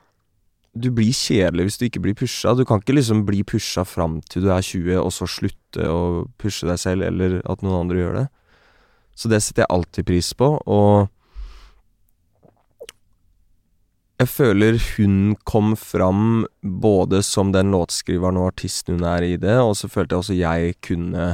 du 0.76 0.90
blir 0.94 1.12
kjedelig 1.14 1.66
hvis 1.66 1.78
du 1.80 1.84
ikke 1.88 2.02
blir 2.04 2.16
pusha. 2.18 2.54
Du 2.56 2.64
kan 2.68 2.80
ikke 2.82 2.96
liksom 2.96 3.24
bli 3.28 3.42
pusha 3.46 3.84
fram 3.88 4.20
til 4.30 4.46
du 4.46 4.52
er 4.52 4.64
20, 4.64 5.00
og 5.00 5.12
så 5.14 5.28
slutte 5.30 5.88
å 5.90 6.00
pushe 6.40 6.68
deg 6.68 6.80
selv, 6.80 7.06
eller 7.08 7.40
at 7.48 7.64
noen 7.64 7.82
andre 7.84 8.02
gjør 8.02 8.18
det. 8.20 8.26
Så 9.16 9.30
det 9.32 9.40
setter 9.42 9.64
jeg 9.64 9.72
alltid 9.72 10.08
pris 10.08 10.32
på, 10.36 10.50
og 10.60 11.08
jeg 14.16 14.30
føler 14.32 14.78
hun 14.96 15.34
kom 15.44 15.74
fram 15.76 16.46
både 16.60 17.20
som 17.24 17.50
den 17.52 17.72
låtskriveren 17.74 18.38
og 18.40 18.54
artisten 18.54 18.96
hun 18.96 19.08
er 19.08 19.26
i 19.26 19.34
det, 19.40 19.58
og 19.60 19.74
så 19.76 19.90
følte 19.92 20.16
jeg 20.16 20.24
også 20.24 20.38
jeg 20.38 20.78
kunne 20.84 21.26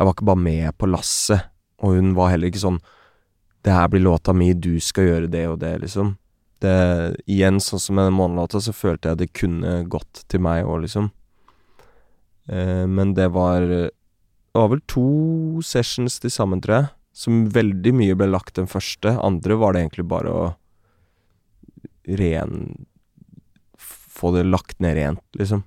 Jeg 0.00 0.06
var 0.06 0.14
ikke 0.14 0.30
bare 0.30 0.40
med 0.40 0.78
på 0.78 0.88
lasset, 0.88 1.50
og 1.82 1.98
hun 1.98 2.14
var 2.16 2.30
heller 2.32 2.48
ikke 2.48 2.62
sånn 2.62 2.80
'Det 3.62 3.72
her 3.72 3.88
blir 3.88 4.00
låta 4.00 4.32
mi, 4.32 4.54
du 4.54 4.80
skal 4.80 5.04
gjøre 5.04 5.30
det 5.30 5.46
og 5.46 5.58
det', 5.60 5.80
liksom. 5.82 6.16
Det, 6.60 6.74
igjen, 7.30 7.60
sånn 7.64 7.80
som 7.80 7.96
med 7.96 8.10
den 8.10 8.18
månelåta, 8.18 8.60
så 8.60 8.74
følte 8.76 9.12
jeg 9.12 9.20
det 9.20 9.30
kunne 9.38 9.78
gått 9.88 10.24
til 10.28 10.42
meg 10.44 10.68
òg, 10.68 10.82
liksom. 10.84 11.08
Eh, 12.50 12.86
men 12.86 13.14
det 13.16 13.30
var 13.32 13.60
Det 13.60 14.58
var 14.58 14.68
vel 14.72 14.80
to 14.90 15.62
sessions 15.62 16.18
til 16.18 16.30
sammen, 16.30 16.60
tror 16.60 16.76
jeg. 16.76 16.90
Som 17.14 17.44
veldig 17.54 17.92
mye 17.94 18.16
ble 18.18 18.26
lagt 18.26 18.56
den 18.58 18.66
første. 18.66 19.14
Andre 19.22 19.56
var 19.56 19.72
det 19.72 19.84
egentlig 19.84 20.08
bare 20.10 20.30
å 20.30 20.44
ren 22.18 22.86
Få 23.78 24.34
det 24.34 24.42
lagt 24.44 24.80
ned 24.80 24.98
rent, 24.98 25.24
liksom. 25.38 25.62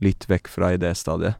Litt 0.00 0.24
vekk 0.30 0.48
fra 0.48 0.70
idéstadiet. 0.72 1.36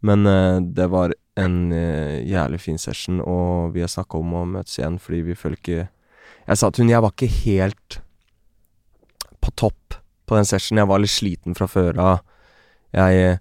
Men 0.00 0.26
eh, 0.26 0.60
det 0.62 0.86
var 0.88 1.12
en 1.38 1.72
eh, 1.72 2.22
jævlig 2.24 2.60
fin 2.62 2.78
session, 2.78 3.20
og 3.20 3.74
vi 3.74 3.82
har 3.84 3.90
snakka 3.90 4.18
om 4.18 4.34
å 4.38 4.46
møtes 4.48 4.78
igjen 4.78 4.98
fordi 5.02 5.22
vi 5.26 5.36
føler 5.38 5.58
ikke 5.58 5.88
Jeg 6.48 6.56
sa 6.60 6.70
til 6.72 6.84
hun 6.86 6.92
jeg 6.94 7.02
var 7.04 7.12
ikke 7.12 7.28
helt 7.44 7.98
på 9.44 9.52
topp 9.60 9.98
på 10.28 10.36
den 10.36 10.48
sessionen. 10.48 10.82
Jeg 10.82 10.90
var 10.90 11.02
litt 11.02 11.12
sliten 11.12 11.56
fra 11.56 11.68
før 11.70 11.98
av. 12.00 12.22
Jeg 12.96 13.38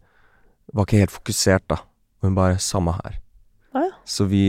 var 0.75 0.85
ikke 0.87 0.99
helt 1.03 1.13
fokusert, 1.15 1.63
da. 1.71 1.79
Og 2.21 2.27
hun 2.29 2.35
bare 2.37 2.59
Samme 2.63 2.93
her. 2.97 3.17
Ah, 3.77 3.83
ja. 3.85 3.91
Så 4.07 4.25
vi 4.27 4.41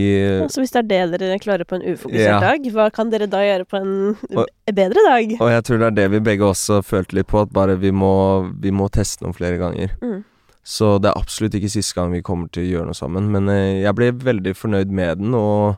Så 0.49 0.61
hvis 0.63 0.71
det 0.73 0.79
er 0.91 1.07
det 1.11 1.19
dere 1.21 1.39
klarer 1.39 1.63
på 1.67 1.75
en 1.77 1.83
ufokusert 1.85 2.19
Ja. 2.25 2.39
dag, 2.39 2.63
hva 2.73 2.89
kan 2.91 3.09
dere 3.11 3.27
da 3.27 3.37
gjøre 3.43 3.65
på 3.67 3.77
en 3.77 4.17
Og- 4.35 4.47
bedre 4.73 5.03
dag? 5.05 5.35
Og 5.39 5.49
jeg 5.51 5.63
tror 5.63 5.77
det 5.79 5.87
er 5.87 5.91
det 5.91 6.11
vi 6.11 6.19
begge 6.19 6.41
også 6.47 6.81
følte 6.83 7.13
litt 7.15 7.27
på, 7.27 7.41
at 7.41 7.53
bare 7.53 7.75
vi 7.77 7.91
må, 7.91 8.49
vi 8.59 8.71
må 8.71 8.89
teste 8.89 9.21
noen 9.23 9.35
flere 9.35 9.57
ganger. 9.59 9.91
Mm. 10.01 10.23
Så 10.63 10.99
det 11.01 11.09
er 11.11 11.19
absolutt 11.19 11.53
ikke 11.53 11.69
siste 11.69 11.95
gang 11.95 12.11
vi 12.11 12.21
kommer 12.21 12.49
til 12.51 12.63
å 12.63 12.69
gjøre 12.71 12.85
noe 12.85 12.93
sammen. 12.97 13.29
Men 13.31 13.47
eh, 13.49 13.81
jeg 13.83 13.95
ble 13.95 14.11
veldig 14.11 14.55
fornøyd 14.55 14.89
med 14.89 15.17
den, 15.19 15.33
og 15.35 15.77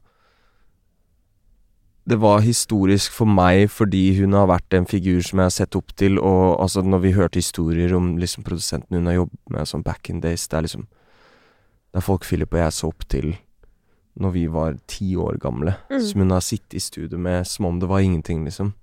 det 2.10 2.18
var 2.20 2.42
historisk 2.42 3.12
for 3.14 3.30
meg 3.30 3.68
fordi 3.70 4.18
hun 4.20 4.34
har 4.34 4.48
vært 4.50 4.74
en 4.74 4.88
figur 4.90 5.22
som 5.22 5.40
jeg 5.40 5.46
har 5.46 5.54
sett 5.54 5.76
opp 5.78 5.94
til, 5.96 6.18
og 6.20 6.60
altså 6.64 6.82
når 6.82 7.00
vi 7.04 7.12
hørte 7.14 7.38
historier 7.40 7.94
om 7.96 8.16
liksom 8.18 8.44
produsenten 8.44 8.98
hun 8.98 9.06
har 9.06 9.20
jobbet 9.22 9.40
med, 9.54 9.68
sånn 9.70 9.84
back 9.86 10.10
in 10.10 10.20
days, 10.24 10.48
det 10.48 10.58
er 10.58 10.68
liksom 10.68 10.88
Det 11.92 12.00
er 12.00 12.06
folk 12.08 12.24
Philip 12.24 12.54
og 12.54 12.60
jeg 12.60 12.72
så 12.72 12.88
opp 12.88 13.04
til 13.12 13.34
når 14.16 14.32
vi 14.32 14.46
var 14.48 14.78
ti 14.88 15.16
år 15.16 15.38
gamle, 15.40 15.76
Mm. 15.90 16.02
som 16.02 16.20
hun 16.22 16.30
har 16.32 16.40
sittet 16.42 16.74
i 16.76 16.80
studio 16.80 17.18
med 17.18 17.46
som 17.48 17.66
om 17.66 17.80
det 17.80 17.88
var 17.88 18.00
ingenting, 18.00 18.44
liksom. 18.46 18.74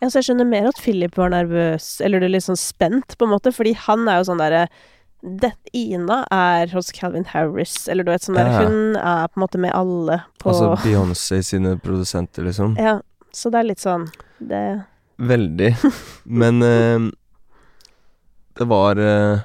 Ja, 0.00 0.08
så 0.08 0.18
jeg 0.18 0.24
skjønner 0.24 0.48
mer 0.48 0.68
at 0.68 0.78
Philip 0.82 1.16
var 1.16 1.30
nervøs, 1.30 2.00
eller 2.00 2.22
er 2.22 2.28
litt 2.28 2.42
sånn 2.42 2.58
spent, 2.58 3.16
på 3.18 3.24
en 3.26 3.30
måte, 3.30 3.52
fordi 3.54 3.74
han 3.74 4.08
er 4.08 4.18
jo 4.18 4.32
sånn 4.32 4.38
derre 4.38 4.68
det, 5.22 5.52
Ina 5.72 6.24
er 6.34 6.72
hos 6.74 6.90
Calvin 6.92 7.24
Harris, 7.30 7.88
eller 7.88 8.02
du 8.04 8.10
vet 8.10 8.24
sånn 8.24 8.34
der 8.40 8.48
Ja. 8.50 8.62
Hun 8.66 8.96
er 8.98 9.28
på 9.30 9.38
en 9.38 9.44
måte 9.44 9.60
med 9.62 9.70
alle 9.74 10.16
på 10.42 10.50
Altså 10.50 10.72
Beyoncé 10.82 11.38
sine 11.46 11.76
produsenter, 11.78 12.42
liksom. 12.42 12.74
Ja, 12.80 12.96
så 13.32 13.50
det 13.54 13.60
er 13.60 13.68
litt 13.70 13.82
sånn 13.82 14.08
Det 14.42 14.62
Veldig. 15.22 15.76
Men 16.42 16.62
eh, 16.66 17.04
det 18.58 18.66
var 18.66 18.98
eh, 18.98 19.44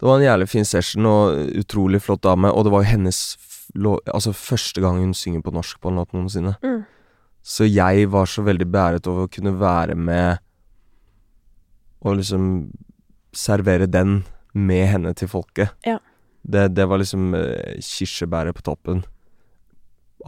Det 0.00 0.08
var 0.08 0.16
en 0.16 0.24
jævlig 0.24 0.48
fin 0.48 0.64
session 0.64 1.04
og 1.10 1.36
utrolig 1.60 2.00
flott 2.02 2.22
dame, 2.24 2.48
og 2.48 2.64
det 2.64 2.72
var 2.72 2.86
jo 2.86 2.92
hennes 2.94 3.20
Altså 4.14 4.32
første 4.36 4.80
gang 4.80 5.00
hun 5.02 5.14
synger 5.16 5.42
på 5.42 5.52
norsk 5.52 5.80
på 5.82 5.90
en 5.90 5.96
låt 6.00 6.12
noensinne. 6.16 6.56
mm. 6.62 6.82
Så 7.44 7.66
jeg 7.68 8.06
var 8.08 8.24
så 8.24 8.40
veldig 8.40 8.64
beæret 8.72 9.06
over 9.10 9.26
å 9.26 9.28
kunne 9.28 9.50
være 9.60 9.94
med 10.00 10.38
og 12.00 12.16
liksom 12.16 12.46
servere 13.36 13.88
den 13.90 14.22
med 14.54 14.86
henne 14.92 15.14
til 15.18 15.30
folket. 15.30 15.74
Ja. 15.86 15.98
Det, 16.42 16.68
det 16.76 16.86
var 16.90 17.00
liksom 17.00 17.34
eh, 17.38 17.80
kirsebæret 17.82 18.56
på 18.56 18.64
toppen. 18.66 19.02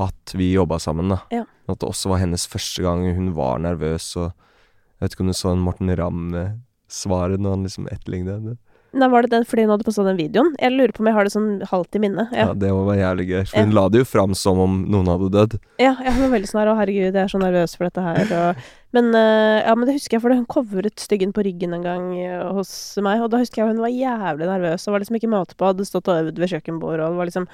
At 0.01 0.35
vi 0.37 0.53
jobba 0.53 0.79
sammen, 0.83 1.13
da. 1.13 1.21
Ja. 1.33 1.45
At 1.69 1.81
det 1.81 1.89
også 1.89 2.13
var 2.13 2.23
hennes 2.23 2.47
første 2.51 2.85
gang 2.85 3.05
hun 3.17 3.33
var 3.37 3.61
nervøs, 3.63 4.11
og 4.19 4.31
jeg 4.31 5.05
vet 5.05 5.17
ikke 5.17 5.27
om 5.27 5.33
du 5.33 5.37
så 5.37 5.53
en 5.53 5.65
Morten 5.65 5.93
Ramm-svaret 5.99 7.43
når 7.43 7.57
han 7.57 7.67
liksom 7.69 7.89
etterlignet 7.93 8.39
henne. 8.39 8.57
Nei, 8.97 9.09
var 9.13 9.27
det 9.27 9.31
den 9.35 9.45
fordi 9.45 9.67
hun 9.67 9.73
hadde 9.75 9.85
posta 9.87 10.05
den 10.07 10.17
videoen? 10.17 10.55
Jeg 10.61 10.73
lurer 10.73 10.93
på 10.97 11.03
om 11.05 11.11
jeg 11.11 11.17
har 11.19 11.29
det 11.29 11.33
sånn 11.35 11.51
halvt 11.69 11.99
i 11.99 12.01
minne. 12.01 12.25
Ja. 12.33 12.47
Ja. 12.47 12.55
det 12.57 12.71
var 12.73 12.97
jævlig 12.97 13.27
gøy. 13.29 13.43
For 13.51 13.59
Ja. 13.59 13.65
hun 13.67 13.75
la 13.77 13.89
det 13.93 13.99
jo 14.03 14.09
fram 14.09 14.35
som 14.35 14.59
om 14.63 14.79
noen 14.89 15.07
hadde 15.13 15.31
dødd. 15.35 15.59
Ja, 15.83 15.93
jeg 16.03 16.15
var 16.17 16.33
veldig 16.33 16.49
sånn 16.49 16.61
her, 16.63 16.71
å 16.73 16.77
herregud, 16.79 17.13
jeg 17.13 17.23
er 17.27 17.29
så 17.33 17.41
nervøs 17.43 17.77
for 17.77 17.85
dette 17.91 18.03
her, 18.03 18.33
og 18.51 18.57
Men, 18.97 19.11
eh, 19.15 19.61
ja, 19.67 19.75
men 19.75 19.85
det 19.85 19.97
husker 19.99 20.17
jeg, 20.17 20.23
for 20.23 20.33
hun 20.33 20.47
covret 20.47 20.97
Styggen 21.03 21.33
på 21.35 21.43
ryggen 21.45 21.75
en 21.75 21.83
gang 21.83 22.05
eh, 22.17 22.47
hos 22.55 22.97
meg, 23.03 23.21
og 23.21 23.29
da 23.31 23.37
husker 23.43 23.61
jeg 23.61 23.75
hun 23.75 23.83
var 23.83 23.93
jævlig 23.93 24.47
nervøs, 24.49 24.87
og 24.89 24.93
var 24.95 25.01
liksom 25.03 25.17
ikke 25.19 25.29
måte 25.29 25.55
på, 25.59 25.67
hadde 25.69 25.85
stått 25.85 26.09
og 26.09 26.23
øvd 26.25 26.39
ved 26.41 26.49
kjøkkenbordet, 26.55 27.05
og 27.05 27.17
var 27.19 27.27
liksom 27.29 27.47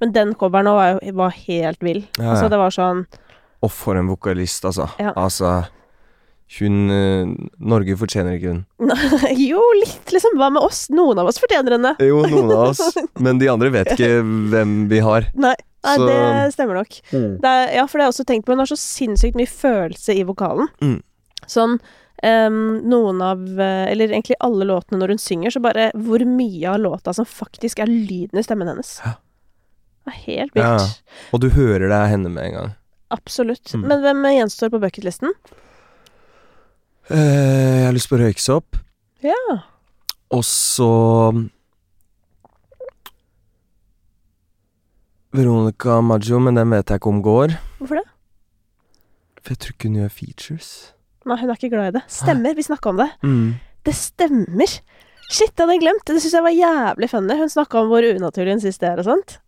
Men 0.00 0.12
den 0.12 0.32
coveren 0.34 0.64
var 0.72 1.00
var 1.12 1.30
helt 1.36 1.82
vill. 1.82 2.06
Ja, 2.18 2.30
Altså, 2.32 2.48
det 2.48 2.56
var 2.58 2.70
sånn 2.70 3.04
Og 3.62 3.70
for 3.70 3.96
en 3.96 4.08
vokalist, 4.08 4.64
altså. 4.64 4.88
Ja. 4.98 5.12
Altså 5.16 5.66
Hun 6.60 6.90
eh, 6.94 7.26
Norge 7.58 7.96
fortjener 7.98 8.36
ikke 8.38 8.52
hun. 8.52 8.60
Jo, 9.50 9.62
litt, 9.80 10.12
liksom. 10.14 10.36
Hva 10.38 10.50
med 10.54 10.62
oss? 10.62 10.84
Noen 10.94 11.18
av 11.18 11.26
oss 11.30 11.40
fortjener 11.42 11.74
henne. 11.74 11.94
Jo, 12.02 12.20
noen 12.22 12.52
av 12.54 12.68
oss. 12.70 12.82
Men 13.24 13.40
de 13.42 13.48
andre 13.50 13.72
vet 13.74 13.90
ikke 13.96 14.20
hvem 14.22 14.76
vi 14.92 15.00
har. 15.02 15.26
Nei, 15.34 15.56
nei 15.86 15.96
Så- 15.98 16.06
det 16.06 16.54
stemmer 16.54 16.78
nok. 16.82 17.00
Det 17.10 17.50
er, 17.50 17.74
ja, 17.80 17.86
for 17.90 17.98
det 17.98 18.06
har 18.06 18.10
jeg 18.12 18.14
også 18.14 18.28
tenkt 18.30 18.46
på. 18.46 18.54
Hun 18.54 18.62
har 18.62 18.70
så 18.70 18.78
sinnssykt 18.78 19.38
mye 19.38 19.50
følelse 19.50 20.14
i 20.14 20.22
vokalen. 20.28 20.70
Mm. 20.84 21.00
Sånn 21.50 21.76
um, 21.78 22.56
noen 22.88 23.20
av 23.22 23.42
eh, 23.60 23.84
Eller 23.92 24.10
egentlig 24.10 24.34
alle 24.42 24.66
låtene 24.66 24.98
når 25.02 25.12
hun 25.14 25.20
synger, 25.22 25.52
så 25.54 25.60
bare 25.62 25.90
hvor 25.94 26.22
mye 26.26 26.72
av 26.72 26.80
låta 26.82 27.12
som 27.14 27.26
faktisk 27.28 27.82
er 27.82 27.90
lyden 27.90 28.38
i 28.40 28.46
stemmen 28.46 28.70
hennes. 28.70 28.96
Ja. 29.04 29.16
Det 30.06 30.14
er 30.14 30.22
helt 30.30 30.54
vilt. 30.54 30.64
Ja. 30.64 31.20
Og 31.34 31.42
du 31.42 31.50
hører 31.50 31.88
det 31.90 31.96
er 31.98 32.10
henne 32.14 32.30
med 32.30 32.52
en 32.52 32.58
gang. 32.60 32.74
Absolutt. 33.14 33.74
Mm. 33.74 33.86
Men 33.90 34.02
hvem 34.06 34.26
gjenstår 34.36 34.70
på 34.70 34.78
bucketlisten? 34.82 35.34
Eh, 37.10 37.76
jeg 37.80 37.86
har 37.86 37.94
lyst 37.94 38.10
på 38.10 38.18
røyksopp. 38.18 38.78
Ja. 39.22 39.38
Og 40.34 40.42
så 40.46 40.88
Veronica 45.36 46.00
Maggio, 46.02 46.40
men 46.42 46.58
den 46.58 46.72
vet 46.72 46.90
jeg 46.90 47.00
ikke 47.00 47.12
om 47.12 47.22
går. 47.22 47.56
Hvorfor 47.78 48.00
det? 48.00 48.06
For 49.42 49.54
jeg 49.54 49.62
tror 49.62 49.76
ikke 49.76 49.90
hun 49.90 49.98
gjør 50.00 50.14
features. 50.16 50.70
Nei, 51.26 51.38
hun 51.40 51.50
er 51.50 51.58
ikke 51.58 51.72
glad 51.74 51.90
i 51.90 51.96
det. 51.98 52.04
Stemmer, 52.10 52.54
vi 52.56 52.64
snakka 52.66 52.90
om 52.90 53.02
det. 53.02 53.08
Mm. 53.26 53.48
Det 53.86 53.94
stemmer! 53.94 54.78
Shit, 55.26 55.52
det 55.54 55.64
hadde 55.64 55.74
jeg 55.74 55.82
glemt. 55.82 56.04
Det 56.06 56.20
syns 56.22 56.36
jeg 56.38 56.46
var 56.46 56.54
jævlig 56.54 57.08
funny. 57.10 57.34
Hun 57.38 57.50
snakka 57.50 57.80
om 57.82 57.90
hvor 57.90 58.06
unaturlig 58.06 58.54
hun 58.54 58.62
det 58.62 58.88
er 58.90 59.02
og 59.02 59.08
sånt. 59.08 59.38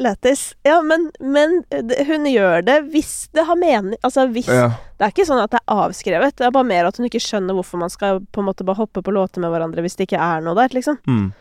Lættis. 0.00 0.54
Ja, 0.64 0.78
men, 0.80 1.10
men 1.20 1.64
hun 2.08 2.24
gjør 2.24 2.62
det 2.64 2.78
hvis 2.94 3.28
det 3.36 3.44
har 3.44 3.56
mening 3.60 3.98
Altså 4.02 4.24
hvis 4.32 4.48
Ja. 4.48 4.70
Det 4.96 5.04
er 5.04 5.12
ikke 5.12 5.26
sånn 5.28 5.42
at 5.42 5.50
det 5.52 5.58
er 5.60 5.74
avskrevet. 5.74 6.36
Det 6.38 6.46
er 6.46 6.50
bare 6.54 6.64
mer 6.64 6.86
at 6.88 6.96
hun 6.96 7.06
ikke 7.10 7.20
skjønner 7.20 7.52
hvorfor 7.58 7.78
man 7.82 7.90
skal 7.92 8.20
på 8.32 8.40
en 8.40 8.46
måte 8.48 8.64
bare 8.64 8.78
hoppe 8.80 9.02
på 9.04 9.12
låter 9.12 9.40
med 9.44 9.50
hverandre 9.52 9.82
hvis 9.84 9.96
det 9.98 10.06
ikke 10.08 10.20
er 10.22 10.40
noe 10.40 10.54
der, 10.56 10.68
liksom. 10.72 10.96
Mm. 11.06 11.32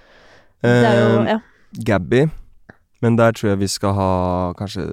Det 0.62 0.86
er 0.86 1.00
jo 1.00 1.22
Eh, 1.22 1.30
Ja. 1.32 1.40
Gabby. 1.88 2.26
Men 3.02 3.16
der 3.16 3.32
tror 3.32 3.50
jeg 3.54 3.60
vi 3.60 3.68
skal 3.68 3.94
ha 3.96 4.10
Kanskje 4.60 4.84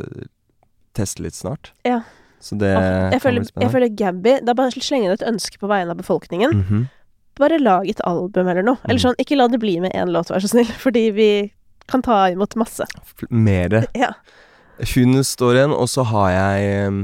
teste 0.95 1.23
litt 1.23 1.35
snart. 1.35 1.73
Ja. 1.85 2.03
Så 2.41 2.55
det 2.59 2.69
jeg, 2.71 3.11
kan 3.17 3.21
føler, 3.21 3.43
bli 3.43 3.65
jeg 3.65 3.71
føler 3.73 3.89
Gabby 3.99 4.33
Det 4.45 4.49
er 4.53 4.55
bare 4.55 4.71
å 4.71 4.83
slenge 4.85 5.09
inn 5.09 5.17
et 5.17 5.27
ønske 5.27 5.59
på 5.59 5.67
vegne 5.71 5.91
av 5.91 5.99
befolkningen. 5.99 6.55
Mhm. 6.63 6.87
Bare 7.39 7.59
lag 7.63 7.87
et 7.89 8.01
album 8.07 8.49
eller 8.51 8.63
noe. 8.67 8.79
Eller 8.85 8.99
Mm. 8.99 9.05
sånn, 9.05 9.19
ikke 9.23 9.37
la 9.37 9.47
det 9.49 9.61
bli 9.61 9.79
med 9.81 9.93
én 9.95 10.11
låt, 10.11 10.27
vær 10.31 10.41
så 10.43 10.49
snill, 10.51 10.67
fordi 10.85 11.11
vi 11.15 11.53
kan 11.89 12.03
ta 12.05 12.27
imot 12.33 12.57
masse. 12.61 12.87
Mer 13.31 13.49
Mere. 13.49 13.85
Ja. 13.97 14.13
Hun 14.95 15.25
står 15.25 15.57
igjen, 15.59 15.75
og 15.75 15.89
så 15.91 16.05
har 16.07 16.29
jeg 16.31 16.89
um, 16.89 16.99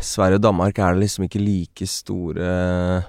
Sverige 0.00 0.38
og 0.40 0.46
Danmark 0.46 0.78
er 0.78 0.94
det 0.94 1.04
liksom 1.04 1.26
ikke 1.26 1.42
like 1.42 1.86
store 1.86 3.02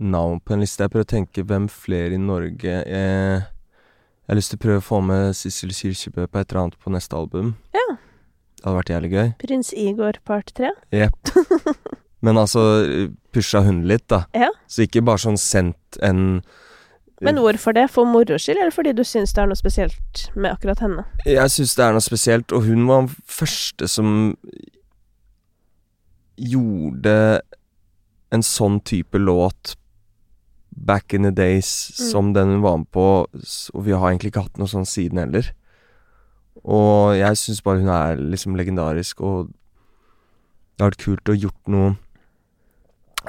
navn 0.00 0.40
på 0.40 0.54
en 0.54 0.62
liste. 0.62 0.84
Jeg 0.84 0.92
prøver 0.92 1.08
å 1.08 1.14
tenke 1.16 1.44
hvem 1.44 1.66
flere 1.68 2.14
i 2.14 2.20
Norge 2.20 2.62
Jeg, 2.62 2.84
Jeg 2.86 4.30
har 4.30 4.38
lyst 4.38 4.54
til 4.54 4.60
å 4.60 4.62
prøve 4.62 4.78
å 4.78 4.86
få 4.86 5.00
med 5.02 5.34
Sissel 5.34 5.74
Kirkebø 5.74 6.28
på 6.30 6.38
et 6.38 6.52
eller 6.52 6.62
annet 6.62 6.78
på 6.78 6.92
neste 6.94 7.18
album. 7.18 7.56
Ja. 7.74 7.86
Det 8.60 8.68
hadde 8.68 8.76
vært 8.76 8.92
jævlig 8.92 9.10
gøy. 9.10 9.28
Prins 9.42 9.72
Igor 9.74 10.20
part 10.28 10.52
tre. 10.54 10.70
Jepp. 10.94 11.32
Men 12.24 12.38
altså, 12.38 12.62
pusha 13.32 13.64
hun 13.64 13.82
litt, 13.88 14.06
da. 14.12 14.22
Ja. 14.36 14.50
Så 14.68 14.84
ikke 14.84 15.02
bare 15.02 15.22
sånn 15.22 15.40
sendt 15.40 15.98
en 16.04 16.42
Men 17.20 17.36
hvorfor 17.36 17.74
det? 17.76 17.90
For 17.92 18.08
moro 18.08 18.38
skyld, 18.40 18.56
eller 18.56 18.72
fordi 18.72 18.94
du 18.96 19.02
syns 19.04 19.34
det 19.36 19.42
er 19.42 19.50
noe 19.50 19.58
spesielt 19.58 20.30
med 20.34 20.54
akkurat 20.54 20.80
henne? 20.80 21.04
Jeg 21.28 21.50
syns 21.52 21.74
det 21.76 21.84
er 21.84 21.92
noe 21.92 22.04
spesielt, 22.04 22.52
og 22.56 22.64
hun 22.64 22.86
var 22.88 23.02
den 23.04 23.10
første 23.28 23.88
som 23.92 24.14
gjorde 26.40 27.14
en 28.32 28.44
sånn 28.46 28.80
type 28.86 29.18
låt 29.20 29.74
back 30.70 31.12
in 31.12 31.26
the 31.26 31.30
days 31.34 31.90
Mm. 31.98 32.10
som 32.10 32.32
den 32.32 32.48
hun 32.54 32.62
var 32.62 32.76
med 32.78 32.90
på, 32.90 33.26
og 33.74 33.84
vi 33.84 33.92
har 33.92 34.10
egentlig 34.10 34.32
ikke 34.32 34.42
hatt 34.46 34.58
noe 34.58 34.68
sånn 34.70 34.86
siden 34.86 35.18
heller. 35.18 35.52
Og 36.64 37.16
jeg 37.18 37.36
syns 37.36 37.60
bare 37.62 37.80
hun 37.80 37.88
er 37.88 38.16
liksom 38.16 38.56
legendarisk, 38.56 39.20
og 39.20 39.48
det 40.76 40.84
har 40.84 40.90
vært 40.90 41.04
kult 41.04 41.28
å 41.28 41.36
gjort 41.40 41.68
noe 41.68 41.96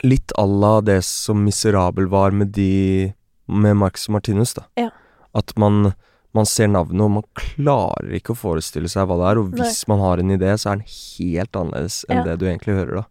litt 0.03 0.31
à 0.37 0.45
la 0.47 0.79
det 0.81 1.03
som 1.03 1.43
Miserabel 1.43 2.07
var 2.07 2.31
med 2.31 2.53
de 2.53 3.13
Med 3.51 3.75
Marcus 3.77 4.07
Martinus, 4.09 4.53
da. 4.57 4.63
Ja. 4.79 4.89
At 5.35 5.53
man 5.59 5.93
man 6.31 6.45
ser 6.47 6.69
navnet, 6.71 7.01
og 7.03 7.09
man 7.11 7.23
klarer 7.35 8.13
ikke 8.15 8.31
å 8.31 8.37
forestille 8.39 8.87
seg 8.87 9.03
hva 9.09 9.17
det 9.19 9.25
er. 9.33 9.39
Og 9.41 9.49
hvis 9.59 9.81
man 9.91 9.99
har 9.99 10.21
en 10.21 10.31
idé, 10.31 10.53
så 10.55 10.69
er 10.71 10.77
den 10.79 10.85
helt 10.87 11.57
annerledes 11.59 11.97
enn 12.07 12.21
Ja. 12.21 12.23
det 12.23 12.35
du 12.39 12.45
egentlig 12.47 12.77
hører, 12.77 13.01
da. 13.01 13.05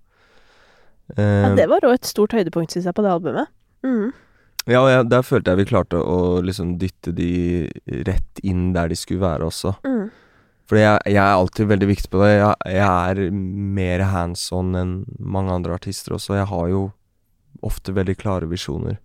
Ja, 1.18 1.50
Eh, 1.50 1.54
det 1.58 1.66
var 1.68 1.80
òg 1.84 1.94
et 1.98 2.06
stort 2.08 2.32
høydepunkt, 2.32 2.70
syns 2.72 2.86
jeg, 2.86 2.94
på 2.94 3.02
det 3.02 3.10
albumet. 3.12 3.48
Mm. 3.84 4.12
Ja, 4.70 4.80
og 4.84 4.88
jeg, 4.88 5.08
der 5.10 5.22
følte 5.26 5.50
jeg 5.52 5.58
vi 5.58 5.68
klarte 5.72 5.98
å 6.00 6.40
liksom 6.40 6.78
dytte 6.78 7.12
de 7.12 7.68
rett 8.06 8.40
inn 8.42 8.72
der 8.72 8.88
de 8.88 8.96
skulle 8.96 9.20
være 9.20 9.48
også. 9.48 9.74
Mm. 9.84 10.10
Fordi 10.70 10.80
jeg, 10.84 11.00
jeg 11.10 11.20
er 11.24 11.34
alltid 11.34 11.66
veldig 11.66 11.88
viktig 11.90 12.10
på 12.12 12.20
det. 12.22 12.30
Jeg, 12.38 12.54
jeg 12.78 12.86
er 13.26 13.30
mer 13.32 14.04
hands 14.12 14.46
on 14.54 14.72
enn 14.78 15.04
mange 15.18 15.50
andre 15.50 15.74
artister 15.74 16.14
også. 16.14 16.36
Jeg 16.38 16.46
har 16.46 16.68
jo 16.70 16.92
ofte 17.66 17.92
veldig 17.92 18.16
klare 18.16 18.46
visjoner. 18.48 19.00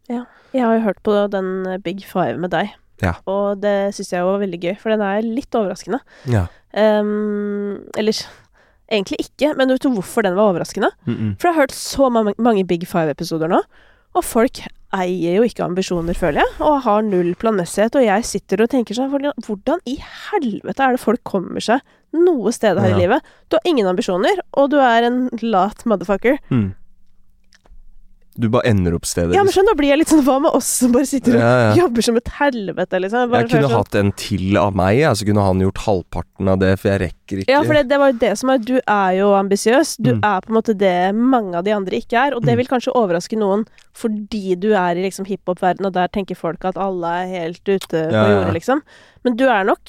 Jeg 0.56 0.64
har 0.64 0.78
jo 0.78 0.86
hørt 0.88 1.02
på 1.04 1.16
den 1.34 1.50
eh, 1.68 1.80
Big 1.84 2.06
Five 2.08 2.38
med 2.40 2.54
deg, 2.56 2.72
Ja. 3.04 3.14
og 3.28 3.60
det 3.62 3.92
syns 3.98 4.14
jeg 4.14 4.24
var 4.24 4.40
veldig 4.40 4.60
gøy, 4.62 4.76
for 4.80 4.94
den 4.94 5.02
er 5.04 5.26
litt 5.26 5.52
overraskende. 5.58 6.00
Ja. 6.32 6.46
Um, 6.76 7.84
eller 8.00 8.16
egentlig 8.92 9.20
ikke, 9.26 9.52
men 9.58 9.72
vet 9.74 9.84
du 9.84 9.90
hvorfor 9.92 10.24
den 10.24 10.36
var 10.38 10.54
overraskende? 10.54 10.92
Mm 11.06 11.16
-mm. 11.16 11.36
For 11.40 11.48
jeg 11.50 11.56
har 11.56 11.62
hørt 11.62 11.72
så 11.76 12.10
mange, 12.10 12.34
mange 12.38 12.66
Big 12.68 12.88
Five-episoder 12.88 13.48
nå, 13.52 13.62
og 14.16 14.24
folk 14.24 14.62
eier 14.96 15.36
jo 15.36 15.44
ikke 15.44 15.64
ambisjoner, 15.64 16.14
føler 16.16 16.40
jeg, 16.40 16.48
og 16.60 16.82
har 16.84 17.02
null 17.02 17.34
planmessighet, 17.36 17.96
og 17.96 18.06
jeg 18.06 18.24
sitter 18.26 18.62
og 18.64 18.70
tenker 18.70 18.96
sånn 18.96 19.10
hvordan, 19.12 19.34
hvordan 19.46 19.80
i 19.86 19.98
helvete 20.32 20.80
er 20.84 20.92
det 20.96 21.00
folk 21.00 21.24
kommer 21.24 21.60
seg 21.60 21.82
noe 22.14 22.52
sted 22.52 22.80
her 22.80 22.90
Ja. 22.90 22.96
i 22.96 23.00
livet? 23.00 23.22
Du 23.50 23.58
har 23.58 23.62
ingen 23.66 23.88
ambisjoner, 23.88 24.40
og 24.54 24.70
du 24.72 24.78
er 24.78 25.04
en 25.04 25.30
lat 25.42 25.84
motherfucker. 25.86 26.38
Mm. 26.50 26.74
Du 28.38 28.50
bare 28.52 28.68
ender 28.68 28.94
opp 28.98 29.06
stedet. 29.08 29.32
Ja, 29.32 29.40
men 29.40 29.48
liksom. 29.48 29.62
skjønn, 29.64 29.70
da 29.72 29.76
blir 29.80 29.90
jeg 29.94 30.00
litt 30.02 30.10
sånn 30.12 30.24
Hva 30.28 30.42
med 30.44 30.52
oss 30.58 30.68
som 30.82 30.92
bare 30.92 31.08
sitter 31.08 31.38
og 31.38 31.40
ja, 31.40 31.52
ja. 31.70 31.76
jobber 31.86 32.04
som 32.04 32.18
et 32.20 32.32
helvete, 32.36 33.00
liksom? 33.00 33.30
Bare 33.32 33.42
Jeg 33.46 33.50
kunne 33.54 33.70
sånn- 33.70 33.78
hatt 33.80 33.96
en 33.96 34.12
til 34.12 34.58
av 34.60 34.76
meg, 34.76 35.00
så 35.16 35.24
kunne 35.26 35.46
han 35.46 35.60
gjort 35.64 35.78
halvparten 35.86 36.50
av 36.52 36.60
det, 36.60 36.74
for 36.82 36.90
jeg 36.92 37.00
rekker 37.06 37.40
ikke 37.44 37.50
Ja, 37.56 37.62
for 37.64 37.74
det, 37.74 37.88
det 37.88 37.98
var 38.02 38.12
jo 38.12 38.18
det 38.20 38.34
som 38.38 38.50
er 38.50 38.58
Du 38.58 38.76
er 38.86 39.12
jo 39.16 39.30
ambisiøs. 39.40 39.96
Du 40.04 40.12
Mm. 40.16 40.20
er 40.24 40.42
på 40.42 40.50
en 40.52 40.56
måte 40.60 40.78
det 40.78 41.16
mange 41.16 41.56
av 41.56 41.64
de 41.64 41.72
andre 41.72 41.92
ikke 41.96 42.14
er. 42.28 42.36
Og 42.36 42.44
det 42.44 42.54
Mm. 42.54 42.58
vil 42.58 42.68
kanskje 42.68 42.94
overraske 42.94 43.38
noen 43.40 43.66
fordi 43.96 44.60
du 44.60 44.74
er 44.74 44.98
i 44.98 45.08
liksom 45.10 45.26
hiphop-verdenen, 45.26 45.86
og 45.88 45.94
der 45.94 46.08
tenker 46.10 46.36
folk 46.36 46.66
at 46.66 46.76
alle 46.76 47.06
er 47.08 47.28
helt 47.40 47.64
ute 47.64 47.88
på 47.88 48.12
Ja, 48.12 48.28
ja. 48.28 48.44
jordet, 48.44 48.54
liksom. 48.60 48.82
Men 49.24 49.38
du 49.38 49.46
er 49.48 49.64
nok 49.64 49.86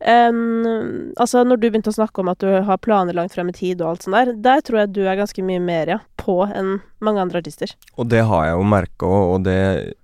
em, 0.00 1.12
Altså, 1.20 1.44
når 1.46 1.60
du 1.60 1.68
begynte 1.68 1.92
å 1.92 1.96
snakke 1.96 2.22
om 2.22 2.30
at 2.32 2.40
du 2.42 2.48
har 2.66 2.80
planer 2.82 3.16
langt 3.16 3.34
frem 3.34 3.50
i 3.52 3.56
tid 3.56 3.82
og 3.82 3.92
alt 3.94 4.06
sånt 4.06 4.16
der, 4.16 4.32
der 4.46 4.64
tror 4.64 4.80
jeg 4.82 4.94
du 4.94 5.02
er 5.04 5.20
ganske 5.20 5.44
mye 5.46 5.60
mer, 5.62 5.92
ja, 5.96 5.98
på 6.20 6.40
enn 6.46 6.78
mange 7.04 7.22
andre 7.22 7.42
artister. 7.42 7.74
Og 7.98 8.08
det 8.10 8.24
har 8.26 8.48
jeg 8.48 8.56
jo 8.56 8.64
merka 8.74 9.06
og 9.06 9.44
det 9.44 9.94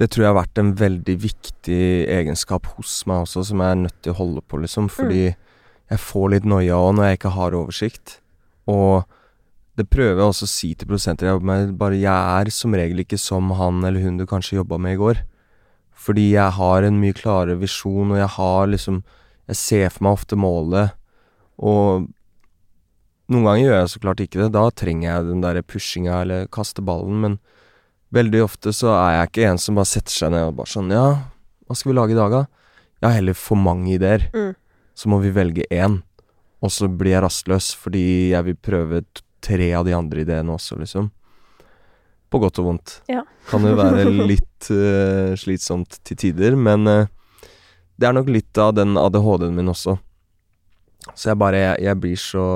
Det 0.00 0.08
tror 0.08 0.24
jeg 0.24 0.32
har 0.32 0.40
vært 0.40 0.58
en 0.58 0.74
veldig 0.80 1.14
viktig 1.20 1.82
egenskap 2.08 2.66
hos 2.78 3.02
meg 3.04 3.26
også, 3.26 3.42
som 3.44 3.60
jeg 3.60 3.70
er 3.70 3.80
nødt 3.82 3.98
til 4.00 4.14
å 4.14 4.16
holde 4.16 4.40
på, 4.40 4.56
liksom. 4.62 4.86
Fordi 4.88 5.26
jeg 5.90 6.00
får 6.00 6.30
litt 6.32 6.46
noia 6.48 6.78
òg 6.80 6.94
når 6.96 7.04
jeg 7.04 7.18
ikke 7.18 7.32
har 7.34 7.56
oversikt. 7.58 8.14
Og 8.64 9.04
det 9.76 9.90
prøver 9.92 10.22
jeg 10.22 10.30
også 10.32 10.46
å 10.48 10.52
si 10.52 10.70
til 10.72 10.88
produsenter 10.88 11.28
jeg 11.28 11.36
jobber 11.36 11.50
med, 11.50 11.74
bare 11.80 11.98
jeg 12.00 12.40
er 12.40 12.50
som 12.54 12.72
regel 12.76 13.02
ikke 13.04 13.18
som 13.20 13.52
han 13.58 13.84
eller 13.84 14.00
hun 14.00 14.16
du 14.16 14.26
kanskje 14.28 14.56
jobba 14.60 14.78
med 14.80 14.96
i 14.96 15.00
går. 15.00 15.20
Fordi 16.00 16.30
jeg 16.32 16.56
har 16.56 16.86
en 16.86 17.00
mye 17.00 17.16
klarere 17.16 17.58
visjon, 17.60 18.14
og 18.14 18.20
jeg 18.20 18.32
har 18.38 18.70
liksom 18.72 19.02
Jeg 19.50 19.58
ser 19.58 19.88
for 19.90 20.06
meg 20.06 20.14
ofte 20.14 20.36
målet, 20.38 20.92
og 21.58 22.04
noen 23.30 23.46
ganger 23.48 23.64
gjør 23.64 23.76
jeg 23.80 23.90
så 23.90 24.00
klart 24.04 24.20
ikke 24.22 24.38
det. 24.44 24.52
Da 24.54 24.62
trenger 24.70 25.06
jeg 25.08 25.26
den 25.26 25.42
der 25.42 25.58
pushinga 25.66 26.20
eller 26.22 26.46
kaste 26.54 26.84
ballen, 26.86 27.18
men 27.24 27.34
veldig 28.14 28.44
ofte 28.44 28.70
så 28.74 28.92
er 28.94 29.16
jeg 29.16 29.30
ikke 29.30 29.48
en 29.48 29.58
som 29.58 29.78
bare 29.78 29.90
setter 29.90 30.14
seg 30.14 30.32
ned 30.34 30.48
og 30.48 30.56
bare 30.60 30.70
sånn 30.70 30.94
Ja, 30.94 31.04
hva 31.66 31.78
skal 31.78 31.92
vi 31.92 31.98
lage 31.98 32.14
i 32.14 32.18
dag, 32.18 32.34
da? 32.34 32.44
Jeg 33.00 33.08
har 33.08 33.16
heller 33.16 33.38
for 33.38 33.58
mange 33.58 33.94
ideer. 33.94 34.26
Mm. 34.34 34.54
Så 34.98 35.10
må 35.10 35.20
vi 35.22 35.34
velge 35.34 35.66
én, 35.74 36.00
og 36.62 36.74
så 36.74 36.86
blir 36.90 37.16
jeg 37.16 37.24
rastløs 37.26 37.72
fordi 37.78 38.04
jeg 38.36 38.46
vil 38.46 38.58
prøve 38.70 39.02
tre 39.40 39.70
av 39.74 39.86
de 39.86 39.94
andre 39.96 40.22
ideene 40.22 40.54
også, 40.54 40.78
liksom. 40.80 41.10
På 42.30 42.38
godt 42.42 42.60
og 42.62 42.68
vondt. 42.68 42.94
Ja. 43.10 43.24
Kan 43.50 43.66
jo 43.66 43.74
være 43.78 44.06
litt 44.32 44.70
uh, 44.70 45.34
slitsomt 45.38 45.98
til 46.06 46.18
tider, 46.20 46.56
men 46.58 46.86
uh, 46.86 47.10
det 48.00 48.08
er 48.08 48.16
nok 48.16 48.30
litt 48.32 48.60
av 48.60 48.74
den 48.78 48.96
ADHD-en 49.00 49.56
min 49.56 49.72
også. 49.72 49.98
Så 51.16 51.30
jeg 51.32 51.40
bare 51.40 51.58
Jeg, 51.58 51.76
jeg 51.86 51.96
blir 52.00 52.18
så 52.20 52.46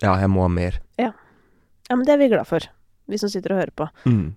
Ja, 0.00 0.14
jeg 0.16 0.30
må 0.32 0.44
ha 0.46 0.50
mer. 0.52 0.78
Ja, 0.98 1.10
men 1.90 2.04
det 2.06 2.14
er 2.14 2.20
vi 2.22 2.30
glad 2.30 2.46
for, 2.46 2.64
vi 3.10 3.18
som 3.20 3.30
sitter 3.32 3.54
og 3.54 3.60
hører 3.60 3.72
på. 3.76 3.86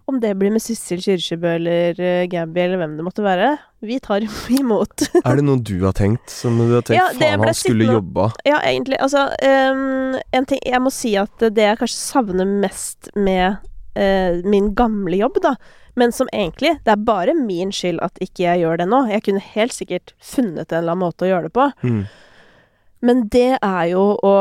Om 0.09 0.19
det 0.23 0.33
blir 0.39 0.53
med 0.53 0.63
Sissel 0.63 1.01
Kyrkjebø 1.03 1.51
eller 1.57 1.99
uh, 1.99 2.23
Gabby 2.31 2.63
eller 2.65 2.81
hvem 2.81 2.95
det 2.97 3.05
måtte 3.05 3.25
være, 3.25 3.51
vi 3.83 3.99
tar 4.03 4.25
imot. 4.59 5.05
Er 5.23 5.37
det 5.39 5.45
noe 5.45 5.61
du 5.61 5.75
har 5.85 5.95
tenkt, 5.97 6.25
som 6.31 6.57
du 6.59 6.73
har 6.73 6.85
tenkt 6.87 6.99
Ja, 6.99 7.09
faen 7.19 7.43
han 7.45 7.57
skulle 7.57 7.89
jobba? 7.91 8.31
ja, 8.47 8.57
egentlig. 8.65 8.97
Altså, 9.03 9.27
um, 9.43 10.17
en 10.33 10.49
ting 10.49 10.59
Jeg 10.65 10.81
må 10.81 10.91
si 10.93 11.13
at 11.19 11.45
det 11.53 11.69
jeg 11.69 11.79
kanskje 11.81 11.99
savner 12.01 12.49
mest 12.49 13.09
med 13.15 13.61
uh, 13.99 14.41
min 14.49 14.73
gamle 14.77 15.19
jobb, 15.19 15.39
da, 15.43 15.55
men 15.99 16.11
som 16.15 16.29
egentlig 16.33 16.71
Det 16.85 16.89
er 16.95 17.01
bare 17.05 17.35
min 17.37 17.69
skyld 17.75 17.99
at 18.01 18.17
ikke 18.23 18.47
jeg 18.47 18.63
gjør 18.63 18.79
det 18.81 18.87
nå. 18.89 19.03
Jeg 19.11 19.23
kunne 19.27 19.43
helt 19.53 19.75
sikkert 19.75 20.15
funnet 20.17 20.71
en 20.71 20.79
eller 20.81 20.95
annen 20.95 21.03
måte 21.05 21.27
å 21.27 21.29
gjøre 21.29 21.49
det 21.51 21.53
på. 21.53 21.67
Mm. 21.85 22.03
Men 23.03 23.27
det 23.29 23.49
er 23.59 23.85
jo 23.91 24.05
å 24.23 24.33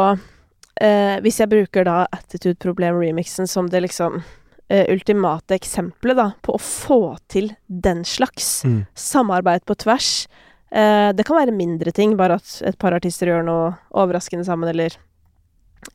eh, 0.82 1.20
Hvis 1.22 1.38
jeg 1.40 1.50
bruker 1.52 1.86
da 1.86 2.00
Attitude 2.12 2.59
Problem-remixen 2.62 3.46
som 3.48 3.68
det 3.70 3.84
liksom 3.86 4.20
eh, 4.68 4.86
ultimate 4.92 5.54
eksempelet, 5.54 6.16
da, 6.18 6.28
på 6.42 6.56
å 6.56 6.60
få 6.62 7.00
til 7.28 7.52
den 7.68 8.02
slags 8.09 8.64
Mm. 8.64 8.86
samarbeid 8.94 9.64
på 9.68 9.74
tvers. 9.76 10.26
Eh, 10.72 11.12
det 11.12 11.26
kan 11.28 11.36
være 11.36 11.52
mindre 11.54 11.92
ting, 11.92 12.16
bare 12.16 12.38
at 12.40 12.62
et 12.64 12.78
par 12.78 12.92
artister 12.96 13.28
gjør 13.28 13.44
noe 13.44 13.72
overraskende 13.92 14.44
sammen, 14.48 14.68
eller 14.72 14.96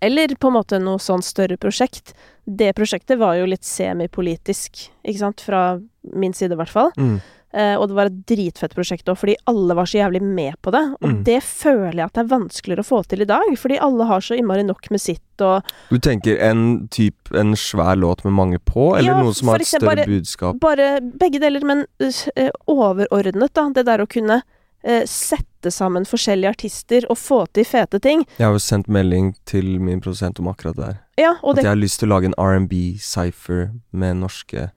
Eller 0.02 0.28
på 0.36 0.50
en 0.50 0.54
måte 0.58 0.82
noe 0.84 1.00
sånn 1.00 1.22
større 1.24 1.56
prosjekt. 1.58 2.14
Det 2.46 2.74
prosjektet 2.76 3.18
var 3.18 3.38
jo 3.40 3.46
litt 3.48 3.64
semipolitisk, 3.64 4.90
ikke 5.08 5.20
sant, 5.22 5.40
fra 5.42 5.80
min 6.14 6.34
side 6.34 6.52
i 6.52 6.58
hvert 6.60 6.70
fall. 6.74 6.92
Mm. 6.98 7.22
Eh, 7.58 7.74
og 7.80 7.88
det 7.90 7.96
var 7.98 8.06
et 8.12 8.18
dritfett 8.30 8.76
prosjekt 8.78 9.08
òg, 9.10 9.18
fordi 9.18 9.34
alle 9.50 9.74
var 9.74 9.88
så 9.90 9.98
jævlig 9.98 10.20
med 10.22 10.54
på 10.62 10.70
det. 10.76 10.84
Og 11.02 11.08
Mm. 11.10 11.24
det 11.26 11.40
føler 11.42 11.96
jeg 11.98 12.06
at 12.06 12.14
det 12.14 12.22
er 12.26 12.28
vanskeligere 12.38 12.84
å 12.84 12.86
få 12.86 13.00
til 13.08 13.22
i 13.24 13.26
dag, 13.26 13.48
fordi 13.58 13.80
alle 13.82 14.06
har 14.06 14.20
så 14.22 14.38
innmari 14.38 14.64
nok 14.68 14.92
med 14.92 15.02
sitt, 15.02 15.24
og 15.42 15.64
Du 15.90 15.98
tenker 15.98 16.38
en 16.40 16.88
type, 16.90 17.34
en 17.34 17.56
svær 17.56 17.96
låt 17.98 18.24
med 18.26 18.34
mange 18.34 18.60
på, 18.60 18.96
eller 18.98 19.10
Ja, 19.10 19.22
noe 19.24 19.34
som 19.34 19.48
har 19.50 19.56
et 19.60 19.66
større 19.66 19.96
bare- 19.96 20.06
budskap? 20.06 20.60
bare 20.60 21.02
begge 21.02 21.40
deler, 21.42 21.64
men 21.66 21.86
uh, 22.00 22.50
overordnet, 22.68 23.54
da. 23.54 23.70
Det 23.74 23.86
der 23.86 24.00
å 24.06 24.08
kunne 24.08 24.42
uh, 24.88 25.04
sette 25.06 25.72
sammen 25.74 26.06
forskjellige 26.06 26.50
artister 26.54 27.06
og 27.10 27.18
få 27.18 27.48
til 27.54 27.66
fete 27.66 28.00
ting. 28.00 28.22
Jeg 28.38 28.46
har 28.46 28.54
jo 28.54 28.60
sendt 28.62 28.88
melding 28.88 29.34
til 29.46 29.80
min 29.80 30.00
produsent 30.00 30.40
om 30.40 30.46
akkurat 30.54 30.76
det 30.78 30.86
her. 30.86 31.00
Ja, 31.18 31.32
At 31.44 31.56
det 31.58 31.64
jeg 31.64 31.74
har 31.74 31.82
lyst 31.82 32.00
til 32.00 32.10
å 32.10 32.14
lage 32.20 32.26
en 32.30 32.36
R&B-cypher 32.38 33.72
med 33.92 34.18
norske 34.22 34.70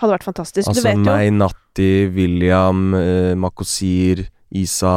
hadde 0.00 0.14
vært 0.16 0.26
fantastisk. 0.26 0.68
Altså 0.68 0.82
du 0.82 0.86
vet 0.88 0.98
jo 0.98 1.04
Altså 1.04 1.16
meg, 1.16 1.32
Natti, 1.36 1.90
William, 2.16 2.82
eh, 2.98 3.32
Makosir, 3.38 4.24
Isa, 4.50 4.96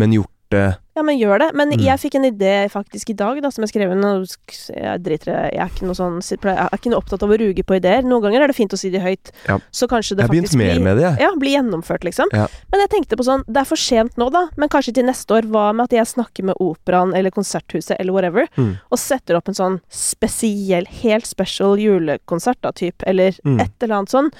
men 0.00 0.14
Hjorte 0.50 0.76
Ja, 0.96 1.02
men 1.06 1.16
gjør 1.18 1.38
det. 1.38 1.54
Men 1.54 1.70
Mm. 1.70 1.80
jeg 1.84 1.98
fikk 2.00 2.14
en 2.16 2.24
idé 2.24 2.68
faktisk 2.68 3.10
i 3.10 3.14
dag, 3.14 3.40
da, 3.40 3.48
som 3.50 3.62
jeg 3.62 3.70
skrev 3.70 3.92
inn. 3.92 4.26
Jeg 4.74 5.02
driter 5.02 5.50
Jeg 5.52 5.56
er 5.56 5.68
ikke 5.70 5.86
noe 5.86 5.94
sånn 5.94 6.20
Jeg 6.20 6.38
er 6.58 6.68
ikke 6.76 6.90
noe 6.90 6.98
opptatt 7.00 7.22
av 7.22 7.30
å 7.30 7.38
ruge 7.38 7.62
på 7.64 7.76
ideer. 7.80 8.02
Noen 8.02 8.20
ganger 8.20 8.42
er 8.42 8.46
det 8.48 8.56
fint 8.56 8.72
å 8.72 8.76
si 8.78 8.90
de 8.90 8.98
høyt, 8.98 9.30
Ja. 9.48 9.58
så 9.72 9.86
kanskje 9.88 10.16
det 10.16 10.26
faktisk 10.26 10.56
blir 10.58 10.74
det. 10.74 11.20
Ja, 11.20 11.30
blir 11.36 11.56
gjennomført, 11.56 12.02
liksom. 12.04 12.26
Ja. 12.32 12.48
Men 12.70 12.80
jeg 12.80 12.90
tenkte 12.90 13.16
på 13.16 13.24
sånn 13.24 13.44
Det 13.46 13.56
er 13.56 13.64
for 13.64 13.76
sent 13.76 14.16
nå, 14.18 14.30
da, 14.30 14.48
men 14.56 14.68
kanskje 14.68 14.92
til 14.94 15.04
neste 15.04 15.28
år. 15.30 15.42
Hva 15.48 15.72
med 15.74 15.84
at 15.84 15.90
jeg 15.90 16.06
snakker 16.06 16.44
med 16.44 16.56
Operaen 16.60 17.14
eller 17.16 17.30
Konserthuset 17.30 17.96
eller 17.98 18.12
whatever, 18.12 18.46
Mm. 18.58 18.78
og 18.90 18.98
setter 18.98 19.36
opp 19.36 19.48
en 19.48 19.54
sånn 19.54 19.80
spesiell, 19.88 20.86
helt 20.86 21.24
special 21.26 21.76
julekonsert, 21.78 22.56
da, 22.60 22.72
type, 22.72 23.02
eller 23.06 23.30
Mm. 23.46 23.60
et 23.60 23.70
eller 23.80 23.94
annet 23.94 24.10
sånn, 24.10 24.30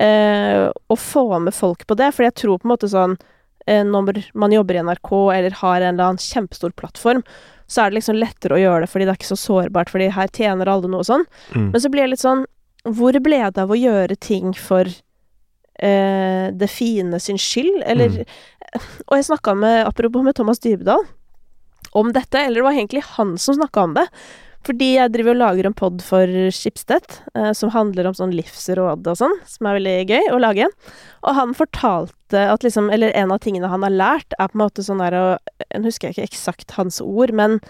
eh, 0.00 0.70
og 0.88 0.98
få 0.98 1.40
med 1.40 1.54
folk 1.54 1.86
på 1.86 1.94
det, 1.96 2.12
for 2.14 2.24
jeg 2.24 2.34
tror 2.34 2.58
på 2.58 2.64
en 2.64 2.76
måte 2.76 2.88
sånn 2.90 3.18
Når 3.70 4.22
man 4.34 4.52
jobber 4.54 4.76
i 4.76 4.82
NRK 4.82 5.10
eller 5.36 5.56
har 5.62 5.80
en 5.80 5.94
eller 5.94 6.12
annen 6.12 6.22
kjempestor 6.22 6.72
plattform, 6.76 7.22
så 7.70 7.84
er 7.84 7.90
det 7.90 8.00
liksom 8.00 8.18
lettere 8.18 8.56
å 8.56 8.60
gjøre 8.60 8.82
det, 8.82 8.90
fordi 8.90 9.06
det 9.06 9.12
er 9.12 9.20
ikke 9.20 9.30
så 9.30 9.38
sårbart, 9.38 9.92
fordi 9.92 10.08
her 10.10 10.32
tjener 10.34 10.70
alle 10.72 10.90
noe 10.90 11.06
sånn. 11.06 11.22
Mm. 11.54 11.68
Men 11.70 11.82
så 11.82 11.90
blir 11.92 12.02
jeg 12.02 12.14
litt 12.16 12.24
sånn 12.24 12.42
Hvor 12.88 13.14
ble 13.22 13.38
det 13.44 13.62
av 13.62 13.70
å 13.70 13.78
gjøre 13.78 14.16
ting 14.16 14.54
for 14.56 14.88
eh, 14.88 16.46
det 16.50 16.70
fine 16.72 17.20
sin 17.22 17.38
skyld, 17.38 17.84
eller 17.86 18.20
Mm. 18.20 18.48
Og 19.08 19.16
jeg 19.16 19.24
snakka 19.26 19.54
med, 19.58 19.80
apropos 19.82 20.22
med 20.22 20.36
Thomas 20.38 20.60
Dybdahl, 20.62 21.02
om 21.98 22.12
dette, 22.14 22.38
eller 22.38 22.60
det 22.60 22.66
var 22.68 22.76
egentlig 22.76 23.02
han 23.16 23.32
som 23.38 23.56
snakka 23.56 23.82
om 23.82 23.96
det. 23.96 24.04
Fordi 24.66 24.90
jeg 24.98 25.12
driver 25.14 25.32
og 25.32 25.40
lager 25.40 25.66
en 25.70 25.74
pod 25.74 26.02
for 26.04 26.26
Schibsted, 26.52 27.06
eh, 27.34 27.52
som 27.56 27.70
handler 27.72 28.06
om 28.10 28.14
sånn 28.14 28.34
livsråd 28.36 29.06
og 29.08 29.16
sånn, 29.16 29.36
som 29.48 29.66
er 29.70 29.78
veldig 29.78 29.94
gøy 30.10 30.26
å 30.34 30.40
lage. 30.42 30.66
Og 31.24 31.34
han 31.38 31.54
fortalte 31.56 32.42
at 32.52 32.60
liksom, 32.66 32.90
eller 32.92 33.14
en 33.16 33.32
av 33.32 33.40
tingene 33.40 33.70
han 33.72 33.82
har 33.86 33.90
lært, 33.94 34.36
er 34.38 34.48
på 34.52 34.58
en 34.58 34.64
måte 34.66 34.84
sånn 34.84 35.00
der 35.00 35.16
å 35.16 35.24
Nå 35.72 35.84
husker 35.86 36.08
jeg 36.10 36.16
ikke 36.16 36.28
eksakt 36.32 36.70
hans 36.76 37.00
ord, 37.00 37.32
men 37.32 37.60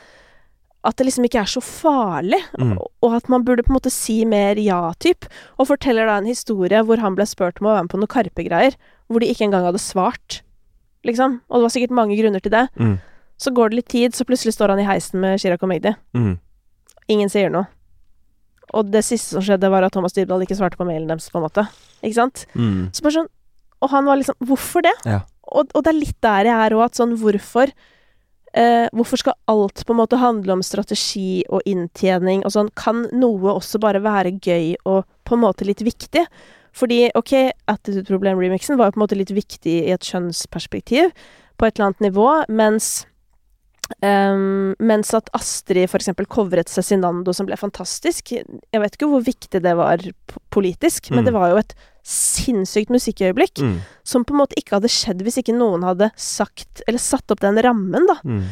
at 0.82 0.96
det 0.96 1.04
liksom 1.06 1.26
ikke 1.28 1.42
er 1.42 1.50
så 1.52 1.60
farlig, 1.60 2.40
Mm. 2.58 2.78
og- 2.78 2.90
og 3.02 3.14
at 3.14 3.28
man 3.28 3.44
burde 3.44 3.62
på 3.62 3.68
en 3.70 3.76
måte 3.78 3.90
si 3.92 4.24
mer 4.24 4.54
ja, 4.56 4.92
typ. 4.98 5.26
Og 5.58 5.68
forteller 5.68 6.06
da 6.06 6.16
en 6.16 6.24
historie 6.24 6.82
hvor 6.82 6.96
han 6.98 7.14
ble 7.14 7.26
spurt 7.26 7.60
om 7.60 7.66
å 7.68 7.74
være 7.76 7.82
med 7.84 7.90
på 7.90 7.98
noen 8.00 8.08
Karpe-greier, 8.08 8.74
hvor 9.10 9.20
de 9.20 9.26
ikke 9.28 9.44
engang 9.44 9.64
hadde 9.66 9.78
svart, 9.78 10.40
liksom. 11.04 11.40
Og 11.50 11.60
det 11.60 11.62
var 11.62 11.68
sikkert 11.76 11.90
mange 11.94 12.16
grunner 12.18 12.40
til 12.40 12.50
det. 12.50 12.68
Mm. 12.78 12.98
Så 13.38 13.52
går 13.52 13.68
det 13.70 13.76
litt 13.76 13.88
tid, 13.88 14.12
så 14.12 14.24
plutselig 14.24 14.54
står 14.56 14.70
han 14.70 14.78
i 14.80 14.84
heisen 14.88 15.20
med 15.20 15.38
Chirag 15.38 15.62
og 15.62 15.68
Magdi. 15.68 15.94
Mm. 16.14 16.38
Ingen 17.10 17.30
sier 17.32 17.52
noe. 17.52 17.66
og 18.70 18.90
det 18.92 19.02
siste 19.02 19.34
som 19.34 19.42
skjedde, 19.42 19.70
var 19.72 19.82
at 19.82 19.92
Thomas 19.96 20.14
Dybdahl 20.14 20.44
ikke 20.44 20.54
svarte 20.58 20.78
på 20.78 20.86
mailen 20.86 21.08
deres, 21.10 21.30
på 21.32 21.40
en 21.40 21.46
måte. 21.48 21.64
Ikke 22.04 22.18
sant? 22.20 22.44
Mm. 22.54 22.90
Så 22.94 23.02
bare 23.02 23.16
sånn 23.18 23.30
Og 23.82 23.90
han 23.92 24.06
var 24.06 24.20
liksom 24.20 24.36
Hvorfor 24.46 24.84
det? 24.86 24.94
Ja. 25.04 25.22
Og, 25.50 25.72
og 25.74 25.82
det 25.84 25.90
er 25.90 25.98
litt 25.98 26.20
der 26.22 26.46
jeg 26.48 26.54
er 26.54 26.76
òg, 26.76 26.84
at 26.86 27.00
sånn 27.00 27.16
hvorfor 27.18 27.72
eh, 28.54 28.86
Hvorfor 28.94 29.20
skal 29.20 29.36
alt 29.50 29.82
på 29.86 29.94
en 29.94 30.00
måte 30.00 30.20
handle 30.20 30.54
om 30.54 30.62
strategi 30.64 31.42
og 31.50 31.66
inntjening 31.68 32.44
og 32.46 32.54
sånn? 32.54 32.70
Kan 32.78 33.08
noe 33.12 33.56
også 33.56 33.82
bare 33.82 34.02
være 34.04 34.36
gøy 34.38 34.76
og 34.84 35.02
på 35.26 35.36
en 35.36 35.44
måte 35.44 35.66
litt 35.68 35.82
viktig? 35.84 36.24
Fordi 36.76 37.08
ok, 37.18 37.34
Attitude 37.66 38.06
Problem-remixen 38.06 38.78
var 38.78 38.88
jo 38.88 38.94
på 38.94 39.00
en 39.00 39.06
måte 39.08 39.18
litt 39.18 39.34
viktig 39.34 39.76
i 39.88 39.94
et 39.94 40.06
kjønnsperspektiv 40.06 41.10
på 41.58 41.66
et 41.66 41.74
eller 41.74 41.90
annet 41.90 42.04
nivå, 42.06 42.28
mens 42.48 43.04
ehm, 44.02 44.74
mens 44.78 45.12
at 45.14 45.28
Astrid 45.36 45.88
eksempel 45.90 46.26
covret 46.30 46.68
Cezinando, 46.68 47.32
som 47.34 47.46
ble 47.46 47.56
fantastisk. 47.56 48.32
Jeg 48.32 48.80
vet 48.82 48.96
ikke 48.96 49.08
hvor 49.10 49.24
viktig 49.26 49.62
det 49.62 49.76
var 49.76 49.98
politisk, 49.98 50.40
politisk, 50.50 51.10
men 51.10 51.24
Mm. 51.24 51.24
det 51.26 51.32
var 51.34 51.50
jo 51.50 51.56
et 51.58 51.74
sinnssykt 52.04 52.90
musikkøyeblikk 52.90 53.60
Mm. 53.62 53.80
som 54.04 54.24
på 54.24 54.32
en 54.32 54.40
måte 54.40 54.56
ikke 54.56 54.76
hadde 54.78 54.88
skjedd 54.88 55.22
hvis 55.22 55.38
ikke 55.38 55.56
noen 55.56 55.82
hadde 55.82 56.10
sagt 56.16 56.82
eller 56.88 56.98
satt 56.98 57.30
opp 57.30 57.40
den 57.40 57.60
rammen, 57.62 58.06
da. 58.06 58.16
Mm. 58.24 58.44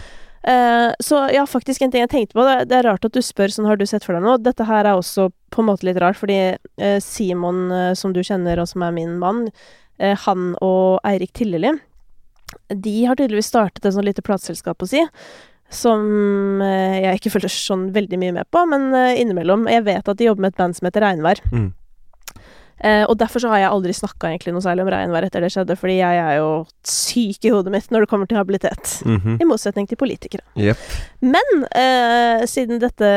Uh, 0.49 0.93
så 1.03 1.33
ja, 1.35 1.45
faktisk 1.45 1.83
en 1.83 1.91
ting 1.91 2.01
jeg 2.01 2.11
tenkte 2.11 2.33
på. 2.35 2.45
Det, 2.47 2.69
det 2.69 2.77
er 2.79 2.87
rart 2.89 3.05
at 3.05 3.13
du 3.13 3.21
spør 3.21 3.51
sånn, 3.51 3.67
har 3.67 3.77
du 3.77 3.85
sett 3.85 4.05
for 4.05 4.15
deg 4.15 4.23
noe? 4.23 4.39
Dette 4.39 4.65
her 4.65 4.87
er 4.87 4.95
også 4.97 5.31
på 5.51 5.61
en 5.61 5.67
måte 5.67 5.85
litt 5.85 5.99
rart, 6.01 6.17
fordi 6.17 6.57
uh, 6.81 7.01
Simon, 7.01 7.71
uh, 7.73 7.95
som 7.95 8.13
du 8.13 8.21
kjenner, 8.23 8.59
og 8.63 8.69
som 8.69 8.83
er 8.83 8.93
min 8.93 9.19
mann, 9.19 9.49
han 9.99 10.55
og 10.63 11.01
Eirik 11.05 11.33
Tilleli, 11.35 11.73
de 12.75 12.97
har 13.09 13.17
tydeligvis 13.17 13.49
startet 13.53 13.85
et 13.85 13.95
sånt 13.95 14.05
lite 14.09 14.23
plateselskap 14.23 14.83
å 14.83 14.89
si. 14.89 15.05
Som 15.71 16.63
eh, 16.65 17.01
jeg 17.05 17.19
ikke 17.21 17.35
følger 17.35 17.53
sånn 17.53 17.89
veldig 17.93 18.19
mye 18.21 18.33
med 18.41 18.49
på, 18.51 18.63
men 18.71 18.89
eh, 18.97 19.19
innimellom. 19.21 19.67
Jeg 19.69 19.85
vet 19.85 20.09
at 20.09 20.17
de 20.17 20.25
jobber 20.31 20.47
med 20.47 20.55
et 20.55 20.61
band 20.63 20.77
som 20.79 20.89
heter 20.89 21.05
Regnvær. 21.05 21.43
Mm. 21.53 21.67
Eh, 22.79 23.03
og 23.11 23.17
derfor 23.19 23.43
så 23.43 23.51
har 23.51 23.59
jeg 23.59 23.71
aldri 23.75 23.93
snakka 23.97 24.29
egentlig 24.31 24.53
noe 24.55 24.63
særlig 24.63 24.85
om 24.85 24.91
regnvær 24.95 25.25
etter 25.27 25.43
det 25.43 25.49
skjedde, 25.51 25.75
fordi 25.81 25.97
jeg 25.99 26.19
er 26.23 26.37
jo 26.39 26.51
syk 26.87 27.49
i 27.49 27.51
hodet 27.51 27.73
mitt 27.75 27.89
når 27.91 28.05
det 28.05 28.11
kommer 28.13 28.29
til 28.31 28.39
habilitet. 28.39 28.93
Mhm. 29.03 29.41
I 29.43 29.49
motsetning 29.51 29.89
til 29.91 29.99
politikere. 29.99 30.45
Yep. 30.55 30.85
Men 31.27 31.65
eh, 31.75 32.45
siden 32.47 32.79
dette 32.79 33.11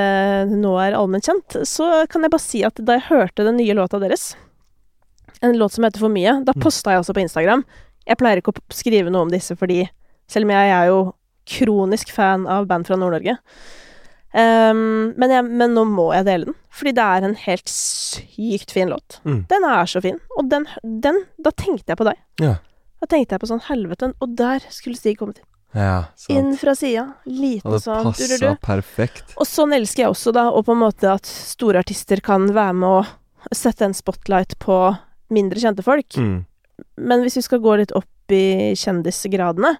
nå 0.49 0.73
er 0.81 0.97
allment 0.97 1.29
kjent, 1.29 1.59
så 1.69 1.91
kan 2.09 2.25
jeg 2.25 2.33
bare 2.33 2.41
si 2.47 2.63
at 2.65 2.81
da 2.81 2.97
jeg 2.97 3.05
hørte 3.11 3.45
den 3.45 3.61
nye 3.61 3.77
låta 3.77 4.01
deres, 4.01 4.31
en 5.45 5.53
låt 5.61 5.77
som 5.77 5.85
heter 5.85 6.01
For 6.03 6.09
mye, 6.13 6.39
da 6.45 6.53
Mm. 6.57 6.61
posta 6.65 6.91
jeg 6.91 7.01
også 7.05 7.13
på 7.17 7.21
Instagram. 7.23 7.63
Jeg 8.11 8.19
pleier 8.19 8.41
ikke 8.41 8.53
å 8.53 8.63
skrive 8.75 9.11
noe 9.13 9.27
om 9.27 9.31
disse 9.31 9.55
fordi 9.55 9.85
Selv 10.31 10.47
om 10.47 10.53
jeg 10.53 10.71
er 10.71 10.87
jo 10.87 10.99
kronisk 11.51 12.11
fan 12.15 12.45
av 12.47 12.67
band 12.69 12.87
fra 12.87 12.95
Nord-Norge. 12.95 13.33
Um, 14.31 15.11
men, 15.19 15.31
jeg, 15.33 15.43
men 15.43 15.73
nå 15.75 15.83
må 15.89 16.05
jeg 16.15 16.23
dele 16.29 16.47
den, 16.47 16.55
fordi 16.71 16.93
det 16.95 17.03
er 17.03 17.25
en 17.27 17.33
helt 17.41 17.67
sykt 17.67 18.71
fin 18.71 18.93
låt. 18.93 19.17
Mm. 19.27 19.41
Den 19.49 19.65
er 19.67 19.89
så 19.91 19.99
fin. 20.05 20.21
Og 20.37 20.47
den, 20.53 20.69
den 21.03 21.25
Da 21.41 21.51
tenkte 21.51 21.91
jeg 21.91 21.99
på 21.99 22.07
deg. 22.07 22.21
Ja. 22.39 22.53
Da 23.01 23.09
tenkte 23.11 23.35
jeg 23.35 23.43
på 23.43 23.49
sånn 23.49 23.65
helvete, 23.65 24.13
og 24.21 24.37
der 24.39 24.63
skulle 24.71 24.99
Stig 24.99 25.17
kommet 25.19 25.41
inn. 25.41 25.47
Ja, 25.71 26.11
sant. 26.19 26.35
Inn 26.35 26.55
fra 26.59 26.75
sida. 26.75 27.05
liten 27.25 27.79
sånn 27.79 28.07
passa 28.09 28.27
du-du-du. 28.27 28.47
perfekt. 28.63 29.35
Og 29.39 29.47
sånn 29.47 29.73
elsker 29.75 30.05
jeg 30.05 30.13
også, 30.13 30.33
da, 30.35 30.49
og 30.51 30.65
på 30.67 30.75
en 30.75 30.83
måte 30.83 31.11
at 31.11 31.27
store 31.27 31.81
artister 31.83 32.21
kan 32.23 32.49
være 32.55 32.75
med 32.77 33.01
å 33.01 33.55
sette 33.55 33.87
en 33.87 33.95
spotlight 33.95 34.57
på 34.61 34.77
mindre 35.31 35.63
kjente 35.63 35.83
folk. 35.85 36.19
Mm. 36.19 36.41
Men 36.97 37.25
hvis 37.25 37.37
vi 37.39 37.45
skal 37.45 37.61
gå 37.63 37.75
litt 37.81 37.93
opp 37.97 38.33
i 38.35 38.71
kjendisgradene, 38.79 39.75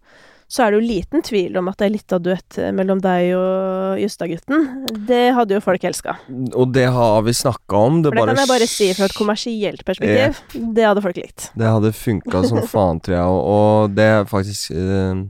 så 0.52 0.66
er 0.66 0.74
det 0.74 0.82
jo 0.82 0.88
liten 0.90 1.24
tvil 1.24 1.56
om 1.62 1.70
at 1.72 1.80
det 1.80 1.86
er 1.86 1.94
litt 1.94 2.14
av 2.16 2.24
duett 2.26 2.58
mellom 2.76 3.00
deg 3.00 3.30
og 3.38 4.02
Justad-gutten. 4.02 4.66
Det 5.08 5.22
hadde 5.38 5.56
jo 5.56 5.62
folk 5.64 5.86
elska. 5.88 6.18
Og 6.60 6.74
det 6.76 6.90
har 6.92 7.22
vi 7.24 7.34
snakka 7.40 7.84
om. 7.88 8.02
Det, 8.04 8.12
For 8.12 8.18
det 8.18 8.20
bare 8.20 8.34
kan 8.34 8.42
jeg 8.42 8.52
bare 8.52 8.68
si 8.68 8.90
fra 8.98 9.08
et 9.08 9.16
kommersielt 9.16 9.86
perspektiv. 9.88 10.42
Det 10.52 10.84
hadde 10.90 11.04
folk 11.06 11.22
likt. 11.22 11.48
Det 11.56 11.70
hadde 11.72 11.94
funka 11.96 12.44
som 12.52 12.60
faen, 12.68 13.00
tror 13.00 13.16
jeg, 13.16 13.38
og, 13.54 13.96
det 13.96 14.10
er 14.18 14.28
faktisk 14.28 14.76
eh, 14.76 15.24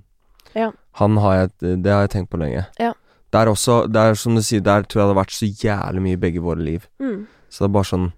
Ja. 0.57 0.71
Han 0.99 1.15
har 1.23 1.35
jeg 1.37 1.77
Det 1.85 1.91
har 1.93 2.01
jeg 2.07 2.13
tenkt 2.17 2.31
på 2.33 2.41
lenge. 2.41 2.65
Ja. 2.81 2.95
Det 3.31 3.39
er 3.39 3.47
også 3.47 3.85
Det 3.87 4.01
er 4.01 4.17
som 4.17 4.35
du 4.35 4.41
sier, 4.41 4.59
der 4.65 4.83
tror 4.83 5.03
jeg 5.03 5.05
det 5.05 5.13
har 5.13 5.21
vært 5.21 5.37
så 5.37 5.47
jævlig 5.47 6.01
mye 6.07 6.17
i 6.17 6.23
begge 6.25 6.41
våre 6.41 6.65
liv. 6.65 6.89
Mm. 6.99 7.27
Så 7.47 7.61
det 7.61 7.69
er 7.69 7.77
bare 7.77 7.91
sånn 7.93 8.09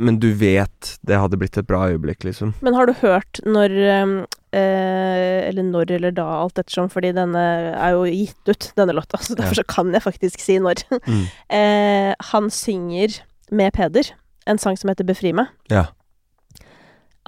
Men 0.00 0.18
du 0.22 0.30
vet 0.36 0.94
det 1.06 1.18
hadde 1.20 1.38
blitt 1.40 1.58
et 1.60 1.68
bra 1.68 1.84
øyeblikk, 1.92 2.24
liksom. 2.24 2.54
Men 2.64 2.76
har 2.78 2.88
du 2.88 2.94
hørt 3.02 3.40
når 3.44 3.74
ehm, 3.94 4.14
eh, 4.56 5.48
Eller 5.50 5.66
når 5.66 5.92
eller 5.98 6.14
da, 6.16 6.26
alt 6.40 6.58
ettersom, 6.60 6.88
fordi 6.92 7.12
denne 7.16 7.44
er 7.74 7.96
jo 7.96 8.06
gitt 8.08 8.50
ut, 8.50 8.70
denne 8.80 8.96
låta, 8.96 9.20
så 9.20 9.36
derfor 9.38 9.60
så 9.60 9.66
kan 9.68 9.92
jeg 9.94 10.04
faktisk 10.06 10.42
si 10.42 10.58
når. 10.62 10.82
Mm. 11.04 11.22
eh, 11.60 12.10
han 12.32 12.50
synger 12.54 13.20
med 13.50 13.74
Peder 13.76 14.14
en 14.48 14.58
sang 14.58 14.78
som 14.80 14.90
heter 14.90 15.06
Befri 15.06 15.34
meg. 15.36 15.52
Ja. 15.70 15.90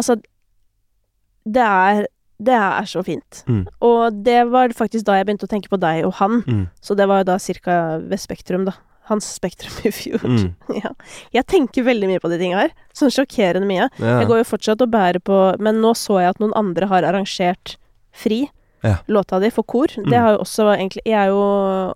Altså, 0.00 0.16
det 1.44 1.62
er 1.68 2.06
det 2.42 2.54
er 2.58 2.86
så 2.90 3.02
fint. 3.06 3.44
Mm. 3.46 3.66
Og 3.86 4.22
det 4.26 4.40
var 4.50 4.72
faktisk 4.74 5.06
da 5.06 5.14
jeg 5.18 5.28
begynte 5.28 5.46
å 5.46 5.50
tenke 5.52 5.70
på 5.70 5.78
deg 5.78 6.02
og 6.08 6.16
han. 6.18 6.40
Mm. 6.42 6.64
Så 6.82 6.96
det 6.98 7.06
var 7.06 7.22
jo 7.22 7.28
da 7.28 7.36
cirka 7.38 7.76
ved 8.02 8.18
Spektrum, 8.18 8.64
da. 8.66 8.74
Hans 9.12 9.28
Spektrum 9.36 9.76
i 9.89 9.93
fjor. 9.94 10.24
Mm. 10.24 10.48
Ja. 10.82 10.90
Jeg 11.36 11.47
tenker 11.52 11.84
veldig 11.86 12.09
mye 12.10 12.22
på 12.22 12.30
de 12.32 12.40
tinga 12.40 12.64
her. 12.64 12.72
Sånn 12.97 13.12
sjokkerende 13.12 13.68
mye. 13.68 13.86
Ja. 14.01 14.18
Jeg 14.22 14.30
går 14.30 14.43
jo 14.43 14.48
fortsatt 14.55 14.82
og 14.84 14.90
bærer 14.93 15.20
på 15.22 15.39
Men 15.62 15.78
nå 15.84 15.93
så 15.98 16.18
jeg 16.22 16.32
at 16.34 16.43
noen 16.43 16.55
andre 16.59 16.89
har 16.90 17.06
arrangert 17.09 17.76
fri. 18.16 18.47
Ja. 18.82 18.97
Låta 19.06 19.39
di 19.39 19.47
for 19.55 19.62
kor. 19.62 19.93
Mm. 19.94 20.09
Det 20.10 20.18
har 20.18 20.32
jo 20.34 20.40
også 20.43 20.64
egentlig 20.74 21.05
Jeg 21.06 21.28
jo, 21.30 21.43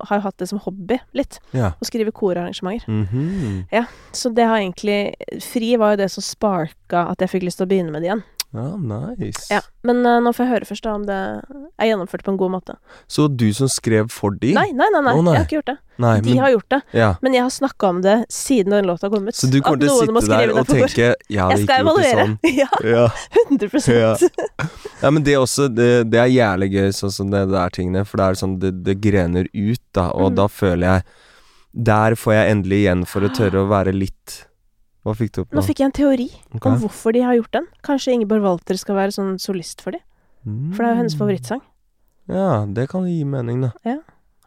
har 0.07 0.21
jo 0.21 0.23
hatt 0.23 0.37
det 0.39 0.47
som 0.53 0.61
hobby 0.63 1.01
litt. 1.19 1.41
ja. 1.57 1.73
Å 1.81 1.89
skrive 1.89 2.13
korarrangementer. 2.15 2.87
Mhm. 2.87 3.67
Så 4.15 4.31
det 4.35 4.47
har 4.47 4.61
egentlig 4.61 5.15
Fri 5.43 5.75
var 5.77 5.97
jo 5.97 6.03
det 6.05 6.11
som 6.15 6.23
sparka 6.23 7.09
at 7.11 7.19
jeg 7.25 7.33
fikk 7.35 7.49
lyst 7.49 7.59
til 7.59 7.67
å 7.67 7.71
begynne 7.73 7.91
med 7.91 8.03
det 8.05 8.13
igjen. 8.13 8.23
Ja, 8.57 8.77
nice. 8.81 9.47
Ja. 9.53 9.61
Men 9.87 10.01
uh, 10.07 10.17
nå 10.25 10.33
får 10.35 10.47
jeg 10.47 10.53
høre 10.55 10.67
først 10.69 10.83
da 10.87 10.95
om 10.97 11.03
det 11.07 11.17
er 11.17 11.87
gjennomført 11.91 12.25
på 12.27 12.33
en 12.33 12.39
god 12.41 12.51
måte. 12.57 12.77
Så 13.13 13.27
du 13.29 13.45
som 13.55 13.69
skrev 13.69 14.09
for 14.11 14.35
de? 14.41 14.55
Nei, 14.57 14.71
nei, 14.73 14.89
nei, 14.95 15.03
nei, 15.05 15.13
Oh, 15.15 15.21
nei. 15.23 15.35
jeg 15.37 15.43
har 15.43 15.47
ikke 15.47 15.59
gjort 15.61 15.71
det. 15.73 15.77
Nei, 16.03 16.15
De 16.21 16.29
men, 16.35 16.39
har 16.45 16.51
gjort 16.53 16.69
det. 16.75 16.81
ja. 16.97 17.11
Men 17.25 17.33
jeg 17.37 17.43
har 17.47 17.53
snakka 17.55 17.89
om 17.89 18.01
det 18.05 18.17
siden 18.33 18.75
den 18.75 18.89
låta 18.91 19.09
kom 19.13 19.29
ut. 19.29 19.35
Så 19.37 19.49
du 19.53 19.61
kommer 19.65 19.81
til 19.85 19.93
å 19.93 20.01
sitte 20.21 20.41
der 20.41 20.53
og 20.57 20.67
tenke 20.69 21.07
Ja, 21.33 21.47
Jeg 21.53 21.63
skal 21.65 21.85
ikke 21.85 21.85
evaluere. 21.85 22.27
sånn. 22.27 22.39
Ja, 22.63 22.69
Ja. 22.85 23.07
100 23.49 23.87
Ja. 23.95 24.11
Ja, 25.03 25.11
men 25.11 25.23
det 25.23 25.35
er 25.37 25.41
også, 25.45 25.69
det, 25.73 26.11
det 26.11 26.19
er 26.21 26.33
jævlig 26.33 26.71
gøy, 26.73 26.89
sånn 26.97 27.13
som 27.13 27.31
det 27.31 27.45
der 27.53 27.71
tingene, 27.71 28.05
for 28.09 28.17
det 28.21 28.27
er 28.27 28.41
sånn, 28.43 28.59
det, 28.61 28.73
det 28.85 28.99
grener 29.01 29.49
ut, 29.53 29.81
da, 29.95 30.11
og 30.11 30.33
Mm. 30.33 30.37
da 30.43 30.47
føler 30.49 30.87
jeg 30.89 31.03
Der 31.87 32.15
får 32.17 32.33
jeg 32.33 32.51
endelig 32.55 32.79
igjen 32.87 33.03
for 33.07 33.21
å 33.21 33.29
tørre 33.37 33.61
å 33.61 33.69
være 33.69 33.93
litt 33.93 34.47
Hva 35.07 35.15
fikk 35.15 35.33
du 35.37 35.41
opp 35.45 35.55
Nå 35.55 35.61
nå? 35.63 35.67
fikk 35.69 35.79
jeg 35.85 35.87
en 35.93 35.95
teori 35.95 36.27
okay. 36.57 36.67
om 36.73 36.81
hvorfor 36.83 37.15
de 37.15 37.23
har 37.23 37.37
gjort 37.39 37.53
den. 37.61 37.71
Kanskje 37.87 38.17
Ingeborg 38.17 38.43
Walter 38.43 38.77
skal 38.81 38.99
være 38.99 39.15
sånn 39.15 39.37
solist 39.39 39.81
for 39.87 39.95
dem. 39.95 40.03
For 40.75 40.83
det 40.83 40.91
er 40.91 40.93
jo 40.97 41.01
hennes 41.05 41.15
Mm. 41.15 41.21
favorittsang. 41.23 41.63
Ja, 42.31 42.67
det 42.67 42.89
kan 42.91 43.07
gi 43.07 43.23
mening, 43.25 43.61
da. 43.63 43.71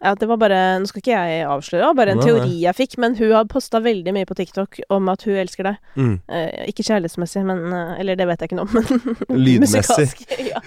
Ja, 0.02 0.14
det 0.16 0.28
var 0.30 0.38
bare 0.40 0.80
Nå 0.80 0.88
skal 0.88 1.02
ikke 1.02 1.12
jeg 1.12 1.44
avsløre, 1.48 1.82
det 1.82 1.88
var 1.90 1.96
bare 2.00 2.12
en 2.16 2.20
Nei, 2.22 2.26
teori 2.28 2.54
jeg 2.62 2.76
fikk, 2.78 2.98
men 3.04 3.16
hun 3.20 3.32
har 3.36 3.44
posta 3.52 3.82
veldig 3.84 4.14
mye 4.16 4.26
på 4.30 4.36
TikTok 4.36 4.80
om 4.96 5.10
at 5.12 5.24
hun 5.28 5.36
elsker 5.42 5.64
deg. 5.68 5.76
Mm. 6.00 6.14
Eh, 6.30 6.68
ikke 6.72 6.86
kjærlighetsmessig, 6.88 7.44
men 7.48 7.66
eh, 7.76 8.00
Eller 8.00 8.16
det 8.16 8.28
vet 8.28 8.40
jeg 8.40 8.50
ikke 8.52 8.60
noe 8.60 8.68
om, 8.68 8.80
men 8.80 9.40
Lydmessig. 9.44 10.08
Ja. 10.52 10.60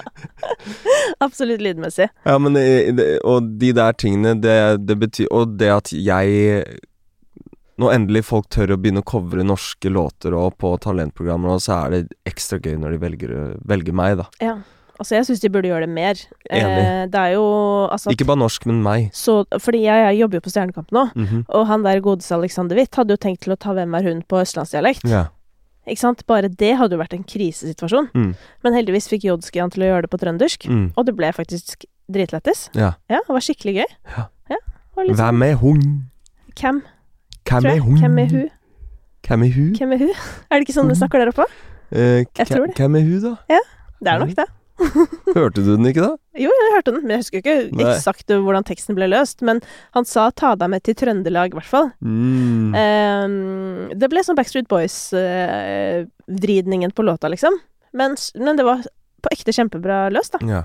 Absolutt 1.24 1.60
lydmessig. 1.64 2.08
Ja, 2.28 2.38
men 2.38 2.56
eh, 2.60 2.92
det, 2.92 3.20
Og 3.24 3.48
de 3.60 3.72
der 3.72 3.92
tingene, 3.92 4.34
det, 4.40 4.86
det 4.86 4.98
betyr 5.00 5.28
Og 5.32 5.56
det 5.58 5.70
at 5.80 5.92
jeg 5.92 6.64
Når 7.82 7.94
endelig 7.96 8.22
folk 8.28 8.46
tør 8.54 8.76
å 8.76 8.78
begynne 8.80 9.02
å 9.02 9.08
covre 9.08 9.42
norske 9.46 9.90
låter 9.90 10.34
og 10.38 10.54
på 10.62 10.70
talentprogrammer, 10.84 11.56
og 11.56 11.64
så 11.64 11.80
er 11.86 11.90
det 11.96 12.02
ekstra 12.30 12.60
gøy 12.62 12.78
når 12.78 12.94
de 12.94 13.02
velger, 13.02 13.34
velger 13.66 13.92
meg, 13.98 14.16
da. 14.22 14.28
Ja. 14.40 14.54
Altså, 15.00 15.16
jeg 15.16 15.24
syns 15.26 15.40
de 15.42 15.48
burde 15.50 15.66
gjøre 15.66 15.86
det 15.88 15.90
mer. 15.96 16.14
Enig. 16.46 16.78
Eh, 16.78 17.06
det 17.10 17.18
er 17.18 17.32
jo 17.34 17.42
altså 17.90 18.12
Ikke 18.12 18.26
bare 18.28 18.38
norsk, 18.38 18.66
men 18.70 18.82
meg. 18.84 19.08
så, 19.16 19.40
Fordi 19.58 19.80
jeg, 19.82 19.98
jeg 20.06 20.18
jobber 20.20 20.38
jo 20.38 20.44
på 20.44 20.52
Stjernekamp 20.52 20.92
nå, 20.94 21.04
Mhm. 21.16 21.40
og 21.48 21.66
han 21.66 21.82
der 21.82 22.00
godeste 22.04 22.36
Alexander 22.36 22.76
Witt 22.78 22.94
hadde 22.94 23.10
jo 23.16 23.16
tenkt 23.16 23.40
til 23.42 23.52
å 23.54 23.58
ta 23.58 23.72
Hvem 23.74 23.96
er 23.98 24.02
hun 24.06 24.22
på 24.22 24.38
østlandsdialekt. 24.44 25.08
Ja. 25.10 25.24
Ikke 25.88 25.98
sant? 25.98 26.22
Bare 26.28 26.46
det 26.48 26.76
hadde 26.78 26.94
jo 26.94 27.00
vært 27.02 27.14
en 27.16 27.24
krisesituasjon. 27.24 28.12
Mm. 28.14 28.36
Men 28.62 28.72
heldigvis 28.78 29.08
fikk 29.10 29.24
Jodski 29.26 29.58
han 29.58 29.70
til 29.74 29.82
å 29.82 29.88
gjøre 29.90 30.02
det 30.06 30.10
på 30.12 30.20
trøndersk, 30.22 30.68
Mm. 30.70 30.92
og 30.96 31.06
det 31.06 31.16
ble 31.16 31.32
faktisk 31.32 31.84
dritlættis. 32.08 32.68
Ja. 32.76 32.92
Ja, 33.10 33.18
det 33.26 33.28
var 33.34 33.40
skikkelig 33.42 33.74
gøy. 33.82 33.90
Ja. 34.16 34.26
ja 34.50 34.56
var 34.94 35.04
sånn, 35.06 35.16
Hvem 35.16 35.42
er 35.50 35.54
hun? 35.56 35.82
Hvem? 36.54 36.82
Hvem 37.48 37.64
er 37.66 37.78
hun? 37.84 37.98
Hvem 38.00 38.18
er 38.18 38.26
hun? 38.32 38.48
Hvem 39.26 39.42
er 39.46 39.52
hun? 39.56 39.70
Hvem 39.78 39.92
er 39.92 39.98
hun? 40.06 40.14
Er 40.50 40.54
det 40.58 40.62
ikke 40.66 40.78
sånn 40.78 40.90
de 40.90 40.94
snakker 40.98 41.18
der 41.22 41.28
oppe? 41.32 41.44
Eh, 41.92 42.20
Jeg 42.38 42.46
tror 42.48 42.66
det. 42.66 42.76
Hvem 42.78 42.94
er 42.96 43.00
hun, 43.06 43.20
da? 43.22 43.32
Det 44.02 44.10
er 44.10 44.18
nok 44.22 44.34
det. 44.38 44.48
Hørte 45.36 45.60
du 45.62 45.68
den 45.76 45.86
ikke, 45.86 46.02
da? 46.02 46.12
Jo, 46.40 46.50
jeg 46.50 46.72
hørte 46.74 46.90
den, 46.94 47.02
men 47.04 47.10
jeg 47.14 47.20
husker 47.22 47.38
ikke 47.42 47.56
Nei. 47.76 47.84
eksakt 47.92 48.28
hvordan 48.32 48.64
teksten 48.66 48.94
ble 48.98 49.06
løst. 49.12 49.38
Men 49.46 49.56
han 49.94 50.04
sa 50.08 50.22
'ta 50.30 50.50
deg 50.58 50.68
med 50.72 50.80
til 50.82 50.94
Trøndelag', 50.98 51.52
i 51.52 51.56
hvert 51.58 51.70
fall. 51.70 51.88
Mm. 52.00 52.74
Ehm, 52.74 53.88
det 53.94 54.08
ble 54.10 54.20
sånn 54.24 54.36
Backstreet 54.38 54.68
Boys-vridningen 54.72 56.90
på 56.96 57.02
låta, 57.06 57.26
liksom. 57.28 57.52
Men, 57.92 58.16
men 58.34 58.56
det 58.56 58.64
var 58.66 58.78
på 59.22 59.28
ekte 59.36 59.52
kjempebra 59.54 60.08
løst, 60.10 60.32
da. 60.34 60.38
Ja. 60.48 60.62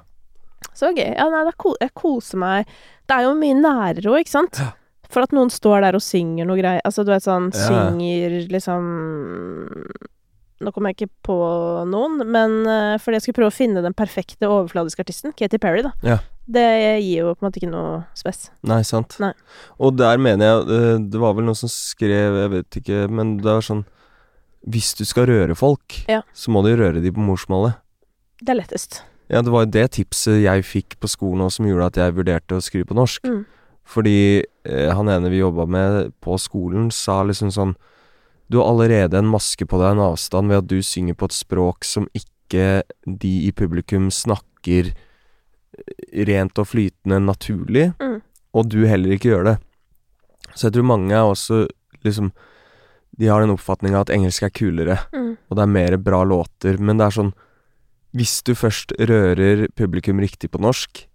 Så 0.73 0.89
gøy. 0.95 1.11
Ja, 1.13 1.27
nei, 1.29 1.43
da 1.45 1.51
jeg 1.81 1.91
koser 1.93 2.37
meg. 2.41 2.65
Det 3.07 3.13
er 3.19 3.23
jo 3.27 3.35
mye 3.37 3.53
nærere 3.59 4.09
òg, 4.13 4.19
ikke 4.23 4.33
sant? 4.39 4.55
Ja. 4.61 4.71
For 5.13 5.23
at 5.23 5.31
noen 5.35 5.49
står 5.53 5.81
der 5.85 5.95
og 5.97 6.03
synger 6.03 6.47
noe 6.49 6.59
greier. 6.59 6.81
Altså, 6.87 7.05
du 7.07 7.11
vet 7.13 7.23
sånn 7.25 7.51
Ja. 7.55 7.67
Synger 7.69 8.37
liksom 8.51 8.87
Nå 10.57 10.71
kommer 10.73 10.89
jeg 10.89 10.97
ikke 10.97 11.13
på 11.27 11.35
noen, 11.85 12.23
men 12.33 12.53
uh, 12.65 12.95
fordi 12.97 13.19
jeg 13.19 13.27
skulle 13.27 13.37
prøve 13.43 13.51
å 13.51 13.53
finne 13.53 13.83
den 13.85 13.93
perfekte 13.93 14.47
overfladiske 14.49 15.03
artisten, 15.03 15.35
Katy 15.37 15.59
Perry, 15.61 15.83
da. 15.85 15.91
Ja. 16.01 16.15
Det 16.49 16.63
gir 17.03 17.19
jo 17.27 17.33
på 17.35 17.43
en 17.43 17.45
måte 17.49 17.59
ikke 17.61 17.69
noe 17.69 17.99
spes. 18.17 18.47
Nei, 18.65 18.79
sant. 18.87 19.19
Nei. 19.21 19.33
Og 19.77 19.93
der 19.99 20.17
mener 20.17 20.47
jeg 20.47 20.63
eh, 20.77 21.01
Det 21.11 21.19
var 21.21 21.35
vel 21.37 21.45
noen 21.45 21.59
som 21.59 21.69
skrev, 21.69 22.39
jeg 22.41 22.51
vet 22.55 22.79
ikke, 22.81 23.03
men 23.11 23.35
det 23.43 23.51
var 23.51 23.65
sånn 23.67 23.83
Hvis 24.65 24.93
du 24.97 25.03
skal 25.05 25.27
røre 25.29 25.53
folk, 25.59 25.99
Ja. 26.09 26.23
så 26.33 26.49
må 26.55 26.63
du 26.65 26.71
røre 26.79 27.03
de 27.03 27.11
på 27.13 27.21
morsmålet. 27.21 27.77
Det 28.41 28.49
er 28.55 28.57
lettest. 28.63 29.01
Ja, 29.29 29.43
det 29.43 29.51
var 29.51 29.65
jo 29.67 29.71
det 29.75 29.85
tipset 29.99 30.41
jeg 30.41 30.63
fikk 30.65 30.97
på 31.03 31.09
skolen 31.11 31.43
også 31.45 31.59
som 31.61 31.67
gjorde 31.69 31.91
at 31.91 31.99
jeg 32.01 32.15
vurderte 32.17 32.57
å 32.57 32.63
skrive 32.63 32.87
på 32.89 32.97
norsk. 32.97 33.27
Mm. 33.27 33.45
Fordi 33.87 34.43
eh, 34.67 34.89
han 34.93 35.07
ene 35.09 35.29
vi 35.31 35.39
jobba 35.39 35.65
med 35.65 36.11
på 36.23 36.35
skolen, 36.41 36.89
sa 36.91 37.21
liksom 37.23 37.51
sånn 37.55 37.75
Du 38.49 38.57
har 38.61 38.69
allerede 38.71 39.17
en 39.19 39.27
maske 39.27 39.65
på 39.67 39.75
deg, 39.79 39.91
en 39.97 40.03
avstand, 40.05 40.47
ved 40.47 40.61
at 40.61 40.67
du 40.71 40.77
synger 40.83 41.15
på 41.19 41.27
et 41.27 41.35
språk 41.35 41.83
som 41.83 42.05
ikke 42.15 42.83
de 43.03 43.31
i 43.47 43.51
publikum 43.51 44.07
snakker 44.11 44.93
eh, 44.93 46.23
rent 46.29 46.59
og 46.59 46.67
flytende 46.71 47.19
naturlig, 47.25 47.89
Mm. 47.99 48.21
og 48.55 48.69
du 48.71 48.85
heller 48.87 49.11
ikke 49.17 49.33
gjør 49.33 49.43
det. 49.49 49.57
Så 50.55 50.67
jeg 50.69 50.73
tror 50.77 50.87
mange 50.87 51.11
er 51.11 51.27
også 51.27 51.67
liksom 52.03 52.31
De 53.17 53.25
har 53.27 53.41
den 53.41 53.49
oppfatninga 53.49 54.01
at 54.01 54.09
engelsk 54.13 54.43
er 54.43 54.49
kulere, 54.53 54.97
Mm. 55.13 55.37
og 55.49 55.55
det 55.57 55.63
er 55.63 55.67
mer 55.73 55.97
bra 55.97 56.23
låter, 56.23 56.77
men 56.79 56.97
det 56.97 57.07
er 57.07 57.15
sånn 57.21 57.33
Hvis 58.15 58.41
du 58.43 58.53
først 58.55 58.91
rører 58.99 59.67
publikum 59.75 60.19
riktig 60.19 60.51
på 60.51 60.59
norsk, 60.61 61.06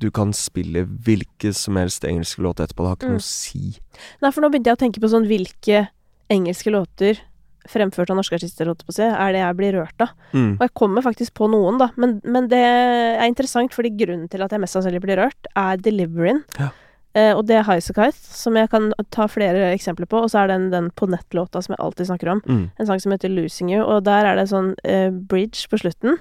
du 0.00 0.08
kan 0.10 0.32
spille 0.36 0.86
hvilke 1.04 1.52
som 1.54 1.76
helst 1.76 2.04
engelske 2.08 2.42
låter 2.42 2.64
etterpå. 2.66 2.84
Det 2.84 2.88
har 2.88 2.96
ikke 2.96 3.10
Mm. 3.10 3.16
noe 3.18 3.24
å 3.24 3.30
si. 3.30 3.80
Nei, 4.22 4.30
for 4.30 4.40
nå 4.40 4.50
begynte 4.50 4.70
jeg 4.72 4.78
å 4.78 4.84
tenke 4.84 5.00
på 5.00 5.10
sånn 5.12 5.26
hvilke 5.28 5.88
engelske 6.30 6.70
låter 6.72 7.20
fremført 7.68 8.10
av 8.10 8.16
norske 8.16 8.34
artister, 8.34 8.64
holdt 8.66 8.84
på 8.86 8.90
å 8.90 8.96
si, 8.96 9.02
er 9.04 9.32
det 9.32 9.40
jeg 9.42 9.56
blir 9.58 9.72
rørt 9.76 10.00
av. 10.00 10.14
Mm. 10.32 10.54
Og 10.56 10.62
jeg 10.64 10.74
kommer 10.74 11.02
faktisk 11.04 11.34
på 11.34 11.48
noen, 11.52 11.78
da. 11.78 11.90
Men, 12.00 12.20
men 12.24 12.48
det 12.48 12.58
er 12.58 13.26
interessant, 13.28 13.74
fordi 13.76 13.92
grunnen 14.00 14.28
til 14.32 14.42
at 14.42 14.50
jeg 14.50 14.60
mest 14.62 14.74
sannsynlig 14.74 15.02
blir 15.04 15.20
rørt, 15.20 15.50
er 15.54 15.76
deliveryen. 15.76 16.42
Ja. 16.58 16.70
Eh, 17.12 17.34
og 17.34 17.44
det 17.46 17.56
er 17.58 17.64
Highasakite, 17.66 18.14
som 18.16 18.54
jeg 18.54 18.70
kan 18.70 18.92
ta 19.10 19.26
flere 19.26 19.74
eksempler 19.74 20.06
på. 20.08 20.22
Og 20.24 20.30
så 20.30 20.40
er 20.44 20.46
det 20.48 20.56
den, 20.56 20.70
den 20.70 20.90
på 20.96 21.08
nett-låta 21.10 21.60
som 21.60 21.74
jeg 21.74 21.82
alltid 21.84 22.06
snakker 22.06 22.32
om. 22.32 22.40
Mm. 22.46 22.70
En 22.78 22.86
sang 22.86 23.00
som 23.02 23.12
heter 23.12 23.28
'Losing 23.28 23.68
You', 23.74 23.84
og 23.84 24.04
der 24.04 24.24
er 24.24 24.36
det 24.36 24.48
sånn 24.48 24.74
eh, 24.84 25.10
bridge 25.10 25.68
på 25.68 25.76
slutten, 25.82 26.16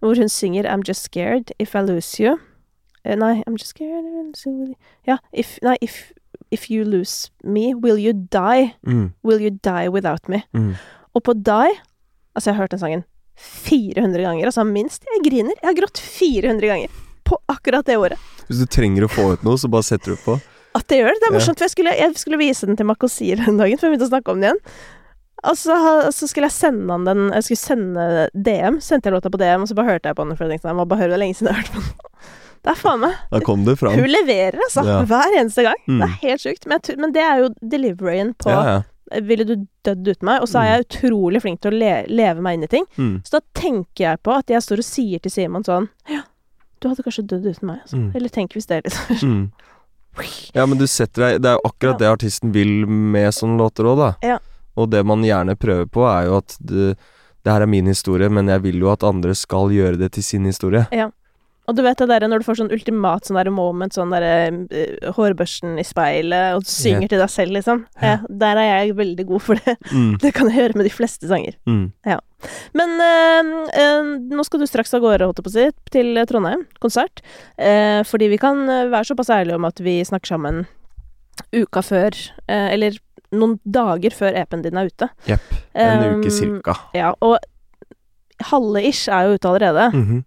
hvor 0.00 0.14
hun 0.16 0.28
synger 0.28 0.64
'I'm 0.64 0.86
just 0.86 1.02
scared 1.02 1.50
if 1.58 1.74
I 1.74 1.80
lose 1.80 2.20
you'. 2.22 2.38
Eh, 3.04 3.16
nei, 3.16 3.42
'I'm 3.44 3.58
just 3.58 3.74
scared. 3.74 4.04
Ja, 5.06 5.18
if, 5.32 5.58
nei, 5.62 5.76
if, 5.80 6.12
if 6.50 6.70
you 6.70 6.84
lose 6.84 7.30
me, 7.44 7.74
will 7.74 7.98
you 7.98 8.12
die? 8.12 8.74
Mm. 8.86 9.12
Will 9.22 9.40
you 9.40 9.50
die 9.50 9.88
without 9.88 10.28
me? 10.28 10.44
Mm. 10.52 10.74
Og 11.14 11.22
på 11.22 11.34
Die 11.34 11.80
Altså, 12.34 12.50
jeg 12.50 12.56
har 12.56 12.64
hørt 12.64 12.72
den 12.74 12.80
sangen 12.82 13.04
400 13.38 14.22
ganger, 14.22 14.48
altså 14.48 14.64
minst. 14.66 15.04
Jeg 15.06 15.22
griner. 15.22 15.54
Jeg 15.60 15.68
har 15.68 15.76
grått 15.78 15.98
400 15.98 16.66
ganger 16.66 16.88
på 17.24 17.38
akkurat 17.46 17.86
det 17.86 17.96
året. 17.98 18.18
Hvis 18.48 18.58
du 18.58 18.66
trenger 18.66 19.06
å 19.06 19.10
få 19.10 19.28
ut 19.34 19.44
noe, 19.46 19.58
så 19.58 19.70
bare 19.70 19.86
setter 19.86 20.14
du 20.14 20.22
på. 20.24 20.34
At 20.74 20.88
det 20.90 20.98
gjør 20.98 21.14
det. 21.14 21.20
Det 21.22 21.28
er 21.28 21.34
morsomt, 21.36 21.58
for 21.58 21.66
jeg 21.68 21.74
skulle, 21.76 21.94
jeg 21.94 22.18
skulle 22.18 22.40
vise 22.40 22.66
den 22.66 22.78
til 22.78 22.88
Makosir 22.90 23.38
den 23.38 23.58
dagen, 23.60 23.78
for 23.78 23.86
jeg 23.86 23.94
begynte 23.94 24.08
å 24.08 24.12
snakke 24.12 24.34
om 24.34 24.42
den 24.42 24.50
igjen. 24.50 24.62
Og 25.44 25.58
så, 25.60 25.76
så 26.14 26.26
skulle 26.30 26.48
jeg 26.48 26.56
sende 26.56 26.88
han 26.88 27.02
den 27.04 27.26
Jeg 27.34 27.44
skulle 27.44 27.60
sende 27.60 28.04
DM. 28.32 28.78
Sendte 28.80 29.10
jeg 29.10 29.14
låta 29.14 29.30
på 29.30 29.40
DM, 29.42 29.62
og 29.62 29.70
så 29.70 29.76
bare 29.76 29.92
hørte 29.92 30.10
jeg 30.10 30.18
på 30.18 30.24
den. 30.24 30.38
For 30.38 30.46
jeg 30.46 30.56
tenkte 30.56 30.72
jeg 30.72 30.78
må 30.78 30.86
bare 30.88 31.04
høre 31.04 31.14
det 31.14 31.20
lenge 31.20 31.36
siden 31.38 31.50
jeg 31.50 31.58
har 31.58 31.62
hørt 31.62 31.74
på 31.74 31.82
den. 31.84 32.10
Det 32.64 32.72
er 32.72 32.80
faen 32.80 33.02
meg 33.02 33.16
Da 33.28 33.40
kom 33.44 33.64
det 33.66 33.76
fram. 33.76 33.92
Hun 33.98 34.08
leverer, 34.08 34.56
altså. 34.64 34.84
Ja. 34.88 35.02
Hver 35.08 35.36
eneste 35.36 35.66
gang. 35.66 35.78
Mm. 35.84 36.00
Det 36.00 36.06
er 36.08 36.18
helt 36.22 36.44
sjukt. 36.46 36.66
Men, 36.70 36.84
men 37.02 37.12
det 37.12 37.24
er 37.24 37.42
jo 37.44 37.52
deliveryen 37.60 38.34
på 38.40 38.52
Ja, 38.52 38.64
ja. 38.70 38.82
Ville 39.22 39.44
du 39.44 39.66
dødd 39.84 40.08
uten 40.08 40.26
meg? 40.26 40.40
Og 40.42 40.48
så 40.48 40.62
er 40.62 40.70
jeg 40.70 40.86
utrolig 40.86 41.42
flink 41.44 41.60
til 41.62 41.74
å 41.74 41.76
le 41.76 41.90
leve 42.08 42.40
meg 42.42 42.56
inn 42.56 42.64
i 42.64 42.70
ting. 42.72 42.86
Mm. 42.96 43.18
Så 43.26 43.36
da 43.36 43.42
tenker 43.54 44.06
jeg 44.06 44.22
på 44.24 44.32
at 44.32 44.48
jeg 44.50 44.64
står 44.64 44.80
og 44.80 44.86
sier 44.88 45.20
til 45.22 45.34
Simon 45.34 45.66
sånn 45.66 45.90
Ja, 46.10 46.22
du 46.80 46.88
hadde 46.88 47.04
kanskje 47.04 47.26
dødd 47.28 47.44
uten 47.52 47.68
meg. 47.68 47.82
Altså. 47.84 48.00
Mm. 48.00 48.08
Eller 48.16 48.32
tenk 48.32 48.56
hvis 48.56 48.70
det, 48.70 48.80
liksom. 48.88 49.34
Mm. 49.34 49.44
Ja, 50.54 50.64
men 50.70 50.78
du 50.78 50.86
setter 50.86 51.24
deg 51.24 51.40
Det 51.42 51.50
er 51.50 51.56
jo 51.58 51.68
akkurat 51.68 51.98
det 51.98 52.06
artisten 52.06 52.52
vil 52.54 52.86
med 52.86 53.34
sånne 53.34 53.58
låter 53.60 53.88
òg, 53.90 54.00
da. 54.00 54.10
Ja. 54.24 54.38
Og 54.78 54.88
det 54.90 55.04
man 55.06 55.22
gjerne 55.26 55.56
prøver 55.58 55.86
på, 55.90 56.06
er 56.08 56.30
jo 56.30 56.38
at 56.40 56.56
det, 56.58 56.94
det 57.44 57.52
her 57.52 57.66
er 57.66 57.70
min 57.70 57.90
historie, 57.90 58.30
men 58.32 58.48
jeg 58.50 58.64
vil 58.64 58.80
jo 58.82 58.90
at 58.90 59.04
andre 59.06 59.34
skal 59.38 59.74
gjøre 59.74 60.00
det 60.00 60.14
til 60.16 60.26
sin 60.26 60.48
historie. 60.48 60.86
Og 61.64 61.76
du 61.76 61.80
vet 61.84 61.96
det 61.96 62.08
derre 62.10 62.28
når 62.28 62.42
du 62.42 62.44
får 62.44 62.58
sånn 62.60 62.72
ultimat 62.74 63.24
sånn 63.24 63.38
derre 63.38 63.52
moment, 63.54 63.94
sånn 63.96 64.12
derre 64.12 64.32
uh, 64.52 65.12
hårbørsten 65.16 65.78
i 65.80 65.84
speilet, 65.86 66.56
og 66.56 66.66
du 66.66 66.68
synger 66.68 67.06
yeah. 67.06 67.12
til 67.14 67.22
deg 67.22 67.32
selv, 67.32 67.54
liksom. 67.56 67.84
Ja, 68.02 68.18
der 68.28 68.60
er 68.60 68.68
jeg 68.68 68.96
veldig 68.98 69.26
god 69.30 69.44
for 69.46 69.62
det. 69.64 69.76
Mm. 69.92 70.10
Det 70.24 70.34
kan 70.36 70.50
jeg 70.50 70.60
gjøre 70.60 70.78
med 70.80 70.88
de 70.88 70.92
fleste 70.92 71.30
sanger. 71.30 71.56
Mm. 71.64 71.86
Men 72.76 72.94
uh, 73.00 73.54
uh, 73.72 74.12
nå 74.36 74.44
skal 74.44 74.60
du 74.60 74.68
straks 74.68 74.92
av 74.96 75.00
gårde, 75.04 75.24
holdt 75.24 75.40
jeg 75.40 75.46
på 75.46 75.52
å 75.52 75.56
si, 75.56 75.66
til 75.94 76.20
Trondheim. 76.28 76.66
Konsert. 76.84 77.24
Fordi 78.10 78.28
vi 78.28 78.38
kan 78.40 78.60
være 78.68 79.06
såpass 79.08 79.32
ærlige 79.32 79.56
om 79.56 79.66
at 79.68 79.80
vi 79.82 79.96
snakker 80.04 80.34
sammen 80.34 80.64
uka 81.54 81.80
før, 81.82 82.14
eller 82.46 82.98
noen 83.34 83.56
dager 83.64 84.14
før 84.14 84.36
EP-en 84.38 84.62
din 84.64 84.78
er 84.78 84.90
ute. 84.92 85.08
Jepp. 85.28 85.56
En 85.74 86.04
uke 86.20 86.28
Um, 86.28 86.34
cirka. 86.34 86.76
Ja, 86.94 87.14
og 87.24 87.38
halve 88.50 88.82
ish 88.86 89.08
er 89.08 89.28
jo 89.28 89.38
ute 89.38 89.48
allerede, 89.50 89.88
Mhm. 89.94 90.24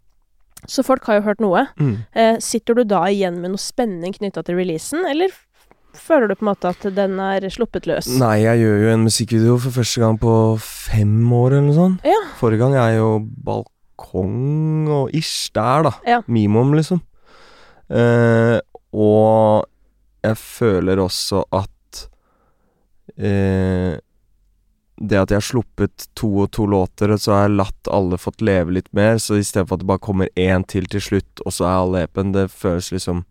Så 0.66 0.84
folk 0.86 1.06
har 1.08 1.20
jo 1.20 1.26
hørt 1.28 1.44
noe. 1.44 1.66
Mm. 1.80 1.98
Eh, 2.18 2.38
sitter 2.44 2.80
du 2.80 2.84
da 2.88 3.04
igjen 3.12 3.38
med 3.44 3.54
noe 3.54 3.62
spenning 3.62 4.16
knytta 4.16 4.44
til 4.48 4.58
releasen, 4.60 5.06
eller 5.10 5.34
føler 5.98 6.30
du 6.30 6.36
på 6.38 6.46
en 6.46 6.52
måte 6.52 6.72
at 6.72 6.88
den 6.96 7.18
er 7.24 7.46
sluppet 7.54 7.88
løs? 7.90 8.10
Nei, 8.20 8.42
jeg 8.44 8.64
gjør 8.64 8.84
jo 8.84 8.92
en 8.94 9.06
musikkvideo 9.08 9.58
for 9.64 9.78
første 9.80 10.04
gang 10.04 10.20
på 10.22 10.34
fem 10.64 11.16
år 11.34 11.58
eller 11.58 11.68
noe 11.70 11.78
sånt. 11.78 12.08
Ja. 12.08 12.20
Forrige 12.40 12.64
gang 12.64 12.78
er 12.80 12.98
jo 12.98 13.12
balkong 13.48 14.90
og 15.00 15.16
ish 15.18 15.52
der, 15.56 15.88
da. 15.90 15.94
Ja. 16.08 16.22
Mimom, 16.28 16.76
liksom. 16.78 17.02
Eh, 17.88 18.58
og 18.98 19.68
jeg 20.26 20.38
føler 20.42 21.00
også 21.00 21.46
at 21.56 22.04
eh, 23.16 23.96
Det 24.98 25.20
at 25.20 25.30
jeg 25.30 25.38
har 25.38 25.46
sluppet 25.46 26.08
to 26.18 26.30
og 26.42 26.52
to 26.58 26.66
låter, 26.66 27.12
så 27.22 27.36
har 27.36 27.44
jeg 27.46 27.58
latt 27.60 27.90
alle 27.94 28.18
fått 28.18 28.42
leve 28.42 28.74
litt 28.74 28.90
mer, 28.98 29.20
så 29.22 29.38
istedenfor 29.38 29.78
at 29.78 29.84
det 29.84 29.90
bare 29.92 30.02
kommer 30.02 30.32
én 30.34 30.66
til 30.66 30.88
til 30.90 31.04
slutt, 31.04 31.44
og 31.46 31.54
så 31.54 31.68
er 31.68 31.76
alle 31.84 32.06
EP-en, 32.08 32.34
det 32.34 32.50
føles 32.52 32.92
liksom 32.92 33.26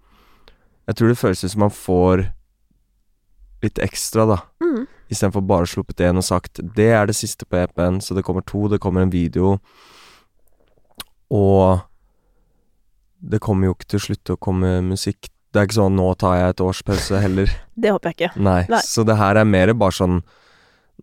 Jeg 0.87 0.95
tror 0.95 1.09
det 1.09 1.19
føles 1.19 1.41
som 1.43 1.61
man 1.61 1.73
får 1.75 2.29
litt 3.65 3.81
ekstra, 3.83 4.27
da. 4.31 4.37
Mm. 4.63 4.87
Istedenfor 5.11 5.43
bare 5.43 5.67
sluppet 5.67 6.05
én 6.07 6.19
og 6.21 6.27
sagt 6.27 6.61
det 6.77 6.93
er 6.95 7.07
det 7.11 7.17
siste 7.19 7.47
på 7.47 7.59
EP-en, 7.59 8.01
så 8.01 8.15
det 8.15 8.23
kommer 8.23 8.47
to, 8.47 8.69
det 8.69 8.79
kommer 8.79 9.03
en 9.03 9.11
video. 9.11 9.57
Og 11.35 11.81
det 13.19 13.41
kommer 13.43 13.67
jo 13.67 13.75
ikke 13.75 13.91
til 13.91 14.01
å 14.01 14.07
slutte 14.07 14.37
å 14.37 14.41
komme 14.41 14.79
musikk. 14.87 15.31
Det 15.51 15.61
er 15.61 15.69
ikke 15.69 15.81
sånn 15.81 15.97
'nå 15.97 16.09
tar 16.19 16.37
jeg 16.37 16.49
et 16.51 16.61
års 16.61 16.83
pause' 16.83 17.21
heller. 17.21 17.51
Det 17.75 17.91
håper 17.91 18.13
jeg 18.13 18.17
ikke. 18.17 18.41
Nei. 18.41 18.67
Nei. 18.69 18.81
Så 18.81 19.05
det 19.07 19.17
her 19.17 19.37
er 19.37 19.45
mer 19.45 19.73
bare 19.75 19.93
sånn 19.93 20.23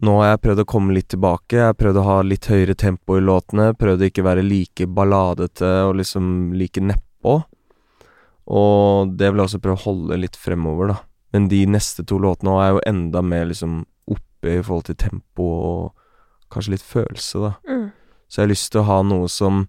Nå 0.01 0.15
har 0.19 0.31
jeg 0.31 0.41
prøvd 0.43 0.63
å 0.63 0.69
komme 0.69 0.95
litt 0.95 1.11
tilbake. 1.13 1.59
Jeg 1.59 1.69
har 1.69 1.77
prøvd 1.77 1.99
å 2.01 2.05
ha 2.07 2.17
litt 2.25 2.47
høyere 2.49 2.75
tempo 2.75 3.17
i 3.19 3.23
låtene. 3.23 3.73
Prøvd 3.77 4.01
å 4.01 4.09
ikke 4.09 4.25
være 4.25 4.45
like 4.45 4.87
balladete 4.89 5.69
og 5.87 5.97
liksom 5.99 6.53
like 6.57 6.81
nedpå. 6.81 7.35
Og 8.53 9.13
det 9.13 9.29
vil 9.29 9.43
jeg 9.43 9.51
også 9.51 9.61
prøve 9.63 9.79
å 9.79 9.85
holde 9.85 10.19
litt 10.19 10.39
fremover, 10.39 10.95
da. 10.95 10.97
Men 11.33 11.47
de 11.49 11.63
neste 11.69 12.05
to 12.09 12.17
låtene 12.21 12.53
òg 12.53 12.63
er 12.63 12.73
jo 12.73 12.81
enda 12.89 13.21
mer 13.25 13.45
liksom 13.49 13.83
oppe 14.09 14.57
i 14.57 14.63
forhold 14.63 14.89
til 14.89 14.97
tempo 15.05 15.45
og 15.69 16.49
kanskje 16.53 16.75
litt 16.75 16.85
følelse, 16.85 17.45
da. 17.45 17.53
Mm. 17.69 17.87
Så 18.27 18.41
jeg 18.41 18.47
har 18.47 18.51
lyst 18.51 18.71
til 18.73 18.81
å 18.81 18.89
ha 18.89 18.99
noe 19.05 19.29
som 19.31 19.67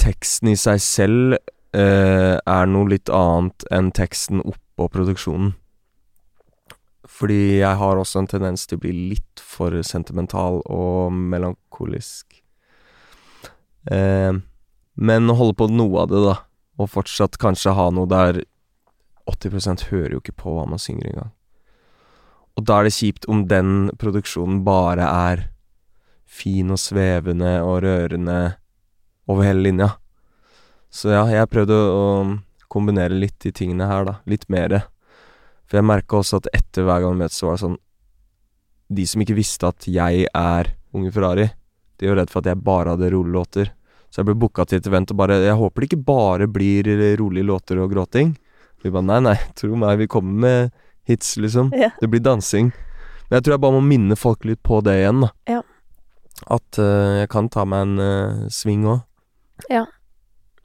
Teksten 0.00 0.48
i 0.48 0.56
seg 0.56 0.78
selv 0.80 1.34
eh, 1.76 2.36
er 2.40 2.68
noe 2.72 2.88
litt 2.88 3.10
annet 3.12 3.66
enn 3.68 3.90
teksten 3.92 4.40
oppå 4.40 4.86
produksjonen. 4.94 5.50
Fordi 7.08 7.60
jeg 7.60 7.78
har 7.80 7.96
også 7.96 8.20
en 8.20 8.28
tendens 8.30 8.66
til 8.68 8.78
å 8.78 8.82
bli 8.82 8.92
litt 9.14 9.40
for 9.40 9.74
sentimental 9.86 10.60
og 10.68 11.12
melankolisk. 11.14 12.42
Eh, 13.90 14.36
men 15.00 15.32
holde 15.32 15.56
på 15.56 15.70
noe 15.72 16.04
av 16.04 16.10
det, 16.12 16.22
da. 16.26 16.36
Og 16.80 16.92
fortsatt 16.92 17.38
kanskje 17.40 17.76
ha 17.76 17.88
noe 17.94 18.08
der 18.10 18.42
80% 19.30 19.88
hører 19.90 20.16
jo 20.16 20.22
ikke 20.22 20.36
på 20.42 20.54
hva 20.56 20.66
man 20.68 20.80
synger 20.82 21.10
engang. 21.10 21.32
Og 22.58 22.66
da 22.68 22.80
er 22.80 22.88
det 22.88 22.96
kjipt 22.96 23.28
om 23.30 23.46
den 23.48 23.90
produksjonen 24.00 24.60
bare 24.66 25.06
er 25.06 25.46
fin 26.30 26.70
og 26.70 26.80
svevende 26.80 27.58
og 27.64 27.82
rørende 27.84 28.38
over 29.30 29.46
hele 29.46 29.64
linja. 29.64 29.90
Så 30.90 31.12
ja, 31.14 31.24
jeg 31.30 31.50
prøvde 31.50 31.74
å, 31.74 32.06
kombinere 32.70 33.16
litt 33.18 33.38
de 33.42 33.50
tingene 33.54 33.88
her, 33.90 34.04
da. 34.06 34.12
Litt 34.30 34.44
mere. 34.52 34.84
For 35.70 35.78
jeg 35.78 35.86
merka 35.86 36.18
også 36.18 36.40
at 36.42 36.50
etter 36.58 36.86
hver 36.86 37.04
gang 37.04 37.14
vi 37.14 37.22
møtes, 37.22 37.38
så 37.38 37.46
var 37.46 37.56
det 37.56 37.64
sånn 37.64 37.78
De 38.90 39.06
som 39.06 39.22
ikke 39.22 39.38
visste 39.38 39.70
at 39.70 39.86
jeg 39.86 40.26
er 40.26 40.72
Unge 40.90 41.12
Ferrari, 41.14 41.46
de 42.00 42.08
var 42.10 42.18
redd 42.18 42.32
for 42.32 42.42
at 42.42 42.50
jeg 42.50 42.64
bare 42.66 42.96
hadde 42.96 43.12
rolige 43.12 43.36
låter. 43.36 43.68
Så 44.10 44.20
jeg 44.20 44.26
ble 44.26 44.40
booka 44.42 44.64
til 44.66 44.80
et 44.80 44.86
event 44.90 45.12
og 45.12 45.18
bare 45.20 45.36
Jeg 45.38 45.54
håper 45.60 45.84
det 45.84 45.88
ikke 45.90 46.06
bare 46.08 46.48
blir 46.50 46.88
rolige 47.20 47.46
låter 47.46 47.78
og 47.78 47.92
gråting. 47.92 48.32
Vi 48.82 48.90
bare 48.90 49.06
nei, 49.06 49.20
nei, 49.28 49.36
tro 49.54 49.76
meg, 49.78 50.00
vi 50.00 50.08
kommer 50.10 50.40
med 50.46 50.72
hits, 51.06 51.36
liksom. 51.36 51.70
Ja. 51.76 51.92
Det 52.00 52.08
blir 52.10 52.22
dansing. 52.24 52.72
Men 53.28 53.38
jeg 53.38 53.44
tror 53.46 53.54
jeg 53.54 53.62
bare 53.62 53.76
må 53.76 53.84
minne 53.84 54.16
folk 54.18 54.46
litt 54.48 54.62
på 54.66 54.80
det 54.82 54.96
igjen, 55.02 55.22
da. 55.22 55.30
Ja. 55.52 55.60
At 56.50 56.80
uh, 56.80 57.20
jeg 57.20 57.30
kan 57.30 57.50
ta 57.52 57.66
meg 57.68 57.86
en 57.86 58.02
uh, 58.02 58.50
sving 58.50 58.88
òg. 58.88 59.04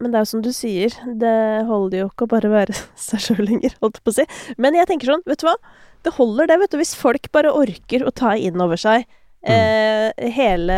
Men 0.05 0.13
det 0.13 0.19
er 0.19 0.25
jo 0.27 0.29
som 0.35 0.41
du 0.45 0.51
sier, 0.53 0.93
det 1.17 1.35
holder 1.65 2.03
jo 2.03 2.07
ikke 2.11 2.27
å 2.27 2.33
bare 2.35 2.49
være 2.51 2.77
seg 3.07 3.23
sjøl 3.23 3.41
lenger, 3.47 3.73
holdt 3.81 3.97
jeg 3.97 4.05
på 4.05 4.11
å 4.13 4.17
si. 4.19 4.25
Men 4.61 4.77
jeg 4.77 4.85
tenker 4.91 5.09
sånn, 5.09 5.23
vet 5.25 5.41
du 5.41 5.47
hva? 5.49 5.55
Det 6.05 6.13
holder 6.13 6.51
det, 6.51 6.59
vet 6.61 6.75
du, 6.75 6.77
hvis 6.77 6.93
folk 6.93 7.31
bare 7.33 7.53
orker 7.57 8.05
å 8.05 8.13
ta 8.13 8.35
inn 8.37 8.61
over 8.61 8.77
seg 8.77 9.07
eh, 9.49 10.29
hele, 10.35 10.77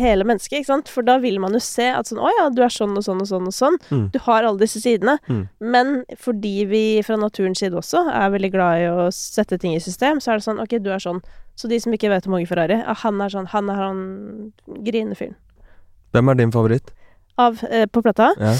hele 0.00 0.24
mennesket, 0.24 0.62
ikke 0.62 0.70
sant? 0.70 0.88
For 0.88 1.04
da 1.04 1.18
vil 1.20 1.36
man 1.44 1.52
jo 1.52 1.60
se 1.60 1.90
at 1.92 2.08
sånn 2.08 2.22
Å 2.24 2.32
ja, 2.38 2.48
du 2.56 2.62
er 2.64 2.72
sånn 2.72 2.96
og 2.96 3.04
sånn 3.04 3.20
og 3.20 3.28
sånn 3.28 3.52
og 3.52 3.56
sånn. 3.58 3.78
Mm. 3.90 4.08
Du 4.16 4.18
har 4.24 4.48
alle 4.48 4.64
disse 4.64 4.80
sidene. 4.80 5.18
Mm. 5.28 5.44
Men 5.60 5.94
fordi 6.24 6.56
vi 6.72 6.82
fra 7.04 7.20
naturens 7.20 7.60
side 7.60 7.76
også 7.76 8.06
er 8.08 8.32
veldig 8.38 8.52
glad 8.56 8.80
i 8.80 8.88
å 8.88 9.08
sette 9.12 9.60
ting 9.60 9.76
i 9.76 9.84
system, 9.84 10.24
så 10.24 10.32
er 10.32 10.40
det 10.40 10.48
sånn 10.48 10.64
Ok, 10.64 10.78
du 10.80 10.88
er 10.96 11.04
sånn. 11.04 11.20
Så 11.60 11.68
de 11.68 11.84
som 11.84 11.92
ikke 11.92 12.08
vet 12.08 12.24
om 12.24 12.40
Åge 12.40 12.48
Ferrari, 12.48 12.80
han 13.04 13.20
er 13.20 13.36
sånn. 13.36 13.52
Han 13.52 13.68
er 13.68 13.84
han 13.84 14.04
grinefyren. 14.88 15.36
Hvem 16.16 16.32
er 16.32 16.40
din 16.40 16.56
favoritt? 16.56 16.94
Av 17.40 17.64
eh, 17.70 17.86
På 17.86 18.02
plata? 18.02 18.32
Ja. 18.38 18.54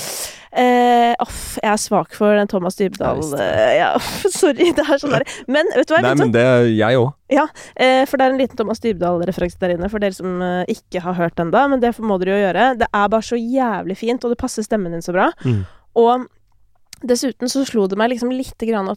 Eh, 0.54 1.12
off, 1.18 1.56
jeg 1.58 1.66
er 1.66 1.80
svak 1.82 2.12
for 2.14 2.36
den 2.38 2.46
Thomas 2.46 2.76
Dybdahl 2.78 3.24
eh, 3.42 3.72
Ja, 3.80 3.88
sorry. 4.30 4.68
Det 4.76 4.84
er 4.84 5.00
sånn 5.02 5.16
der. 5.16 5.24
Men 5.50 5.66
vet 5.74 5.88
du 5.90 5.96
hva? 5.96 6.02
Nei, 6.04 6.12
men 6.20 6.30
det 6.34 6.44
er 6.46 6.68
jeg 6.70 7.00
òg. 7.00 7.08
Eh, 7.34 8.04
for 8.06 8.20
det 8.20 8.28
er 8.28 8.34
en 8.34 8.38
liten 8.38 8.60
Thomas 8.60 8.82
Dybdahl-referanse 8.84 9.58
der 9.62 9.74
inne, 9.74 9.90
for 9.90 10.02
dere 10.02 10.14
som 10.14 10.38
eh, 10.46 10.76
ikke 10.76 11.02
har 11.02 11.18
hørt 11.18 11.34
den 11.40 11.50
da, 11.54 11.64
men 11.70 11.82
det 11.82 11.90
må 11.98 12.20
dere 12.22 12.36
jo 12.36 12.44
gjøre. 12.44 12.68
Det 12.84 12.86
er 12.86 13.10
bare 13.16 13.26
så 13.26 13.40
jævlig 13.40 13.98
fint, 13.98 14.22
og 14.22 14.30
det 14.30 14.38
passer 14.44 14.66
stemmen 14.66 14.94
din 14.94 15.02
så 15.02 15.16
bra. 15.16 15.32
Mm. 15.42 15.64
Og 16.04 16.28
dessuten 17.02 17.50
så 17.50 17.64
slo 17.66 17.88
det 17.90 17.98
meg 17.98 18.14
liksom 18.14 18.30
lite 18.30 18.70
grann 18.70 18.92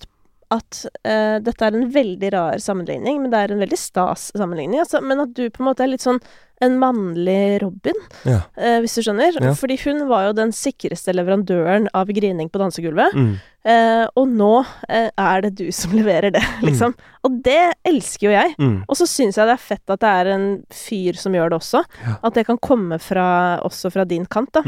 at, 0.54 0.86
eh, 1.04 1.38
dette 1.44 1.66
er 1.66 1.76
en 1.76 1.90
veldig 1.92 2.30
rar 2.34 2.62
sammenligning, 2.64 3.22
men 3.22 3.32
det 3.34 3.40
er 3.40 3.54
en 3.54 3.60
veldig 3.64 3.80
stas 3.80 4.30
sammenligning. 4.38 4.80
Altså, 4.80 5.02
men 5.04 5.20
at 5.20 5.34
du 5.36 5.50
på 5.50 5.64
en 5.64 5.68
måte 5.68 5.84
er 5.84 5.92
litt 5.92 6.06
sånn 6.06 6.22
en 6.64 6.80
mannlig 6.82 7.60
Robin, 7.62 7.94
Ja. 8.26 8.40
uh, 8.58 8.80
hvis 8.82 8.96
du 8.98 9.04
skjønner. 9.06 9.36
Ja. 9.38 9.52
Fordi 9.54 9.76
hun 9.84 10.08
var 10.10 10.24
jo 10.26 10.34
den 10.40 10.50
sikreste 10.56 11.14
leverandøren 11.14 11.86
av 11.94 12.10
grining 12.10 12.50
på 12.50 12.58
dansegulvet. 12.58 13.14
Mm. 13.14 13.36
Uh, 13.68 14.08
og 14.18 14.32
nå 14.32 14.66
er 14.90 15.42
det 15.46 15.52
du 15.60 15.68
som 15.76 15.94
leverer 15.94 16.34
det, 16.34 16.42
liksom. 16.66 16.96
Og 17.28 17.44
det 17.46 17.76
elsker 17.86 18.30
jo 18.30 18.34
jeg. 18.34 18.56
Mm. 18.58 18.80
Og 18.88 18.98
så 18.98 19.06
syns 19.06 19.38
jeg 19.38 19.46
det 19.52 19.54
er 19.54 19.66
fett 19.68 19.94
at 19.94 20.02
det 20.02 20.14
er 20.24 20.32
en 20.34 20.48
fyr 20.74 21.20
som 21.20 21.36
gjør 21.38 21.54
det 21.54 21.60
også. 21.60 21.84
Ja. 22.08 22.18
At 22.24 22.40
det 22.40 22.48
kan 22.48 22.58
komme 22.58 22.98
fra, 22.98 23.28
også 23.68 23.94
fra 23.94 24.08
din 24.10 24.26
kant, 24.26 24.56
da. 24.58 24.64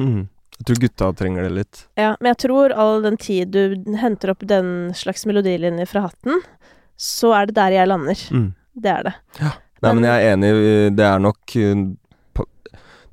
Jeg 0.60 0.66
tror 0.68 0.80
gutta 0.84 1.10
trenger 1.16 1.46
det 1.48 1.52
litt. 1.56 1.82
Ja, 1.98 2.16
men 2.20 2.34
jeg 2.34 2.38
tror 2.44 2.74
all 2.76 3.02
den 3.06 3.16
tid 3.18 3.52
du 3.56 3.78
henter 4.02 4.34
opp 4.34 4.44
den 4.48 4.92
slags 4.98 5.24
melodilinje 5.30 5.86
fra 5.88 6.02
hatten, 6.10 6.42
så 7.00 7.32
er 7.38 7.48
det 7.48 7.56
der 7.56 7.72
jeg 7.78 7.88
lander. 7.88 8.20
Mm. 8.36 8.50
Det 8.76 8.92
er 8.92 9.04
det. 9.08 9.14
Nei, 9.40 9.54
men 9.82 9.96
Men- 10.02 10.04
jeg 10.10 10.26
er 10.26 10.34
enig. 10.36 10.52
øh, 10.54 10.90
Det 10.96 11.06
er 11.06 11.20
nok 11.20 11.56
øh, 11.56 11.96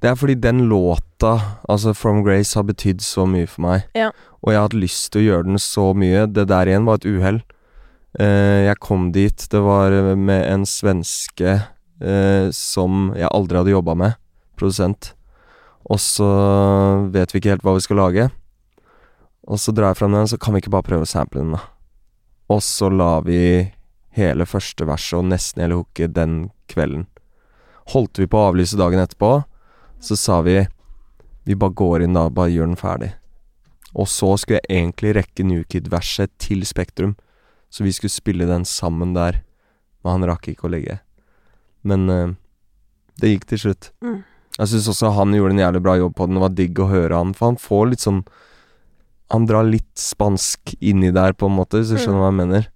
Det 0.03 0.11
er 0.11 0.15
fordi 0.15 0.35
den 0.35 0.69
låta, 0.69 1.41
altså 1.69 1.95
From 1.95 2.23
Grace, 2.25 2.55
har 2.59 2.63
betydd 2.65 3.01
så 3.01 3.25
mye 3.27 3.47
for 3.47 3.63
meg. 3.63 3.85
Ja. 3.95 4.11
Og 4.43 4.53
jeg 4.53 4.59
har 4.59 4.69
hatt 4.69 4.75
lyst 4.75 5.13
til 5.13 5.23
å 5.23 5.25
gjøre 5.31 5.45
den 5.45 5.59
så 5.59 5.95
mye. 5.97 6.27
Det 6.27 6.47
der 6.49 6.67
igjen 6.67 6.85
var 6.85 6.95
et 7.01 7.07
uhell. 7.09 7.41
Eh, 8.21 8.67
jeg 8.69 8.77
kom 8.81 9.13
dit, 9.13 9.47
det 9.51 9.61
var 9.63 9.91
med 10.17 10.45
en 10.53 10.65
svenske 10.65 11.63
eh, 12.01 12.51
som 12.53 13.13
jeg 13.17 13.29
aldri 13.33 13.57
hadde 13.59 13.73
jobba 13.73 13.95
med, 13.97 14.15
produsent. 14.57 15.15
Og 15.87 16.01
så 16.03 16.27
vet 17.15 17.33
vi 17.33 17.41
ikke 17.41 17.55
helt 17.55 17.67
hva 17.67 17.77
vi 17.77 17.85
skal 17.85 18.01
lage. 18.01 18.29
Og 19.47 19.61
så 19.63 19.75
drar 19.75 19.93
jeg 19.93 20.01
fram 20.01 20.17
den, 20.17 20.27
så 20.27 20.39
kan 20.39 20.55
vi 20.55 20.65
ikke 20.65 20.75
bare 20.75 20.87
prøve 20.89 21.07
å 21.07 21.11
sample 21.11 21.45
den, 21.45 21.55
da. 21.55 21.63
Og 22.51 22.63
så 22.63 22.89
la 22.91 23.21
vi 23.27 23.41
hele 24.17 24.47
første 24.49 24.87
verset 24.89 25.19
og 25.19 25.29
nesten 25.31 25.63
hele 25.63 25.79
hooket 25.79 26.15
den 26.17 26.49
kvelden. 26.71 27.07
Holdt 27.93 28.19
vi 28.19 28.27
på 28.31 28.41
å 28.41 28.49
avlyse 28.51 28.79
dagen 28.79 29.03
etterpå, 29.03 29.45
så 30.03 30.19
sa 30.19 30.41
vi 30.47 30.65
vi 31.47 31.55
bare 31.55 31.79
går 31.79 32.03
inn 32.03 32.17
da, 32.17 32.27
bare 32.27 32.51
gjør 32.51 32.73
den 32.73 32.81
ferdig. 32.81 33.13
Og 33.95 34.09
så 34.11 34.33
skulle 34.35 34.59
jeg 34.65 34.81
egentlig 34.81 35.13
rekke 35.15 35.45
New 35.47 35.63
Kid-verset 35.71 36.33
til 36.43 36.65
Spektrum, 36.67 37.15
så 37.71 37.87
vi 37.87 37.95
skulle 37.95 38.11
spille 38.11 38.49
den 38.49 38.67
sammen 38.67 39.15
der, 39.15 39.45
men 40.03 40.19
han 40.19 40.27
rakk 40.33 40.49
ikke 40.51 40.67
å 40.67 40.73
legge. 40.75 40.99
Men 41.87 42.11
uh, 42.11 42.35
det 43.23 43.31
gikk 43.31 43.47
til 43.53 43.63
slutt. 43.63 43.93
Mm. 44.03 44.25
Jeg 44.57 44.69
syns 44.73 44.89
også 44.89 45.13
han 45.13 45.35
gjorde 45.37 45.53
en 45.57 45.65
jævlig 45.65 45.83
bra 45.85 45.97
jobb 46.01 46.15
på 46.17 46.27
den, 46.27 46.39
det 46.39 46.45
var 46.47 46.55
digg 46.57 46.79
å 46.81 46.89
høre 46.89 47.19
han, 47.19 47.35
for 47.37 47.51
han 47.53 47.61
får 47.61 47.91
litt 47.93 48.05
sånn 48.07 48.25
Han 49.35 49.43
drar 49.45 49.65
litt 49.67 49.99
spansk 49.99 50.77
inni 50.81 51.09
der, 51.11 51.33
på 51.35 51.49
en 51.49 51.57
måte, 51.57 51.81
hvis 51.81 51.89
du 51.91 51.97
Mm. 51.97 52.01
skjønner 52.05 52.21
hva 52.23 52.29
jeg 52.31 52.37
mener. 52.47 52.69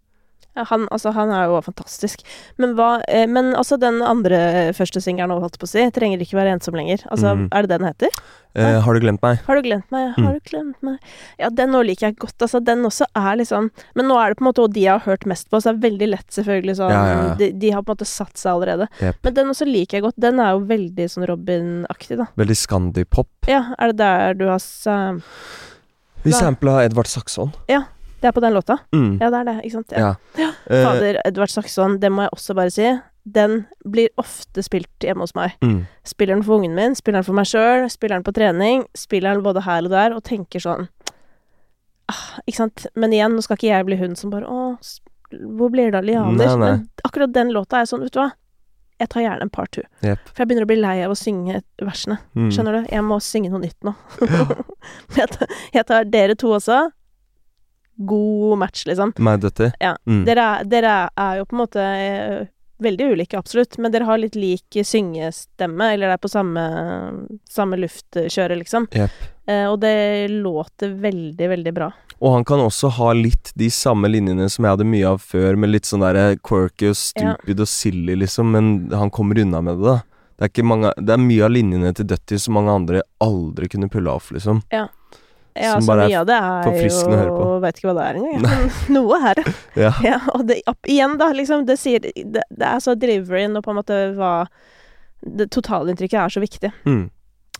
Ja, 0.58 0.64
han, 0.66 0.88
altså, 0.90 1.12
han 1.14 1.30
er 1.30 1.46
jo 1.46 1.60
fantastisk. 1.62 2.24
Men 2.58 2.74
hva 2.78 2.96
eh, 3.06 3.26
Men 3.30 3.52
altså, 3.54 3.78
den 3.80 4.00
andre 4.02 4.72
første 4.76 5.02
singelen, 5.02 5.38
holdt 5.42 5.60
på 5.60 5.68
å 5.68 5.70
si, 5.70 5.84
trenger 5.94 6.22
ikke 6.22 6.38
være 6.38 6.56
ensom 6.56 6.78
lenger. 6.78 7.04
Altså, 7.10 7.36
mm. 7.38 7.48
er 7.54 7.66
det 7.66 7.70
det 7.70 7.78
den 7.78 7.90
heter? 7.90 8.22
Eh, 8.58 8.80
har 8.82 8.94
du 8.94 9.00
glemt 9.00 9.22
meg? 9.22 9.38
Har 9.46 9.60
du 9.60 9.62
glemt 9.62 9.86
meg? 9.94 10.08
Mm. 10.16 10.24
Har 10.26 10.34
du 10.34 10.48
glemt 10.50 10.80
meg? 10.82 11.12
Ja, 11.38 11.52
den 11.54 11.70
nå 11.70 11.84
liker 11.86 12.08
jeg 12.08 12.18
godt. 12.18 12.34
Altså, 12.42 12.58
den 12.66 12.82
også 12.88 13.06
er 13.14 13.38
liksom 13.38 13.70
Men 13.94 14.10
nå 14.10 14.16
er 14.18 14.32
det 14.32 14.40
på 14.40 14.44
en 14.44 14.48
måte 14.48 14.66
de 14.74 14.82
jeg 14.88 14.96
har 14.96 15.06
hørt 15.06 15.28
mest 15.30 15.46
på, 15.52 15.60
så 15.60 15.70
det 15.70 15.76
er 15.76 15.84
veldig 15.86 16.10
lett, 16.16 16.26
selvfølgelig, 16.34 16.76
sånn 16.80 16.92
Ja, 16.94 17.04
ja, 17.06 17.14
ja. 17.28 17.38
De, 17.38 17.50
de 17.62 17.72
har 17.76 17.84
på 17.84 17.92
en 17.92 18.00
måte 18.00 18.10
satt 18.10 18.34
seg 18.40 18.50
allerede. 18.56 18.90
Yep. 18.98 19.22
Men 19.22 19.38
den 19.38 19.54
også 19.54 19.70
liker 19.70 19.98
jeg 19.98 20.06
godt. 20.08 20.18
Den 20.26 20.42
er 20.42 20.56
jo 20.56 20.66
veldig 20.70 21.08
sånn 21.14 21.28
Robin-aktig, 21.30 22.18
da. 22.18 22.26
Veldig 22.40 22.58
Scandi-pop. 22.58 23.30
Ja, 23.50 23.62
er 23.78 23.94
det 23.94 24.00
der 24.02 24.38
du 24.40 24.46
har 24.50 24.58
uh, 24.58 25.38
Vi 26.26 26.34
sampla 26.34 26.80
Edvard 26.88 27.10
Saxon. 27.10 27.54
Det 28.20 28.28
er 28.28 28.34
på 28.36 28.42
den 28.44 28.52
låta? 28.54 28.78
Mm. 28.92 29.18
Ja, 29.20 29.30
det 29.32 29.38
er 29.38 29.46
det, 29.48 29.54
ikke 29.64 29.76
sant? 29.78 29.94
Ja. 29.96 30.14
Ja. 30.36 30.50
Eh, 30.68 30.84
Fader, 30.84 31.20
Edvard 31.24 31.52
Saxon, 31.52 31.98
det 32.02 32.10
må 32.12 32.26
jeg 32.26 32.34
også 32.36 32.56
bare 32.58 32.72
si. 32.74 32.90
Den 33.24 33.64
blir 33.84 34.08
ofte 34.20 34.64
spilt 34.64 35.04
hjemme 35.04 35.24
hos 35.24 35.34
meg. 35.36 35.56
mm. 35.64 35.78
Spiller 36.08 36.34
den 36.36 36.44
for 36.44 36.58
ungen 36.58 36.74
min, 36.76 36.96
spiller 36.96 37.20
den 37.20 37.28
for 37.28 37.36
meg 37.36 37.48
sjøl, 37.48 37.86
spiller 37.92 38.18
den 38.18 38.26
på 38.26 38.34
trening, 38.36 38.84
spiller 38.96 39.34
den 39.34 39.44
både 39.44 39.64
her 39.64 39.84
og 39.88 39.92
der, 39.92 40.16
og 40.16 40.24
tenker 40.24 40.62
sånn 40.62 40.88
ah, 42.10 42.26
Ikke 42.46 42.62
sant. 42.62 42.86
Men 42.96 43.12
igjen, 43.16 43.36
nå 43.36 43.44
skal 43.44 43.58
ikke 43.60 43.72
jeg 43.72 43.88
bli 43.88 44.00
hun 44.00 44.16
som 44.18 44.32
bare 44.32 44.48
Å, 44.48 44.74
hvor 45.56 45.72
blir 45.72 45.92
det 45.92 46.00
av 46.00 46.08
lianer? 46.08 46.56
Men 46.60 46.86
akkurat 47.06 47.32
den 47.32 47.52
låta 47.56 47.80
er 47.80 47.88
sånn, 47.88 48.04
vet 48.04 48.16
du 48.16 48.22
hva. 48.22 48.30
Jeg 49.00 49.08
tar 49.08 49.22
gjerne 49.24 49.46
en 49.46 49.52
part 49.52 49.70
two. 49.72 49.84
Yep. 50.04 50.26
For 50.28 50.42
jeg 50.42 50.48
begynner 50.50 50.66
å 50.66 50.68
bli 50.68 50.76
lei 50.76 50.96
av 51.06 51.12
å 51.14 51.16
synge 51.16 51.62
versene. 51.80 52.18
Mm. 52.36 52.50
Skjønner 52.52 52.74
du? 52.76 52.88
Jeg 52.92 53.04
må 53.06 53.16
synge 53.24 53.48
noe 53.52 53.62
nytt 53.62 53.86
nå. 53.86 53.94
jeg, 55.16 55.28
tar, 55.32 55.54
jeg 55.72 55.86
tar 55.88 56.10
dere 56.12 56.36
to 56.36 56.50
også. 56.52 56.82
God 58.06 58.58
match, 58.58 58.86
liksom. 58.88 59.12
Meg 59.20 59.40
og 59.40 59.48
Dutty? 59.48 59.70
Ja. 59.82 59.92
Mm. 60.08 60.24
Dere, 60.28 60.46
er, 60.46 60.70
dere 60.72 60.96
er 61.12 61.40
jo 61.40 61.46
på 61.48 61.56
en 61.56 61.60
måte 61.60 61.84
eh, 61.84 62.48
veldig 62.80 63.08
ulike, 63.12 63.38
absolutt, 63.38 63.78
men 63.78 63.92
dere 63.92 64.08
har 64.08 64.20
litt 64.20 64.36
lik 64.40 64.80
syngestemme, 64.84 65.92
eller 65.94 66.08
det 66.08 66.16
er 66.16 66.22
på 66.22 66.30
samme, 66.32 66.64
samme 67.48 67.78
luftkjøre, 67.80 68.56
liksom. 68.62 68.88
Yep. 68.96 69.18
Eh, 69.46 69.66
og 69.68 69.80
det 69.82 70.28
låter 70.32 70.94
veldig, 71.02 71.48
veldig 71.54 71.74
bra. 71.76 71.90
Og 72.20 72.34
han 72.34 72.44
kan 72.44 72.60
også 72.60 72.90
ha 72.98 73.12
litt 73.16 73.52
de 73.56 73.70
samme 73.72 74.08
linjene 74.08 74.48
som 74.52 74.64
jeg 74.64 74.76
hadde 74.76 74.88
mye 74.88 75.14
av 75.14 75.20
før, 75.24 75.56
med 75.60 75.72
litt 75.74 75.88
sånn 75.88 76.04
derre 76.04 76.36
quirky 76.44 76.90
og 76.92 76.98
stupid 77.00 77.64
og 77.64 77.68
silly, 77.68 78.16
liksom, 78.24 78.54
men 78.56 78.72
han 78.96 79.12
kommer 79.12 79.40
unna 79.40 79.62
med 79.64 79.80
det, 79.80 79.88
da. 79.90 80.00
Det 80.40 80.48
er, 80.48 80.64
mange, 80.64 80.94
det 80.96 81.12
er 81.12 81.20
mye 81.20 81.44
av 81.44 81.52
linjene 81.52 81.90
til 81.92 82.06
Døtti 82.08 82.38
som 82.40 82.54
mange 82.56 82.72
andre 82.72 83.02
aldri 83.20 83.68
kunne 83.68 83.90
pulle 83.92 84.12
off, 84.12 84.30
liksom. 84.32 84.62
Ja, 84.72 84.86
Som 85.54 85.86
bare 85.90 86.06
er 86.08 86.20
er 86.30 86.64
forfriskende 86.66 87.16
å 87.16 87.20
høre 87.20 87.36
på. 87.36 87.60
Vet 87.64 87.78
ikke 87.80 87.90
hva 87.90 87.96
det 87.98 88.08
er 88.08 88.18
engang, 88.20 88.66
noe 88.96 89.20
er 89.30 89.40
det. 89.40 89.46
Ja. 89.84 89.92
Ja, 90.04 90.18
og 90.34 90.46
det, 90.48 90.60
igjen, 90.88 91.16
da, 91.20 91.30
liksom, 91.32 91.64
det 91.66 91.78
sier 91.78 92.00
Det, 92.02 92.42
det 92.50 92.66
er 92.66 92.82
så 92.82 92.94
driveren 92.98 93.56
og 93.58 93.64
på 93.64 93.70
en 93.72 93.78
måte 93.78 93.98
hva 94.18 94.32
Det 95.22 95.50
totalinntrykket 95.54 96.20
er 96.20 96.28
så 96.32 96.42
viktig. 96.42 96.70
Mm. 96.86 97.08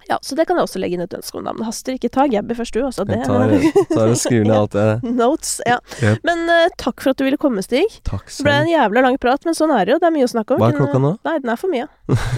Ja, 0.08 0.18
så 0.22 0.34
det 0.34 0.46
kan 0.48 0.58
jeg 0.58 0.66
også 0.66 0.80
legge 0.82 0.96
inn 0.96 1.04
et 1.04 1.12
ønske 1.14 1.38
om, 1.38 1.44
da. 1.46 1.52
Men 1.52 1.62
det 1.62 1.68
haster 1.68 1.94
ikke. 1.94 2.08
Ta 2.10 2.24
Gabby 2.26 2.56
først, 2.58 2.74
du 2.74 2.82
også. 2.82 3.04
Det 3.06 3.20
Jeg 3.20 3.28
tar, 3.28 3.52
tar 3.92 4.08
og 4.10 4.16
skriver 4.18 4.48
ned 4.48 4.56
alt 4.62 4.72
det. 4.74 5.12
Notes. 5.20 5.52
Ja. 5.68 5.76
Yep. 6.02 6.24
Men 6.26 6.42
uh, 6.50 6.72
takk 6.82 7.04
for 7.04 7.12
at 7.12 7.20
du 7.20 7.26
ville 7.28 7.38
komme, 7.38 7.62
Stig. 7.62 7.84
Takk 8.08 8.26
Det 8.26 8.46
ble 8.48 8.56
en 8.64 8.70
jævla 8.72 9.04
lang 9.06 9.18
prat, 9.22 9.44
men 9.46 9.54
sånn 9.54 9.70
er 9.76 9.86
det 9.86 9.94
jo. 9.94 10.00
Det 10.02 10.08
er 10.10 10.16
mye 10.16 10.26
å 10.26 10.32
snakke 10.32 10.56
om. 10.56 10.64
Hva 10.64 10.72
er 10.72 10.80
klokka 10.80 11.02
nå? 11.04 11.12
Nei, 11.28 11.36
den 11.44 11.52
er 11.54 11.60
for 11.60 11.70
mye. 11.70 11.86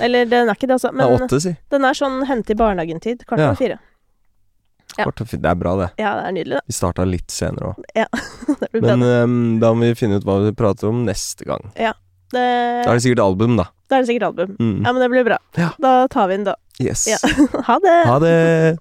Eller 0.04 0.28
den 0.28 0.50
er 0.52 0.58
ikke 0.58 0.68
det, 0.68 0.76
altså. 0.76 0.92
Det 0.92 1.06
er 1.06 1.16
åtte, 1.16 1.40
si. 1.46 1.54
den 1.72 1.88
er 1.88 1.96
sånn 1.96 2.20
hente 2.28 2.52
i 2.52 2.58
barnehagen-tid. 2.60 3.24
Kvart 3.30 3.40
Ja. 3.46 3.54
fire. 3.56 3.78
Ja. 4.98 5.06
Det 5.08 5.48
er 5.48 5.54
bra, 5.56 5.72
det. 5.80 5.88
Ja, 5.98 6.14
det 6.18 6.24
er 6.28 6.34
nydelig, 6.36 6.58
Vi 6.68 6.74
starta 6.76 7.04
litt 7.08 7.30
senere 7.32 7.72
òg. 7.72 7.84
Ja. 7.96 8.06
Men 8.84 9.02
um, 9.02 9.36
da 9.62 9.72
må 9.72 9.86
vi 9.88 9.94
finne 9.96 10.18
ut 10.20 10.26
hva 10.28 10.38
vi 10.44 10.52
prater 10.56 10.90
om 10.90 11.04
neste 11.06 11.46
gang. 11.48 11.70
det, 11.76 11.92
Da 12.32 12.90
er 12.90 12.94
det 12.98 13.02
sikkert 13.04 13.24
album, 13.24 13.56
da. 13.60 13.68
da 13.88 13.96
er 13.98 14.04
det 14.04 14.10
sikkert 14.12 14.28
album. 14.30 14.56
Mm. 14.60 14.82
Ja, 14.84 14.92
men 14.92 15.00
det 15.02 15.10
blir 15.12 15.24
bra. 15.24 15.38
Ja. 15.56 15.70
Da 15.80 16.08
tar 16.12 16.28
vi 16.28 16.36
den, 16.40 16.44
da. 16.50 16.56
Yes. 16.80 17.06
Ja. 17.08 17.18
ha 17.68 17.78
det! 17.84 17.98
Ha 18.08 18.18
det! 18.20 18.78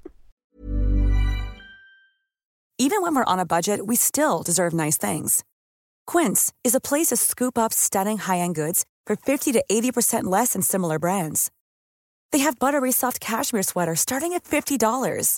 Even 2.79 3.01
when 3.03 3.13
we're 3.15 3.25
on 3.33 3.39
a 3.39 3.45
budget, 3.45 3.85
we 3.85 3.95
still 3.95 4.41
deserve 4.43 4.73
nice 4.73 4.97
things. 4.97 5.43
Quince 6.07 6.51
is 6.63 6.73
a 6.73 6.79
place 6.79 7.07
to 7.07 7.15
scoop 7.17 7.57
up 7.57 7.71
stunning 7.73 8.17
high-end 8.17 8.55
goods 8.55 8.85
for 9.05 9.15
50 9.15 9.51
to 9.51 9.63
80% 9.71 10.23
less 10.23 10.53
than 10.53 10.61
similar 10.63 10.97
brands. 10.97 11.51
They 12.31 12.39
have 12.39 12.57
buttery 12.57 12.91
soft 12.91 13.19
cashmere 13.19 13.63
sweaters 13.63 13.99
starting 13.99 14.33
at 14.33 14.43
$50, 14.45 15.38